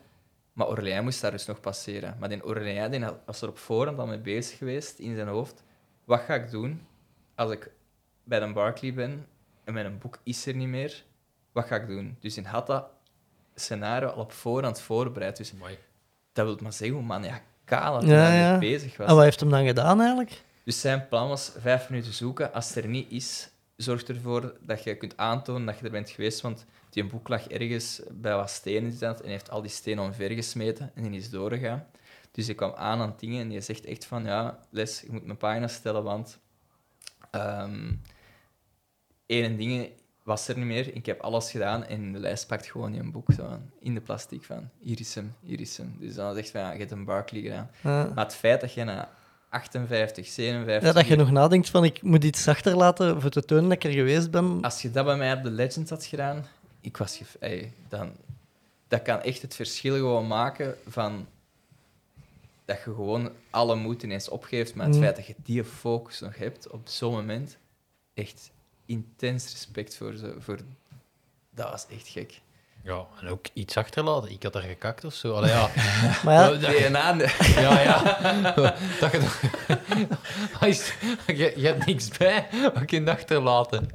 Maar 0.53 0.67
Aurelien 0.67 1.03
moest 1.03 1.21
daar 1.21 1.31
dus 1.31 1.47
nog 1.47 1.61
passeren. 1.61 2.17
Maar 2.19 2.29
die 2.29 2.41
Aurelien 2.41 2.91
die 2.91 3.05
was 3.27 3.43
er 3.43 3.49
op 3.49 3.59
voorhand 3.59 3.99
al 3.99 4.07
mee 4.07 4.19
bezig 4.19 4.59
geweest 4.59 4.99
in 4.99 5.15
zijn 5.15 5.29
hoofd. 5.29 5.63
Wat 6.05 6.21
ga 6.21 6.35
ik 6.35 6.51
doen 6.51 6.87
als 7.35 7.51
ik 7.51 7.71
bij 8.25 8.43
een 8.43 8.53
Barkley 8.53 8.95
ben 8.95 9.27
en 9.77 9.83
mijn 9.83 9.99
boek 9.99 10.19
is 10.23 10.47
er 10.47 10.55
niet 10.55 10.69
meer? 10.69 11.05
Wat 11.53 11.67
ga 11.67 11.77
ik 11.77 11.87
doen? 11.87 12.17
Dus 12.21 12.35
hij 12.35 12.45
had 12.45 12.67
dat 12.67 12.85
scenario 13.55 14.09
al 14.09 14.23
op 14.23 14.33
voorhand 14.33 14.81
voorbereid. 14.81 15.37
Dus 15.37 15.53
Mooi. 15.53 15.79
dat 16.33 16.47
wil 16.47 16.59
maar 16.63 16.73
zeggen 16.73 16.97
hoe 16.97 17.07
maniacaal 17.07 18.01
Ja, 18.01 18.07
hij 18.07 18.17
daarmee 18.17 18.41
ja. 18.41 18.59
bezig 18.59 18.97
was. 18.97 19.09
En 19.09 19.15
wat 19.15 19.25
heeft 19.25 19.41
hem 19.41 19.51
dan 19.51 19.67
gedaan 19.67 19.99
eigenlijk? 20.01 20.43
Dus 20.65 20.81
zijn 20.81 21.09
plan 21.09 21.29
was 21.29 21.53
vijf 21.59 21.89
minuten 21.91 22.13
zoeken. 22.13 22.53
Als 22.53 22.75
het 22.75 22.85
er 22.85 22.91
niet 22.91 23.11
is, 23.11 23.51
zorg 23.77 24.03
ervoor 24.03 24.55
dat 24.61 24.83
je 24.83 24.97
kunt 24.97 25.17
aantonen 25.17 25.67
dat 25.67 25.79
je 25.79 25.85
er 25.85 25.91
bent 25.91 26.11
geweest. 26.11 26.41
Want 26.41 26.65
die 26.91 27.05
boek 27.07 27.29
lag 27.29 27.49
ergens 27.49 28.01
bij 28.11 28.35
wat 28.35 28.51
stenen 28.51 29.01
en 29.01 29.17
heeft 29.23 29.51
al 29.51 29.63
die 29.63 29.71
stenen 29.71 30.05
omvergesmeten 30.05 30.91
en 30.95 31.03
die 31.03 31.21
is 31.21 31.31
doorgegaan. 31.31 31.87
Dus 32.33 32.49
ik 32.49 32.57
kwam 32.57 32.73
aan 32.75 33.01
aan 33.01 33.15
dingen 33.17 33.41
en 33.41 33.51
je 33.51 33.61
zegt 33.61 33.85
echt 33.85 34.05
van 34.05 34.25
ja, 34.25 34.59
Les, 34.71 35.01
je 35.01 35.13
moet 35.13 35.25
mijn 35.25 35.39
pagina 35.39 35.69
stellen, 35.69 36.03
want 36.03 36.39
ehm 37.31 37.93
één 39.31 39.57
ding 39.57 39.89
was 40.23 40.49
er 40.49 40.57
niet 40.57 40.67
meer. 40.67 40.95
Ik 40.95 41.07
heb 41.07 41.21
alles 41.21 41.51
gedaan 41.51 41.85
en 41.85 42.13
de 42.13 42.19
lijst 42.19 42.47
pakt 42.47 42.67
gewoon 42.67 42.93
in 42.95 43.01
een 43.01 43.11
boek 43.11 43.33
zo, 43.33 43.59
in 43.81 43.95
de 43.95 44.01
plastic 44.01 44.43
van 44.43 44.69
hier 44.81 45.01
is 45.01 45.15
hem, 45.15 45.35
hier 45.43 45.61
is 45.61 45.77
hem. 45.77 45.97
Dus 45.99 46.15
dan 46.15 46.35
zegt 46.35 46.51
van 46.51 46.61
ja, 46.61 46.73
je 46.73 46.79
hebt 46.79 46.91
een 46.91 47.05
Barkley 47.05 47.41
gedaan. 47.43 47.71
Ja. 47.83 48.11
Maar 48.15 48.25
het 48.25 48.35
feit 48.35 48.61
dat 48.61 48.73
je 48.73 48.85
na 48.85 49.09
58, 49.49 50.27
57... 50.27 50.89
Ja, 50.89 50.95
dat 50.95 51.07
je 51.07 51.17
nog 51.17 51.31
nadenkt 51.31 51.69
van 51.71 51.85
ik 51.85 52.03
moet 52.03 52.25
iets 52.25 52.49
achterlaten 52.49 53.21
voor 53.21 53.31
te 53.31 53.45
tonen 53.45 53.65
dat 53.65 53.73
ik 53.73 53.85
er 53.85 53.91
geweest 53.91 54.31
ben. 54.31 54.61
Als 54.63 54.83
je 54.83 54.91
dat 54.91 55.05
bij 55.05 55.17
mij 55.17 55.33
op 55.35 55.43
de 55.43 55.51
Legend 55.51 55.91
had 55.91 56.05
gedaan, 56.05 56.47
ik 56.81 56.97
was 56.97 57.17
gef- 57.17 57.37
ey, 57.41 57.73
dan, 57.89 58.13
dat 58.89 59.03
kan 59.03 59.21
echt 59.23 59.43
het 59.43 59.55
verschil 59.55 59.95
gewoon 59.95 60.27
maken 60.27 60.75
van 60.89 61.27
dat 62.65 62.77
je 62.77 62.83
gewoon 62.95 63.31
alle 63.51 63.75
moed 63.77 64.03
ineens 64.03 64.29
opgeeft, 64.29 64.75
maar 64.75 64.87
het 64.87 64.95
Mm. 64.95 65.03
feit 65.03 65.17
dat 65.17 65.27
je 65.27 65.35
die 65.45 65.65
focus 65.65 66.21
nog 66.21 66.37
hebt 66.37 66.69
op 66.71 66.81
zo'n 66.89 67.13
moment, 67.13 67.57
echt 68.15 68.51
intens 68.91 69.51
respect 69.51 69.97
voor 69.97 70.15
ze. 70.17 70.35
Voor, 70.39 70.59
dat 71.55 71.71
was 71.71 71.87
echt 71.93 72.09
gek. 72.09 72.41
Ja, 72.85 73.05
en 73.21 73.29
ook 73.29 73.47
iets 73.53 73.77
achterlaten. 73.77 74.31
Ik 74.31 74.43
had 74.43 74.53
daar 74.53 74.63
gekakt 74.63 75.05
of 75.05 75.15
zo. 75.15 75.33
Allee, 75.35 75.51
ja. 75.51 75.71
Maar 76.25 76.35
ja, 76.35 76.49
Dat- 76.49 76.61
DNA, 76.61 77.15
ja, 77.61 77.81
ja. 77.81 78.03
Dat 79.01 79.13
je, 79.13 79.23
je, 81.37 81.53
je 81.57 81.67
hebt 81.67 81.87
niks 81.87 82.09
bij. 82.09 82.47
Wat 82.75 82.85
kun 82.85 83.05
je 83.05 83.11
achterlaten? 83.11 83.89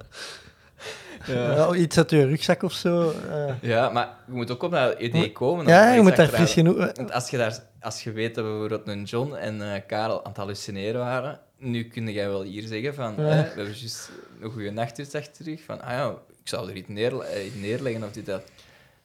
ja, 1.26 1.73
iets 1.73 1.97
uit 1.97 2.09
je 2.09 2.26
rugzak 2.26 2.63
of 2.63 2.73
zo. 2.73 3.11
eh. 3.30 3.53
ja, 3.61 3.89
maar 3.89 4.09
je 4.27 4.34
moet 4.34 4.51
ook 4.51 4.63
op 4.63 4.72
dat 4.72 4.99
idee 4.99 5.31
komen. 5.31 5.67
ja, 5.67 5.91
je 5.93 6.01
moet 6.01 6.15
daar 6.15 6.27
fris 6.27 6.53
genoeg... 6.53 6.76
Want 6.77 7.11
als 7.11 7.30
je, 7.30 7.38
daar, 7.38 7.59
als 7.81 8.03
je 8.03 8.11
weet 8.11 8.35
dat 8.35 8.43
we 8.43 8.49
bijvoorbeeld 8.49 8.88
een 8.88 9.03
John 9.03 9.34
en 9.35 9.73
eh, 9.73 9.81
Karel 9.88 10.17
aan 10.23 10.30
het 10.30 10.38
hallucineren 10.38 10.99
waren, 11.01 11.39
nu 11.69 11.83
kun 11.83 12.11
jij 12.11 12.27
wel 12.29 12.41
hier 12.43 12.67
zeggen 12.67 12.93
van, 12.93 13.13
Ja. 13.17 13.21
eh, 13.29 13.37
we 13.41 13.45
hebben 13.47 13.65
juist 13.65 14.11
een 14.39 14.51
goede 14.51 14.71
nachtrust 14.71 15.15
achter 15.15 15.33
terug, 15.33 15.61
van, 15.63 15.81
ah 15.81 15.89
ja, 15.91 16.09
ik 16.41 16.47
zou 16.47 16.69
er 16.69 16.75
iets, 16.75 16.87
neer, 16.87 17.19
eh, 17.19 17.45
iets 17.45 17.55
neerleggen 17.55 18.03
of 18.03 18.11
dit, 18.11 18.25
dat. 18.25 18.43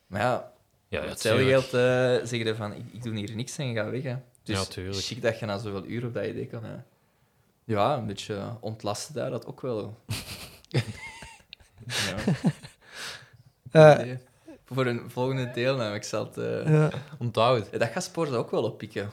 Maar 0.07 0.21
ja, 0.21 0.53
Ja, 0.89 1.05
hetzelfde 1.05 1.43
tuurlijk. 1.45 1.67
geld 1.69 1.75
eh 2.23 2.29
zeggen 2.29 2.57
van, 2.57 2.73
ik, 2.75 2.85
ik 2.93 3.03
doe 3.03 3.15
hier 3.15 3.35
niks 3.35 3.57
en 3.59 3.75
ga 3.75 3.91
weg. 3.91 4.03
Hè. 4.03 4.17
Dus 4.43 4.69
Ja, 4.75 4.93
chic 4.93 5.23
dat 5.23 5.39
je 5.39 5.47
na 5.47 5.59
zoveel 5.59 5.85
uur 5.87 6.05
op 6.07 6.15
dat 6.15 6.25
idee 6.27 6.47
kan. 6.47 6.65
Hè. 6.65 6.75
Ja, 7.65 7.97
een 7.97 8.07
beetje 8.07 8.57
ontlasten 8.61 9.15
daar, 9.15 9.31
dat 9.31 9.47
ook 9.47 9.61
wel. 9.61 9.99
ja, 13.73 13.99
Eh. 13.99 14.17
Voor 14.65 14.87
een 14.87 15.11
volgende 15.11 15.51
deelname, 15.51 15.95
ik 15.95 16.03
zal 16.03 16.25
het... 16.27 16.39
eh, 16.39 16.73
ja. 16.73 16.91
Onthoud. 17.19 17.69
ja, 17.73 17.79
dat 17.79 17.89
gaat 17.89 18.05
sport 18.05 18.33
ook 18.33 18.51
wel 18.51 18.63
oppikken, 18.63 19.11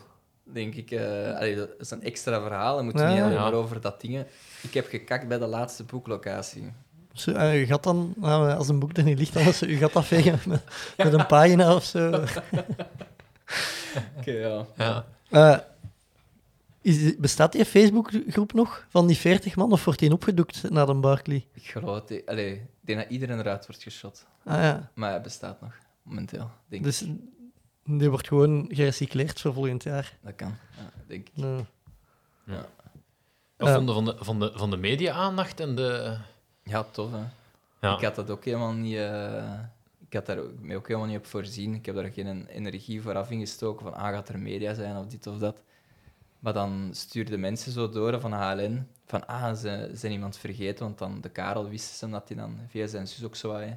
denk 0.53 0.75
ik. 0.75 0.91
eh 0.91 1.35
allee, 1.35 1.55
dat 1.55 1.69
is 1.79 1.91
een 1.91 2.03
extra 2.03 2.41
verhaal. 2.41 2.77
Je 2.77 2.83
moet 2.83 2.99
Ja. 2.99 3.09
niet 3.13 3.21
alleen 3.21 3.33
Ja. 3.33 3.39
maar 3.41 3.53
over 3.53 3.81
dat 3.81 4.01
dingen. 4.01 4.27
Ik 4.61 4.73
heb 4.73 4.87
gekakt 4.87 5.27
bij 5.27 5.37
de 5.37 5.47
laatste 5.47 5.83
boeklocatie. 5.83 6.71
Zo, 7.13 7.31
eh, 7.31 7.59
je 7.59 7.65
gaat 7.65 7.83
dan, 7.83 8.13
nou, 8.17 8.51
als 8.53 8.67
een 8.69 8.79
boek 8.79 8.97
er 8.97 9.03
niet 9.03 9.17
ligt, 9.17 9.33
dan 9.33 9.43
is 9.47 9.59
je 9.59 9.75
gaat 9.77 9.95
afvegen 9.95 10.39
met, 10.47 10.61
met 10.97 11.13
een 11.13 11.25
pagina 11.25 11.75
of 11.75 11.83
zo. 11.83 12.09
Oké, 14.17 14.31
ja. 14.31 14.65
Ja. 14.77 15.05
Eh, 15.29 15.57
is, 16.81 17.15
bestaat 17.17 17.51
die 17.51 17.65
Facebookgroep 17.65 18.53
nog 18.53 18.85
van 18.89 19.07
die 19.07 19.17
40 19.17 19.55
man 19.55 19.71
of 19.71 19.85
wordt 19.85 19.99
die 19.99 20.11
opgedoekt 20.13 20.69
naar 20.69 20.89
een 20.89 21.01
Barkley? 21.01 21.45
Ik 21.53 21.63
geloof 21.67 22.07
het. 22.09 22.21
Allee, 22.25 22.51
ik 22.53 22.61
denk 22.79 22.99
dat 22.99 23.09
iedereen 23.09 23.39
eruit 23.39 23.67
wordt 23.67 23.83
geschot. 23.83 24.25
Ah 24.45 24.61
ja, 24.61 24.91
Maar 24.93 25.09
hij 25.09 25.21
bestaat 25.21 25.61
nog, 25.61 25.73
momenteel. 26.03 26.49
Denk 26.67 26.83
dus 26.83 27.01
ik. 27.01 27.09
Die 27.88 28.09
wordt 28.09 28.27
gewoon 28.27 28.65
gerecycleerd 28.69 29.41
voor 29.41 29.53
volgend 29.53 29.84
jaar. 29.84 30.18
Dat 30.22 30.35
kan, 30.35 30.55
ja, 30.77 30.91
denk 31.07 31.27
ik. 31.34 31.43
Wat 31.43 31.65
Ja. 33.57 33.76
vonden 33.76 33.95
van 33.95 34.05
de, 34.05 34.15
van 34.19 34.39
de, 34.39 34.51
van 34.55 34.69
de 34.69 34.77
media-aandacht 34.77 35.59
en 35.59 35.76
de... 35.76 36.18
Ja, 36.64 36.84
tof, 36.84 37.11
hè. 37.11 37.23
Ja. 37.88 37.95
Ik 37.95 38.03
had 38.03 38.15
dat 38.15 38.30
ook 38.30 38.45
helemaal 38.45 38.73
niet... 38.73 38.95
eh, 38.95 39.59
ik 40.07 40.14
had 40.14 40.26
daar 40.26 40.38
ook, 40.38 40.51
mij 40.59 40.76
ook 40.76 40.88
helemaal 40.88 41.07
niet 41.07 41.18
op 41.18 41.26
voorzien. 41.26 41.73
Ik 41.76 41.85
heb 41.85 41.95
daar 41.95 42.11
geen 42.11 42.45
energie 42.45 43.01
vooraf 43.01 43.31
ingestoken 43.31 43.84
van, 43.85 43.93
ah, 43.93 44.14
gaat 44.14 44.30
er 44.30 44.39
media 44.39 44.73
zijn 44.73 44.97
of 44.97 45.05
dit 45.07 45.27
of 45.27 45.38
dat. 45.38 45.61
Maar 46.39 46.53
dan 46.53 46.89
stuurden 46.93 47.39
mensen 47.39 47.72
zo 47.72 47.89
door 47.89 48.19
van 48.19 48.34
HLN 48.34 48.88
van, 49.05 49.27
ah, 49.27 49.55
ze 49.55 49.89
zijn 49.93 50.11
iemand 50.11 50.38
vergeten, 50.38 50.85
want 50.85 50.97
dan 50.97 51.22
de 51.22 51.30
Karel 51.30 51.69
wist 51.69 51.95
ze 51.97 52.09
dat 52.09 52.27
hij 52.27 52.38
dan 52.38 52.59
via 52.68 52.88
zijn 52.88 53.07
zus 53.07 53.23
ook 53.23 53.35
zo 53.35 53.47
wat, 53.51 53.59
hè, 53.59 53.73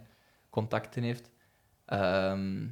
contacten 0.50 1.02
heeft. 1.02 1.30
Ehm, 1.84 2.66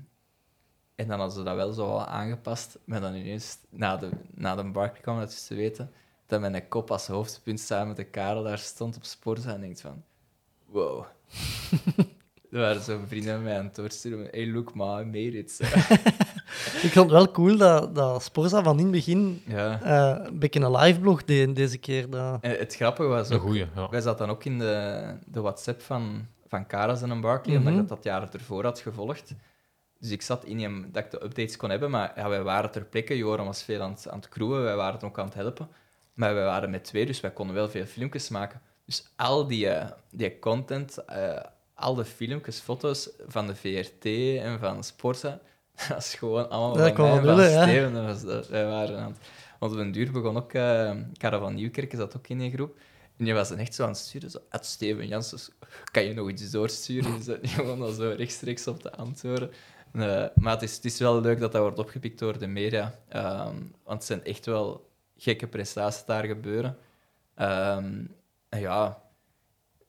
en 0.98 1.06
dan 1.08 1.18
hadden 1.18 1.36
ze 1.36 1.42
dat 1.42 1.54
wel 1.56 1.72
zo 1.72 1.86
wel 1.86 2.04
aangepast, 2.06 2.78
maar 2.84 3.00
dan 3.00 3.14
ineens, 3.14 3.58
na 3.70 3.96
de, 3.96 4.08
na 4.34 4.54
de 4.54 4.64
Barkley 4.64 5.00
kwam 5.00 5.18
dat 5.18 5.28
dus 5.30 5.46
te 5.46 5.54
weten, 5.54 5.90
dat 6.26 6.40
mijn 6.40 6.68
kop 6.68 6.90
als 6.90 7.06
hoofdpunt 7.06 7.60
samen 7.60 7.86
met 7.88 7.96
de 7.96 8.04
Karel 8.04 8.42
daar 8.42 8.58
stond 8.58 8.96
op 8.96 9.04
sport 9.04 9.44
en 9.44 9.60
denkt 9.60 9.80
van, 9.80 10.02
wow. 10.66 11.04
Er 12.50 12.58
waren 12.60 12.82
zo 12.82 13.00
vrienden 13.06 13.34
van 13.34 13.42
mij 13.42 13.58
aan 13.58 13.64
het 13.64 13.74
doorsturen. 13.74 14.28
Hey, 14.30 14.46
look, 14.50 14.74
ma, 14.74 15.00
I 15.00 15.04
made 15.04 15.38
it. 15.38 15.58
ik 16.82 16.92
vond 16.92 17.10
het 17.10 17.10
wel 17.10 17.30
cool 17.30 17.56
dat, 17.56 17.94
dat 17.94 18.22
Sporza 18.22 18.62
van 18.62 18.76
in 18.76 18.82
het 18.82 18.92
begin 18.92 19.42
ja. 19.46 19.80
eh, 19.82 20.26
een 20.26 20.38
beetje 20.38 20.60
een 20.60 20.76
live 20.76 21.00
blog 21.00 21.24
deed 21.24 21.56
deze 21.56 21.78
keer. 21.78 22.10
Dat... 22.10 22.38
En 22.40 22.58
het 22.58 22.74
grappige 22.74 23.08
was 23.08 23.30
ook, 23.30 23.40
goeie, 23.40 23.66
ja. 23.74 23.88
wij 23.90 24.00
zaten 24.00 24.26
dan 24.26 24.36
ook 24.36 24.44
in 24.44 24.58
de, 24.58 25.04
de 25.26 25.40
WhatsApp 25.40 25.80
van, 25.82 26.26
van 26.46 26.66
Karas 26.66 27.02
en 27.02 27.20
Barkley, 27.20 27.56
Mhm. 27.56 27.66
omdat 27.66 27.82
ik 27.82 27.88
dat 27.88 27.96
dat 27.96 28.04
jaar 28.12 28.28
ervoor 28.32 28.64
had 28.64 28.78
gevolgd. 28.80 29.34
Dus 29.98 30.10
ik 30.10 30.22
zat 30.22 30.44
in 30.44 30.60
hem 30.60 30.88
dat 30.92 31.04
ik 31.04 31.10
de 31.10 31.24
updates 31.24 31.56
kon 31.56 31.70
hebben, 31.70 31.90
maar 31.90 32.12
ja, 32.16 32.28
wij 32.28 32.42
waren 32.42 32.70
ter 32.70 32.84
plekke. 32.84 33.16
Joram 33.16 33.46
was 33.46 33.62
veel 33.62 33.80
aan 33.82 33.90
het, 33.90 34.08
aan 34.08 34.18
het 34.18 34.28
crewen, 34.28 34.62
wij 34.62 34.76
waren 34.76 35.02
ook 35.02 35.18
aan 35.18 35.24
het 35.24 35.34
helpen. 35.34 35.68
Maar 36.14 36.34
wij 36.34 36.44
waren 36.44 36.70
met 36.70 36.84
twee, 36.84 37.06
dus 37.06 37.20
wij 37.20 37.30
konden 37.30 37.54
wel 37.54 37.68
veel 37.68 37.84
filmpjes 37.86 38.28
maken. 38.28 38.60
Dus 38.84 39.04
al 39.16 39.46
die, 39.46 39.68
eh, 39.68 39.90
die 40.10 40.38
content, 40.38 41.04
eh, 41.04 41.40
al 41.74 41.94
de 41.94 42.04
filmpjes, 42.04 42.58
foto's 42.58 43.10
van 43.26 43.46
de 43.46 43.54
VRT 43.54 44.04
en 44.42 44.58
van 44.58 44.84
Sporza, 44.84 45.40
dat 45.88 45.98
is 45.98 46.14
gewoon 46.14 46.50
allemaal 46.50 46.86
Ja, 46.86 46.94
van 46.94 47.04
mij 47.04 47.16
en 47.16 47.22
wel 47.22 47.34
van 47.36 47.44
lullen, 47.44 47.50
ja. 47.50 47.62
Steven. 47.62 47.92
Dat 47.94 48.04
was, 48.04 48.22
dat, 48.22 48.48
wij 48.48 48.66
waren 48.66 48.98
aan 48.98 49.10
het... 49.10 49.18
Want 49.58 49.72
op 49.72 49.78
een 49.78 49.92
duur 49.92 50.12
begon 50.12 50.36
ook... 50.36 50.52
eh 50.52 50.90
Karel 51.16 51.40
van 51.40 51.54
Nieuwkerk 51.54 51.92
zat 51.96 52.16
ook 52.16 52.28
in 52.28 52.38
die 52.38 52.50
groep. 52.50 52.78
En 53.16 53.24
die 53.24 53.34
was 53.34 53.48
dan 53.48 53.58
echt 53.58 53.74
zo 53.74 53.82
aan 53.82 53.88
het 53.88 53.98
sturen. 53.98 54.30
Zo, 54.30 54.38
"Ed 54.50 54.66
Steven 54.66 55.06
Janssens, 55.06 55.50
kan 55.92 56.04
je 56.04 56.14
nog 56.14 56.30
iets 56.30 56.50
doorsturen? 56.50 57.20
Die 57.42 57.50
gewoon 57.50 57.82
al 57.82 57.90
zo 57.92 58.14
rechtstreeks 58.16 58.66
op 58.66 58.80
te 58.82 58.92
antwoorden. 58.92 59.50
Eh, 59.92 60.24
maar 60.34 60.52
het 60.52 60.62
is, 60.62 60.74
het 60.76 60.84
is 60.84 60.98
wel 60.98 61.20
leuk 61.20 61.40
dat 61.40 61.52
dat 61.52 61.60
wordt 61.60 61.78
opgepikt 61.78 62.18
door 62.18 62.38
de 62.38 62.46
media. 62.46 62.94
Ehm, 63.08 63.56
want 63.84 63.98
het 63.98 64.04
zijn 64.04 64.24
echt 64.24 64.46
wel 64.46 64.90
gekke 65.16 65.46
prestaties 65.46 66.04
daar 66.04 66.24
gebeuren. 66.24 66.76
Ehm, 67.34 68.04
en 68.48 68.60
ja, 68.60 69.02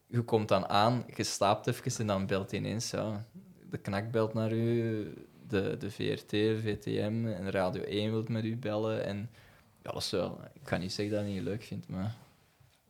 je 0.08 0.22
komt 0.22 0.48
dan 0.48 0.68
aan, 0.68 1.06
je 1.16 1.24
slaapt 1.24 1.68
even 1.68 2.00
en 2.00 2.08
dan 2.08 2.26
belt 2.26 2.52
ineens. 2.52 2.92
Ja, 2.92 3.26
de 3.70 3.78
knak 3.78 4.12
belt 4.12 4.34
naar 4.34 4.52
u, 4.52 5.14
de, 5.48 5.78
de 5.80 5.92
VRT, 5.92 6.30
VTM 6.64 7.26
en 7.26 7.52
Radio 7.52 7.82
1 7.82 8.12
wil 8.12 8.24
met 8.28 8.44
u 8.44 8.58
bellen. 8.58 9.06
En 9.06 9.30
ja, 9.84 9.92
dat 9.92 10.02
is 10.02 10.10
wel... 10.10 10.40
Ik 10.54 10.64
kan 10.64 10.80
niet 10.80 10.94
zeggen 10.94 11.16
dat 11.16 11.24
ik 11.24 11.30
het 11.30 11.36
niet 11.36 11.48
leuk 11.48 11.64
vind, 11.64 11.88
maar... 11.88 12.16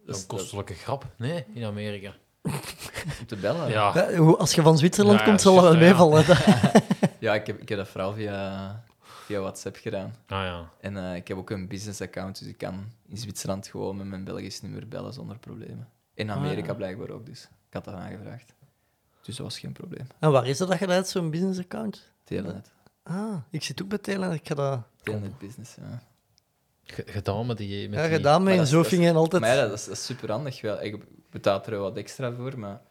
Dat 0.06 0.16
is 0.16 0.22
een 0.22 0.28
kostelijke 0.28 0.74
grap. 0.74 1.06
Nee, 1.16 1.46
in 1.54 1.64
Amerika. 1.64 2.14
om 3.20 3.26
te 3.28 3.36
bellen. 3.36 3.70
Ja. 3.70 3.90
Als 4.38 4.54
je 4.54 4.62
van 4.62 4.78
Zwitserland 4.78 5.20
Ja, 5.20 5.26
komt, 5.26 5.42
zal 5.42 5.56
dat 5.56 5.76
wel 5.76 6.04
juist, 6.04 6.46
ja. 6.46 6.72
Ja, 7.20 7.34
ik 7.36 7.48
heb, 7.48 7.62
ik 7.62 7.70
heb 7.70 7.78
dat 7.78 7.88
vooral 7.88 8.14
via, 8.14 8.84
via 9.02 9.40
WhatsApp 9.40 9.76
gedaan. 9.76 10.16
Ah 10.28 10.44
ja. 10.44 10.70
En 10.82 10.98
eh, 10.98 11.16
ik 11.16 11.28
heb 11.28 11.38
ook 11.38 11.50
een 11.50 11.68
business 11.68 12.02
account, 12.02 12.40
dus 12.40 12.48
ik 12.48 12.58
kan 12.58 12.92
in 13.08 13.18
Zwitserland 13.18 13.68
gewoon 13.68 13.98
met 13.98 14.06
mijn 14.08 14.24
Belgisch 14.24 14.62
nummer 14.62 14.88
bellen 14.88 15.14
zonder 15.14 15.38
problemen. 15.40 15.88
In 16.14 16.32
Amerika 16.32 16.62
Ah, 16.62 16.68
ja. 16.68 16.74
blijkbaar 16.74 17.10
ook, 17.10 17.26
dus 17.26 17.44
ik 17.44 17.74
had 17.74 17.86
dat 17.86 17.94
aangevraagd. 17.94 18.54
Dus 19.24 19.36
dat 19.36 19.46
was 19.46 19.60
geen 19.60 19.72
probleem. 19.72 20.08
En 20.20 20.32
waar 20.32 20.48
is 20.48 20.58
dat 20.58 20.68
dat 20.68 20.80
je 20.80 20.86
dat 20.86 20.96
hebt, 20.96 21.08
zo'n 21.08 21.30
business 21.32 21.60
account? 21.60 22.12
Telenet. 22.24 22.72
Ah, 23.04 23.36
ik 23.50 23.64
zit 23.64 23.82
ook 23.82 23.88
bij 23.88 23.98
Telenet. 23.98 24.40
Ik 24.40 24.48
ga 24.48 24.56
dat... 24.56 24.82
Telenet 25.04 25.38
business, 25.38 25.76
ja. 25.76 26.02
G- 26.84 27.02
Gedaan 27.06 27.46
met 27.46 27.58
die... 27.58 27.90
Met 27.90 28.00
Ja, 28.00 28.08
gedaan 28.08 28.44
met 28.44 28.44
Maar 28.44 28.52
in 28.54 28.58
dat 28.58 28.68
is- 28.68 28.72
dat 28.74 28.84
is- 28.86 28.90
Zofingen 28.90 29.16
altijd... 29.16 29.42
Maar 29.42 29.56
ja, 29.56 29.62
dat 29.68 29.74
is, 29.80 29.86
dat 29.86 29.94
is 29.94 30.06
super 30.06 30.32
handig. 30.32 30.62
Wel. 30.62 30.82
Ik 30.82 31.04
betaal 31.30 31.64
er 31.64 31.72
wel 31.72 31.82
wat 31.82 31.98
extra 31.98 32.32
voor, 32.34 32.60
maar 32.60 32.82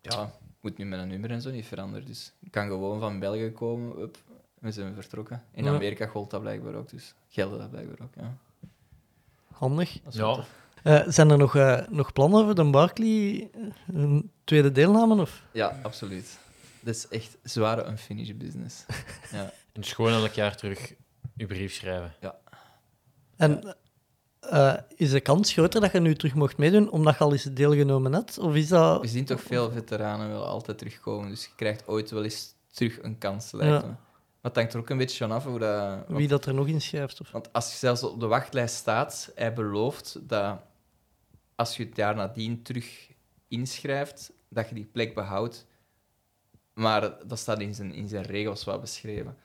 ja, 0.00 0.30
moet 0.66 0.78
nu 0.78 0.84
mijn 0.84 1.08
nummer 1.08 1.30
en 1.30 1.40
zo 1.42 1.50
niet 1.50 1.66
veranderen. 1.66 2.06
Dus 2.06 2.32
ik 2.40 2.50
kan 2.50 2.66
gewoon 2.68 3.00
van 3.00 3.18
België 3.18 3.50
komen, 3.52 4.00
up, 4.02 4.16
we 4.58 4.70
zijn 4.72 4.94
vertrokken. 4.94 5.44
In 5.52 5.64
Ja. 5.64 5.74
Amerika 5.74 6.06
gold 6.06 6.30
dat 6.30 6.40
blijkbaar 6.40 6.74
ook, 6.74 6.90
dus 6.90 7.14
gelden 7.28 7.58
dat 7.58 7.70
blijkbaar 7.70 8.06
ook. 8.06 8.14
Ja. 8.14 8.36
Handig. 9.52 9.98
Ja. 10.10 10.44
Eh, 10.82 11.02
zijn 11.06 11.30
er 11.30 11.38
nog, 11.38 11.56
eh, 11.56 11.86
nog 11.88 12.12
plannen 12.12 12.44
voor 12.44 12.54
de 12.54 12.64
Barkley? 12.70 13.50
eh, 13.54 13.60
Een 13.94 14.30
tweede 14.44 14.72
deelname? 14.72 15.20
Of? 15.20 15.42
ja, 15.52 15.78
absoluut. 15.82 16.38
Dat 16.80 16.94
is 16.94 17.08
echt 17.08 17.36
zware 17.42 17.86
unfinished 17.86 18.38
business. 18.38 18.84
Ja. 19.32 19.42
En 19.72 19.80
dus 19.82 19.92
gewoon 19.92 20.12
elk 20.12 20.32
jaar 20.32 20.56
terug 20.56 20.92
je 21.34 21.46
brief 21.46 21.72
schrijven. 21.74 22.14
En 23.36 23.76
eh, 24.50 24.74
is 24.96 25.10
de 25.10 25.20
kans 25.20 25.52
groter 25.52 25.80
dat 25.80 25.92
je 25.92 26.00
nu 26.00 26.14
terug 26.14 26.34
mocht 26.34 26.56
meedoen, 26.56 26.90
omdat 26.90 27.18
je 27.18 27.24
al 27.24 27.32
eens 27.32 27.42
deelgenomen 27.44 28.12
hebt? 28.12 28.38
Of 28.38 28.54
is 28.54 28.68
dat... 28.68 29.00
We 29.00 29.06
zien 29.06 29.24
toch 29.24 29.40
veel 29.42 29.70
veteranen 29.70 30.28
wel 30.28 30.44
altijd 30.46 30.78
terugkomen, 30.78 31.28
dus 31.30 31.44
je 31.44 31.50
krijgt 31.56 31.88
ooit 31.88 32.10
wel 32.10 32.24
eens 32.24 32.54
terug 32.72 33.02
een 33.02 33.18
kans, 33.18 33.52
lijkt 33.52 33.74
Ja. 33.74 33.80
me. 33.88 33.94
Maar 34.40 34.54
het 34.54 34.56
hangt 34.56 34.72
er 34.72 34.80
ook 34.80 34.90
een 34.90 34.96
beetje 34.98 35.18
van 35.26 35.32
af 35.36 35.44
hoe 35.44 35.58
dat... 35.58 35.88
want- 36.06 36.18
Wie 36.18 36.28
dat 36.28 36.46
er 36.46 36.54
nog 36.54 36.66
inschrijft? 36.66 37.20
Of... 37.20 37.30
Want 37.30 37.52
als 37.52 37.70
je 37.70 37.76
zelfs 37.76 38.02
op 38.02 38.20
de 38.20 38.26
wachtlijst 38.26 38.74
staat, 38.74 39.32
hij 39.34 39.52
belooft 39.52 40.18
dat 40.28 40.58
als 41.54 41.76
je 41.76 41.84
het 41.84 41.96
jaar 41.96 42.14
nadien 42.14 42.62
terug 42.62 43.08
inschrijft, 43.48 44.32
dat 44.48 44.68
je 44.68 44.74
die 44.74 44.88
plek 44.92 45.14
behoudt. 45.14 45.66
Maar 46.74 47.00
dat 47.26 47.38
staat 47.38 47.60
in 47.60 47.74
zijn, 47.74 47.92
in 47.94 48.08
zijn 48.08 48.24
regels 48.24 48.64
wel 48.64 48.78
beschreven. 48.78 49.36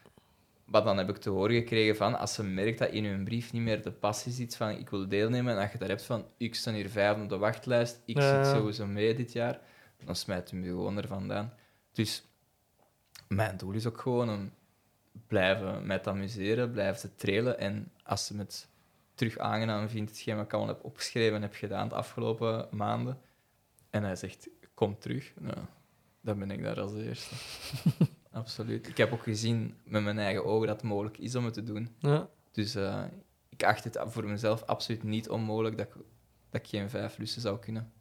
Maar 0.72 0.84
dan 0.84 0.98
heb 0.98 1.10
ik 1.10 1.18
te 1.18 1.30
horen 1.30 1.56
gekregen 1.56 1.96
van, 1.96 2.20
als 2.20 2.34
ze 2.34 2.44
merkt 2.44 2.80
dat 2.80 2.90
in 2.90 3.06
hun 3.06 3.24
brief 3.24 3.52
niet 3.54 3.62
meer 3.62 3.82
de 3.84 3.92
passie 3.92 4.32
zit 4.32 4.56
van 4.56 4.70
ik 4.70 4.90
wil 4.90 5.08
deelnemen, 5.08 5.54
en 5.56 5.62
dat 5.62 5.72
je 5.72 5.78
daar 5.78 5.90
hebt 5.90 6.04
van 6.04 6.26
ik 6.38 6.56
sta 6.56 6.72
hier 6.74 6.90
vijf 6.90 7.22
op 7.22 7.30
de 7.30 7.38
wachtlijst, 7.38 8.02
ik 8.06 8.18
Ja. 8.18 8.44
zit 8.44 8.48
sowieso 8.56 8.86
mee 8.88 9.16
dit 9.16 9.32
jaar, 9.32 9.60
dan 10.06 10.16
smijt 10.16 10.50
hij 10.52 10.60
me 10.60 10.66
gewoon 10.66 10.98
er 10.98 11.08
vandaan. 11.08 11.54
Dus 11.92 12.24
mijn 13.28 13.58
doel 13.58 13.74
is 13.74 13.86
ook 13.88 14.02
gewoon 14.02 14.30
om 14.30 14.52
blijven 15.28 15.86
met 15.86 16.08
amuseren, 16.08 16.72
blijven 16.72 17.02
te 17.02 17.16
trailen. 17.16 17.60
En 17.60 17.92
als 18.04 18.26
ze 18.26 18.38
het 18.38 18.68
terug 19.16 19.38
aangenaam 19.38 19.90
vindt, 19.90 20.12
hetgeen 20.12 20.36
wat 20.36 20.46
ik 20.46 20.54
allemaal 20.54 20.74
heb 20.76 20.84
opgeschreven 20.84 21.36
en 21.36 21.42
heb 21.42 21.54
gedaan 21.56 21.88
de 21.90 21.96
afgelopen 21.96 22.68
maanden, 22.72 23.20
en 23.90 24.04
hij 24.04 24.16
zegt, 24.16 24.50
kom 24.74 25.00
terug, 25.00 25.34
nou, 25.40 25.58
dan 26.22 26.40
ben 26.40 26.52
ik 26.52 26.64
daar 26.64 26.80
als 26.80 26.94
eerste. 26.94 27.36
Absoluut. 28.32 28.88
Ik 28.88 28.98
heb 28.98 29.14
ook 29.14 29.24
gezien 29.24 29.76
met 29.84 30.04
mijn 30.04 30.20
eigen 30.20 30.46
ogen 30.46 30.68
dat 30.68 30.82
het 30.82 30.90
mogelijk 30.90 31.18
is 31.18 31.36
om 31.36 31.46
het 31.46 31.54
te 31.54 31.64
doen. 31.64 31.96
Ja. 32.00 32.28
Dus 32.52 32.76
eh, 32.76 33.04
ik 33.50 33.64
acht 33.64 33.84
het 33.84 34.00
voor 34.04 34.26
mezelf 34.28 34.64
absoluut 34.64 35.04
niet 35.04 35.30
onmogelijk 35.30 35.78
dat 35.78 35.88
ik, 35.88 35.94
dat 36.50 36.62
ik 36.62 36.68
geen 36.68 36.90
vijf 36.90 37.18
lussen 37.18 37.42
zou 37.42 37.60
kunnen. 37.60 37.92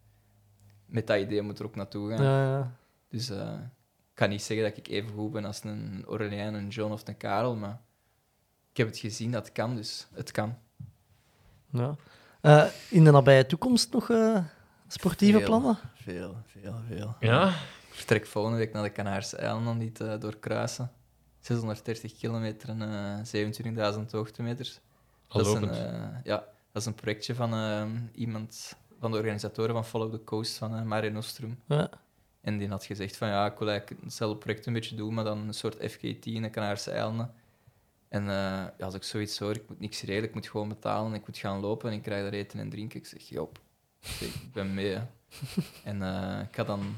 Met 0.86 1.06
dat 1.06 1.20
idee 1.20 1.42
moet 1.42 1.58
er 1.58 1.64
ook 1.64 1.74
naartoe 1.76 2.10
gaan. 2.10 2.24
Ja, 2.24 2.42
ja. 2.42 2.76
Dus 3.08 3.30
eh, 3.30 3.52
ik 3.96 4.14
kan 4.14 4.28
niet 4.28 4.42
zeggen 4.42 4.68
dat 4.68 4.76
ik 4.76 4.88
even 4.88 5.10
goed 5.10 5.30
ben 5.32 5.44
als 5.44 5.64
een 5.64 6.04
Aurelien, 6.06 6.54
een 6.54 6.68
John 6.68 6.92
of 6.92 7.08
een 7.08 7.16
Karel, 7.16 7.56
maar 7.56 7.80
ik 8.70 8.76
heb 8.76 8.86
het 8.86 8.98
gezien 8.98 9.30
dat 9.30 9.44
het 9.44 9.54
kan, 9.54 9.76
dus 9.76 10.06
het 10.12 10.30
kan. 10.30 10.58
ja. 11.70 11.96
Eh, 12.40 12.66
in 12.90 13.04
de 13.04 13.10
nabije 13.10 13.46
toekomst 13.46 13.92
nog 13.92 14.10
eh, 14.10 14.44
sportieve 14.86 15.36
Veel. 15.38 15.46
plannen? 15.46 15.78
Veel, 15.94 16.36
veel, 16.46 16.74
veel. 16.88 17.16
Ja? 17.20 17.52
Ik 18.00 18.06
vertrek 18.06 18.26
volgende 18.26 18.58
week 18.58 18.72
naar 18.72 18.82
de 18.82 18.92
Canarische 18.92 19.36
eilanden 19.36 19.78
niet 19.78 20.00
eh, 20.00 20.20
doorkruisen. 20.20 20.92
630 21.40 22.18
kilometer 22.18 22.68
en 22.68 22.82
eh 22.82 23.94
27.000 23.94 24.10
hoogtemeters. 24.10 24.80
Al 25.28 25.42
Dat 25.42 25.46
is, 25.46 25.62
een, 25.62 25.70
eh, 25.70 26.24
ja, 26.24 26.36
dat 26.72 26.82
is 26.82 26.86
een 26.86 26.94
projectje 26.94 27.34
van 27.34 27.52
eh, 27.52 27.86
iemand 28.14 28.76
van 28.98 29.10
de 29.10 29.16
organisatoren 29.16 29.74
van 29.74 29.84
Follow 29.84 30.12
the 30.12 30.24
Coast, 30.24 30.56
van 30.56 30.76
eh 30.76 30.82
Mare 30.82 31.10
Nostrum. 31.10 31.58
Ja. 31.66 31.90
En 32.40 32.58
die 32.58 32.68
had 32.68 32.84
gezegd 32.84 33.16
van 33.16 33.28
ja, 33.28 33.46
ik 33.46 33.58
wil 33.58 33.68
eigenlijk 33.68 34.02
hetzelfde 34.02 34.38
project 34.38 34.66
een 34.66 34.72
beetje 34.72 34.96
doen, 34.96 35.14
maar 35.14 35.24
dan 35.24 35.38
een 35.38 35.54
soort 35.54 35.90
FKT 35.90 36.26
in 36.26 36.42
de 36.42 36.50
Canarische 36.50 36.90
eilanden. 36.90 37.34
En 38.08 38.22
eh, 38.22 38.28
ja, 38.78 38.84
als 38.84 38.94
ik 38.94 39.02
zoiets 39.02 39.38
hoor, 39.38 39.54
ik 39.54 39.68
moet 39.68 39.80
niks 39.80 40.02
regelen, 40.02 40.28
ik 40.28 40.34
moet 40.34 40.48
gewoon 40.48 40.68
betalen, 40.68 41.14
ik 41.14 41.26
moet 41.26 41.38
gaan 41.38 41.60
lopen 41.60 41.90
en 41.90 41.96
ik 41.96 42.02
krijg 42.02 42.22
daar 42.22 42.32
eten 42.32 42.58
en 42.58 42.70
drinken. 42.70 42.98
Ik 43.00 43.06
zeg, 43.06 43.22
joh, 43.22 43.52
ik 44.20 44.52
ben 44.52 44.74
mee. 44.74 44.94
hè. 44.94 45.02
en 45.90 46.02
eh, 46.02 46.40
ik 46.40 46.54
ga 46.54 46.64
dan 46.64 46.94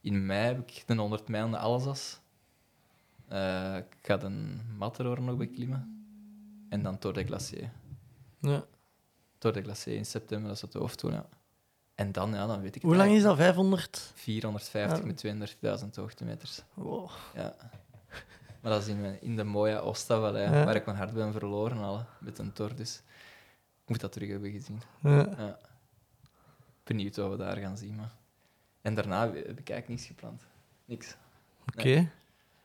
in 0.00 0.26
mei 0.26 0.46
heb 0.46 0.58
ik 0.70 0.82
de 0.86 0.94
100 0.94 1.28
mijl 1.28 1.56
Alsas. 1.56 2.20
Eh, 3.28 3.76
ik 3.76 3.96
ga 4.02 4.16
de 4.16 4.56
Matterhorn 4.76 5.24
nog 5.24 5.36
beklimmen. 5.36 6.06
En 6.68 6.82
dan 6.82 6.98
Tour 6.98 7.16
de 7.16 7.24
Glacier. 7.24 7.70
Ja. 8.40 8.64
Tour 9.38 9.56
de 9.56 9.62
Glacier 9.62 9.96
in 9.96 10.06
september, 10.06 10.46
dat 10.48 10.56
is 10.56 10.62
het 10.62 10.72
hoofddoel, 10.74 11.10
ja. 11.12 11.26
En 11.94 12.12
dan, 12.12 12.32
ja, 12.34 12.46
dan 12.46 12.58
weet 12.58 12.66
ik 12.68 12.74
het 12.74 12.82
Hoe 12.82 12.96
lang 12.96 13.10
is 13.12 13.22
dat? 13.22 13.36
500? 13.36 14.12
450 14.14 14.98
Ja. 14.98 15.04
met 15.04 15.16
32.000 15.84 15.96
hoogtemeters. 15.96 16.62
Wow. 16.74 17.10
Ja. 17.34 17.54
Maar 18.60 18.72
dat 18.72 18.82
is 18.82 18.88
in, 18.88 19.00
mijn- 19.00 19.22
in 19.22 19.36
de 19.36 19.44
mooie 19.44 19.80
Oostavallei, 19.80 20.44
Ja. 20.54 20.64
waar 20.64 20.74
ik 20.76 20.84
mijn 20.84 20.96
hart 20.96 21.12
ben 21.14 21.32
verloren 21.32 21.78
al, 21.78 22.04
met 22.20 22.38
een 22.38 22.52
tor. 22.52 22.74
Dus 22.76 23.02
ik 23.82 23.88
moet 23.88 24.00
dat 24.00 24.12
terug 24.12 24.28
hebben 24.28 24.50
gezien. 24.50 24.80
Ja. 25.02 25.28
Ja. 25.38 25.58
Benieuwd 26.84 27.16
wat 27.16 27.30
we 27.30 27.36
daar 27.36 27.56
gaan 27.56 27.76
zien. 27.76 27.94
Maar... 27.94 28.12
En 28.88 28.94
daarna 28.94 29.20
heb 29.20 29.34
ik 29.58 29.70
eigenlijk 29.70 29.88
niks 29.88 30.06
gepland. 30.06 30.42
Niks. 30.84 31.16
Oké. 31.76 32.10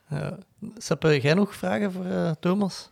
Ja. 0.10 0.38
Seppe, 0.78 1.20
jij 1.22 1.34
nog 1.34 1.56
vragen 1.56 1.92
voor 1.92 2.06
eh, 2.06 2.32
Thomas? 2.40 2.90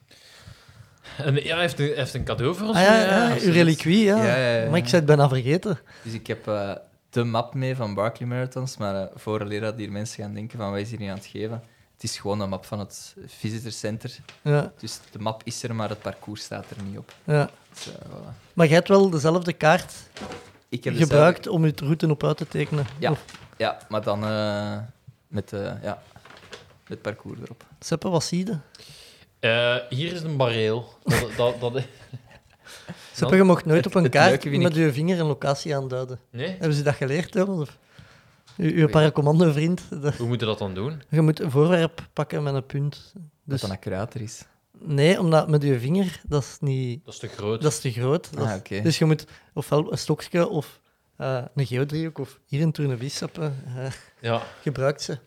En, 1.17 1.35
ja, 1.35 1.53
hij 1.53 1.61
heeft, 1.61 1.79
een, 1.79 1.85
hij 1.85 1.95
heeft 1.95 2.13
een 2.13 2.23
cadeau 2.23 2.55
voor 2.55 2.67
ons. 2.67 2.77
Ah 2.77 2.83
ja, 2.83 2.99
ja, 2.99 3.35
uw 3.41 3.51
reliquie, 3.51 4.03
ja. 4.03 4.17
Ja, 4.25 4.35
ja, 4.35 4.55
ja. 4.57 4.69
Maar 4.69 4.77
ik 4.79 4.87
zei 4.87 4.95
het 4.95 5.05
bijna 5.05 5.29
vergeten. 5.29 5.79
Dus 6.03 6.13
ik 6.13 6.27
heb 6.27 6.47
eh, 6.47 6.71
de 7.09 7.23
map 7.23 7.53
mee 7.53 7.75
van 7.75 7.93
Barkley 7.93 8.27
Marathons, 8.27 8.77
maar 8.77 8.95
uh, 8.95 9.07
voor 9.15 9.49
dat 9.59 9.75
hier 9.75 9.91
mensen 9.91 10.23
gaan 10.23 10.33
denken 10.33 10.57
van 10.57 10.71
wat 10.71 10.79
is 10.79 10.89
hier 10.89 10.99
nu 10.99 11.05
aan 11.05 11.17
het 11.17 11.25
geven. 11.25 11.63
Het 11.93 12.03
is 12.03 12.17
gewoon 12.17 12.39
een 12.39 12.49
map 12.49 12.65
van 12.65 12.79
het 12.79 13.15
visitor 13.27 13.71
center. 13.71 14.17
Ja, 14.41 14.71
Dus 14.79 14.99
de 15.11 15.19
map 15.19 15.41
is 15.43 15.63
er, 15.63 15.75
maar 15.75 15.89
het 15.89 16.01
parcours 16.01 16.43
staat 16.43 16.65
er 16.69 16.83
niet 16.83 16.97
op. 16.97 17.13
ja. 17.23 17.49
Dus, 17.73 17.87
eh, 17.87 17.93
voilà. 17.93 18.53
Maar 18.53 18.65
jij 18.65 18.75
hebt 18.75 18.87
wel 18.87 19.09
dezelfde 19.09 19.53
kaart 19.53 19.93
Ik 20.71 20.83
heb 20.83 20.95
gebruikt 20.95 21.47
om 21.47 21.65
je 21.65 21.73
route 21.75 22.09
op 22.09 22.23
uit 22.23 22.37
te 22.37 22.47
tekenen. 22.47 22.85
Ja. 22.99 23.11
Of- 23.11 23.25
Ja, 23.57 23.77
maar 23.89 24.03
dan 24.03 24.23
eh, 24.25 24.77
met, 25.27 25.53
eh 25.53 25.71
ja, 25.83 26.01
met 26.87 27.01
parcours 27.01 27.39
erop. 27.43 27.63
Seppe, 27.79 28.09
wat 28.09 28.23
zie 28.23 28.45
je? 28.45 28.57
Eh, 29.39 29.75
hier 29.89 30.13
is 30.13 30.21
een 30.21 30.37
bareel. 30.37 30.93
Dat, 31.03 31.29
dat, 31.37 31.59
dat, 31.59 31.73
Seppe, 33.13 33.35
je 33.35 33.43
mocht 33.43 33.65
nooit 33.65 33.85
op 33.85 33.95
een 33.95 34.03
het 34.03 34.11
kaart 34.11 34.43
met 34.45 34.53
ik- 34.71 34.73
je 34.75 34.93
vinger 34.93 35.19
een 35.19 35.25
locatie 35.25 35.75
aanduiden. 35.75 36.19
nee? 36.29 36.49
Hebben 36.49 36.73
ze 36.73 36.83
dat 36.83 36.95
geleerd? 36.95 37.35
Of? 37.47 37.77
U- 38.57 38.79
Uw 38.81 38.87
paracommando-vriend. 38.87 39.81
dat- 40.01 40.15
Hoe 40.15 40.27
moeten 40.27 40.47
we 40.47 40.53
dat 40.53 40.57
dan 40.59 40.73
doen? 40.73 41.01
Je 41.09 41.21
moet 41.21 41.39
een 41.39 41.51
voorwerp 41.51 42.07
pakken 42.13 42.43
met 42.43 42.53
een 42.53 42.65
punt. 42.65 43.11
Dat 43.13 43.23
Dus, 43.43 43.61
dan 43.61 43.71
accurater 43.71 44.21
is. 44.21 44.45
Nee, 44.83 45.19
omdat 45.19 45.49
met 45.49 45.63
je 45.63 45.79
vinger, 45.79 46.21
dat 46.27 46.43
is, 46.43 46.57
niet, 46.59 47.05
Dat 47.05 47.13
is 47.13 47.19
te 47.19 47.27
groot. 47.27 47.61
dat 47.61 47.71
is 47.71 47.79
te 47.79 47.91
groot. 47.91 48.33
Dat 48.33 48.47
Ah, 48.47 48.59
is-. 48.69 48.83
Dus 48.83 48.97
je 48.97 49.05
moet 49.05 49.25
ofwel 49.53 49.91
een 49.91 49.97
stokje 49.97 50.47
of 50.47 50.79
eh, 51.15 51.43
een 51.55 51.65
geodriehoek 51.65 52.17
of 52.17 52.39
hier 52.45 52.61
een 52.61 52.71
tournevis 52.71 53.21
eh, 53.21 53.91
Ja. 54.19 54.41
gebruikt 54.61 55.01
ze. 55.01 55.17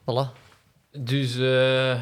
Voilà. 0.00 0.32
Dus 0.98 1.36
eh, 1.38 2.00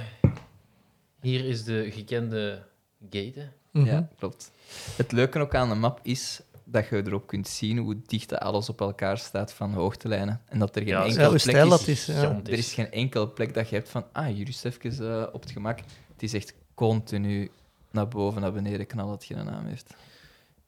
hier 1.21 1.45
is 1.45 1.65
de 1.65 1.91
gekende 1.91 2.63
gate. 3.11 3.49
Mhm. 3.71 3.87
Ja, 3.87 4.09
klopt. 4.19 4.51
Het 4.97 5.13
leuke 5.13 5.39
ook 5.39 5.55
aan 5.55 5.69
de 5.69 5.75
map 5.75 6.01
is 6.03 6.41
dat 6.65 6.89
je 6.89 7.03
erop 7.07 7.27
kunt 7.27 7.49
zien 7.49 7.79
hoe 7.79 8.01
dicht 8.07 8.39
alles 8.39 8.69
op 8.69 8.81
elkaar 8.81 9.19
staat 9.19 9.53
van 9.53 9.73
hoogtelijnen. 9.73 10.41
En 10.47 10.59
dat 10.59 10.77
er 10.77 10.83
geen 10.83 10.91
Ja, 10.91 11.03
hoe 11.03 11.13
plek 11.39 11.57
is. 11.57 11.69
dat 11.69 11.87
is. 11.87 12.07
Ja. 12.07 12.15
gigantisch. 12.15 12.53
Er 12.53 12.59
is 12.59 12.73
geen 12.75 12.91
enkele 12.91 13.29
plek 13.29 13.55
dat 13.55 13.69
je 13.69 13.75
hebt 13.75 13.89
van, 13.89 14.05
ah, 14.13 14.27
hier 14.27 14.49
is 14.49 14.65
even 14.65 15.21
eh, 15.21 15.27
op 15.33 15.41
het 15.43 15.51
gemak. 15.51 15.79
Het 16.23 16.33
is 16.35 16.41
echt 16.41 16.55
continu 16.75 17.51
naar 17.91 18.09
boven, 18.09 18.41
naar 18.41 18.53
beneden 18.53 18.87
knallen 18.87 19.11
dat 19.11 19.25
je 19.25 19.35
een 19.35 19.45
naam 19.45 19.67
heeft. 19.67 19.95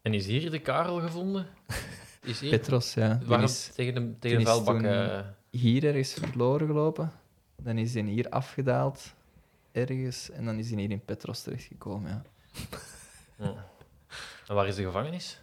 En 0.03 0.15
is 0.15 0.27
hier 0.27 0.51
de 0.51 0.59
Karel 0.59 1.01
gevonden? 1.01 1.47
Is 2.23 2.41
hier? 2.41 2.51
Petros, 2.51 2.95
ja. 2.95 3.15
Die 3.15 3.27
Waarom 3.27 3.47
is 3.47 3.71
tegen 3.75 3.95
de, 3.95 4.19
tegen 4.19 4.39
de 4.39 4.45
vuilbak? 4.45 4.83
eh, 4.83 5.21
hier 5.51 5.85
ergens 5.85 6.13
verloren 6.13 6.67
gelopen. 6.67 7.13
Dan 7.57 7.79
is 7.79 7.95
hij 7.95 8.03
hier 8.03 8.29
afgedaald, 8.29 9.15
ergens. 9.73 10.31
En 10.31 10.45
dan 10.45 10.59
is 10.59 10.71
hij 10.71 10.81
hier 10.81 10.91
in 10.91 11.05
Petros 11.05 11.43
terechtgekomen, 11.43 12.11
ja. 12.11 12.23
ja. 13.45 13.67
En 14.49 14.55
waar 14.55 14.67
is 14.69 14.75
de 14.75 14.83
gevangenis? 14.83 15.41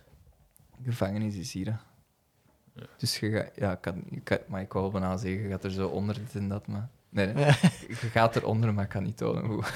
Gevangenis 0.83 1.35
is 1.35 1.53
hier, 1.53 1.65
hè. 1.65 2.83
Dus 2.97 3.19
je 3.19 3.31
gaat... 3.31 3.51
Ja, 3.55 3.71
ik 3.71 3.81
kan, 3.81 4.03
ik 4.09 4.23
kan, 4.23 4.37
maar 4.47 4.61
ik 4.61 4.73
wou 4.73 4.91
bijna 4.91 5.17
zeggen, 5.17 5.41
je 5.41 5.49
gaat 5.49 5.63
er 5.63 5.71
zo 5.71 5.87
onder 5.87 6.15
dit 6.15 6.35
en 6.35 6.47
dat, 6.47 6.67
maar... 6.67 6.89
Nee, 7.11 7.27
nee. 7.27 7.45
je 8.01 8.09
gaat 8.11 8.35
eronder, 8.35 8.73
maar 8.73 8.83
ik 8.83 8.89
kan 8.89 9.03
niet 9.03 9.17
tonen 9.17 9.45
hoe. 9.45 9.63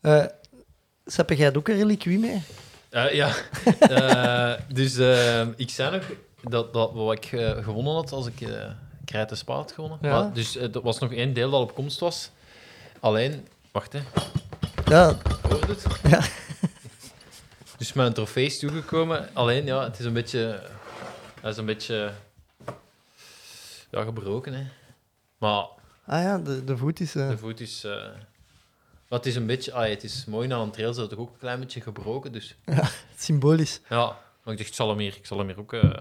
Eh, 0.00 0.24
Seppe, 1.06 1.36
jij 1.36 1.54
ook 1.54 1.68
een 1.68 1.76
reliquie 1.76 2.18
mee? 2.18 2.42
Eh, 2.90 3.12
ja, 3.12 3.34
Eh, 3.80 4.52
dus 4.68 4.96
ik 5.56 5.70
zei 5.70 5.96
nog 5.96 6.04
dat, 6.42 6.72
dat 6.72 6.92
wat 6.92 7.12
ik 7.12 7.26
gewonnen 7.62 7.94
had 7.94 8.12
als 8.12 8.26
ik 8.26 8.40
uh, 8.40 8.70
krijt 9.04 9.28
de 9.28 9.34
spa 9.34 9.54
had 9.54 9.72
gewonnen. 9.72 9.98
Ja. 10.02 10.20
Maar, 10.20 10.32
dus 10.32 10.56
er 10.56 10.80
was 10.82 10.98
nog 10.98 11.12
één 11.12 11.32
deel 11.32 11.50
dat 11.50 11.60
op 11.60 11.74
komst 11.74 12.00
was. 12.00 12.30
Alleen, 13.00 13.48
wacht 13.72 13.92
hè, 13.92 14.00
Ja, 14.84 15.16
hoor 15.48 15.60
je 15.60 15.66
het? 15.66 15.86
Ja. 16.08 16.20
Dus 17.76 17.92
mijn 17.92 18.12
trofee 18.12 18.46
is 18.46 18.58
toegekomen. 18.58 19.28
Alleen, 19.32 19.64
ja, 19.64 19.84
het 19.84 19.98
is 19.98 20.04
een 20.04 20.12
beetje... 20.12 20.60
Hij 21.40 21.50
is 21.50 21.56
een 21.56 21.66
beetje... 21.66 22.12
Ja, 23.90 24.02
gebroken, 24.02 24.52
hè. 24.52 24.64
Maar 25.38 25.66
ah 26.06 26.22
ja, 26.22 26.38
de, 26.38 26.64
de 26.64 26.76
voet 26.76 27.00
is... 27.00 27.14
eh, 27.14 27.28
de 27.28 27.38
voet 27.38 27.60
is... 27.60 27.84
eh 27.84 28.08
maar 29.08 29.18
het 29.18 29.26
is 29.28 29.36
een 29.36 29.46
beetje... 29.46 29.72
Ah, 29.72 29.88
het 29.88 30.04
is 30.04 30.24
mooi 30.24 30.48
na 30.48 30.58
een 30.58 30.70
trail, 30.70 30.90
is 30.90 30.96
dat 30.96 31.10
toch 31.10 31.18
ook 31.18 31.30
een 31.32 31.38
klein 31.38 31.60
beetje 31.60 31.80
gebroken, 31.80 32.32
dus... 32.32 32.56
symbolisch. 33.16 33.80
Ja, 33.88 34.04
maar 34.42 34.52
ik 34.52 34.58
dacht, 34.58 34.68
ik 34.70 34.74
zal 34.74 34.88
hem 34.88 34.98
hier, 34.98 35.16
ik 35.16 35.26
zal 35.26 35.38
hem 35.38 35.46
hier 35.46 35.58
ook... 35.58 35.72
eh 35.72 36.00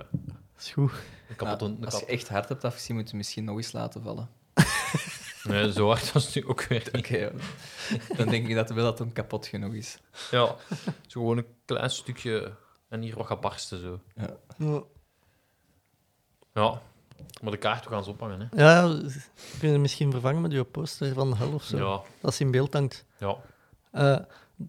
is 0.58 0.72
goed. 0.72 0.92
een 1.30 1.36
kapot... 1.36 1.62
Een 1.62 1.86
als 1.86 2.00
je 2.00 2.06
echt 2.06 2.28
hard 2.30 2.50
hebt 2.50 2.64
afgezien, 2.64 2.96
moet 2.96 3.10
je 3.10 3.18
misschien 3.18 3.44
nog 3.44 3.58
eens 3.58 3.72
laten 3.72 4.02
vallen. 4.04 4.30
Nee, 5.44 5.72
zo 5.72 5.88
hard 5.88 6.12
was 6.12 6.26
het 6.26 6.36
nu 6.36 6.46
ook 6.50 6.64
weer 6.64 6.80
niet. 6.94 6.98
Oké, 7.06 7.32
dan 8.18 8.28
denk 8.30 8.48
ik 8.48 8.56
dat 8.56 8.70
wel 8.70 8.84
dat 8.84 9.00
hem 9.00 9.14
kapot 9.14 9.48
genoeg 9.48 9.74
is. 9.74 9.98
Ja, 10.32 10.56
zo 11.08 11.20
gewoon 11.20 11.38
een 11.38 11.48
klein 11.66 11.90
stukje 11.90 12.54
en 12.90 13.02
hier 13.02 13.16
wat 13.16 13.26
gebarsten 13.26 13.82
zo. 13.82 14.00
Ja, 14.16 14.84
Ja, 16.54 16.82
maar 17.42 17.52
de 17.52 17.58
kaart 17.58 17.84
we 17.84 17.90
gaan 17.90 18.04
ze 18.04 18.10
ophangen, 18.10 18.40
hè. 18.52 18.64
ja 18.64 18.90
we 18.90 19.24
kunnen 19.60 19.82
misschien 19.82 20.12
vervangen 20.12 20.42
met 20.42 20.52
je 20.52 20.64
poster 20.64 21.14
van 21.14 21.30
de 21.30 21.36
hel 21.38 21.54
of 21.54 21.64
zo. 21.64 21.78
Ja, 21.78 22.02
Dat 22.22 22.32
is 22.32 22.40
in 22.40 22.52
beeld 22.52 22.74
hangt. 22.74 23.06
ja. 23.18 23.36
Eh, 23.92 24.20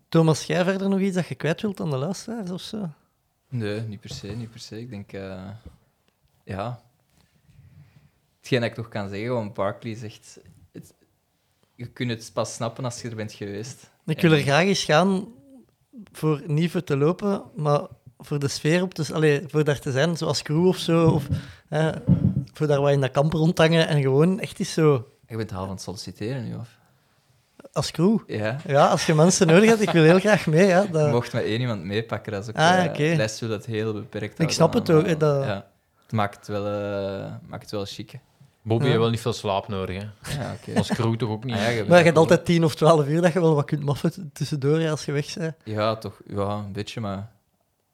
Thomas, 0.08 0.44
jij 0.44 0.64
verder 0.64 0.88
nog 0.88 1.00
iets 1.00 1.14
dat 1.14 1.26
je 1.26 1.34
kwijt 1.34 1.60
wilt 1.62 1.80
aan 1.80 1.90
de 1.90 1.96
luisteraars 1.96 2.50
of 2.50 2.60
zo? 2.60 2.88
Nee, 3.48 3.80
niet 3.80 4.00
per 4.00 4.10
se, 4.10 4.26
niet 4.26 4.50
per 4.50 4.60
se. 4.60 4.80
Ik 4.80 4.90
denk, 4.90 5.12
eh, 5.12 5.48
ja. 6.44 6.80
Hetgeen 8.38 8.60
dat 8.60 8.70
ik 8.70 8.76
nog 8.76 8.88
kan 8.88 9.08
zeggen, 9.08 9.32
want 9.34 9.54
Barkley 9.54 9.94
zegt, 9.94 10.38
het, 10.72 10.94
je 11.74 11.86
kunt 11.86 12.10
het 12.10 12.30
pas 12.34 12.54
snappen 12.54 12.84
als 12.84 13.02
je 13.02 13.08
er 13.08 13.16
bent 13.16 13.32
geweest. 13.32 13.90
Ik 14.06 14.20
wil 14.20 14.32
er 14.32 14.40
graag 14.40 14.64
eens 14.64 14.84
gaan 14.84 15.26
voor 16.12 16.42
niet 16.46 16.70
voor 16.70 16.84
te 16.84 16.96
lopen, 16.96 17.42
maar 17.54 17.80
voor 18.18 18.38
de 18.38 18.48
sfeer 18.48 18.82
op 18.82 18.94
te... 18.94 19.14
Allee, 19.14 19.42
voor 19.48 19.64
daar 19.64 19.78
te 19.80 19.92
zijn, 19.92 20.16
zoals 20.16 20.42
crew 20.42 20.66
of 20.66 20.76
zo. 20.78 21.08
Of 21.10 21.28
eh, 21.68 21.92
voor 22.56 22.66
daar 22.66 22.80
wat 22.80 22.90
in 22.90 23.00
dat 23.00 23.10
kamp 23.10 23.32
rondhangen 23.32 23.88
en 23.88 24.02
gewoon 24.02 24.40
echt 24.40 24.58
eens 24.58 24.72
zo... 24.72 25.08
Je 25.28 25.36
bent 25.36 25.50
half 25.50 25.64
aan 25.64 25.72
het 25.74 25.82
solliciteren 25.82 26.44
nu, 26.48 26.54
of? 26.54 26.68
Als 27.72 27.90
crew. 27.90 28.18
Ja. 28.26 28.56
Ja, 28.66 28.86
als 28.86 29.06
je 29.06 29.14
mensen 29.14 29.46
nodig 29.46 29.68
hebt, 29.68 29.80
ik 29.80 29.90
wil 29.90 30.02
heel 30.02 30.18
graag 30.18 30.46
mee. 30.46 30.66
Ja, 30.66 30.80
Je 30.82 30.90
dat... 30.90 31.10
mocht 31.10 31.32
maar 31.32 31.42
één 31.42 31.60
iemand 31.60 31.84
meepakken, 31.84 32.32
dat 32.32 32.42
is 32.42 32.48
ook... 32.48 32.56
Ah, 32.56 32.84
eh, 32.84 32.90
oké. 32.90 33.02
Les 33.16 33.40
wil 33.40 33.48
dat 33.48 33.64
heel 33.66 33.92
beperkt 33.92 34.38
Ik 34.38 34.50
snap 34.50 34.72
het 34.72 34.90
ook, 34.90 35.06
hè, 35.06 35.16
dat- 35.16 35.44
Ja. 35.44 35.66
Het 36.02 36.12
maakt 36.14 36.36
het 36.36 36.46
wel, 36.46 36.62
maakt 37.48 37.62
het 37.62 37.70
wel 37.70 37.84
chic, 37.84 38.10
hè. 38.10 38.18
Bobby 38.62 38.82
Ja. 38.84 38.90
heeft 38.90 39.00
wel 39.02 39.10
niet 39.10 39.20
veel 39.20 39.32
slaap 39.32 39.68
nodig, 39.68 39.96
hè. 40.02 40.32
Ja, 40.42 40.54
oké. 40.60 40.78
Als 40.78 40.88
crew 40.88 41.14
toch 41.16 41.28
ook 41.28 41.44
niet. 41.44 41.56
Ja, 41.56 41.68
je 41.68 41.84
Maar 41.84 41.98
je 41.98 42.04
hebt 42.04 42.16
altijd 42.16 42.44
tien 42.44 42.64
of 42.64 42.74
twaalf 42.74 43.06
uur 43.06 43.20
dat 43.22 43.32
je 43.32 43.40
wel 43.40 43.54
wat 43.54 43.64
kunt 43.64 43.82
maffen 43.84 44.30
tussendoor 44.32 44.80
ja, 44.80 44.90
als 44.90 45.04
je 45.04 45.12
weg 45.12 45.34
bent. 45.34 45.54
Ja, 45.64 45.96
toch. 45.96 46.20
Ja, 46.26 46.48
een 46.50 46.72
beetje, 46.72 47.00
maar... 47.00 47.30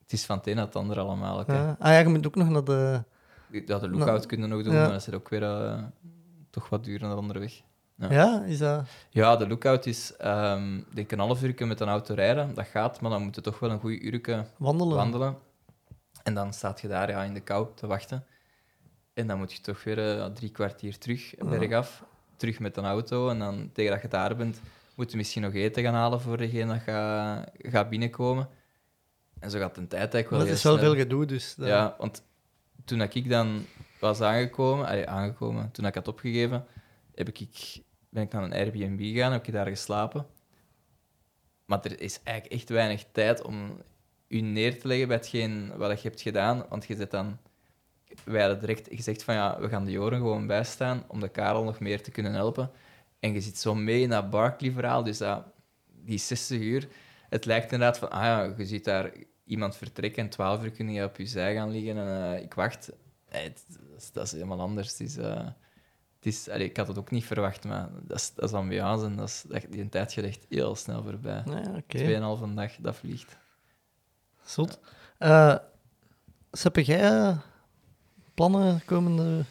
Het 0.03 0.13
is 0.13 0.25
van 0.25 0.37
het 0.37 0.47
een 0.47 0.57
naar 0.57 0.65
het 0.65 0.77
ander 0.77 0.99
allemaal. 0.99 1.45
Ja. 1.47 1.77
Ah 1.79 1.93
ja, 1.93 1.99
je 1.99 2.09
moet 2.09 2.27
ook 2.27 2.35
nog 2.35 2.49
naar 2.49 2.65
de... 2.65 3.03
Ja, 3.67 3.79
de 3.79 3.89
lookout 3.91 4.27
kunnen 4.27 4.49
nog 4.49 4.63
doen, 4.63 4.73
Ja. 4.73 4.81
maar 4.83 4.91
dat 4.93 5.07
is 5.09 5.15
ook 5.15 5.29
weer 5.29 5.43
eh, 5.43 5.83
toch 6.51 6.69
wat 6.69 6.85
duurder 6.85 7.09
dan 7.09 7.19
onderweg. 7.19 7.63
Ja. 7.97 8.13
Ja, 8.13 8.43
is 8.45 8.59
dat... 8.59 8.89
Ja, 9.11 9.37
de 9.37 9.49
lookout 9.49 9.87
is 9.87 10.17
ehm 10.17 10.81
denk 10.93 11.13
een 11.13 11.19
half 11.19 11.43
uur 11.43 11.67
met 11.67 11.81
een 11.81 11.89
auto 11.89 12.15
rijden. 12.15 12.55
Dat 12.55 12.67
gaat, 12.67 13.01
maar 13.01 13.11
dan 13.11 13.23
moet 13.23 13.35
je 13.35 13.41
toch 13.41 13.59
wel 13.59 13.71
een 13.71 13.81
goed 13.81 13.91
uur 14.03 14.45
Wandelen. 14.57 14.97
wandelen. 14.97 15.37
En 16.23 16.35
dan 16.35 16.53
staat 16.53 16.81
je 16.81 16.89
daar 16.89 17.11
ja, 17.11 17.23
in 17.23 17.35
de 17.35 17.41
kou 17.41 17.67
te 17.75 17.87
wachten. 17.87 18.25
En 19.15 19.27
dan 19.27 19.39
moet 19.39 19.53
je 19.53 19.61
toch 19.61 19.85
weer 19.85 20.19
eh, 20.19 20.27
drie 20.27 20.51
kwartier 20.51 20.99
terug, 20.99 21.35
bergaf. 21.39 22.05
Terug 22.37 22.59
met 22.59 22.77
een 22.77 22.85
auto. 22.85 23.29
En 23.29 23.39
dan 23.39 23.71
tegen 23.73 23.93
dat 23.93 24.03
je 24.03 24.09
daar 24.09 24.37
bent, 24.37 24.61
moet 24.97 25.11
je 25.11 25.17
misschien 25.17 25.43
nog 25.43 25.53
eten 25.55 25.83
gaan 25.83 25.95
halen 25.95 26.21
voor 26.21 26.37
degene 26.37 26.73
dat 26.73 26.83
gaat, 26.83 27.51
gaat 27.59 27.89
binnenkomen. 27.89 28.49
En 29.39 29.51
zo 29.51 29.59
gaat 29.59 29.75
de 29.75 29.87
tijd 29.87 29.93
eigenlijk 30.15 30.29
wel 30.31 30.39
Maar 30.39 30.49
het 30.49 30.57
is 30.57 30.63
wel 30.63 30.77
snel. 30.79 30.85
veel 30.91 31.01
gedoe, 31.03 31.27
dus... 31.27 31.55
dat- 31.55 31.69
Ja, 31.69 31.95
want 31.99 32.23
toen 32.85 33.01
ik 33.01 33.29
dan 33.29 33.67
was 34.01 34.21
aangekomen, 34.21 35.09
aangekomen, 35.09 35.71
toen 35.71 35.87
ik 35.87 35.95
had 35.95 36.09
opgegeven, 36.09 36.67
heb 37.15 37.29
ik, 37.29 37.49
ben 38.09 38.23
ik 38.23 38.33
naar 38.33 38.43
een 38.43 38.53
Airbnb 38.53 39.01
gegaan, 39.01 39.33
heb 39.33 39.47
ik 39.47 39.53
daar 39.53 39.67
geslapen. 39.67 40.27
Maar 41.65 41.85
er 41.85 42.01
is 42.01 42.23
eigenlijk 42.23 42.55
echt 42.55 42.69
weinig 42.69 43.05
tijd 43.13 43.43
om 43.43 43.83
u 44.29 44.41
neer 44.41 44.81
te 44.81 44.87
leggen 44.87 45.09
bij 45.09 45.17
hetgeen 45.17 45.77
wat 45.77 46.03
je 46.03 46.09
hebt 46.09 46.21
gedaan, 46.21 46.67
want 46.69 46.87
je 46.87 46.97
zit 46.97 47.11
dan... 47.11 47.39
Wij 48.25 48.41
hadden 48.41 48.61
direct 48.61 48.89
gezegd 48.91 49.25
van 49.25 49.35
ja, 49.35 49.61
we 49.61 49.69
gaan 49.69 49.85
de 49.85 49.91
Joren 49.91 50.19
gewoon 50.19 50.47
bijstaan 50.47 51.05
om 51.09 51.21
de 51.21 51.29
Karel 51.29 51.65
nog 51.65 51.81
meer 51.81 52.03
te 52.03 52.11
kunnen 52.11 52.33
helpen. 52.33 52.71
En 53.21 53.33
je 53.33 53.41
zit 53.41 53.59
zo 53.59 53.75
mee 53.75 54.01
in 54.01 54.09
dat 54.09 54.31
Barkley-verhaal, 54.31 55.03
dus 55.03 55.19
dat, 55.19 55.45
die 55.87 56.19
60 56.19 56.61
uur, 56.61 56.89
het 57.29 57.45
lijkt 57.45 57.73
inderdaad 57.73 57.99
van, 57.99 58.11
ah 58.11 58.23
ja, 58.23 58.55
je 58.57 58.67
ziet 58.67 58.85
daar 58.85 59.13
iemand 59.45 59.77
vertrekken 59.77 60.23
en 60.23 60.29
12 60.31 60.63
uur 60.65 60.71
kun 60.71 60.93
je 60.93 61.05
op 61.05 61.17
je 61.17 61.27
zij 61.27 61.55
gaan 61.55 61.71
liggen 61.71 61.97
en 61.97 62.33
eh, 62.37 62.43
ik 62.43 62.55
wacht. 62.55 62.91
Nee, 63.33 63.43
het- 63.43 63.65
dat, 63.69 64.01
is, 64.03 64.13
dat 64.13 64.25
is 64.25 64.33
helemaal 64.33 64.61
anders. 64.61 64.89
Het 64.91 65.01
is, 65.01 65.17
eh, 65.17 65.37
het 66.17 66.27
is, 66.33 66.49
allee, 66.49 66.69
ik 66.69 66.77
had 66.77 66.89
het 66.89 66.99
ook 66.99 67.11
niet 67.11 67.25
verwacht, 67.25 67.65
maar 67.65 67.89
dat 68.03 68.19
is, 68.19 68.35
dat 68.35 68.49
is 68.49 68.55
ambiance 68.55 69.05
en 69.05 69.17
dat 69.17 69.29
is, 69.29 69.45
dat, 69.49 69.67
die 69.71 69.89
tijd 69.89 70.13
gaat 70.13 70.25
echt 70.25 70.47
heel 70.49 70.75
snel 70.75 71.03
voorbij. 71.03 71.43
Ja, 71.45 71.61
oké. 71.61 71.83
Tweeënhalve 71.87 72.55
dag, 72.55 72.73
dat 72.77 72.97
vliegt. 72.97 73.37
Zot. 74.45 74.81
Eh 75.19 75.57
Seppe, 76.53 76.83
jij 76.83 77.01
eh, 77.11 77.39
plannen 78.35 78.85
komende... 78.85 79.45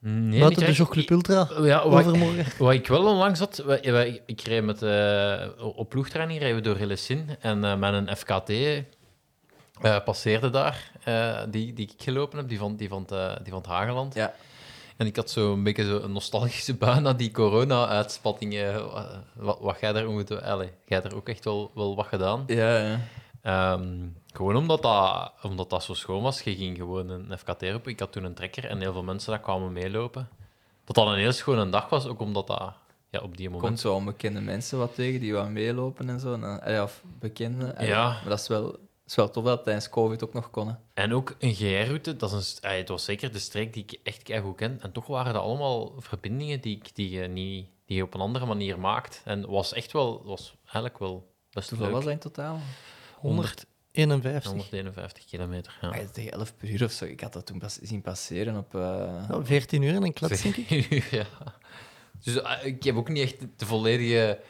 Nee, 0.00 0.40
buiten 0.40 0.66
de. 0.66 0.72
Jogclub 0.72 1.10
Ultra 1.10 1.48
Ja, 1.62 1.88
wat, 1.88 2.04
overmorgen? 2.06 2.46
wat 2.58 2.72
ik 2.72 2.86
wel 2.86 3.06
onlangs 3.06 3.38
had, 3.38 3.64
ik 4.26 4.40
reed 4.40 4.64
met, 4.64 4.82
eh, 4.82 5.46
op 5.76 5.88
ploegtraining 5.88 6.38
rijden 6.38 6.56
we 6.56 6.62
door 6.62 6.76
Hillesin 6.76 7.28
en 7.40 7.64
eh, 7.64 7.76
met 7.76 7.92
een 7.92 8.16
FKT 8.16 8.50
eh, 9.80 10.04
passeerde 10.04 10.50
daar, 10.50 10.90
eh, 11.04 11.42
die, 11.48 11.72
die 11.72 11.90
ik 11.92 12.02
gelopen 12.02 12.38
heb, 12.38 12.48
die 12.48 12.58
van, 12.58 12.76
die 12.76 12.88
van, 12.88 13.06
het, 13.08 13.44
die 13.44 13.52
van 13.52 13.60
het 13.60 13.70
Hageland. 13.70 14.14
Ja. 14.14 14.34
En 14.96 15.06
ik 15.06 15.16
had 15.16 15.30
zo 15.30 15.52
een 15.52 15.62
beetje 15.62 15.84
zo 15.84 16.00
een 16.00 16.12
nostalgische 16.12 16.74
bui 16.84 17.00
na 17.00 17.12
die 17.12 17.30
corona-uitspattingen. 17.30 18.90
Wat, 19.34 19.58
wat 19.60 19.80
jij 19.80 19.92
daar 19.92 20.10
moet... 20.10 20.42
Allee, 20.42 20.70
jij 20.86 21.02
er 21.02 21.16
ook 21.16 21.28
echt 21.28 21.44
wel, 21.44 21.70
wel 21.74 21.96
wat 21.96 22.06
gedaan. 22.06 22.44
Ja, 22.46 22.78
ja. 22.78 23.00
Ehm, 23.42 24.06
gewoon 24.38 24.56
omdat 24.56 24.82
dat, 24.82 25.32
omdat 25.42 25.70
dat 25.70 25.82
zo 25.84 25.94
schoon 25.94 26.22
was. 26.22 26.40
Je 26.42 26.56
ging 26.56 26.76
gewoon 26.76 27.08
een 27.08 27.38
FKT 27.38 27.74
op. 27.74 27.88
Ik 27.88 28.00
had 28.00 28.12
toen 28.12 28.24
een 28.24 28.34
trekker 28.34 28.64
en 28.64 28.80
heel 28.80 28.92
veel 28.92 29.02
mensen 29.02 29.32
dat 29.32 29.40
kwamen 29.40 29.72
meelopen. 29.72 30.28
Dat 30.84 30.94
dat 30.96 31.06
een 31.06 31.18
heel 31.18 31.32
schone 31.32 31.68
dag 31.70 31.88
was, 31.88 32.06
ook 32.06 32.20
omdat 32.20 32.46
dat 32.46 32.72
ja, 33.10 33.20
op 33.20 33.36
die 33.36 33.48
komt 33.48 33.60
moment... 33.60 33.80
zo 33.80 33.94
onbekende 33.94 34.40
mensen 34.40 34.78
wat 34.78 34.94
tegen 34.94 35.20
die 35.20 35.32
wat 35.34 35.48
meelopen 35.48 36.08
en 36.08 36.20
zo. 36.20 36.32
En, 36.34 36.82
of 36.82 37.02
bekende. 37.18 37.74
Ja. 37.78 38.08
Maar 38.08 38.28
dat 38.28 38.38
is 38.40 38.48
wel, 38.48 38.76
is 39.06 39.14
wel 39.14 39.30
tof 39.30 39.44
dat 39.44 39.52
het 39.54 39.64
tijdens 39.64 39.88
COVID 39.88 40.24
ook 40.24 40.32
nog 40.32 40.50
kon. 40.50 40.68
hè. 40.68 40.74
En 40.94 41.14
ook 41.14 41.34
een 41.38 41.54
GR-route, 41.54 42.16
dat 42.16 42.32
is 42.32 42.58
een, 42.62 42.70
het 42.70 42.88
was 42.88 43.04
zeker 43.04 43.32
de 43.32 43.38
streek 43.38 43.72
die 43.72 43.82
ik 43.86 44.00
echt 44.02 44.30
goed 44.42 44.56
ken. 44.56 44.78
En 44.80 44.92
toch 44.92 45.06
waren 45.06 45.32
dat 45.32 45.42
allemaal 45.42 45.92
verbindingen 45.98 46.60
die, 46.60 46.76
ik- 46.76 46.94
die, 46.94 47.10
je, 47.10 47.28
niet, 47.28 47.66
die 47.86 47.96
je 47.96 48.02
op 48.02 48.14
een 48.14 48.20
andere 48.20 48.46
manier 48.46 48.78
maakt. 48.78 49.22
En 49.24 49.46
was 49.50 49.72
echt 49.72 49.92
wel, 49.92 50.22
was 50.24 50.54
eigenlijk 50.64 50.98
wel 50.98 51.32
best 51.50 51.68
Hoeveel 51.68 51.86
leuk. 51.86 51.94
was 51.96 52.04
dat 52.04 52.12
in 52.12 52.18
totaal? 52.18 52.60
151. 53.98 54.50
151 54.50 55.24
kilometer, 55.24 55.78
ja. 55.80 55.88
Ah, 55.88 55.98
tegen 55.98 56.32
11 56.32 56.56
per 56.56 56.68
uur 56.70 56.84
of 56.84 56.92
zo. 56.92 57.04
Ik 57.04 57.20
had 57.20 57.32
dat 57.32 57.46
toen 57.46 57.58
pas 57.58 57.78
zien 57.82 58.00
passeren 58.00 58.56
op... 58.56 58.74
eh, 58.74 58.80
Ja, 59.28 59.44
14 59.44 59.82
uur 59.82 59.94
en 59.94 60.02
een 60.02 60.12
klets, 60.12 60.42
denk 60.42 60.56
ik. 60.56 61.02
ja. 61.10 61.26
Dus 62.24 62.40
eh, 62.42 62.64
ik 62.64 62.82
heb 62.82 62.96
ook 62.96 63.08
niet 63.08 63.22
echt 63.22 63.36
de 63.56 63.66
volledige 63.66 64.40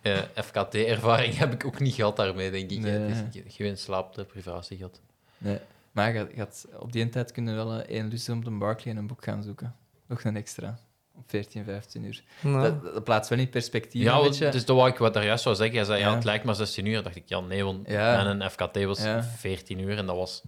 eh, 0.00 0.18
FKT-ervaring 0.34 1.36
heb 1.36 1.52
ik 1.52 1.64
ook 1.66 1.80
niet 1.80 1.94
gehad 1.94 2.16
daarmee, 2.16 2.50
denk 2.50 2.70
ik. 2.70 2.78
Nee. 2.80 2.92
Het 2.98 3.34
is 3.44 3.54
geen 3.54 3.78
slaapdeprivatie 3.78 4.76
gehad. 4.76 5.00
Nee. 5.38 5.58
Maar 5.92 6.12
je, 6.12 6.18
had- 6.18 6.30
je 6.34 6.38
had 6.38 6.66
op 6.78 6.92
die 6.92 7.08
tijd 7.08 7.32
kunnen 7.32 7.56
we 7.56 7.64
wel 7.64 7.80
eh, 7.80 7.96
één 7.96 8.08
lust 8.08 8.28
op 8.28 8.44
de 8.44 8.50
Barclay 8.50 8.92
en 8.94 8.98
een 9.00 9.06
boek 9.06 9.24
gaan 9.24 9.42
zoeken. 9.42 9.74
Nog 10.06 10.24
een 10.24 10.36
extra. 10.36 10.78
Op 11.20 11.30
14, 11.30 11.64
15 11.64 12.04
uur. 12.04 12.22
Nou, 12.40 12.62
Dat, 12.62 12.94
dat 12.94 13.04
plaatst 13.04 13.30
wel 13.30 13.38
in 13.38 13.48
perspectief 13.50 14.02
Ja, 14.02 14.12
een 14.14 14.18
want- 14.18 14.30
beetje. 14.30 14.50
dus 14.50 14.64
dat 14.64 14.76
wou 14.76 14.88
ik 14.88 14.98
wat 14.98 15.14
daar 15.14 15.24
juist 15.24 15.42
zou 15.42 15.54
zeggen. 15.54 15.76
Hij 15.76 15.84
zei, 15.84 15.98
ja. 16.00 16.08
Ja. 16.08 16.14
het 16.14 16.24
lijkt 16.24 16.44
maar 16.44 16.54
16 16.54 16.86
uur. 16.86 16.94
Dan 16.94 17.02
dacht 17.02 17.16
ik, 17.16 17.22
ja, 17.26 17.40
nee, 17.40 17.64
want 17.64 17.88
Ja. 17.88 18.22
mijn 18.34 18.50
FKT 18.50 18.84
was 18.84 19.02
Ja. 19.02 19.22
14 19.22 19.78
uur 19.78 19.96
en 19.98 20.06
dat 20.06 20.16
was... 20.16 20.42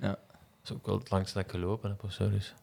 Ja. 0.00 0.08
Dat 0.08 0.18
is 0.64 0.72
ook 0.72 0.86
wel 0.86 0.98
het 0.98 1.10
langste 1.10 1.34
dat 1.38 1.44
ik 1.46 1.50
gelopen 1.50 1.90
heb 1.90 2.04
of 2.04 2.12
zo, 2.12 2.30
dus... 2.30 2.54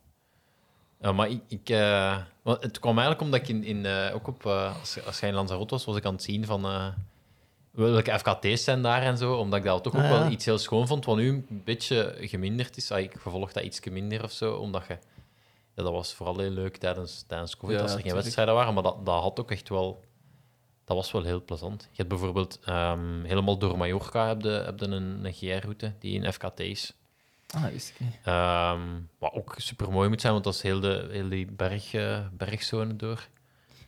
Ja, 1.01 1.11
maar 1.11 1.29
ik... 1.29 1.41
ik 1.47 1.69
eh, 1.69 2.17
want 2.41 2.63
het 2.63 2.79
kwam 2.79 2.93
eigenlijk 2.97 3.21
omdat 3.21 3.39
ik 3.39 3.47
in, 3.47 3.63
in, 3.63 3.85
eh, 3.85 4.15
ook 4.15 4.27
op... 4.27 4.45
eh, 4.45 4.79
als, 4.79 5.05
als 5.05 5.19
jij 5.19 5.29
in 5.29 5.35
Lanzarote 5.35 5.73
was, 5.73 5.85
was 5.85 5.95
ik 5.97 6.05
aan 6.05 6.13
het 6.13 6.23
zien 6.23 6.45
van... 6.45 6.65
eh, 6.65 6.87
welke 7.71 8.19
FKT's 8.19 8.63
zijn 8.63 8.81
daar 8.81 9.01
en 9.01 9.17
zo, 9.17 9.33
omdat 9.35 9.59
ik 9.59 9.65
dat 9.65 9.83
toch 9.83 9.95
ook 9.95 10.01
Ah, 10.01 10.09
ja. 10.09 10.19
wel 10.19 10.31
iets 10.31 10.45
heel 10.45 10.57
schoon 10.57 10.87
vond, 10.87 11.05
wat 11.05 11.15
nu 11.15 11.27
een 11.29 11.61
beetje 11.65 12.15
geminderd 12.19 12.77
is. 12.77 12.91
Ah, 12.91 12.99
ik 12.99 13.11
vervolg 13.17 13.51
dat 13.51 13.63
iets 13.63 13.79
minder 13.89 14.23
of 14.23 14.31
zo, 14.31 14.53
omdat 14.53 14.83
je... 14.87 14.97
Ja, 15.75 15.83
dat 15.83 15.91
was 15.91 16.13
vooral 16.13 16.39
heel 16.39 16.49
leuk 16.49 16.77
tijdens, 16.77 17.23
tijdens 17.27 17.57
COVID, 17.57 17.75
Ja, 17.75 17.81
als 17.81 17.93
er 17.93 18.01
geen 18.01 18.13
wedstrijden 18.13 18.53
waren, 18.53 18.73
maar 18.73 18.83
dat, 18.83 19.05
dat 19.05 19.21
had 19.21 19.39
ook 19.39 19.51
echt 19.51 19.69
wel... 19.69 20.03
Dat 20.83 20.97
was 20.97 21.11
wel 21.11 21.23
heel 21.23 21.43
plezant. 21.43 21.81
Je 21.81 21.97
hebt 21.97 22.09
bijvoorbeeld 22.09 22.59
ehm, 22.65 23.23
helemaal 23.23 23.57
door 23.57 23.77
Mallorca 23.77 24.27
heb 24.27 24.41
je, 24.41 24.49
heb 24.49 24.79
je 24.79 24.85
een, 24.85 25.25
een 25.25 25.33
GR-route 25.33 25.93
die 25.99 26.21
in 26.21 26.33
FKT 26.33 26.59
is. 26.59 26.93
Ah, 27.55 27.63
wist 27.63 27.89
ik 27.89 27.99
niet. 27.99 28.17
Ehm, 28.23 28.81
wat 29.17 29.33
ook 29.33 29.53
super 29.57 29.91
mooi 29.91 30.09
moet 30.09 30.21
zijn, 30.21 30.33
want 30.33 30.43
dat 30.45 30.53
is 30.53 30.61
heel, 30.61 30.79
de, 30.79 31.07
heel 31.11 31.29
die 31.29 31.51
berg, 31.51 31.93
eh, 31.93 32.19
bergzone 32.31 32.95
door. 32.95 33.27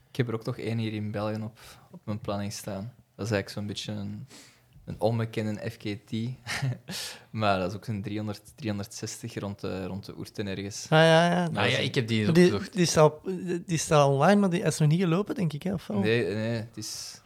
Ik 0.10 0.16
heb 0.16 0.28
er 0.28 0.34
ook 0.34 0.46
nog 0.46 0.58
één 0.58 0.78
hier 0.78 0.94
in 0.94 1.12
België 1.12 1.42
op, 1.42 1.60
op 1.92 2.00
mijn 2.04 2.20
planning 2.20 2.54
staan. 2.54 2.94
Dat 3.16 3.26
is 3.26 3.32
eigenlijk 3.32 3.50
zo'n 3.50 3.68
beetje 3.68 3.92
een, 3.92 4.28
een 4.88 4.96
onbekende 5.00 5.70
FKT. 5.72 6.12
maar 7.40 7.60
dat 7.60 7.70
is 7.72 7.76
ook 7.78 7.88
een 7.88 8.02
300, 8.02 8.42
360 8.56 9.40
rond 9.40 9.60
de, 9.60 9.86
rond 9.86 10.06
de 10.06 10.18
Oerten 10.18 10.48
ergens. 10.48 10.84
ah, 10.90 10.98
ja, 11.00 11.32
ja. 11.32 11.48
Nou 11.50 11.68
ja, 11.70 11.78
ik 11.78 11.96
heb 11.96 12.08
die 12.08 12.28
opgezocht. 12.30 12.74
die, 12.74 12.86
staat, 12.86 13.14
die 13.66 13.78
staat 13.78 14.08
online, 14.08 14.40
maar 14.40 14.50
die 14.50 14.62
is 14.62 14.78
nog 14.78 14.90
niet 14.90 15.00
gelopen, 15.02 15.36
denk 15.36 15.54
ik. 15.54 15.64
Hè, 15.64 15.74
of 15.74 15.88
wel? 15.88 16.00
Nee, 16.00 16.24
nee, 16.34 16.56
het 16.56 16.78
is... 16.78 17.22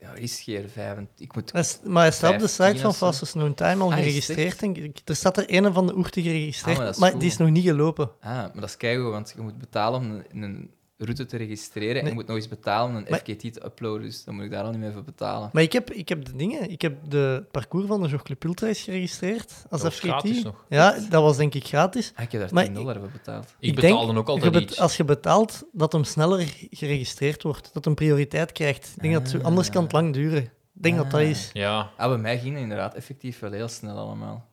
Ja, 0.00 0.12
is 0.14 0.40
geen 0.40 0.68
25. 0.68 1.26
Ik 1.26 1.34
moet... 1.34 1.54
Is- 1.54 1.78
maar 1.84 2.02
hij 2.02 2.12
staat 2.12 2.32
op 2.34 2.38
de 2.38 2.48
15 2.48 2.76
site 2.76 2.92
van. 2.92 2.94
Fastest 3.08 3.32
Known 3.32 3.54
Time 3.54 3.82
al 3.82 3.90
Ah, 3.90 3.96
geregistreerd, 3.98 4.58
denk 4.60 4.76
ik. 4.76 5.00
Er 5.04 5.16
staat 5.16 5.36
er 5.36 5.44
een 5.46 5.72
van 5.72 5.86
de 5.86 5.96
oerten 5.96 6.22
geregistreerd, 6.22 6.78
Ah, 6.78 6.84
maar 6.84 6.94
maar, 6.98 7.18
die 7.18 7.28
is 7.28 7.36
nog 7.36 7.50
niet 7.50 7.64
gelopen. 7.64 8.10
Ah, 8.20 8.30
maar 8.30 8.50
dat 8.54 8.64
is 8.68 8.76
keigoed, 8.76 9.10
want 9.10 9.32
je 9.36 9.40
moet 9.42 9.58
betalen 9.58 10.00
om 10.00 10.10
een, 10.10 10.42
een 10.42 10.70
route 10.98 11.26
te 11.26 11.36
registreren. 11.36 11.94
En 11.96 12.00
Nee. 12.00 12.08
je 12.08 12.14
moet 12.14 12.26
nog 12.26 12.36
eens 12.36 12.48
betalen 12.48 12.90
om 12.90 12.96
een 12.96 13.06
Maar- 13.10 13.18
FKT 13.18 13.52
te 13.52 13.64
uploaden. 13.64 14.02
Dus 14.02 14.24
dan 14.24 14.34
moet 14.34 14.44
ik 14.44 14.50
daar 14.50 14.64
al 14.64 14.70
niet 14.70 14.80
meer 14.80 14.92
voor 14.92 15.02
betalen. 15.04 15.50
Maar 15.52 15.62
ik 15.62 15.72
heb, 15.72 15.90
ik 15.90 16.08
heb 16.08 16.24
de 16.24 16.36
dingen, 16.36 16.70
ik 16.70 16.82
heb 16.82 16.96
de 17.08 17.44
parcours 17.50 17.86
van 17.86 18.02
de 18.02 18.08
Jogclub 18.08 18.44
Ultra 18.44 18.66
is 18.68 18.82
geregistreerd 18.82 19.52
als 19.70 19.80
Dat 19.82 19.94
gratis 19.94 20.42
nog. 20.42 20.64
Ja, 20.68 20.98
dat 21.10 21.22
was 21.22 21.36
denk 21.36 21.54
ik 21.54 21.64
gratis. 21.66 22.12
Ah, 22.14 22.22
ik 22.24 22.32
heb 22.32 22.40
daar 22.40 22.50
Maar 22.54 22.64
10 22.64 22.74
dollar 22.74 22.98
voor 22.98 23.10
betaald. 23.10 23.54
Ik, 23.58 23.68
Ik 23.68 23.74
betaalde 23.74 24.06
denk, 24.06 24.18
ook 24.18 24.28
altijd 24.28 24.54
je 24.54 24.60
bet- 24.60 24.70
iets. 24.70 24.80
Als 24.80 24.96
je 24.96 25.04
betaalt, 25.04 25.64
dat 25.72 25.92
hem 25.92 26.04
sneller 26.04 26.54
geregistreerd 26.70 27.42
wordt. 27.42 27.70
Dat 27.72 27.84
hem 27.84 27.94
prioriteit 27.94 28.52
krijgt. 28.52 28.92
Ik 28.96 29.02
denk 29.02 29.14
dat 29.14 29.32
het, 29.32 29.42
anders 29.44 29.70
kan 29.70 29.82
het 29.82 29.92
lang 29.92 30.12
duren. 30.12 30.42
Ik 30.42 30.84
denk 30.84 30.96
dat 30.96 31.10
dat 31.10 31.20
Ah. 31.20 31.28
is. 31.28 31.50
Ja, 31.52 31.90
Ah, 31.96 32.08
bij 32.08 32.18
mij 32.18 32.38
ging 32.38 32.52
het 32.52 32.62
inderdaad 32.62 32.94
effectief 32.94 33.38
wel 33.38 33.52
heel 33.52 33.68
snel 33.68 33.96
allemaal. 33.98 34.46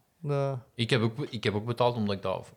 Ik 0.75 0.89
heb, 0.89 1.01
ook, 1.01 1.27
ik 1.29 1.43
heb 1.43 1.53
ook 1.55 1.65
betaald 1.65 1.95
omdat 1.95 2.15
ik 2.15 2.21
dat 2.21 2.51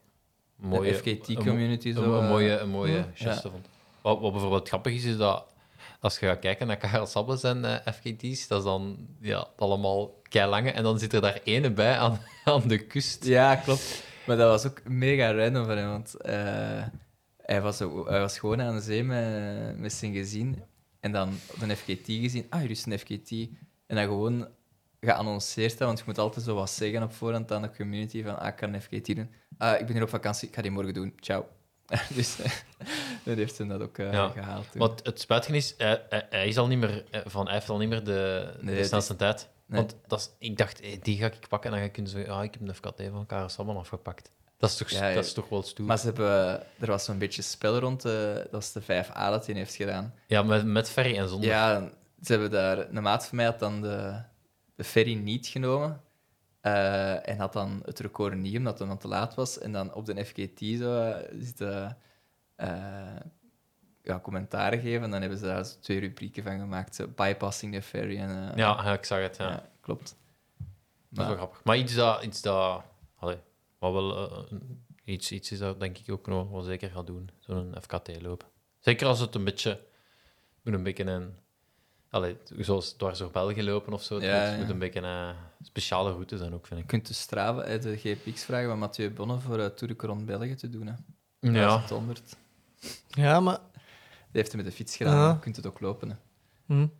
een 0.62 0.68
mooie... 0.68 0.88
een 0.88 0.94
FKT-community 0.94 1.88
een, 1.88 1.94
zo... 1.94 2.02
een 2.14 2.22
eh, 2.22 2.28
mooie, 2.28 2.58
een 2.58 2.68
mooie 2.68 2.92
ja. 2.96 3.08
geste 3.14 3.50
vond. 3.50 3.66
Wat, 4.02 4.20
wat 4.20 4.32
bijvoorbeeld 4.32 4.68
grappig 4.68 4.94
is, 4.94 5.04
is 5.04 5.16
dat 5.16 5.46
als 6.00 6.18
je 6.18 6.26
gaat 6.26 6.38
kijken 6.38 6.66
naar 6.66 6.76
Karel 6.76 7.06
Sabbes 7.06 7.42
en 7.42 7.64
eh, 7.64 7.92
FKT's, 7.94 8.46
dat 8.46 8.58
is 8.58 8.64
dan 8.64 9.08
ja, 9.20 9.48
allemaal 9.56 10.20
keilange. 10.22 10.70
En 10.70 10.82
dan 10.82 10.98
zit 10.98 11.12
er 11.12 11.20
daar 11.20 11.40
ene 11.44 11.70
bij 11.70 11.98
aan, 11.98 12.18
aan 12.44 12.68
de 12.68 12.86
kust. 12.86 13.24
Ja, 13.24 13.56
klopt. 13.56 14.04
Maar 14.26 14.36
dat 14.36 14.48
was 14.48 14.72
ook 14.72 14.88
mega 14.88 15.32
random 15.32 15.64
van 15.64 15.76
hem, 15.76 15.88
want 15.88 16.14
eh, 16.14 16.84
hij, 17.42 17.60
was, 17.60 17.78
hij 17.78 18.20
was 18.20 18.38
gewoon 18.38 18.60
aan 18.62 18.74
de 18.74 18.80
zee 18.80 19.04
met, 19.04 19.78
met 19.78 19.92
zijn 19.92 20.12
gezin. 20.12 20.62
En 21.00 21.12
dan 21.12 21.38
een 21.60 21.76
FKT 21.76 22.04
gezien. 22.06 22.46
Ah, 22.48 22.60
hier 22.60 22.70
is 22.70 22.86
een 22.86 22.98
FKT. 22.98 23.30
En 23.86 23.96
dan 23.96 24.04
gewoon 24.04 24.48
geannonceerd, 25.00 25.78
want 25.78 25.98
je 25.98 26.04
moet 26.06 26.18
altijd 26.18 26.44
zo 26.44 26.54
wat 26.54 26.70
zeggen 26.70 27.02
op 27.02 27.12
voorhand 27.12 27.52
aan 27.52 27.62
de 27.62 27.70
community 27.76 28.22
van 28.22 28.38
ah, 28.38 28.48
ik 28.48 28.56
kan 28.56 28.74
een 28.74 29.02
doen. 29.02 29.30
Ah, 29.58 29.80
ik 29.80 29.86
ben 29.86 29.94
hier 29.94 30.02
op 30.02 30.08
vakantie, 30.08 30.48
ik 30.48 30.54
ga 30.54 30.62
die 30.62 30.70
morgen 30.70 30.94
doen. 30.94 31.12
Ciao. 31.20 31.57
dus 32.14 32.38
eh, 32.40 32.50
dan 33.22 33.36
heeft 33.36 33.58
hij 33.58 33.66
dat 33.66 33.80
ook 33.80 33.98
eh, 33.98 34.12
Ja. 34.12 34.28
gehaald. 34.28 34.70
toen. 34.70 34.80
Wat 34.80 35.00
het 35.06 35.20
spijtige 35.20 35.56
is, 35.56 35.74
hij, 35.78 36.48
is 36.48 36.58
al 36.58 36.66
niet 36.66 36.78
meer, 36.78 37.04
eh, 37.10 37.20
van, 37.24 37.44
hij 37.44 37.54
heeft 37.54 37.68
al 37.68 37.78
niet 37.78 37.88
meer 37.88 38.04
de, 38.04 38.50
Nee, 38.60 38.76
de 38.76 38.84
snelste 38.84 39.16
tijd. 39.16 39.48
Nee. 39.66 39.80
Want 39.80 39.96
dat 40.06 40.18
is, 40.18 40.48
ik 40.48 40.56
dacht, 40.56 40.82
die 41.02 41.18
ga 41.18 41.26
ik 41.26 41.48
pakken 41.48 41.62
en 41.62 41.70
dan 41.70 41.78
ga 41.78 41.84
ik 41.86 41.92
kunnen 41.92 42.10
zeggen, 42.10 42.32
ah, 42.34 42.44
ik 42.44 42.52
heb 42.52 42.68
een 42.68 42.74
FKT 42.74 43.02
van 43.10 43.26
Karel 43.26 43.48
Sabban 43.48 43.76
afgepakt. 43.76 44.30
Dat 44.58 44.70
is 44.70 44.76
toch, 44.76 44.90
Ja. 44.90 45.14
Dat 45.14 45.24
is 45.24 45.32
toch 45.32 45.48
wel 45.48 45.62
stoer. 45.62 45.86
Maar 45.86 45.98
ze 45.98 46.04
hebben, 46.06 46.62
er 46.78 46.86
was 46.86 47.04
zo'n 47.04 47.18
beetje 47.18 47.42
spel 47.42 47.78
rond, 47.78 48.02
de, 48.02 48.38
dat 48.42 48.50
was 48.50 48.72
de 48.72 48.82
5A 48.82 49.12
dat 49.30 49.46
hij 49.46 49.54
heeft 49.54 49.74
gedaan. 49.74 50.14
Ja, 50.26 50.42
met, 50.42 50.64
met 50.64 50.90
ferry 50.90 51.16
en 51.16 51.28
zonder. 51.28 51.48
Ja, 51.48 51.90
ze 52.22 52.32
hebben 52.32 52.50
daar... 52.50 52.88
Een 52.90 53.02
maat 53.02 53.26
van 53.26 53.36
mij 53.36 53.46
had 53.46 53.58
dan 53.58 53.82
de, 53.82 54.22
de 54.74 54.84
ferry 54.84 55.14
niet 55.14 55.46
genomen. 55.46 56.00
Eh, 56.60 57.28
en 57.28 57.38
had 57.38 57.52
dan 57.52 57.82
het 57.84 57.98
record 57.98 58.36
niet, 58.36 58.56
omdat 58.56 58.78
het 58.78 58.88
dan 58.88 58.98
te 58.98 59.08
laat 59.08 59.34
was. 59.34 59.58
En 59.58 59.72
dan 59.72 59.94
op 59.94 60.06
de 60.06 60.24
FKT 60.24 60.58
zo 60.78 61.02
eh, 61.02 61.28
zitten 61.40 61.98
eh, 62.56 63.16
ja, 64.02 64.20
commentaren 64.20 64.80
geven. 64.80 65.02
En 65.02 65.10
dan 65.10 65.20
hebben 65.20 65.38
ze 65.38 65.44
daar 65.44 65.64
twee 65.80 65.98
rubrieken 66.00 66.42
van 66.42 66.58
gemaakt. 66.58 66.94
Zo, 66.94 67.06
bypassing 67.14 67.74
the 67.74 67.82
ferry. 67.82 68.18
En, 68.18 68.52
Ja, 68.56 68.92
ik 68.92 69.04
zag 69.04 69.20
het. 69.20 69.36
Ja. 69.36 69.48
ja, 69.50 69.68
klopt. 69.80 70.16
Dat 70.58 70.66
is 71.10 71.16
Maar- 71.18 71.26
wel 71.26 71.36
grappig. 71.36 71.64
Maar 71.64 71.76
iets 71.76 71.94
dat... 71.94 72.22
Iets 72.24 72.42
dat 72.42 72.82
allee, 73.16 73.38
wat 73.78 73.92
wel, 73.92 74.46
iets, 75.04 75.32
iets 75.32 75.50
is 75.50 75.58
dat 75.58 75.80
denk 75.80 75.98
ik 75.98 76.10
ook 76.10 76.26
nog 76.26 76.50
wel 76.50 76.62
zeker 76.62 76.90
gaat 76.90 77.06
doen. 77.06 77.30
Zo'n 77.38 77.74
FKT 77.80 78.22
lopen. 78.22 78.48
Zeker 78.78 79.06
als 79.06 79.20
het 79.20 79.34
een 79.34 79.44
beetje... 79.44 79.80
Een 80.62 80.82
beetje 80.82 81.04
een... 81.04 81.36
Allee, 82.10 82.36
zoals 82.58 82.92
dwars 82.92 83.18
door 83.18 83.30
België 83.30 83.62
lopen 83.62 83.92
of 83.92 84.02
zo. 84.02 84.14
Het 84.14 84.22
Ja, 84.24 84.40
moet, 84.44 84.50
ja. 84.52 84.56
moet 84.58 84.68
een 84.68 84.78
beetje 84.78 85.00
een 85.00 85.34
speciale 85.62 86.10
route 86.10 86.36
zijn 86.36 86.54
ook, 86.54 86.66
vind 86.66 86.78
Je 86.78 86.84
ik. 86.84 86.90
kunt 86.90 87.06
de 87.06 87.14
Strava 87.14 87.62
uit 87.62 87.82
de 87.82 87.96
GPX 87.96 88.44
vragen 88.44 88.68
van 88.68 88.78
Mathieu 88.78 89.10
Bonne 89.10 89.38
voor 89.38 89.58
uh, 89.58 89.66
Tour 89.66 89.96
de 89.96 90.06
rond 90.06 90.24
België 90.26 90.54
te 90.54 90.70
doen. 90.70 90.86
Hè. 90.86 90.92
Ja, 91.40 91.66
1100. 91.66 92.36
Ja, 93.08 93.40
maar 93.40 93.58
Die 93.72 94.40
heeft 94.40 94.52
hij 94.52 94.62
met 94.62 94.70
de 94.70 94.76
fiets 94.76 94.96
gedaan. 94.96 95.16
Ja. 95.16 95.28
Je 95.32 95.38
kunt 95.38 95.56
het 95.56 95.66
ook 95.66 95.80
lopen. 95.80 96.08
Hè. 96.10 96.16
hm. 96.66 96.82
ik 96.82 96.90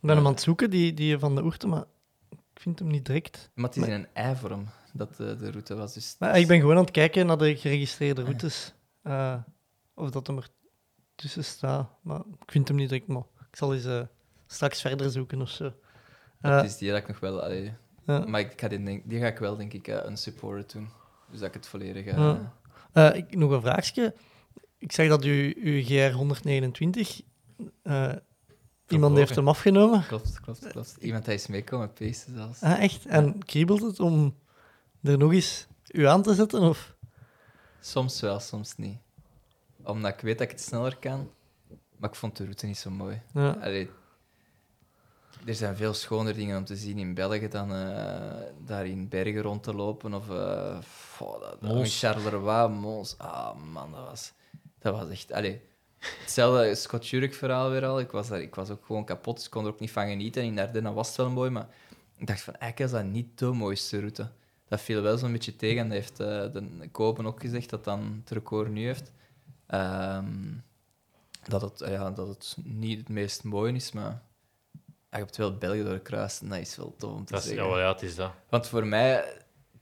ben 0.00 0.16
hem 0.16 0.26
aan 0.26 0.32
het 0.32 0.40
zoeken, 0.42 0.70
die, 0.70 0.94
die 0.94 1.18
van 1.18 1.34
de 1.34 1.42
oerten, 1.42 1.68
maar 1.68 1.84
ik 2.30 2.60
vind 2.60 2.78
hem 2.78 2.88
niet 2.88 3.06
direct. 3.06 3.50
Maar 3.54 3.64
het 3.70 3.76
is 3.76 3.86
in 3.86 3.92
een 3.92 4.06
ei-vorm 4.12 4.66
dat 4.92 5.16
de, 5.16 5.36
de 5.36 5.50
route 5.50 5.74
was. 5.74 5.94
Dus 5.94 6.16
Maar 6.18 6.38
ik 6.38 6.46
ben 6.46 6.60
gewoon 6.60 6.76
aan 6.76 6.82
het 6.82 6.90
kijken 6.90 7.26
naar 7.26 7.38
de 7.38 7.56
geregistreerde 7.56 8.22
routes. 8.22 8.74
Eh, 9.02 9.34
of 9.94 10.10
dat 10.10 10.26
hem 10.26 10.36
er 10.36 10.48
tussen 11.14 11.44
staat. 11.44 11.90
Maar 12.02 12.20
ik 12.20 12.50
vind 12.50 12.68
hem 12.68 12.76
niet 12.76 12.88
direct, 12.88 13.06
maar 13.06 13.22
ik 13.50 13.56
zal 13.56 13.74
eens 13.74 13.84
eh, 13.84 14.00
straks 14.52 14.80
verder 14.80 15.10
zoeken 15.10 15.40
of 15.40 15.50
zo. 15.50 15.72
Eh, 16.40 16.56
Het 16.56 16.64
is 16.64 16.76
die 16.76 16.88
dat 16.90 16.98
ik 16.98 17.08
nog 17.08 17.20
wel... 17.20 17.42
Allee. 17.42 17.72
Maar 18.04 18.40
ik 18.40 18.60
ga 18.60 18.68
die, 18.68 18.82
denk, 18.82 19.02
die 19.08 19.20
ga 19.20 19.26
ik 19.26 19.38
wel, 19.38 19.56
denk 19.56 19.72
ik, 19.72 19.88
uh, 19.88 20.04
unsupported 20.08 20.72
doen. 20.72 20.88
Dus 21.30 21.38
dat 21.38 21.48
ik 21.48 21.54
het 21.54 21.66
volledig... 21.68 22.06
eh. 22.06 22.36
Eh, 22.92 23.14
ik, 23.16 23.36
nog 23.36 23.50
een 23.50 23.60
vraagje. 23.60 24.14
Ik 24.78 24.92
zeg 24.92 25.08
dat 25.08 25.24
u 25.24 25.56
uw 25.62 25.82
GR 25.84 26.12
129... 26.16 27.20
eh, 27.82 28.12
iemand 28.88 29.16
heeft 29.16 29.34
hem 29.36 29.48
afgenomen. 29.48 30.06
Klopt, 30.06 30.40
klopt, 30.40 30.66
klopt. 30.68 30.96
Iemand 31.00 31.26
hij 31.26 31.34
is 31.34 31.46
meekomen 31.46 31.92
pesten 31.92 32.34
zelfs. 32.34 32.62
Ah, 32.62 32.82
echt? 32.82 33.06
En 33.06 33.44
kriebelt 33.44 33.80
het 33.82 34.00
om 34.00 34.36
er 35.02 35.18
nog 35.18 35.32
eens 35.32 35.66
u 35.92 36.06
aan 36.06 36.22
te 36.22 36.34
zetten? 36.34 36.60
Of? 36.62 36.94
Soms 37.80 38.20
wel, 38.20 38.40
soms 38.40 38.76
niet. 38.76 38.98
Omdat 39.82 40.12
ik 40.14 40.20
weet 40.20 40.38
dat 40.38 40.46
ik 40.46 40.52
het 40.52 40.62
sneller 40.62 40.96
kan. 40.96 41.30
Maar 41.96 42.10
ik 42.10 42.16
vond 42.16 42.36
de 42.36 42.42
route 42.44 42.66
niet 42.66 42.78
zo 42.78 42.90
mooi. 42.90 43.20
Ja. 43.34 43.50
Allee, 43.50 43.90
er 45.44 45.54
zijn 45.54 45.76
veel 45.76 45.94
schoner 45.94 46.34
dingen 46.34 46.58
om 46.58 46.64
te 46.64 46.76
zien 46.76 46.98
in 46.98 47.14
België 47.14 47.48
dan 47.48 47.72
eh, 47.74 48.40
daar 48.64 48.86
in 48.86 49.08
bergen 49.08 49.42
rond 49.42 49.62
te 49.62 49.74
lopen. 49.74 50.14
Of 50.14 50.28
uh, 50.28 50.78
oh, 51.18 51.40
dat, 51.40 51.60
Mons. 51.60 51.98
Charleroi, 51.98 52.68
Mons. 52.68 53.18
Ah 53.18 53.56
man, 53.72 53.92
dat 53.92 54.04
was, 54.04 54.32
dat 54.78 54.94
was 54.94 55.10
echt... 55.10 55.32
Allee, 55.32 55.60
hetzelfde 55.98 56.74
Scott 56.74 57.08
Jurek 57.08 57.34
verhaal 57.34 57.70
weer 57.70 57.86
al. 57.86 58.00
Ik 58.00 58.10
was, 58.10 58.28
daar, 58.28 58.40
ik 58.40 58.54
was 58.54 58.70
ook 58.70 58.84
gewoon 58.84 59.04
kapot, 59.04 59.36
dus 59.36 59.44
ik 59.44 59.50
kon 59.50 59.64
er 59.64 59.72
ook 59.72 59.80
niet 59.80 59.90
van 59.90 60.08
genieten. 60.08 60.42
En 60.42 60.48
in 60.48 60.58
Ardennen 60.58 60.94
was 60.94 61.08
het 61.08 61.16
wel 61.16 61.30
mooi, 61.30 61.50
maar 61.50 61.68
ik 62.16 62.26
dacht 62.26 62.40
van, 62.40 62.54
eigenlijk 62.54 62.92
is 62.92 62.98
dat 62.98 63.12
niet 63.12 63.38
de 63.38 63.46
mooiste 63.46 63.98
route. 63.98 64.28
Dat 64.68 64.80
viel 64.80 65.02
wel 65.02 65.18
zo'n 65.18 65.32
beetje 65.32 65.56
tegen. 65.56 65.88
Dat 65.88 65.92
heeft 65.92 66.20
uh, 66.20 66.26
de 66.26 66.88
Kopen 66.90 67.26
ook 67.26 67.40
gezegd, 67.40 67.70
dat 67.70 67.84
dan 67.84 68.20
het 68.20 68.30
record 68.30 68.70
nu 68.70 68.84
heeft. 68.84 69.12
Um, 69.68 70.64
dat, 71.48 71.60
het, 71.60 71.78
ja, 71.78 72.10
dat 72.10 72.28
het 72.28 72.56
niet 72.62 72.98
het 72.98 73.08
meest 73.08 73.44
mooie 73.44 73.72
is, 73.72 73.92
maar 73.92 74.22
je 75.10 75.16
hebt 75.24 75.36
wel 75.36 75.56
België 75.56 75.82
doorkruist 75.82 76.40
en 76.40 76.48
dat 76.48 76.58
is 76.58 76.76
wel 76.76 76.94
tof 76.98 77.12
om 77.12 77.24
te 77.24 77.32
dat 77.32 77.42
is, 77.42 77.48
zeggen. 77.48 77.64
Ja, 77.66 77.70
wel, 77.70 77.80
ja, 77.80 77.92
het 77.92 78.02
is 78.02 78.14
dat. 78.14 78.32
Want 78.48 78.66
voor 78.68 78.86
mij, 78.86 79.24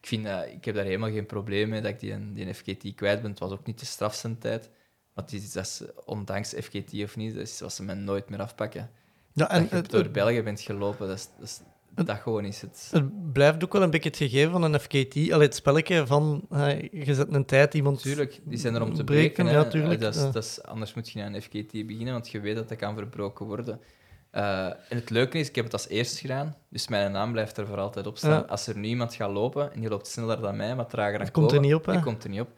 ik, 0.01 0.07
vind, 0.07 0.27
uh, 0.27 0.53
ik 0.53 0.65
heb 0.65 0.75
daar 0.75 0.85
helemaal 0.85 1.11
geen 1.11 1.27
probleem 1.27 1.69
mee 1.69 1.81
dat 1.81 1.91
ik 1.91 2.01
die, 2.01 2.33
die 2.33 2.55
FGT 2.55 2.95
kwijt 2.95 3.23
ben. 3.23 3.31
Het 3.31 3.41
was 3.41 3.53
ook 3.53 3.67
niet 3.67 3.79
de 3.81 3.87
strafste 3.87 4.39
tijd. 4.39 4.71
Maar 5.15 5.25
het 5.25 5.33
is, 5.33 5.53
dat 5.53 5.65
is, 5.65 5.83
ondanks 6.05 6.55
FGT 6.55 7.03
of 7.03 7.17
niet, 7.17 7.35
dat 7.35 7.43
is 7.43 7.61
wat 7.61 7.73
ze 7.73 7.83
mij 7.83 7.95
nooit 7.95 8.29
meer 8.29 8.41
afpakken. 8.41 8.91
Ja, 9.33 9.51
en 9.51 9.61
dat 9.61 9.71
je 9.71 9.77
het, 9.77 9.91
door 9.91 10.03
het, 10.03 10.13
België 10.13 10.43
bent 10.43 10.61
gelopen. 10.61 11.09
Dat, 11.09 11.17
is, 11.17 11.29
dat, 11.39 11.47
is- 11.49 11.61
dat 12.05 12.17
gewoon 12.19 12.45
is 12.45 12.61
het. 12.61 12.89
het 12.93 13.33
blijft 13.33 13.65
ook 13.65 13.73
wel 13.73 13.83
een 13.83 13.91
beetje 13.91 14.09
het 14.09 14.19
gegeven 14.19 14.51
van 14.53 14.63
een 14.63 14.81
FKT. 14.81 15.15
Allee, 15.15 15.47
het 15.47 15.55
spelletje 15.55 16.07
van 16.07 16.47
eh, 16.51 16.81
je 16.81 17.15
zet 17.15 17.33
een 17.33 17.45
tijd 17.45 17.75
iemand... 17.75 18.03
Tuurlijk, 18.03 18.41
die 18.45 18.59
zijn 18.59 18.75
er 18.75 18.83
om 18.83 18.95
te 18.95 19.05
breken, 19.05 19.45
breken. 19.45 19.81
ja, 19.81 19.97
Dat 19.97 20.15
is, 20.15 20.21
ja. 20.23 20.31
dat 20.31 20.45
is, 20.45 20.63
anders 20.63 20.95
moet 20.95 21.11
je 21.11 21.23
aan 21.23 21.35
een 21.35 21.43
FKT 21.43 21.73
beginnen, 21.73 22.13
want 22.13 22.29
je 22.29 22.41
weet 22.41 22.55
dat 22.57 22.69
dat 22.69 22.79
kan 22.79 22.95
verbroken 22.97 23.47
worden. 23.47 23.81
Eh, 24.39 24.65
en 24.67 24.97
het 24.97 25.11
leuke 25.11 25.39
is, 25.39 25.49
ik 25.49 25.55
heb 25.55 25.65
het 25.65 25.73
als 25.73 25.89
eerste 25.89 26.19
gedaan, 26.21 26.57
dus 26.69 26.89
mijn 26.89 27.13
naam 27.13 27.33
blijft 27.33 27.57
er 27.57 27.67
voor 27.67 27.79
altijd 27.79 28.07
op 28.07 28.19
staan. 28.19 28.31
Ja. 28.31 28.45
Als 28.49 28.67
er 28.67 28.77
nu 28.77 28.89
iemand 28.89 29.15
gaat 29.15 29.31
lopen 29.31 29.73
en 29.73 29.81
die 29.81 29.89
loopt 29.89 30.07
sneller 30.07 30.41
dan 30.41 30.57
mij, 30.57 30.75
maar 30.77 30.87
trager 30.87 31.13
dan 31.13 31.21
Dat 31.21 31.31
komt 31.31 31.53
er 31.53 31.61
niet 31.61 31.75
op, 31.75 31.87
hè? 31.87 31.93
Die 31.93 32.01
komt 32.03 32.25
er 32.25 32.31
niet 32.31 32.41
op. 32.41 32.49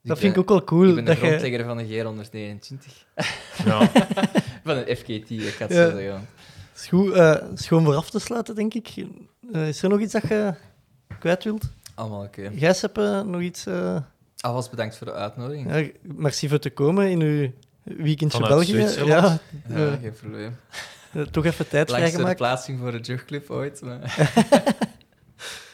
Dus 0.00 0.10
Dat 0.10 0.18
vind 0.18 0.32
ik 0.32 0.40
ook 0.40 0.48
wel 0.48 0.64
cool. 0.64 0.88
Ik 0.88 0.94
ben 0.94 1.04
de 1.04 1.10
je, 1.10 1.16
grondlegger 1.16 1.64
van 1.64 1.76
de 1.76 1.84
G129. 1.86 3.06
Ja. 3.64 3.90
van 4.64 4.76
een 4.76 4.96
FKT, 4.96 5.30
ik 5.30 5.40
ga 5.42 5.66
het 5.66 5.72
Ja. 5.76 5.90
zo 5.90 5.96
zeggen. 5.96 6.28
is 6.74 6.86
goed, 6.86 7.12
eh, 7.12 7.36
is 7.54 7.66
gewoon 7.66 7.84
voor 7.84 7.94
af 7.96 8.10
te 8.10 8.18
sluiten, 8.18 8.54
denk 8.54 8.74
ik. 8.74 8.88
Eh, 9.52 9.68
is 9.68 9.82
er 9.82 9.88
nog 9.88 10.00
iets 10.00 10.12
dat 10.12 10.28
je 10.28 10.54
kwijt 11.18 11.44
wilt? 11.44 11.64
Allemaal 11.94 12.22
oké. 12.24 12.50
Gijs, 12.54 12.80
heb 12.80 12.96
je 12.96 13.22
nog 13.26 13.40
iets... 13.40 13.66
eh, 13.66 13.96
Alvast 14.40 14.70
bedankt 14.70 14.96
voor 14.96 15.06
de 15.06 15.12
uitnodiging. 15.12 15.74
ja, 15.76 15.88
merci 16.02 16.48
voor 16.48 16.58
te 16.58 16.70
komen 16.70 17.10
in 17.10 17.20
uw 17.20 17.50
weekendje 17.82 18.38
Vanuit 18.38 18.72
België. 18.72 19.04
Ja, 19.04 19.38
Ja, 19.68 19.96
geen 20.02 20.12
probleem. 20.20 20.56
Eh, 21.14 21.22
toch 21.22 21.44
even 21.44 21.68
tijd 21.68 21.88
Langste 21.88 22.08
vrijgemaakt. 22.08 22.36
plaatsing 22.38 22.78
voor 22.78 22.92
de 22.92 22.98
jugclub 23.00 23.50
ooit. 23.50 23.82
Maar... 23.82 24.00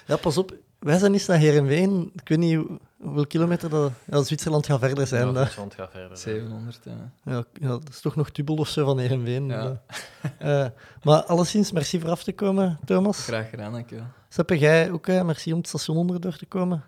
Ja, 0.07 0.17
pas 0.17 0.37
op. 0.39 0.55
Wij 0.79 0.99
zijn 0.99 1.13
eens 1.13 1.27
naar 1.27 1.39
Heerenveen. 1.39 2.11
Ik 2.15 2.29
weet 2.29 2.39
niet 2.39 2.57
hoe- 2.57 2.79
hoeveel 3.01 3.27
kilometer 3.27 3.71
dat... 3.71 3.93
Ja, 4.05 4.23
Zwitserland 4.23 4.67
gaat 4.67 4.79
verder 4.79 5.07
zijn. 5.07 5.27
Ja, 5.27 5.33
Duitsland 5.33 5.75
gaat 5.75 5.91
verder. 5.91 6.17
700. 6.17 6.79
ja. 6.85 6.93
Ja, 7.25 7.45
ja, 7.61 7.69
dat 7.69 7.89
is 7.89 8.01
toch 8.01 8.17
nog 8.17 8.33
dubbel 8.33 8.57
of 8.57 8.69
zo 8.69 8.85
van 8.85 8.99
Heerenveen. 8.99 9.47
Ja. 9.47 9.83
Eh, 10.39 10.67
maar 11.03 11.23
alleszins, 11.25 11.73
merci 11.73 12.01
voor 12.01 12.11
af 12.11 12.23
te 12.23 12.33
komen, 12.33 12.79
Thomas. 12.85 13.25
Graag 13.25 13.51
gedaan, 13.51 13.73
dankjewel. 13.73 14.07
Seppe, 14.29 14.59
jij 14.59 14.91
ook, 14.91 15.07
eh, 15.07 15.23
merci 15.23 15.53
om 15.53 15.59
het 15.59 15.69
station 15.69 15.97
onderdoor 15.97 16.37
te 16.37 16.47
komen. 16.47 16.85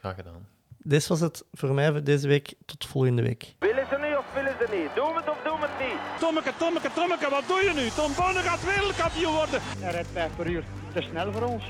Graag 0.00 0.14
gedaan. 0.14 0.46
Dit 0.82 1.06
was 1.06 1.20
het 1.20 1.44
voor 1.52 1.74
mij 1.74 1.90
voor 1.90 2.02
deze 2.02 2.28
week. 2.28 2.54
Tot 2.66 2.86
volgende 2.86 3.22
week. 3.22 3.54
Willen 3.58 3.86
ze 3.90 3.96
niet 3.98 4.16
of 4.16 4.24
willen 4.34 4.54
ze 4.60 4.66
niet? 4.76 4.94
Doen 4.94 5.12
we 5.14 5.20
het 5.20 5.28
of 5.30 5.38
doen 5.44 5.60
we 5.60 5.66
het 5.66 5.88
niet? 5.88 5.98
Tommeke, 6.20 6.52
Tommeke, 6.58 6.90
Tommeke, 6.94 7.30
wat 7.30 7.42
doe 7.46 7.60
je 7.64 7.72
nu? 7.74 7.88
Tom 7.88 8.12
Bonne 8.16 8.40
gaat 8.40 8.64
wereldkampioen 8.64 9.34
worden. 9.34 9.60
Hij 9.62 9.92
rijdt 9.92 10.08
5 10.12 10.36
per 10.36 10.46
uur. 10.46 10.64
Te 10.94 11.02
snel 11.02 11.32
voor 11.32 11.42
ons. 11.42 11.64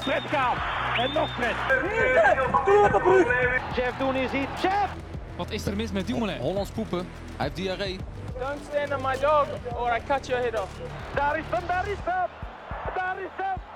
Fred 0.00 0.22
gaat. 0.22 0.56
En 0.98 1.12
nog 1.12 1.34
Fred. 1.34 1.56
Jeff 3.76 3.98
doen 3.98 4.14
is 4.14 4.32
iets. 4.32 4.62
Jeff! 4.62 4.90
Wat 5.36 5.50
is 5.50 5.66
er 5.66 5.76
mis 5.76 5.92
met 5.92 6.06
Dumoulin? 6.06 6.38
Hollands 6.38 6.70
poepen. 6.70 6.98
Hij 6.98 7.06
heeft 7.46 7.56
diarree. 7.56 7.98
Don't 8.38 8.60
stand 8.70 8.94
on 8.94 9.02
my 9.10 9.18
dog 9.20 9.46
or 9.74 9.96
I 9.96 10.00
cut 10.06 10.26
your 10.26 10.42
head 10.42 10.60
off. 10.60 10.70
Daar 11.14 11.38
is 11.38 11.44
hem, 11.50 11.66
daar 11.66 11.88
is 11.88 11.98
hem. 12.04 12.28
Daar 12.94 13.16
is 13.18 13.30
hem. 13.36 13.71